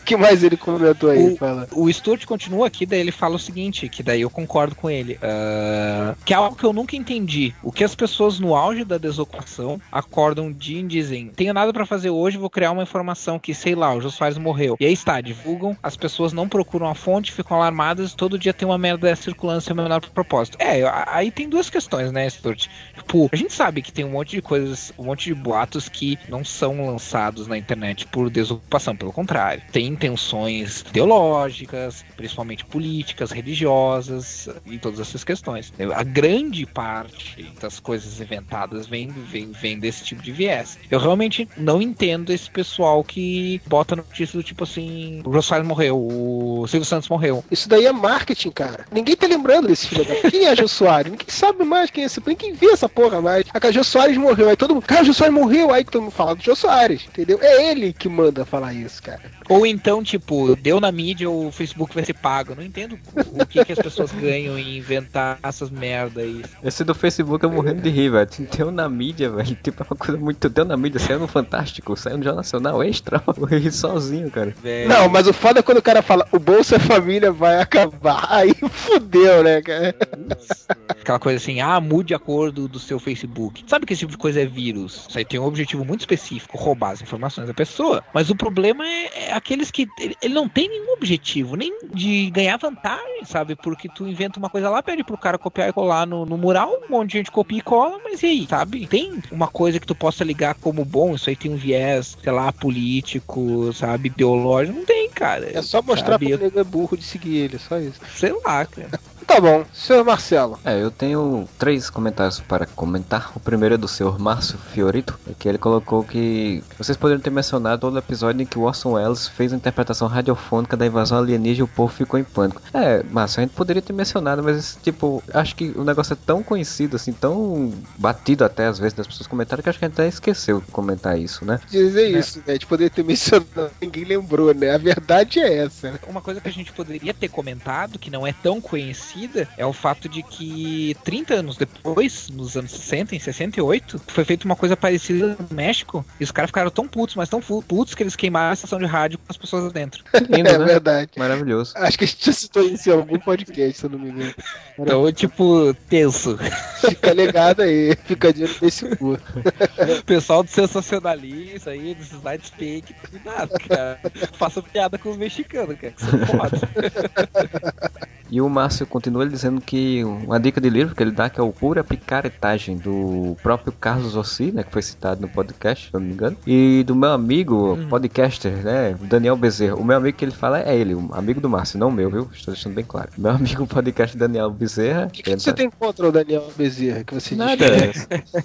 que 0.06 0.18
mais 0.18 0.44
ele 0.44 0.58
comentou 0.58 1.10
aí? 1.10 1.34
O, 1.34 1.38
fala. 1.38 1.68
o 1.72 1.92
Stuart 1.92 2.26
continua 2.26 2.68
aqui, 2.68 2.86
daí 2.86 3.00
ele 3.00 3.12
fala 3.12 3.36
o 3.36 3.40
seguinte, 3.40 3.88
que 3.90 4.04
daí 4.04 4.22
eu 4.22 4.30
concordo 4.30 4.76
com 4.76 4.90
ele. 4.90 5.14
Uh, 5.16 6.16
que 6.26 6.34
é 6.34 6.36
algo 6.36 6.56
que 6.56 6.64
eu 6.64 6.74
nunca 6.74 6.96
entendi. 6.96 7.54
O 7.64 7.72
que 7.72 7.84
as 7.84 7.96
pessoas 7.96 8.40
no 8.40 8.56
auge 8.56 8.84
da 8.84 8.98
desocupação 8.98 9.80
acordam 9.92 10.48
um 10.48 10.54
dia 10.54 10.80
e 10.80 10.84
dizem: 10.84 11.28
tenho 11.28 11.54
nada 11.54 11.72
para 11.72 11.86
fazer 11.86 12.10
hoje, 12.10 12.38
vou 12.38 12.50
criar 12.50 12.72
uma 12.72 12.84
informação 12.84 13.40
que, 13.40 13.54
sei 13.54 13.76
lá, 13.76 13.94
o 13.94 14.02
Jô 14.02 14.10
Soares 14.10 14.38
morreu. 14.38 14.76
E 14.80 14.86
aí 14.86 14.94
está, 14.94 15.20
divulgam, 15.22 15.78
as 15.82 15.96
pessoas 15.96 16.34
não 16.34 16.48
procuram 16.48 16.88
a 16.88 16.96
fonte, 16.96 17.32
ficam 17.32 17.58
alarmadas, 17.58 18.14
todo 18.14 18.38
dia 18.38 18.54
tem 18.54 18.68
uma 18.68 18.78
merda 18.78 19.16
circulando 19.16 19.62
sem 19.62 19.74
o 19.74 19.76
menor 19.76 20.02
propósito. 20.02 20.58
É, 20.60 20.82
aí 21.08 21.32
tem 21.32 21.48
duas 21.48 21.70
questões, 21.70 22.12
né, 22.12 22.30
Stuart? 22.30 22.68
Tipo, 22.96 23.30
a 23.32 23.36
gente 23.36 23.54
sabe 23.54 23.82
que 23.82 23.92
tem 23.92 24.06
um 24.06 24.12
monte 24.12 24.32
de 24.32 24.42
coisas, 24.42 24.94
um 24.98 25.06
monte 25.06 25.26
de 25.26 25.34
boatos 25.34 25.88
que 25.88 26.18
não 26.28 26.44
são 26.44 26.86
lançados 26.86 27.48
na 27.48 27.58
internet 27.58 28.08
por 28.08 28.30
desocupação, 28.30 28.96
pelo 28.96 29.12
contrário. 29.12 29.64
Tem 29.72 29.93
intenções 29.94 30.82
ideológicas, 30.90 32.03
principalmente 32.18 32.65
políticas, 32.65 33.32
religiosas 33.32 34.49
e 34.65 34.78
todas 34.78 34.99
essas 34.99 35.24
questões. 35.24 35.72
A 35.95 36.03
grande 36.03 36.65
parte 36.65 37.53
das 37.61 37.80
coisas 37.80 38.20
inventadas 38.20 38.88
vem, 38.88 39.10
vem, 39.10 39.52
vem 39.52 39.80
desse 39.80 40.03
tipo 40.03 40.22
de 40.22 40.32
viés. 40.32 40.78
Eu 40.90 40.99
realmente 40.99 41.48
não 41.57 41.82
entendo 41.82 42.32
esse 42.32 42.49
pessoal 42.49 43.03
que 43.03 43.61
bota 43.68 43.95
no 43.95 44.03
título 44.03 44.44
tipo 44.44 44.64
assim: 44.64 45.22
o 45.26 45.41
Soares 45.41 45.68
morreu, 45.68 45.98
o 45.98 46.65
Silvio 46.68 46.86
Santos 46.86 47.10
morreu. 47.10 47.44
Isso 47.52 47.70
daí 47.70 47.86
é 47.86 47.91
marketing, 47.91 48.52
cara. 48.52 48.86
Ninguém 48.91 49.15
tá 49.15 49.28
lembrando 49.28 49.68
desse 49.68 49.88
filho 49.88 50.06
da. 50.06 50.30
Quem 50.30 50.45
é 50.45 50.56
Jô 50.56 50.68
Soares? 50.68 51.11
Ninguém 51.11 51.28
sabe 51.30 51.64
mais 51.64 51.91
quem 51.91 52.03
é 52.03 52.07
esse. 52.07 52.22
Ninguém 52.26 52.53
vê 52.53 52.68
essa 52.68 52.90
porra 52.90 53.22
mais. 53.22 53.45
A 53.53 53.72
Jô 53.72 53.84
Soares 53.84 54.18
morreu. 54.18 54.49
Aí 54.49 54.56
todo 54.56 54.74
mundo. 54.74 54.86
Cara, 54.86 55.03
Jô 55.03 55.14
Soares 55.14 55.34
morreu. 55.34 55.72
Aí 55.72 55.84
todo 55.84 56.02
mundo 56.03 56.11
fala 56.11 56.36
do 56.36 56.44
Jô 56.44 56.56
Soares. 56.56 57.06
Entendeu? 57.07 57.40
É 57.41 57.72
ele 57.72 57.94
que 57.94 58.10
manda 58.10 58.45
falar 58.45 58.74
isso, 58.74 59.02
cara. 59.02 59.22
Ou 59.49 59.65
então, 59.65 59.83
tipo, 60.04 60.56
deu 60.56 60.80
na 60.80 60.92
mídia, 60.92 61.30
o 61.30 61.52
Facebook 61.52 61.94
vai 61.94 62.06
ser 62.06 62.14
pago. 62.14 62.52
Eu 62.52 62.56
não 62.56 62.64
entendo 62.64 62.98
o 63.16 63.46
que, 63.46 63.64
que 63.64 63.72
as 63.72 63.80
pessoas 63.80 64.12
ganham 64.12 64.58
em 64.58 64.78
inventar 64.78 65.40
essas 65.44 65.70
merda 65.70 66.22
aí. 66.22 66.44
Esse 66.64 66.84
do 66.84 66.94
Facebook 66.94 67.44
eu 67.44 67.52
morrendo 67.52 67.82
de 67.82 67.90
rir, 67.90 68.10
velho. 68.10 68.30
Deu 68.56 68.72
na 68.72 68.88
mídia, 68.88 69.30
velho. 69.30 69.58
Tipo, 69.62 69.84
é 69.84 69.86
uma 69.90 69.98
coisa 69.98 70.20
muito. 70.20 70.50
Deu 70.50 70.66
na 70.66 70.78
mídia, 70.78 71.00
saiu 71.00 71.20
no 71.20 71.28
Fantástico, 71.28 71.96
saiu 71.96 72.18
no 72.18 72.24
Jornal 72.24 72.38
Nacional 72.38 72.84
Extra. 72.84 73.22
Eu 73.38 73.60
ri 73.60 73.72
sozinho, 73.72 74.30
cara. 74.30 74.54
Velho. 74.62 74.90
Não, 74.90 75.10
mas 75.10 75.28
o 75.28 75.34
foda 75.34 75.60
é 75.60 75.64
quando 75.64 75.78
o 75.78 75.82
cara 75.82 76.02
fala 76.02 76.28
o 76.32 76.40
Bolsa 76.40 76.80
Família 76.80 77.32
vai 77.32 77.60
acabar. 77.60 78.28
Aí 78.32 78.54
fudeu, 78.72 79.44
né, 79.44 79.62
cara? 79.62 79.96
Aquela 80.90 81.20
coisa 81.20 81.38
assim, 81.38 81.60
ah, 81.60 81.80
mude 81.80 82.14
a 82.14 82.20
cor 82.20 82.52
do, 82.52 82.68
do 82.68 82.80
seu 82.80 83.00
Facebook. 83.00 83.64
Sabe 83.68 83.86
que 83.86 83.94
esse 83.94 84.02
tipo 84.02 84.12
de 84.12 84.18
coisa 84.18 84.42
é 84.42 84.46
vírus? 84.46 85.06
Isso 85.10 85.18
aí 85.18 85.26
tem 85.26 85.40
um 85.40 85.46
objetivo 85.46 85.84
muito 85.84 86.02
específico, 86.02 86.58
roubar 86.58 86.92
as 86.92 87.02
informações 87.02 87.48
da 87.48 87.54
pessoa. 87.54 88.04
Mas 88.14 88.30
o 88.30 88.36
problema 88.36 88.88
é, 88.88 89.30
é 89.30 89.34
aqueles 89.34 89.70
que. 89.74 89.90
Ele, 90.00 90.34
não 90.34 90.48
tem 90.48 90.70
nenhum 90.70 90.94
objetivo, 90.94 91.56
nem 91.56 91.78
de 91.94 92.30
ganhar 92.30 92.58
vantagem, 92.58 93.26
sabe? 93.26 93.56
Porque 93.56 93.90
tu 93.90 94.08
inventa 94.08 94.40
uma 94.40 94.50
coisa 94.50 94.70
lá, 94.70 94.82
pede 94.82 95.04
pro 95.04 95.18
cara 95.18 95.38
copiar 95.38 95.70
e 95.70 95.74
colar 95.74 96.06
no, 96.06 96.26
no 96.26 96.38
mural, 96.38 96.80
um 96.88 96.91
monte 96.91 97.12
de 97.12 97.18
gente 97.18 97.32
copia 97.32 97.58
e 97.58 97.62
cola, 97.62 98.00
mas 98.04 98.22
e 98.24 98.28
aí, 98.28 98.48
sabe? 98.48 98.88
Tem 98.88 99.22
uma 99.32 99.48
coisa 99.48 99.80
que 99.80 99.88
tu 99.88 99.95
possa 99.95 100.24
ligar 100.24 100.56
como 100.56 100.86
bom, 100.86 101.16
isso 101.16 101.30
aí 101.30 101.36
tem 101.36 101.52
um 101.52 101.58
viés, 101.58 102.16
sei 102.22 102.32
lá, 102.32 102.52
político, 102.52 103.74
sabe, 103.74 104.08
ideológico. 104.08 104.78
Não 104.78 104.86
tem, 104.86 105.10
cara. 105.10 105.50
É 105.52 105.62
só 105.62 105.82
mostrar 105.82 106.14
sabe? 106.14 106.38
pro 106.38 106.60
é 106.60 106.64
burro 106.64 106.95
de 106.95 107.04
seguir 107.04 107.38
ele, 107.38 107.58
só 107.58 107.80
isso. 107.80 108.00
Sei 108.16 108.32
lá, 108.45 108.66
cara. 108.66 108.91
Tá 109.26 109.40
bom, 109.40 109.66
senhor 109.74 110.04
Marcelo. 110.04 110.60
É, 110.64 110.82
eu 110.82 110.91
tenho 110.91 111.48
três 111.58 111.90
comentários 111.90 112.40
para 112.40 112.66
comentar. 112.66 113.32
O 113.36 113.40
primeiro 113.40 113.76
é 113.76 113.78
do 113.78 113.88
senhor 113.88 114.20
Márcio 114.20 114.58
Fiorito, 114.58 115.18
que 115.40 115.48
ele 115.50 115.58
colocou 115.58 116.04
que 116.04 116.64
vocês 116.78 116.95
poderiam 116.98 117.22
ter 117.22 117.30
mencionado 117.32 117.82
todo 117.82 117.95
o 117.95 117.98
episódio 118.00 118.41
em 118.41 118.45
que 118.45 118.60
o 118.60 118.64
Orson 118.64 118.91
Welles 118.94 119.28
fez 119.28 119.52
a 119.52 119.56
interpretação 119.56 120.08
radiofônica 120.08 120.78
da 120.78 120.86
invasão 120.86 121.18
alienígena 121.18 121.60
e 121.62 121.64
o 121.64 121.68
povo 121.68 121.91
ficou 121.91 122.20
em 122.20 122.24
pânico. 122.24 122.62
É, 122.74 123.02
Márcio, 123.10 123.40
a 123.40 123.44
gente 123.44 123.56
poderia 123.56 123.82
ter 123.82 123.94
mencionado, 123.94 124.44
mas 124.44 124.78
tipo, 124.84 125.24
acho 125.34 125.56
que 125.56 125.74
o 125.76 125.84
negócio 125.84 126.14
é 126.14 126.18
tão 126.26 126.44
conhecido, 126.44 126.95
assim, 126.95 127.14
tão 127.14 127.74
batido 127.98 128.44
até 128.44 128.68
às 128.68 128.78
vezes 128.78 128.94
das 128.94 129.08
pessoas 129.08 129.26
comentarem 129.28 129.64
que 129.64 129.70
acho 129.70 129.80
que 129.80 129.86
a 129.86 129.88
gente 129.88 130.00
até 130.00 130.08
esqueceu 130.08 130.60
de 130.62 130.68
comentar 130.72 131.18
isso, 131.18 131.44
né? 131.45 131.60
Dizer 131.70 132.10
isso, 132.18 132.40
né? 132.40 132.44
A 132.50 132.54
gente 132.54 132.68
poderia 132.68 132.90
ter 132.90 133.04
mencionado, 133.04 133.72
ninguém 133.82 134.04
lembrou, 134.04 134.54
né? 134.54 134.76
A 134.76 134.78
verdade 134.78 135.40
é 135.40 135.60
essa. 135.66 135.91
né? 135.91 136.00
Uma 136.08 136.22
coisa 136.22 136.40
que 136.41 136.50
a 136.50 136.54
gente 136.54 136.72
poderia 136.72 137.14
ter 137.14 137.30
comentado, 137.30 137.98
que 137.98 138.10
não 138.12 138.28
é 138.28 138.34
tão 138.34 138.60
conhecida, 138.62 139.12
é 139.57 139.65
o 139.65 139.73
fato 139.73 140.07
de 140.07 140.23
que 140.23 140.95
30 141.03 141.34
anos 141.35 141.57
depois, 141.57 142.30
nos 142.30 142.56
anos 142.56 142.72
60, 142.72 143.15
em 143.15 143.19
68, 143.19 144.02
foi 144.07 144.23
feita 144.23 144.45
uma 144.45 144.56
coisa 144.56 144.76
parecida 144.76 145.38
no 145.40 145.56
México, 145.56 146.06
e 146.19 146.23
os 146.23 146.31
caras 146.31 146.49
ficaram 146.49 146.69
tão 146.69 146.88
putos, 146.88 147.15
mas 147.15 147.30
tão 147.30 147.41
putos 147.41 147.95
que 147.95 148.03
eles 148.03 148.15
queimaram 148.15 148.52
a 148.52 148.53
estação 148.53 148.80
de 148.80 148.85
rádio 148.85 149.18
com 149.18 149.26
as 149.30 149.38
pessoas 149.38 149.64
lá 149.64 149.69
dentro. 149.69 150.03
Lindo, 150.30 150.49
é 150.49 150.57
né? 150.57 150.65
verdade. 150.65 151.11
Maravilhoso. 151.18 151.73
Acho 151.76 151.98
que 151.98 152.03
a 152.03 152.07
gente 152.07 152.26
já 152.26 152.34
citou 152.34 152.64
isso 152.64 152.90
em 152.90 152.94
algum 152.94 153.19
podcast, 153.19 153.80
se 153.80 153.85
eu 153.85 153.90
não 153.90 153.99
me 153.99 154.10
engano. 154.10 154.34
Então, 154.77 155.11
tipo, 155.11 155.73
tenso. 155.90 156.38
Fica 156.81 157.14
ligado 157.14 157.61
aí, 157.61 157.95
fica 158.06 158.34
de 158.34 158.44
olho 158.44 158.56
nesse 158.61 158.95
cu. 158.95 159.14
O 159.14 160.03
pessoal 160.06 160.44
do 160.44 160.49
sensacionalista 160.49 161.72
aí, 161.72 161.94
dos 161.95 162.11
slides 162.11 162.49
fake, 162.49 162.94
cuidado, 162.94 163.52
cara. 163.68 163.99
Faça 164.34 164.61
piada 164.61 164.98
com 164.98 165.10
os 165.10 165.18
mexicanos, 165.18 165.76
cara, 165.80 165.94
que 165.94 166.02
são 166.02 166.26
foda. 166.26 166.60
E 168.34 168.42
o 168.42 168.50
Márcio 168.50 168.88
continua 168.88 169.30
dizendo 169.30 169.62
que 169.62 170.04
uma 170.04 170.40
dica 170.40 170.60
de 170.60 170.68
livro 170.68 170.96
que 170.96 171.04
ele 171.04 171.12
dá 171.12 171.30
que 171.30 171.40
é 171.40 171.44
o 171.44 171.52
Pura 171.52 171.84
Picaretagem 171.84 172.78
do 172.78 173.38
próprio 173.44 173.72
Carlos 173.72 174.16
Ossi, 174.16 174.52
né, 174.52 174.64
que 174.64 174.72
foi 174.72 174.82
citado 174.82 175.22
no 175.22 175.28
podcast, 175.28 175.88
se 175.88 175.96
eu 175.96 176.00
não 176.00 176.08
me 176.08 176.14
engano, 176.14 176.36
e 176.48 176.84
do 176.84 176.96
meu 176.96 177.12
amigo 177.12 177.78
podcaster, 177.92 178.52
né, 178.64 178.96
Daniel 179.02 179.36
Bezerra. 179.38 179.76
O 179.76 179.86
meu 179.86 179.98
amigo 179.98 180.18
que 180.18 180.26
ele 180.26 180.32
fala 180.32 180.60
é 180.60 180.76
ele, 180.76 180.96
um 180.96 181.10
amigo 181.14 181.40
do 181.40 181.48
Márcio, 181.48 181.78
não 181.78 181.90
o 181.90 181.92
meu, 181.92 182.10
viu? 182.10 182.28
Estou 182.34 182.56
deixando 182.56 182.74
bem 182.74 182.84
claro. 182.84 183.10
Meu 183.16 183.30
amigo 183.38 183.68
podcast 183.68 184.18
Daniel 184.18 184.50
Bezerra. 184.50 185.06
O 185.06 185.10
que, 185.12 185.22
que 185.22 185.30
você 185.38 185.54
tem 185.54 185.70
contra 185.70 186.10
o 186.10 186.12
Daniel 186.12 186.52
Bezerra? 186.58 187.04
Que 187.04 187.14
você 187.14 187.36
Nada, 187.36 187.66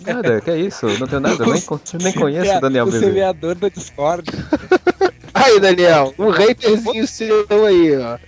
nada, 0.07 0.41
que 0.43 0.51
é 0.51 0.59
isso? 0.59 0.87
Não 0.99 1.07
tenho 1.07 1.23
nada, 1.23 1.43
eu 1.43 1.47
nem, 1.47 1.63
nem 2.03 2.13
conheço 2.13 2.59
o 2.59 2.61
Daniel 2.61 2.85
O 2.85 2.91
Bezerra. 2.91 3.07
semeador 3.07 3.55
do 3.55 3.71
Discord. 3.71 4.31
Aí, 5.39 5.61
Daniel, 5.61 6.13
um 6.19 6.31
haterzinho 6.31 7.07
seu 7.07 7.47
aí, 7.65 7.97
ó. 7.97 8.19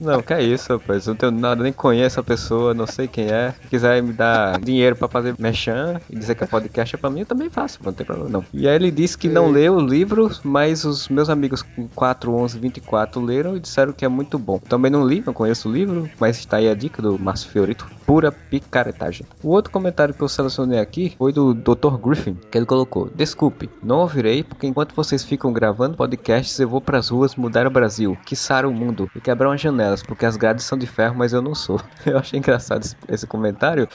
Não, 0.00 0.22
que 0.22 0.32
é 0.32 0.42
isso, 0.42 0.72
rapaz. 0.72 1.06
Eu 1.06 1.12
não 1.12 1.18
tenho 1.18 1.32
nada, 1.32 1.62
nem 1.62 1.72
conheço 1.72 2.20
a 2.20 2.22
pessoa, 2.22 2.74
não 2.74 2.86
sei 2.86 3.06
quem 3.06 3.26
é. 3.26 3.54
Se 3.62 3.68
quiser 3.68 4.02
me 4.02 4.12
dar 4.12 4.60
dinheiro 4.60 4.96
pra 4.96 5.08
fazer 5.08 5.34
mechan 5.38 6.00
e 6.10 6.16
dizer 6.16 6.34
que 6.34 6.44
é 6.44 6.46
podcast 6.46 6.94
é 6.94 6.98
pra 6.98 7.10
mim, 7.10 7.20
eu 7.20 7.26
também 7.26 7.50
faço, 7.50 7.78
não 7.84 7.92
tem 7.92 8.06
problema 8.06 8.30
não. 8.30 8.44
E 8.52 8.68
aí 8.68 8.74
ele 8.74 8.90
disse 8.90 9.16
que 9.16 9.28
não 9.28 9.50
leu 9.50 9.76
o 9.76 9.80
livro, 9.80 10.30
mas 10.42 10.84
os 10.84 11.08
meus 11.08 11.28
amigos 11.28 11.62
com 11.62 11.88
4, 11.88 12.34
11, 12.34 12.58
24 12.58 13.20
leram 13.20 13.56
e 13.56 13.60
disseram 13.60 13.92
que 13.92 14.04
é 14.04 14.08
muito 14.08 14.38
bom. 14.38 14.58
Também 14.58 14.90
não 14.90 15.06
li, 15.06 15.22
não 15.24 15.32
conheço 15.32 15.68
o 15.68 15.72
livro, 15.72 16.08
mas 16.18 16.38
está 16.38 16.58
aí 16.58 16.68
a 16.68 16.74
dica 16.74 17.02
do 17.02 17.18
Márcio 17.18 17.50
Fiorito. 17.50 17.86
Pura 18.06 18.32
picaretagem. 18.32 19.26
O 19.42 19.50
outro 19.50 19.70
comentário 19.70 20.14
que 20.14 20.22
eu 20.22 20.28
selecionei 20.28 20.78
aqui 20.78 21.14
foi 21.18 21.32
do 21.32 21.52
Dr. 21.52 21.96
Griffin, 22.02 22.36
que 22.50 22.56
ele 22.56 22.66
colocou: 22.66 23.10
Desculpe, 23.14 23.68
não 23.82 23.98
ouvirei, 23.98 24.42
porque 24.42 24.66
enquanto 24.66 24.94
vocês 24.94 25.22
ficam 25.22 25.52
gravando 25.52 25.96
podcasts, 25.96 26.58
eu 26.58 26.68
vou 26.68 26.80
pras 26.80 27.08
ruas 27.08 27.36
mudar 27.36 27.66
o 27.66 27.70
Brasil, 27.70 28.16
quiçar 28.24 28.64
o 28.64 28.72
mundo 28.72 29.10
e 29.14 29.20
quebrar 29.38 29.50
umas 29.50 29.60
janelas, 29.60 30.02
porque 30.02 30.26
as 30.26 30.36
grades 30.36 30.64
são 30.64 30.76
de 30.76 30.86
ferro, 30.86 31.14
mas 31.16 31.32
eu 31.32 31.40
não 31.40 31.54
sou. 31.54 31.80
Eu 32.04 32.18
achei 32.18 32.38
engraçado 32.38 32.82
esse, 32.82 32.96
esse 33.08 33.26
comentário, 33.26 33.88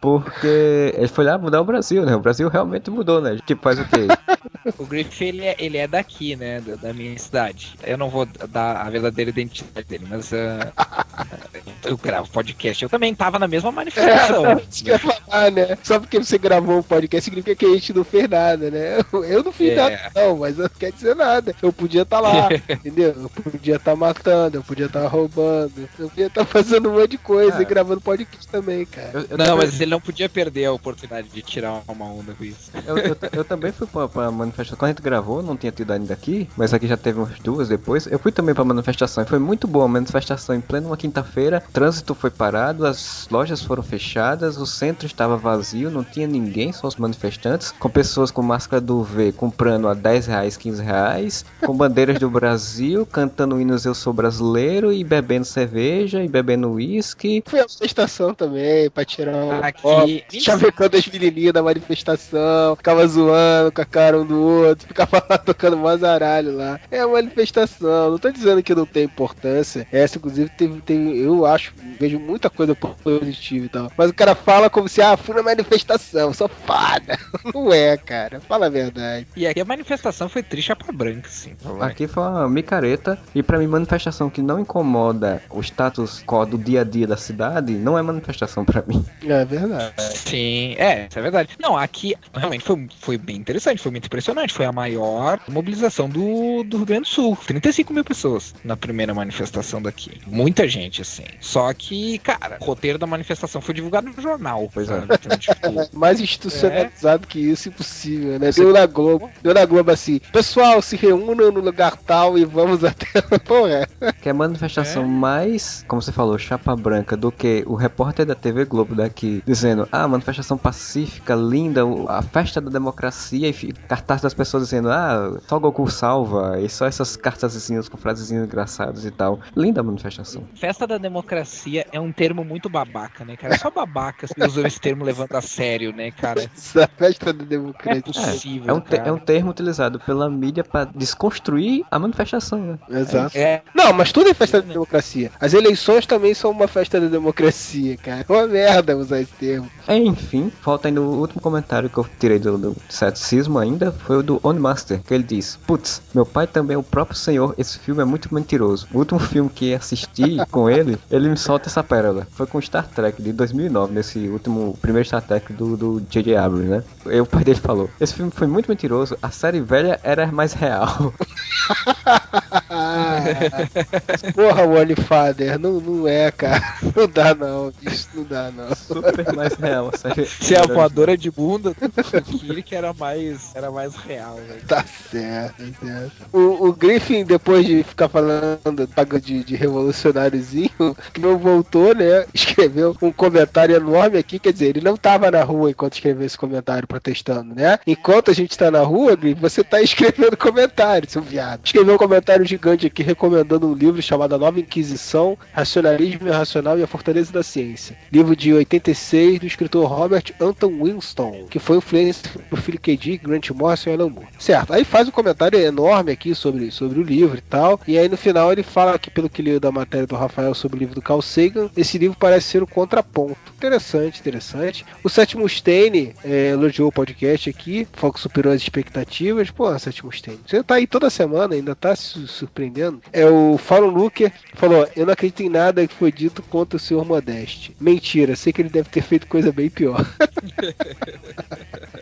porque 0.00 0.92
ele 0.96 1.08
foi 1.08 1.24
lá 1.24 1.38
mudar 1.38 1.60
o 1.60 1.64
Brasil, 1.64 2.04
né? 2.04 2.16
O 2.16 2.20
Brasil 2.20 2.48
realmente 2.48 2.90
mudou, 2.90 3.20
né? 3.20 3.38
Tipo, 3.46 3.62
faz 3.62 3.78
o 3.78 3.84
quê? 3.84 4.08
O 4.78 4.86
Griff, 4.86 5.22
ele 5.22 5.44
é, 5.44 5.54
ele 5.58 5.76
é 5.76 5.86
daqui, 5.86 6.36
né? 6.36 6.58
Da, 6.60 6.76
da 6.76 6.92
minha 6.94 7.18
cidade. 7.18 7.74
Eu 7.82 7.98
não 7.98 8.08
vou 8.08 8.24
dar 8.48 8.76
a 8.76 8.88
verdadeira 8.88 9.28
identidade 9.30 9.86
dele, 9.86 10.06
mas 10.08 10.32
ah, 10.32 11.04
eu 11.84 11.98
gravo 11.98 12.30
podcast. 12.30 12.82
Eu 12.82 12.88
também 12.88 13.14
tava 13.14 13.38
na 13.38 13.46
mesma 13.46 13.70
manifestação. 13.70 14.46
É, 14.46 14.62
isso 14.70 14.82
que 14.82 14.90
eu 14.90 14.94
ia 14.94 14.98
falar, 14.98 15.50
né? 15.50 15.78
Só 15.82 16.00
porque 16.00 16.18
você 16.18 16.38
gravou 16.38 16.78
o 16.78 16.82
podcast 16.82 17.24
significa 17.24 17.54
que 17.54 17.66
a 17.66 17.74
gente 17.74 17.92
não 17.92 18.04
fez 18.04 18.26
nada, 18.28 18.70
né? 18.70 19.00
Eu, 19.12 19.24
eu 19.24 19.44
não 19.44 19.52
fiz 19.52 19.72
É. 19.72 19.76
nada, 19.76 20.00
não, 20.14 20.38
mas 20.38 20.56
não 20.56 20.68
quer 20.68 20.92
dizer 20.92 21.14
nada. 21.14 21.54
Eu 21.60 21.70
podia 21.72 22.02
estar 22.02 22.20
lá, 22.20 22.48
entendeu? 22.68 23.14
Eu 23.16 23.30
podia 23.42 23.76
estar 23.76 23.94
matando, 24.24 24.56
eu 24.56 24.62
podia 24.62 24.86
estar 24.86 25.06
roubando, 25.06 25.72
eu 25.98 26.08
podia 26.08 26.26
estar 26.26 26.44
fazendo 26.44 26.88
um 26.88 26.94
monte 26.94 27.10
de 27.12 27.18
coisa 27.18 27.58
Ah. 27.58 27.62
e 27.62 27.64
gravando 27.64 28.00
podcast 28.00 28.48
também, 28.48 28.86
cara. 28.86 29.10
Eu, 29.12 29.20
eu 29.30 29.38
não, 29.38 29.44
também- 29.46 29.56
mas 29.66 29.80
ele 29.80 29.90
não 29.90 30.00
podia 30.00 30.28
perder 30.28 30.64
a 30.66 30.72
oportunidade 30.72 31.28
de 31.28 31.42
tirar 31.42 31.82
uma 31.86 32.06
onda 32.06 32.32
com 32.32 32.44
isso. 32.44 32.70
Eu, 32.86 32.96
eu, 32.98 33.16
eu 33.32 33.44
também 33.44 33.70
fui 33.72 33.86
pra, 33.86 34.08
pra 34.08 34.30
manifestação. 34.30 34.78
Quando 34.78 34.88
a 34.90 34.92
gente 34.92 35.02
gravou, 35.02 35.42
não 35.42 35.56
tinha 35.56 35.70
tido 35.70 35.92
ainda 35.92 36.14
aqui, 36.14 36.48
mas 36.56 36.72
aqui 36.72 36.86
já 36.86 36.96
teve 36.96 37.18
umas 37.18 37.38
duas 37.40 37.68
depois. 37.68 38.06
Eu 38.06 38.18
fui 38.18 38.32
também 38.32 38.54
pra 38.54 38.64
manifestação 38.64 39.22
e 39.22 39.26
foi 39.26 39.38
muito 39.38 39.66
boa 39.66 39.84
a 39.84 39.88
manifestação 39.88 40.54
em 40.54 40.60
plena 40.60 40.86
uma 40.86 40.96
quinta-feira. 40.96 41.62
Trânsito 41.72 42.14
foi 42.14 42.30
parado, 42.30 42.86
as 42.86 43.28
lojas 43.30 43.62
foram 43.62 43.82
fechadas, 43.82 44.56
o 44.56 44.66
centro 44.66 45.06
estava 45.06 45.36
vazio, 45.36 45.90
não 45.90 46.02
tinha 46.04 46.26
ninguém, 46.26 46.72
só 46.72 46.86
os 46.88 46.96
manifestantes, 46.96 47.72
com 47.78 47.90
pessoas 47.90 48.30
com 48.30 48.42
máscara 48.42 48.80
do 48.80 49.02
V 49.02 49.32
comprando 49.32 49.88
a 49.88 49.94
10 49.94 50.26
reais, 50.26 50.56
15 50.56 50.82
reais, 50.82 51.44
com 51.64 51.76
bandeiras 51.76 52.18
do 52.18 52.30
Brasil, 52.30 53.04
cantando 53.06 53.60
hinos 53.60 53.84
Eu 53.84 53.94
Sou 53.94 54.12
Brasileiro 54.14 54.92
e 54.92 55.02
bebendo 55.04 55.44
cerveja 55.44 56.22
e 56.22 56.28
bebendo 56.28 56.70
uísque. 56.72 57.42
Fui 57.46 57.58
à 57.60 57.62
manifestação 57.62 58.32
também, 58.34 58.88
pra 58.90 59.04
tirar 59.04 59.34
um 59.34 59.50
Aqui- 59.62 60.24
chavecando 60.40 60.96
as 60.96 61.06
menininhas 61.06 61.52
da 61.52 61.62
manifestação, 61.62 62.76
ficava 62.76 63.06
zoando 63.06 63.72
com 63.72 63.80
a 63.82 63.84
cara 63.84 64.18
um 64.20 64.26
do 64.26 64.40
outro, 64.40 64.86
ficava 64.88 65.24
lá 65.28 65.36
tocando 65.38 65.76
mazaralho 65.76 66.56
lá. 66.56 66.80
É 66.90 67.00
a 67.00 67.08
manifestação, 67.08 68.10
não 68.12 68.18
tô 68.18 68.30
dizendo 68.30 68.62
que 68.62 68.74
não 68.74 68.86
tem 68.86 69.04
importância. 69.04 69.86
Essa, 69.92 70.18
inclusive, 70.18 70.50
teve, 70.50 70.80
teve- 70.80 71.18
eu 71.18 71.44
acho, 71.46 71.72
vejo 71.98 72.18
muita 72.18 72.48
coisa 72.50 72.74
positiva 72.74 73.66
e 73.66 73.68
tal. 73.68 73.92
Mas 73.96 74.10
o 74.10 74.14
cara 74.14 74.34
fala 74.34 74.70
como 74.70 74.88
se, 74.88 75.00
ah, 75.02 75.16
fui 75.16 75.34
na 75.34 75.42
manifestação, 75.42 76.32
sou 76.32 76.48
foda. 76.48 77.18
Não 77.54 77.72
é, 77.72 77.96
cara. 77.96 78.40
Fala 78.40 78.66
a 78.66 78.70
verdade. 78.70 79.26
E 79.36 79.46
aqui 79.46 79.60
a 79.60 79.64
manifestação 79.64 80.28
foi 80.28 80.42
triste 80.42 80.68
chapa 80.68 80.90
branca, 80.92 81.28
assim. 81.28 81.52
Aqui 81.80 82.06
foi 82.06 82.22
uma 82.22 82.48
micareta. 82.48 83.18
E 83.34 83.42
pra 83.42 83.58
mim, 83.58 83.66
manifestação 83.66 84.03
que 84.32 84.42
não 84.42 84.60
incomoda 84.60 85.42
o 85.50 85.60
status 85.60 86.22
quo 86.26 86.44
do 86.44 86.58
dia 86.58 86.82
a 86.82 86.84
dia 86.84 87.06
da 87.06 87.16
cidade, 87.16 87.72
não 87.72 87.98
é 87.98 88.02
manifestação 88.02 88.64
pra 88.64 88.82
mim. 88.86 89.04
É 89.26 89.44
verdade. 89.44 89.94
Sim, 89.98 90.74
é, 90.78 91.06
isso 91.08 91.18
é 91.18 91.22
verdade. 91.22 91.50
Não, 91.58 91.76
aqui 91.76 92.14
realmente 92.34 92.64
foi, 92.64 92.86
foi 93.00 93.18
bem 93.18 93.36
interessante, 93.36 93.80
foi 93.80 93.90
muito 93.90 94.06
impressionante. 94.06 94.52
Foi 94.52 94.66
a 94.66 94.72
maior 94.72 95.40
mobilização 95.48 96.08
do, 96.08 96.62
do 96.64 96.78
Rio 96.78 96.86
Grande 96.86 97.02
do 97.02 97.08
Sul. 97.08 97.36
35 97.46 97.92
mil 97.92 98.04
pessoas 98.04 98.54
na 98.64 98.76
primeira 98.76 99.14
manifestação 99.14 99.80
daqui. 99.80 100.20
Muita 100.26 100.68
gente, 100.68 101.02
assim. 101.02 101.24
Só 101.40 101.72
que, 101.72 102.18
cara, 102.18 102.58
o 102.60 102.64
roteiro 102.64 102.98
da 102.98 103.06
manifestação 103.06 103.60
foi 103.60 103.74
divulgado 103.74 104.08
no 104.08 104.22
jornal. 104.22 104.68
Pois 104.72 104.88
é. 104.90 105.02
Então, 105.04 105.38
tipo, 105.38 105.54
Mais 105.98 106.20
institucionalizado 106.20 107.26
que 107.26 107.38
isso, 107.38 107.68
impossível, 107.68 108.38
né? 108.38 108.50
Deu 108.50 108.72
na 108.72 108.86
Globo. 108.86 109.30
Deu 109.42 109.54
na 109.54 109.64
Globo 109.64 109.90
assim, 109.90 110.20
pessoal, 110.32 110.82
se 110.82 110.96
reúnam 110.96 111.50
no 111.50 111.60
lugar 111.60 111.96
tal 111.96 112.38
e 112.38 112.44
vamos 112.44 112.84
até. 112.84 113.20
Porra. 113.44 113.88
Que 114.20 114.28
é 114.28 114.32
manifestação 114.32 115.04
mais, 115.06 115.84
como 115.88 116.00
você 116.02 116.12
falou, 116.12 116.36
chapa 116.38 116.74
branca 116.76 117.16
do 117.16 117.30
que 117.30 117.62
o 117.66 117.74
repórter 117.74 118.26
da 118.26 118.34
TV 118.34 118.64
Globo 118.64 118.94
daqui 118.94 119.42
dizendo, 119.46 119.88
ah, 119.92 120.06
manifestação 120.08 120.56
pacífica, 120.58 121.34
linda, 121.34 121.82
a 122.08 122.22
festa 122.22 122.60
da 122.60 122.70
democracia 122.70 123.48
e 123.48 123.72
cartaz 123.88 124.20
das 124.20 124.34
pessoas 124.34 124.64
dizendo, 124.64 124.90
ah, 124.90 125.38
só 125.46 125.58
Goku 125.58 125.90
salva, 125.90 126.60
e 126.60 126.68
só 126.68 126.86
essas 126.86 127.16
cartazinhas 127.16 127.88
com 127.88 127.96
frasezinhas 127.96 128.44
engraçadas 128.44 129.04
e 129.04 129.10
tal. 129.10 129.40
Linda 129.56 129.80
a 129.80 129.84
manifestação. 129.84 130.44
Festa 130.54 130.86
da 130.86 130.98
democracia 130.98 131.86
é 131.92 132.00
um 132.00 132.12
termo 132.12 132.44
muito 132.44 132.68
babaca, 132.68 133.24
né, 133.24 133.36
cara? 133.36 133.56
Só 133.58 133.70
babacas 133.70 134.30
que 134.32 134.42
usam 134.44 134.66
esse 134.66 134.80
termo 134.80 135.04
levando 135.04 135.34
a 135.34 135.40
sério, 135.42 135.92
né, 135.94 136.10
cara? 136.10 136.42
Essa 136.56 136.88
festa 136.96 137.32
da 137.32 137.44
democracia. 137.44 137.98
É 137.98 138.02
possível, 138.02 138.68
É 138.68 138.72
um, 138.72 138.80
te- 138.80 138.96
cara. 138.96 139.08
é 139.08 139.12
um 139.12 139.18
termo 139.18 139.50
utilizado 139.50 139.98
pela 140.00 140.28
mídia 140.30 140.64
pra 140.64 140.84
desconstruir 140.84 141.84
a 141.90 141.98
manifestação, 141.98 142.58
né? 142.60 142.78
Exato. 142.90 143.36
É. 143.36 143.62
Não, 143.74 143.83
mas 143.92 144.12
tudo 144.12 144.28
é 144.30 144.34
festa 144.34 144.60
da 144.62 144.72
democracia. 144.72 145.30
As 145.40 145.54
eleições 145.54 146.06
também 146.06 146.34
são 146.34 146.50
uma 146.50 146.66
festa 146.66 147.00
da 147.00 147.08
democracia, 147.08 147.96
cara. 147.96 148.24
É 148.28 148.32
uma 148.32 148.46
merda 148.46 148.96
usar 148.96 149.20
esse 149.20 149.32
termo. 149.32 149.70
Enfim, 149.88 150.50
falta 150.60 150.88
ainda 150.88 151.00
o 151.00 151.20
último 151.20 151.40
comentário 151.40 151.90
que 151.90 151.98
eu 151.98 152.06
tirei 152.18 152.38
do, 152.38 152.56
do 152.56 152.76
ceticismo 152.88 153.58
ainda, 153.58 153.92
foi 153.92 154.18
o 154.18 154.22
do 154.22 154.40
On 154.42 154.54
Master, 154.54 155.02
que 155.02 155.12
ele 155.12 155.24
diz, 155.24 155.58
putz, 155.66 156.02
meu 156.14 156.24
pai 156.24 156.46
também 156.46 156.74
é 156.74 156.78
o 156.78 156.82
próprio 156.82 157.16
senhor, 157.16 157.54
esse 157.58 157.78
filme 157.78 158.02
é 158.02 158.04
muito 158.04 158.34
mentiroso. 158.34 158.86
O 158.92 158.98
último 158.98 159.20
filme 159.20 159.50
que 159.50 159.74
assisti 159.74 160.36
com 160.50 160.68
ele, 160.70 160.98
ele 161.10 161.28
me 161.28 161.36
solta 161.36 161.68
essa 161.68 161.82
pérola. 161.82 162.26
Foi 162.32 162.46
com 162.46 162.60
Star 162.60 162.88
Trek 162.88 163.20
de 163.22 163.32
2009, 163.32 163.92
nesse 163.92 164.18
último, 164.28 164.78
primeiro 164.80 165.06
Star 165.06 165.22
Trek 165.22 165.52
do 165.52 165.76
do 165.76 166.00
J.J. 166.08 166.36
Abrams, 166.36 166.68
né? 166.68 166.84
E 167.06 167.20
o 167.20 167.26
pai 167.26 167.44
dele 167.44 167.60
falou, 167.60 167.90
esse 168.00 168.14
filme 168.14 168.30
foi 168.30 168.46
muito 168.46 168.68
mentiroso, 168.68 169.16
a 169.22 169.30
série 169.30 169.60
velha 169.60 170.00
era 170.02 170.30
mais 170.30 170.52
real. 170.52 171.12
Porra, 174.34 174.66
Wally 174.66 174.96
Father, 174.96 175.58
não, 175.58 175.80
não 175.80 176.08
é, 176.08 176.30
cara. 176.30 176.62
Não 176.94 177.08
dá 177.08 177.34
não, 177.34 177.72
isso 177.82 178.08
não 178.14 178.24
dá 178.24 178.52
não. 178.52 178.74
Super 178.74 179.34
mais 179.34 179.54
real, 179.54 179.90
série. 179.96 180.26
Se 180.26 180.54
é 180.54 180.60
a 180.60 180.66
voadora 180.66 181.16
de 181.16 181.30
bunda 181.30 181.74
do 181.74 182.22
Kirk 182.22 182.74
era 182.74 182.92
mais, 182.92 183.54
era 183.54 183.70
mais 183.70 183.94
real, 183.96 184.36
velho. 184.36 184.62
Tá 184.66 184.84
certo, 185.10 185.56
tá 185.56 185.86
certo. 185.86 186.12
O, 186.32 186.68
o 186.68 186.72
Griffin, 186.72 187.24
depois 187.24 187.66
de 187.66 187.82
ficar 187.82 188.08
falando 188.08 188.86
de, 189.20 189.42
de 189.42 189.56
revolucionáriozinho, 189.56 190.96
que 191.12 191.20
não 191.20 191.36
voltou, 191.36 191.94
né? 191.94 192.26
Escreveu 192.32 192.96
um 193.02 193.10
comentário 193.10 193.74
enorme 193.74 194.18
aqui. 194.18 194.38
Quer 194.38 194.52
dizer, 194.52 194.68
ele 194.68 194.80
não 194.80 194.96
tava 194.96 195.30
na 195.30 195.42
rua 195.42 195.70
enquanto 195.70 195.94
escreveu 195.94 196.26
esse 196.26 196.38
comentário 196.38 196.86
protestando, 196.86 197.54
né? 197.54 197.78
Enquanto 197.86 198.30
a 198.30 198.34
gente 198.34 198.56
tá 198.56 198.70
na 198.70 198.82
rua, 198.82 199.16
Griffin, 199.16 199.40
você 199.40 199.64
tá 199.64 199.82
escrevendo 199.82 200.36
comentário, 200.36 201.10
seu 201.10 201.22
viado. 201.22 201.60
Escreveu 201.64 201.93
um 201.94 201.98
comentário 201.98 202.44
gigante 202.44 202.86
aqui 202.86 203.02
recomendando 203.02 203.68
um 203.68 203.74
livro 203.74 204.02
chamado 204.02 204.34
A 204.34 204.38
Nova 204.38 204.58
Inquisição, 204.58 205.38
Racionalismo 205.52 206.28
Irracional 206.28 206.78
e 206.78 206.82
a 206.82 206.86
Fortaleza 206.86 207.32
da 207.32 207.42
Ciência. 207.42 207.96
Livro 208.12 208.34
de 208.34 208.52
86 208.52 209.38
do 209.40 209.46
escritor 209.46 209.86
Robert 209.86 210.24
Anton 210.40 210.82
Winston, 210.82 211.46
que 211.48 211.58
foi 211.58 211.76
influência 211.76 212.28
por 212.50 212.60
Philip 212.60 212.82
K. 212.82 212.96
Dick, 212.96 213.24
Grant 213.24 213.50
Morrison 213.50 213.90
e 213.90 213.92
Alan 213.92 214.08
Moore. 214.08 214.28
Certo, 214.38 214.72
aí 214.72 214.84
faz 214.84 215.08
um 215.08 215.12
comentário 215.12 215.58
enorme 215.58 216.12
aqui 216.12 216.34
sobre, 216.34 216.70
sobre 216.70 216.98
o 216.98 217.02
livro 217.02 217.38
e 217.38 217.42
tal, 217.42 217.80
e 217.86 217.96
aí 217.96 218.08
no 218.08 218.16
final 218.16 218.50
ele 218.50 218.62
fala 218.62 218.98
que 218.98 219.10
pelo 219.10 219.30
que 219.30 219.42
leu 219.42 219.60
da 219.60 219.70
matéria 219.70 220.06
do 220.06 220.16
Rafael 220.16 220.54
sobre 220.54 220.78
o 220.78 220.80
livro 220.80 220.94
do 220.94 221.02
Carl 221.02 221.22
Sagan, 221.22 221.70
esse 221.76 221.96
livro 221.96 222.16
parece 222.18 222.48
ser 222.48 222.62
o 222.62 222.66
contraponto. 222.66 223.36
Interessante, 223.56 224.20
interessante. 224.20 224.84
O 225.02 225.08
Sétimo 225.08 225.48
Stein 225.48 226.12
é, 226.24 226.50
elogiou 226.50 226.88
o 226.88 226.92
podcast 226.92 227.48
aqui, 227.48 227.86
falou 227.92 228.12
que 228.12 228.20
superou 228.20 228.52
as 228.52 228.60
expectativas. 228.60 229.50
Pô, 229.50 229.78
Sétimo 229.78 230.12
Stein, 230.12 230.38
você 230.46 230.62
tá 230.62 230.74
aí 230.74 230.86
toda 230.86 231.08
semana, 231.08 231.54
ainda 231.54 231.74
tá 231.84 231.94
se 231.94 232.26
surpreendendo. 232.26 233.02
É 233.12 233.26
o 233.26 233.58
Fallon 233.58 233.90
Luker, 233.90 234.32
falou, 234.54 234.88
eu 234.96 235.04
não 235.04 235.12
acredito 235.12 235.42
em 235.42 235.50
nada 235.50 235.86
que 235.86 235.92
foi 235.92 236.10
dito 236.10 236.42
contra 236.42 236.78
o 236.78 236.80
senhor 236.80 237.04
Modeste. 237.04 237.76
Mentira, 237.78 238.34
sei 238.34 238.54
que 238.54 238.62
ele 238.62 238.70
deve 238.70 238.88
ter 238.88 239.02
feito 239.02 239.26
coisa 239.26 239.52
bem 239.52 239.68
pior. 239.68 240.02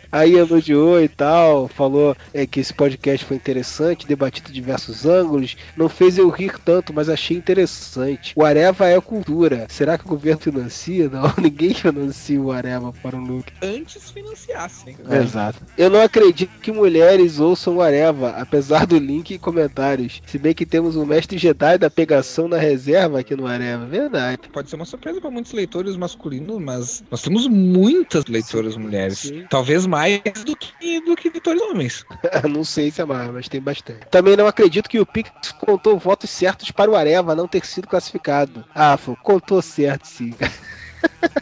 Aí 0.09 0.35
elogiou 0.35 1.01
e 1.01 1.07
tal, 1.07 1.67
falou 1.67 2.15
é, 2.33 2.45
que 2.45 2.59
esse 2.59 2.71
podcast 2.71 3.25
foi 3.25 3.35
interessante, 3.35 4.07
debatido 4.07 4.51
diversos 4.51 5.07
ângulos, 5.07 5.57
não 5.75 5.89
fez 5.89 6.19
eu 6.19 6.29
rir 6.29 6.59
tanto, 6.59 6.93
mas 6.93 7.09
achei 7.09 7.35
interessante. 7.35 8.31
O 8.35 8.45
Areva 8.45 8.87
é 8.87 9.01
cultura. 9.01 9.65
Será 9.69 9.97
que 9.97 10.05
o 10.05 10.09
governo 10.09 10.39
financia? 10.39 11.09
Não, 11.09 11.33
ninguém 11.41 11.73
financia 11.73 12.39
o 12.39 12.51
Areva 12.51 12.93
para 13.01 13.17
o 13.17 13.19
look. 13.19 13.51
Antes 13.61 14.11
financiasse, 14.11 14.95
né? 15.03 15.23
Exato. 15.23 15.59
Eu 15.75 15.89
não 15.89 16.01
acredito 16.01 16.51
que 16.61 16.71
mulheres 16.71 17.39
ouçam 17.39 17.77
o 17.77 17.81
Areva, 17.81 18.35
apesar 18.37 18.85
do 18.85 18.99
link 18.99 19.31
e 19.31 19.39
comentários. 19.73 20.21
Se 20.25 20.37
bem 20.37 20.53
que 20.53 20.65
temos 20.65 20.95
um 20.95 21.05
mestre 21.05 21.37
Jedi 21.37 21.77
da 21.77 21.89
pegação 21.89 22.47
na 22.47 22.57
reserva 22.57 23.19
aqui 23.19 23.35
no 23.35 23.47
Areva. 23.47 23.85
Verdade. 23.85 24.41
Pode 24.51 24.69
ser 24.69 24.75
uma 24.75 24.85
surpresa 24.85 25.19
para 25.19 25.31
muitos 25.31 25.51
leitores 25.51 25.95
masculinos, 25.97 26.61
mas 26.61 27.03
nós 27.09 27.21
temos 27.21 27.47
muitas 27.47 28.25
leitoras 28.25 28.77
mulheres. 28.77 29.31
Talvez 29.49 29.85
mais 29.85 30.21
do 30.45 30.55
que, 30.55 31.01
do 31.01 31.15
que 31.15 31.29
leitores 31.29 31.61
homens. 31.61 32.05
não 32.49 32.63
sei 32.63 32.91
se 32.91 33.01
é 33.01 33.05
mais, 33.05 33.29
mas 33.31 33.49
tem 33.49 33.61
bastante. 33.61 34.05
Também 34.11 34.37
não 34.37 34.47
acredito 34.47 34.89
que 34.89 34.99
o 34.99 35.05
Pix 35.05 35.31
contou 35.59 35.97
votos 35.97 36.29
certos 36.29 36.71
para 36.71 36.89
o 36.91 36.95
Areva 36.95 37.35
não 37.35 37.47
ter 37.47 37.65
sido 37.65 37.87
classificado. 37.87 38.63
Ah, 38.73 38.95
foi, 38.97 39.15
contou 39.15 39.61
certo 39.61 40.05
sim. 40.07 40.33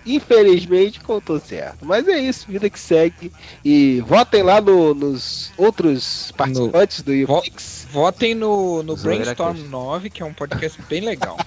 Infelizmente 0.05 0.99
contou 1.01 1.39
certo. 1.39 1.77
Mas 1.85 2.07
é 2.07 2.17
isso, 2.19 2.47
vida 2.49 2.67
que 2.69 2.79
segue. 2.79 3.31
E 3.63 4.01
votem 4.07 4.41
lá 4.41 4.59
no- 4.59 4.93
nos 4.95 5.51
outros 5.57 6.31
participantes 6.35 7.01
do 7.03 7.13
YouPix. 7.13 7.80
Votem 7.91 8.33
no, 8.33 8.81
no 8.83 8.95
Zoeira 8.95 9.23
Brainstorm 9.23 9.55
Cast. 9.57 9.67
9, 9.69 10.09
que 10.09 10.23
é 10.23 10.25
um 10.25 10.33
podcast 10.33 10.81
bem 10.89 11.01
legal. 11.01 11.37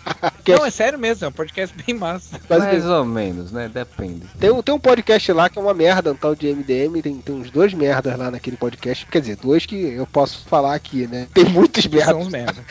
Não, 0.46 0.64
é 0.66 0.70
sério 0.70 0.98
mesmo, 0.98 1.24
é 1.24 1.28
um 1.28 1.32
podcast 1.32 1.74
bem 1.84 1.94
massa. 1.96 2.38
Mais 2.48 2.84
ou 2.84 3.04
menos, 3.04 3.50
né? 3.50 3.68
Depende. 3.72 4.26
Tem, 4.38 4.50
um- 4.50 4.62
tem 4.62 4.74
um 4.74 4.78
podcast 4.78 5.32
lá 5.32 5.48
que 5.48 5.58
é 5.58 5.62
uma 5.62 5.72
merda, 5.72 6.12
um 6.12 6.16
tal 6.16 6.34
de 6.34 6.52
MDM. 6.52 7.00
Tem, 7.02 7.16
tem 7.18 7.34
uns 7.34 7.50
dois 7.50 7.72
merdas 7.72 8.18
lá 8.18 8.30
naquele 8.30 8.56
podcast. 8.56 9.06
Quer 9.06 9.20
dizer, 9.20 9.36
dois 9.36 9.64
que 9.64 9.74
eu 9.76 10.06
posso 10.06 10.44
falar 10.46 10.74
aqui, 10.74 11.06
né? 11.06 11.26
Tem 11.34 11.44
muitos 11.46 11.84
São 11.84 11.92
merdas. 11.92 12.16
uns 12.16 12.28
merda. 12.28 12.64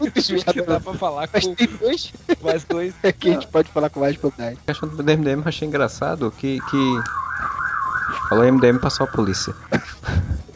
Muitos 0.00 0.26
que 0.26 0.44
dá 0.44 0.52
merdas. 0.54 0.82
pra 0.82 0.94
falar 0.94 1.28
Mas 1.32 1.44
com 1.46 1.54
tem 1.54 1.66
dois 1.66 2.12
mais 2.42 2.64
dois. 2.64 2.94
que 3.18 3.30
a 3.30 3.32
gente 3.32 3.46
pode 3.48 3.70
falar 3.70 3.88
com 3.90 4.00
mais 4.00 4.16
propriedade. 4.16 4.58
A 4.66 4.72
questão 4.72 4.88
do 4.88 5.02
MDM 5.02 5.40
eu 5.40 5.48
achei 5.48 5.66
engraçado 5.66 6.30
que. 6.36 6.60
que... 6.70 7.00
Falou 8.28 8.50
MDM 8.52 8.78
passou 8.78 9.06
a 9.06 9.10
polícia. 9.10 9.54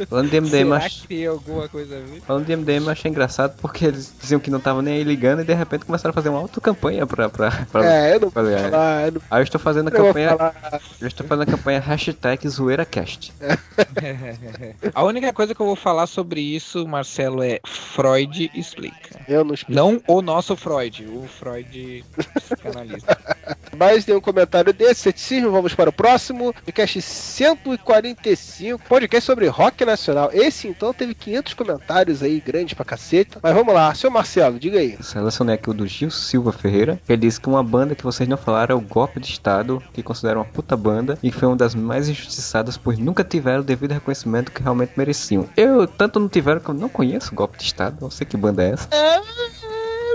Falando 0.06 0.30
de 0.30 0.40
MDM, 0.40 0.50
Será 0.72 0.76
ach... 0.76 1.00
que 1.00 1.08
tem 1.08 1.26
alguma 1.26 1.68
coisa 1.68 1.96
a 1.96 2.00
ver? 2.00 2.20
Falando 2.20 2.46
de 2.46 2.56
MDM, 2.56 2.84
eu 2.84 2.90
achei 2.90 3.10
engraçado 3.10 3.56
porque 3.60 3.84
eles 3.86 4.12
diziam 4.20 4.40
que 4.40 4.50
não 4.50 4.58
estavam 4.58 4.82
nem 4.82 4.94
aí 4.94 5.04
ligando 5.04 5.40
e 5.40 5.44
de 5.44 5.54
repente 5.54 5.84
começaram 5.84 6.10
a 6.10 6.14
fazer 6.14 6.28
uma 6.28 6.38
auto-campanha 6.38 7.06
pra, 7.06 7.28
pra, 7.28 7.50
pra. 7.70 7.84
É, 7.84 8.14
eu 8.14 8.20
não 8.20 8.30
vou 8.30 8.30
pra- 8.30 8.42
falar. 8.70 9.06
Eu 9.06 9.12
não, 9.12 9.22
Aí 9.30 9.40
eu 9.40 9.44
estou 9.44 9.60
fazendo 9.60 9.88
a 9.88 9.90
campanha. 9.90 10.36
Eu 11.00 11.08
estou 11.08 11.26
fazendo 11.26 11.42
a 11.42 11.46
campanha 11.46 11.80
hashtag 11.80 12.48
ZoeiraCast. 12.48 13.32
A 14.94 15.02
única 15.04 15.32
coisa 15.32 15.54
que 15.54 15.60
eu 15.60 15.66
vou 15.66 15.76
falar 15.76 16.06
sobre 16.06 16.40
isso, 16.40 16.86
Marcelo, 16.86 17.42
é 17.42 17.60
Freud 17.66 18.50
explica. 18.54 19.20
Eu 19.28 19.44
não 19.44 19.54
explico. 19.54 19.74
Não 19.80 20.00
o 20.06 20.22
nosso 20.22 20.56
Freud, 20.56 21.04
o 21.06 21.26
Freud 21.26 22.04
psicanalista. 22.34 23.18
Mas 23.76 24.04
tem 24.04 24.14
um 24.14 24.20
comentário 24.20 24.72
desse, 24.72 25.02
ceticismo. 25.02 25.50
Vamos 25.50 25.74
para 25.74 25.90
o 25.90 25.92
próximo. 25.92 26.52
Podcast 26.52 27.00
145, 27.02 28.82
podcast 28.88 29.26
sobre 29.26 29.46
rock 29.46 29.84
nacional. 29.90 30.30
Esse 30.32 30.68
então 30.68 30.92
teve 30.92 31.14
500 31.14 31.54
comentários 31.54 32.22
aí, 32.22 32.40
grande 32.40 32.74
pra 32.74 32.84
cacete. 32.84 33.38
Mas 33.42 33.54
vamos 33.54 33.74
lá, 33.74 33.94
seu 33.94 34.10
Marcelo, 34.10 34.58
diga 34.58 34.78
aí. 34.78 34.96
Selecionei 35.00 35.54
aqui 35.54 35.70
o 35.70 35.74
do 35.74 35.86
Gil 35.86 36.10
Silva 36.10 36.52
Ferreira, 36.52 37.00
que 37.04 37.12
ele 37.12 37.22
disse 37.22 37.40
que 37.40 37.48
uma 37.48 37.62
banda 37.62 37.94
que 37.94 38.04
vocês 38.04 38.28
não 38.28 38.36
falaram 38.36 38.74
é 38.74 38.78
o 38.78 38.80
Golpe 38.80 39.20
de 39.20 39.30
Estado, 39.30 39.82
que 39.92 40.02
considera 40.02 40.38
uma 40.38 40.44
puta 40.44 40.76
banda 40.76 41.18
e 41.22 41.30
foi 41.30 41.48
uma 41.48 41.56
das 41.56 41.74
mais 41.74 42.08
injustiçadas, 42.08 42.76
pois 42.76 42.98
nunca 42.98 43.24
tiveram 43.24 43.60
o 43.60 43.64
devido 43.64 43.92
reconhecimento 43.92 44.52
que 44.52 44.62
realmente 44.62 44.92
mereciam. 44.96 45.48
Eu 45.56 45.86
tanto 45.86 46.20
não 46.20 46.28
tiveram 46.28 46.60
que 46.60 46.68
eu 46.68 46.74
não 46.74 46.88
conheço 46.88 47.32
o 47.32 47.34
Golpe 47.34 47.58
de 47.58 47.64
Estado, 47.64 47.98
não 48.00 48.10
sei 48.10 48.26
que 48.26 48.36
banda 48.36 48.62
é 48.62 48.70
essa. 48.70 48.88
É, 48.90 49.20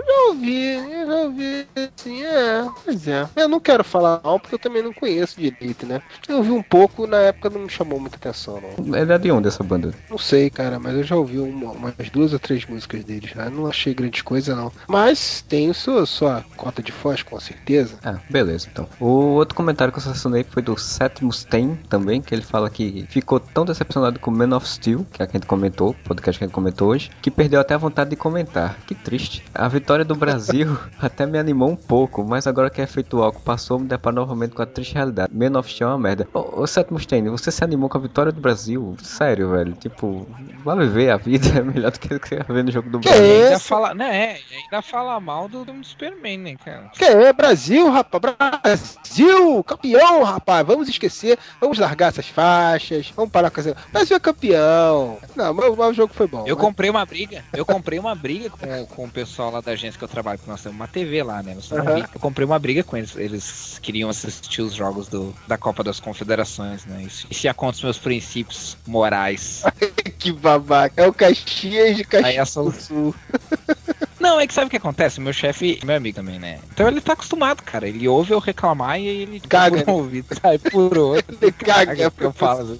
eu 0.07 0.13
já 0.15 0.27
ouvi, 0.29 0.65
eu 0.73 1.07
já 1.07 1.15
ouvi 1.15 1.67
assim, 1.95 2.23
é, 2.23 2.65
pois 2.83 3.07
é. 3.07 3.27
Eu 3.35 3.47
não 3.47 3.59
quero 3.59 3.83
falar 3.83 4.19
mal 4.23 4.39
porque 4.39 4.55
eu 4.55 4.59
também 4.59 4.83
não 4.83 4.93
conheço 4.93 5.39
direito, 5.39 5.85
né? 5.85 6.01
Eu 6.27 6.37
ouvi 6.37 6.51
um 6.51 6.61
pouco, 6.63 7.07
na 7.07 7.17
época 7.17 7.49
não 7.49 7.61
me 7.61 7.69
chamou 7.69 7.99
muita 7.99 8.15
atenção, 8.17 8.59
não. 8.61 8.97
Ele 8.97 9.11
é 9.13 9.17
de 9.17 9.31
onde 9.31 9.47
essa 9.47 9.63
banda? 9.63 9.93
Não 10.09 10.17
sei, 10.17 10.49
cara, 10.49 10.79
mas 10.79 10.93
eu 10.95 11.03
já 11.03 11.15
ouvi 11.15 11.37
uma- 11.39 11.71
umas 11.71 11.93
duas 12.11 12.33
ou 12.33 12.39
três 12.39 12.65
músicas 12.65 13.03
dele 13.03 13.29
já. 13.33 13.49
Não 13.49 13.67
achei 13.67 13.93
grande 13.93 14.23
coisa, 14.23 14.55
não. 14.55 14.71
Mas 14.87 15.43
tem 15.47 15.71
sua, 15.73 16.05
sua 16.05 16.43
cota 16.55 16.81
de 16.81 16.91
fãs, 16.91 17.21
com 17.23 17.39
certeza. 17.39 17.97
Ah, 18.03 18.17
beleza, 18.29 18.67
então. 18.71 18.87
O 18.99 19.05
outro 19.35 19.55
comentário 19.55 19.91
que 19.91 19.99
eu 19.99 20.03
selecionei 20.03 20.43
foi 20.43 20.61
do 20.61 20.77
Seth 20.77 21.21
Mustaine 21.21 21.77
também, 21.89 22.21
que 22.21 22.33
ele 22.33 22.41
fala 22.43 22.69
que 22.69 23.05
ficou 23.09 23.39
tão 23.39 23.65
decepcionado 23.65 24.19
com 24.19 24.31
Man 24.31 24.55
of 24.55 24.67
Steel, 24.67 25.05
que 25.11 25.21
é 25.21 25.25
a 25.25 25.27
que 25.27 25.37
a 25.37 25.39
gente 25.39 25.47
comentou, 25.47 25.91
o 25.91 25.93
podcast 25.93 26.37
que 26.37 26.43
a 26.43 26.47
gente 26.47 26.55
comentou 26.55 26.89
hoje, 26.89 27.09
que 27.21 27.29
perdeu 27.31 27.59
até 27.59 27.73
a 27.73 27.77
vontade 27.77 28.09
de 28.09 28.15
comentar. 28.15 28.77
Que 28.87 28.95
triste. 28.95 29.43
A 29.53 29.67
vitória 29.67 29.92
do 30.03 30.15
Brasil 30.15 30.75
até 30.99 31.25
me 31.27 31.37
animou 31.37 31.69
um 31.69 31.75
pouco, 31.75 32.23
mas 32.23 32.47
agora 32.47 32.69
que 32.69 32.81
é 32.81 32.87
feito 32.87 33.21
algo 33.21 33.39
passou, 33.39 33.77
me 33.77 33.85
deparar 33.87 34.15
novamente 34.15 34.55
com 34.55 34.61
a 34.61 34.65
triste 34.65 34.95
realidade. 34.95 35.31
Man 35.31 35.59
of 35.59 35.69
Steel 35.71 35.89
é 35.89 35.91
uma 35.91 35.99
merda. 35.99 36.27
Ô, 36.33 36.61
ô 36.61 36.67
Seth 36.67 36.89
Mustaine, 36.89 37.29
você 37.29 37.51
se 37.51 37.63
animou 37.63 37.87
com 37.87 37.97
a 37.97 38.01
vitória 38.01 38.31
do 38.31 38.41
Brasil? 38.41 38.95
Sério, 39.03 39.51
velho. 39.51 39.73
Tipo, 39.73 40.27
vai 40.65 40.75
viver 40.79 41.11
a 41.11 41.17
vida 41.17 41.47
é 41.59 41.61
melhor 41.61 41.91
do 41.91 41.99
que 41.99 42.13
o 42.15 42.19
que 42.19 42.29
você 42.29 42.37
vai 42.37 42.55
ver 42.57 42.63
no 42.63 42.71
jogo 42.71 42.89
do 42.89 42.97
E 42.97 43.01
Brasil. 43.01 43.43
ainda 43.45 43.59
fala, 43.59 43.93
né, 43.93 44.37
e 44.51 44.55
ainda 44.63 44.81
fala 44.81 45.19
mal 45.19 45.47
do, 45.47 45.63
do 45.63 45.83
Superman, 45.83 46.37
né, 46.39 46.55
cara? 46.63 46.89
Que 46.93 47.03
é 47.03 47.31
Brasil, 47.33 47.89
rapaz, 47.91 48.23
Brasil, 48.63 49.63
campeão, 49.63 50.23
rapaz. 50.23 50.65
Vamos 50.65 50.87
esquecer, 50.89 51.37
vamos 51.59 51.77
largar 51.77 52.07
essas 52.09 52.27
faixas, 52.27 53.11
vamos 53.15 53.31
parar 53.31 53.49
com 53.51 53.59
essa. 53.59 53.75
Brasil 53.91 54.15
é 54.15 54.19
campeão. 54.19 55.17
Não, 55.35 55.53
mas, 55.53 55.75
mas 55.75 55.89
o 55.89 55.93
jogo 55.93 56.13
foi 56.13 56.27
bom. 56.27 56.43
Eu 56.47 56.55
mas- 56.55 56.65
comprei 56.65 56.89
uma 56.89 57.05
briga, 57.05 57.43
eu 57.53 57.65
comprei 57.65 57.99
uma 57.99 58.15
briga 58.15 58.49
com, 58.49 58.85
com 58.87 59.05
o 59.05 59.09
pessoal 59.09 59.51
lá 59.51 59.61
da 59.61 59.75
agência 59.83 59.97
que 59.97 60.03
eu 60.03 60.07
trabalho, 60.07 60.37
porque 60.39 60.49
nós 60.49 60.61
temos 60.61 60.75
uma 60.77 60.87
TV 60.87 61.21
lá, 61.23 61.43
né? 61.43 61.55
Aham. 61.71 62.05
Eu 62.13 62.19
comprei 62.19 62.45
uma 62.45 62.57
briga 62.57 62.83
com 62.83 62.95
eles. 62.95 63.15
Eles 63.15 63.79
queriam 63.81 64.09
assistir 64.09 64.61
os 64.61 64.73
jogos 64.73 65.07
do, 65.07 65.35
da 65.47 65.57
Copa 65.57 65.83
das 65.83 65.99
Confederações, 65.99 66.85
né? 66.85 67.03
Isso, 67.03 67.27
isso 67.29 67.45
ia 67.45 67.53
contra 67.53 67.75
os 67.77 67.83
meus 67.83 67.97
princípios 67.97 68.77
morais. 68.87 69.63
que 70.17 70.31
babaca. 70.31 71.01
É 71.01 71.07
o 71.07 71.13
Caxias 71.13 71.97
de 71.97 72.03
Caxias 72.03 72.29
Aí 72.31 72.37
a 72.39 72.45
solu- 72.45 72.71
do 72.71 72.81
Sul. 72.81 73.15
Não, 74.23 74.39
é 74.39 74.47
que 74.47 74.53
sabe 74.53 74.67
o 74.67 74.69
que 74.69 74.77
acontece? 74.77 75.19
Meu 75.19 75.33
chefe, 75.33 75.81
meu 75.83 75.97
amigo 75.97 76.15
também, 76.15 76.39
né? 76.39 76.57
Então 76.71 76.87
ele 76.87 77.01
tá 77.01 77.11
acostumado, 77.11 77.61
cara. 77.61 77.89
Ele 77.89 78.07
ouve 78.07 78.31
eu 78.31 78.39
reclamar 78.39 78.97
e 78.97 79.09
aí 79.09 79.21
ele 79.23 79.41
Caga, 79.41 79.83
um 79.85 79.95
ouvido, 79.95 80.27
sai 80.41 80.57
por 80.57 80.97
outro. 80.97 81.37
Ele 81.41 81.51
caga, 81.51 82.09
que 82.09 82.23
eu 82.23 82.31
falo. 82.31 82.79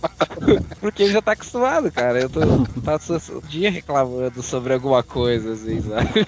Porque 0.80 1.04
ele 1.04 1.12
já 1.12 1.22
tá 1.22 1.34
acostumado, 1.34 1.92
cara. 1.92 2.22
Eu 2.22 2.30
tô 2.30 2.40
passo 2.82 3.18
o 3.38 3.42
dia 3.42 3.70
reclamando 3.70 4.42
sobre 4.42 4.74
alguma 4.74 5.04
coisa, 5.04 5.52
assim, 5.52 5.82
sabe? 5.82 6.26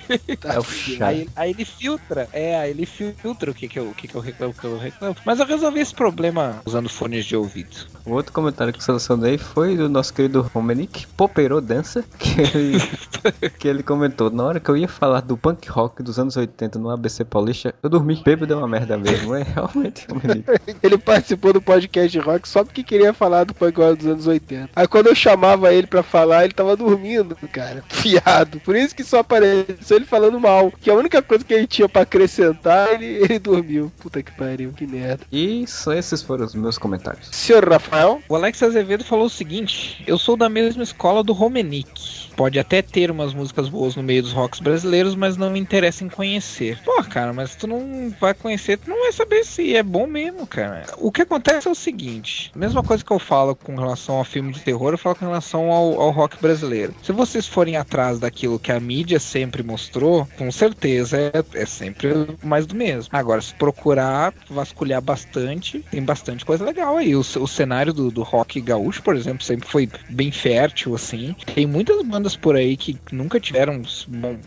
Chato. 0.65 1.03
Aí, 1.03 1.29
aí 1.33 1.51
ele 1.51 1.63
filtra, 1.63 2.27
é, 2.33 2.57
aí 2.57 2.71
ele 2.71 2.85
filtra 2.85 3.49
o 3.49 3.53
que 3.53 3.69
que 3.69 3.79
eu, 3.79 3.87
o 3.87 3.95
que 3.95 4.09
que 4.09 4.15
eu 4.15 4.21
reclamo, 4.21 4.51
o 4.51 4.59
que 4.59 4.65
eu 4.65 4.77
reclamo. 4.77 5.15
Mas 5.23 5.39
eu 5.39 5.45
resolvi 5.45 5.79
esse 5.79 5.95
problema 5.95 6.61
usando 6.65 6.89
fones 6.89 7.25
de 7.25 7.37
ouvido. 7.37 7.87
O 8.05 8.11
outro 8.11 8.31
comentário 8.31 8.71
que 8.71 8.77
eu 8.77 8.83
selecionei 8.83 9.35
foi 9.35 9.75
do 9.75 9.89
nosso 9.89 10.13
querido 10.13 10.47
Romenick 10.53 11.07
Popero 11.17 11.59
Dança, 11.59 12.05
que 12.19 12.39
ele, 12.39 12.77
que 13.57 13.67
ele 13.67 13.81
comentou: 13.81 14.29
Na 14.29 14.43
hora 14.43 14.59
que 14.59 14.69
eu 14.69 14.77
ia 14.77 14.87
falar 14.87 15.21
do 15.21 15.35
punk 15.35 15.67
rock 15.67 16.03
dos 16.03 16.19
anos 16.19 16.37
80 16.37 16.77
no 16.77 16.91
ABC 16.91 17.25
Paulista, 17.25 17.73
eu 17.81 17.89
dormi. 17.89 18.21
Bêbado 18.23 18.53
é 18.53 18.55
uma 18.55 18.67
merda 18.67 18.95
mesmo, 18.95 19.33
é 19.33 19.41
realmente 19.41 20.05
Romenick. 20.07 20.45
Ele 20.83 20.97
participou 20.99 21.51
do 21.51 21.61
podcast 21.61 22.11
de 22.11 22.19
rock 22.19 22.47
só 22.47 22.63
porque 22.63 22.83
queria 22.83 23.11
falar 23.11 23.43
do 23.43 23.55
punk 23.55 23.79
rock 23.79 23.97
dos 23.97 24.07
anos 24.07 24.27
80. 24.27 24.69
Aí 24.75 24.87
quando 24.87 25.07
eu 25.07 25.15
chamava 25.15 25.73
ele 25.73 25.87
pra 25.87 26.03
falar, 26.03 26.43
ele 26.43 26.53
tava 26.53 26.77
dormindo, 26.77 27.35
cara. 27.51 27.83
Fiado. 27.89 28.59
Por 28.59 28.75
isso 28.75 28.95
que 28.95 29.03
só 29.03 29.19
apareceu 29.19 29.97
ele 29.97 30.05
falando 30.05 30.39
mal. 30.39 30.71
Que 30.79 30.91
a 30.91 30.95
única 30.95 31.21
coisa 31.23 31.43
que 31.43 31.53
ele 31.53 31.65
tinha 31.65 31.89
pra 31.89 32.03
acrescentar, 32.03 32.93
ele, 32.93 33.05
ele 33.05 33.39
dormiu. 33.39 33.91
Puta 33.99 34.21
que 34.21 34.31
pariu, 34.31 34.71
que 34.73 34.85
merda. 34.85 35.25
E 35.31 35.65
só 35.67 35.93
esses 35.93 36.21
foram 36.21 36.45
os 36.45 36.53
meus 36.53 36.77
comentários. 36.77 37.29
Senhor 37.31 37.67
Rafael? 37.67 37.94
O 38.27 38.35
Alex 38.35 38.61
Azevedo 38.61 39.03
falou 39.03 39.25
o 39.25 39.29
seguinte: 39.29 40.03
Eu 40.05 40.17
sou 40.17 40.35
da 40.35 40.49
mesma 40.49 40.83
escola 40.83 41.23
do 41.23 41.31
Romenick. 41.31 42.24
Pode 42.35 42.59
até 42.59 42.81
ter 42.81 43.11
umas 43.11 43.33
músicas 43.33 43.69
boas 43.69 43.95
no 43.95 44.03
meio 44.03 44.21
dos 44.21 44.31
rocks 44.31 44.59
brasileiros, 44.59 45.15
mas 45.15 45.37
não 45.37 45.49
me 45.49 45.59
interessa 45.59 46.03
em 46.03 46.09
conhecer. 46.09 46.79
Pô, 46.83 47.01
cara, 47.03 47.33
mas 47.33 47.55
tu 47.55 47.67
não 47.67 48.13
vai 48.19 48.33
conhecer, 48.33 48.77
tu 48.77 48.89
não 48.89 49.03
vai 49.03 49.11
saber 49.11 49.43
se 49.45 49.75
é 49.75 49.83
bom 49.83 50.05
mesmo, 50.07 50.45
cara. 50.45 50.85
O 50.97 51.11
que 51.11 51.21
acontece 51.21 51.67
é 51.67 51.71
o 51.71 51.75
seguinte: 51.75 52.51
mesma 52.55 52.83
coisa 52.83 53.03
que 53.03 53.11
eu 53.11 53.19
falo 53.19 53.55
com 53.55 53.75
relação 53.75 54.15
ao 54.15 54.23
filme 54.23 54.51
de 54.51 54.61
terror, 54.61 54.93
eu 54.93 54.97
falo 54.97 55.15
com 55.15 55.25
relação 55.25 55.71
ao, 55.71 56.01
ao 56.01 56.11
rock 56.11 56.41
brasileiro. 56.41 56.93
Se 57.01 57.11
vocês 57.11 57.47
forem 57.47 57.77
atrás 57.77 58.19
daquilo 58.19 58.59
que 58.59 58.71
a 58.71 58.79
mídia 58.79 59.19
sempre 59.19 59.63
mostrou, 59.63 60.27
com 60.37 60.51
certeza 60.51 61.17
é, 61.17 61.43
é 61.53 61.65
sempre 61.65 62.09
mais 62.43 62.65
do 62.65 62.75
mesmo. 62.75 63.09
Agora, 63.11 63.41
se 63.41 63.53
procurar 63.53 64.33
vasculhar 64.49 65.01
bastante, 65.01 65.83
tem 65.91 66.03
bastante 66.03 66.45
coisa 66.45 66.65
legal 66.65 66.97
aí. 66.97 67.15
O, 67.15 67.19
o 67.19 67.47
cenário 67.47 67.93
do, 67.93 68.11
do 68.11 68.23
rock 68.23 68.59
gaúcho, 68.59 69.01
por 69.01 69.15
exemplo, 69.15 69.43
sempre 69.43 69.67
foi 69.67 69.89
bem 70.09 70.31
fértil, 70.31 70.95
assim. 70.95 71.35
Tem 71.53 71.65
muitas 71.65 72.01
bandas 72.05 72.24
por 72.33 72.55
aí 72.55 72.77
que 72.77 72.97
nunca 73.11 73.37
tiveram 73.41 73.81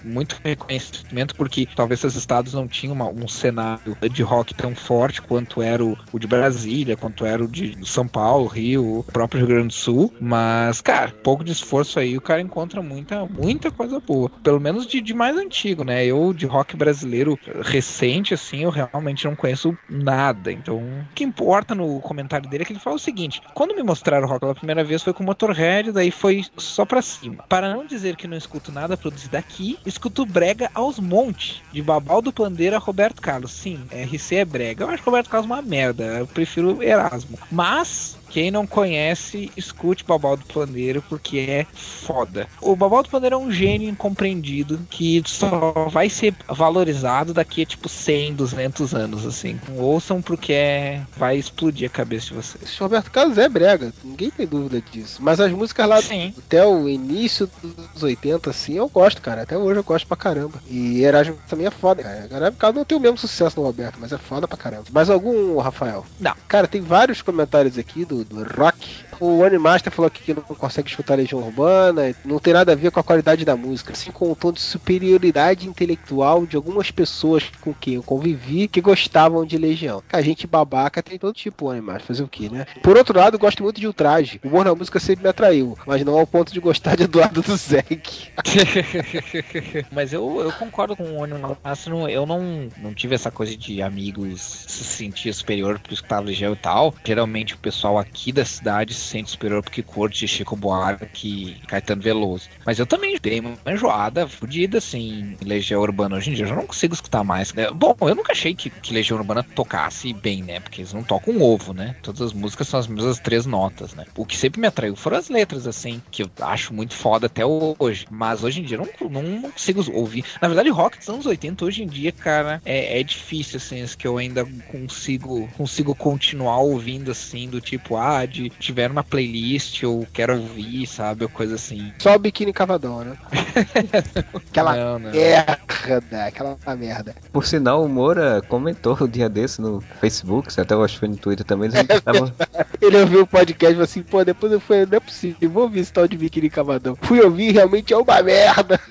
muito 0.03 0.41
reconhecimento, 0.43 1.35
porque 1.35 1.69
talvez 1.77 2.03
esses 2.03 2.17
estados 2.17 2.55
não 2.55 2.67
tinham 2.67 2.95
uma- 2.95 3.09
um 3.11 3.29
cenário 3.29 3.95
de 4.11 4.23
rock 4.23 4.55
tão 4.55 4.75
forte 4.75 5.21
quanto 5.21 5.61
era 5.61 5.85
o, 5.85 5.99
o 6.11 6.19
de 6.19 6.27
Brasília, 6.27 6.97
quanto 6.97 7.27
era 7.27 7.45
o 7.45 7.49
de 7.49 7.77
São 7.87 8.09
Paulo, 8.09 8.47
Rio, 8.47 9.01
o 9.01 9.05
próprio 9.05 9.41
Rio 9.41 9.49
Grande 9.49 9.69
do 9.69 9.73
Sul. 9.75 10.15
Mas, 10.19 10.81
cara, 10.81 11.13
pouco 11.23 11.45
de 11.45 11.53
esforço 11.53 11.99
aí, 11.99 12.17
o 12.17 12.21
cara 12.23 12.41
encontra 12.41 12.81
muita, 12.81 13.27
muita 13.27 13.71
coisa 13.71 14.01
boa. 14.01 14.31
Pelo 14.43 14.61
menos 14.61 14.87
de, 14.87 15.01
de 15.01 15.13
mais 15.13 15.37
antigo, 15.37 15.85
né? 15.85 16.05
Eu, 16.07 16.33
de 16.33 16.47
rock 16.47 16.77
brasileiro 16.77 17.39
recente, 17.63 18.33
assim, 18.35 18.63
eu 18.63 18.71
realmente 18.71 19.25
não 19.25 19.37
conheço 19.37 19.77
nada. 19.89 20.51
Então, 20.53 20.77
o 20.77 21.05
que 21.15 21.25
importa 21.25 21.75
no 21.75 22.01
comentário 22.01 22.49
dele 22.49 22.63
é 22.63 22.67
que 22.67 22.73
ele 22.73 22.81
fala 22.81 22.97
o 22.97 23.01
seguinte: 23.01 23.41
quando 23.55 23.75
me 23.75 23.83
mostraram 23.83 24.27
o 24.27 24.31
rock 24.31 24.41
pela 24.41 24.55
primeira 24.55 24.85
vez 24.85 25.03
foi 25.03 25.13
com 25.13 25.23
Motorhead, 25.25 25.93
daí 25.93 26.11
foi 26.11 26.45
só 26.57 26.85
pra 26.85 27.03
cima. 27.03 27.45
Para 27.49 27.68
não 27.75 27.87
dizer 27.87 28.17
que 28.17 28.27
não 28.27 28.37
escuto 28.37 28.73
nada 28.73 28.97
produzido 28.97 29.37
aqui, 29.37 29.79
escuto 29.87 30.27
brega 30.27 30.71
aos 30.75 30.99
montes. 30.99 31.63
De 31.73 31.83
Babal 31.83 32.21
do 32.21 32.33
Pandeiro 32.33 32.77
a 32.77 32.79
Roberto 32.79 33.21
Carlos. 33.21 33.53
Sim, 33.53 33.81
RC 33.93 34.37
é 34.37 34.45
brega. 34.45 34.85
Eu 34.85 34.91
acho 34.91 35.03
Roberto 35.03 35.31
Carlos 35.31 35.47
uma 35.47 35.63
merda. 35.63 36.05
Eu 36.05 36.27
prefiro 36.27 36.83
Erasmo. 36.83 37.39
Mas. 37.51 38.18
Quem 38.31 38.51
não 38.51 38.67
conhece, 38.67 39.51
escute 39.57 40.05
Babal 40.05 40.37
do 40.37 40.45
Pandeiro 40.45 41.03
porque 41.09 41.39
é 41.39 41.67
foda. 41.73 42.47
O 42.61 42.77
Babal 42.77 43.03
do 43.03 43.09
Pandeiro 43.09 43.37
é 43.37 43.39
um 43.39 43.51
gênio 43.51 43.89
incompreendido 43.89 44.81
que 44.91 45.23
só 45.27 45.89
vai 45.91 46.09
ser 46.09 46.35
valorizado 46.49 47.33
daqui 47.33 47.63
a 47.63 47.67
tipo 47.67 47.89
100, 47.89 48.35
200 48.35 48.95
anos, 48.95 49.27
assim. 49.27 49.59
Ouçam 49.77 50.21
porque 50.21 50.53
é... 50.53 51.03
vai 51.17 51.37
explodir 51.37 51.89
a 51.89 51.93
cabeça 51.93 52.29
de 52.29 52.35
vocês. 52.35 52.63
Esse 52.63 52.81
Roberto 52.81 53.11
Carlos 53.11 53.39
é 53.39 53.49
brega, 53.49 53.93
ninguém 54.05 54.31
tem 54.31 54.47
dúvida 54.47 54.83
disso. 54.93 55.19
Mas 55.23 55.41
as 55.41 55.53
músicas 55.53 55.89
lá 55.89 56.03
Sim. 56.03 56.35
até 56.39 56.65
o 56.67 56.89
início 56.89 57.51
dos 57.95 58.03
80, 58.03 58.51
assim, 58.51 58.75
eu 58.75 58.89
gosto, 58.89 59.23
cara. 59.23 59.43
Até 59.43 59.57
hoje 59.57 59.81
eu 59.81 59.85
gosto 59.85 60.07
pra 60.07 60.17
caramba. 60.17 60.63
E 60.69 61.03
Erasmo 61.03 61.39
também 61.49 61.67
é 61.67 61.71
foda, 61.71 62.03
cara. 62.03 62.29
Erasmo 62.31 62.59
Carlos 62.59 62.79
não 62.79 62.85
tem 62.85 62.99
o 62.99 63.01
mesmo 63.01 63.19
sucesso 63.19 63.59
no 63.59 63.67
Roberto, 63.67 63.99
mas 64.01 64.13
é 64.13 64.19
foda 64.19 64.47
pra 64.47 64.57
caramba. 64.57 64.85
Mais 64.93 65.11
algum, 65.11 65.59
Rafael? 65.59 66.05
Não. 66.21 66.35
Cara, 66.47 66.67
tem 66.67 66.81
vários 66.81 67.23
comentários 67.23 67.79
aqui 67.79 68.05
do, 68.05 68.18
do 68.25 68.43
rock. 68.45 69.07
O 69.21 69.43
Animaster 69.43 69.93
falou 69.93 70.07
aqui 70.07 70.23
que 70.23 70.33
não 70.35 70.43
consegue 70.43 70.89
escutar 70.89 71.17
Legião 71.17 71.41
Urbana, 71.43 72.15
não 72.25 72.39
tem 72.39 72.53
nada 72.55 72.71
a 72.71 72.77
ver 72.77 72.93
com 72.93 73.01
a 73.01 73.03
qualidade 73.03 73.45
da 73.45 73.57
música, 73.57 73.93
assim 73.93 74.13
com 74.13 74.31
o 74.31 74.37
tom 74.37 74.53
de 74.53 74.61
superioridade 74.61 75.67
intelectual 75.69 76.47
de 76.47 76.55
algumas 76.55 76.91
pessoas 76.93 77.43
com 77.61 77.75
quem 77.75 77.95
eu 77.95 78.03
convivi 78.03 78.69
que 78.69 78.81
gostavam 78.81 79.45
de 79.45 79.59
Legião. 79.59 80.03
A 80.13 80.23
gente 80.23 80.47
babaca 80.47 81.03
tem 81.03 81.19
todo 81.19 81.35
tipo 81.35 81.67
o 81.67 81.71
Animaster, 81.71 82.07
fazer 82.07 82.23
o 82.23 82.29
que, 82.29 82.49
né? 82.49 82.65
Por 82.81 82.97
outro 82.97 83.19
lado, 83.19 83.37
gosto 83.39 83.61
muito 83.63 83.81
de 83.81 83.89
Ultraje. 83.89 84.41
O 84.45 84.49
humor 84.49 84.65
na 84.65 84.75
música 84.75 85.01
sempre 85.01 85.25
me 85.25 85.31
atraiu, 85.31 85.77
mas 85.85 86.05
não 86.05 86.17
ao 86.17 86.27
ponto 86.27 86.53
de 86.53 86.61
gostar 86.61 86.97
de 86.97 87.03
Eduardo 87.03 87.43
do 87.43 87.57
Zeg. 87.57 88.29
Mas 89.91 90.13
eu, 90.13 90.41
eu 90.41 90.53
concordo 90.53 90.97
com 90.97 91.03
o 91.19 91.25
Animal 91.25 91.57
Master, 91.63 91.93
não- 91.93 92.09
eu 92.09 92.25
não, 92.27 92.69
não 92.79 92.95
tive 92.95 93.15
essa 93.15 93.31
coisa 93.31 93.57
de 93.57 93.83
amigos 93.83 94.41
se 94.69 94.85
sentir 94.85 95.33
superior 95.35 95.79
porque 95.79 95.95
escutava 95.95 96.27
Legião 96.27 96.53
e 96.53 96.57
tal. 96.57 96.95
Geralmente 97.05 97.55
o 97.55 97.59
pessoal 97.59 97.99
aqui 97.99 98.08
da 98.33 98.45
cidade 98.45 98.95
se 98.95 99.01
sente 99.01 99.31
superior 99.31 99.63
porque 99.63 99.83
curte 99.83 100.29
Chico 100.29 100.55
Buarque 100.55 101.57
e 101.63 101.67
Caetano 101.67 102.03
Veloso. 102.03 102.49
Mas 102.65 102.79
eu 102.79 102.87
também 102.87 103.17
dei 103.21 103.41
uma 103.41 103.57
enjoada 103.67 104.29
fodida, 104.29 104.79
assim, 104.79 105.37
em 105.41 105.45
Legião 105.45 105.81
Urbana. 105.81 106.17
Hoje 106.17 106.31
em 106.31 106.35
dia 106.35 106.45
eu 106.45 106.49
já 106.49 106.55
não 106.55 106.67
consigo 106.67 106.95
escutar 106.95 107.25
mais. 107.25 107.53
É, 107.57 107.71
Bom, 107.71 107.97
eu 108.01 108.15
nunca 108.15 108.33
achei 108.33 108.55
que, 108.55 108.71
que 108.71 108.93
Legião 108.93 109.19
Urbana 109.19 109.43
tocasse 109.43 110.13
bem, 110.13 110.43
né? 110.43 110.61
Porque 110.61 110.81
eles 110.81 110.93
não 110.93 111.03
tocam 111.03 111.35
um 111.35 111.43
ovo, 111.43 111.73
né? 111.73 111.97
Todas 112.03 112.21
as 112.21 112.33
músicas 112.33 112.69
são 112.69 112.81
as 112.81 112.87
mesmas 112.87 113.19
três 113.19 113.47
notas, 113.47 113.95
né? 113.95 114.05
O 114.17 114.27
que 114.27 114.37
sempre 114.37 114.61
me 114.61 114.67
atraiu 114.67 114.97
foram 114.97 115.17
as 115.17 115.29
letras, 115.29 115.67
assim, 115.67 116.03
que 116.11 116.23
eu 116.23 116.31
acho 116.41 116.75
muito 116.75 116.95
foda 116.95 117.27
até 117.27 117.45
hoje. 117.45 118.07
Mas 118.11 118.43
hoje 118.43 118.61
em 118.61 118.65
dia 118.65 118.77
eu 118.77 118.89
não, 119.11 119.23
não, 119.23 119.51
consigo 119.51 119.85
ouvir. 119.93 120.25
Na 120.41 120.49
verdade, 120.49 120.71
rock 120.71 120.99
dos 120.99 121.09
anos 121.09 121.27
80, 121.27 121.65
hoje 121.65 121.83
em 121.83 121.87
dia, 121.87 122.13
cara, 122.13 122.61
é, 122.65 123.01
é 123.01 123.03
difícil, 123.03 123.57
assim, 123.57 123.83
as 123.83 123.95
que 123.95 124.07
eu 124.07 124.19
ainda 124.19 124.47
consigo, 124.69 125.49
consigo 125.57 125.95
continuar 125.95 126.59
ouvindo, 126.59 127.11
assim, 127.11 127.49
do 127.49 127.61
tipo, 127.61 127.97
ah, 127.99 128.25
de 128.27 128.49
tiver 128.51 128.91
uma 128.91 129.03
playlist, 129.05 129.83
eu 129.83 130.07
quero 130.13 130.35
ouvir, 130.37 130.87
sabe? 130.87 131.25
Ou 131.25 131.29
coisa 131.29 131.55
assim. 131.57 131.93
Só 131.99 132.15
o 132.15 132.19
biquíni 132.19 132.53
cavadão, 132.53 133.05
né? 133.05 133.17
Aquela 134.51 134.77
Não, 134.77 134.99
não. 134.99 135.11
merda, 135.11 136.25
aquela 136.25 136.57
merda. 136.77 137.15
Por 137.33 137.45
sinal, 137.47 137.85
o 137.85 137.89
Moura 137.89 138.43
comentou 138.49 138.97
o 139.01 139.09
dia 139.09 139.29
desse 139.29 139.61
no 139.61 139.81
Facebook, 140.01 140.49
até 140.61 140.75
eu 140.75 140.83
acho 140.83 140.95
que 140.95 141.01
foi 141.01 141.09
no 141.09 141.17
Twitter 141.17 141.45
também. 141.47 141.69
Ele, 141.69 141.79
É 141.79 142.01
tava... 142.01 142.35
Ele 142.81 142.97
ouviu 142.99 143.23
o 143.23 143.27
podcast 143.27 143.67
e 143.67 143.75
falou 143.75 143.85
assim, 143.85 144.03
pô, 144.03 144.25
depois 144.25 144.53
eu 144.53 144.61
falei, 144.61 144.87
não 144.87 144.97
é 144.97 145.01
possível, 145.01 145.51
vou 145.51 145.65
ouvir 145.65 145.81
esse 145.81 145.93
tal 145.93 146.07
de 146.09 146.17
biquíni 146.17 146.49
cavadão. 146.51 146.97
Fui 147.03 147.21
ouvir, 147.21 147.53
realmente 147.53 147.93
é 147.93 147.97
uma 147.97 148.23
merda. 148.23 148.81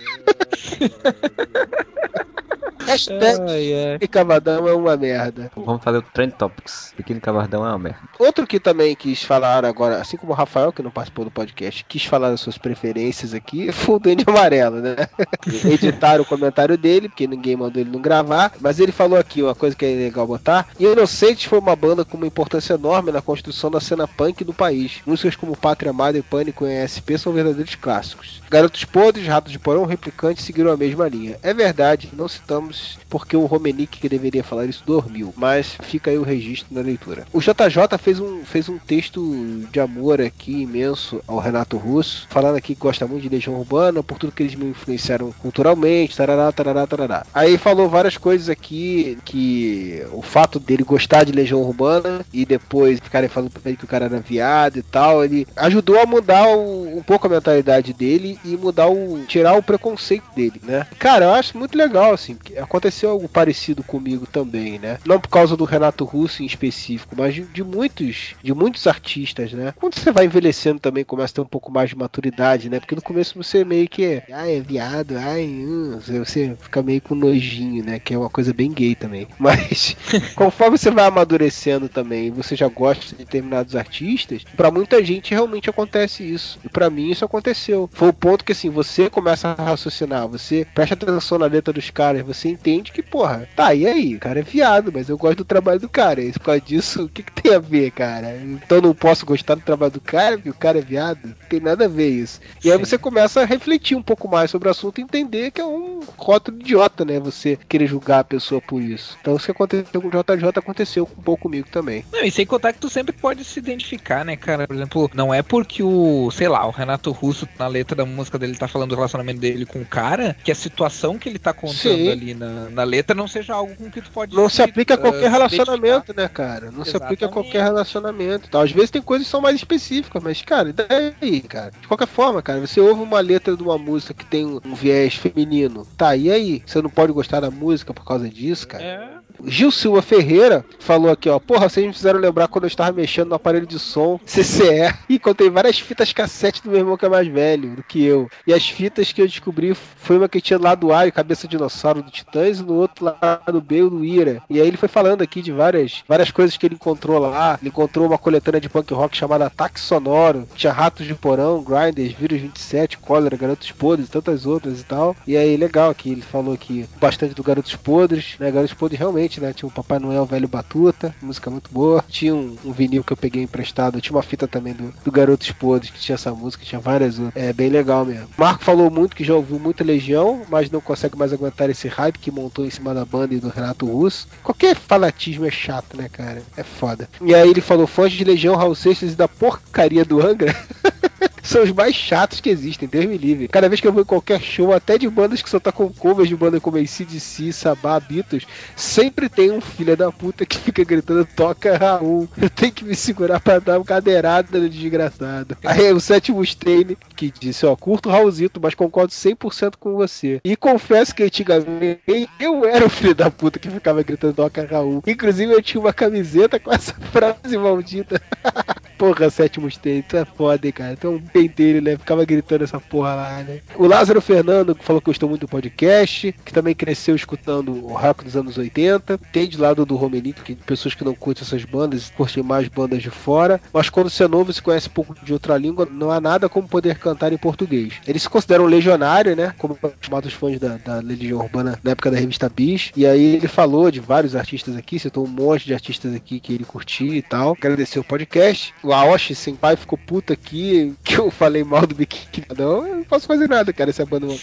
Hashtag 2.88 3.97
biquíni 3.99 4.07
cavadão 4.07 4.65
é 4.65 4.73
uma 4.73 4.95
merda. 4.95 5.51
Vamos 5.55 5.84
fazer 5.84 5.97
o 5.97 6.01
Trend 6.01 6.31
Topics. 6.31 6.93
Biquíni 6.95 7.19
Cavardão 7.19 7.65
é 7.65 7.69
uma 7.69 7.77
merda. 7.77 7.99
Outro 8.18 8.47
que 8.47 8.61
também 8.61 8.95
quis 8.95 9.23
falar 9.23 9.65
agora, 9.65 9.99
assim 9.99 10.15
como 10.15 10.31
o 10.31 10.35
Rafael, 10.35 10.72
que 10.72 10.81
não 10.81 10.89
participou 10.89 11.26
do 11.26 11.31
podcast, 11.31 11.84
quis 11.84 12.05
falar 12.05 12.30
das 12.30 12.39
suas 12.39 12.57
preferências 12.57 13.34
aqui, 13.34 13.72
foi 13.73 13.95
o 13.95 13.99
Dani 13.99 14.23
Amarelo, 14.26 14.77
né? 14.77 14.95
Editaram 15.65 16.23
o 16.23 16.26
comentário 16.26 16.77
dele, 16.77 17.09
porque 17.09 17.27
ninguém 17.27 17.57
mandou 17.57 17.81
ele 17.81 17.91
não 17.91 18.01
gravar, 18.01 18.53
mas 18.61 18.80
ele 18.80 18.93
falou 18.93 19.19
aqui 19.19 19.43
uma 19.43 19.53
coisa 19.53 19.76
que 19.76 19.85
é 19.85 19.89
legal 19.89 20.26
botar. 20.26 20.68
E 20.80 20.85
Inocentes 20.85 21.43
foi 21.45 21.59
uma 21.59 21.76
banda 21.76 22.05
com 22.05 22.15
uma 22.15 22.26
importância 22.26 22.76
enorme 22.76 23.11
na 23.11 23.22
construção 23.22 23.69
da 23.69 23.81
cena 23.81 24.07
punk 24.07 24.45
do 24.45 24.53
país. 24.53 25.01
Músicas 25.05 25.35
como 25.35 25.57
Pátria 25.57 25.91
Amada 25.91 26.18
e 26.18 26.22
Pânico 26.22 26.65
em 26.65 26.88
SP 26.88 27.18
são 27.18 27.34
verdadeiros 27.34 27.76
clássicos. 27.76 28.41
Garotos 28.49 28.85
Podres, 28.85 29.27
Ratos 29.27 29.51
de 29.51 29.59
Porão, 29.59 29.84
Replicante 29.84 30.41
seguiram 30.41 30.72
a 30.72 30.77
mesma 30.77 31.07
linha. 31.09 31.38
É 31.43 31.53
verdade, 31.53 32.09
não 32.14 32.27
citamos 32.30 32.76
porque 33.09 33.35
o 33.35 33.45
Romenick 33.45 33.99
que 33.99 34.09
deveria 34.09 34.43
falar 34.43 34.65
isso 34.65 34.83
dormiu, 34.85 35.33
mas 35.35 35.77
fica 35.83 36.11
aí 36.11 36.17
o 36.17 36.23
registro 36.23 36.73
na 36.73 36.81
leitura. 36.81 37.25
O 37.33 37.39
JJ 37.39 37.97
fez 37.99 38.19
um, 38.19 38.43
fez 38.43 38.69
um 38.69 38.77
texto 38.77 39.65
de 39.71 39.79
amor 39.79 40.21
aqui 40.21 40.61
imenso 40.61 41.21
ao 41.27 41.39
Renato 41.39 41.77
Russo, 41.77 42.27
falando 42.29 42.55
aqui 42.55 42.75
que 42.75 42.81
gosta 42.81 43.07
muito 43.07 43.23
de 43.23 43.29
Legião 43.29 43.55
Urbana, 43.55 44.03
por 44.03 44.17
tudo 44.17 44.31
que 44.31 44.43
eles 44.43 44.55
me 44.55 44.65
influenciaram 44.65 45.31
culturalmente, 45.39 46.15
tarará, 46.15 46.51
tarará, 46.51 46.85
tarará. 46.87 47.25
Aí 47.33 47.57
falou 47.57 47.89
várias 47.89 48.17
coisas 48.17 48.49
aqui 48.49 49.17
que 49.23 50.03
o 50.11 50.21
fato 50.21 50.59
dele 50.59 50.83
gostar 50.83 51.23
de 51.23 51.31
Legião 51.31 51.61
Urbana 51.61 52.25
e 52.33 52.45
depois 52.45 52.99
ficarem 52.99 53.29
falando 53.29 53.51
pra 53.51 53.61
ele 53.65 53.77
que 53.77 53.85
o 53.85 53.87
cara 53.87 54.05
era 54.05 54.19
viado 54.19 54.77
e 54.77 54.83
tal, 54.83 55.23
ele 55.23 55.47
ajudou 55.55 55.99
a 55.99 56.05
mudar 56.05 56.47
o, 56.47 56.97
um 56.97 57.03
pouco 57.03 57.27
a 57.27 57.29
mentalidade 57.29 57.93
dele 57.93 58.39
e 58.43 58.57
mudar 58.57 58.87
o. 58.87 59.23
tirar 59.27 59.57
o 59.57 59.63
preconceito 59.63 60.25
dele, 60.35 60.61
né? 60.63 60.87
Cara, 60.99 61.25
eu 61.25 61.33
acho 61.33 61.57
muito 61.57 61.77
legal, 61.77 62.13
assim, 62.13 62.35
porque 62.35 62.57
aconteceu 62.68 63.10
algo 63.10 63.27
parecido 63.27 63.84
comigo 63.84 64.27
também, 64.27 64.77
né? 64.77 64.99
Não 65.06 65.19
por 65.19 65.30
causa 65.30 65.56
do 65.57 65.64
Renato 65.64 66.03
Russo 66.03 66.44
em 66.44 66.45
específico, 66.45 67.15
mas 67.18 67.34
de, 67.34 67.44
de 67.44 67.64
muitos, 67.64 68.35
de 68.44 68.53
muitos 68.53 68.85
artistas, 68.85 69.53
né? 69.53 69.73
Quando 69.76 69.95
você 69.95 70.11
vai 70.11 70.26
envelhecendo 70.26 70.80
também, 70.80 71.03
começa 71.03 71.34
a 71.34 71.35
ter 71.35 71.41
um 71.41 71.45
pouco 71.45 71.72
mais 71.72 71.89
de 71.89 71.95
maturidade, 71.95 72.69
né? 72.69 72.80
Porque 72.80 72.95
no 72.95 73.02
começo 73.02 73.41
você 73.41 73.64
meio 73.64 73.88
que 73.88 74.22
ai, 74.31 74.57
é 74.57 74.60
viado, 74.60 75.18
ai, 75.18 75.45
hum, 75.45 75.99
você 75.99 76.56
fica 76.60 76.84
meio 76.84 77.02
com 77.02 77.15
nojinho, 77.15 77.84
né? 77.84 77.99
Que 77.99 78.14
é 78.14 78.18
uma 78.18 78.30
coisa 78.30 78.53
bem 78.53 78.72
gay 78.72 78.95
também. 78.95 79.27
Mas 79.39 79.95
conforme 80.35 80.77
você 80.77 80.91
vai 80.91 81.06
amadurecendo 81.06 81.88
também, 81.88 82.30
você 82.31 82.56
já 82.56 82.68
gosta 82.68 83.06
de 83.06 83.15
determinados 83.15 83.76
artistas, 83.76 84.44
para 84.56 84.72
muita 84.72 85.03
gente 85.03 85.34
realmente 85.34 85.69
acontece 85.69 86.23
isso. 86.23 86.60
E 86.64 86.69
para 86.69 86.89
mim 86.89 87.11
isso 87.11 87.23
aconteceu. 87.23 87.89
Foi 87.94 88.10
o 88.10 88.14
ponto 88.14 88.44
que 88.44 88.52
assim, 88.52 88.69
você 88.69 89.10
começa 89.10 89.49
a 89.49 89.64
raciocinar, 89.64 90.27
você 90.27 90.68
presta 90.73 90.95
atenção 90.95 91.38
na 91.38 91.45
letra 91.45 91.73
dos 91.73 91.89
caras, 91.89 92.26
você 92.26 92.56
entende 92.57 92.91
que, 92.91 93.03
porra, 93.03 93.47
tá, 93.55 93.73
e 93.73 93.85
aí? 93.85 94.15
O 94.15 94.19
cara 94.19 94.39
é 94.39 94.43
viado, 94.43 94.91
mas 94.93 95.09
eu 95.09 95.17
gosto 95.17 95.38
do 95.38 95.45
trabalho 95.45 95.79
do 95.79 95.89
cara. 95.89 96.21
E 96.21 96.31
por 96.31 96.41
causa 96.41 96.61
disso, 96.61 97.03
o 97.05 97.09
que, 97.09 97.23
que 97.23 97.31
tem 97.31 97.53
a 97.53 97.59
ver, 97.59 97.91
cara? 97.91 98.35
Então 98.35 98.81
não 98.81 98.93
posso 98.93 99.25
gostar 99.25 99.55
do 99.55 99.61
trabalho 99.61 99.91
do 99.91 100.01
cara 100.01 100.38
porque 100.38 100.49
o 100.49 100.53
cara 100.53 100.79
é 100.79 100.81
viado? 100.81 101.19
Não 101.23 101.35
tem 101.49 101.59
nada 101.59 101.85
a 101.85 101.88
ver 101.88 102.09
isso. 102.09 102.39
E 102.63 102.71
aí 102.71 102.77
você 102.77 102.97
começa 102.97 103.41
a 103.41 103.45
refletir 103.45 103.95
um 103.95 104.01
pouco 104.01 104.27
mais 104.27 104.51
sobre 104.51 104.67
o 104.67 104.71
assunto 104.71 104.99
e 104.99 105.03
entender 105.03 105.51
que 105.51 105.61
é 105.61 105.65
um 105.65 106.01
rótulo 106.17 106.59
idiota, 106.59 107.05
né? 107.05 107.19
Você 107.19 107.57
querer 107.67 107.88
julgar 107.88 108.19
a 108.19 108.23
pessoa 108.23 108.61
por 108.61 108.81
isso. 108.81 109.17
Então, 109.21 109.35
isso 109.35 109.45
que 109.45 109.51
aconteceu 109.51 110.01
com 110.01 110.07
o 110.07 110.11
JJ 110.11 110.49
aconteceu 110.55 111.09
um 111.17 111.21
pouco 111.21 111.43
comigo 111.43 111.67
também. 111.71 112.03
Não, 112.11 112.23
e 112.23 112.31
sem 112.31 112.45
contar 112.45 112.73
que 112.73 112.79
tu 112.79 112.89
sempre 112.89 113.13
pode 113.13 113.43
se 113.43 113.59
identificar, 113.59 114.25
né, 114.25 114.35
cara? 114.35 114.67
Por 114.67 114.75
exemplo, 114.75 115.09
não 115.13 115.34
é 115.34 115.41
porque 115.41 115.84
o, 115.84 116.29
sei 116.31 116.47
lá, 116.47 116.65
o 116.65 116.71
Renato 116.71 117.11
Russo, 117.11 117.47
na 117.57 117.67
letra 117.67 117.95
da 117.95 118.05
música 118.05 118.38
dele, 118.38 118.55
tá 118.55 118.67
falando 118.67 118.89
do 118.89 118.95
relacionamento 118.95 119.39
dele 119.39 119.65
com 119.65 119.81
o 119.81 119.85
cara, 119.85 120.35
que 120.43 120.51
a 120.51 120.55
situação 120.55 121.17
que 121.17 121.29
ele 121.29 121.39
tá 121.39 121.53
contando 121.53 121.75
Sim. 121.75 122.09
ali 122.09 122.34
na, 122.38 122.69
na 122.69 122.84
letra 122.84 123.15
não 123.15 123.27
seja 123.27 123.53
algo 123.53 123.76
com 123.76 123.89
que 123.89 124.01
tu 124.01 124.11
pode 124.11 124.35
Não 124.35 124.47
se 124.47 124.61
aplica 124.61 124.93
a 124.93 124.97
uh, 124.97 125.01
qualquer 125.01 125.23
se 125.23 125.30
relacionamento, 125.30 126.14
né, 126.15 126.27
cara? 126.27 126.72
Não 126.72 126.85
se 126.85 126.95
aplica 126.95 127.26
a 127.26 127.30
qualquer 127.30 127.64
relacionamento. 127.64 128.47
e 128.47 128.49
Tal. 128.49 128.61
Às 128.61 128.72
vezes 128.72 128.91
tem 128.91 129.01
coisas 129.01 129.27
que 129.27 129.31
são 129.31 129.41
mais 129.41 129.55
específicas, 129.55 130.22
mas, 130.22 130.41
cara, 130.41 130.69
e 130.69 130.73
daí, 130.73 131.41
cara? 131.41 131.72
De 131.72 131.88
qualquer 131.88 132.07
forma, 132.07 132.41
cara, 132.41 132.59
você 132.59 132.80
ouve 132.80 133.01
uma 133.01 133.19
letra 133.19 133.55
de 133.55 133.64
uma 133.64 133.77
música 133.77 134.14
que 134.14 134.26
tem 134.26 134.45
um 134.45 134.76
viés 134.76 135.15
feminino. 135.15 135.85
Tá, 135.97 136.15
e 136.15 136.31
aí? 136.31 136.64
Você 136.65 136.81
não 136.81 136.89
pode 136.89 137.11
gostar 137.11 137.39
da 137.39 137.51
música 137.51 137.93
por 137.93 138.05
causa 138.05 138.30
disso, 138.30 138.68
cara? 138.68 139.16
Gil 139.45 139.72
Silva 139.72 140.01
Ferreira 140.01 140.65
falou 140.80 141.11
aqui, 141.11 141.30
ó. 141.30 141.39
Porra, 141.39 141.69
vocês 141.69 141.85
me 141.85 141.93
fizeram 141.93 142.19
lembrar 142.19 142.47
quando 142.47 142.64
eu 142.64 142.69
estava 142.69 142.91
mexendo 142.91 143.30
no 143.30 143.35
aparelho 143.35 143.68
de 143.68 143.80
som 143.80 144.19
CCE 144.26 144.93
e 145.09 145.15
encontrei 145.15 145.49
várias 145.49 145.80
fitas 145.80 146.14
cassete 146.14 146.64
do 146.64 146.69
meu 146.69 146.80
irmão 146.80 146.97
que 146.97 147.05
é 147.05 147.09
mais 147.09 147.27
velho 147.27 147.76
do 147.76 147.84
que 147.84 148.03
eu. 148.03 148.30
E 148.45 148.53
as 148.53 148.68
fitas 148.68 149.11
que 149.11 149.22
eu 149.22 149.27
descobri 149.27 149.73
foi 149.73 150.18
uma 150.18 150.30
que 150.30 150.41
tinha 150.41 150.59
lado 150.59 150.93
A 150.93 151.07
e 151.07 151.11
cabeça 151.11 151.47
de 151.47 151.57
dinossauro 151.57 152.01
do 152.01 152.11
Titãs 152.11 152.59
e 152.59 152.64
no 152.64 152.76
outro 152.76 153.05
lado 153.05 153.61
B 153.61 153.81
o 153.81 153.89
do 153.89 154.05
Ira. 154.05 154.41
E 154.49 154.61
aí 154.61 154.68
ele 154.68 154.77
foi 154.77 154.88
falando 154.88 155.22
aqui 155.22 155.41
de 155.41 155.51
várias, 155.51 156.03
várias 156.07 156.31
coisas 156.31 156.55
que 156.55 156.65
ele 156.65 156.76
encontrou 156.76 157.19
lá. 157.19 157.57
Ele 157.61 157.69
encontrou 157.69 158.07
uma 158.07 158.18
coletânea 158.18 158.61
de 158.61 158.69
punk 158.69 158.93
rock 158.93 159.18
chamada 159.18 159.47
Ataque 159.47 159.80
Sonoro. 159.80 160.47
Tinha 160.55 160.72
Ratos 160.72 161.05
de 161.05 161.15
Porão, 161.15 161.64
Grinders, 161.64 162.14
Vírus 162.14 162.39
27, 162.41 162.97
Cólera, 162.97 163.35
Garotos 163.35 163.72
Podres 163.72 164.09
tantas 164.09 164.45
outras 164.45 164.81
e 164.81 164.84
tal. 164.84 165.15
E 165.26 165.35
aí 165.35 165.57
legal 165.57 165.89
aqui, 165.89 166.11
ele 166.11 166.22
falou 166.22 166.53
aqui 166.53 166.88
bastante 166.99 167.34
do 167.34 167.43
Garotos 167.43 167.76
Podres, 167.76 168.35
né? 168.39 168.51
Garotos 168.51 168.73
Podres 168.73 168.99
realmente, 168.99 169.26
né? 169.39 169.53
Tinha 169.53 169.67
o 169.67 169.71
Papai 169.71 169.99
Noel 169.99 170.25
Velho 170.25 170.47
Batuta, 170.47 171.13
música 171.21 171.49
muito 171.49 171.69
boa. 171.71 172.03
Tinha 172.07 172.33
um, 172.33 172.55
um 172.63 172.71
vinil 172.71 173.03
que 173.03 173.11
eu 173.11 173.17
peguei 173.17 173.43
emprestado, 173.43 173.99
tinha 173.99 174.15
uma 174.15 174.23
fita 174.23 174.47
também 174.47 174.73
do, 174.73 174.93
do 175.03 175.11
Garotos 175.11 175.51
Podres 175.51 175.91
que 175.91 175.99
tinha 175.99 176.15
essa 176.15 176.31
música, 176.31 176.63
tinha 176.63 176.79
várias 176.79 177.19
outras. 177.19 177.43
É 177.43 177.51
bem 177.51 177.69
legal 177.69 178.05
mesmo. 178.05 178.29
Marco 178.37 178.63
falou 178.63 178.89
muito 178.89 179.15
que 179.15 179.23
já 179.23 179.35
ouviu 179.35 179.59
muita 179.59 179.83
Legião, 179.83 180.43
mas 180.49 180.71
não 180.71 180.81
consegue 180.81 181.17
mais 181.17 181.33
aguentar 181.33 181.69
esse 181.69 181.87
hype 181.87 182.19
que 182.19 182.31
montou 182.31 182.65
em 182.65 182.69
cima 182.69 182.93
da 182.93 183.05
banda 183.05 183.33
e 183.33 183.39
do 183.39 183.49
Renato 183.49 183.85
Russo. 183.85 184.27
Qualquer 184.43 184.75
fanatismo 184.75 185.45
é 185.45 185.51
chato, 185.51 185.97
né, 185.97 186.09
cara? 186.09 186.41
É 186.55 186.63
foda. 186.63 187.09
E 187.21 187.33
aí 187.33 187.49
ele 187.49 187.61
falou 187.61 187.87
fonte 187.87 188.15
de 188.15 188.23
Legião, 188.23 188.55
Raul 188.55 188.75
Seixas 188.75 189.13
e 189.13 189.15
da 189.15 189.27
porcaria 189.27 190.05
do 190.05 190.25
Angra. 190.25 190.55
São 191.48 191.64
os 191.64 191.72
mais 191.72 191.95
chatos 191.95 192.41
que 192.41 192.49
existem, 192.49 192.90
Deus 192.90 193.06
me 193.06 193.18
livre. 193.18 193.48
Cada 193.48 193.69
vez 193.69 193.80
que 193.80 193.88
eu 193.88 193.94
vou 193.94 194.02
em 194.02 194.06
qualquer 194.06 194.41
show, 194.41 194.74
até 194.74 194.98
de 194.98 195.07
bandas 195.07 195.41
que 195.41 195.49
só 195.49 195.61
tocam 195.61 195.88
covers 195.94 196.28
de 196.28 196.36
banda 196.36 196.60
como 196.60 196.76
ACDC, 196.76 197.53
Sabá, 197.53 197.98
Beatles, 198.02 198.45
sempre 198.76 199.30
tem 199.30 199.49
um 199.49 199.61
filho 199.61 199.95
da 199.95 200.11
puta 200.11 200.45
que 200.45 200.57
fica 200.57 200.84
gritando 200.84 201.26
toca 201.38 201.78
Raul. 201.78 202.28
Eu 202.38 202.49
tenho 202.49 202.74
que 202.74 202.84
me 202.84 202.94
segurar 202.94 203.40
pra 203.40 203.60
dar 203.60 203.80
uma 203.80 203.86
cadeirada 203.86 204.60
no 204.60 204.68
desgraçado. 204.68 205.56
Aí 205.64 205.90
o 205.94 206.02
sétimo 206.02 206.45
Stein 206.45 206.98
que 207.15 207.32
disse, 207.32 207.65
ó, 207.65 207.78
curto 207.78 208.10
Raulzito, 208.10 208.60
mas 208.61 208.76
concordo 208.76 209.14
100% 209.14 209.76
com 209.80 209.95
você. 209.95 210.41
E 210.44 210.53
confesso 210.57 211.15
que 211.15 211.24
antigamente 211.24 212.30
eu 212.41 212.65
era 212.65 212.86
o 212.86 212.90
filho 212.90 213.15
da 213.15 213.32
puta 213.32 213.57
que 213.57 213.69
ficava 213.69 214.03
gritando 214.03 214.34
toca 214.34 214.68
Raul. 214.69 215.02
Inclusive 215.07 215.53
eu 215.53 215.61
tinha 215.61 215.80
uma 215.80 215.94
camiseta 215.94 216.60
com 216.60 216.74
essa 216.74 216.94
frase 217.14 217.57
maldita. 217.57 218.22
Porra, 218.98 219.30
sétimo 219.30 219.69
Stein, 219.72 220.02
tu 220.02 220.18
é 220.18 220.26
foda, 220.26 220.65
hein, 220.65 220.74
cara. 220.74 220.98
Tu 220.98 221.22
um 221.38 221.41
penteiro, 221.41 221.81
né? 221.81 221.97
Ficava 221.97 222.26
gritando 222.26 222.64
essa 222.64 222.80
porra 222.80 223.15
lá, 223.15 223.43
né? 223.43 223.59
O 223.76 223.85
Lázaro 223.85 224.22
Fernando 224.22 224.76
falou 224.80 225.01
que 225.01 225.07
gostou 225.07 225.30
muito 225.30 225.41
do 225.41 225.47
podcast, 225.47 226.34
que 226.43 226.53
também 226.53 226.73
cresceu 226.73 227.15
escutando 227.15 227.72
o 227.72 227.93
rock 227.93 228.23
dos 228.23 228.35
anos 228.35 228.57
80. 228.57 229.19
Tem 229.31 229.47
de 229.47 229.57
lado 229.57 229.85
do 229.85 229.95
Romenico, 229.95 230.41
que 230.41 230.55
pessoas 230.55 230.95
que 230.95 231.03
não 231.03 231.14
curtem 231.14 231.43
essas 231.43 231.64
bandas, 231.64 232.09
curtem 232.09 232.43
mais 232.43 232.68
bandas 232.68 233.01
de 233.01 233.09
fora. 233.09 233.59
Mas 233.73 233.89
quando 233.89 234.09
você 234.09 234.23
é 234.23 234.27
novo 234.27 234.51
e 234.51 234.53
se 234.53 234.61
conhece 234.61 234.89
pouco 234.89 235.15
de 235.23 235.34
outra 235.34 235.57
língua, 235.57 235.88
não 235.89 236.11
há 236.11 236.19
nada 236.19 236.49
como 236.49 236.68
poder 236.68 236.97
cantar 236.97 237.31
em 237.31 237.38
português. 237.38 237.93
Ele 238.07 238.19
se 238.19 238.30
considera 238.30 238.64
um 238.64 238.68
legionário, 238.68 239.35
né? 239.35 239.53
Como 239.57 239.77
chamados 240.01 240.34
fãs 240.34 240.59
da, 240.59 240.77
da 240.77 240.99
Legião 240.99 241.39
Urbana 241.39 241.80
na 241.84 241.91
época 241.91 242.11
da 242.11 242.18
revista 242.18 242.49
Bis. 242.49 242.91
E 242.95 243.05
aí 243.05 243.35
ele 243.35 243.47
falou 243.47 243.91
de 243.91 243.99
vários 243.99 244.35
artistas 244.35 244.76
aqui, 244.76 244.99
citou 244.99 245.26
um 245.26 245.30
monte 245.30 245.65
de 245.65 245.73
artistas 245.73 246.14
aqui 246.14 246.39
que 246.39 246.53
ele 246.53 246.65
curtia 246.65 247.15
e 247.15 247.22
tal. 247.22 247.51
Agradeceu 247.51 248.01
o 248.01 248.05
podcast. 248.05 248.73
O 248.84 248.93
Aoshi 248.93 249.35
Senpai 249.35 249.76
ficou 249.76 249.97
puto 249.97 250.34
aqui 250.34 250.93
que 251.03 251.16
eu 251.18 251.31
falei 251.31 251.64
mal 251.64 251.85
do 251.85 251.95
Biquíni. 251.95 252.45
Não, 252.57 252.88
eu 252.88 252.95
não 252.98 253.03
posso 253.03 253.27
fazer 253.27 253.48
nada, 253.48 253.72
cara, 253.73 253.89
esse 253.89 254.03
banda 254.06 254.27
não. 254.27 254.38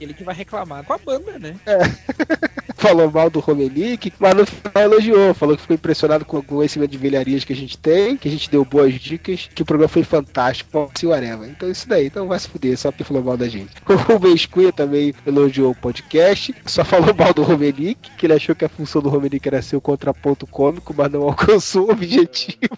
Ele 0.00 0.14
que 0.14 0.24
vai 0.24 0.34
reclamar 0.34 0.84
com 0.84 0.92
a 0.92 0.98
banda, 0.98 1.38
né? 1.38 1.56
falou 2.76 3.10
mal 3.10 3.28
do 3.30 3.40
Romenick, 3.40 4.12
mas 4.18 4.34
no 4.34 4.46
final 4.46 4.84
elogiou, 4.84 5.34
falou 5.34 5.56
que 5.56 5.62
ficou 5.62 5.74
impressionado 5.74 6.24
com 6.24 6.38
o 6.38 6.42
conhecimento 6.42 6.90
de 6.90 6.98
velharias 6.98 7.42
que 7.42 7.52
a 7.52 7.56
gente 7.56 7.76
tem, 7.76 8.16
que 8.16 8.28
a 8.28 8.30
gente 8.30 8.50
deu 8.50 8.64
boas 8.64 8.94
dicas, 8.94 9.48
que 9.52 9.62
o 9.62 9.64
programa 9.64 9.88
foi 9.88 10.04
fantástico, 10.04 10.90
se 10.94 11.06
whatever. 11.06 11.48
Então 11.48 11.70
isso 11.70 11.88
daí, 11.88 12.06
então 12.06 12.28
vai 12.28 12.38
se 12.38 12.48
fuder, 12.48 12.76
só 12.76 12.90
porque 12.90 13.02
falou 13.02 13.22
mal 13.22 13.36
da 13.36 13.48
gente. 13.48 13.70
O 13.88 13.94
Rubens 13.94 14.46
Cunha 14.46 14.72
também 14.72 15.14
elogiou 15.26 15.70
o 15.70 15.74
podcast, 15.74 16.54
só 16.66 16.84
falou 16.84 17.14
mal 17.14 17.32
do 17.32 17.42
Romenick, 17.42 18.10
que 18.16 18.26
ele 18.26 18.34
achou 18.34 18.54
que 18.54 18.64
a 18.64 18.68
função 18.68 19.00
do 19.00 19.08
Romenick 19.08 19.48
era 19.48 19.62
ser 19.62 19.76
o 19.76 19.80
contraponto 19.80 20.46
cômico, 20.46 20.94
mas 20.96 21.10
não 21.10 21.22
alcançou 21.22 21.88
o 21.88 21.92
objetivo. 21.92 22.76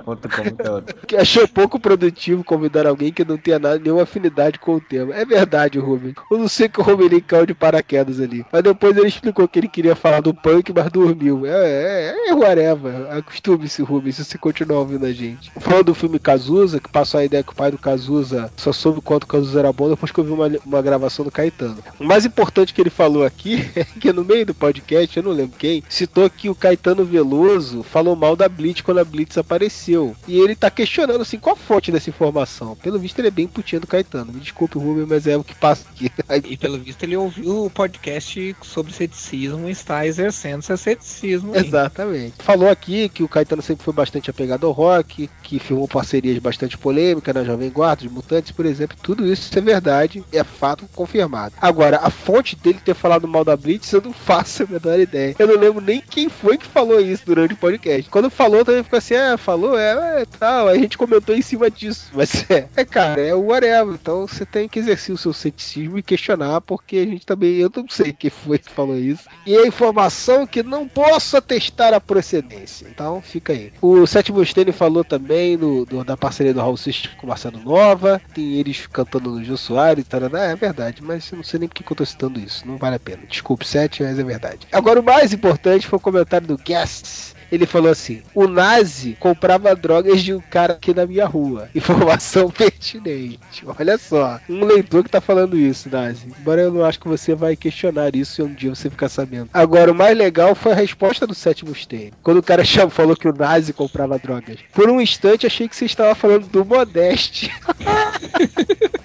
que 1.06 1.16
achou 1.16 1.46
pouco 1.48 1.78
produtivo 1.78 2.44
convidar 2.44 2.86
alguém 2.86 3.12
que 3.12 3.24
não 3.24 3.36
tenha 3.36 3.58
nada, 3.58 3.78
nenhuma 3.78 4.02
afinidade 4.02 4.58
com 4.58 4.76
o 4.76 4.80
tema. 4.80 5.14
É 5.14 5.24
verdade, 5.24 5.78
Rubem. 5.78 6.14
Eu 6.30 6.38
não 6.38 6.48
sei 6.48 6.68
que 6.68 6.80
o 6.80 6.82
Rubem 6.82 7.20
caiu 7.20 7.46
de 7.46 7.54
paraquedas 7.54 8.20
ali. 8.20 8.44
Mas 8.52 8.62
depois 8.62 8.96
ele 8.96 9.08
explicou 9.08 9.46
que 9.48 9.58
ele 9.58 9.68
queria 9.68 9.94
falar 9.94 10.20
do 10.20 10.34
punk, 10.34 10.72
mas 10.72 10.90
dormiu. 10.90 11.46
É, 11.46 11.50
é, 11.50 12.28
é 12.28 12.34
whatever. 12.34 13.10
Acostume-se, 13.10 13.82
Rubem, 13.82 14.12
se 14.12 14.24
você 14.24 14.38
continuar 14.38 14.80
ouvindo 14.80 15.06
a 15.06 15.12
gente. 15.12 15.50
Falando 15.58 15.86
do 15.86 15.94
filme 15.94 16.18
Cazuza, 16.18 16.80
que 16.80 16.88
passou 16.88 17.20
a 17.20 17.24
ideia 17.24 17.42
que 17.42 17.52
o 17.52 17.56
pai 17.56 17.70
do 17.70 17.78
Cazuza 17.78 18.50
só 18.56 18.72
soube 18.72 19.00
quanto 19.00 19.24
o 19.24 19.26
Cazuza 19.26 19.58
era 19.58 19.72
bom 19.72 19.88
depois 19.88 20.10
que 20.10 20.18
eu 20.18 20.24
vi 20.24 20.32
uma, 20.32 20.50
uma 20.64 20.82
gravação 20.82 21.24
do 21.24 21.30
Caetano. 21.30 21.78
O 21.98 22.04
mais 22.04 22.24
importante 22.24 22.72
que 22.72 22.80
ele 22.80 22.90
falou 22.90 23.24
aqui 23.24 23.70
é 23.76 23.84
que 23.84 24.12
no 24.12 24.24
meio 24.24 24.46
do 24.46 24.54
podcast, 24.54 25.16
eu 25.16 25.22
não 25.22 25.32
lembro 25.32 25.56
quem, 25.58 25.82
citou 25.88 26.28
que 26.30 26.48
o 26.48 26.54
Caetano 26.54 27.04
Veloso 27.04 27.82
falou 27.82 28.16
mal 28.16 28.36
da 28.36 28.48
Blitz 28.48 28.82
quando 28.82 28.98
a 28.98 29.04
Blitz 29.04 29.38
apareceu. 29.38 29.81
E 30.26 30.38
ele 30.38 30.54
tá 30.54 30.70
questionando 30.70 31.20
assim, 31.22 31.38
qual 31.38 31.54
a 31.54 31.58
fonte 31.58 31.90
dessa 31.90 32.10
informação? 32.10 32.76
Pelo 32.76 32.98
visto, 32.98 33.18
ele 33.18 33.28
é 33.28 33.30
bem 33.30 33.46
putinho 33.46 33.80
do 33.80 33.86
Caetano. 33.86 34.32
Me 34.32 34.40
desculpe, 34.40 34.78
Rubem, 34.78 35.06
mas 35.06 35.26
é 35.26 35.36
o 35.36 35.44
que 35.44 35.54
passa 35.54 35.86
aqui. 35.88 36.10
E 36.44 36.56
pelo 36.56 36.78
visto, 36.78 37.02
ele 37.02 37.16
ouviu 37.16 37.66
o 37.66 37.70
podcast 37.70 38.56
sobre 38.62 38.92
ceticismo 38.92 39.68
e 39.68 39.72
está 39.72 40.06
exercendo 40.06 40.62
seu 40.62 40.76
ceticismo. 40.76 41.54
Exatamente. 41.54 42.34
Falou 42.38 42.68
aqui 42.68 43.08
que 43.08 43.22
o 43.22 43.28
Caetano 43.28 43.62
sempre 43.62 43.84
foi 43.84 43.92
bastante 43.92 44.30
apegado 44.30 44.66
ao 44.66 44.72
rock, 44.72 45.28
que 45.42 45.58
filmou 45.58 45.86
parcerias 45.86 46.38
bastante 46.38 46.76
polêmicas 46.76 47.34
na 47.34 47.44
Jovem 47.44 47.70
Guarda, 47.70 48.04
os 48.04 48.12
Mutantes, 48.12 48.52
por 48.52 48.66
exemplo. 48.66 48.96
Tudo 49.02 49.26
isso 49.26 49.56
é 49.56 49.60
verdade, 49.60 50.24
é 50.32 50.42
fato 50.42 50.88
confirmado. 50.94 51.54
Agora, 51.60 52.00
a 52.02 52.10
fonte 52.10 52.56
dele 52.56 52.80
ter 52.84 52.94
falado 52.94 53.28
mal 53.28 53.44
da 53.44 53.56
Blitz, 53.56 53.92
eu 53.92 54.02
não 54.02 54.12
faço 54.14 54.64
a 54.64 54.66
menor 54.66 54.98
ideia. 54.98 55.34
Eu 55.38 55.46
não 55.46 55.56
lembro 55.56 55.80
nem 55.80 56.00
quem 56.00 56.28
foi 56.28 56.58
que 56.58 56.66
falou 56.66 57.00
isso 57.00 57.24
durante 57.24 57.54
o 57.54 57.56
podcast. 57.56 58.10
Quando 58.10 58.30
falou, 58.30 58.64
também 58.64 58.82
ficou 58.82 58.98
assim, 58.98 59.14
é, 59.14 59.36
falou, 59.36 59.71
é, 59.76 60.22
é 60.22 60.24
tal. 60.38 60.68
A 60.68 60.74
gente 60.76 60.96
comentou 60.96 61.34
em 61.34 61.42
cima 61.42 61.70
disso. 61.70 62.10
Mas 62.14 62.44
é, 62.50 62.68
é 62.76 62.84
cara, 62.84 63.20
é 63.20 63.34
o 63.34 63.46
whatever. 63.46 63.94
Então 63.94 64.26
você 64.26 64.44
tem 64.46 64.68
que 64.68 64.78
exercer 64.78 65.14
o 65.14 65.18
seu 65.18 65.32
ceticismo 65.32 65.98
e 65.98 66.02
questionar, 66.02 66.60
porque 66.60 66.96
a 66.98 67.04
gente 67.04 67.26
também, 67.26 67.56
eu 67.56 67.70
não 67.74 67.88
sei 67.88 68.12
quem 68.12 68.30
foi 68.30 68.58
que 68.58 68.70
falou 68.70 68.98
isso. 68.98 69.24
E 69.46 69.56
a 69.56 69.66
informação 69.66 70.46
que 70.46 70.62
não 70.62 70.88
posso 70.88 71.36
atestar 71.36 71.92
a 71.94 72.00
procedência. 72.00 72.86
Então 72.88 73.20
fica 73.20 73.52
aí. 73.52 73.72
O 73.80 74.06
Sétimo 74.06 74.44
Stênio 74.44 74.72
falou 74.72 75.04
também 75.04 75.56
do, 75.58 75.84
do, 75.84 76.04
da 76.04 76.16
parceria 76.16 76.54
do 76.54 76.60
Raul 76.60 76.76
Seixas 76.76 77.12
com 77.14 77.26
o 77.26 77.28
Marcelo 77.28 77.58
Nova. 77.60 78.20
Tem 78.34 78.54
eles 78.54 78.86
cantando 78.86 79.30
no 79.30 79.44
Jô 79.44 79.56
Soares 79.56 80.04
e 80.04 80.08
tal. 80.08 80.22
É 80.22 80.54
verdade, 80.54 81.02
mas 81.02 81.30
eu 81.30 81.36
não 81.36 81.44
sei 81.44 81.60
nem 81.60 81.68
porque 81.68 81.82
que 81.82 81.92
eu 81.92 81.96
tô 81.96 82.06
citando 82.06 82.38
isso. 82.38 82.66
Não 82.66 82.76
vale 82.76 82.96
a 82.96 83.00
pena. 83.00 83.22
Desculpe, 83.28 83.66
Sete, 83.66 84.02
mas 84.02 84.18
é 84.18 84.22
verdade. 84.22 84.66
Agora 84.70 85.00
o 85.00 85.02
mais 85.02 85.32
importante 85.32 85.86
foi 85.86 85.96
o 85.96 86.00
comentário 86.00 86.46
do 86.46 86.56
Guests 86.56 87.31
ele 87.52 87.66
falou 87.66 87.92
assim: 87.92 88.22
o 88.34 88.48
Nazi 88.48 89.14
comprava 89.20 89.76
drogas 89.76 90.22
de 90.22 90.32
um 90.32 90.40
cara 90.40 90.72
aqui 90.72 90.94
na 90.94 91.06
minha 91.06 91.26
rua. 91.26 91.68
Informação 91.76 92.50
pertinente. 92.50 93.62
Olha 93.78 93.98
só, 93.98 94.40
um 94.48 94.64
leitor 94.64 95.04
que 95.04 95.10
tá 95.10 95.20
falando 95.20 95.56
isso, 95.56 95.90
Nazi. 95.90 96.26
Embora 96.40 96.62
eu 96.62 96.72
não 96.72 96.84
acho 96.84 96.98
que 96.98 97.06
você 97.06 97.34
vai 97.34 97.54
questionar 97.54 98.16
isso 98.16 98.40
e 98.40 98.44
um 98.44 98.54
dia 98.54 98.74
você 98.74 98.88
ficar 98.88 99.10
sabendo. 99.10 99.50
Agora, 99.52 99.92
o 99.92 99.94
mais 99.94 100.16
legal 100.16 100.54
foi 100.54 100.72
a 100.72 100.76
resposta 100.76 101.26
do 101.26 101.34
sétimo 101.34 101.74
Stein. 101.74 102.12
Quando 102.22 102.38
o 102.38 102.42
cara 102.42 102.64
chamou, 102.64 102.90
falou 102.90 103.14
que 103.14 103.28
o 103.28 103.34
Nazi 103.34 103.74
comprava 103.74 104.18
drogas. 104.18 104.58
Por 104.72 104.88
um 104.88 105.00
instante 105.00 105.46
achei 105.46 105.68
que 105.68 105.76
você 105.76 105.84
estava 105.84 106.14
falando 106.14 106.46
do 106.46 106.64
Modeste. 106.64 107.52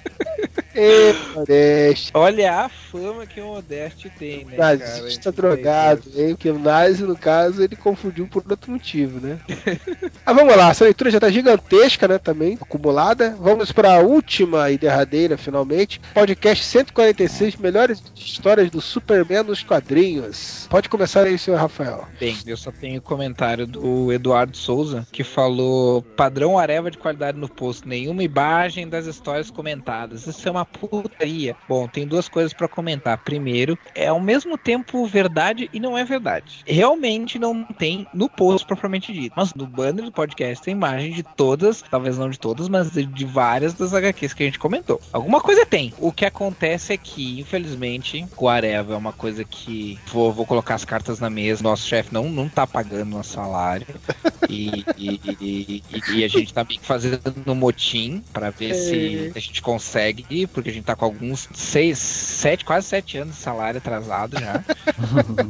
Ê, 0.80 1.12
Modeste. 1.34 2.12
Olha 2.14 2.60
a 2.60 2.68
fama 2.68 3.26
que 3.26 3.40
o 3.40 3.48
Modeste 3.48 4.08
tem, 4.16 4.44
né? 4.44 4.56
Nazista 4.56 5.32
drogado, 5.32 6.04
hein? 6.16 6.28
Porque 6.36 6.50
o 6.50 6.58
Nazi, 6.58 7.02
no 7.02 7.16
caso, 7.16 7.60
ele 7.60 7.74
confundiu 7.74 8.28
por 8.28 8.44
outro 8.48 8.70
motivo, 8.70 9.18
né? 9.18 9.40
ah, 10.24 10.32
vamos 10.32 10.56
lá, 10.56 10.70
essa 10.70 10.84
leitura 10.84 11.10
já 11.10 11.18
tá 11.18 11.30
gigantesca, 11.30 12.06
né? 12.06 12.16
Também, 12.16 12.56
acumulada. 12.60 13.36
Vamos 13.40 13.72
para 13.72 13.96
a 13.96 13.98
última 13.98 14.70
e 14.70 14.78
derradeira, 14.78 15.36
finalmente. 15.36 16.00
Podcast 16.14 16.64
146, 16.64 17.56
melhores 17.56 18.00
histórias 18.14 18.70
do 18.70 18.80
Superman 18.80 19.42
nos 19.42 19.64
quadrinhos. 19.64 20.68
Pode 20.70 20.88
começar 20.88 21.26
aí, 21.26 21.36
senhor 21.36 21.58
Rafael. 21.58 22.06
Bem, 22.20 22.36
eu 22.46 22.56
só 22.56 22.70
tenho 22.70 23.02
comentário 23.02 23.66
do 23.66 24.12
Eduardo 24.12 24.56
Souza, 24.56 25.04
que 25.10 25.24
falou: 25.24 26.02
padrão 26.02 26.56
Areva 26.56 26.88
de 26.88 26.98
qualidade 26.98 27.36
no 27.36 27.48
posto, 27.48 27.88
nenhuma 27.88 28.22
imagem 28.22 28.88
das 28.88 29.06
histórias 29.06 29.50
comentadas. 29.50 30.24
Isso 30.24 30.46
é 30.46 30.50
uma 30.52 30.67
putaria. 30.72 31.56
Bom, 31.68 31.86
tem 31.88 32.06
duas 32.06 32.28
coisas 32.28 32.52
para 32.52 32.68
comentar. 32.68 33.18
Primeiro, 33.18 33.78
é 33.94 34.08
ao 34.08 34.20
mesmo 34.20 34.56
tempo 34.56 35.06
verdade 35.06 35.68
e 35.72 35.80
não 35.80 35.96
é 35.96 36.04
verdade. 36.04 36.62
Realmente 36.66 37.38
não 37.38 37.64
tem 37.64 38.06
no 38.12 38.28
post 38.28 38.66
propriamente 38.66 39.12
dito, 39.12 39.34
mas 39.36 39.54
no 39.54 39.66
banner 39.66 40.04
do 40.04 40.12
podcast 40.12 40.64
tem 40.64 40.72
imagem 40.72 41.12
de 41.12 41.22
todas, 41.22 41.82
talvez 41.82 42.18
não 42.18 42.30
de 42.30 42.38
todas, 42.38 42.68
mas 42.68 42.90
de, 42.90 43.24
várias 43.24 43.74
das 43.74 43.92
HQs 43.92 44.32
que 44.32 44.42
a 44.42 44.46
gente 44.46 44.58
comentou. 44.58 45.00
Alguma 45.12 45.40
coisa 45.40 45.66
tem. 45.66 45.92
O 45.98 46.12
que 46.12 46.24
acontece 46.24 46.92
é 46.92 46.96
que, 46.96 47.40
infelizmente, 47.40 48.26
o 48.36 48.48
Areva 48.48 48.94
é 48.94 48.96
uma 48.96 49.12
coisa 49.12 49.44
que 49.44 49.98
vou, 50.06 50.32
vou 50.32 50.46
colocar 50.46 50.74
as 50.74 50.84
cartas 50.84 51.20
na 51.20 51.28
mesa. 51.28 51.62
Nosso 51.62 51.86
chefe 51.86 52.12
não, 52.12 52.28
não 52.30 52.48
tá 52.48 52.66
pagando 52.66 53.10
nosso 53.10 53.34
salário. 53.34 53.86
e, 54.48 54.84
e, 54.96 55.20
e, 55.40 55.82
e, 56.14 56.24
a 56.24 56.28
gente 56.28 56.52
tá 56.52 56.64
meio 56.64 56.80
que 56.80 56.86
fazendo 56.86 57.20
um 57.46 57.54
motim 57.54 58.22
para 58.32 58.50
ver 58.50 58.70
é. 58.70 58.74
se 58.74 59.32
a 59.34 59.38
gente 59.38 59.60
consegue 59.60 60.24
porque 60.58 60.70
a 60.70 60.72
gente 60.72 60.84
tá 60.84 60.96
com 60.96 61.04
alguns 61.04 61.48
seis, 61.54 61.98
sete, 61.98 62.64
quase 62.64 62.88
sete 62.88 63.16
anos 63.16 63.36
de 63.36 63.40
salário 63.40 63.78
atrasado 63.78 64.40
já. 64.40 64.64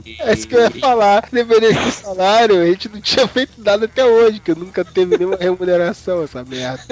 e, 0.05 0.17
é 0.21 0.35
isso 0.35 0.47
que 0.47 0.55
eu 0.55 0.61
ia 0.61 0.71
falar. 0.71 1.27
Deveria 1.33 1.73
de 1.73 1.91
salário, 1.93 2.61
a 2.61 2.67
gente 2.67 2.91
não 2.91 3.01
tinha 3.01 3.27
feito 3.27 3.53
nada 3.57 3.87
até 3.87 4.05
hoje, 4.05 4.39
que 4.39 4.55
nunca 4.55 4.85
teve 4.85 5.17
nenhuma 5.17 5.37
remuneração 5.41 6.23
essa 6.23 6.45
merda. 6.45 6.83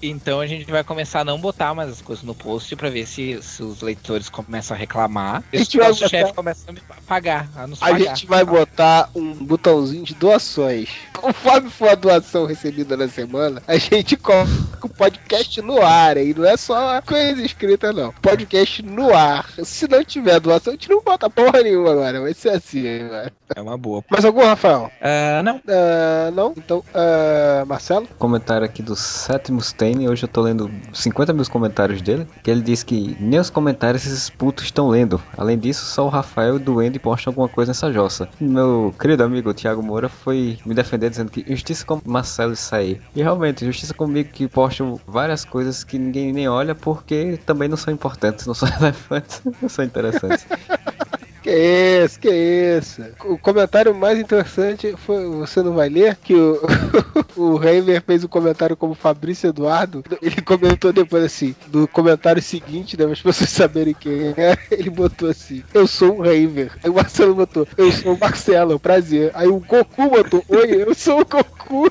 então 0.00 0.40
a 0.40 0.46
gente 0.46 0.70
vai 0.70 0.84
começar 0.84 1.22
a 1.22 1.24
não 1.24 1.40
botar 1.40 1.74
mais 1.74 1.90
as 1.90 2.00
coisas 2.00 2.24
no 2.24 2.36
post 2.36 2.76
pra 2.76 2.88
ver 2.88 3.04
se, 3.04 3.42
se 3.42 3.64
os 3.64 3.82
leitores 3.82 4.28
começam 4.28 4.76
a 4.76 4.78
reclamar. 4.78 5.42
A 5.52 5.56
gente 5.56 5.76
vai 5.76 5.92
botar... 5.92 6.08
chefe 6.08 6.32
começa 6.32 6.70
a 6.70 6.72
me 6.72 6.80
pagar, 7.04 7.48
a 7.56 7.66
nos 7.66 7.82
a 7.82 7.86
pagar. 7.86 7.98
gente 7.98 8.26
vai 8.26 8.44
botar 8.44 9.10
um 9.12 9.34
botãozinho 9.34 10.04
de 10.04 10.14
doações. 10.14 10.88
Conforme 11.12 11.68
for 11.68 11.88
a 11.88 11.94
doação 11.96 12.46
recebida 12.46 12.96
na 12.96 13.08
semana, 13.08 13.60
a 13.66 13.76
gente 13.76 14.16
coloca 14.16 14.86
o 14.86 14.88
podcast 14.88 15.60
no 15.62 15.82
ar, 15.82 16.16
aí 16.16 16.32
não 16.32 16.44
é 16.44 16.56
só 16.56 16.96
coisa 17.08 17.42
escrita, 17.42 17.90
não. 17.90 18.12
Podcast 18.12 18.82
no 18.82 19.14
ar. 19.14 19.48
Se 19.64 19.88
não 19.88 20.04
tiver 20.04 20.38
doação, 20.38 20.72
a 20.72 20.76
gente 20.76 20.90
não 20.90 21.00
bota 21.00 21.30
porra 21.30 21.62
nenhuma 21.62 21.92
agora. 21.92 22.20
Vai 22.20 22.34
ser 22.34 22.50
assim, 22.50 22.82
velho. 22.82 23.32
É 23.56 23.62
uma 23.62 23.78
boa. 23.78 24.04
Mais 24.10 24.26
algum, 24.26 24.44
Rafael? 24.44 24.90
Uh, 25.00 25.42
não. 25.42 25.56
Uh, 25.56 26.30
não? 26.34 26.54
Então, 26.54 26.78
uh, 26.78 27.66
Marcelo? 27.66 28.06
Comentário 28.18 28.66
aqui 28.66 28.82
do 28.82 28.94
sétimo 28.94 29.60
Stain. 29.60 30.06
Hoje 30.06 30.24
eu 30.24 30.28
tô 30.28 30.42
lendo 30.42 30.70
50 30.92 31.32
mil 31.32 31.48
comentários 31.48 32.02
dele. 32.02 32.26
Que 32.42 32.50
ele 32.50 32.60
diz 32.60 32.82
que 32.82 33.16
nem 33.18 33.40
os 33.40 33.48
comentários 33.48 34.04
esses 34.04 34.28
putos 34.28 34.64
estão 34.64 34.88
lendo. 34.88 35.20
Além 35.36 35.58
disso, 35.58 35.86
só 35.86 36.04
o 36.04 36.10
Rafael 36.10 36.54
e 36.54 36.56
o 36.56 36.60
Duende 36.60 36.98
postam 36.98 37.30
alguma 37.30 37.48
coisa 37.48 37.70
nessa 37.70 37.90
jossa. 37.90 38.28
Meu 38.38 38.94
querido 39.00 39.24
amigo 39.24 39.54
Thiago 39.54 39.82
Moura 39.82 40.10
foi 40.10 40.58
me 40.66 40.74
defender 40.74 41.08
dizendo 41.08 41.30
que 41.30 41.44
justiça 41.48 41.86
com 41.86 42.02
Marcelo 42.04 42.54
aí. 42.72 43.00
E 43.16 43.22
realmente, 43.22 43.64
justiça 43.64 43.94
comigo 43.94 44.28
que 44.30 44.46
postam 44.46 45.00
várias 45.06 45.44
coisas 45.44 45.84
que 45.84 45.98
ninguém 45.98 46.32
nem 46.32 46.48
olha 46.48 46.74
porque 46.94 47.38
também 47.44 47.68
não 47.68 47.76
são 47.76 47.92
importantes, 47.92 48.46
não 48.46 48.54
são 48.54 48.68
relevantes, 48.78 49.42
não 49.60 49.68
são 49.68 49.84
interessantes. 49.84 50.46
Que 51.40 52.04
isso, 52.04 52.20
que 52.20 52.28
isso. 52.28 53.02
O 53.24 53.38
comentário 53.38 53.94
mais 53.94 54.18
interessante 54.18 54.94
foi, 54.98 55.24
você 55.28 55.62
não 55.62 55.72
vai 55.72 55.88
ler, 55.88 56.16
que 56.16 56.34
o, 56.34 56.60
o 57.36 57.56
Reimer 57.56 58.02
fez 58.02 58.24
um 58.24 58.28
comentário 58.28 58.76
como 58.76 58.92
Fabrício 58.92 59.48
Eduardo. 59.48 60.04
Ele 60.20 60.42
comentou 60.42 60.92
depois 60.92 61.24
assim, 61.24 61.54
do 61.68 61.86
comentário 61.88 62.42
seguinte, 62.42 62.98
né, 62.98 63.04
para 63.04 63.12
as 63.12 63.22
pessoas 63.22 63.48
saberem 63.50 63.94
quem 63.94 64.34
é, 64.36 64.58
ele 64.70 64.90
botou 64.90 65.30
assim, 65.30 65.62
eu 65.72 65.86
sou 65.86 66.18
o 66.18 66.22
Reimer. 66.22 66.72
Aí 66.82 66.90
o 66.90 66.94
Marcelo 66.94 67.34
botou, 67.34 67.66
eu 67.78 67.92
sou 67.92 68.14
o 68.14 68.18
Marcelo, 68.18 68.78
prazer. 68.78 69.30
Aí 69.32 69.48
o 69.48 69.60
Goku 69.60 70.10
botou, 70.10 70.44
oi, 70.48 70.82
eu 70.82 70.94
sou 70.94 71.20
o 71.20 71.24
Goku. 71.24 71.90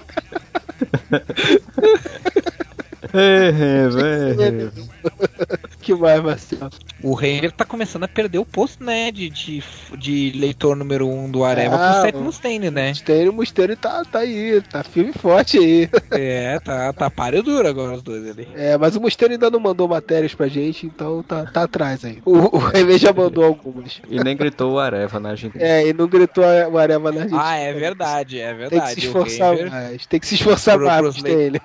É, 3.14 3.50
é, 3.50 4.72
que 5.82 5.94
mais, 5.96 6.22
Marcelo? 6.22 6.70
O 7.02 7.14
Renner 7.14 7.52
tá 7.52 7.64
começando 7.64 8.04
a 8.04 8.08
perder 8.08 8.40
o 8.40 8.46
posto, 8.46 8.84
né? 8.84 9.12
De, 9.12 9.30
de, 9.30 9.64
de 9.98 10.32
leitor 10.36 10.76
número 10.76 11.08
1 11.08 11.24
um 11.24 11.32
do 11.32 11.44
Areva 11.44 11.76
ah, 11.76 11.94
pro 11.94 12.02
Seth 12.02 12.16
Mustaine, 12.16 12.72
né? 12.72 12.90
Mustaine, 12.90 13.30
Mustaine 13.32 13.76
tá, 13.76 14.04
tá 14.04 14.20
aí, 14.20 14.62
tá 14.70 14.84
firme 14.84 15.12
e 15.16 15.18
forte 15.18 15.58
aí. 15.58 15.90
É, 16.12 16.60
tá, 16.60 16.92
tá 16.94 17.10
páreo 17.10 17.44
duro 17.44 17.68
agora 17.68 17.96
os 17.96 18.02
dois 18.02 18.30
ali. 18.30 18.48
É, 18.56 18.78
mas 18.78 18.96
o 18.96 19.02
Mustaine 19.02 19.36
ainda 19.36 19.50
não 19.50 19.60
mandou 19.60 19.88
matérias 19.88 20.34
pra 20.34 20.48
gente, 20.48 20.86
então 20.86 21.24
tá, 21.24 21.46
tá 21.46 21.64
atrás 21.64 22.04
aí. 22.04 22.22
O, 22.26 22.58
o 22.58 22.58
Renner 22.58 22.98
já 22.98 23.14
mandou 23.14 23.44
algumas. 23.44 24.02
E 24.10 24.22
nem 24.22 24.36
gritou 24.36 24.74
o 24.74 24.80
Areva 24.80 25.20
na 25.20 25.30
Argentina. 25.30 25.64
É, 25.64 25.88
e 25.88 25.94
não 25.94 26.08
gritou 26.08 26.44
o 26.44 26.78
Areva 26.78 27.12
na 27.12 27.22
Argentina. 27.22 27.42
Ah, 27.44 27.58
é 27.58 27.74
verdade, 27.74 28.40
é 28.40 28.54
verdade. 28.54 28.70
Tem 28.70 28.96
que 28.96 29.02
se 29.02 29.08
esforçar 29.08 29.70
mais, 29.70 30.06
tem 30.06 30.20
que 30.20 30.28
se 30.28 30.36
esforçar 30.36 30.78
pro, 30.78 30.88
mais, 30.88 31.02
pros, 31.02 31.18
le... 31.22 31.62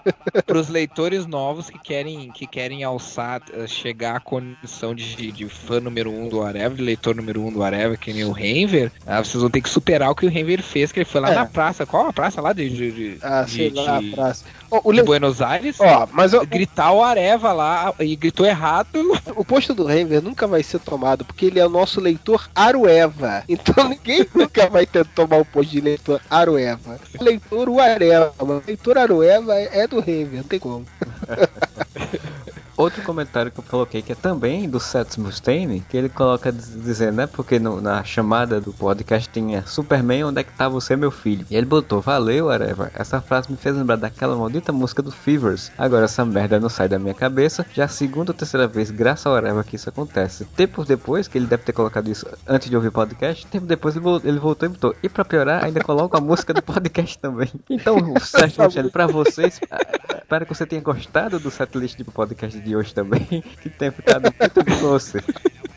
pros 0.46 0.68
leitores 0.68 1.26
novos 1.32 1.70
que 1.70 1.78
querem, 1.78 2.30
que 2.30 2.46
querem 2.46 2.84
alçar, 2.84 3.40
eh, 3.54 3.66
chegar 3.66 4.16
a 4.16 4.20
condição 4.20 4.94
de, 4.94 5.32
de 5.32 5.48
fã 5.48 5.80
número 5.80 6.10
um 6.12 6.28
do 6.28 6.42
Areva, 6.42 6.74
de 6.74 6.82
leitor 6.82 7.14
número 7.16 7.42
um 7.42 7.50
do 7.50 7.62
Areva, 7.62 7.96
que 7.96 8.12
nem 8.12 8.24
o 8.24 8.32
Renver, 8.32 8.92
ah, 9.06 9.24
vocês 9.24 9.40
vão 9.40 9.50
ter 9.50 9.62
que 9.62 9.68
superar 9.70 10.10
o 10.10 10.14
que 10.14 10.26
o 10.26 10.28
Renver 10.28 10.62
fez, 10.62 10.92
que 10.92 10.98
ele 11.00 11.06
foi 11.06 11.22
lá 11.22 11.32
É. 11.32 11.34
na 11.34 11.46
praça. 11.46 11.86
Qual 11.86 12.06
a 12.06 12.12
praça 12.12 12.40
lá 12.42 12.52
de, 12.52 12.68
de, 12.68 12.92
de- 12.92 13.18
Ah, 13.22 13.42
de- 13.44 13.50
sei 13.50 13.70
lá, 13.70 13.98
de- 13.98 14.12
a 14.12 14.14
praça. 14.14 14.44
O 14.82 14.90
le- 14.90 15.02
Buenos 15.02 15.42
Aires? 15.42 15.76
Ó, 15.80 16.08
mas 16.12 16.32
eu- 16.32 16.46
gritar 16.46 16.92
o 16.92 17.02
Areva 17.02 17.52
lá 17.52 17.92
e 18.00 18.16
gritou 18.16 18.46
errado. 18.46 18.88
O 19.36 19.44
posto 19.44 19.74
do 19.74 19.84
Renver 19.84 20.22
nunca 20.22 20.46
vai 20.46 20.62
ser 20.62 20.78
tomado, 20.80 21.24
porque 21.24 21.46
ele 21.46 21.58
é 21.58 21.66
o 21.66 21.70
nosso 21.70 22.00
leitor 22.00 22.48
Arueva. 22.54 23.42
Então 23.48 23.74
ninguém 23.88 24.26
nunca 24.34 24.68
vai 24.68 24.86
ter 24.86 25.04
tomar 25.06 25.38
o 25.38 25.44
posto 25.44 25.70
de 25.70 25.80
leitor 25.80 26.20
Arueva. 26.30 26.98
O 27.18 27.24
leitor 27.24 27.68
Uareva, 27.68 28.32
o 28.38 28.62
leitor 28.66 28.98
Arueva 28.98 29.54
é 29.54 29.86
do 29.86 30.00
Renver, 30.00 30.38
não 30.38 30.44
tem 30.44 30.58
como. 30.60 30.84
Outro 32.76 33.02
comentário 33.02 33.50
que 33.50 33.60
eu 33.60 33.64
coloquei, 33.64 34.02
que 34.02 34.12
é 34.12 34.14
também 34.14 34.68
do 34.68 34.80
Seth 34.80 35.18
Mustaine, 35.18 35.80
que 35.88 35.96
ele 35.96 36.08
coloca 36.08 36.50
diz- 36.50 36.72
dizendo, 36.82 37.16
né? 37.16 37.26
Porque 37.26 37.58
no- 37.58 37.80
na 37.80 38.02
chamada 38.02 38.60
do 38.60 38.72
podcast 38.72 39.28
tinha 39.30 39.64
Superman, 39.66 40.24
onde 40.24 40.40
é 40.40 40.44
que 40.44 40.52
tá 40.52 40.68
você, 40.68 40.96
meu 40.96 41.10
filho? 41.10 41.46
E 41.50 41.56
ele 41.56 41.66
botou, 41.66 42.00
valeu, 42.00 42.46
whatever. 42.46 42.90
Essa 42.94 43.20
frase 43.20 43.50
me 43.50 43.56
fez 43.56 43.76
lembrar 43.76 43.96
daquela 43.96 44.34
maldita 44.36 44.72
música 44.72 45.02
do 45.02 45.12
Fevers. 45.12 45.70
Agora 45.76 46.06
essa 46.06 46.24
merda 46.24 46.58
não 46.58 46.68
sai 46.68 46.88
da 46.88 46.98
minha 46.98 47.14
cabeça. 47.14 47.64
Já 47.74 47.84
a 47.84 47.88
segunda 47.88 48.32
ou 48.32 48.36
terceira 48.36 48.66
vez, 48.66 48.90
graças 48.90 49.26
ao 49.26 49.34
whatever, 49.34 49.64
que 49.64 49.76
isso 49.76 49.88
acontece. 49.88 50.44
Tempos 50.56 50.86
depois, 50.86 51.28
que 51.28 51.36
ele 51.38 51.46
deve 51.46 51.62
ter 51.64 51.72
colocado 51.72 52.08
isso 52.08 52.26
antes 52.46 52.68
de 52.70 52.76
ouvir 52.76 52.88
o 52.88 52.92
podcast, 52.92 53.46
tempo 53.46 53.66
depois 53.66 53.94
ele 53.96 54.02
vol- 54.04 54.20
ele 54.24 54.38
voltou 54.38 54.66
e 54.66 54.72
botou. 54.72 54.94
E 55.02 55.08
pra 55.08 55.24
piorar, 55.24 55.64
ainda 55.64 55.80
coloca 55.84 56.16
a 56.18 56.20
música 56.20 56.54
do 56.54 56.62
podcast 56.62 57.18
também. 57.18 57.50
Então, 57.68 57.96
Sérgio 58.20 58.64
Michele, 58.64 58.90
pra 58.90 59.06
vocês, 59.06 59.60
ah, 59.70 59.78
espero 60.22 60.46
que 60.46 60.54
você 60.54 60.64
tenha 60.66 60.80
gostado 60.82 61.38
do 61.38 61.50
setlist 61.50 61.98
do 61.98 62.10
podcast 62.10 62.58
de 62.62 62.74
hoje 62.76 62.94
também. 62.94 63.26
Que 63.62 63.68
tenha 63.68 63.92
ficado 63.92 64.22
muito 64.38 64.54
bom 64.64 64.64
pra 64.64 64.74
você. 64.88 65.18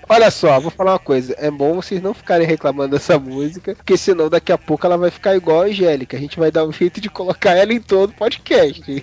Olha 0.07 0.29
só, 0.29 0.59
vou 0.59 0.69
falar 0.69 0.93
uma 0.93 0.99
coisa. 0.99 1.33
É 1.39 1.49
bom 1.49 1.73
vocês 1.75 1.99
não 2.01 2.13
ficarem 2.13 2.45
reclamando 2.45 2.91
dessa 2.95 3.17
música, 3.17 3.73
porque 3.75 3.97
senão 3.97 4.29
daqui 4.29 4.51
a 4.51 4.57
pouco 4.57 4.85
ela 4.85 4.97
vai 4.97 5.09
ficar 5.09 5.35
igual 5.35 5.61
a 5.61 5.65
Angélica. 5.65 6.15
A 6.15 6.19
gente 6.19 6.37
vai 6.37 6.51
dar 6.51 6.63
um 6.63 6.71
jeito 6.71 7.01
de 7.01 7.09
colocar 7.09 7.53
ela 7.55 7.73
em 7.73 7.81
todo 7.81 8.13
podcast. 8.13 8.81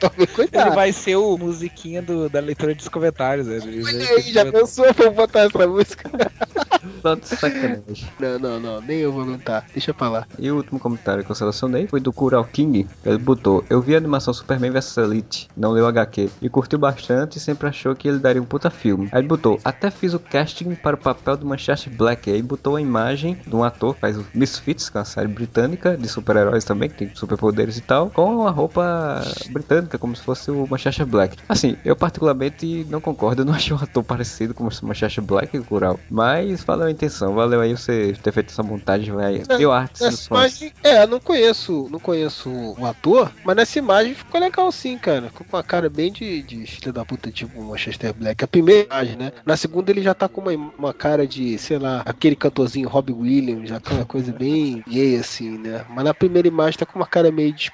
Tome 0.00 0.26
cuidado. 0.26 0.68
Ele 0.68 0.74
vai 0.74 0.92
ser 0.92 1.16
o 1.16 1.36
musiquinha 1.38 2.02
do- 2.02 2.28
da 2.28 2.40
leitura 2.40 2.74
dos 2.74 2.88
comentários. 2.88 3.46
Né? 3.46 3.58
Ele 3.62 3.84
aí, 4.08 4.32
já 4.32 4.50
pensou? 4.50 4.92
Vou 4.92 5.10
botar 5.12 5.40
essa 5.46 5.66
música. 5.66 6.10
Só 7.00 7.14
de 7.14 7.26
sacanagem. 7.26 7.80
Não, 8.20 8.38
não, 8.38 8.60
não. 8.60 8.80
Nem 8.80 8.98
eu 8.98 9.12
vou 9.12 9.22
aguentar. 9.22 9.64
Deixa 9.72 9.94
pra 9.94 10.08
lá. 10.08 10.26
E 10.38 10.50
o 10.50 10.56
último 10.56 10.78
comentário 10.78 11.24
que 11.24 11.30
eu 11.30 11.34
selecionei 11.34 11.86
foi 11.86 12.00
do 12.00 12.12
Kural 12.12 12.44
King. 12.44 12.86
Ele 13.04 13.18
botou: 13.18 13.64
Eu 13.70 13.80
vi 13.80 13.94
a 13.94 13.98
animação 13.98 14.32
Superman 14.34 14.70
vs 14.70 14.96
Elite, 14.98 15.48
não 15.56 15.72
leu 15.72 15.86
HQ, 15.86 16.30
e 16.42 16.48
curtiu 16.48 16.78
bastante 16.78 17.38
e 17.38 17.40
sempre 17.40 17.68
achou 17.68 17.94
que 17.94 18.08
ele 18.08 18.18
daria 18.18 18.42
um 18.42 18.44
puta 18.44 18.70
filme. 18.70 19.08
Aí 19.12 19.20
ele 19.20 19.28
botou: 19.28 19.58
Até 19.64 19.90
fiz 19.90 20.14
o 20.14 20.18
casting 20.18 20.74
para 20.74 20.96
o 20.96 20.98
papel 20.98 21.36
do 21.36 21.46
Manchester 21.46 21.92
Black. 21.94 22.30
Aí 22.30 22.42
botou 22.42 22.76
a 22.76 22.80
imagem 22.80 23.38
de 23.46 23.54
um 23.54 23.64
ator 23.64 23.94
que 23.94 24.00
faz 24.00 24.16
o 24.16 24.24
Misfits, 24.34 24.88
que 24.88 24.96
é 24.96 25.00
uma 25.00 25.04
série 25.04 25.28
britânica 25.28 25.96
de 25.96 26.08
super-heróis 26.08 26.64
também, 26.64 26.88
que 26.88 26.96
tem 26.96 27.14
superpoderes 27.14 27.76
e 27.78 27.80
tal, 27.80 28.10
com 28.10 28.46
a 28.46 28.50
roupa 28.50 29.22
britânica, 29.50 29.98
como 29.98 30.14
se 30.14 30.22
fosse 30.22 30.50
o 30.50 30.66
Manchester 30.68 31.06
Black. 31.06 31.36
Assim, 31.48 31.76
eu 31.84 31.96
particularmente 31.96 32.86
não 32.88 33.00
concordo, 33.00 33.42
eu 33.42 33.46
não 33.46 33.54
achei 33.54 33.74
um 33.74 33.78
ator 33.80 34.02
parecido 34.02 34.54
com 34.54 34.64
o 34.64 34.70
Manchester 34.82 35.24
Black, 35.24 35.58
Kural. 35.60 35.98
Mas 36.10 36.62
valeu 36.64 36.89
a 36.90 36.92
intenção, 36.92 37.34
valeu 37.34 37.60
aí 37.60 37.76
você 37.76 38.14
ter 38.22 38.32
feito 38.32 38.50
essa 38.50 38.62
montagem, 38.62 39.12
vai. 39.12 39.38
Deu 39.38 39.72
arte 39.72 39.98
fãs. 39.98 40.26
imagem, 40.26 40.72
é, 40.82 41.02
eu 41.02 41.08
não 41.08 41.20
conheço, 41.20 41.88
não 41.90 41.98
conheço 41.98 42.50
o 42.50 42.86
ator, 42.86 43.32
mas 43.44 43.56
nessa 43.56 43.78
imagem 43.78 44.14
ficou 44.14 44.40
legal 44.40 44.70
sim, 44.70 44.98
cara. 44.98 45.28
Ficou 45.28 45.46
com 45.48 45.56
uma 45.56 45.62
cara 45.62 45.88
bem 45.88 46.12
de, 46.12 46.42
de 46.42 46.66
filho 46.66 46.92
da 46.92 47.04
puta, 47.04 47.30
tipo 47.30 47.62
Manchester 47.62 48.14
Black. 48.14 48.44
A 48.44 48.48
primeira 48.48 48.86
imagem, 48.86 49.16
né? 49.16 49.32
Na 49.44 49.56
segunda 49.56 49.90
ele 49.90 50.02
já 50.02 50.14
tá 50.14 50.28
com 50.28 50.40
uma, 50.40 50.72
uma 50.78 50.94
cara 50.94 51.26
de, 51.26 51.58
sei 51.58 51.78
lá, 51.78 52.02
aquele 52.04 52.36
cantorzinho 52.36 52.88
Robbie 52.88 53.12
Williams, 53.12 53.68
já 53.68 53.80
tá 53.80 53.94
uma 53.94 54.04
coisa 54.04 54.32
bem 54.32 54.82
gay 54.86 55.16
assim, 55.16 55.58
né? 55.58 55.84
Mas 55.88 56.04
na 56.04 56.14
primeira 56.14 56.48
imagem 56.48 56.78
tá 56.78 56.86
com 56.86 56.98
uma 56.98 57.06
cara 57.06 57.30
meio 57.30 57.52
de 57.52 57.70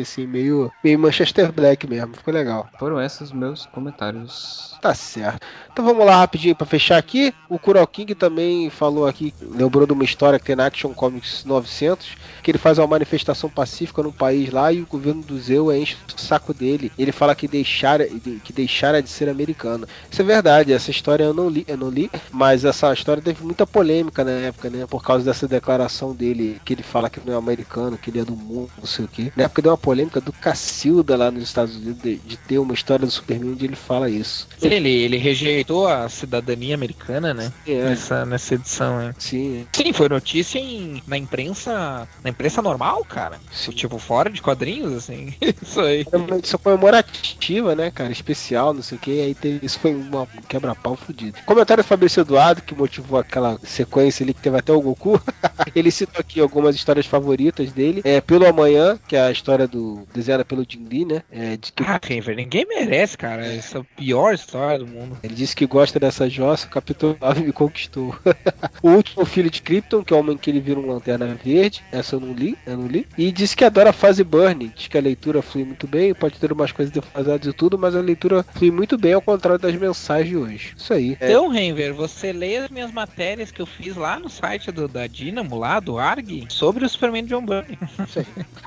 assim, 0.00 0.26
meio, 0.26 0.70
meio 0.82 0.98
Manchester 0.98 1.52
Black 1.52 1.86
mesmo. 1.86 2.14
Ficou 2.14 2.32
legal. 2.32 2.68
Foram 2.78 3.00
esses 3.00 3.32
meus 3.32 3.66
comentários. 3.66 4.76
Tá 4.80 4.94
certo. 4.94 5.46
Então 5.72 5.84
vamos 5.84 6.04
lá 6.06 6.16
rapidinho 6.20 6.54
pra 6.54 6.66
fechar 6.66 6.98
aqui. 6.98 7.34
O 7.48 7.58
Kural 7.58 7.86
King 7.86 8.14
também 8.14 8.55
falou 8.70 9.06
aqui, 9.06 9.32
lembrou 9.40 9.86
de 9.86 9.92
uma 9.92 10.04
história 10.04 10.38
que 10.38 10.44
tem 10.44 10.56
na 10.56 10.66
Action 10.66 10.92
Comics 10.92 11.44
900, 11.44 12.08
que 12.42 12.50
ele 12.50 12.58
faz 12.58 12.78
uma 12.78 12.86
manifestação 12.86 13.48
pacífica 13.48 14.02
no 14.02 14.12
país 14.12 14.50
lá 14.50 14.72
e 14.72 14.82
o 14.82 14.86
governo 14.86 15.22
do 15.22 15.38
Zeu 15.38 15.72
enche 15.74 15.96
o 16.16 16.20
saco 16.20 16.52
dele. 16.54 16.92
Ele 16.98 17.12
fala 17.12 17.34
que 17.34 17.48
deixara, 17.48 18.06
que 18.44 18.52
deixara 18.52 19.02
de 19.02 19.08
ser 19.08 19.28
americano. 19.28 19.86
Isso 20.10 20.22
é 20.22 20.24
verdade, 20.24 20.72
essa 20.72 20.90
história 20.90 21.24
eu 21.24 21.34
não 21.34 21.48
li, 21.48 21.64
eu 21.68 21.76
não 21.76 21.90
li, 21.90 22.10
mas 22.30 22.64
essa 22.64 22.92
história 22.92 23.22
teve 23.22 23.44
muita 23.44 23.66
polêmica 23.66 24.24
na 24.24 24.30
época, 24.30 24.70
né? 24.70 24.86
Por 24.86 25.02
causa 25.02 25.24
dessa 25.24 25.46
declaração 25.48 26.14
dele, 26.14 26.60
que 26.64 26.72
ele 26.72 26.82
fala 26.82 27.10
que 27.10 27.20
não 27.24 27.34
é 27.34 27.36
americano, 27.36 27.98
que 27.98 28.10
ele 28.10 28.20
é 28.20 28.24
do 28.24 28.36
mundo, 28.36 28.70
não 28.78 28.86
sei 28.86 29.04
o 29.04 29.08
que. 29.08 29.32
Na 29.36 29.44
época 29.44 29.62
deu 29.62 29.72
uma 29.72 29.78
polêmica 29.78 30.20
do 30.20 30.32
Cacilda 30.32 31.16
lá 31.16 31.30
nos 31.30 31.42
Estados 31.42 31.76
Unidos 31.76 32.02
de, 32.02 32.16
de 32.16 32.36
ter 32.36 32.58
uma 32.58 32.74
história 32.74 33.04
do 33.04 33.12
Superman 33.12 33.52
onde 33.52 33.64
ele 33.64 33.76
fala 33.76 34.08
isso. 34.08 34.48
Ele, 34.62 34.88
ele 34.88 35.16
rejeitou 35.16 35.86
a 35.88 36.08
cidadania 36.08 36.74
americana, 36.74 37.34
né? 37.34 37.52
É. 37.66 37.84
Nessa, 37.84 38.24
nessa 38.24 38.45
edição, 38.54 38.98
né? 38.98 39.14
Sim. 39.18 39.66
Sim, 39.72 39.92
foi 39.92 40.08
notícia 40.08 40.58
em, 40.58 41.02
na 41.06 41.16
imprensa. 41.16 42.08
Na 42.22 42.30
imprensa 42.30 42.62
normal, 42.62 43.04
cara. 43.04 43.38
Tipo, 43.74 43.98
fora 43.98 44.30
de 44.30 44.40
quadrinhos, 44.42 44.92
assim. 44.92 45.34
Isso 45.62 45.80
aí. 45.80 46.04
Era 46.06 46.18
uma 46.18 46.36
edição 46.38 46.58
comemorativa, 46.58 47.74
né, 47.74 47.90
cara? 47.90 48.10
Especial, 48.10 48.72
não 48.72 48.82
sei 48.82 48.98
o 48.98 49.00
que. 49.00 49.20
Aí 49.20 49.34
teve, 49.34 49.64
isso 49.64 49.78
foi 49.78 49.94
uma 49.94 50.22
um 50.22 50.26
quebra-pau 50.48 50.96
fudido. 50.96 51.38
Comentário 51.44 51.82
do 51.82 51.86
Fabrício 51.86 52.20
Eduardo, 52.20 52.62
que 52.62 52.74
motivou 52.74 53.18
aquela 53.18 53.58
sequência 53.62 54.22
ali 54.24 54.34
que 54.34 54.40
teve 54.40 54.56
até 54.58 54.72
o 54.72 54.80
Goku. 54.80 55.20
Ele 55.74 55.90
citou 55.90 56.20
aqui 56.20 56.40
algumas 56.40 56.74
histórias 56.74 57.06
favoritas 57.06 57.72
dele. 57.72 58.00
É 58.04 58.20
Pelo 58.20 58.46
Amanhã, 58.46 58.98
que 59.06 59.16
é 59.16 59.20
a 59.20 59.30
história 59.30 59.66
do. 59.66 60.06
desenhada 60.14 60.44
pelo 60.44 60.64
Jim 60.68 60.86
Lee, 60.90 61.04
né? 61.04 61.22
É, 61.30 61.56
de 61.56 61.72
que 61.72 61.82
Ah, 61.82 62.00
Renver, 62.02 62.36
ninguém 62.36 62.66
merece, 62.66 63.16
cara. 63.16 63.46
Essa 63.46 63.78
é 63.78 63.80
a 63.80 63.84
pior 63.84 64.34
história 64.34 64.78
do 64.78 64.86
mundo. 64.86 65.18
Ele 65.22 65.34
disse 65.34 65.54
que 65.54 65.66
gosta 65.66 65.98
dessa 65.98 66.28
jossa, 66.28 66.66
o 66.66 66.70
capítulo 66.70 67.16
9 67.20 67.44
me 67.44 67.52
conquistou. 67.52 68.14
o 68.82 68.90
último 68.90 69.24
filho 69.24 69.50
de 69.50 69.62
Krypton, 69.62 70.02
que 70.02 70.12
é 70.12 70.16
o 70.16 70.20
homem 70.20 70.36
que 70.36 70.50
ele 70.50 70.60
vira 70.60 70.78
um 70.78 70.86
lanterna 70.86 71.36
verde, 71.42 71.82
essa 71.92 72.16
eu 72.16 72.20
não 72.20 72.32
li, 72.32 72.56
eu 72.66 72.76
não 72.76 72.86
li. 72.86 73.06
E 73.16 73.30
disse 73.32 73.56
que 73.56 73.64
adora 73.64 73.90
a 73.90 73.92
fase 73.92 74.22
Burning, 74.24 74.72
diz 74.74 74.88
que 74.88 74.98
a 74.98 75.00
leitura 75.00 75.42
flui 75.42 75.64
muito 75.64 75.86
bem, 75.86 76.14
pode 76.14 76.38
ter 76.38 76.52
umas 76.52 76.72
coisas 76.72 76.92
defasadas 76.92 77.46
e 77.46 77.52
tudo, 77.52 77.78
mas 77.78 77.94
a 77.94 78.00
leitura 78.00 78.44
flui 78.54 78.70
muito 78.70 78.96
bem 78.98 79.12
ao 79.12 79.22
contrário 79.22 79.58
das 79.58 79.74
mensagens 79.74 80.28
de 80.28 80.36
hoje. 80.36 80.74
Isso 80.76 80.92
aí. 80.92 81.16
É, 81.20 81.30
Então, 81.30 81.48
Renver, 81.48 81.94
você 81.94 82.32
lê 82.32 82.56
as 82.56 82.70
minhas 82.70 82.90
matérias 82.90 83.50
que 83.50 83.60
eu 83.60 83.66
fiz 83.66 83.96
lá 83.96 84.18
no 84.18 84.28
site 84.28 84.70
do, 84.72 84.88
da 84.88 85.06
Dynamo, 85.06 85.56
lá 85.58 85.80
do 85.80 85.98
ARG, 85.98 86.46
sobre 86.48 86.84
o 86.84 86.88
Superman 86.88 87.24
de 87.24 87.30
John 87.30 87.44
Byrne. 87.44 87.78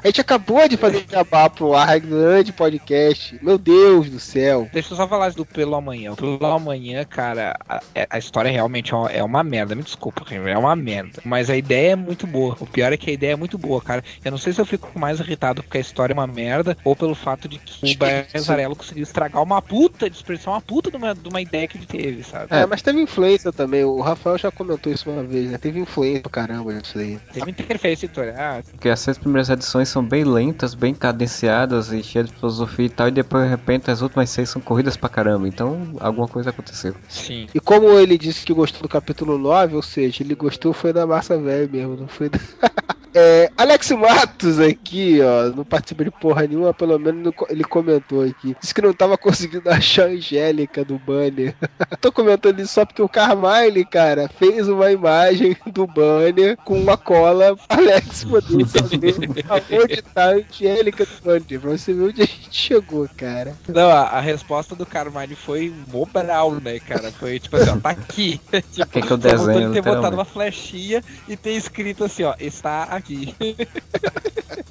a 0.04 0.08
gente 0.08 0.22
acabou 0.22 0.68
de 0.68 0.78
fazer 0.78 1.06
jabá 1.10 1.50
pro 1.50 1.74
ar 1.74 2.00
grande 2.00 2.52
podcast. 2.52 3.38
Meu 3.42 3.58
Deus 3.58 4.10
do 4.10 4.20
céu. 4.20 4.70
Deixa 4.72 4.94
eu 4.94 4.98
só 4.98 5.08
falar 5.08 5.32
do 5.32 5.46
Pelo 5.46 5.76
Amanhã. 5.76 6.14
O 6.14 6.16
Pelo 6.16 6.46
Amanhã, 6.46 7.04
cara, 7.06 7.56
a, 7.68 7.82
a 8.10 8.18
história 8.18 8.52
realmente 8.52 8.94
é 8.94 8.98
uma, 8.98 9.12
é 9.12 9.24
uma 9.24 9.44
merda. 9.60 9.76
Me 9.76 9.84
desculpa, 9.84 10.26
é 10.34 10.58
uma 10.58 10.76
merda. 10.76 11.22
Mas 11.26 11.50
a 11.50 11.56
ideia 11.56 11.92
é 11.92 11.96
muito 11.96 12.26
boa. 12.26 12.56
O 12.60 12.66
pior 12.66 12.94
é 12.94 12.98
que 12.98 13.10
a 13.10 13.14
ideia 13.14 13.34
é 13.34 13.36
muito 13.36 13.58
boa, 13.58 13.82
cara. 13.82 14.04
Eu 14.24 14.32
não 14.32 14.38
sei 14.38 14.54
se 14.54 14.62
eu 14.62 14.66
fico 14.66 14.98
mais 14.98 15.20
irritado 15.20 15.62
porque 15.62 15.78
a 15.78 15.82
história 15.82 16.14
é 16.14 16.16
uma 16.16 16.28
merda 16.28 16.78
ou 16.84 16.96
pelo 16.96 17.16
fato 17.16 17.48
de 17.48 17.60
que 17.60 17.94
o 17.94 17.98
Bazarello 17.98 18.76
conseguiu 18.76 19.04
estragar 19.04 19.42
uma 19.42 19.62
puta, 19.62 20.10
desperdiçar 20.10 20.54
uma 20.54 20.62
puta 20.62 20.90
de 20.90 20.98
uma, 20.98 21.14
de 21.14 21.28
uma 21.28 21.42
ideia 21.42 21.68
que 21.68 21.78
ele 21.78 21.86
teve, 21.86 22.24
sabe? 22.24 22.48
É, 22.50 22.66
mas 22.66 22.82
teve 22.82 23.02
influência 23.02 23.52
também. 23.52 23.84
O 23.84 24.02
Rafael 24.02 24.38
já 24.38 24.52
comentou 24.52 24.92
isso 24.92 25.10
uma 25.10 25.24
vez, 25.24 25.52
né? 25.52 25.58
Teve 25.58 25.80
influência 25.80 26.22
pra 26.22 26.32
caramba 26.32 26.74
nisso 26.74 26.98
aí. 26.98 27.20
Teve 27.34 27.52
interferência 27.52 28.06
editorial. 28.06 28.62
Porque 28.72 28.90
as 28.90 29.00
seis 29.00 29.18
primeiras 29.18 29.50
edições 29.50 29.90
são 29.90 30.04
bem 30.04 30.24
lentas, 30.24 30.74
bem 30.74 30.94
cadenciadas 30.94 31.92
e 31.92 32.04
cheias 32.04 32.28
de 32.28 32.34
filosofia 32.36 32.86
e 32.86 32.90
tal, 32.90 33.08
e 33.08 33.12
depois 33.12 33.44
de 33.44 33.50
repente 33.50 33.92
as 33.92 34.02
últimas 34.02 34.30
seis 34.30 34.50
são 34.50 34.62
corridas 34.62 34.96
pra 34.96 35.10
caramba. 35.10 35.48
Então 35.48 35.96
alguma 36.00 36.28
coisa 36.28 36.50
aconteceu. 36.50 36.96
Sim. 37.08 37.48
E 37.54 37.60
como 37.60 37.90
ele 37.98 38.18
disse 38.18 38.46
que 38.46 38.54
gostou 38.54 38.82
do 38.82 38.90
capítulo 38.90 39.38
9, 39.38 39.49
ou 39.76 39.82
seja, 39.82 40.24
ele 40.24 40.36
gostou 40.36 40.74
foi 40.74 40.94
da 40.94 41.06
massa 41.08 41.38
velha 41.38 41.68
mesmo, 41.72 41.96
não 41.98 42.08
foi 42.08 42.30
da... 42.30 42.40
É, 43.12 43.50
Alex 43.58 43.90
Matos 43.90 44.60
aqui, 44.60 45.18
ó, 45.20 45.50
não 45.56 45.66
participa 45.66 46.04
de 46.04 46.12
porra 46.12 46.46
nenhuma, 46.46 46.72
pelo 46.76 47.00
menos 47.00 47.24
no- 47.24 47.34
ele 47.50 47.64
comentou 47.64 48.22
aqui. 48.24 48.56
Disse 48.62 48.72
que 48.72 48.84
não 48.84 48.94
tava 48.94 49.18
conseguindo 49.18 49.68
achar 49.74 50.04
a 50.06 50.10
Angélica 50.12 50.86
do 50.86 51.00
banner. 51.00 51.56
Tô 52.00 52.12
comentando 52.12 52.60
isso 52.60 52.74
só 52.76 52.86
porque 52.86 53.02
o 53.02 53.10
Carmine, 53.10 53.84
cara, 53.84 54.30
fez 54.38 54.70
uma 54.70 54.92
imagem 54.92 55.58
do 55.74 55.88
banner 55.88 56.56
com 56.58 56.80
uma 56.80 56.96
cola 56.98 57.58
Alex 57.68 58.26
poder 58.26 58.68
saber 58.68 59.16
aonde 59.50 60.02
tá 60.04 60.26
a 60.26 60.30
Angélica 60.36 61.04
do 61.04 61.12
banner. 61.24 61.60
Pra 61.60 61.72
você 61.72 61.92
ver 61.94 62.04
onde 62.04 62.22
a 62.22 62.26
gente 62.26 62.48
chegou, 62.52 63.10
cara. 63.18 63.56
Não, 63.68 63.90
a, 63.90 64.02
a 64.02 64.20
resposta 64.20 64.76
do 64.76 64.86
Carmine 64.86 65.34
foi 65.36 65.74
mobral, 65.92 66.52
né, 66.64 66.80
cara? 66.80 67.12
Foi 67.12 67.40
tipo 67.40 67.56
assim, 67.56 67.72
ó, 67.72 67.78
tá 67.78 67.90
aqui. 67.90 68.40
tipo, 68.72 68.88
Quer 68.92 69.02
que 69.02 69.12
eu 69.12 69.18
só 69.38 69.46
desenhe, 69.46 69.66
ele 69.66 69.74
ter 69.74 69.82
botado 69.82 70.16
uma 70.16 70.26
flechinha 70.26 71.04
e 71.28 71.36
ter 71.38 71.52
escrito 71.52 72.04
assim, 72.04 72.24
ó, 72.24 72.34
está 72.40 72.84
aqui. 72.84 73.36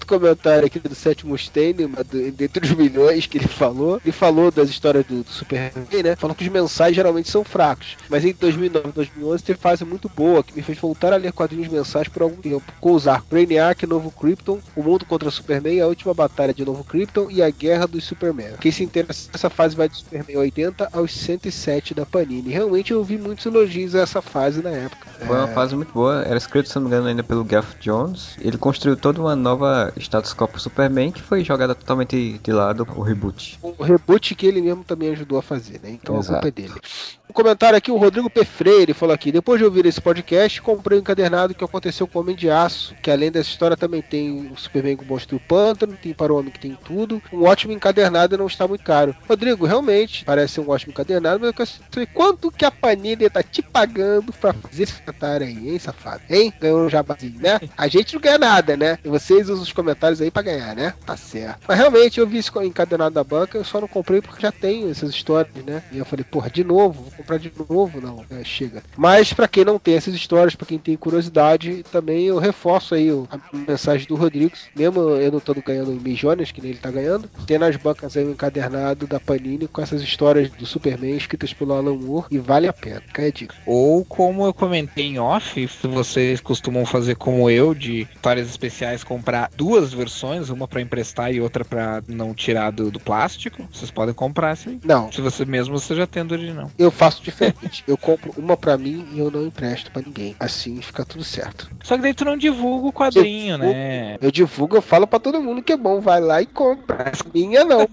comentário 0.06 0.66
aqui 0.66 0.78
do 0.78 0.94
Sétimo 0.94 1.32
Mustaine, 1.32 1.85
uma 1.85 2.02
do- 2.02 2.32
dentre 2.32 2.64
os 2.64 2.72
milhões 2.72 3.26
que 3.26 3.36
ele 3.36 3.47
falou. 3.47 4.01
Ele 4.02 4.10
falou 4.12 4.51
das 4.51 4.70
histórias 4.70 5.05
do, 5.05 5.22
do 5.22 5.30
Superman, 5.30 6.02
né? 6.02 6.16
Falou 6.16 6.35
que 6.35 6.43
os 6.43 6.48
mensais 6.51 6.97
geralmente 6.97 7.30
são 7.30 7.44
fracos. 7.44 7.97
Mas 8.09 8.24
em 8.24 8.32
2009 8.32 8.89
2011 8.93 9.44
teve 9.44 9.59
fase 9.59 9.85
muito 9.85 10.09
boa, 10.09 10.43
que 10.43 10.56
me 10.56 10.62
fez 10.62 10.78
voltar 10.78 11.12
a 11.12 11.16
ler 11.16 11.32
quadrinhos 11.32 11.68
mensais 11.68 12.09
por 12.09 12.22
algum 12.22 12.36
tempo. 12.36 12.62
Com 12.80 12.93
os 12.93 13.06
arcos 13.06 13.28
Brainiac, 13.28 13.86
Novo 13.86 14.10
Krypton, 14.10 14.59
O 14.74 14.82
Mundo 14.82 15.05
contra 15.05 15.30
Superman, 15.30 15.80
A 15.82 15.86
Última 15.86 16.14
Batalha 16.14 16.55
de 16.55 16.64
Novo 16.64 16.82
Krypton 16.82 17.30
e 17.30 17.43
A 17.43 17.51
Guerra 17.51 17.86
dos 17.86 18.05
Superman. 18.05 18.55
Quem 18.59 18.72
se 18.72 18.82
interessa, 18.82 19.28
essa 19.35 19.51
fase 19.51 19.76
vai 19.76 19.89
do 19.90 19.97
Superman 19.97 20.39
80 20.39 20.89
aos 20.90 21.12
107 21.12 21.93
da 21.93 22.06
Panini. 22.06 22.51
Realmente 22.51 22.93
eu 22.93 22.98
ouvi 22.98 23.18
muitos 23.18 23.44
elogios 23.44 23.94
a 23.94 24.01
essa 24.01 24.22
fase 24.22 24.48
na 24.57 24.70
época. 24.70 25.07
Foi 25.27 25.37
uma 25.37 25.49
fase 25.49 25.75
muito 25.77 25.93
boa, 25.93 26.23
era 26.23 26.37
escrito, 26.37 26.69
se 26.69 26.77
não 26.77 26.83
me 26.83 26.89
engano, 26.89 27.09
ainda 27.09 27.23
pelo 27.23 27.47
Geoff 27.49 27.77
Jones. 27.81 28.37
Ele 28.41 28.57
construiu 28.57 28.97
toda 28.97 29.20
uma 29.20 29.37
nova 29.37 29.93
status 29.97 30.33
quo 30.33 30.49
pro 30.49 30.61
Superman 30.61 31.12
que 31.12 31.20
foi 31.20 31.45
jogada 31.45 31.75
totalmente 31.75 32.39
de 32.43 32.53
lado 32.53 32.87
o 32.97 33.03
reboot. 33.03 33.59
o 33.62 33.83
reboot 33.83 34.35
que 34.35 34.47
ele 34.47 34.61
mesmo 34.61 34.85
também 34.85 35.11
ajudou 35.11 35.39
a 35.39 35.43
fazer, 35.43 35.81
né? 35.83 35.91
Então 35.91 36.16
a 36.16 36.19
Exato. 36.20 36.33
culpa 36.35 36.49
é 36.49 36.51
dele. 36.51 36.81
Um 37.29 37.33
comentário 37.33 37.77
aqui, 37.77 37.93
o 37.93 37.97
Rodrigo 37.97 38.31
P. 38.31 38.43
Freire 38.45 38.95
falou 38.95 39.15
aqui: 39.15 39.31
depois 39.31 39.59
de 39.59 39.65
ouvir 39.65 39.85
esse 39.85 40.01
podcast, 40.01 40.63
comprei 40.63 40.99
um 40.99 41.03
encadernado 41.03 41.55
que 41.55 41.63
aconteceu 41.63 42.07
com 42.07 42.19
o 42.19 42.23
Homem 42.23 42.35
de 42.35 42.49
Aço, 42.51 42.95
que 43.03 43.11
além 43.11 43.31
dessa 43.31 43.51
história 43.51 43.77
também 43.77 44.01
tem 44.01 44.51
o 44.51 44.57
Superman 44.57 44.97
com 44.97 45.05
o 45.05 45.07
Monstro 45.07 45.37
do 45.37 45.45
Pântano, 45.45 45.97
tem 46.03 46.15
para 46.15 46.33
o 46.33 46.39
Homem 46.39 46.51
que 46.51 46.59
tem 46.59 46.77
tudo. 46.87 47.23
Um 47.31 47.45
ótimo 47.45 47.73
encadernado 47.73 48.39
não 48.39 48.47
está 48.47 48.67
muito 48.67 48.83
caro. 48.83 49.15
Rodrigo, 49.29 49.67
realmente, 49.67 50.25
parece 50.25 50.55
ser 50.55 50.61
um 50.61 50.71
ótimo 50.71 50.93
encadernado, 50.93 51.41
mas 51.41 51.49
eu 51.49 51.55
quero 51.55 51.69
saber 51.69 52.07
quanto 52.15 52.51
que 52.51 52.65
a 52.65 52.71
Panini 52.71 53.29
tá 53.29 53.43
te 53.43 53.61
pagando 53.61 54.33
pra 54.33 54.55
fazer 54.55 54.85
esse 54.85 54.95
comentário 54.95 55.47
aí, 55.47 55.71
hein, 55.71 55.79
safado? 55.79 56.23
Hein? 56.31 56.53
Ganhou 56.59 56.81
um 56.81 56.89
jabazinho, 56.89 57.41
né? 57.41 57.61
A 57.77 57.89
gente 57.89 58.15
não 58.15 58.23
ganha 58.23 58.39
nada, 58.39 58.77
né? 58.77 58.99
E 59.05 59.09
vocês 59.09 59.51
usam 59.51 59.63
os 59.63 59.73
comentários 59.73 60.23
aí 60.23 60.31
pra 60.31 60.43
ganhar, 60.43 60.75
né? 60.75 60.95
Tá 61.05 61.17
certo. 61.17 61.61
Mas 61.69 61.77
realmente, 61.77 62.19
eu 62.19 62.27
vi 62.27 62.39
esse 62.39 62.51
encadernado 62.65 63.15
da 63.15 63.23
banca, 63.23 63.59
eu 63.59 63.65
só 63.65 63.81
não 63.81 63.89
comprei 63.89 64.23
porque 64.23 64.41
já 64.41 64.51
tenho 64.51 64.91
essas 64.91 65.11
histórias, 65.11 65.55
né? 65.67 65.83
E 65.93 65.99
eu 65.99 66.07
falei, 66.07 66.25
porra, 66.25 66.49
de 66.49 66.65
novo? 66.65 67.18
Comprar 67.19 67.39
de 67.39 67.53
novo? 67.69 68.01
Não, 68.01 68.24
é, 68.31 68.45
chega. 68.45 68.81
Mas 68.97 69.32
pra 69.32 69.49
quem 69.49 69.65
não 69.65 69.77
tem 69.77 69.97
essas 69.97 70.15
histórias, 70.15 70.55
pra 70.55 70.66
quem 70.66 70.78
tem 70.78 70.97
curiosidade, 70.97 71.82
também 71.90 72.27
eu 72.27 72.39
reforço 72.39 72.95
aí 72.95 73.09
a 73.11 73.57
mensagem 73.57 74.07
do 74.07 74.15
Rodrigues, 74.15 74.69
mesmo 74.74 75.01
eu 75.01 75.32
não 75.32 75.39
estando 75.39 75.61
ganhando 75.61 75.90
milhões, 75.90 76.53
que 76.53 76.62
nem 76.62 76.70
ele 76.70 76.81
tá 76.81 76.93
ganhando, 76.93 77.28
tem 77.45 77.59
nas 77.59 77.74
bancas 77.74 78.16
aí 78.16 78.24
um 78.24 78.31
encadernado 78.31 79.07
da 79.09 79.19
Panini 79.19 79.66
com 79.66 79.82
essas 79.82 80.01
histórias 80.01 80.49
do 80.51 80.65
Superman 80.65 81.16
escritas 81.16 81.53
pelo 81.53 81.74
Alan 81.74 81.97
Moore 81.97 82.27
e 82.31 82.39
vale 82.39 82.69
a 82.69 82.73
pena. 82.73 83.03
Cai 83.12 83.27
a 83.27 83.31
dica. 83.32 83.55
Ou 83.66 84.05
como 84.05 84.47
eu 84.47 84.55
comentei 84.55 85.07
em 85.07 85.19
off, 85.19 85.66
se 85.66 85.89
vocês 85.89 86.40
costumam 86.40 86.86
fazer 86.86 87.16
como 87.16 87.51
eu, 87.51 87.74
de 87.74 88.03
histórias 88.15 88.49
especiais, 88.49 89.03
comprar 89.03 89.51
duas 89.57 89.93
versões, 89.93 90.51
uma 90.51 90.69
pra 90.69 90.81
emprestar 90.81 91.35
e 91.35 91.40
outra 91.40 91.65
pra 91.65 92.01
não 92.07 92.32
tirar 92.32 92.70
do, 92.70 92.93
do 92.93 93.01
plástico, 93.01 93.69
vocês 93.73 93.90
podem 93.90 94.15
comprar 94.15 94.57
aí. 94.66 94.78
Não. 94.85 95.11
Se 95.11 95.20
você 95.20 95.45
mesmo 95.45 95.78
você 95.78 95.95
já 95.95 96.07
tem 96.07 96.24
do 96.24 96.35
original. 96.35 96.70
Eu 96.78 96.90
faço 96.90 97.07
diferente. 97.16 97.82
eu 97.86 97.97
compro 97.97 98.32
uma 98.36 98.56
pra 98.56 98.76
mim 98.76 99.06
e 99.12 99.18
eu 99.18 99.30
não 99.30 99.47
empresto 99.47 99.90
pra 99.90 100.02
ninguém. 100.02 100.36
Assim 100.39 100.80
fica 100.80 101.05
tudo 101.05 101.24
certo. 101.24 101.70
Só 101.82 101.97
que 101.97 102.02
daí 102.02 102.14
tu 102.14 102.24
não 102.24 102.36
divulga 102.36 102.89
o 102.89 102.93
quadrinho, 102.93 103.59
né? 103.59 104.16
Eu 104.20 104.30
divulgo, 104.30 104.76
eu 104.76 104.82
falo 104.82 105.06
pra 105.06 105.18
todo 105.18 105.43
mundo 105.43 105.62
que 105.62 105.72
é 105.72 105.76
bom. 105.76 106.01
Vai 106.01 106.20
lá 106.20 106.40
e 106.40 106.47
compra. 106.47 107.12
Minha 107.35 107.64
não. 107.64 107.86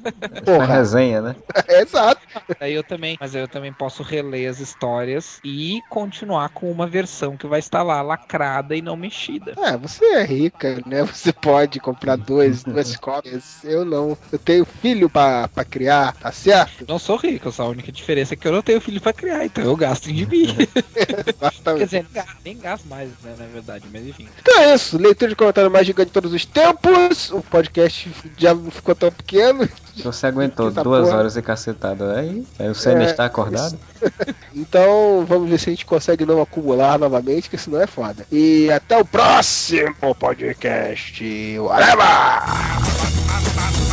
Porra. 0.43 0.65
resenha, 0.85 1.21
né? 1.21 1.35
Exato. 1.67 2.21
Aí 2.59 2.73
eu 2.73 2.83
também, 2.83 3.17
mas 3.19 3.35
aí 3.35 3.41
eu 3.41 3.47
também 3.47 3.73
posso 3.73 4.03
reler 4.03 4.49
as 4.49 4.59
histórias 4.59 5.39
e 5.43 5.81
continuar 5.89 6.49
com 6.49 6.71
uma 6.71 6.87
versão 6.87 7.37
que 7.37 7.47
vai 7.47 7.59
estar 7.59 7.83
lá 7.83 8.01
lacrada 8.01 8.75
e 8.75 8.81
não 8.81 8.95
mexida. 8.95 9.53
É, 9.57 9.77
você 9.77 10.05
é 10.05 10.23
rica, 10.23 10.81
né? 10.85 11.03
Você 11.03 11.31
pode 11.31 11.79
comprar 11.79 12.15
dois, 12.15 12.63
duas 12.65 12.95
cópias. 12.97 13.63
Eu 13.63 13.85
não. 13.85 14.17
Eu 14.31 14.39
tenho 14.39 14.65
filho 14.65 15.09
pra, 15.09 15.47
pra 15.47 15.63
criar, 15.63 16.13
tá 16.13 16.31
certo? 16.31 16.85
Não 16.87 16.99
sou 16.99 17.17
rico, 17.17 17.51
só 17.51 17.63
a 17.63 17.69
única 17.69 17.91
diferença 17.91 18.33
é 18.33 18.37
que 18.37 18.47
eu 18.47 18.51
não 18.51 18.61
tenho 18.61 18.81
filho 18.81 19.01
pra 19.06 19.14
criar, 19.14 19.45
então 19.45 19.64
eu 19.64 19.76
gasto 19.76 20.10
em 20.10 20.15
gibi. 20.15 20.48
Quer 21.64 21.86
dizer, 21.86 22.06
nem 22.44 22.57
gasto- 22.57 22.88
mais, 22.88 23.10
né, 23.23 23.36
na 23.38 23.45
verdade, 23.45 23.86
mas 23.94 24.06
enfim. 24.07 24.27
Então 24.41 24.60
é 24.61 24.73
isso. 24.73 24.98
Leitura 24.98 25.30
de 25.30 25.36
comentário 25.36 25.69
mais 25.69 25.86
gigante 25.86 26.07
de 26.07 26.14
todos 26.14 26.34
os 26.34 26.44
tempos. 26.45 27.30
O 27.32 27.41
podcast 27.41 28.11
já 28.38 28.56
ficou 28.72 28.95
tão 28.95 29.11
pequeno. 29.11 29.69
Você 30.03 30.27
aguentou 30.27 30.69
Essa 30.69 30.84
duas 30.84 31.06
porra. 31.07 31.19
horas 31.19 31.38
e 31.38 31.41
cacetada 31.41 32.19
aí? 32.19 32.45
Aí 32.60 32.68
você 32.68 32.90
ainda 32.90 33.03
É, 33.03 33.11
está 33.11 33.26
acordado? 33.26 33.77
Então 34.53 35.26
vamos 35.27 35.49
ver 35.49 35.60
se 35.60 35.69
a 35.69 35.73
gente 35.73 35.86
consegue 35.86 36.26
não 36.26 36.41
acumular 36.41 36.98
novamente, 36.99 37.49
que 37.49 37.57
senão 37.57 37.82
é 37.82 37.88
foda. 37.88 38.26
E 38.32 38.69
até 38.72 38.98
o 38.98 39.06
próximo 39.06 40.14
podcast. 40.15 41.23
Whatever! 41.60 43.85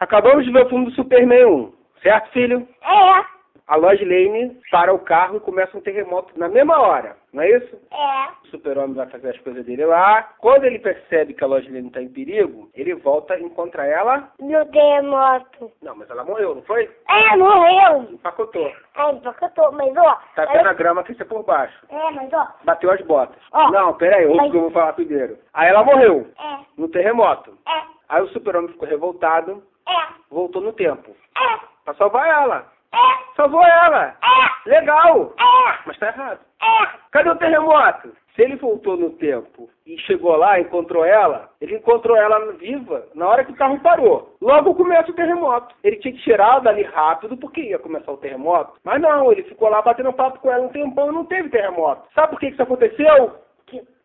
Acabamos 0.00 0.44
de 0.44 0.52
ver 0.52 0.66
o 0.66 0.68
filme 0.68 0.84
do 0.86 0.90
Superman 0.92 1.44
1, 1.46 1.72
certo, 2.02 2.30
filho? 2.32 2.68
É, 2.82 3.34
A 3.66 3.76
Lois 3.76 3.98
Lane 4.00 4.60
para 4.70 4.92
o 4.92 4.98
carro 4.98 5.36
e 5.36 5.40
começa 5.40 5.76
um 5.76 5.80
terremoto 5.80 6.38
na 6.38 6.48
mesma 6.48 6.78
hora, 6.80 7.16
não 7.32 7.42
é 7.42 7.50
isso? 7.50 7.76
é. 7.90 8.34
O 8.44 8.46
super-homem 8.48 8.94
vai 8.94 9.06
fazer 9.08 9.30
as 9.30 9.38
coisas 9.40 9.64
dele 9.64 9.84
lá. 9.86 10.22
Quando 10.38 10.64
ele 10.64 10.78
percebe 10.78 11.32
que 11.34 11.42
a 11.42 11.46
Lois 11.46 11.64
Lane 11.66 11.88
está 11.88 12.00
em 12.02 12.08
perigo, 12.08 12.68
ele 12.74 12.94
volta 12.94 13.36
e 13.36 13.42
encontra 13.42 13.84
ela. 13.86 14.30
No 14.38 14.64
terremoto. 14.66 15.72
Não, 15.82 15.96
mas 15.96 16.08
ela 16.10 16.22
morreu, 16.24 16.54
não 16.54 16.62
foi? 16.62 16.88
É, 17.08 17.36
morreu. 17.36 18.02
Empacotou. 18.12 18.66
É, 18.96 19.10
empacotou, 19.10 19.72
mas 19.72 19.96
ó. 19.96 20.18
Tá 20.36 20.44
vendo 20.44 20.68
a 20.68 20.72
grama 20.74 21.02
que 21.02 21.14
por 21.24 21.42
baixo. 21.44 21.74
É, 21.88 22.10
mas 22.12 22.32
ó. 22.32 22.46
Bateu 22.64 22.90
as 22.92 23.00
botas. 23.02 23.42
Ó. 23.52 23.70
Não, 23.70 23.94
pera 23.94 24.16
aí, 24.16 24.26
ouve 24.26 24.38
o 24.38 24.42
Mas- 24.42 24.50
que 24.52 24.56
eu 24.56 24.60
vou 24.62 24.70
falar 24.70 24.92
primeiro. 24.92 25.38
Aí 25.54 25.68
ela 25.70 25.82
morreu 25.82 26.28
É, 26.38 26.58
no 26.76 26.88
terremoto. 26.88 27.56
é, 27.66 27.94
Aí 28.10 28.22
o 28.22 28.28
super-homem 28.28 28.70
ficou 28.70 28.86
revoltado, 28.86 29.62
é, 29.88 30.06
voltou 30.30 30.62
no 30.62 30.72
tempo. 30.72 31.14
é, 31.36 31.58
Pra 31.84 31.94
salvar 31.94 32.26
ela. 32.28 32.66
é, 32.92 32.98
Salvou 33.36 33.62
ela. 33.64 34.16
é, 34.22 34.68
Legal. 34.70 35.32
é, 35.38 35.78
Mas 35.86 35.98
tá 35.98 36.06
errado. 36.08 36.40
é. 36.62 36.88
Cadê 37.10 37.28
o 37.30 37.36
terremoto? 37.36 38.12
Se 38.34 38.42
ele 38.42 38.56
voltou 38.56 38.96
no 38.96 39.10
tempo 39.10 39.70
e 39.86 39.96
chegou 39.98 40.34
lá, 40.36 40.58
encontrou 40.58 41.04
ela, 41.04 41.50
ele 41.60 41.76
encontrou 41.76 42.16
ela 42.16 42.52
viva 42.54 43.06
na 43.14 43.28
hora 43.28 43.44
que 43.44 43.52
o 43.52 43.56
carro 43.56 43.78
parou. 43.78 44.34
Logo 44.40 44.74
começa 44.74 45.08
o 45.12 45.14
terremoto. 45.14 45.72
Ele 45.84 45.96
tinha 45.98 46.12
que 46.12 46.20
tirar 46.22 46.58
dali 46.58 46.82
rápido 46.82 47.36
porque 47.36 47.60
ia 47.60 47.78
começar 47.78 48.10
o 48.10 48.16
terremoto. 48.16 48.72
Mas 48.82 49.00
não, 49.00 49.30
ele 49.30 49.44
ficou 49.44 49.68
lá 49.68 49.80
batendo 49.82 50.12
papo 50.12 50.40
com 50.40 50.50
ela 50.50 50.64
um 50.66 50.68
tempão 50.70 51.10
e 51.10 51.14
não 51.14 51.24
teve 51.26 51.48
terremoto. 51.48 52.08
Sabe 52.12 52.30
por 52.30 52.40
que 52.40 52.48
isso 52.48 52.60
aconteceu? 52.60 53.36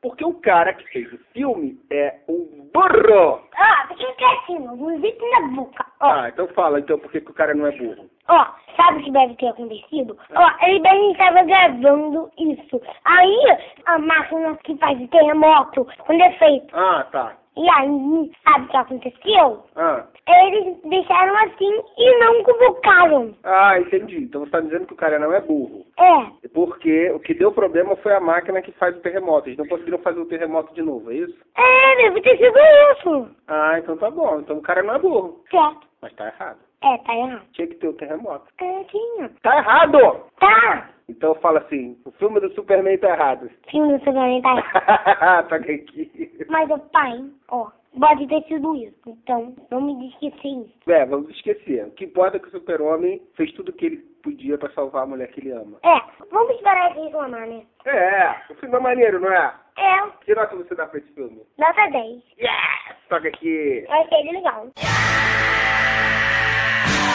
Porque 0.01 0.23
o 0.23 0.33
cara 0.35 0.73
que 0.73 0.87
fez 0.91 1.11
o 1.11 1.17
filme 1.33 1.77
é 1.91 2.15
um 2.29 2.69
burro. 2.73 3.41
Ó, 3.57 3.87
fica 3.95 4.13
quietinho, 4.13 4.75
não 4.75 4.93
invite 4.95 5.19
na 5.31 5.47
boca. 5.49 5.85
Ó, 5.99 6.07
Ah, 6.09 6.29
então 6.29 6.47
fala 6.49 6.79
então 6.79 6.97
por 6.99 7.11
que 7.11 7.19
que 7.19 7.31
o 7.31 7.33
cara 7.33 7.53
não 7.53 7.67
é 7.67 7.71
burro. 7.71 8.09
ó, 8.29 8.45
sabe 8.77 8.99
o 9.01 9.03
que 9.03 9.11
deve 9.11 9.35
ter 9.35 9.47
acontecido? 9.49 10.17
Ó, 10.33 10.49
ele 10.65 10.79
deve 10.79 11.11
estar 11.11 11.33
gravando 11.43 12.31
isso. 12.37 12.81
Aí, 13.03 13.57
a 13.87 13.99
máquina 13.99 14.55
que 14.63 14.77
faz 14.77 15.01
o 15.01 15.07
terremoto 15.09 15.85
com 16.05 16.17
defeito. 16.17 16.73
Ah, 16.77 17.05
tá. 17.11 17.33
E 17.61 17.69
aí, 17.71 18.31
sabe 18.43 18.65
o 18.65 18.67
que 18.69 18.77
aconteceu? 18.77 19.63
Ah, 19.75 20.05
Eles 20.27 20.77
deixaram 20.85 21.35
assim 21.39 21.81
e 21.97 22.19
não 22.19 22.41
convocaram. 22.43 23.35
ah 23.43 23.77
entendi. 23.79 24.17
Então 24.23 24.41
você 24.45 24.51
tá 24.51 24.61
dizendo 24.61 24.87
que 24.87 24.93
o 24.93 24.97
cara 24.97 25.19
não 25.19 25.33
é 25.33 25.41
burro. 25.41 25.85
É, 25.99 26.47
Porque 26.53 27.11
o 27.11 27.19
que 27.19 27.33
deu 27.33 27.51
problema 27.51 27.97
foi 27.97 28.13
a 28.13 28.19
máquina 28.21 28.61
que 28.61 28.71
faz 28.73 28.95
o 28.95 29.01
terremoto. 29.01 29.49
Eles 29.49 29.57
não 29.59 29.67
conseguiram 29.67 29.99
fazer 29.99 30.19
o 30.21 30.25
terremoto 30.25 30.73
de 30.73 30.81
novo, 30.81 31.11
é 31.11 31.15
isso? 31.15 31.35
é, 31.57 31.95
deve 31.97 32.21
ter 32.21 32.37
sido 32.37 32.57
isso. 32.93 33.27
Ah, 33.47 33.77
então 33.77 33.97
tá 33.97 34.09
bom. 34.09 34.39
Então 34.39 34.57
o 34.57 34.61
cara 34.61 34.81
não 34.81 34.95
é 34.95 34.99
burro. 34.99 35.43
Certo. 35.51 35.81
Mas 36.01 36.13
tá 36.13 36.27
errado. 36.27 36.59
É, 36.81 36.97
tá 36.99 37.13
errado. 37.15 37.45
Tinha 37.53 37.67
que 37.67 37.75
ter 37.75 37.87
o 37.87 37.93
terremoto. 37.93 38.45
É, 38.61 38.83
tinha. 38.85 39.29
Tá 39.41 39.57
errado! 39.57 40.25
Tá. 40.39 40.89
Então 41.09 41.35
fala 41.35 41.59
assim, 41.59 41.97
o 42.05 42.11
filme 42.11 42.39
do 42.39 42.53
Superman 42.53 42.97
tá 42.99 43.09
errado. 43.09 43.49
Filme 43.69 43.93
do 43.97 43.99
Superman 44.03 44.41
tá 44.41 44.55
errado. 44.57 45.47
Toca 45.49 45.71
aqui. 45.73 46.45
Mas, 46.47 46.69
ó, 46.69 46.77
pai, 46.77 47.19
ó, 47.49 47.67
pode 47.99 48.27
ter 48.27 48.41
sido 48.43 48.75
isso. 48.75 48.95
Então, 49.07 49.55
não 49.71 49.81
me 49.81 50.07
esquecer 50.09 50.47
isso. 50.47 50.73
É, 50.91 51.05
vamos 51.05 51.29
esquecer. 51.31 51.85
O 51.87 51.91
que 51.91 52.05
importa 52.05 52.37
é 52.37 52.39
que 52.39 52.47
o 52.47 52.51
super-homem 52.51 53.21
fez 53.35 53.51
tudo 53.53 53.69
o 53.69 53.73
que 53.73 53.87
ele 53.87 53.97
podia 54.23 54.57
pra 54.57 54.69
salvar 54.71 55.03
a 55.03 55.07
mulher 55.07 55.29
que 55.31 55.41
ele 55.41 55.51
ama. 55.51 55.79
É, 55.83 55.99
vamos 56.31 56.55
esperar 56.55 56.91
ele 56.91 57.05
reclamar, 57.05 57.47
né? 57.47 57.63
É, 57.85 58.35
o 58.51 58.55
filme 58.55 58.75
é 58.75 58.79
maneiro, 58.79 59.19
não 59.19 59.31
é? 59.33 59.53
É, 59.77 59.97
Que 60.25 60.35
nota 60.35 60.55
você 60.55 60.75
dá 60.75 60.85
pra 60.85 60.99
esse 60.99 61.11
filme? 61.13 61.41
nota 61.57 61.87
10. 61.89 62.23
Yes! 62.37 62.97
Toca 63.09 63.27
aqui. 63.27 63.85
Achei 63.89 64.19
ele 64.19 64.31
legal. 64.33 64.67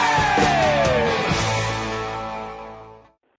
Hey! 0.05 0.54